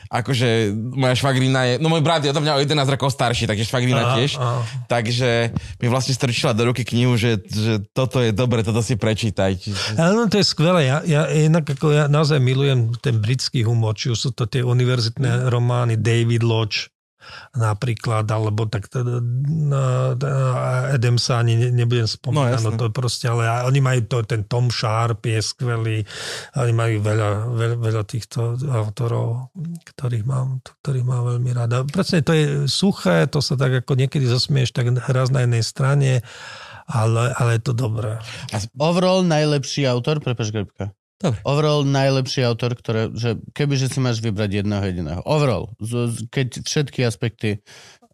akože 0.10 0.74
moja 0.74 1.14
švagrina 1.14 1.62
je, 1.64 1.74
no 1.78 1.88
môj 1.88 2.02
brat 2.02 2.22
je 2.22 2.34
od 2.34 2.42
mňa 2.42 2.58
o 2.58 2.64
11 2.66 2.76
rokov 2.90 3.14
starší, 3.14 3.46
takže 3.46 3.64
švagrina 3.64 4.02
Aha, 4.04 4.16
tiež. 4.18 4.32
aha. 4.36 4.62
Takže 4.90 5.54
mi 5.78 5.88
vlastne 5.88 6.12
strčila 6.12 6.52
do 6.52 6.66
ruky 6.66 6.82
knihu, 6.84 7.14
že, 7.14 7.38
že 7.40 7.86
toto 7.94 8.18
je 8.18 8.34
dobre, 8.34 8.66
toto 8.66 8.82
si 8.82 8.98
prečítaj. 8.98 9.52
Čiže- 9.56 9.96
Ale 9.96 10.18
no 10.18 10.26
to 10.26 10.42
je 10.42 10.46
skvelé. 10.46 10.90
Ja, 10.90 11.06
ja, 11.06 11.30
inak 11.30 11.70
ako 11.70 11.94
ja 11.94 12.06
naozaj 12.06 12.38
milujem 12.38 12.90
ten 12.98 13.22
britský 13.22 13.62
humor, 13.62 13.94
či 13.94 14.10
už 14.10 14.20
sú 14.20 14.30
to 14.34 14.44
tie 14.44 14.66
univerzitné 14.66 15.48
romány 15.48 15.94
David 15.96 16.42
Lodge 16.42 16.90
napríklad, 17.52 18.26
alebo 18.26 18.66
tak 18.66 18.88
no, 18.94 19.80
Adamsa 20.90 21.40
ani 21.40 21.56
ne- 21.56 21.74
nebudem 21.74 22.06
spomínať, 22.06 22.38
No, 22.40 22.46
no, 22.46 22.56
jasné. 22.56 22.78
to 22.78 22.86
proste, 22.90 23.26
ale 23.26 23.44
a- 23.44 23.64
oni 23.64 23.80
majú 23.80 24.02
to, 24.06 24.18
ten 24.24 24.44
Tom 24.44 24.70
Sharp 24.70 25.24
je 25.24 25.40
skvelý, 25.40 26.04
oni 26.54 26.74
majú 26.74 26.96
veľa, 27.00 27.30
veľa, 27.50 27.76
veľa 27.78 28.04
týchto 28.04 28.40
autorov, 28.66 29.50
ktorých 29.86 30.24
mám, 30.24 30.60
ktorých 30.82 31.04
mám 31.04 31.24
veľmi 31.28 31.52
rada. 31.52 31.82
Presne 31.84 32.22
to 32.22 32.32
je 32.32 32.46
suché, 32.66 33.26
to 33.26 33.40
sa 33.40 33.54
tak 33.54 33.82
ako 33.82 33.96
niekedy 33.96 34.24
zasmieš 34.24 34.72
tak 34.72 34.88
raz 35.06 35.30
na 35.30 35.44
jednej 35.44 35.62
strane, 35.62 36.22
ale, 36.86 37.34
ale 37.34 37.58
je 37.58 37.64
to 37.66 37.74
dobré. 37.74 38.18
Overall 38.76 39.22
najlepší 39.22 39.86
autor, 39.86 40.18
prepáč 40.20 40.50
Grebka. 40.50 40.94
Dobre. 41.20 41.40
Overall 41.44 41.84
najlepší 41.84 42.48
autor, 42.48 42.80
ktoré, 42.80 43.12
že 43.12 43.36
kebyže 43.52 43.92
si 43.92 44.00
máš 44.00 44.24
vybrať 44.24 44.64
jedného 44.64 44.84
jediného. 44.88 45.22
Overall, 45.28 45.76
z, 45.78 46.08
z- 46.16 46.24
keď 46.32 46.48
všetky 46.64 47.04
aspekty 47.04 47.60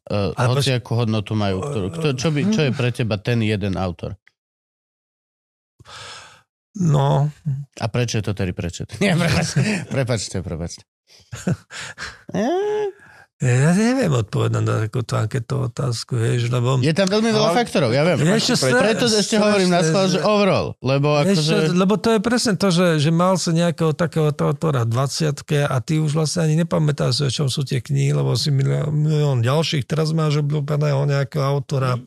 uh, 0.09 0.33
Ale 0.33 0.57
hoci 0.57 0.73
akú 0.73 0.97
hodnotu 0.97 1.37
majú. 1.37 1.61
Ktorú, 1.61 1.87
kto, 1.93 2.07
čo, 2.17 2.33
by, 2.33 2.41
čo 2.49 2.61
je 2.65 2.71
pre 2.73 2.89
teba 2.89 3.21
ten 3.21 3.45
jeden 3.45 3.77
autor? 3.77 4.17
No, 6.75 7.29
A 7.77 7.85
prečo 7.87 8.19
je 8.19 8.25
to 8.25 8.33
tedy 8.33 8.51
prečo? 8.51 8.89
Nie, 9.05 9.13
prepač, 9.13 9.47
prepačte, 9.85 10.41
prepačte. 10.41 10.83
Ja 13.43 13.75
neviem 13.75 14.15
odpovedať 14.15 14.63
na 14.63 14.87
takúto 14.87 15.19
anketovú 15.19 15.67
otázku, 15.67 16.15
vieš, 16.15 16.47
lebo... 16.47 16.79
Je 16.79 16.95
tam 16.95 17.03
veľmi 17.11 17.35
veľa 17.35 17.51
Ale- 17.51 17.57
faktorov, 17.59 17.91
ja 17.91 18.07
viem. 18.07 18.15
Vieš 18.23 18.55
čo, 18.55 18.55
Preto, 18.63 18.79
preto 18.79 19.05
ešte 19.11 19.35
hovorím 19.35 19.75
na 19.75 19.83
schvál, 19.83 20.07
že 20.07 20.23
overall, 20.23 20.71
lebo 20.79 21.19
Vieš 21.19 21.43
čo, 21.43 21.59
akože... 21.59 21.75
lebo 21.75 21.93
to 21.99 22.15
je 22.15 22.19
presne 22.23 22.55
to, 22.55 22.71
že, 22.71 22.87
že 23.03 23.11
mal 23.11 23.35
sa 23.35 23.51
nejakého 23.51 23.91
takého 23.91 24.31
autora 24.31 24.87
v 24.87 24.95
20 25.35 25.67
a 25.67 25.77
ty 25.83 25.99
už 25.99 26.15
vlastne 26.15 26.47
ani 26.47 26.63
nepamätáš, 26.63 27.27
o 27.27 27.31
čom 27.31 27.51
sú 27.51 27.67
tie 27.67 27.83
knihy, 27.83 28.15
lebo 28.15 28.39
si 28.39 28.55
milión, 28.55 28.95
milión 28.95 29.43
ďalších, 29.43 29.83
teraz 29.83 30.15
máš 30.15 30.39
obľúbeného 30.39 31.03
nejakého 31.03 31.43
autora. 31.43 31.99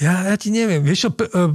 Ja, 0.00 0.32
ja 0.32 0.36
ti 0.40 0.48
neviem, 0.48 0.80
vieš 0.80 1.06
čo, 1.06 1.10
e, 1.12 1.52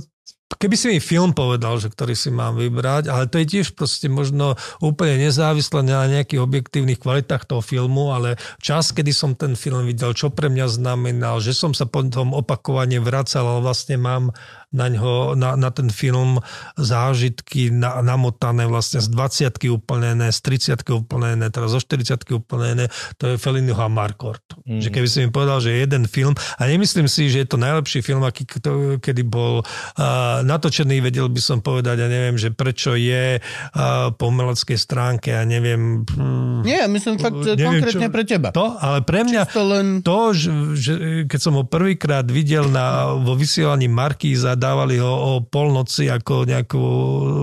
keby 0.57 0.75
si 0.75 0.85
mi 0.90 0.99
film 0.99 1.32
povedal, 1.32 1.77
že 1.80 1.90
ktorý 1.90 2.14
si 2.17 2.30
mám 2.30 2.57
vybrať, 2.57 3.09
ale 3.09 3.30
to 3.30 3.41
je 3.41 3.45
tiež 3.59 3.77
proste 3.77 4.07
možno 4.07 4.57
úplne 4.80 5.30
nezávisle 5.30 5.85
na 5.85 6.06
nejakých 6.09 6.43
objektívnych 6.43 7.01
kvalitách 7.01 7.45
toho 7.48 7.61
filmu, 7.61 8.14
ale 8.14 8.35
čas, 8.59 8.91
kedy 8.91 9.11
som 9.14 9.38
ten 9.38 9.53
film 9.57 9.85
videl, 9.85 10.14
čo 10.14 10.33
pre 10.33 10.49
mňa 10.49 10.67
znamenal, 10.69 11.40
že 11.40 11.56
som 11.56 11.72
sa 11.72 11.90
potom 11.90 12.33
opakovane 12.35 12.98
vracal, 12.99 13.45
ale 13.45 13.61
vlastne 13.61 13.98
mám 13.98 14.33
na, 14.73 14.89
ňo, 14.89 15.37
na, 15.37 15.53
na 15.53 15.69
ten 15.69 15.87
film 15.87 16.41
zážitky 16.75 17.69
na, 17.69 18.01
namotané 18.01 18.65
vlastne 18.65 18.99
z 18.99 19.07
20 19.07 19.53
úplnené, 19.69 20.33
z 20.33 20.39
30 20.73 20.81
úplnené, 20.89 21.45
teraz 21.47 21.71
zo 21.71 21.79
40 21.79 22.25
úplnené, 22.33 22.89
to 23.15 23.33
je 23.33 23.35
Felliniho 23.37 23.77
a 23.77 23.87
Markort. 23.87 24.41
Mm. 24.65 24.81
Že 24.81 24.89
keby 24.89 25.07
si 25.07 25.17
mi 25.21 25.29
povedal, 25.29 25.61
že 25.61 25.77
jeden 25.77 26.09
film, 26.09 26.33
a 26.33 26.61
nemyslím 26.65 27.05
si, 27.05 27.29
že 27.29 27.45
je 27.45 27.47
to 27.47 27.61
najlepší 27.61 28.01
film, 28.01 28.25
aký 28.25 28.49
kto- 28.49 28.97
kedy 28.97 29.21
bol 29.23 29.61
uh, 29.61 30.41
natočený, 30.41 30.99
vedel 30.99 31.29
by 31.29 31.41
som 31.41 31.61
povedať, 31.61 32.01
ja 32.01 32.09
neviem, 32.09 32.35
že 32.35 32.49
prečo 32.49 32.97
je 32.97 33.37
uh, 33.37 34.09
po 34.17 34.33
umeleckej 34.33 34.75
stránke, 34.75 35.31
ja 35.31 35.45
neviem... 35.45 36.01
hm, 36.03 36.65
Nie, 36.65 36.89
myslím 36.89 37.21
fakt, 37.21 37.37
neviem, 37.37 37.79
konkrétne 37.79 38.09
čo- 38.09 38.13
pre 38.13 38.23
teba. 38.25 38.49
To, 38.49 38.73
ale 38.81 39.05
pre 39.05 39.21
mňa... 39.21 39.41
To 39.53 39.63
len... 39.63 39.85
To, 40.01 40.33
že, 40.33 40.49
že 40.73 40.91
keď 41.29 41.39
som 41.39 41.53
ho 41.55 41.63
prvýkrát 41.63 42.25
videl 42.25 42.65
na, 42.67 43.13
vo 43.13 43.37
vysielaní 43.37 43.85
Markíza, 43.85 44.57
dávali 44.64 44.95
ho 45.03 45.11
o 45.11 45.32
polnoci 45.43 46.08
ako 46.08 46.48
nejakú 46.48 46.85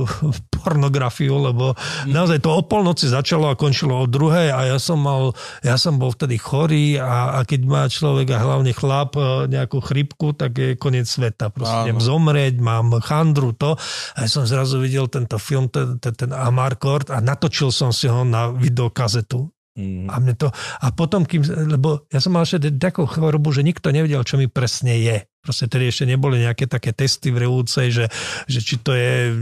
pornografiu, 0.61 1.37
lebo 1.41 1.77
naozaj 2.09 2.41
to 2.41 2.53
o 2.53 2.65
polnoci 2.65 3.09
začalo 3.09 3.49
a 3.49 3.57
končilo 3.57 4.01
o 4.01 4.09
druhej 4.09 4.53
a 4.53 4.73
ja 4.73 4.79
som 4.81 5.01
mal, 5.01 5.37
ja 5.61 5.77
som 5.77 5.97
bol 5.97 6.13
vtedy 6.13 6.37
chorý 6.41 6.97
a, 7.01 7.41
a 7.41 7.49
keď 7.49 7.61
má 7.65 7.83
človek 7.89 8.37
a 8.37 8.43
hlavne 8.45 8.73
chlap 8.77 9.17
e, 9.17 9.49
nejakú 9.49 9.81
chrypku, 9.81 10.37
tak 10.37 10.57
je 10.57 10.77
koniec 10.77 11.09
sveta. 11.09 11.49
Proste 11.49 11.89
idem 11.89 12.01
zomrieť, 12.01 12.61
mám 12.61 12.93
chandru, 13.01 13.57
to. 13.57 13.77
A 14.17 14.19
ja 14.25 14.29
som 14.29 14.45
zrazu 14.45 14.81
videl 14.81 15.09
tento 15.09 15.41
film, 15.41 15.69
ten, 15.73 15.97
ten, 15.97 16.13
ten 16.13 16.31
Amarcord 16.33 17.09
a 17.09 17.19
natočil 17.21 17.73
som 17.73 17.93
si 17.93 18.09
ho 18.09 18.25
na 18.25 18.53
videokazetu. 18.53 19.49
Mhm. 19.81 20.09
A, 20.13 20.15
mne 20.21 20.35
to, 20.37 20.49
a 20.55 20.87
potom, 20.93 21.25
kým, 21.25 21.41
lebo 21.45 22.05
ja 22.13 22.21
som 22.21 22.37
mal 22.37 22.45
ešte 22.45 22.69
takú 22.77 23.09
chorobu, 23.09 23.51
že 23.51 23.65
nikto 23.65 23.89
nevedel, 23.89 24.21
čo 24.23 24.37
mi 24.37 24.47
presne 24.47 25.01
je. 25.01 25.25
Proste 25.41 25.73
tedy 25.73 25.89
ešte 25.89 26.05
neboli 26.05 26.37
nejaké 26.37 26.69
také 26.69 26.93
testy 26.93 27.33
v 27.33 27.49
revúcej, 27.49 27.89
že, 27.89 28.13
že 28.45 28.61
či 28.61 28.77
to 28.77 28.93
je 28.93 29.33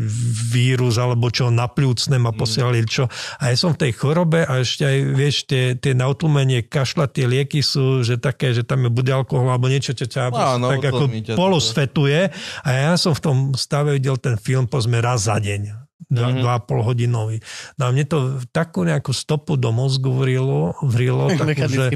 vírus, 0.46 0.94
alebo 0.94 1.26
čo 1.26 1.50
na 1.50 1.66
pľúcne 1.66 2.22
ma 2.22 2.30
posielali, 2.30 2.86
čo. 2.86 3.10
A 3.42 3.50
ja 3.50 3.58
som 3.58 3.74
v 3.74 3.82
tej 3.82 3.98
chorobe 3.98 4.46
a 4.46 4.62
ešte 4.62 4.86
aj, 4.86 4.98
vieš, 5.18 5.50
tie, 5.50 5.74
tie 5.74 5.98
na 5.98 6.06
utlmenie 6.06 6.62
kašľa, 6.62 7.10
tie 7.10 7.26
lieky 7.26 7.66
sú, 7.66 8.06
že 8.06 8.14
také, 8.14 8.54
že 8.54 8.62
tam 8.62 8.86
je 8.86 8.94
bude 8.94 9.10
alkohol, 9.10 9.50
alebo 9.50 9.66
niečo, 9.66 9.90
čo 9.90 10.06
ťa 10.06 10.30
Áno, 10.30 10.70
tak 10.70 10.86
ako 10.86 11.34
polosvetuje. 11.34 12.30
A 12.62 12.68
ja 12.70 12.94
som 12.94 13.10
v 13.10 13.22
tom 13.24 13.36
stave 13.58 13.98
videl 13.98 14.22
ten 14.22 14.38
film, 14.38 14.70
pozme 14.70 15.02
raz 15.02 15.26
za 15.26 15.42
deň. 15.42 15.87
Dva, 16.08 16.24
Mhm. 16.26 16.40
dva 16.40 16.52
a 16.54 16.62
pol 16.62 16.80
hodinový. 16.80 17.36
No 17.76 17.84
a 17.84 17.92
mne 17.92 18.00
to 18.02 18.18
takú 18.48 18.80
nejakú 18.80 19.12
stopu 19.12 19.54
do 19.54 19.68
mozgu 19.68 20.08
vrilo, 20.08 20.72
vrilo 20.80 21.28
takú, 21.36 21.68
že. 21.68 21.92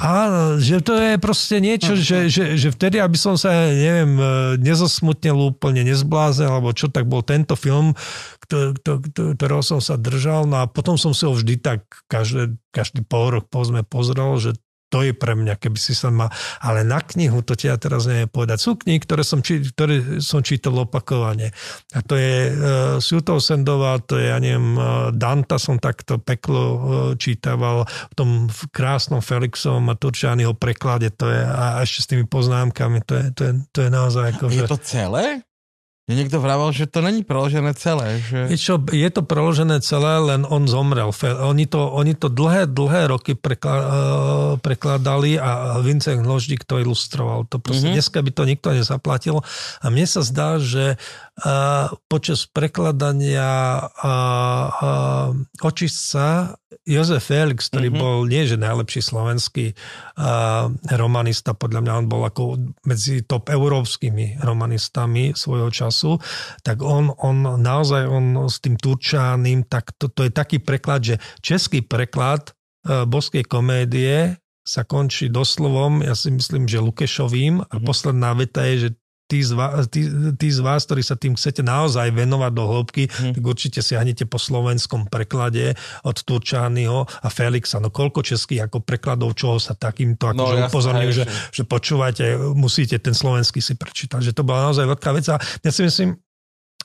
Áno, 0.00 0.40
že 0.56 0.80
to 0.80 0.94
je 0.94 1.14
proste 1.16 1.56
niečo, 1.58 1.92
že, 1.94 2.26
že, 2.26 2.56
že 2.56 2.68
vtedy, 2.70 2.96
aby 2.96 3.12
som 3.14 3.34
sa, 3.34 3.52
neviem, 3.68 4.16
e, 4.16 4.24
nezosmutnil 4.58 5.36
úplne, 5.50 5.84
nezbláznil, 5.84 6.48
alebo 6.48 6.72
čo, 6.72 6.88
tak 6.88 7.04
bol 7.04 7.20
tento 7.20 7.52
film, 7.54 7.92
kto- 8.40 8.72
kto- 8.74 9.00
kto- 9.02 9.30
ktorého 9.34 9.60
som 9.60 9.78
sa 9.78 9.94
držal, 9.94 10.44
no 10.44 10.56
a 10.58 10.66
potom 10.66 10.96
som 10.96 11.12
si 11.12 11.22
ho 11.22 11.30
vždy 11.30 11.54
tak 11.56 11.84
každý, 12.06 12.56
každý 12.70 13.02
pol 13.02 13.30
rok 13.30 13.46
povedzme 13.46 13.82
pozrel, 13.82 14.32
že 14.38 14.56
to 14.96 15.04
je 15.04 15.12
pre 15.12 15.36
mňa, 15.36 15.60
keby 15.60 15.76
si 15.76 15.92
sa 15.92 16.08
ma... 16.08 16.32
Ale 16.64 16.80
na 16.80 17.04
knihu, 17.04 17.44
to 17.44 17.52
ti 17.52 17.68
ja 17.68 17.76
teraz 17.76 18.08
neviem 18.08 18.32
povedať. 18.32 18.64
Sú 18.64 18.80
knihy, 18.80 18.96
ktoré 19.04 19.20
som, 19.20 19.44
či, 19.44 19.60
ktoré 19.60 20.24
som 20.24 20.40
čítal 20.40 20.72
opakovane. 20.80 21.52
A 21.92 22.00
to 22.00 22.16
je 22.16 22.48
uh, 22.48 22.96
Sutov 22.96 23.44
Sendová, 23.44 24.00
to 24.00 24.16
je, 24.16 24.32
ja 24.32 24.40
neviem, 24.40 24.72
uh, 24.80 25.12
Danta 25.12 25.60
som 25.60 25.76
takto 25.76 26.16
peklo 26.16 26.62
uh, 26.64 26.78
čítaval, 27.20 27.84
v 27.84 28.14
tom 28.16 28.30
krásnom 28.72 29.20
Felixovom 29.20 29.84
a 29.92 30.00
Turčányho 30.00 30.56
preklade, 30.56 31.12
to 31.12 31.28
je, 31.28 31.44
a 31.44 31.84
ešte 31.84 32.00
s 32.00 32.08
tými 32.08 32.24
poznámkami, 32.24 33.04
to 33.04 33.12
je, 33.20 33.24
to 33.36 33.42
je, 33.44 33.52
to 33.76 33.78
je 33.84 33.90
naozaj 33.92 34.24
ako... 34.32 34.44
Je 34.48 34.64
že- 34.64 34.70
to 34.72 34.80
celé? 34.80 35.44
Mne 36.06 36.22
niekto 36.22 36.38
vravel, 36.38 36.70
že 36.70 36.86
to 36.86 37.02
není 37.02 37.26
preložené 37.26 37.74
celé. 37.74 38.22
Že... 38.22 38.54
Je, 38.54 38.58
čo, 38.62 38.78
je 38.78 39.10
to 39.10 39.26
preložené 39.26 39.82
celé, 39.82 40.22
len 40.22 40.46
on 40.46 40.70
zomrel. 40.70 41.10
Oni 41.42 41.66
to, 41.66 41.82
oni 41.82 42.14
to 42.14 42.30
dlhé, 42.30 42.70
dlhé 42.70 43.10
roky 43.10 43.34
prekla, 43.34 43.74
uh, 43.74 43.84
prekladali 44.62 45.34
a 45.34 45.82
Vincent 45.82 46.22
Hloždík 46.22 46.62
to 46.62 46.78
ilustroval. 46.78 47.50
To 47.50 47.58
proste, 47.58 47.90
mm-hmm. 47.90 47.98
Dneska 47.98 48.22
by 48.22 48.30
to 48.30 48.42
nikto 48.46 48.68
nezaplatil. 48.70 49.42
A 49.82 49.86
mne 49.90 50.06
sa 50.06 50.22
zdá, 50.22 50.62
že 50.62 50.94
uh, 50.94 51.90
počas 52.06 52.46
prekladania 52.46 53.90
uh, 53.90 54.06
uh, 54.06 55.28
očistca 55.58 56.54
Jozef 56.86 57.26
Felix, 57.26 57.66
ktorý 57.66 57.90
mm-hmm. 57.90 58.02
bol 58.06 58.16
nie 58.30 58.46
že 58.46 58.54
najlepší 58.54 59.02
slovenský 59.02 59.74
uh, 59.74 60.70
romanista, 60.94 61.52
podľa 61.52 61.82
mňa 61.82 61.92
on 61.98 62.06
bol 62.06 62.22
ako 62.22 62.42
medzi 62.86 63.26
top 63.26 63.50
európskymi 63.50 64.38
romanistami 64.38 65.34
svojho 65.34 65.68
času, 65.74 66.22
tak 66.62 66.86
on, 66.86 67.10
on 67.18 67.58
naozaj 67.58 68.06
on 68.06 68.46
s 68.46 68.62
tým 68.62 68.78
Turčáným, 68.78 69.66
tak 69.66 69.98
to, 69.98 70.06
to 70.06 70.30
je 70.30 70.32
taký 70.32 70.62
preklad, 70.62 71.02
že 71.02 71.14
český 71.42 71.82
preklad 71.82 72.54
uh, 72.86 73.02
boskej 73.02 73.42
komédie 73.42 74.38
sa 74.66 74.82
končí 74.82 75.30
doslovom, 75.30 76.02
ja 76.02 76.14
si 76.18 76.30
myslím, 76.34 76.66
že 76.66 76.82
Lukešovým 76.82 77.62
a 77.66 77.76
posledná 77.82 78.34
veta 78.34 78.66
je, 78.66 78.90
že 78.90 78.90
tí 79.26 79.42
z, 79.42 79.52
vás, 79.58 79.90
tí, 79.90 80.06
tí 80.38 80.48
z 80.48 80.60
vás, 80.62 80.86
ktorí 80.86 81.02
sa 81.02 81.18
tým 81.18 81.34
chcete 81.34 81.66
naozaj 81.66 82.14
venovať 82.14 82.52
do 82.54 82.64
hĺbky, 82.64 83.02
hmm. 83.10 83.34
tak 83.34 83.42
určite 83.42 83.80
siahnete 83.82 84.24
po 84.24 84.38
slovenskom 84.38 85.10
preklade 85.10 85.74
od 86.06 86.16
Turčányho 86.22 87.06
a 87.06 87.28
Felixa. 87.28 87.82
No 87.82 87.90
koľko 87.90 88.22
českých 88.22 88.70
ako 88.70 88.86
prekladov, 88.86 89.34
čoho 89.34 89.58
sa 89.58 89.74
takýmto 89.74 90.30
No, 90.30 90.46
akože 90.46 90.56
jasné, 90.56 90.70
upozorňujú, 90.70 91.12
že, 91.12 91.24
že 91.50 91.62
počúvajte, 91.66 92.24
musíte 92.54 92.96
ten 93.02 93.14
slovenský 93.14 93.58
si 93.58 93.74
prečítať. 93.74 94.22
Že 94.22 94.32
to 94.32 94.42
bola 94.46 94.70
naozaj 94.70 94.86
veľká 94.86 95.10
vec 95.10 95.26
a 95.30 95.36
ja 95.42 95.70
si 95.74 95.82
myslím, 95.82 96.14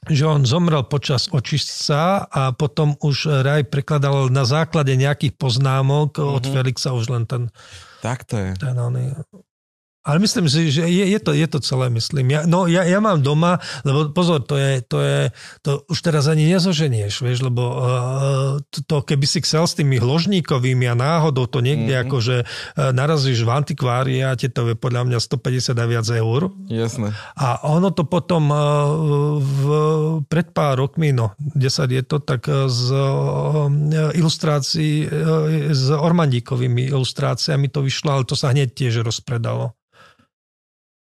že 0.09 0.25
on 0.25 0.41
zomrel 0.41 0.81
počas 0.89 1.29
očistca 1.29 2.25
a 2.25 2.49
potom 2.57 2.97
už 3.05 3.45
Raj 3.45 3.69
prekladal 3.69 4.33
na 4.33 4.49
základe 4.49 4.97
nejakých 4.97 5.37
poznámok 5.37 6.17
mm-hmm. 6.17 6.35
od 6.41 6.43
Felixa 6.49 6.89
už 6.97 7.13
len 7.13 7.29
ten, 7.29 7.53
Tak 8.01 8.25
to 8.25 8.33
je. 8.41 8.57
ten 8.57 8.73
oný, 8.73 9.13
Ale 10.01 10.17
myslím 10.17 10.49
si, 10.49 10.73
že 10.73 10.89
je, 10.89 11.05
je, 11.13 11.19
to, 11.21 11.29
je 11.29 11.45
to 11.45 11.61
celé, 11.61 11.85
myslím. 11.93 12.33
Ja, 12.33 12.41
no 12.49 12.65
ja, 12.65 12.81
ja 12.81 12.97
mám 12.97 13.21
doma, 13.21 13.61
lebo 13.85 14.09
pozor, 14.09 14.41
to 14.41 14.57
je, 14.57 14.81
to 14.81 14.97
je, 14.97 15.29
to 15.61 15.85
už 15.85 15.99
teraz 16.01 16.25
ani 16.25 16.49
nezoženieš, 16.49 17.21
vieš, 17.21 17.45
lebo 17.45 17.61
uh, 17.61 17.85
to, 18.73 18.81
to, 18.81 18.95
keby 19.05 19.29
si 19.29 19.45
chcel 19.45 19.69
s 19.69 19.77
tými 19.77 20.01
hložníkovými 20.01 20.89
a 20.89 20.97
náhodou 20.97 21.45
to 21.45 21.61
niekde 21.61 21.93
mm-hmm. 21.93 22.09
akože 22.09 22.37
uh, 22.41 22.89
narazíš 22.97 23.45
v 23.45 23.53
antikváriáte, 23.53 24.49
to 24.49 24.73
je 24.73 24.75
podľa 24.75 25.05
mňa 25.05 25.17
150 25.21 25.77
a 25.77 25.85
viac 25.85 26.07
eur. 26.09 26.49
Jasné. 26.65 27.13
A 27.37 27.61
ono 27.69 27.93
to 27.93 28.01
potom 28.01 28.49
uh, 28.49 28.57
v, 29.37 29.63
pred 30.25 30.49
pár 30.49 30.81
rokmi, 30.81 31.13
no 31.13 31.37
10 31.37 31.61
je 31.93 32.01
to, 32.01 32.17
tak 32.25 32.49
z 32.49 32.85
uh, 32.89 33.69
ilustrácií, 34.17 35.05
uh, 35.05 35.69
s 35.69 35.93
Ormandíkovými 35.93 36.89
ilustráciami 36.89 37.69
to 37.69 37.85
vyšlo, 37.85 38.17
ale 38.17 38.25
to 38.25 38.33
sa 38.33 38.49
hneď 38.49 38.73
tiež 38.73 39.05
rozpredalo. 39.05 39.77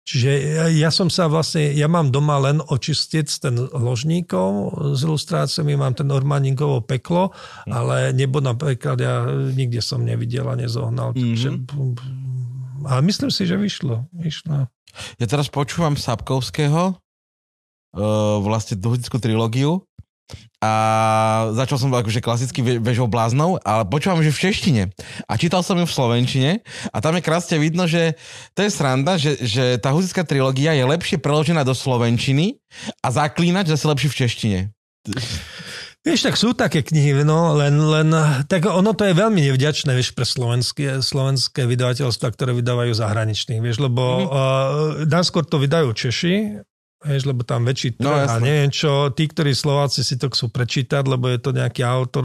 Čiže 0.05 0.31
ja 0.77 0.93
som 0.93 1.09
sa 1.09 1.33
vlastne, 1.33 1.73
ja 1.73 1.89
mám 1.89 2.13
doma 2.13 2.37
len 2.37 2.61
očistec 2.61 3.25
ten 3.41 3.57
ložníkov 3.57 4.77
s 4.93 5.01
ilustráciami, 5.01 5.81
mám 5.81 5.97
ten 5.97 6.13
Ormaningovo 6.13 6.85
peklo, 6.85 7.33
mm. 7.65 7.73
ale 7.73 7.97
nebo 8.13 8.45
napríklad 8.45 9.01
ja 9.01 9.25
nikde 9.33 9.81
som 9.81 10.05
nevidel 10.05 10.45
a 10.45 10.61
nezohnal. 10.61 11.17
Mm-hmm. 11.17 11.25
Takže, 11.25 11.49
ale 12.85 13.01
myslím 13.01 13.33
si, 13.33 13.49
že 13.49 13.57
vyšlo. 13.57 14.05
vyšlo. 14.13 14.69
Ja 15.17 15.27
teraz 15.27 15.49
počúvam 15.49 15.97
Sapkovského, 15.97 17.01
uh, 17.01 18.37
vlastne 18.45 18.77
dvojdickú 18.77 19.17
trilógiu 19.17 19.89
a 20.65 20.69
začal 21.53 21.77
som 21.77 21.93
akože 21.93 22.25
klasicky 22.25 22.65
vežou 22.81 23.05
bláznov, 23.05 23.61
ale 23.61 23.85
počúvam, 23.85 24.25
že 24.25 24.33
v 24.33 24.43
češtine. 24.49 24.83
A 25.29 25.37
čítal 25.37 25.61
som 25.61 25.77
ju 25.77 25.85
v 25.85 25.93
slovenčine 25.93 26.51
a 26.89 26.97
tam 27.05 27.21
je 27.21 27.27
krásne 27.27 27.61
vidno, 27.61 27.85
že 27.85 28.17
to 28.57 28.65
je 28.65 28.71
sranda, 28.73 29.21
že, 29.21 29.37
že 29.45 29.77
tá 29.77 29.93
huzická 29.93 30.25
trilógia 30.25 30.73
je 30.73 30.89
lepšie 30.89 31.21
preložená 31.21 31.69
do 31.69 31.77
slovenčiny 31.77 32.57
a 33.05 33.13
zaklínať 33.13 33.77
zase 33.77 33.85
lepšie 33.85 34.09
v 34.09 34.19
češtine. 34.25 34.59
Vieš, 36.05 36.21
tak 36.29 36.37
sú 36.37 36.53
také 36.53 36.85
knihy, 36.85 37.25
no, 37.25 37.57
len, 37.57 37.77
len 37.81 38.09
tak 38.45 38.69
ono 38.69 38.93
to 38.93 39.09
je 39.09 39.17
veľmi 39.17 39.41
nevďačné, 39.53 39.97
vieš, 39.97 40.13
pre 40.13 40.29
slovenské, 40.29 41.01
slovenské 41.01 41.65
vydavateľstva, 41.65 42.29
ktoré 42.29 42.53
vydávajú 42.53 42.93
zahraničných, 42.93 43.65
vieš, 43.65 43.81
lebo 43.81 44.05
mm. 44.05 44.25
uh, 44.29 44.41
najskôr 45.09 45.49
to 45.49 45.57
vydajú 45.57 45.97
Češi, 45.97 46.61
Vieš, 47.05 47.29
lebo 47.29 47.45
tam 47.45 47.69
väčší 47.69 48.01
trh 48.01 48.09
no, 48.09 48.17
a 48.17 48.41
neviem 48.41 48.73
čo. 48.73 49.13
Tí, 49.13 49.29
ktorí 49.29 49.53
Slováci 49.53 50.01
si 50.01 50.17
to 50.17 50.33
chcú 50.33 50.49
prečítať, 50.49 51.05
lebo 51.05 51.29
je 51.29 51.37
to 51.37 51.53
nejaký 51.53 51.85
autor 51.85 52.25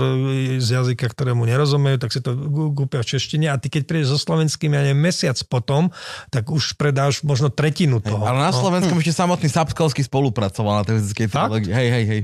z 0.55 0.67
jazyka, 0.71 1.11
ktorému 1.11 1.43
nerozumejú, 1.43 1.99
tak 1.99 2.15
si 2.15 2.23
to 2.23 2.31
kúpia 2.71 3.03
v 3.03 3.09
češtine 3.11 3.51
a 3.51 3.59
ty 3.59 3.67
keď 3.67 3.83
prídeš 3.83 4.15
so 4.15 4.19
slovenským, 4.23 4.71
ja 4.71 4.87
neviem, 4.87 5.03
mesiac 5.03 5.35
potom, 5.51 5.91
tak 6.31 6.47
už 6.47 6.79
predáš 6.79 7.27
možno 7.27 7.51
tretinu 7.51 7.99
toho. 7.99 8.23
Hej, 8.23 8.31
ale 8.31 8.39
na 8.39 8.55
no. 8.55 8.57
Slovensku 8.57 8.95
no. 8.95 9.03
ešte 9.03 9.19
samotný 9.19 9.51
Sapskovský 9.51 10.07
spolupracoval 10.07 10.79
na 10.79 10.83
tej 10.87 11.03
trilógii. 11.27 11.75
Hej, 11.75 11.89
hej, 11.91 12.05
hej. 12.07 12.21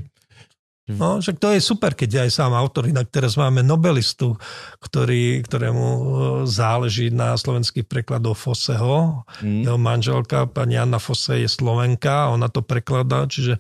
No, 0.86 1.18
však 1.18 1.42
to 1.42 1.50
je 1.50 1.66
super, 1.66 1.98
keď 1.98 2.30
aj 2.30 2.30
sám 2.30 2.54
autor. 2.54 2.86
Inak 2.86 3.10
teraz 3.10 3.34
máme 3.42 3.66
nobelistu, 3.66 4.38
ktorý, 4.78 5.42
ktorému 5.42 5.86
e, 5.86 6.02
záleží 6.46 7.10
na 7.10 7.34
slovenských 7.34 7.90
prekladov 7.90 8.38
Foseho. 8.38 9.26
Mm. 9.42 9.66
Jeho 9.66 9.80
manželka, 9.82 10.46
pani 10.46 10.78
Anna 10.78 11.02
Fose, 11.02 11.42
je 11.42 11.50
Slovenka, 11.50 12.30
ona 12.30 12.54
to 12.54 12.62
prekladá, 12.62 13.26
čiže 13.26 13.58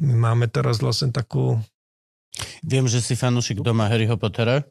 my 0.00 0.32
máme 0.32 0.48
teraz 0.48 0.80
vlastne 0.80 1.12
takú... 1.12 1.60
Viem, 2.64 2.88
že 2.88 3.04
si 3.04 3.12
fanúšik 3.12 3.60
doma 3.60 3.92
Harryho 3.92 4.16
Pottera. 4.16 4.64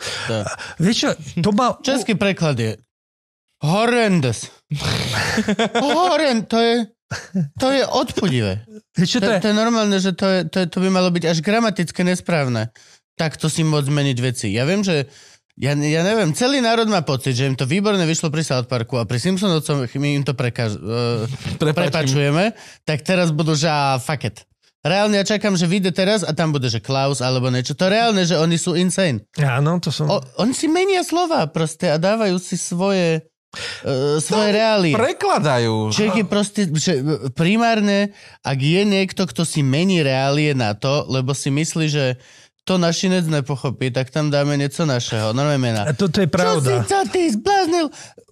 To... 0.00 0.34
Vieš 0.80 0.96
čo, 0.96 1.10
to 1.44 1.52
má... 1.52 1.76
Český 1.84 2.16
preklad 2.16 2.56
je 2.56 2.80
horrendous. 3.60 4.48
Horrend, 5.84 6.48
to 6.48 6.58
je... 6.60 6.74
To 7.62 7.68
je 7.70 7.82
odpudivé. 7.86 8.64
Čo 8.94 9.18
to, 9.22 9.26
to, 9.26 9.30
je? 9.34 9.38
to 9.42 9.46
je 9.50 9.56
normálne, 9.56 9.96
že 9.98 10.12
to, 10.14 10.26
je, 10.26 10.40
to, 10.46 10.56
je, 10.62 10.66
to 10.70 10.78
by 10.82 10.88
malo 10.90 11.10
byť 11.10 11.24
až 11.30 11.38
gramaticky 11.42 12.00
nesprávne. 12.06 12.70
to 13.16 13.48
si 13.50 13.62
môcť 13.66 13.88
zmeniť 13.90 14.18
veci. 14.22 14.50
Ja 14.54 14.66
viem, 14.66 14.82
že 14.82 15.10
ja, 15.54 15.70
ja 15.78 16.02
neviem, 16.02 16.34
celý 16.34 16.58
národ 16.58 16.90
má 16.90 17.06
pocit, 17.06 17.38
že 17.38 17.46
im 17.46 17.54
to 17.54 17.62
výborne 17.62 18.02
vyšlo 18.02 18.26
pri 18.26 18.42
South 18.42 18.66
Parku 18.66 18.98
a 18.98 19.06
pri 19.06 19.22
Simpsonovcom 19.22 19.86
my 19.86 20.08
im 20.18 20.24
to 20.26 20.34
prekaž, 20.34 20.74
uh, 20.82 21.30
prepačujeme, 21.62 22.58
tak 22.82 23.06
teraz 23.06 23.30
budú, 23.30 23.54
že 23.54 23.70
fuck 24.02 24.26
it. 24.26 24.42
Reálne 24.84 25.16
ja 25.16 25.24
čakám, 25.24 25.56
že 25.56 25.64
vyjde 25.64 25.96
teraz 25.96 26.20
a 26.20 26.36
tam 26.36 26.52
bude, 26.52 26.68
že 26.68 26.76
Klaus 26.76 27.24
alebo 27.24 27.48
niečo. 27.48 27.72
To 27.72 27.88
reálne, 27.88 28.20
že 28.28 28.36
oni 28.36 28.60
sú 28.60 28.76
insane. 28.76 29.24
Áno, 29.40 29.80
to 29.80 29.88
som... 29.88 30.12
O, 30.12 30.20
oni 30.36 30.52
si 30.52 30.68
menia 30.68 31.00
slova 31.00 31.48
proste 31.48 31.88
a 31.88 31.96
dávajú 31.96 32.36
si 32.36 32.60
svoje 32.60 33.24
uh, 33.54 34.18
svoje 34.18 34.50
reálie. 34.52 34.94
Prekladajú. 34.94 35.94
Je 35.94 36.26
proste, 36.26 36.68
že 36.74 37.00
primárne, 37.32 38.10
ak 38.42 38.58
je 38.58 38.82
niekto, 38.82 39.24
kto 39.24 39.46
si 39.46 39.62
mení 39.62 40.02
reálie 40.02 40.52
na 40.52 40.74
to, 40.74 41.06
lebo 41.08 41.32
si 41.32 41.48
myslí, 41.48 41.86
že 41.88 42.18
to 42.64 42.80
našinec 42.80 43.28
nepochopí, 43.28 43.92
tak 43.92 44.08
tam 44.08 44.32
dáme 44.32 44.56
niečo 44.56 44.88
našeho. 44.88 45.36
Normálne 45.36 45.60
mena. 45.60 45.82
A 45.84 45.92
toto 45.92 46.24
je 46.24 46.28
pravda. 46.32 46.64
Čo 46.64 46.80
si, 46.80 46.88
čo 46.88 46.98
ty 47.12 47.20
zbláznil? 47.28 47.86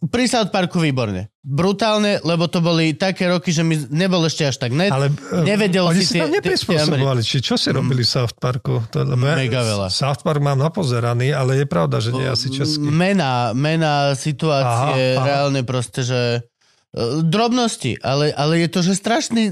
Pri 0.09 0.25
South 0.25 0.49
Parku 0.49 0.81
výborne. 0.81 1.29
Brutálne, 1.45 2.17
lebo 2.25 2.49
to 2.49 2.65
boli 2.65 2.97
také 2.97 3.29
roky, 3.29 3.53
že 3.53 3.61
mi 3.61 3.77
nebol 3.93 4.25
ešte 4.25 4.49
až 4.49 4.57
tak 4.57 4.73
net. 4.73 4.89
Ale 4.89 5.13
e, 5.13 5.45
nevedel 5.45 5.85
oni 5.85 6.01
si, 6.01 6.17
si 6.17 6.19
tam 6.19 6.33
neprispôsobovali. 6.33 7.21
Či 7.21 7.39
čo 7.45 7.61
si 7.61 7.69
robili 7.71 8.03
v 8.03 8.11
South 8.11 8.35
Parku? 8.41 8.81
To, 8.89 9.05
Mega 9.05 9.63
veľa. 9.63 9.93
South 9.93 10.25
Park 10.25 10.41
mám 10.41 10.57
napozeraný, 10.57 11.37
ale 11.37 11.63
je 11.63 11.67
pravda, 11.69 12.01
že 12.01 12.17
nie 12.17 12.25
asi 12.25 12.49
český. 12.49 12.89
Mena, 12.89 13.53
mena, 13.53 14.17
situácie, 14.17 15.19
aha, 15.19 15.21
aha. 15.21 15.27
reálne 15.29 15.61
proste, 15.63 16.03
že 16.03 16.41
drobnosti, 17.25 17.97
ale, 18.05 18.37
ale 18.37 18.61
je 18.61 18.69
to, 18.69 18.81
že 18.85 19.01
strašný 19.01 19.49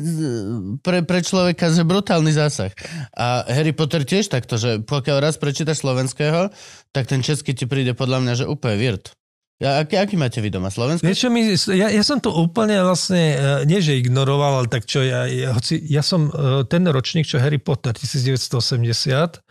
pre, 0.84 1.00
pre 1.00 1.24
človeka, 1.24 1.72
že 1.72 1.88
brutálny 1.88 2.36
zásah. 2.36 2.68
A 3.16 3.48
Harry 3.48 3.72
Potter 3.72 4.04
tiež 4.04 4.28
takto, 4.28 4.60
že 4.60 4.84
pokiaľ 4.84 5.16
raz 5.24 5.40
prečítaš 5.40 5.80
slovenského, 5.80 6.52
tak 6.92 7.08
ten 7.08 7.24
český 7.24 7.56
ti 7.56 7.64
príde 7.64 7.96
podľa 7.96 8.18
mňa, 8.20 8.32
že 8.44 8.50
úplne 8.50 8.76
virt. 8.76 9.16
Ja, 9.60 9.84
aký, 9.84 10.00
aký 10.00 10.16
máte 10.16 10.40
vy 10.40 10.48
doma? 10.48 10.72
Slovensko? 10.72 11.04
Vieš, 11.04 11.28
mi, 11.28 11.52
ja, 11.76 11.92
ja 11.92 12.00
som 12.00 12.16
to 12.16 12.32
úplne 12.32 12.80
vlastne, 12.80 13.36
e, 13.36 13.68
nie 13.68 13.84
že 13.84 13.92
ignoroval, 14.00 14.64
ale 14.64 14.68
tak 14.72 14.88
čo, 14.88 15.04
ja, 15.04 15.28
ja, 15.28 15.52
hoci, 15.52 15.76
ja 15.84 16.00
som 16.00 16.32
e, 16.32 16.64
ten 16.64 16.80
ročník, 16.88 17.28
čo 17.28 17.36
Harry 17.36 17.60
Potter, 17.60 17.92
1980, 17.92 18.56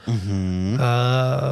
uh-huh. 0.10 0.82
a 0.82 0.90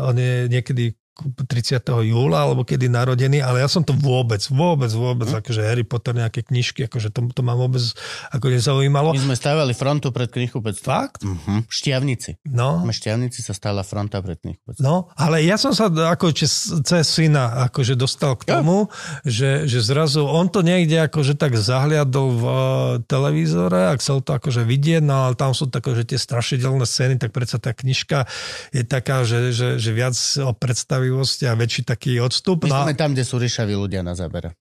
on 0.09 0.17
je 0.17 0.49
niekedy 0.49 0.97
30. 1.17 1.81
júla, 2.05 2.45
alebo 2.45 2.61
kedy 2.61 2.87
narodený, 2.87 3.41
ale 3.41 3.63
ja 3.63 3.69
som 3.69 3.81
to 3.81 3.93
vôbec, 3.97 4.41
vôbec, 4.53 4.91
vôbec, 4.93 5.27
mm. 5.27 5.39
akože 5.41 5.61
Harry 5.65 5.85
Potter, 5.85 6.13
nejaké 6.13 6.45
knižky, 6.45 6.85
akože 6.85 7.09
to, 7.09 7.25
to 7.33 7.41
ma 7.41 7.57
vôbec 7.57 7.81
ako 8.29 8.53
nezaujímalo. 8.53 9.17
My 9.17 9.33
sme 9.33 9.37
stávali 9.37 9.73
frontu 9.73 10.13
pred 10.13 10.29
knihkupectvom. 10.29 10.87
Fakt? 10.87 11.21
Mm-hmm. 11.25 11.59
Šťavnici. 11.67 12.31
No. 12.47 12.85
V 12.85 12.93
Šťavnici 12.93 13.41
sa 13.41 13.51
stála 13.57 13.81
fronta 13.81 14.21
pred 14.21 14.37
knihkupectvom. 14.39 14.83
No, 14.83 15.09
ale 15.17 15.41
ja 15.43 15.57
som 15.57 15.73
sa 15.73 15.89
ako 15.89 16.31
cez, 16.31 16.69
cez 16.85 17.05
syna 17.05 17.67
akože 17.69 17.97
dostal 17.97 18.37
k 18.37 18.47
tomu, 18.47 18.87
že, 19.25 19.65
že 19.65 19.81
zrazu 19.81 20.23
on 20.23 20.47
to 20.47 20.61
niekde 20.61 21.01
akože 21.09 21.33
tak 21.33 21.57
zahliadol 21.57 22.27
v 22.37 22.43
uh, 22.43 22.57
televízore 23.05 23.91
a 23.91 23.97
chcel 23.97 24.21
to 24.21 24.37
akože 24.37 24.63
vidieť, 24.63 25.01
no 25.01 25.29
ale 25.29 25.33
tam 25.33 25.55
sú 25.57 25.65
také, 25.67 25.95
že 25.97 26.03
tie 26.05 26.19
strašidelné 26.19 26.85
scény, 26.85 27.15
tak 27.17 27.33
predsa 27.33 27.57
tá 27.57 27.73
knižka 27.73 28.29
je 28.75 28.83
taká, 28.83 29.23
že, 29.23 29.51
že, 29.55 29.67
že 29.81 29.91
viac 29.91 30.15
o 30.43 30.51
predstaví 30.53 31.06
predstavivosť 31.07 31.39
a 31.47 31.51
väčší 31.55 31.81
taký 31.87 32.11
odstup. 32.19 32.67
My 32.67 32.91
sme 32.91 32.93
tam, 32.97 33.15
kde 33.15 33.23
sú 33.23 33.39
ryšaví 33.39 33.73
ľudia 33.73 34.03
na 34.03 34.13
zábere. 34.13 34.55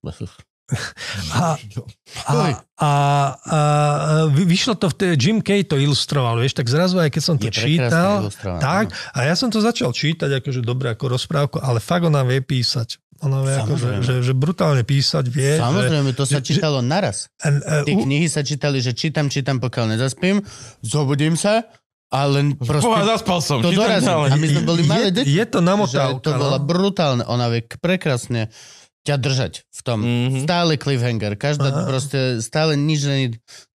A, 1.31 1.55
a, 2.27 2.35
a, 2.35 2.35
a 2.83 2.91
vyšlo 4.35 4.75
to 4.75 4.91
v 4.91 4.95
tej, 4.99 5.11
Jim 5.15 5.39
Kay 5.39 5.63
to 5.63 5.79
ilustroval, 5.79 6.43
vieš, 6.43 6.59
tak 6.59 6.67
zrazu 6.67 6.99
aj 6.99 7.15
keď 7.15 7.23
som 7.23 7.39
to 7.39 7.47
čítal, 7.55 8.27
tak, 8.59 8.91
a 9.15 9.19
ja 9.23 9.39
som 9.39 9.47
to 9.47 9.63
začal 9.63 9.95
čítať, 9.95 10.43
akože 10.43 10.67
dobre 10.67 10.91
ako 10.91 11.15
rozprávku, 11.15 11.57
ale 11.63 11.79
fakt 11.79 12.03
ona 12.03 12.27
vie 12.27 12.43
písať. 12.43 12.99
Ona 13.23 13.47
vie 13.47 13.55
ako, 13.55 13.75
že, 13.79 13.91
že, 14.03 14.15
že 14.27 14.33
brutálne 14.35 14.83
písať 14.83 15.25
vie. 15.31 15.55
Samozrejme, 15.57 16.11
že, 16.13 16.19
to 16.19 16.25
sa 16.27 16.43
že, 16.43 16.51
čítalo 16.51 16.83
naraz. 16.83 17.31
Uh, 17.41 17.87
Tie 17.87 17.97
knihy 17.97 18.27
sa 18.27 18.43
čítali, 18.43 18.83
že 18.83 18.91
čítam, 18.91 19.31
čítam, 19.31 19.63
pokiaľ 19.63 19.95
nezaspím, 19.95 20.43
zobudím 20.83 21.39
sa, 21.39 21.63
a 22.07 22.21
len 22.31 22.55
proste... 22.55 22.87
Boha, 22.87 23.03
zaspal 23.03 23.39
som. 23.43 23.59
To 23.59 23.75
dorazí. 23.75 24.07
A 24.07 24.37
my 24.39 24.47
sme 24.47 24.63
boli 24.63 24.83
malé 24.87 25.11
deti. 25.11 25.35
Je 25.35 25.43
to 25.43 25.59
namotávka. 25.59 26.23
To 26.23 26.31
bola 26.39 26.59
no. 26.63 26.65
brutálne. 26.65 27.23
Ona 27.27 27.51
vie 27.51 27.67
prekrásne 27.67 28.55
ťa 29.07 29.17
držať 29.23 29.53
v 29.71 29.81
tom. 29.87 29.99
Mm-hmm. 30.03 30.43
Stále 30.43 30.73
cliffhanger. 30.79 31.39
Každá 31.39 31.71
Aha. 31.71 31.87
proste, 31.87 32.43
stále 32.43 32.75
nič 32.75 33.07
není. 33.07 33.27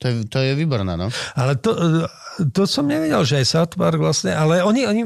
To 0.01 0.05
je, 0.09 0.13
to 0.25 0.37
je 0.41 0.57
výborná, 0.57 0.97
no. 0.97 1.13
Ale 1.37 1.53
to, 1.61 2.05
to 2.49 2.65
som 2.65 2.89
nevedel, 2.89 3.21
že 3.21 3.41
aj 3.41 3.45
South 3.45 3.73
Park 3.77 4.01
vlastne, 4.01 4.33
ale 4.33 4.65
oni, 4.65 4.89
oni 4.89 5.01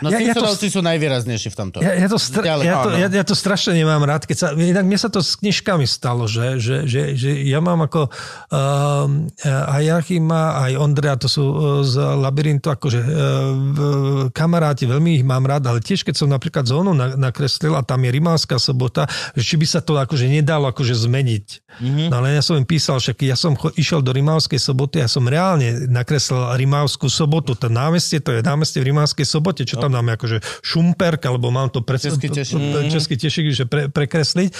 No 0.00 0.08
Ja- 0.08 0.18
ja 0.18 0.32
to- 0.32 0.48
sú 0.48 0.80
najvýraznejší 0.80 1.48
v 1.48 1.56
tomto. 1.56 1.76
Ja, 1.78 1.92
ja, 1.92 2.06
to 2.06 2.16
str- 2.16 2.40
Ďalej. 2.40 2.64
ja, 2.64 2.74
to, 2.78 2.88
Áno. 2.88 2.96
ja, 2.96 3.06
ja 3.10 3.24
to 3.24 3.34
strašne 3.34 3.74
nemám 3.74 4.00
rád, 4.00 4.24
keď 4.24 4.36
sa, 4.36 4.46
inak 4.52 4.82
mne 4.82 4.96
sa 4.96 5.08
to 5.08 5.20
s 5.20 5.36
knižkami 5.36 5.84
stalo, 5.84 6.24
že, 6.24 6.56
že, 6.56 6.86
že, 6.86 7.12
že 7.12 7.30
ja 7.44 7.58
mám 7.58 7.82
ako 7.82 8.08
um, 8.48 9.28
aj 9.44 9.82
Jachima, 9.82 10.42
aj 10.58 10.72
Ondrea, 10.74 11.14
to 11.14 11.26
sú 11.26 11.44
uh, 11.44 11.54
z 11.82 11.96
Labyrintu, 11.98 12.70
akože 12.70 13.00
uh, 13.00 13.08
v- 13.52 13.80
kamaráti, 14.30 14.86
veľmi 14.86 15.18
ich 15.18 15.24
mám 15.24 15.42
rád, 15.42 15.66
ale 15.66 15.78
tiež 15.78 16.00
keď 16.02 16.14
som 16.14 16.28
napríklad 16.28 16.64
zónu 16.64 16.92
na, 16.92 17.12
nakreslil 17.12 17.74
a 17.74 17.82
tam 17.82 18.00
je 18.00 18.10
Rimavská 18.12 18.56
sobota, 18.56 19.04
že 19.34 19.44
či 19.44 19.56
by 19.56 19.66
sa 19.66 19.80
to 19.80 19.96
akože 19.96 20.24
nedalo 20.24 20.68
akože 20.68 20.94
zmeniť. 20.94 21.46
Mm-hmm. 21.74 22.06
No 22.08 22.14
ale 22.16 22.32
ja 22.32 22.42
som 22.42 22.54
im 22.54 22.64
písal, 22.64 22.96
však 22.96 23.20
ja 23.22 23.34
som 23.34 23.52
cho- 23.52 23.74
išiel 23.74 24.00
do 24.00 24.12
Rimavskej 24.12 24.56
soboty, 24.56 25.00
ja 25.00 25.08
som 25.08 25.24
reálne 25.24 25.84
nakreslil 25.86 26.54
Rimavskú 26.54 27.08
sobotu, 27.08 27.52
to 27.52 27.66
námestie, 27.66 28.16
to 28.16 28.30
je 28.30 28.40
námestie 28.40 28.78
v 28.78 28.88
Rimavskej 28.88 29.24
sobote, 29.24 29.40
čo 29.66 29.82
tam 29.82 29.90
dáme 29.90 30.14
akože 30.14 30.38
šumperk, 30.62 31.26
alebo 31.26 31.50
mám 31.50 31.74
to 31.74 31.82
pre, 31.82 31.98
Český 31.98 32.30
tešik. 32.30 32.62
to- 32.62 32.86
český 32.86 33.14
tešik, 33.18 33.46
že 33.50 33.64
pre, 33.66 33.90
prekresliť. 33.90 34.50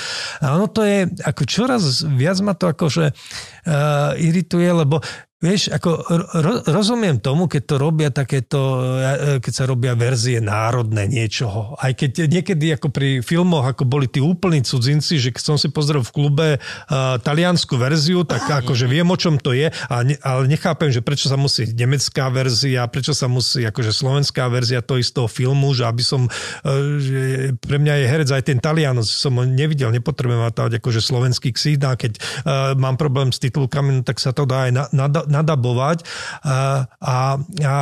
A 0.43 0.59
ono 0.59 0.67
to 0.67 0.83
je, 0.83 1.07
ako 1.23 1.43
čoraz 1.47 2.02
viac 2.02 2.43
ma 2.43 2.59
to 2.59 2.67
akože 2.67 3.15
uh, 3.15 4.19
irituje, 4.19 4.67
lebo 4.67 4.99
Vieš, 5.43 5.75
ako 5.75 5.91
ro, 6.39 6.53
rozumiem 6.71 7.19
tomu, 7.19 7.51
keď 7.51 7.62
to 7.67 7.75
robia 7.75 8.15
takéto, 8.15 8.79
eh, 9.03 9.43
keď 9.43 9.53
sa 9.53 9.65
robia 9.67 9.99
verzie 9.99 10.39
národné 10.39 11.11
niečoho. 11.11 11.75
Aj 11.83 11.91
keď 11.91 12.31
niekedy 12.31 12.71
ako 12.79 12.95
pri 12.95 13.27
filmoch, 13.27 13.67
ako 13.67 13.83
boli 13.83 14.07
tí 14.07 14.23
úplní 14.23 14.62
cudzinci, 14.62 15.19
že 15.19 15.35
keď 15.35 15.43
som 15.43 15.57
si 15.59 15.67
pozrel 15.75 16.07
v 16.07 16.15
klube 16.15 16.49
uh, 16.62 17.19
taliansku 17.19 17.75
verziu, 17.75 18.23
tak 18.23 18.47
akože 18.47 18.87
viem, 18.87 19.11
o 19.11 19.19
čom 19.19 19.35
to 19.43 19.51
je, 19.51 19.67
a 19.67 19.97
ne, 20.07 20.15
ale 20.23 20.47
nechápem, 20.47 20.95
že 20.95 21.03
prečo 21.03 21.27
sa 21.27 21.35
musí 21.35 21.67
nemecká 21.75 22.31
verzia, 22.31 22.87
prečo 22.87 23.11
sa 23.11 23.27
musí 23.27 23.67
akože 23.67 23.91
slovenská 23.91 24.47
verzia 24.47 24.79
to 24.79 24.95
istého 25.03 25.27
filmu, 25.27 25.75
že 25.75 25.91
aby 25.91 26.07
som, 26.07 26.31
uh, 26.31 26.71
že 27.03 27.51
pre 27.59 27.83
mňa 27.83 27.95
je 27.99 28.07
herec 28.07 28.31
aj 28.31 28.43
ten 28.47 28.62
Talian, 28.62 29.03
som 29.03 29.35
ho 29.35 29.43
nevidel, 29.43 29.91
nepotrebujem 29.91 30.39
mať 30.39 30.79
akože 30.79 31.03
slovenský 31.03 31.51
ksít, 31.51 31.83
a 31.83 31.99
keď 31.99 32.12
uh, 32.15 32.79
mám 32.79 32.95
problém 32.95 33.35
s 33.35 33.43
titulkami, 33.43 33.99
no, 33.99 34.07
tak 34.07 34.23
sa 34.23 34.31
to 34.31 34.47
dá 34.47 34.71
aj 34.71 34.73
na, 34.73 34.85
na, 34.95 35.07
nadabovať. 35.33 36.05
A, 36.44 36.85
a, 37.01 37.17
a 37.41 37.75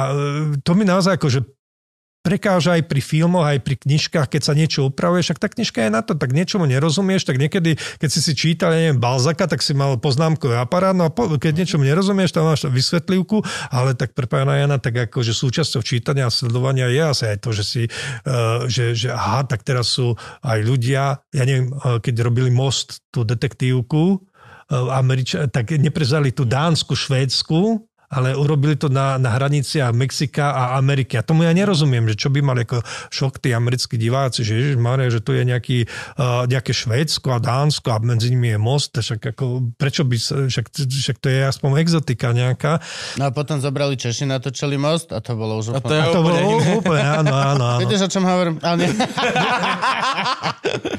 to 0.62 0.73
mi 0.79 0.87
naozaj 0.87 1.19
akože 1.19 1.43
prekáža 2.20 2.77
aj 2.77 2.85
pri 2.85 3.01
filmoch, 3.01 3.49
aj 3.49 3.65
pri 3.65 3.81
knižkách, 3.81 4.29
keď 4.29 4.43
sa 4.45 4.53
niečo 4.53 4.93
upravuje, 4.93 5.25
však 5.25 5.41
tá 5.41 5.49
knižka 5.49 5.89
je 5.89 5.91
na 5.91 6.05
to, 6.05 6.12
tak 6.12 6.37
niečomu 6.37 6.69
nerozumieš, 6.69 7.25
tak 7.25 7.41
niekedy, 7.41 7.81
keď 7.97 8.09
si 8.12 8.20
si 8.20 8.33
čítal, 8.37 8.77
ja 8.77 8.81
neviem, 8.85 9.01
Balzaka, 9.01 9.49
tak 9.49 9.65
si 9.65 9.73
mal 9.73 9.97
poznámkový 9.97 10.61
aparát, 10.61 10.93
no 10.93 11.09
a 11.09 11.11
po, 11.12 11.33
keď 11.41 11.65
niečomu 11.65 11.89
nerozumieš, 11.89 12.37
tam 12.37 12.45
máš 12.45 12.69
vysvetlivku, 12.69 13.41
ale 13.73 13.97
tak 13.97 14.12
pre 14.12 14.29
pána 14.29 14.61
Jana, 14.61 14.77
tak 14.77 15.09
akože 15.09 15.33
súčasťou 15.33 15.81
čítania 15.81 16.29
a 16.29 16.33
sledovania 16.33 16.93
je 16.93 17.03
asi 17.03 17.25
aj 17.25 17.39
to, 17.41 17.51
že 17.57 17.65
si, 17.65 17.83
uh, 17.89 18.69
že, 18.69 18.93
že 18.93 19.09
aha, 19.09 19.49
tak 19.49 19.65
teraz 19.65 19.89
sú 19.89 20.12
aj 20.45 20.61
ľudia, 20.61 21.25
ja 21.33 21.45
neviem, 21.49 21.73
uh, 21.73 22.05
keď 22.05 22.20
robili 22.20 22.53
Most, 22.53 23.01
tú 23.09 23.25
detektívku, 23.25 24.30
Američa, 24.71 25.51
tak 25.51 25.75
neprezali 25.75 26.31
tú 26.31 26.47
Dánsku, 26.47 26.95
Švédsku, 26.95 27.90
ale 28.11 28.35
urobili 28.35 28.75
to 28.75 28.91
na, 28.91 29.23
na 29.23 29.39
hraniciach 29.39 29.95
Mexika 29.95 30.51
a 30.51 30.65
Ameriky. 30.83 31.15
A 31.15 31.23
tomu 31.23 31.47
ja 31.47 31.55
nerozumiem, 31.55 32.11
že 32.11 32.19
čo 32.19 32.29
by 32.35 32.43
mali 32.43 32.67
ako 32.67 32.83
šok 33.15 33.39
tí 33.39 33.55
americkí 33.55 33.95
diváci, 33.95 34.43
že 34.43 34.59
Ježiš 34.59 34.77
Maria, 34.83 35.07
že 35.07 35.23
tu 35.23 35.31
je 35.31 35.47
nejaký, 35.47 35.87
uh, 36.19 36.43
nejaké 36.51 36.75
Švédsko 36.75 37.31
a 37.31 37.39
Dánsko 37.39 37.95
a 37.95 38.03
medzi 38.03 38.35
nimi 38.35 38.51
je 38.51 38.59
most, 38.59 38.99
však 38.99 39.31
ako, 39.39 39.71
prečo 39.79 40.03
by 40.03 40.19
však, 40.51 40.67
však 40.91 41.17
to 41.23 41.29
je 41.31 41.41
aspoň 41.47 41.79
exotika 41.79 42.35
nejaká. 42.35 42.83
No 43.15 43.29
a 43.29 43.31
potom 43.31 43.63
zobrali 43.63 43.95
Češi, 43.95 44.27
natočili 44.27 44.75
most 44.75 45.15
a 45.15 45.23
to 45.23 45.39
bolo 45.39 45.63
už 45.63 45.79
A 45.79 45.81
to 45.81 45.95
je 45.95 46.03
A 46.03 46.11
to 46.11 46.19
úplne 46.27 46.43
bolo 46.43 46.59
iné. 46.59 46.75
úplne, 46.83 47.05
áno, 47.07 47.31
áno, 47.31 47.65
áno. 47.79 47.81
Viete, 47.87 47.95
o 48.03 48.11
čom 48.11 48.27
hovorím? 48.27 48.59
Ale. 48.59 48.91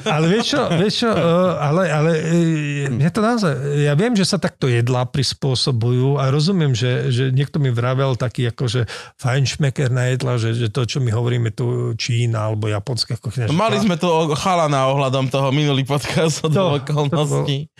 Ale 0.01 0.25
vieš 0.27 0.57
čo, 0.57 0.61
vieš 0.75 0.93
čo 1.05 1.09
uh, 1.13 1.55
ale, 1.61 1.87
ale 1.87 2.11
uh, 2.17 2.89
je 2.91 3.11
to 3.13 3.21
naozaj, 3.21 3.53
ja 3.85 3.93
viem, 3.95 4.11
že 4.17 4.25
sa 4.27 4.41
takto 4.41 4.67
jedlá 4.67 5.07
prispôsobujú 5.07 6.17
a 6.19 6.27
rozumiem, 6.33 6.73
že, 6.75 7.00
že 7.07 7.31
niekto 7.31 7.57
mi 7.57 7.69
vravel 7.69 8.13
taký 8.13 8.45
akože 8.47 8.85
fajnšmeker 9.17 9.89
na 9.89 10.11
jedla, 10.11 10.35
že, 10.35 10.53
že 10.53 10.67
to, 10.67 10.83
čo 10.83 10.99
my 10.99 11.09
hovoríme 11.09 11.49
tu 11.49 11.65
Čína 11.95 12.47
alebo 12.47 12.67
japonská 12.67 13.15
kuchyňa. 13.15 13.47
No, 13.47 13.55
Mali 13.55 13.79
sme 13.79 13.95
tu 13.95 14.05
chalana 14.35 14.85
ohľadom 14.87 15.25
toho 15.27 15.49
minulý 15.49 15.81
podcast 15.83 16.43
od 16.43 16.51
To- 16.51 16.77
okolností. 16.77 17.71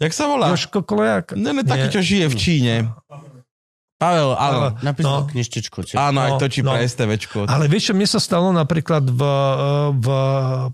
Jak 0.00 0.10
sa 0.10 0.26
volá? 0.26 0.50
Jožko 0.50 0.82
Kolejak? 0.82 1.38
Ne, 1.38 1.54
ne, 1.54 1.62
taký, 1.62 1.86
Nie. 1.86 1.94
čo 1.94 2.00
žije 2.02 2.26
v 2.26 2.34
Číne. 2.34 2.74
Pavel, 4.02 4.30
áno. 4.34 4.74
Napísal 4.82 5.10
No. 5.22 5.30
knižtičku. 5.30 5.78
tiež. 5.86 5.94
Áno, 5.94 6.18
aj 6.26 6.30
No, 6.34 6.38
točí 6.42 6.60
no. 6.66 6.74
pre 6.74 6.82
STVčku. 6.90 7.46
Ale 7.46 7.70
vieš, 7.70 7.90
čo 7.90 7.94
mne 7.94 8.08
sa 8.10 8.18
stalo 8.18 8.50
napríklad 8.50 9.06
v, 9.06 9.22
v 9.94 10.06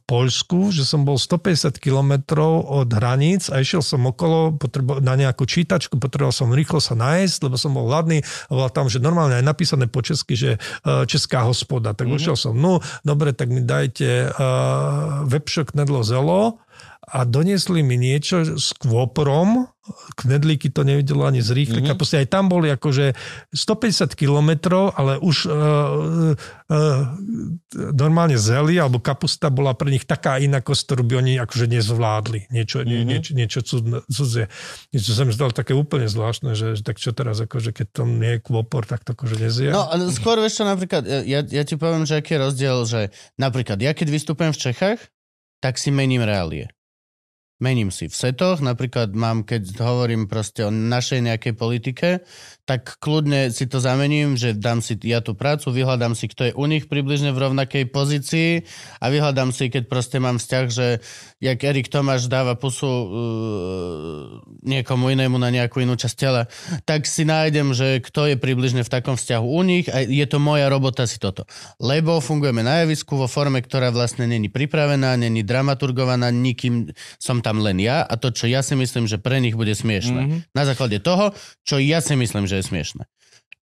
Poľsku, 0.08 0.72
že 0.72 0.88
som 0.88 1.04
bol 1.04 1.20
150 1.20 1.76
kilometrov 1.76 2.64
od 2.64 2.88
hraníc 2.88 3.52
a 3.52 3.60
išiel 3.60 3.84
som 3.84 4.00
okolo 4.08 4.56
potrebo, 4.56 5.04
na 5.04 5.12
nejakú 5.12 5.44
čítačku, 5.44 6.00
potreboval 6.00 6.32
som 6.32 6.48
rýchlo 6.48 6.80
sa 6.80 6.96
nájsť, 6.96 7.38
lebo 7.44 7.60
som 7.60 7.76
bol 7.76 7.92
hladný 7.92 8.24
a 8.48 8.50
bola 8.56 8.72
tam, 8.72 8.88
že 8.88 9.02
normálne 9.02 9.36
aj 9.36 9.44
napísané 9.44 9.84
po 9.90 10.00
česky, 10.00 10.32
že 10.32 10.50
uh, 10.56 11.04
česká 11.04 11.44
hospoda. 11.44 11.92
Tak 11.92 12.08
mm-hmm. 12.08 12.16
ušiel 12.16 12.36
som, 12.38 12.56
no 12.56 12.80
dobre, 13.04 13.36
tak 13.36 13.52
mi 13.52 13.60
dajte 13.60 14.32
uh, 14.32 15.28
vepšok, 15.28 15.76
knedlo, 15.76 16.00
zelo 16.00 16.62
a 17.08 17.24
doniesli 17.24 17.80
mi 17.80 17.96
niečo 17.96 18.60
s 18.60 18.76
kvoprom, 18.76 19.68
knedlíky 20.16 20.68
to 20.68 20.84
nevidelo 20.84 21.24
ani 21.24 21.40
z 21.40 21.56
rýchlika, 21.56 21.92
mm-hmm. 21.92 22.00
proste 22.00 22.20
aj 22.20 22.28
tam 22.28 22.52
boli 22.52 22.68
akože 22.68 23.16
150 23.56 24.12
kilometrov, 24.12 24.92
ale 24.92 25.16
už 25.16 25.48
uh, 25.48 25.54
uh, 25.54 27.02
normálne 27.96 28.36
zeli 28.36 28.76
alebo 28.76 29.00
kapusta 29.00 29.48
bola 29.48 29.72
pre 29.72 29.88
nich 29.88 30.04
taká 30.04 30.36
inakosť, 30.36 30.82
ktorú 30.84 31.02
by 31.08 31.14
oni 31.24 31.32
akože 31.40 31.66
nezvládli. 31.72 32.52
Niečo, 32.52 32.84
mm-hmm. 32.84 32.90
nie, 32.92 33.00
niečo, 33.08 33.30
niečo 33.32 33.60
cudné, 33.64 34.04
cudzie. 34.12 34.52
Niečo 34.92 35.10
sa 35.16 35.24
mi 35.24 35.32
zdalo 35.32 35.52
také 35.56 35.72
úplne 35.72 36.06
zvláštne, 36.10 36.52
že, 36.52 36.76
že 36.76 36.82
tak 36.84 37.00
čo 37.00 37.16
teraz, 37.16 37.40
akože 37.40 37.72
keď 37.72 37.86
tam 38.04 38.20
nie 38.20 38.36
je 38.36 38.44
kvopor, 38.44 38.84
tak 38.84 39.08
to 39.08 39.16
akože 39.16 39.40
nezje. 39.40 39.72
No, 39.72 39.88
ale 39.88 40.12
skôr 40.12 40.36
vieš 40.36 40.60
čo, 40.60 40.64
napríklad, 40.68 41.08
ja, 41.24 41.40
ja 41.40 41.62
ti 41.64 41.80
poviem, 41.80 42.04
že 42.04 42.20
aký 42.20 42.36
je 42.36 42.44
rozdiel, 42.44 42.76
že 42.84 43.00
napríklad 43.40 43.80
ja 43.80 43.96
keď 43.96 44.08
vystupujem 44.12 44.52
v 44.52 44.60
Čechách, 44.68 45.00
tak 45.58 45.74
si 45.74 45.90
mením 45.90 46.22
reálie. 46.22 46.70
Mením 47.58 47.90
si 47.90 48.06
v 48.06 48.14
setoch, 48.14 48.62
napríklad 48.62 49.18
mám, 49.18 49.42
keď 49.42 49.82
hovorím 49.82 50.30
proste 50.30 50.62
o 50.62 50.70
našej 50.70 51.26
nejakej 51.26 51.54
politike, 51.58 52.22
tak 52.68 53.00
kľudne 53.00 53.48
si 53.48 53.64
to 53.64 53.80
zamením, 53.80 54.36
že 54.36 54.52
dám 54.54 54.84
si 54.84 54.94
ja 55.02 55.24
tú 55.24 55.32
prácu, 55.32 55.72
vyhľadám 55.72 56.12
si, 56.12 56.28
kto 56.28 56.52
je 56.52 56.52
u 56.52 56.68
nich 56.68 56.84
približne 56.84 57.32
v 57.32 57.40
rovnakej 57.48 57.88
pozícii 57.88 58.62
a 59.00 59.08
vyhľadám 59.08 59.56
si, 59.56 59.72
keď 59.72 59.88
proste 59.88 60.20
mám 60.20 60.36
vzťah, 60.36 60.64
že 60.68 61.00
jak 61.40 61.58
Erik 61.64 61.88
Tomáš 61.88 62.28
dáva 62.28 62.60
pusu 62.60 62.84
uh, 62.84 63.06
niekomu 64.68 65.16
inému 65.16 65.40
na 65.40 65.48
nejakú 65.48 65.80
inú 65.80 65.96
časť 65.96 66.14
tela, 66.20 66.44
tak 66.84 67.08
si 67.08 67.24
nájdem, 67.24 67.72
že 67.72 68.04
kto 68.04 68.28
je 68.28 68.36
približne 68.36 68.84
v 68.84 68.92
takom 68.92 69.16
vzťahu 69.16 69.46
u 69.48 69.62
nich 69.64 69.88
a 69.88 70.04
je 70.04 70.26
to 70.28 70.36
moja 70.36 70.68
robota 70.68 71.08
si 71.08 71.16
toto. 71.16 71.48
Lebo 71.80 72.20
fungujeme 72.20 72.60
na 72.60 72.84
javisku 72.84 73.16
vo 73.16 73.24
forme, 73.24 73.64
ktorá 73.64 73.88
vlastne 73.88 74.28
není 74.28 74.52
pripravená, 74.52 75.16
není 75.16 75.40
dramaturgovaná, 75.40 76.28
nikým 76.28 76.92
som 77.16 77.40
tam 77.40 77.47
len 77.56 77.80
ja 77.80 78.04
a 78.04 78.20
to, 78.20 78.28
čo 78.28 78.44
ja 78.44 78.60
si 78.60 78.76
myslím, 78.76 79.08
že 79.08 79.16
pre 79.16 79.40
nich 79.40 79.56
bude 79.56 79.72
smiešne. 79.72 80.20
Mm-hmm. 80.20 80.38
Na 80.52 80.68
základe 80.68 81.00
toho, 81.00 81.32
čo 81.64 81.80
ja 81.80 82.04
si 82.04 82.12
myslím, 82.12 82.44
že 82.44 82.60
je 82.60 82.68
smiešne. 82.68 83.08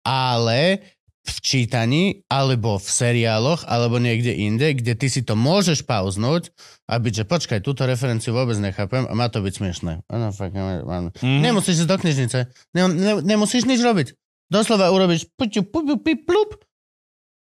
Ale 0.08 0.80
v 1.24 1.36
čítaní, 1.40 2.20
alebo 2.28 2.76
v 2.76 2.84
seriáloch, 2.84 3.64
alebo 3.64 3.96
niekde 3.96 4.36
inde, 4.36 4.76
kde 4.76 4.92
ty 4.92 5.08
si 5.08 5.24
to 5.24 5.32
môžeš 5.32 5.88
pauznúť 5.88 6.52
a 6.84 7.00
byť, 7.00 7.12
že 7.20 7.24
počkaj, 7.24 7.64
túto 7.64 7.88
referenciu 7.88 8.36
vôbec 8.36 8.60
nechápem 8.60 9.08
a 9.08 9.12
má 9.16 9.32
to 9.32 9.40
byť 9.40 9.52
smiešné. 9.56 9.92
Ano, 10.12 10.28
fakt, 10.36 10.52
mám. 10.52 11.16
Mhm. 11.16 11.40
Nemusíš 11.40 11.84
ísť 11.84 11.90
do 11.90 11.96
knižnice. 11.96 12.38
Ne, 12.76 12.82
ne, 12.92 13.12
nemusíš 13.24 13.64
nič 13.64 13.80
robiť. 13.80 14.12
Doslova 14.52 14.92
urobíš 14.92 15.24
puťu, 15.40 15.64
puťu, 15.64 15.96
pi, 16.04 16.20
plup. 16.20 16.60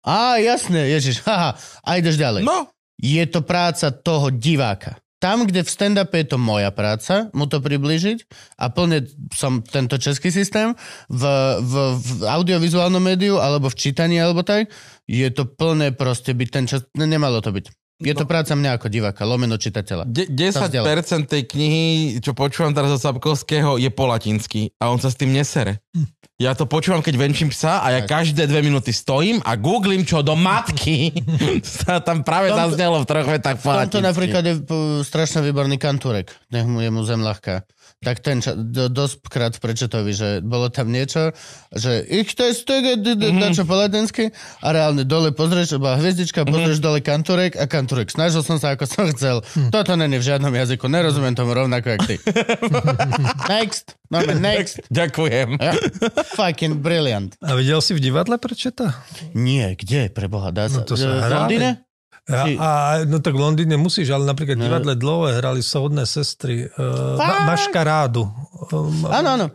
Á, 0.05 0.37
jasné, 0.37 0.93
ježiš, 0.93 1.21
haha, 1.27 1.57
a 1.81 1.91
ideš 1.97 2.21
ďalej. 2.21 2.45
No, 2.45 2.69
Je 3.01 3.25
to 3.25 3.41
práca 3.41 3.89
toho 3.89 4.29
diváka. 4.29 5.01
Tam, 5.21 5.45
kde 5.45 5.61
v 5.61 5.69
stand-upe 5.69 6.25
je 6.25 6.33
to 6.33 6.39
moja 6.41 6.73
práca, 6.73 7.29
mu 7.37 7.45
to 7.45 7.61
približiť 7.61 8.25
a 8.57 8.73
plne 8.73 9.05
som 9.37 9.61
tento 9.61 10.01
český 10.01 10.33
systém 10.33 10.73
v, 11.13 11.23
v, 11.61 11.73
v 12.01 12.09
audiovizuálnom 12.25 13.05
médiu 13.05 13.37
alebo 13.37 13.69
v 13.69 13.77
čítaní 13.77 14.17
alebo 14.17 14.41
tak, 14.41 14.73
je 15.05 15.29
to 15.29 15.45
plné 15.45 15.93
proste 15.93 16.33
byť 16.33 16.49
ten 16.49 16.65
čas, 16.65 16.89
ne, 16.97 17.05
nemalo 17.05 17.45
to 17.45 17.53
byť. 17.53 17.80
Je 18.01 18.13
to 18.13 18.25
práca 18.25 18.53
mňa 18.53 18.71
ako 18.75 18.89
diváka, 18.89 19.23
lomeno 19.23 19.55
čitateľa. 19.55 20.05
de- 20.05 20.27
Sa 20.51 20.67
10% 20.67 21.25
tej 21.27 21.43
knihy, 21.47 21.85
čo 22.19 22.33
počúvam 22.33 22.73
teraz 22.73 22.91
od 22.91 22.99
Sapkovského, 22.99 23.77
je 23.77 23.89
po 23.89 24.05
latinsky 24.05 24.73
a 24.75 24.89
on 24.89 24.97
sa 24.97 25.07
s 25.07 25.15
tým 25.15 25.31
nesere. 25.31 25.85
Ja 26.37 26.53
to 26.53 26.65
počúvam, 26.65 26.99
keď 26.99 27.15
venčím 27.19 27.49
psa 27.49 27.79
a 27.79 27.93
ja 27.93 28.01
každé 28.03 28.45
dve 28.45 28.61
minúty 28.63 28.91
stojím 28.91 29.45
a 29.45 29.53
googlím, 29.55 30.03
čo 30.03 30.19
do 30.19 30.33
matky 30.33 31.13
sa 31.85 31.99
tam 31.99 32.21
práve 32.21 32.49
Tomto- 32.49 32.73
zaznelo 32.73 32.97
v 32.97 33.07
troch 33.07 33.29
vetách 33.29 33.57
po 33.59 33.69
V 33.69 33.77
tomto 33.77 33.77
latinsky. 33.77 34.01
napríklad 34.03 34.43
je 34.43 34.55
p- 34.59 34.75
strašne 35.03 35.41
výborný 35.43 35.77
kantúrek. 35.77 36.33
Nech 36.49 36.65
mu 36.65 36.81
je 36.81 36.89
mu 36.89 37.01
zem 37.03 37.21
ľahká. 37.21 37.69
Tak 38.01 38.25
ten 38.25 38.41
ča- 38.41 38.57
do, 38.57 38.89
dosť 38.89 39.29
krát 39.29 39.53
prečetovi, 39.61 40.17
že 40.17 40.29
bolo 40.41 40.73
tam 40.73 40.89
niečo, 40.89 41.37
že 41.69 42.01
ich 42.09 42.33
to 42.33 42.49
je 42.49 42.57
stege, 42.57 42.97
mm-hmm. 42.97 43.53
čo 43.53 43.69
po 43.69 43.77
latensky 43.77 44.33
a 44.65 44.73
reálne 44.73 45.05
dole 45.05 45.37
pozrieš, 45.37 45.77
bola 45.77 46.01
hviezdička, 46.01 46.49
pozrieš 46.49 46.81
mm-hmm. 46.81 46.89
dole 46.97 47.01
kanturek 47.05 47.53
a 47.61 47.69
kanturek. 47.69 48.09
Snažil 48.09 48.41
som 48.41 48.57
sa, 48.57 48.73
ako 48.73 48.89
som 48.89 49.05
chcel. 49.13 49.45
Hm. 49.53 49.69
Toto 49.69 50.01
není 50.01 50.17
v 50.17 50.25
žiadnom 50.25 50.49
jazyku, 50.49 50.89
nerozumiem 50.89 51.37
tomu 51.37 51.53
rovnako, 51.53 51.93
jak 51.93 52.03
ty. 52.09 52.17
next. 53.53 54.01
Máme 54.09 54.33
next. 54.41 54.81
Ďakujem. 54.89 55.61
Ja. 55.61 55.77
Fucking 56.41 56.81
brilliant. 56.81 57.37
A 57.45 57.53
videl 57.53 57.85
si 57.85 57.93
v 57.93 58.01
divadle 58.01 58.41
prečeta? 58.41 58.97
Nie, 59.37 59.77
kde, 59.77 60.09
preboha, 60.09 60.49
dá 60.57 60.73
sa? 60.73 60.83
No 60.83 60.89
to 60.89 60.97
sa 60.97 61.05
v 61.05 61.21
hrá. 61.21 61.37
Londýne? 61.45 61.85
A, 62.61 63.03
no 63.09 63.19
tak 63.19 63.35
v 63.35 63.41
Londýne 63.43 63.75
musíš, 63.75 64.13
ale 64.13 64.29
napríklad 64.29 64.61
No. 64.61 64.65
divadle 64.69 64.95
dlhé 64.95 65.41
hrali 65.41 65.63
soudné 65.63 66.05
sestry. 66.07 66.69
Ma, 67.17 67.49
maškarádu. 67.49 68.23
Áno, 69.09 69.29
áno. 69.35 69.47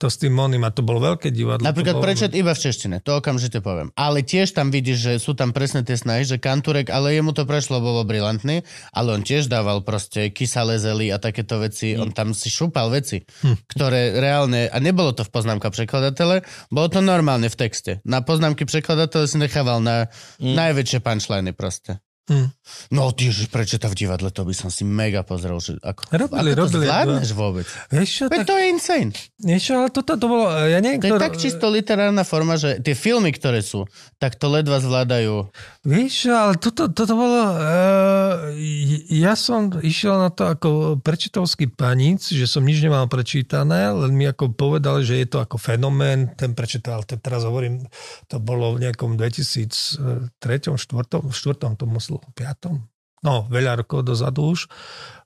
To 0.00 0.10
s 0.10 0.18
tým 0.18 0.34
oným, 0.34 0.66
a 0.66 0.70
to 0.74 0.82
bolo 0.82 1.00
veľké 1.02 1.30
divadlo. 1.30 1.64
Napríklad 1.64 1.96
to 1.96 1.98
bolo, 2.00 2.06
prečet 2.10 2.32
iba 2.34 2.52
v 2.52 2.60
češtine, 2.60 2.96
to 3.00 3.22
okamžite 3.22 3.62
poviem. 3.62 3.94
Ale 3.94 4.26
tiež 4.26 4.52
tam 4.52 4.74
vidíš, 4.74 4.98
že 4.98 5.12
sú 5.22 5.32
tam 5.38 5.54
presne 5.54 5.86
tie 5.86 5.94
snahy, 5.94 6.26
že 6.26 6.42
Kanturek, 6.42 6.90
ale 6.90 7.14
jemu 7.14 7.30
to 7.32 7.46
prešlo, 7.46 7.78
bolo 7.78 8.02
brilantný, 8.02 8.66
ale 8.90 9.08
on 9.14 9.22
tiež 9.22 9.46
dával 9.46 9.84
proste 9.86 10.32
kysalé 10.34 10.82
zely 10.82 11.14
a 11.14 11.22
takéto 11.22 11.62
veci, 11.62 11.94
on 11.94 12.10
tam 12.10 12.34
si 12.34 12.50
šúpal 12.50 12.90
veci, 12.90 13.22
ktoré 13.70 14.18
reálne, 14.18 14.66
a 14.68 14.76
nebolo 14.82 15.14
to 15.14 15.22
v 15.22 15.30
poznámka 15.30 15.70
prekladatele, 15.70 16.42
bolo 16.68 16.88
to 16.90 17.00
normálne 17.00 17.46
v 17.46 17.56
texte. 17.56 18.02
Na 18.02 18.20
poznámky 18.20 18.66
prekladatele 18.66 19.30
si 19.30 19.36
nechával 19.38 19.78
na 19.78 20.10
najväčšie 20.42 20.98
punchliny 21.02 21.54
proste. 21.54 22.02
Hm. 22.30 22.54
No 22.94 23.10
ty, 23.10 23.34
že 23.34 23.50
prečo 23.50 23.82
v 23.82 23.98
divadle, 23.98 24.30
to 24.30 24.46
by 24.46 24.54
som 24.54 24.70
si 24.70 24.86
mega 24.86 25.26
pozrel, 25.26 25.58
že 25.58 25.74
ako, 25.82 26.06
Robili, 26.14 26.54
ako 26.54 26.54
to 26.54 26.60
robili, 26.62 26.84
zvládneš 26.86 27.30
vôbec? 27.34 27.66
Vieš 27.90 28.08
čo, 28.14 28.24
tak, 28.30 28.46
to 28.46 28.54
je 28.54 28.64
insane. 28.70 29.10
vieš 29.42 29.74
ale 29.74 29.90
toto 29.90 30.14
to 30.14 30.26
bolo, 30.30 30.46
ja 30.54 30.78
neviem, 30.78 31.02
To 31.02 31.06
je 31.08 31.12
kto- 31.18 31.22
tak 31.22 31.34
čisto 31.34 31.66
literárna 31.66 32.22
forma, 32.22 32.54
že 32.54 32.78
tie 32.78 32.94
filmy, 32.94 33.34
ktoré 33.34 33.58
sú, 33.58 33.90
tak 34.22 34.38
to 34.38 34.46
ledva 34.46 34.78
zvládajú. 34.78 35.50
Vieš, 35.82 36.30
ale 36.30 36.54
toto, 36.62 36.86
toto 36.94 37.12
bolo... 37.18 37.40
Uh, 37.58 38.54
ja 39.10 39.34
som 39.34 39.74
išiel 39.82 40.14
na 40.14 40.30
to 40.30 40.46
ako 40.46 41.02
prečitovský 41.02 41.74
panic, 41.74 42.22
že 42.22 42.46
som 42.46 42.62
nič 42.62 42.78
nemal 42.78 43.10
prečítané, 43.10 43.90
len 43.90 44.14
mi 44.14 44.30
ako 44.30 44.54
povedali, 44.54 45.02
že 45.02 45.18
je 45.18 45.26
to 45.26 45.38
ako 45.42 45.58
fenomén, 45.58 46.30
ten 46.38 46.54
prečítal, 46.54 47.02
te- 47.02 47.18
teraz 47.18 47.42
hovorím, 47.42 47.82
to 48.30 48.38
bolo 48.38 48.78
v 48.78 48.86
nejakom 48.86 49.18
2003, 49.18 50.38
4, 50.38 50.70
4 50.70 51.78
to 51.78 51.84
muselo, 51.88 52.11
5 52.18 52.92
no, 53.22 53.46
veľa 53.48 53.86
rokov 53.86 54.02
dozadu 54.02 54.52
už, 54.52 54.66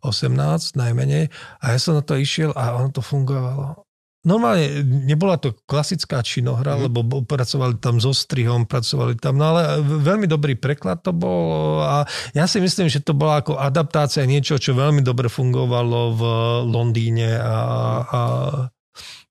18 0.04 0.76
najmenej, 0.76 1.32
a 1.58 1.64
ja 1.72 1.78
som 1.80 1.96
na 1.96 2.04
to 2.04 2.14
išiel 2.14 2.52
a 2.52 2.76
ono 2.76 2.92
to 2.92 3.00
fungovalo. 3.00 3.82
Normálne 4.26 4.82
nebola 5.06 5.38
to 5.38 5.54
klasická 5.70 6.18
činohra, 6.18 6.74
mm. 6.74 6.80
lebo 6.90 6.98
bo- 7.06 7.22
pracovali 7.22 7.78
tam 7.78 8.02
so 8.02 8.10
strihom, 8.10 8.66
pracovali 8.66 9.14
tam, 9.22 9.38
no 9.38 9.54
ale 9.54 9.78
veľmi 9.80 10.26
dobrý 10.26 10.58
preklad 10.58 10.98
to 11.06 11.14
bol 11.14 11.78
a 11.86 12.02
ja 12.34 12.44
si 12.50 12.58
myslím, 12.58 12.90
že 12.90 13.06
to 13.06 13.14
bola 13.14 13.38
ako 13.38 13.54
adaptácia 13.54 14.26
niečo, 14.26 14.58
čo 14.58 14.74
veľmi 14.74 15.00
dobre 15.06 15.30
fungovalo 15.30 16.00
v 16.18 16.22
Londýne 16.66 17.38
a, 17.38 17.58
a 18.02 18.20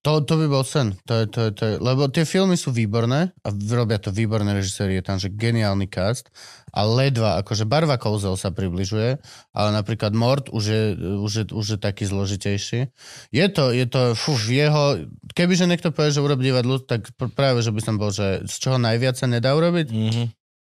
To, 0.06 0.22
to 0.22 0.38
by 0.38 0.46
bol 0.46 0.62
sen. 0.62 0.94
To 1.10 1.18
je, 1.18 1.26
to 1.26 1.40
je, 1.42 1.52
to 1.52 1.64
je, 1.66 1.74
lebo 1.82 2.06
tie 2.06 2.30
filmy 2.30 2.54
sú 2.54 2.70
výborné 2.70 3.34
a 3.42 3.48
robia 3.74 3.98
to 3.98 4.14
výborné 4.14 4.54
režiséri, 4.54 5.02
je 5.02 5.04
tam 5.04 5.18
že 5.18 5.34
geniálny 5.34 5.90
cast 5.90 6.30
a 6.70 6.86
ledva, 6.86 7.42
akože 7.42 7.66
barva 7.66 7.98
kouzel 7.98 8.38
sa 8.38 8.54
približuje, 8.54 9.18
ale 9.50 9.70
napríklad 9.74 10.14
Mort 10.14 10.54
už 10.54 10.64
je, 10.64 10.84
už 11.26 11.32
je, 11.34 11.46
už 11.50 11.66
je 11.74 11.80
taký 11.82 12.06
zložitejší. 12.06 12.94
Je 13.34 13.46
to, 13.50 13.74
je 13.74 13.86
to, 13.90 14.14
fú, 14.14 14.38
jeho, 14.46 15.10
kebyže 15.34 15.66
niekto 15.66 15.90
povie, 15.90 16.14
že 16.14 16.22
urob 16.22 16.38
divadlo, 16.38 16.78
tak 16.78 17.10
pr- 17.18 17.34
práve, 17.34 17.66
že 17.66 17.74
by 17.74 17.82
som 17.82 17.98
bol, 17.98 18.14
že 18.14 18.46
z 18.46 18.56
čoho 18.62 18.78
najviac 18.78 19.18
sa 19.18 19.26
nedá 19.26 19.58
urobiť, 19.58 19.90
Mhm. 19.90 20.26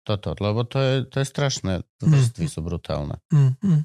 toto, 0.06 0.38
lebo 0.38 0.62
to 0.62 0.78
je, 0.78 0.92
to 1.02 1.18
je 1.18 1.26
strašné. 1.26 1.72
Vrstvy 1.98 2.46
sú 2.46 2.62
brutálne. 2.62 3.18
mm, 3.34 3.58
mm. 3.58 3.80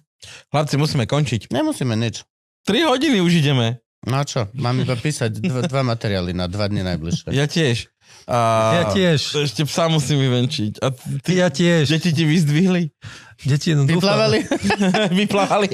Chlapci, 0.54 0.78
musíme 0.78 1.10
končiť. 1.10 1.50
Nemusíme 1.50 1.98
nič. 1.98 2.22
3 2.70 2.86
hodiny 2.86 3.26
už 3.26 3.42
ideme. 3.42 3.82
No 4.02 4.18
a 4.18 4.24
čo? 4.24 4.50
Mám 4.54 4.82
iba 4.82 4.94
písať 4.94 5.38
dva, 5.38 5.62
dva 5.70 5.82
materiály 5.84 6.32
na 6.32 6.46
dva 6.46 6.66
dni 6.66 6.82
najbližšie. 6.84 7.30
Ja 7.32 7.46
tiež. 7.46 7.90
A 8.26 8.38
Ja 8.74 8.84
tiež. 8.90 9.20
To 9.30 9.40
ešte 9.42 9.62
psa 9.64 9.88
musím 9.88 10.22
vyvenčiť. 10.22 10.80
A 10.80 10.88
ty, 11.22 11.32
Ja 11.36 11.48
tiež. 11.48 11.90
deti 11.90 12.12
ti 12.12 12.24
vyzdvihli? 12.24 12.90
Deti, 13.42 13.74
no, 13.74 13.86
dúfam, 13.86 14.14
Vyplávali? 14.14 14.40
Vyplávali. 15.22 15.68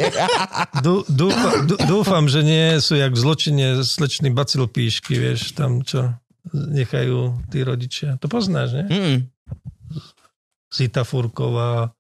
dú, 0.80 1.04
dúfam, 1.06 1.54
dú- 1.66 1.80
dúfam, 1.86 2.24
že 2.26 2.40
nie 2.40 2.80
sú 2.80 2.96
jak 2.96 3.12
v 3.12 3.20
zločine 3.20 3.66
slečný 3.82 4.32
bacil 4.32 4.64
píšky, 4.66 5.20
vieš, 5.20 5.52
tam 5.52 5.84
čo 5.84 6.16
nechajú 6.48 7.44
tí 7.48 7.60
rodičia. 7.60 8.16
To 8.20 8.28
poznáš, 8.28 8.72
nie? 8.74 8.86
Mm. 8.88 9.18
Zita 10.68 11.04
Furková, 11.04 11.92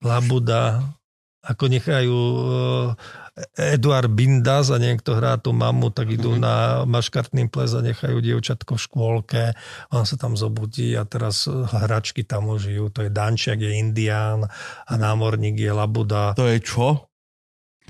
Labuda, 0.00 0.82
ako 1.40 1.64
nechajú 1.68 2.18
Eduard 3.58 4.12
Bindas 4.14 4.70
a 4.70 4.78
niekto 4.78 5.18
hrá 5.18 5.36
tú 5.36 5.50
mamu, 5.50 5.90
tak 5.90 6.14
idú 6.14 6.38
na 6.38 6.86
maškartný 6.86 7.50
ples 7.50 7.74
a 7.74 7.82
nechajú 7.82 8.22
dievčatko 8.22 8.78
v 8.78 8.84
škôlke. 8.86 9.42
On 9.90 10.06
sa 10.06 10.14
tam 10.14 10.38
zobudí 10.38 10.94
a 10.94 11.02
teraz 11.04 11.50
hračky 11.50 12.22
tam 12.22 12.52
užijú. 12.54 12.88
To 12.94 13.04
je 13.04 13.10
Dančiak, 13.10 13.58
je 13.58 13.76
Indián 13.76 14.46
a 14.86 14.92
námorník 14.94 15.58
je 15.58 15.72
Labuda. 15.74 16.38
To 16.38 16.46
je 16.46 16.62
čo? 16.62 17.09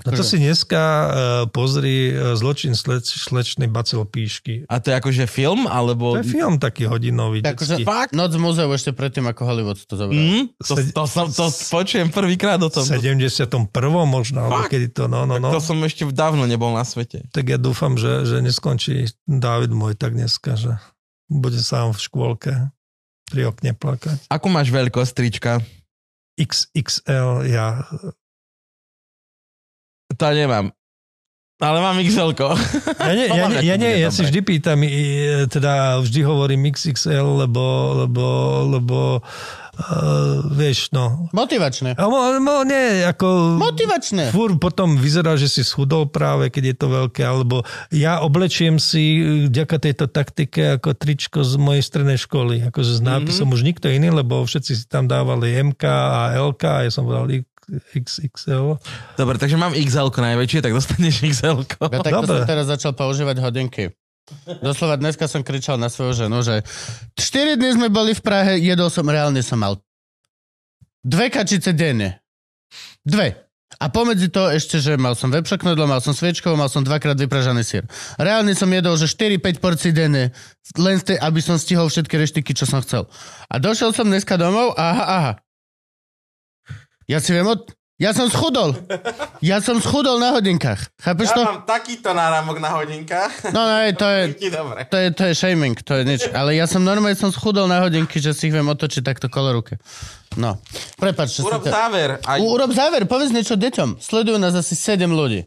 No 0.01 0.17
to 0.17 0.23
si 0.25 0.41
dneska 0.41 0.81
uh, 0.81 1.09
pozri 1.49 2.09
uh, 2.11 2.33
Zločin 2.33 2.73
sleč, 2.73 3.13
slečnej 3.13 3.69
bacel 3.69 4.01
píšky. 4.03 4.65
A 4.65 4.81
to 4.81 4.89
je 4.89 4.95
akože 4.97 5.23
film, 5.29 5.69
alebo... 5.69 6.17
To 6.17 6.25
je 6.25 6.31
film 6.33 6.57
taký 6.57 6.89
hodinový. 6.89 7.45
Takže 7.45 7.79
detský. 7.79 7.85
fakt? 7.85 8.11
Noc 8.17 8.33
v 8.33 8.41
múzeu 8.41 8.69
ešte 8.73 8.91
predtým, 8.91 9.29
ako 9.29 9.41
Hollywood 9.45 9.77
to 9.77 9.93
zobral. 9.93 10.17
Mm, 10.17 10.49
to, 10.57 10.73
Sed- 10.73 10.93
to, 10.93 11.03
som, 11.05 11.27
to 11.29 11.45
počujem 11.69 12.09
prvýkrát 12.09 12.57
o 12.57 12.69
tom. 12.73 12.81
v 12.81 12.97
71. 12.97 13.47
možno, 14.09 14.49
alebo 14.49 14.65
kedy 14.65 14.89
to, 14.89 15.05
no, 15.05 15.29
no, 15.29 15.37
no. 15.37 15.53
To 15.53 15.61
som 15.61 15.77
ešte 15.85 16.09
dávno 16.09 16.49
nebol 16.49 16.73
na 16.73 16.81
svete. 16.81 17.29
Tak 17.29 17.45
ja 17.45 17.57
dúfam, 17.61 17.93
že, 17.95 18.25
že 18.25 18.41
neskončí 18.41 19.13
Dávid 19.29 19.71
môj 19.71 19.93
tak 19.95 20.17
dneska, 20.17 20.57
že 20.57 20.81
bude 21.31 21.61
sám 21.61 21.95
v 21.95 21.99
škôlke 22.01 22.53
pri 23.31 23.47
okne 23.47 23.71
plakať. 23.71 24.27
Akú 24.27 24.51
máš 24.51 24.67
veľkosť 24.67 25.11
trička? 25.15 25.63
XXL, 26.35 27.47
ja 27.47 27.87
To 30.17 30.25
nemám. 30.31 30.71
Ale 31.61 31.77
mám 31.77 32.01
xl 32.01 32.33
Ja, 32.33 33.13
nie, 33.13 33.27
ja, 33.29 33.45
ja, 33.61 33.75
nie, 33.77 33.91
ja 34.01 34.09
si 34.09 34.25
vždy 34.25 34.41
pýtam, 34.41 34.81
i- 34.81 35.45
teda 35.45 36.01
vždy 36.01 36.25
hovorím 36.25 36.73
XXL, 36.73 37.45
lebo, 37.45 37.63
lebo, 38.01 38.25
lebo 38.65 38.99
uh, 39.21 40.41
vieš, 40.57 40.89
no. 40.89 41.29
Motivačné. 41.37 41.93
A 41.93 42.09
mo, 42.09 42.33
mo, 42.41 42.65
nie, 42.65 43.05
ako... 43.05 43.61
Motivačné. 43.61 44.33
Fúr 44.33 44.57
potom 44.57 44.97
vyzerá, 44.97 45.37
že 45.37 45.45
si 45.45 45.61
schudol 45.61 46.09
práve, 46.09 46.49
keď 46.49 46.63
je 46.73 46.75
to 46.81 46.87
veľké, 46.89 47.21
alebo 47.21 47.61
ja 47.93 48.25
oblečiem 48.25 48.81
si 48.81 49.21
vďaka 49.45 49.77
tejto 49.77 50.09
taktike 50.09 50.81
ako 50.81 50.97
tričko 50.97 51.45
z 51.45 51.61
mojej 51.61 51.85
strednej 51.85 52.17
školy, 52.17 52.73
akože 52.73 52.97
s 52.97 53.01
nápisom 53.05 53.53
mm-hmm. 53.53 53.61
už 53.61 53.61
nikto 53.61 53.85
iný, 53.85 54.09
lebo 54.09 54.41
všetci 54.41 54.71
si 54.73 54.85
tam 54.89 55.05
dávali 55.05 55.53
MK 55.61 55.83
a 55.85 56.21
LK 56.41 56.63
a 56.65 56.79
ja 56.89 56.91
som 56.91 57.05
povedal 57.05 57.29
XXL. 57.71 58.75
Dobre, 59.15 59.35
takže 59.39 59.55
mám 59.55 59.71
xl 59.71 60.11
najväčšie, 60.11 60.59
tak 60.59 60.75
dostaneš 60.75 61.15
xl 61.23 61.63
Ja 61.63 61.99
takto 62.03 62.27
Dobre. 62.27 62.43
som 62.43 62.49
teraz 62.49 62.65
začal 62.67 62.91
používať 62.91 63.39
hodinky. 63.39 63.95
Doslova 64.63 64.95
dneska 64.95 65.27
som 65.27 65.43
kričal 65.43 65.75
na 65.75 65.91
svoju 65.91 66.27
ženu, 66.27 66.39
že 66.43 66.63
4 67.19 67.59
dny 67.59 67.69
sme 67.79 67.87
boli 67.91 68.15
v 68.15 68.21
Prahe, 68.21 68.59
jedol 68.59 68.87
som, 68.87 69.03
reálne 69.07 69.43
som 69.43 69.59
mal 69.59 69.79
dve 71.01 71.33
kačice 71.33 71.73
denne. 71.73 72.21
Dve. 73.01 73.49
A 73.81 73.87
pomedzi 73.89 74.27
to 74.29 74.51
ešte, 74.51 74.77
že 74.77 74.99
mal 74.99 75.17
som 75.17 75.31
vepšoknudlo, 75.31 75.89
mal 75.89 76.03
som 76.03 76.13
sviečkovo, 76.13 76.59
mal 76.59 76.69
som 76.69 76.83
dvakrát 76.85 77.17
vypražaný 77.17 77.63
sír. 77.63 77.83
Reálne 78.19 78.53
som 78.53 78.67
jedol, 78.69 78.93
že 78.99 79.09
4-5 79.09 79.63
porcií 79.63 79.95
denne, 79.95 80.35
len 80.77 80.95
z 80.99 81.15
tej, 81.15 81.17
aby 81.17 81.39
som 81.41 81.57
stihol 81.57 81.87
všetky 81.89 82.13
reštiky, 82.19 82.51
čo 82.53 82.67
som 82.67 82.83
chcel. 82.83 83.07
A 83.47 83.57
došiel 83.57 83.95
som 83.95 84.05
dneska 84.05 84.37
domov, 84.37 84.75
aha, 84.77 85.05
aha. 85.07 85.31
Ja 87.11 87.19
si 87.19 87.35
viem 87.35 87.43
od... 87.43 87.67
Ja 87.99 88.15
som 88.17 88.31
schudol. 88.33 88.73
Ja 89.45 89.61
som 89.61 89.77
schudol 89.77 90.17
na 90.17 90.33
hodinkách. 90.33 90.89
Chápeš 90.97 91.37
to? 91.37 91.43
takýto 91.69 92.17
náramok 92.17 92.57
na 92.57 92.73
hodinkách. 92.73 93.53
No, 93.53 93.61
no, 93.61 93.77
to 93.93 94.07
je, 94.09 94.21
to 94.91 94.97
je, 94.97 95.07
to 95.13 95.23
je 95.29 95.33
shaming, 95.37 95.77
to 95.77 96.01
je 96.01 96.03
nič. 96.07 96.21
Ale 96.33 96.57
ja 96.57 96.65
som 96.65 96.81
normálne 96.81 97.13
som 97.13 97.29
schudol 97.29 97.69
na 97.69 97.77
hodinky, 97.83 98.17
že 98.17 98.33
si 98.33 98.49
ich 98.49 98.55
viem 98.55 98.65
otočiť 98.65 99.05
takto 99.05 99.29
kolo 99.29 99.61
ruke. 99.61 99.77
No, 100.33 100.57
prepač, 100.97 101.37
že 101.37 101.45
Urob 101.45 101.61
to... 101.61 101.69
záver. 101.69 102.17
Aj... 102.25 102.41
U, 102.41 102.49
urob 102.49 102.73
záver, 102.73 103.05
povedz 103.05 103.29
niečo 103.35 103.53
deťom. 103.53 104.01
Sledujú 104.01 104.41
nás 104.41 104.57
asi 104.57 104.73
7 104.73 105.05
ľudí. 105.05 105.45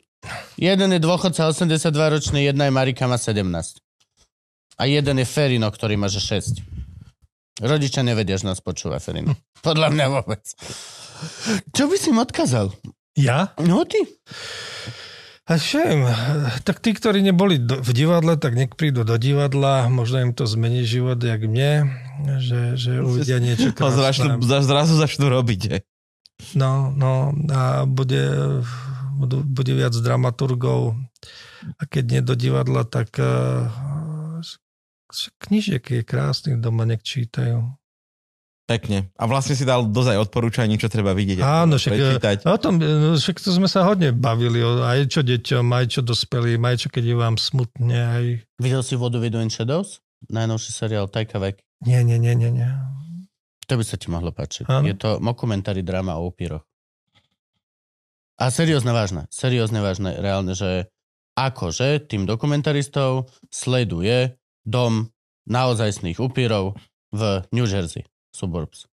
Jeden 0.54 0.94
je 0.94 1.00
dôchodca 1.02 1.50
82 1.50 1.90
ročný, 1.90 2.46
jedna 2.46 2.70
je 2.70 2.72
Marika, 2.76 3.10
má 3.10 3.18
17. 3.18 3.42
A 4.78 4.82
jeden 4.86 5.16
je 5.18 5.26
Ferino, 5.26 5.66
ktorý 5.74 5.98
má 5.98 6.06
že 6.06 6.22
6. 6.22 6.62
Rodičia 7.66 8.06
nevedia, 8.06 8.38
že 8.38 8.46
nás 8.46 8.62
počúva 8.62 9.02
Ferino. 9.02 9.34
Podľa 9.66 9.90
mňa 9.90 10.06
vôbec. 10.10 10.42
Čo 11.74 11.90
by 11.90 11.96
si 11.96 12.08
im 12.10 12.20
odkázal? 12.20 12.70
Ja? 13.14 13.54
No 13.62 13.86
ty. 13.86 14.02
A 15.44 15.60
všem, 15.60 16.08
tak 16.64 16.80
tí, 16.80 16.96
ktorí 16.96 17.20
neboli 17.20 17.60
do, 17.60 17.76
v 17.76 17.92
divadle, 17.92 18.40
tak 18.40 18.56
nech 18.56 18.72
prídu 18.72 19.04
do 19.04 19.20
divadla, 19.20 19.92
možno 19.92 20.24
im 20.24 20.32
to 20.32 20.48
zmení 20.48 20.88
život, 20.88 21.20
jak 21.20 21.44
mne, 21.44 21.92
že, 22.40 22.80
že 22.80 23.04
uvidia 23.04 23.36
niečo 23.44 23.68
No, 23.76 23.92
zrazu, 23.92 24.40
krásne. 24.40 24.64
zrazu 24.64 24.94
začnú 24.96 25.28
robiť. 25.28 25.60
že? 25.60 25.76
No, 26.56 26.88
no 26.96 27.36
a 27.52 27.84
bude, 27.84 28.24
budú, 29.20 29.44
bude 29.44 29.76
viac 29.76 29.92
dramaturgov. 29.92 30.96
A 31.76 31.82
keď 31.92 32.04
nie 32.08 32.22
do 32.24 32.32
divadla, 32.40 32.88
tak 32.88 33.12
uh, 33.20 33.68
knižiek 35.44 35.84
je 35.84 36.02
krásnych 36.08 36.56
doma, 36.56 36.88
nech 36.88 37.04
čítajú. 37.04 37.68
Pekne. 38.64 39.12
A 39.20 39.28
vlastne 39.28 39.52
si 39.52 39.68
dal 39.68 39.84
dozaj 39.92 40.16
odporúčaní, 40.16 40.80
čo 40.80 40.88
treba 40.88 41.12
vidieť. 41.12 41.36
Áno, 41.44 41.76
však, 41.76 41.92
prečítať. 41.92 42.36
o 42.48 42.56
tom, 42.56 42.80
no, 42.80 43.12
však 43.20 43.36
to 43.36 43.52
sme 43.52 43.68
sa 43.68 43.84
hodne 43.84 44.08
bavili, 44.16 44.64
aj 44.64 45.12
čo 45.12 45.20
deťom, 45.20 45.68
aj 45.68 45.84
čo 45.92 46.00
dospelým, 46.00 46.64
aj 46.64 46.76
čo 46.80 46.88
keď 46.88 47.12
je 47.12 47.16
vám 47.20 47.36
smutne, 47.36 47.98
aj... 48.00 48.24
Videl 48.56 48.80
si 48.80 48.96
Vodu 48.96 49.20
Vidu 49.20 49.36
in 49.44 49.52
Shadows? 49.52 50.00
Najnovší 50.32 50.70
seriál 50.72 51.12
Taika 51.12 51.36
Vek. 51.36 51.60
Nie, 51.84 52.00
nie, 52.00 52.16
nie, 52.16 52.32
nie, 52.32 52.48
nie. 52.48 52.70
To 53.68 53.76
by 53.76 53.84
sa 53.84 54.00
ti 54.00 54.08
mohlo 54.08 54.32
páčiť. 54.32 54.64
Áno. 54.64 54.88
Je 54.88 54.96
to 54.96 55.20
mokumentári 55.20 55.84
drama 55.84 56.16
o 56.16 56.32
upíroch. 56.32 56.64
A 58.40 58.48
seriózne 58.48 58.96
vážne. 58.96 59.28
Seriózne 59.28 59.84
vážne. 59.84 60.16
Reálne, 60.16 60.56
že 60.56 60.88
akože 61.36 62.08
tým 62.08 62.24
dokumentaristov 62.24 63.28
sleduje 63.52 64.40
dom 64.64 65.12
naozajstných 65.44 66.18
upírov 66.18 66.74
v 67.12 67.44
New 67.52 67.68
Jersey. 67.68 68.08
Suburbs. 68.34 68.90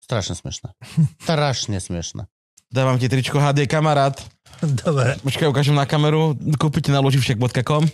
Strašne 0.00 0.34
smiešné. 0.34 0.72
Strašne 1.20 1.78
smiešné. 1.78 2.24
Dávam 2.72 2.96
ti 2.96 3.04
tričko 3.04 3.36
HD 3.36 3.68
kamarát. 3.68 4.16
Dobre, 4.62 5.20
Počkaj, 5.20 5.44
ukážem 5.44 5.76
na 5.76 5.84
kameru. 5.84 6.32
Kúpite 6.56 6.88
na 6.88 7.04
loživšek.com. 7.04 7.84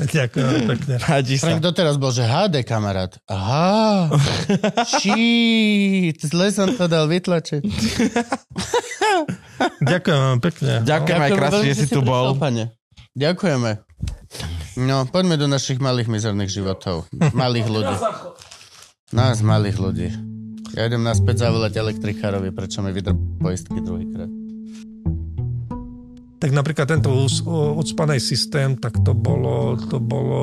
ďakujem 0.00 0.64
pekne. 0.72 0.94
Sa. 0.96 1.44
Frank 1.44 1.60
doteraz 1.60 2.00
bol, 2.00 2.08
že 2.08 2.24
HD 2.24 2.64
kamarát. 2.64 3.12
Aha. 3.28 4.08
Shit. 4.96 6.24
Zle 6.24 6.48
som 6.48 6.72
to 6.72 6.88
dal 6.88 7.04
vytlačiť. 7.04 7.62
Ďakujem 9.84 10.18
vám 10.18 10.40
pekne. 10.40 10.72
Ďakujem 10.82 11.20
aj 11.20 11.30
krásne, 11.30 11.64
že 11.68 11.76
si 11.76 11.86
tu 11.86 12.00
bol. 12.00 12.32
pane. 12.34 12.72
Ďakujeme. 13.14 13.70
No, 14.74 15.06
poďme 15.06 15.38
do 15.38 15.46
našich 15.46 15.78
malých 15.78 16.10
mizerných 16.10 16.50
životov. 16.50 17.06
Malých 17.12 17.68
ľudí. 17.70 17.94
Nás, 19.12 19.44
malých 19.44 19.76
ľudí. 19.76 20.08
Ja 20.72 20.88
idem 20.88 21.04
naspäť 21.04 21.44
zavolať 21.44 21.76
elektrikárovi, 21.76 22.48
prečo 22.48 22.80
mi 22.80 22.88
vydr 22.88 23.12
poistky 23.36 23.78
druhýkrát. 23.78 24.30
Tak 26.40 26.50
napríklad 26.50 26.86
tento 26.88 27.12
us- 27.14 27.40
o- 27.40 27.76
ucpanej 27.76 28.18
systém, 28.18 28.74
tak 28.74 28.96
to 28.98 29.12
bolo, 29.12 29.76
to 29.78 29.96
bolo, 29.96 30.40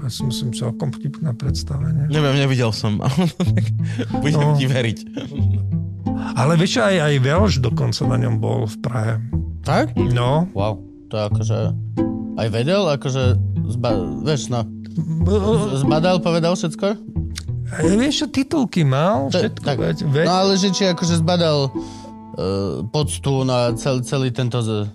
ja 0.00 0.08
si 0.08 0.22
myslím, 0.22 0.50
celkom 0.50 0.90
vtipné 0.90 1.30
predstavenie. 1.32 2.06
Neviem, 2.06 2.38
nevidel 2.38 2.70
som. 2.70 3.02
Budem 4.22 4.40
No. 4.40 4.54
ti 4.54 4.66
veriť. 4.66 4.98
Ale 6.34 6.54
vieš, 6.54 6.80
aj, 6.80 6.96
aj 7.02 7.14
Velš 7.18 7.54
dokonca 7.60 8.02
na 8.04 8.18
ňom 8.18 8.34
bol 8.36 8.64
v 8.64 8.76
Prahe. 8.78 9.14
Tak? 9.62 9.94
No, 10.10 10.46
Wow. 10.52 10.80
To 11.08 11.16
akože... 11.24 11.58
Aj 12.36 12.48
vedel, 12.48 12.82
akože... 12.84 13.38
Zba... 13.68 13.90
Vieš, 14.22 14.50
no. 14.50 14.66
Zbadal, 15.76 16.18
povedal 16.18 16.52
všetko? 16.52 16.98
E, 17.66 17.98
vieš 17.98 18.30
titulky 18.30 18.86
mal, 18.86 19.26
všetko, 19.28 19.64
tak. 19.66 19.76
veď, 19.78 19.96
veď, 20.06 20.26
No 20.26 20.32
ale 20.46 20.52
že 20.54 20.70
či 20.70 20.86
akože 20.86 21.18
zbadal 21.18 21.70
uh, 21.70 22.86
poctu 22.94 23.42
na 23.42 23.74
cel, 23.74 24.00
celý 24.06 24.30
tento 24.30 24.62
z, 24.62 24.86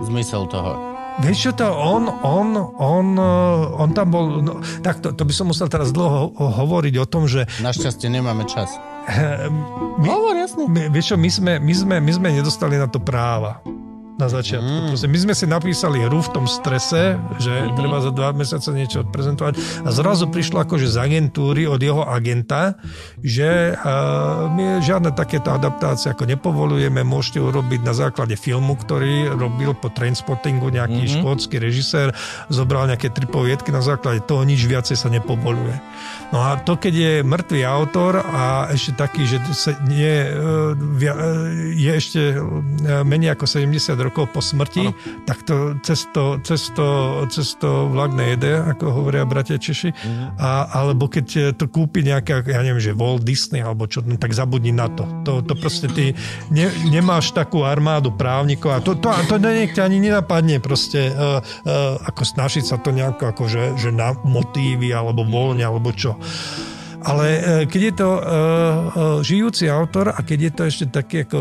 zmysel 0.00 0.48
toho. 0.48 0.80
Vieš 1.20 1.38
čo 1.38 1.52
to, 1.52 1.68
on, 1.68 2.08
on, 2.24 2.56
on, 2.80 3.06
eh, 3.12 3.82
on 3.82 3.92
tam 3.92 4.08
bol, 4.08 4.40
no, 4.40 4.64
tak 4.80 5.04
to, 5.04 5.12
to 5.12 5.28
by 5.28 5.32
som 5.36 5.52
musel 5.52 5.68
teraz 5.68 5.92
dlho 5.92 6.32
ho- 6.32 6.32
hovoriť 6.32 6.94
o 6.96 7.04
tom, 7.04 7.28
že 7.28 7.44
Našťastie 7.60 8.08
nemáme 8.08 8.48
čas. 8.48 8.72
my, 10.00 10.06
Hovor, 10.08 10.32
jasne. 10.40 10.64
my, 10.64 10.88
vieš 10.88 11.12
čo, 11.12 11.16
my 11.20 11.28
sme, 11.28 11.52
my, 11.60 11.74
sme, 11.76 11.94
my 12.00 12.12
sme 12.16 12.28
nedostali 12.40 12.80
na 12.80 12.88
to 12.88 12.96
práva 12.96 13.60
na 14.20 14.28
začiatku. 14.28 14.68
Mm. 14.68 14.88
Proste, 14.92 15.08
my 15.08 15.18
sme 15.18 15.34
si 15.34 15.46
napísali 15.48 16.04
hru 16.04 16.20
v 16.20 16.30
tom 16.36 16.44
strese, 16.44 17.16
že 17.40 17.52
mm-hmm. 17.52 17.76
treba 17.76 17.96
za 18.04 18.12
dva 18.12 18.30
mesiace 18.36 18.68
niečo 18.76 19.08
odprezentovať 19.08 19.84
a 19.84 19.88
zrazu 19.88 20.28
prišlo 20.28 20.60
akože 20.62 20.86
z 20.92 20.96
agentúry 21.00 21.64
od 21.64 21.80
jeho 21.80 22.04
agenta, 22.04 22.76
že 23.24 23.72
uh, 23.72 24.46
my 24.52 24.84
žiadne 24.84 25.16
takéto 25.16 25.56
adaptácie 25.56 26.12
ako 26.12 26.28
nepovolujeme, 26.28 27.00
môžete 27.00 27.40
urobiť 27.40 27.80
na 27.80 27.96
základe 27.96 28.36
filmu, 28.36 28.76
ktorý 28.76 29.32
robil 29.32 29.72
po 29.72 29.88
Trainspottingu 29.88 30.68
nejaký 30.68 31.08
mm-hmm. 31.08 31.16
škótsky 31.24 31.56
režisér, 31.56 32.12
zobral 32.52 32.84
nejaké 32.84 33.08
tri 33.08 33.24
poviedky, 33.24 33.72
na 33.72 33.80
základe 33.80 34.20
toho 34.28 34.44
nič 34.44 34.68
viacej 34.68 34.96
sa 35.00 35.08
nepovoluje. 35.08 35.72
No 36.30 36.44
a 36.44 36.60
to, 36.62 36.78
keď 36.78 36.94
je 36.94 37.12
mŕtvý 37.26 37.60
autor 37.66 38.22
a 38.22 38.70
ešte 38.70 38.94
taký, 38.94 39.26
že 39.26 39.42
sa 39.50 39.74
nie, 39.86 40.06
e, 40.06 40.30
e, 40.78 41.14
je 41.74 41.90
ešte 41.90 42.22
e, 42.34 42.38
menej 43.02 43.34
ako 43.34 43.50
70 43.50 43.98
rokov 43.98 44.09
po 44.12 44.40
smrti, 44.42 44.90
ano. 44.90 44.96
tak 45.24 45.46
to 45.46 45.78
cez 45.86 46.06
to, 46.10 46.38
cez 46.42 46.70
to, 46.74 46.86
cez 47.30 47.54
to 47.56 47.88
vlak 47.88 48.12
nejede, 48.12 48.58
ako 48.76 48.84
hovoria 48.90 49.24
bratia 49.24 49.56
Češi. 49.56 49.90
A, 50.36 50.68
alebo 50.82 51.06
keď 51.06 51.26
e, 51.36 51.40
to 51.54 51.70
kúpi 51.70 52.02
nejaká, 52.02 52.42
ja 52.44 52.60
neviem, 52.60 52.82
že 52.82 52.96
Walt 52.96 53.22
Disney 53.22 53.62
alebo 53.62 53.86
čo, 53.86 54.02
no, 54.02 54.18
tak 54.18 54.34
zabudni 54.34 54.74
na 54.74 54.90
to. 54.90 55.06
To, 55.24 55.32
to 55.44 55.54
proste 55.56 55.88
ty 55.92 56.12
ne, 56.50 56.66
nemáš 56.88 57.32
takú 57.32 57.62
armádu 57.62 58.12
právnikov 58.14 58.74
a 58.74 58.78
to, 58.82 58.98
to, 58.98 59.08
to 59.28 59.36
niekde 59.38 59.80
ani 59.80 60.02
nenapadne 60.02 60.58
proste 60.58 61.12
uh, 61.12 61.38
uh, 61.40 61.96
ako 62.06 62.22
snažiť 62.26 62.64
sa 62.64 62.76
to 62.80 62.90
nejako 62.90 63.30
ako, 63.30 63.42
že, 63.46 63.64
že 63.78 63.90
na 63.94 64.16
motívy 64.24 64.90
alebo 64.90 65.22
voľne 65.26 65.64
alebo 65.64 65.94
čo. 65.94 66.16
Ale 67.00 67.26
e, 67.32 67.40
keď 67.64 67.80
je 67.80 67.94
to 67.96 68.10
uh, 68.12 68.20
uh, 68.20 69.18
žijúci 69.24 69.72
autor 69.72 70.12
a 70.12 70.20
keď 70.20 70.38
je 70.38 70.52
to 70.52 70.62
ešte 70.68 70.84
taký 70.92 71.16
ako, 71.24 71.40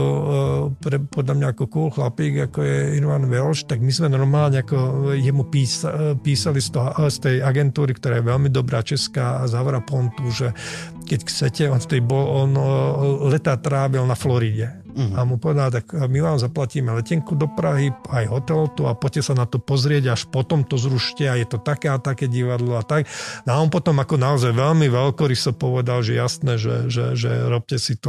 pre, 0.80 1.04
podľa 1.04 1.36
mňa 1.36 1.48
ako 1.52 1.64
cool 1.68 1.90
chlapík, 1.92 2.48
ako 2.48 2.64
je 2.64 2.78
Irvan 2.96 3.28
Welsh, 3.28 3.68
tak 3.68 3.84
my 3.84 3.92
sme 3.92 4.08
normálne 4.08 4.64
ako 4.64 5.12
jemu 5.20 5.52
písa, 5.52 6.16
písali 6.16 6.64
z, 6.64 6.80
toho, 6.80 7.12
z 7.12 7.18
tej 7.20 7.36
agentúry, 7.44 7.92
ktorá 7.92 8.24
je 8.24 8.30
veľmi 8.32 8.50
dobrá 8.50 8.80
česká 8.80 9.44
a 9.44 9.52
Zavra 9.52 9.84
Pontu, 9.84 10.32
že 10.32 10.56
keď 11.04 11.20
chcete, 11.28 11.64
on, 11.68 11.84
vtedy 11.84 12.08
bol, 12.08 12.24
on 12.48 12.52
leta 13.28 13.60
trávil 13.60 14.08
na 14.08 14.16
Floride. 14.16 14.79
Uh-huh. 14.90 15.20
A 15.20 15.28
mu 15.28 15.36
povedal, 15.38 15.70
tak 15.70 15.92
my 15.92 16.20
vám 16.24 16.38
zaplatíme 16.40 16.90
letenku 16.96 17.36
do 17.36 17.46
Prahy, 17.46 17.92
aj 18.10 18.26
hotel 18.32 18.72
tu 18.74 18.88
a 18.90 18.96
poďte 18.96 19.30
sa 19.30 19.34
na 19.36 19.44
to 19.44 19.60
pozrieť, 19.60 20.16
až 20.16 20.22
potom 20.32 20.64
to 20.64 20.80
zrušte 20.80 21.28
a 21.28 21.36
je 21.36 21.46
to 21.46 21.60
také 21.60 21.92
a 21.92 22.00
také 22.00 22.32
divadlo 22.32 22.80
a 22.80 22.84
tak. 22.88 23.06
No 23.44 23.54
a 23.54 23.62
on 23.62 23.68
potom 23.68 24.00
ako 24.00 24.16
naozaj 24.16 24.56
veľmi 24.56 24.88
veľkoryso 24.88 25.60
povedal, 25.60 26.00
že 26.02 26.16
jasné, 26.16 26.56
že, 26.56 26.88
že, 26.88 27.20
že 27.20 27.30
robte 27.52 27.76
si 27.76 28.00
to 28.00 28.08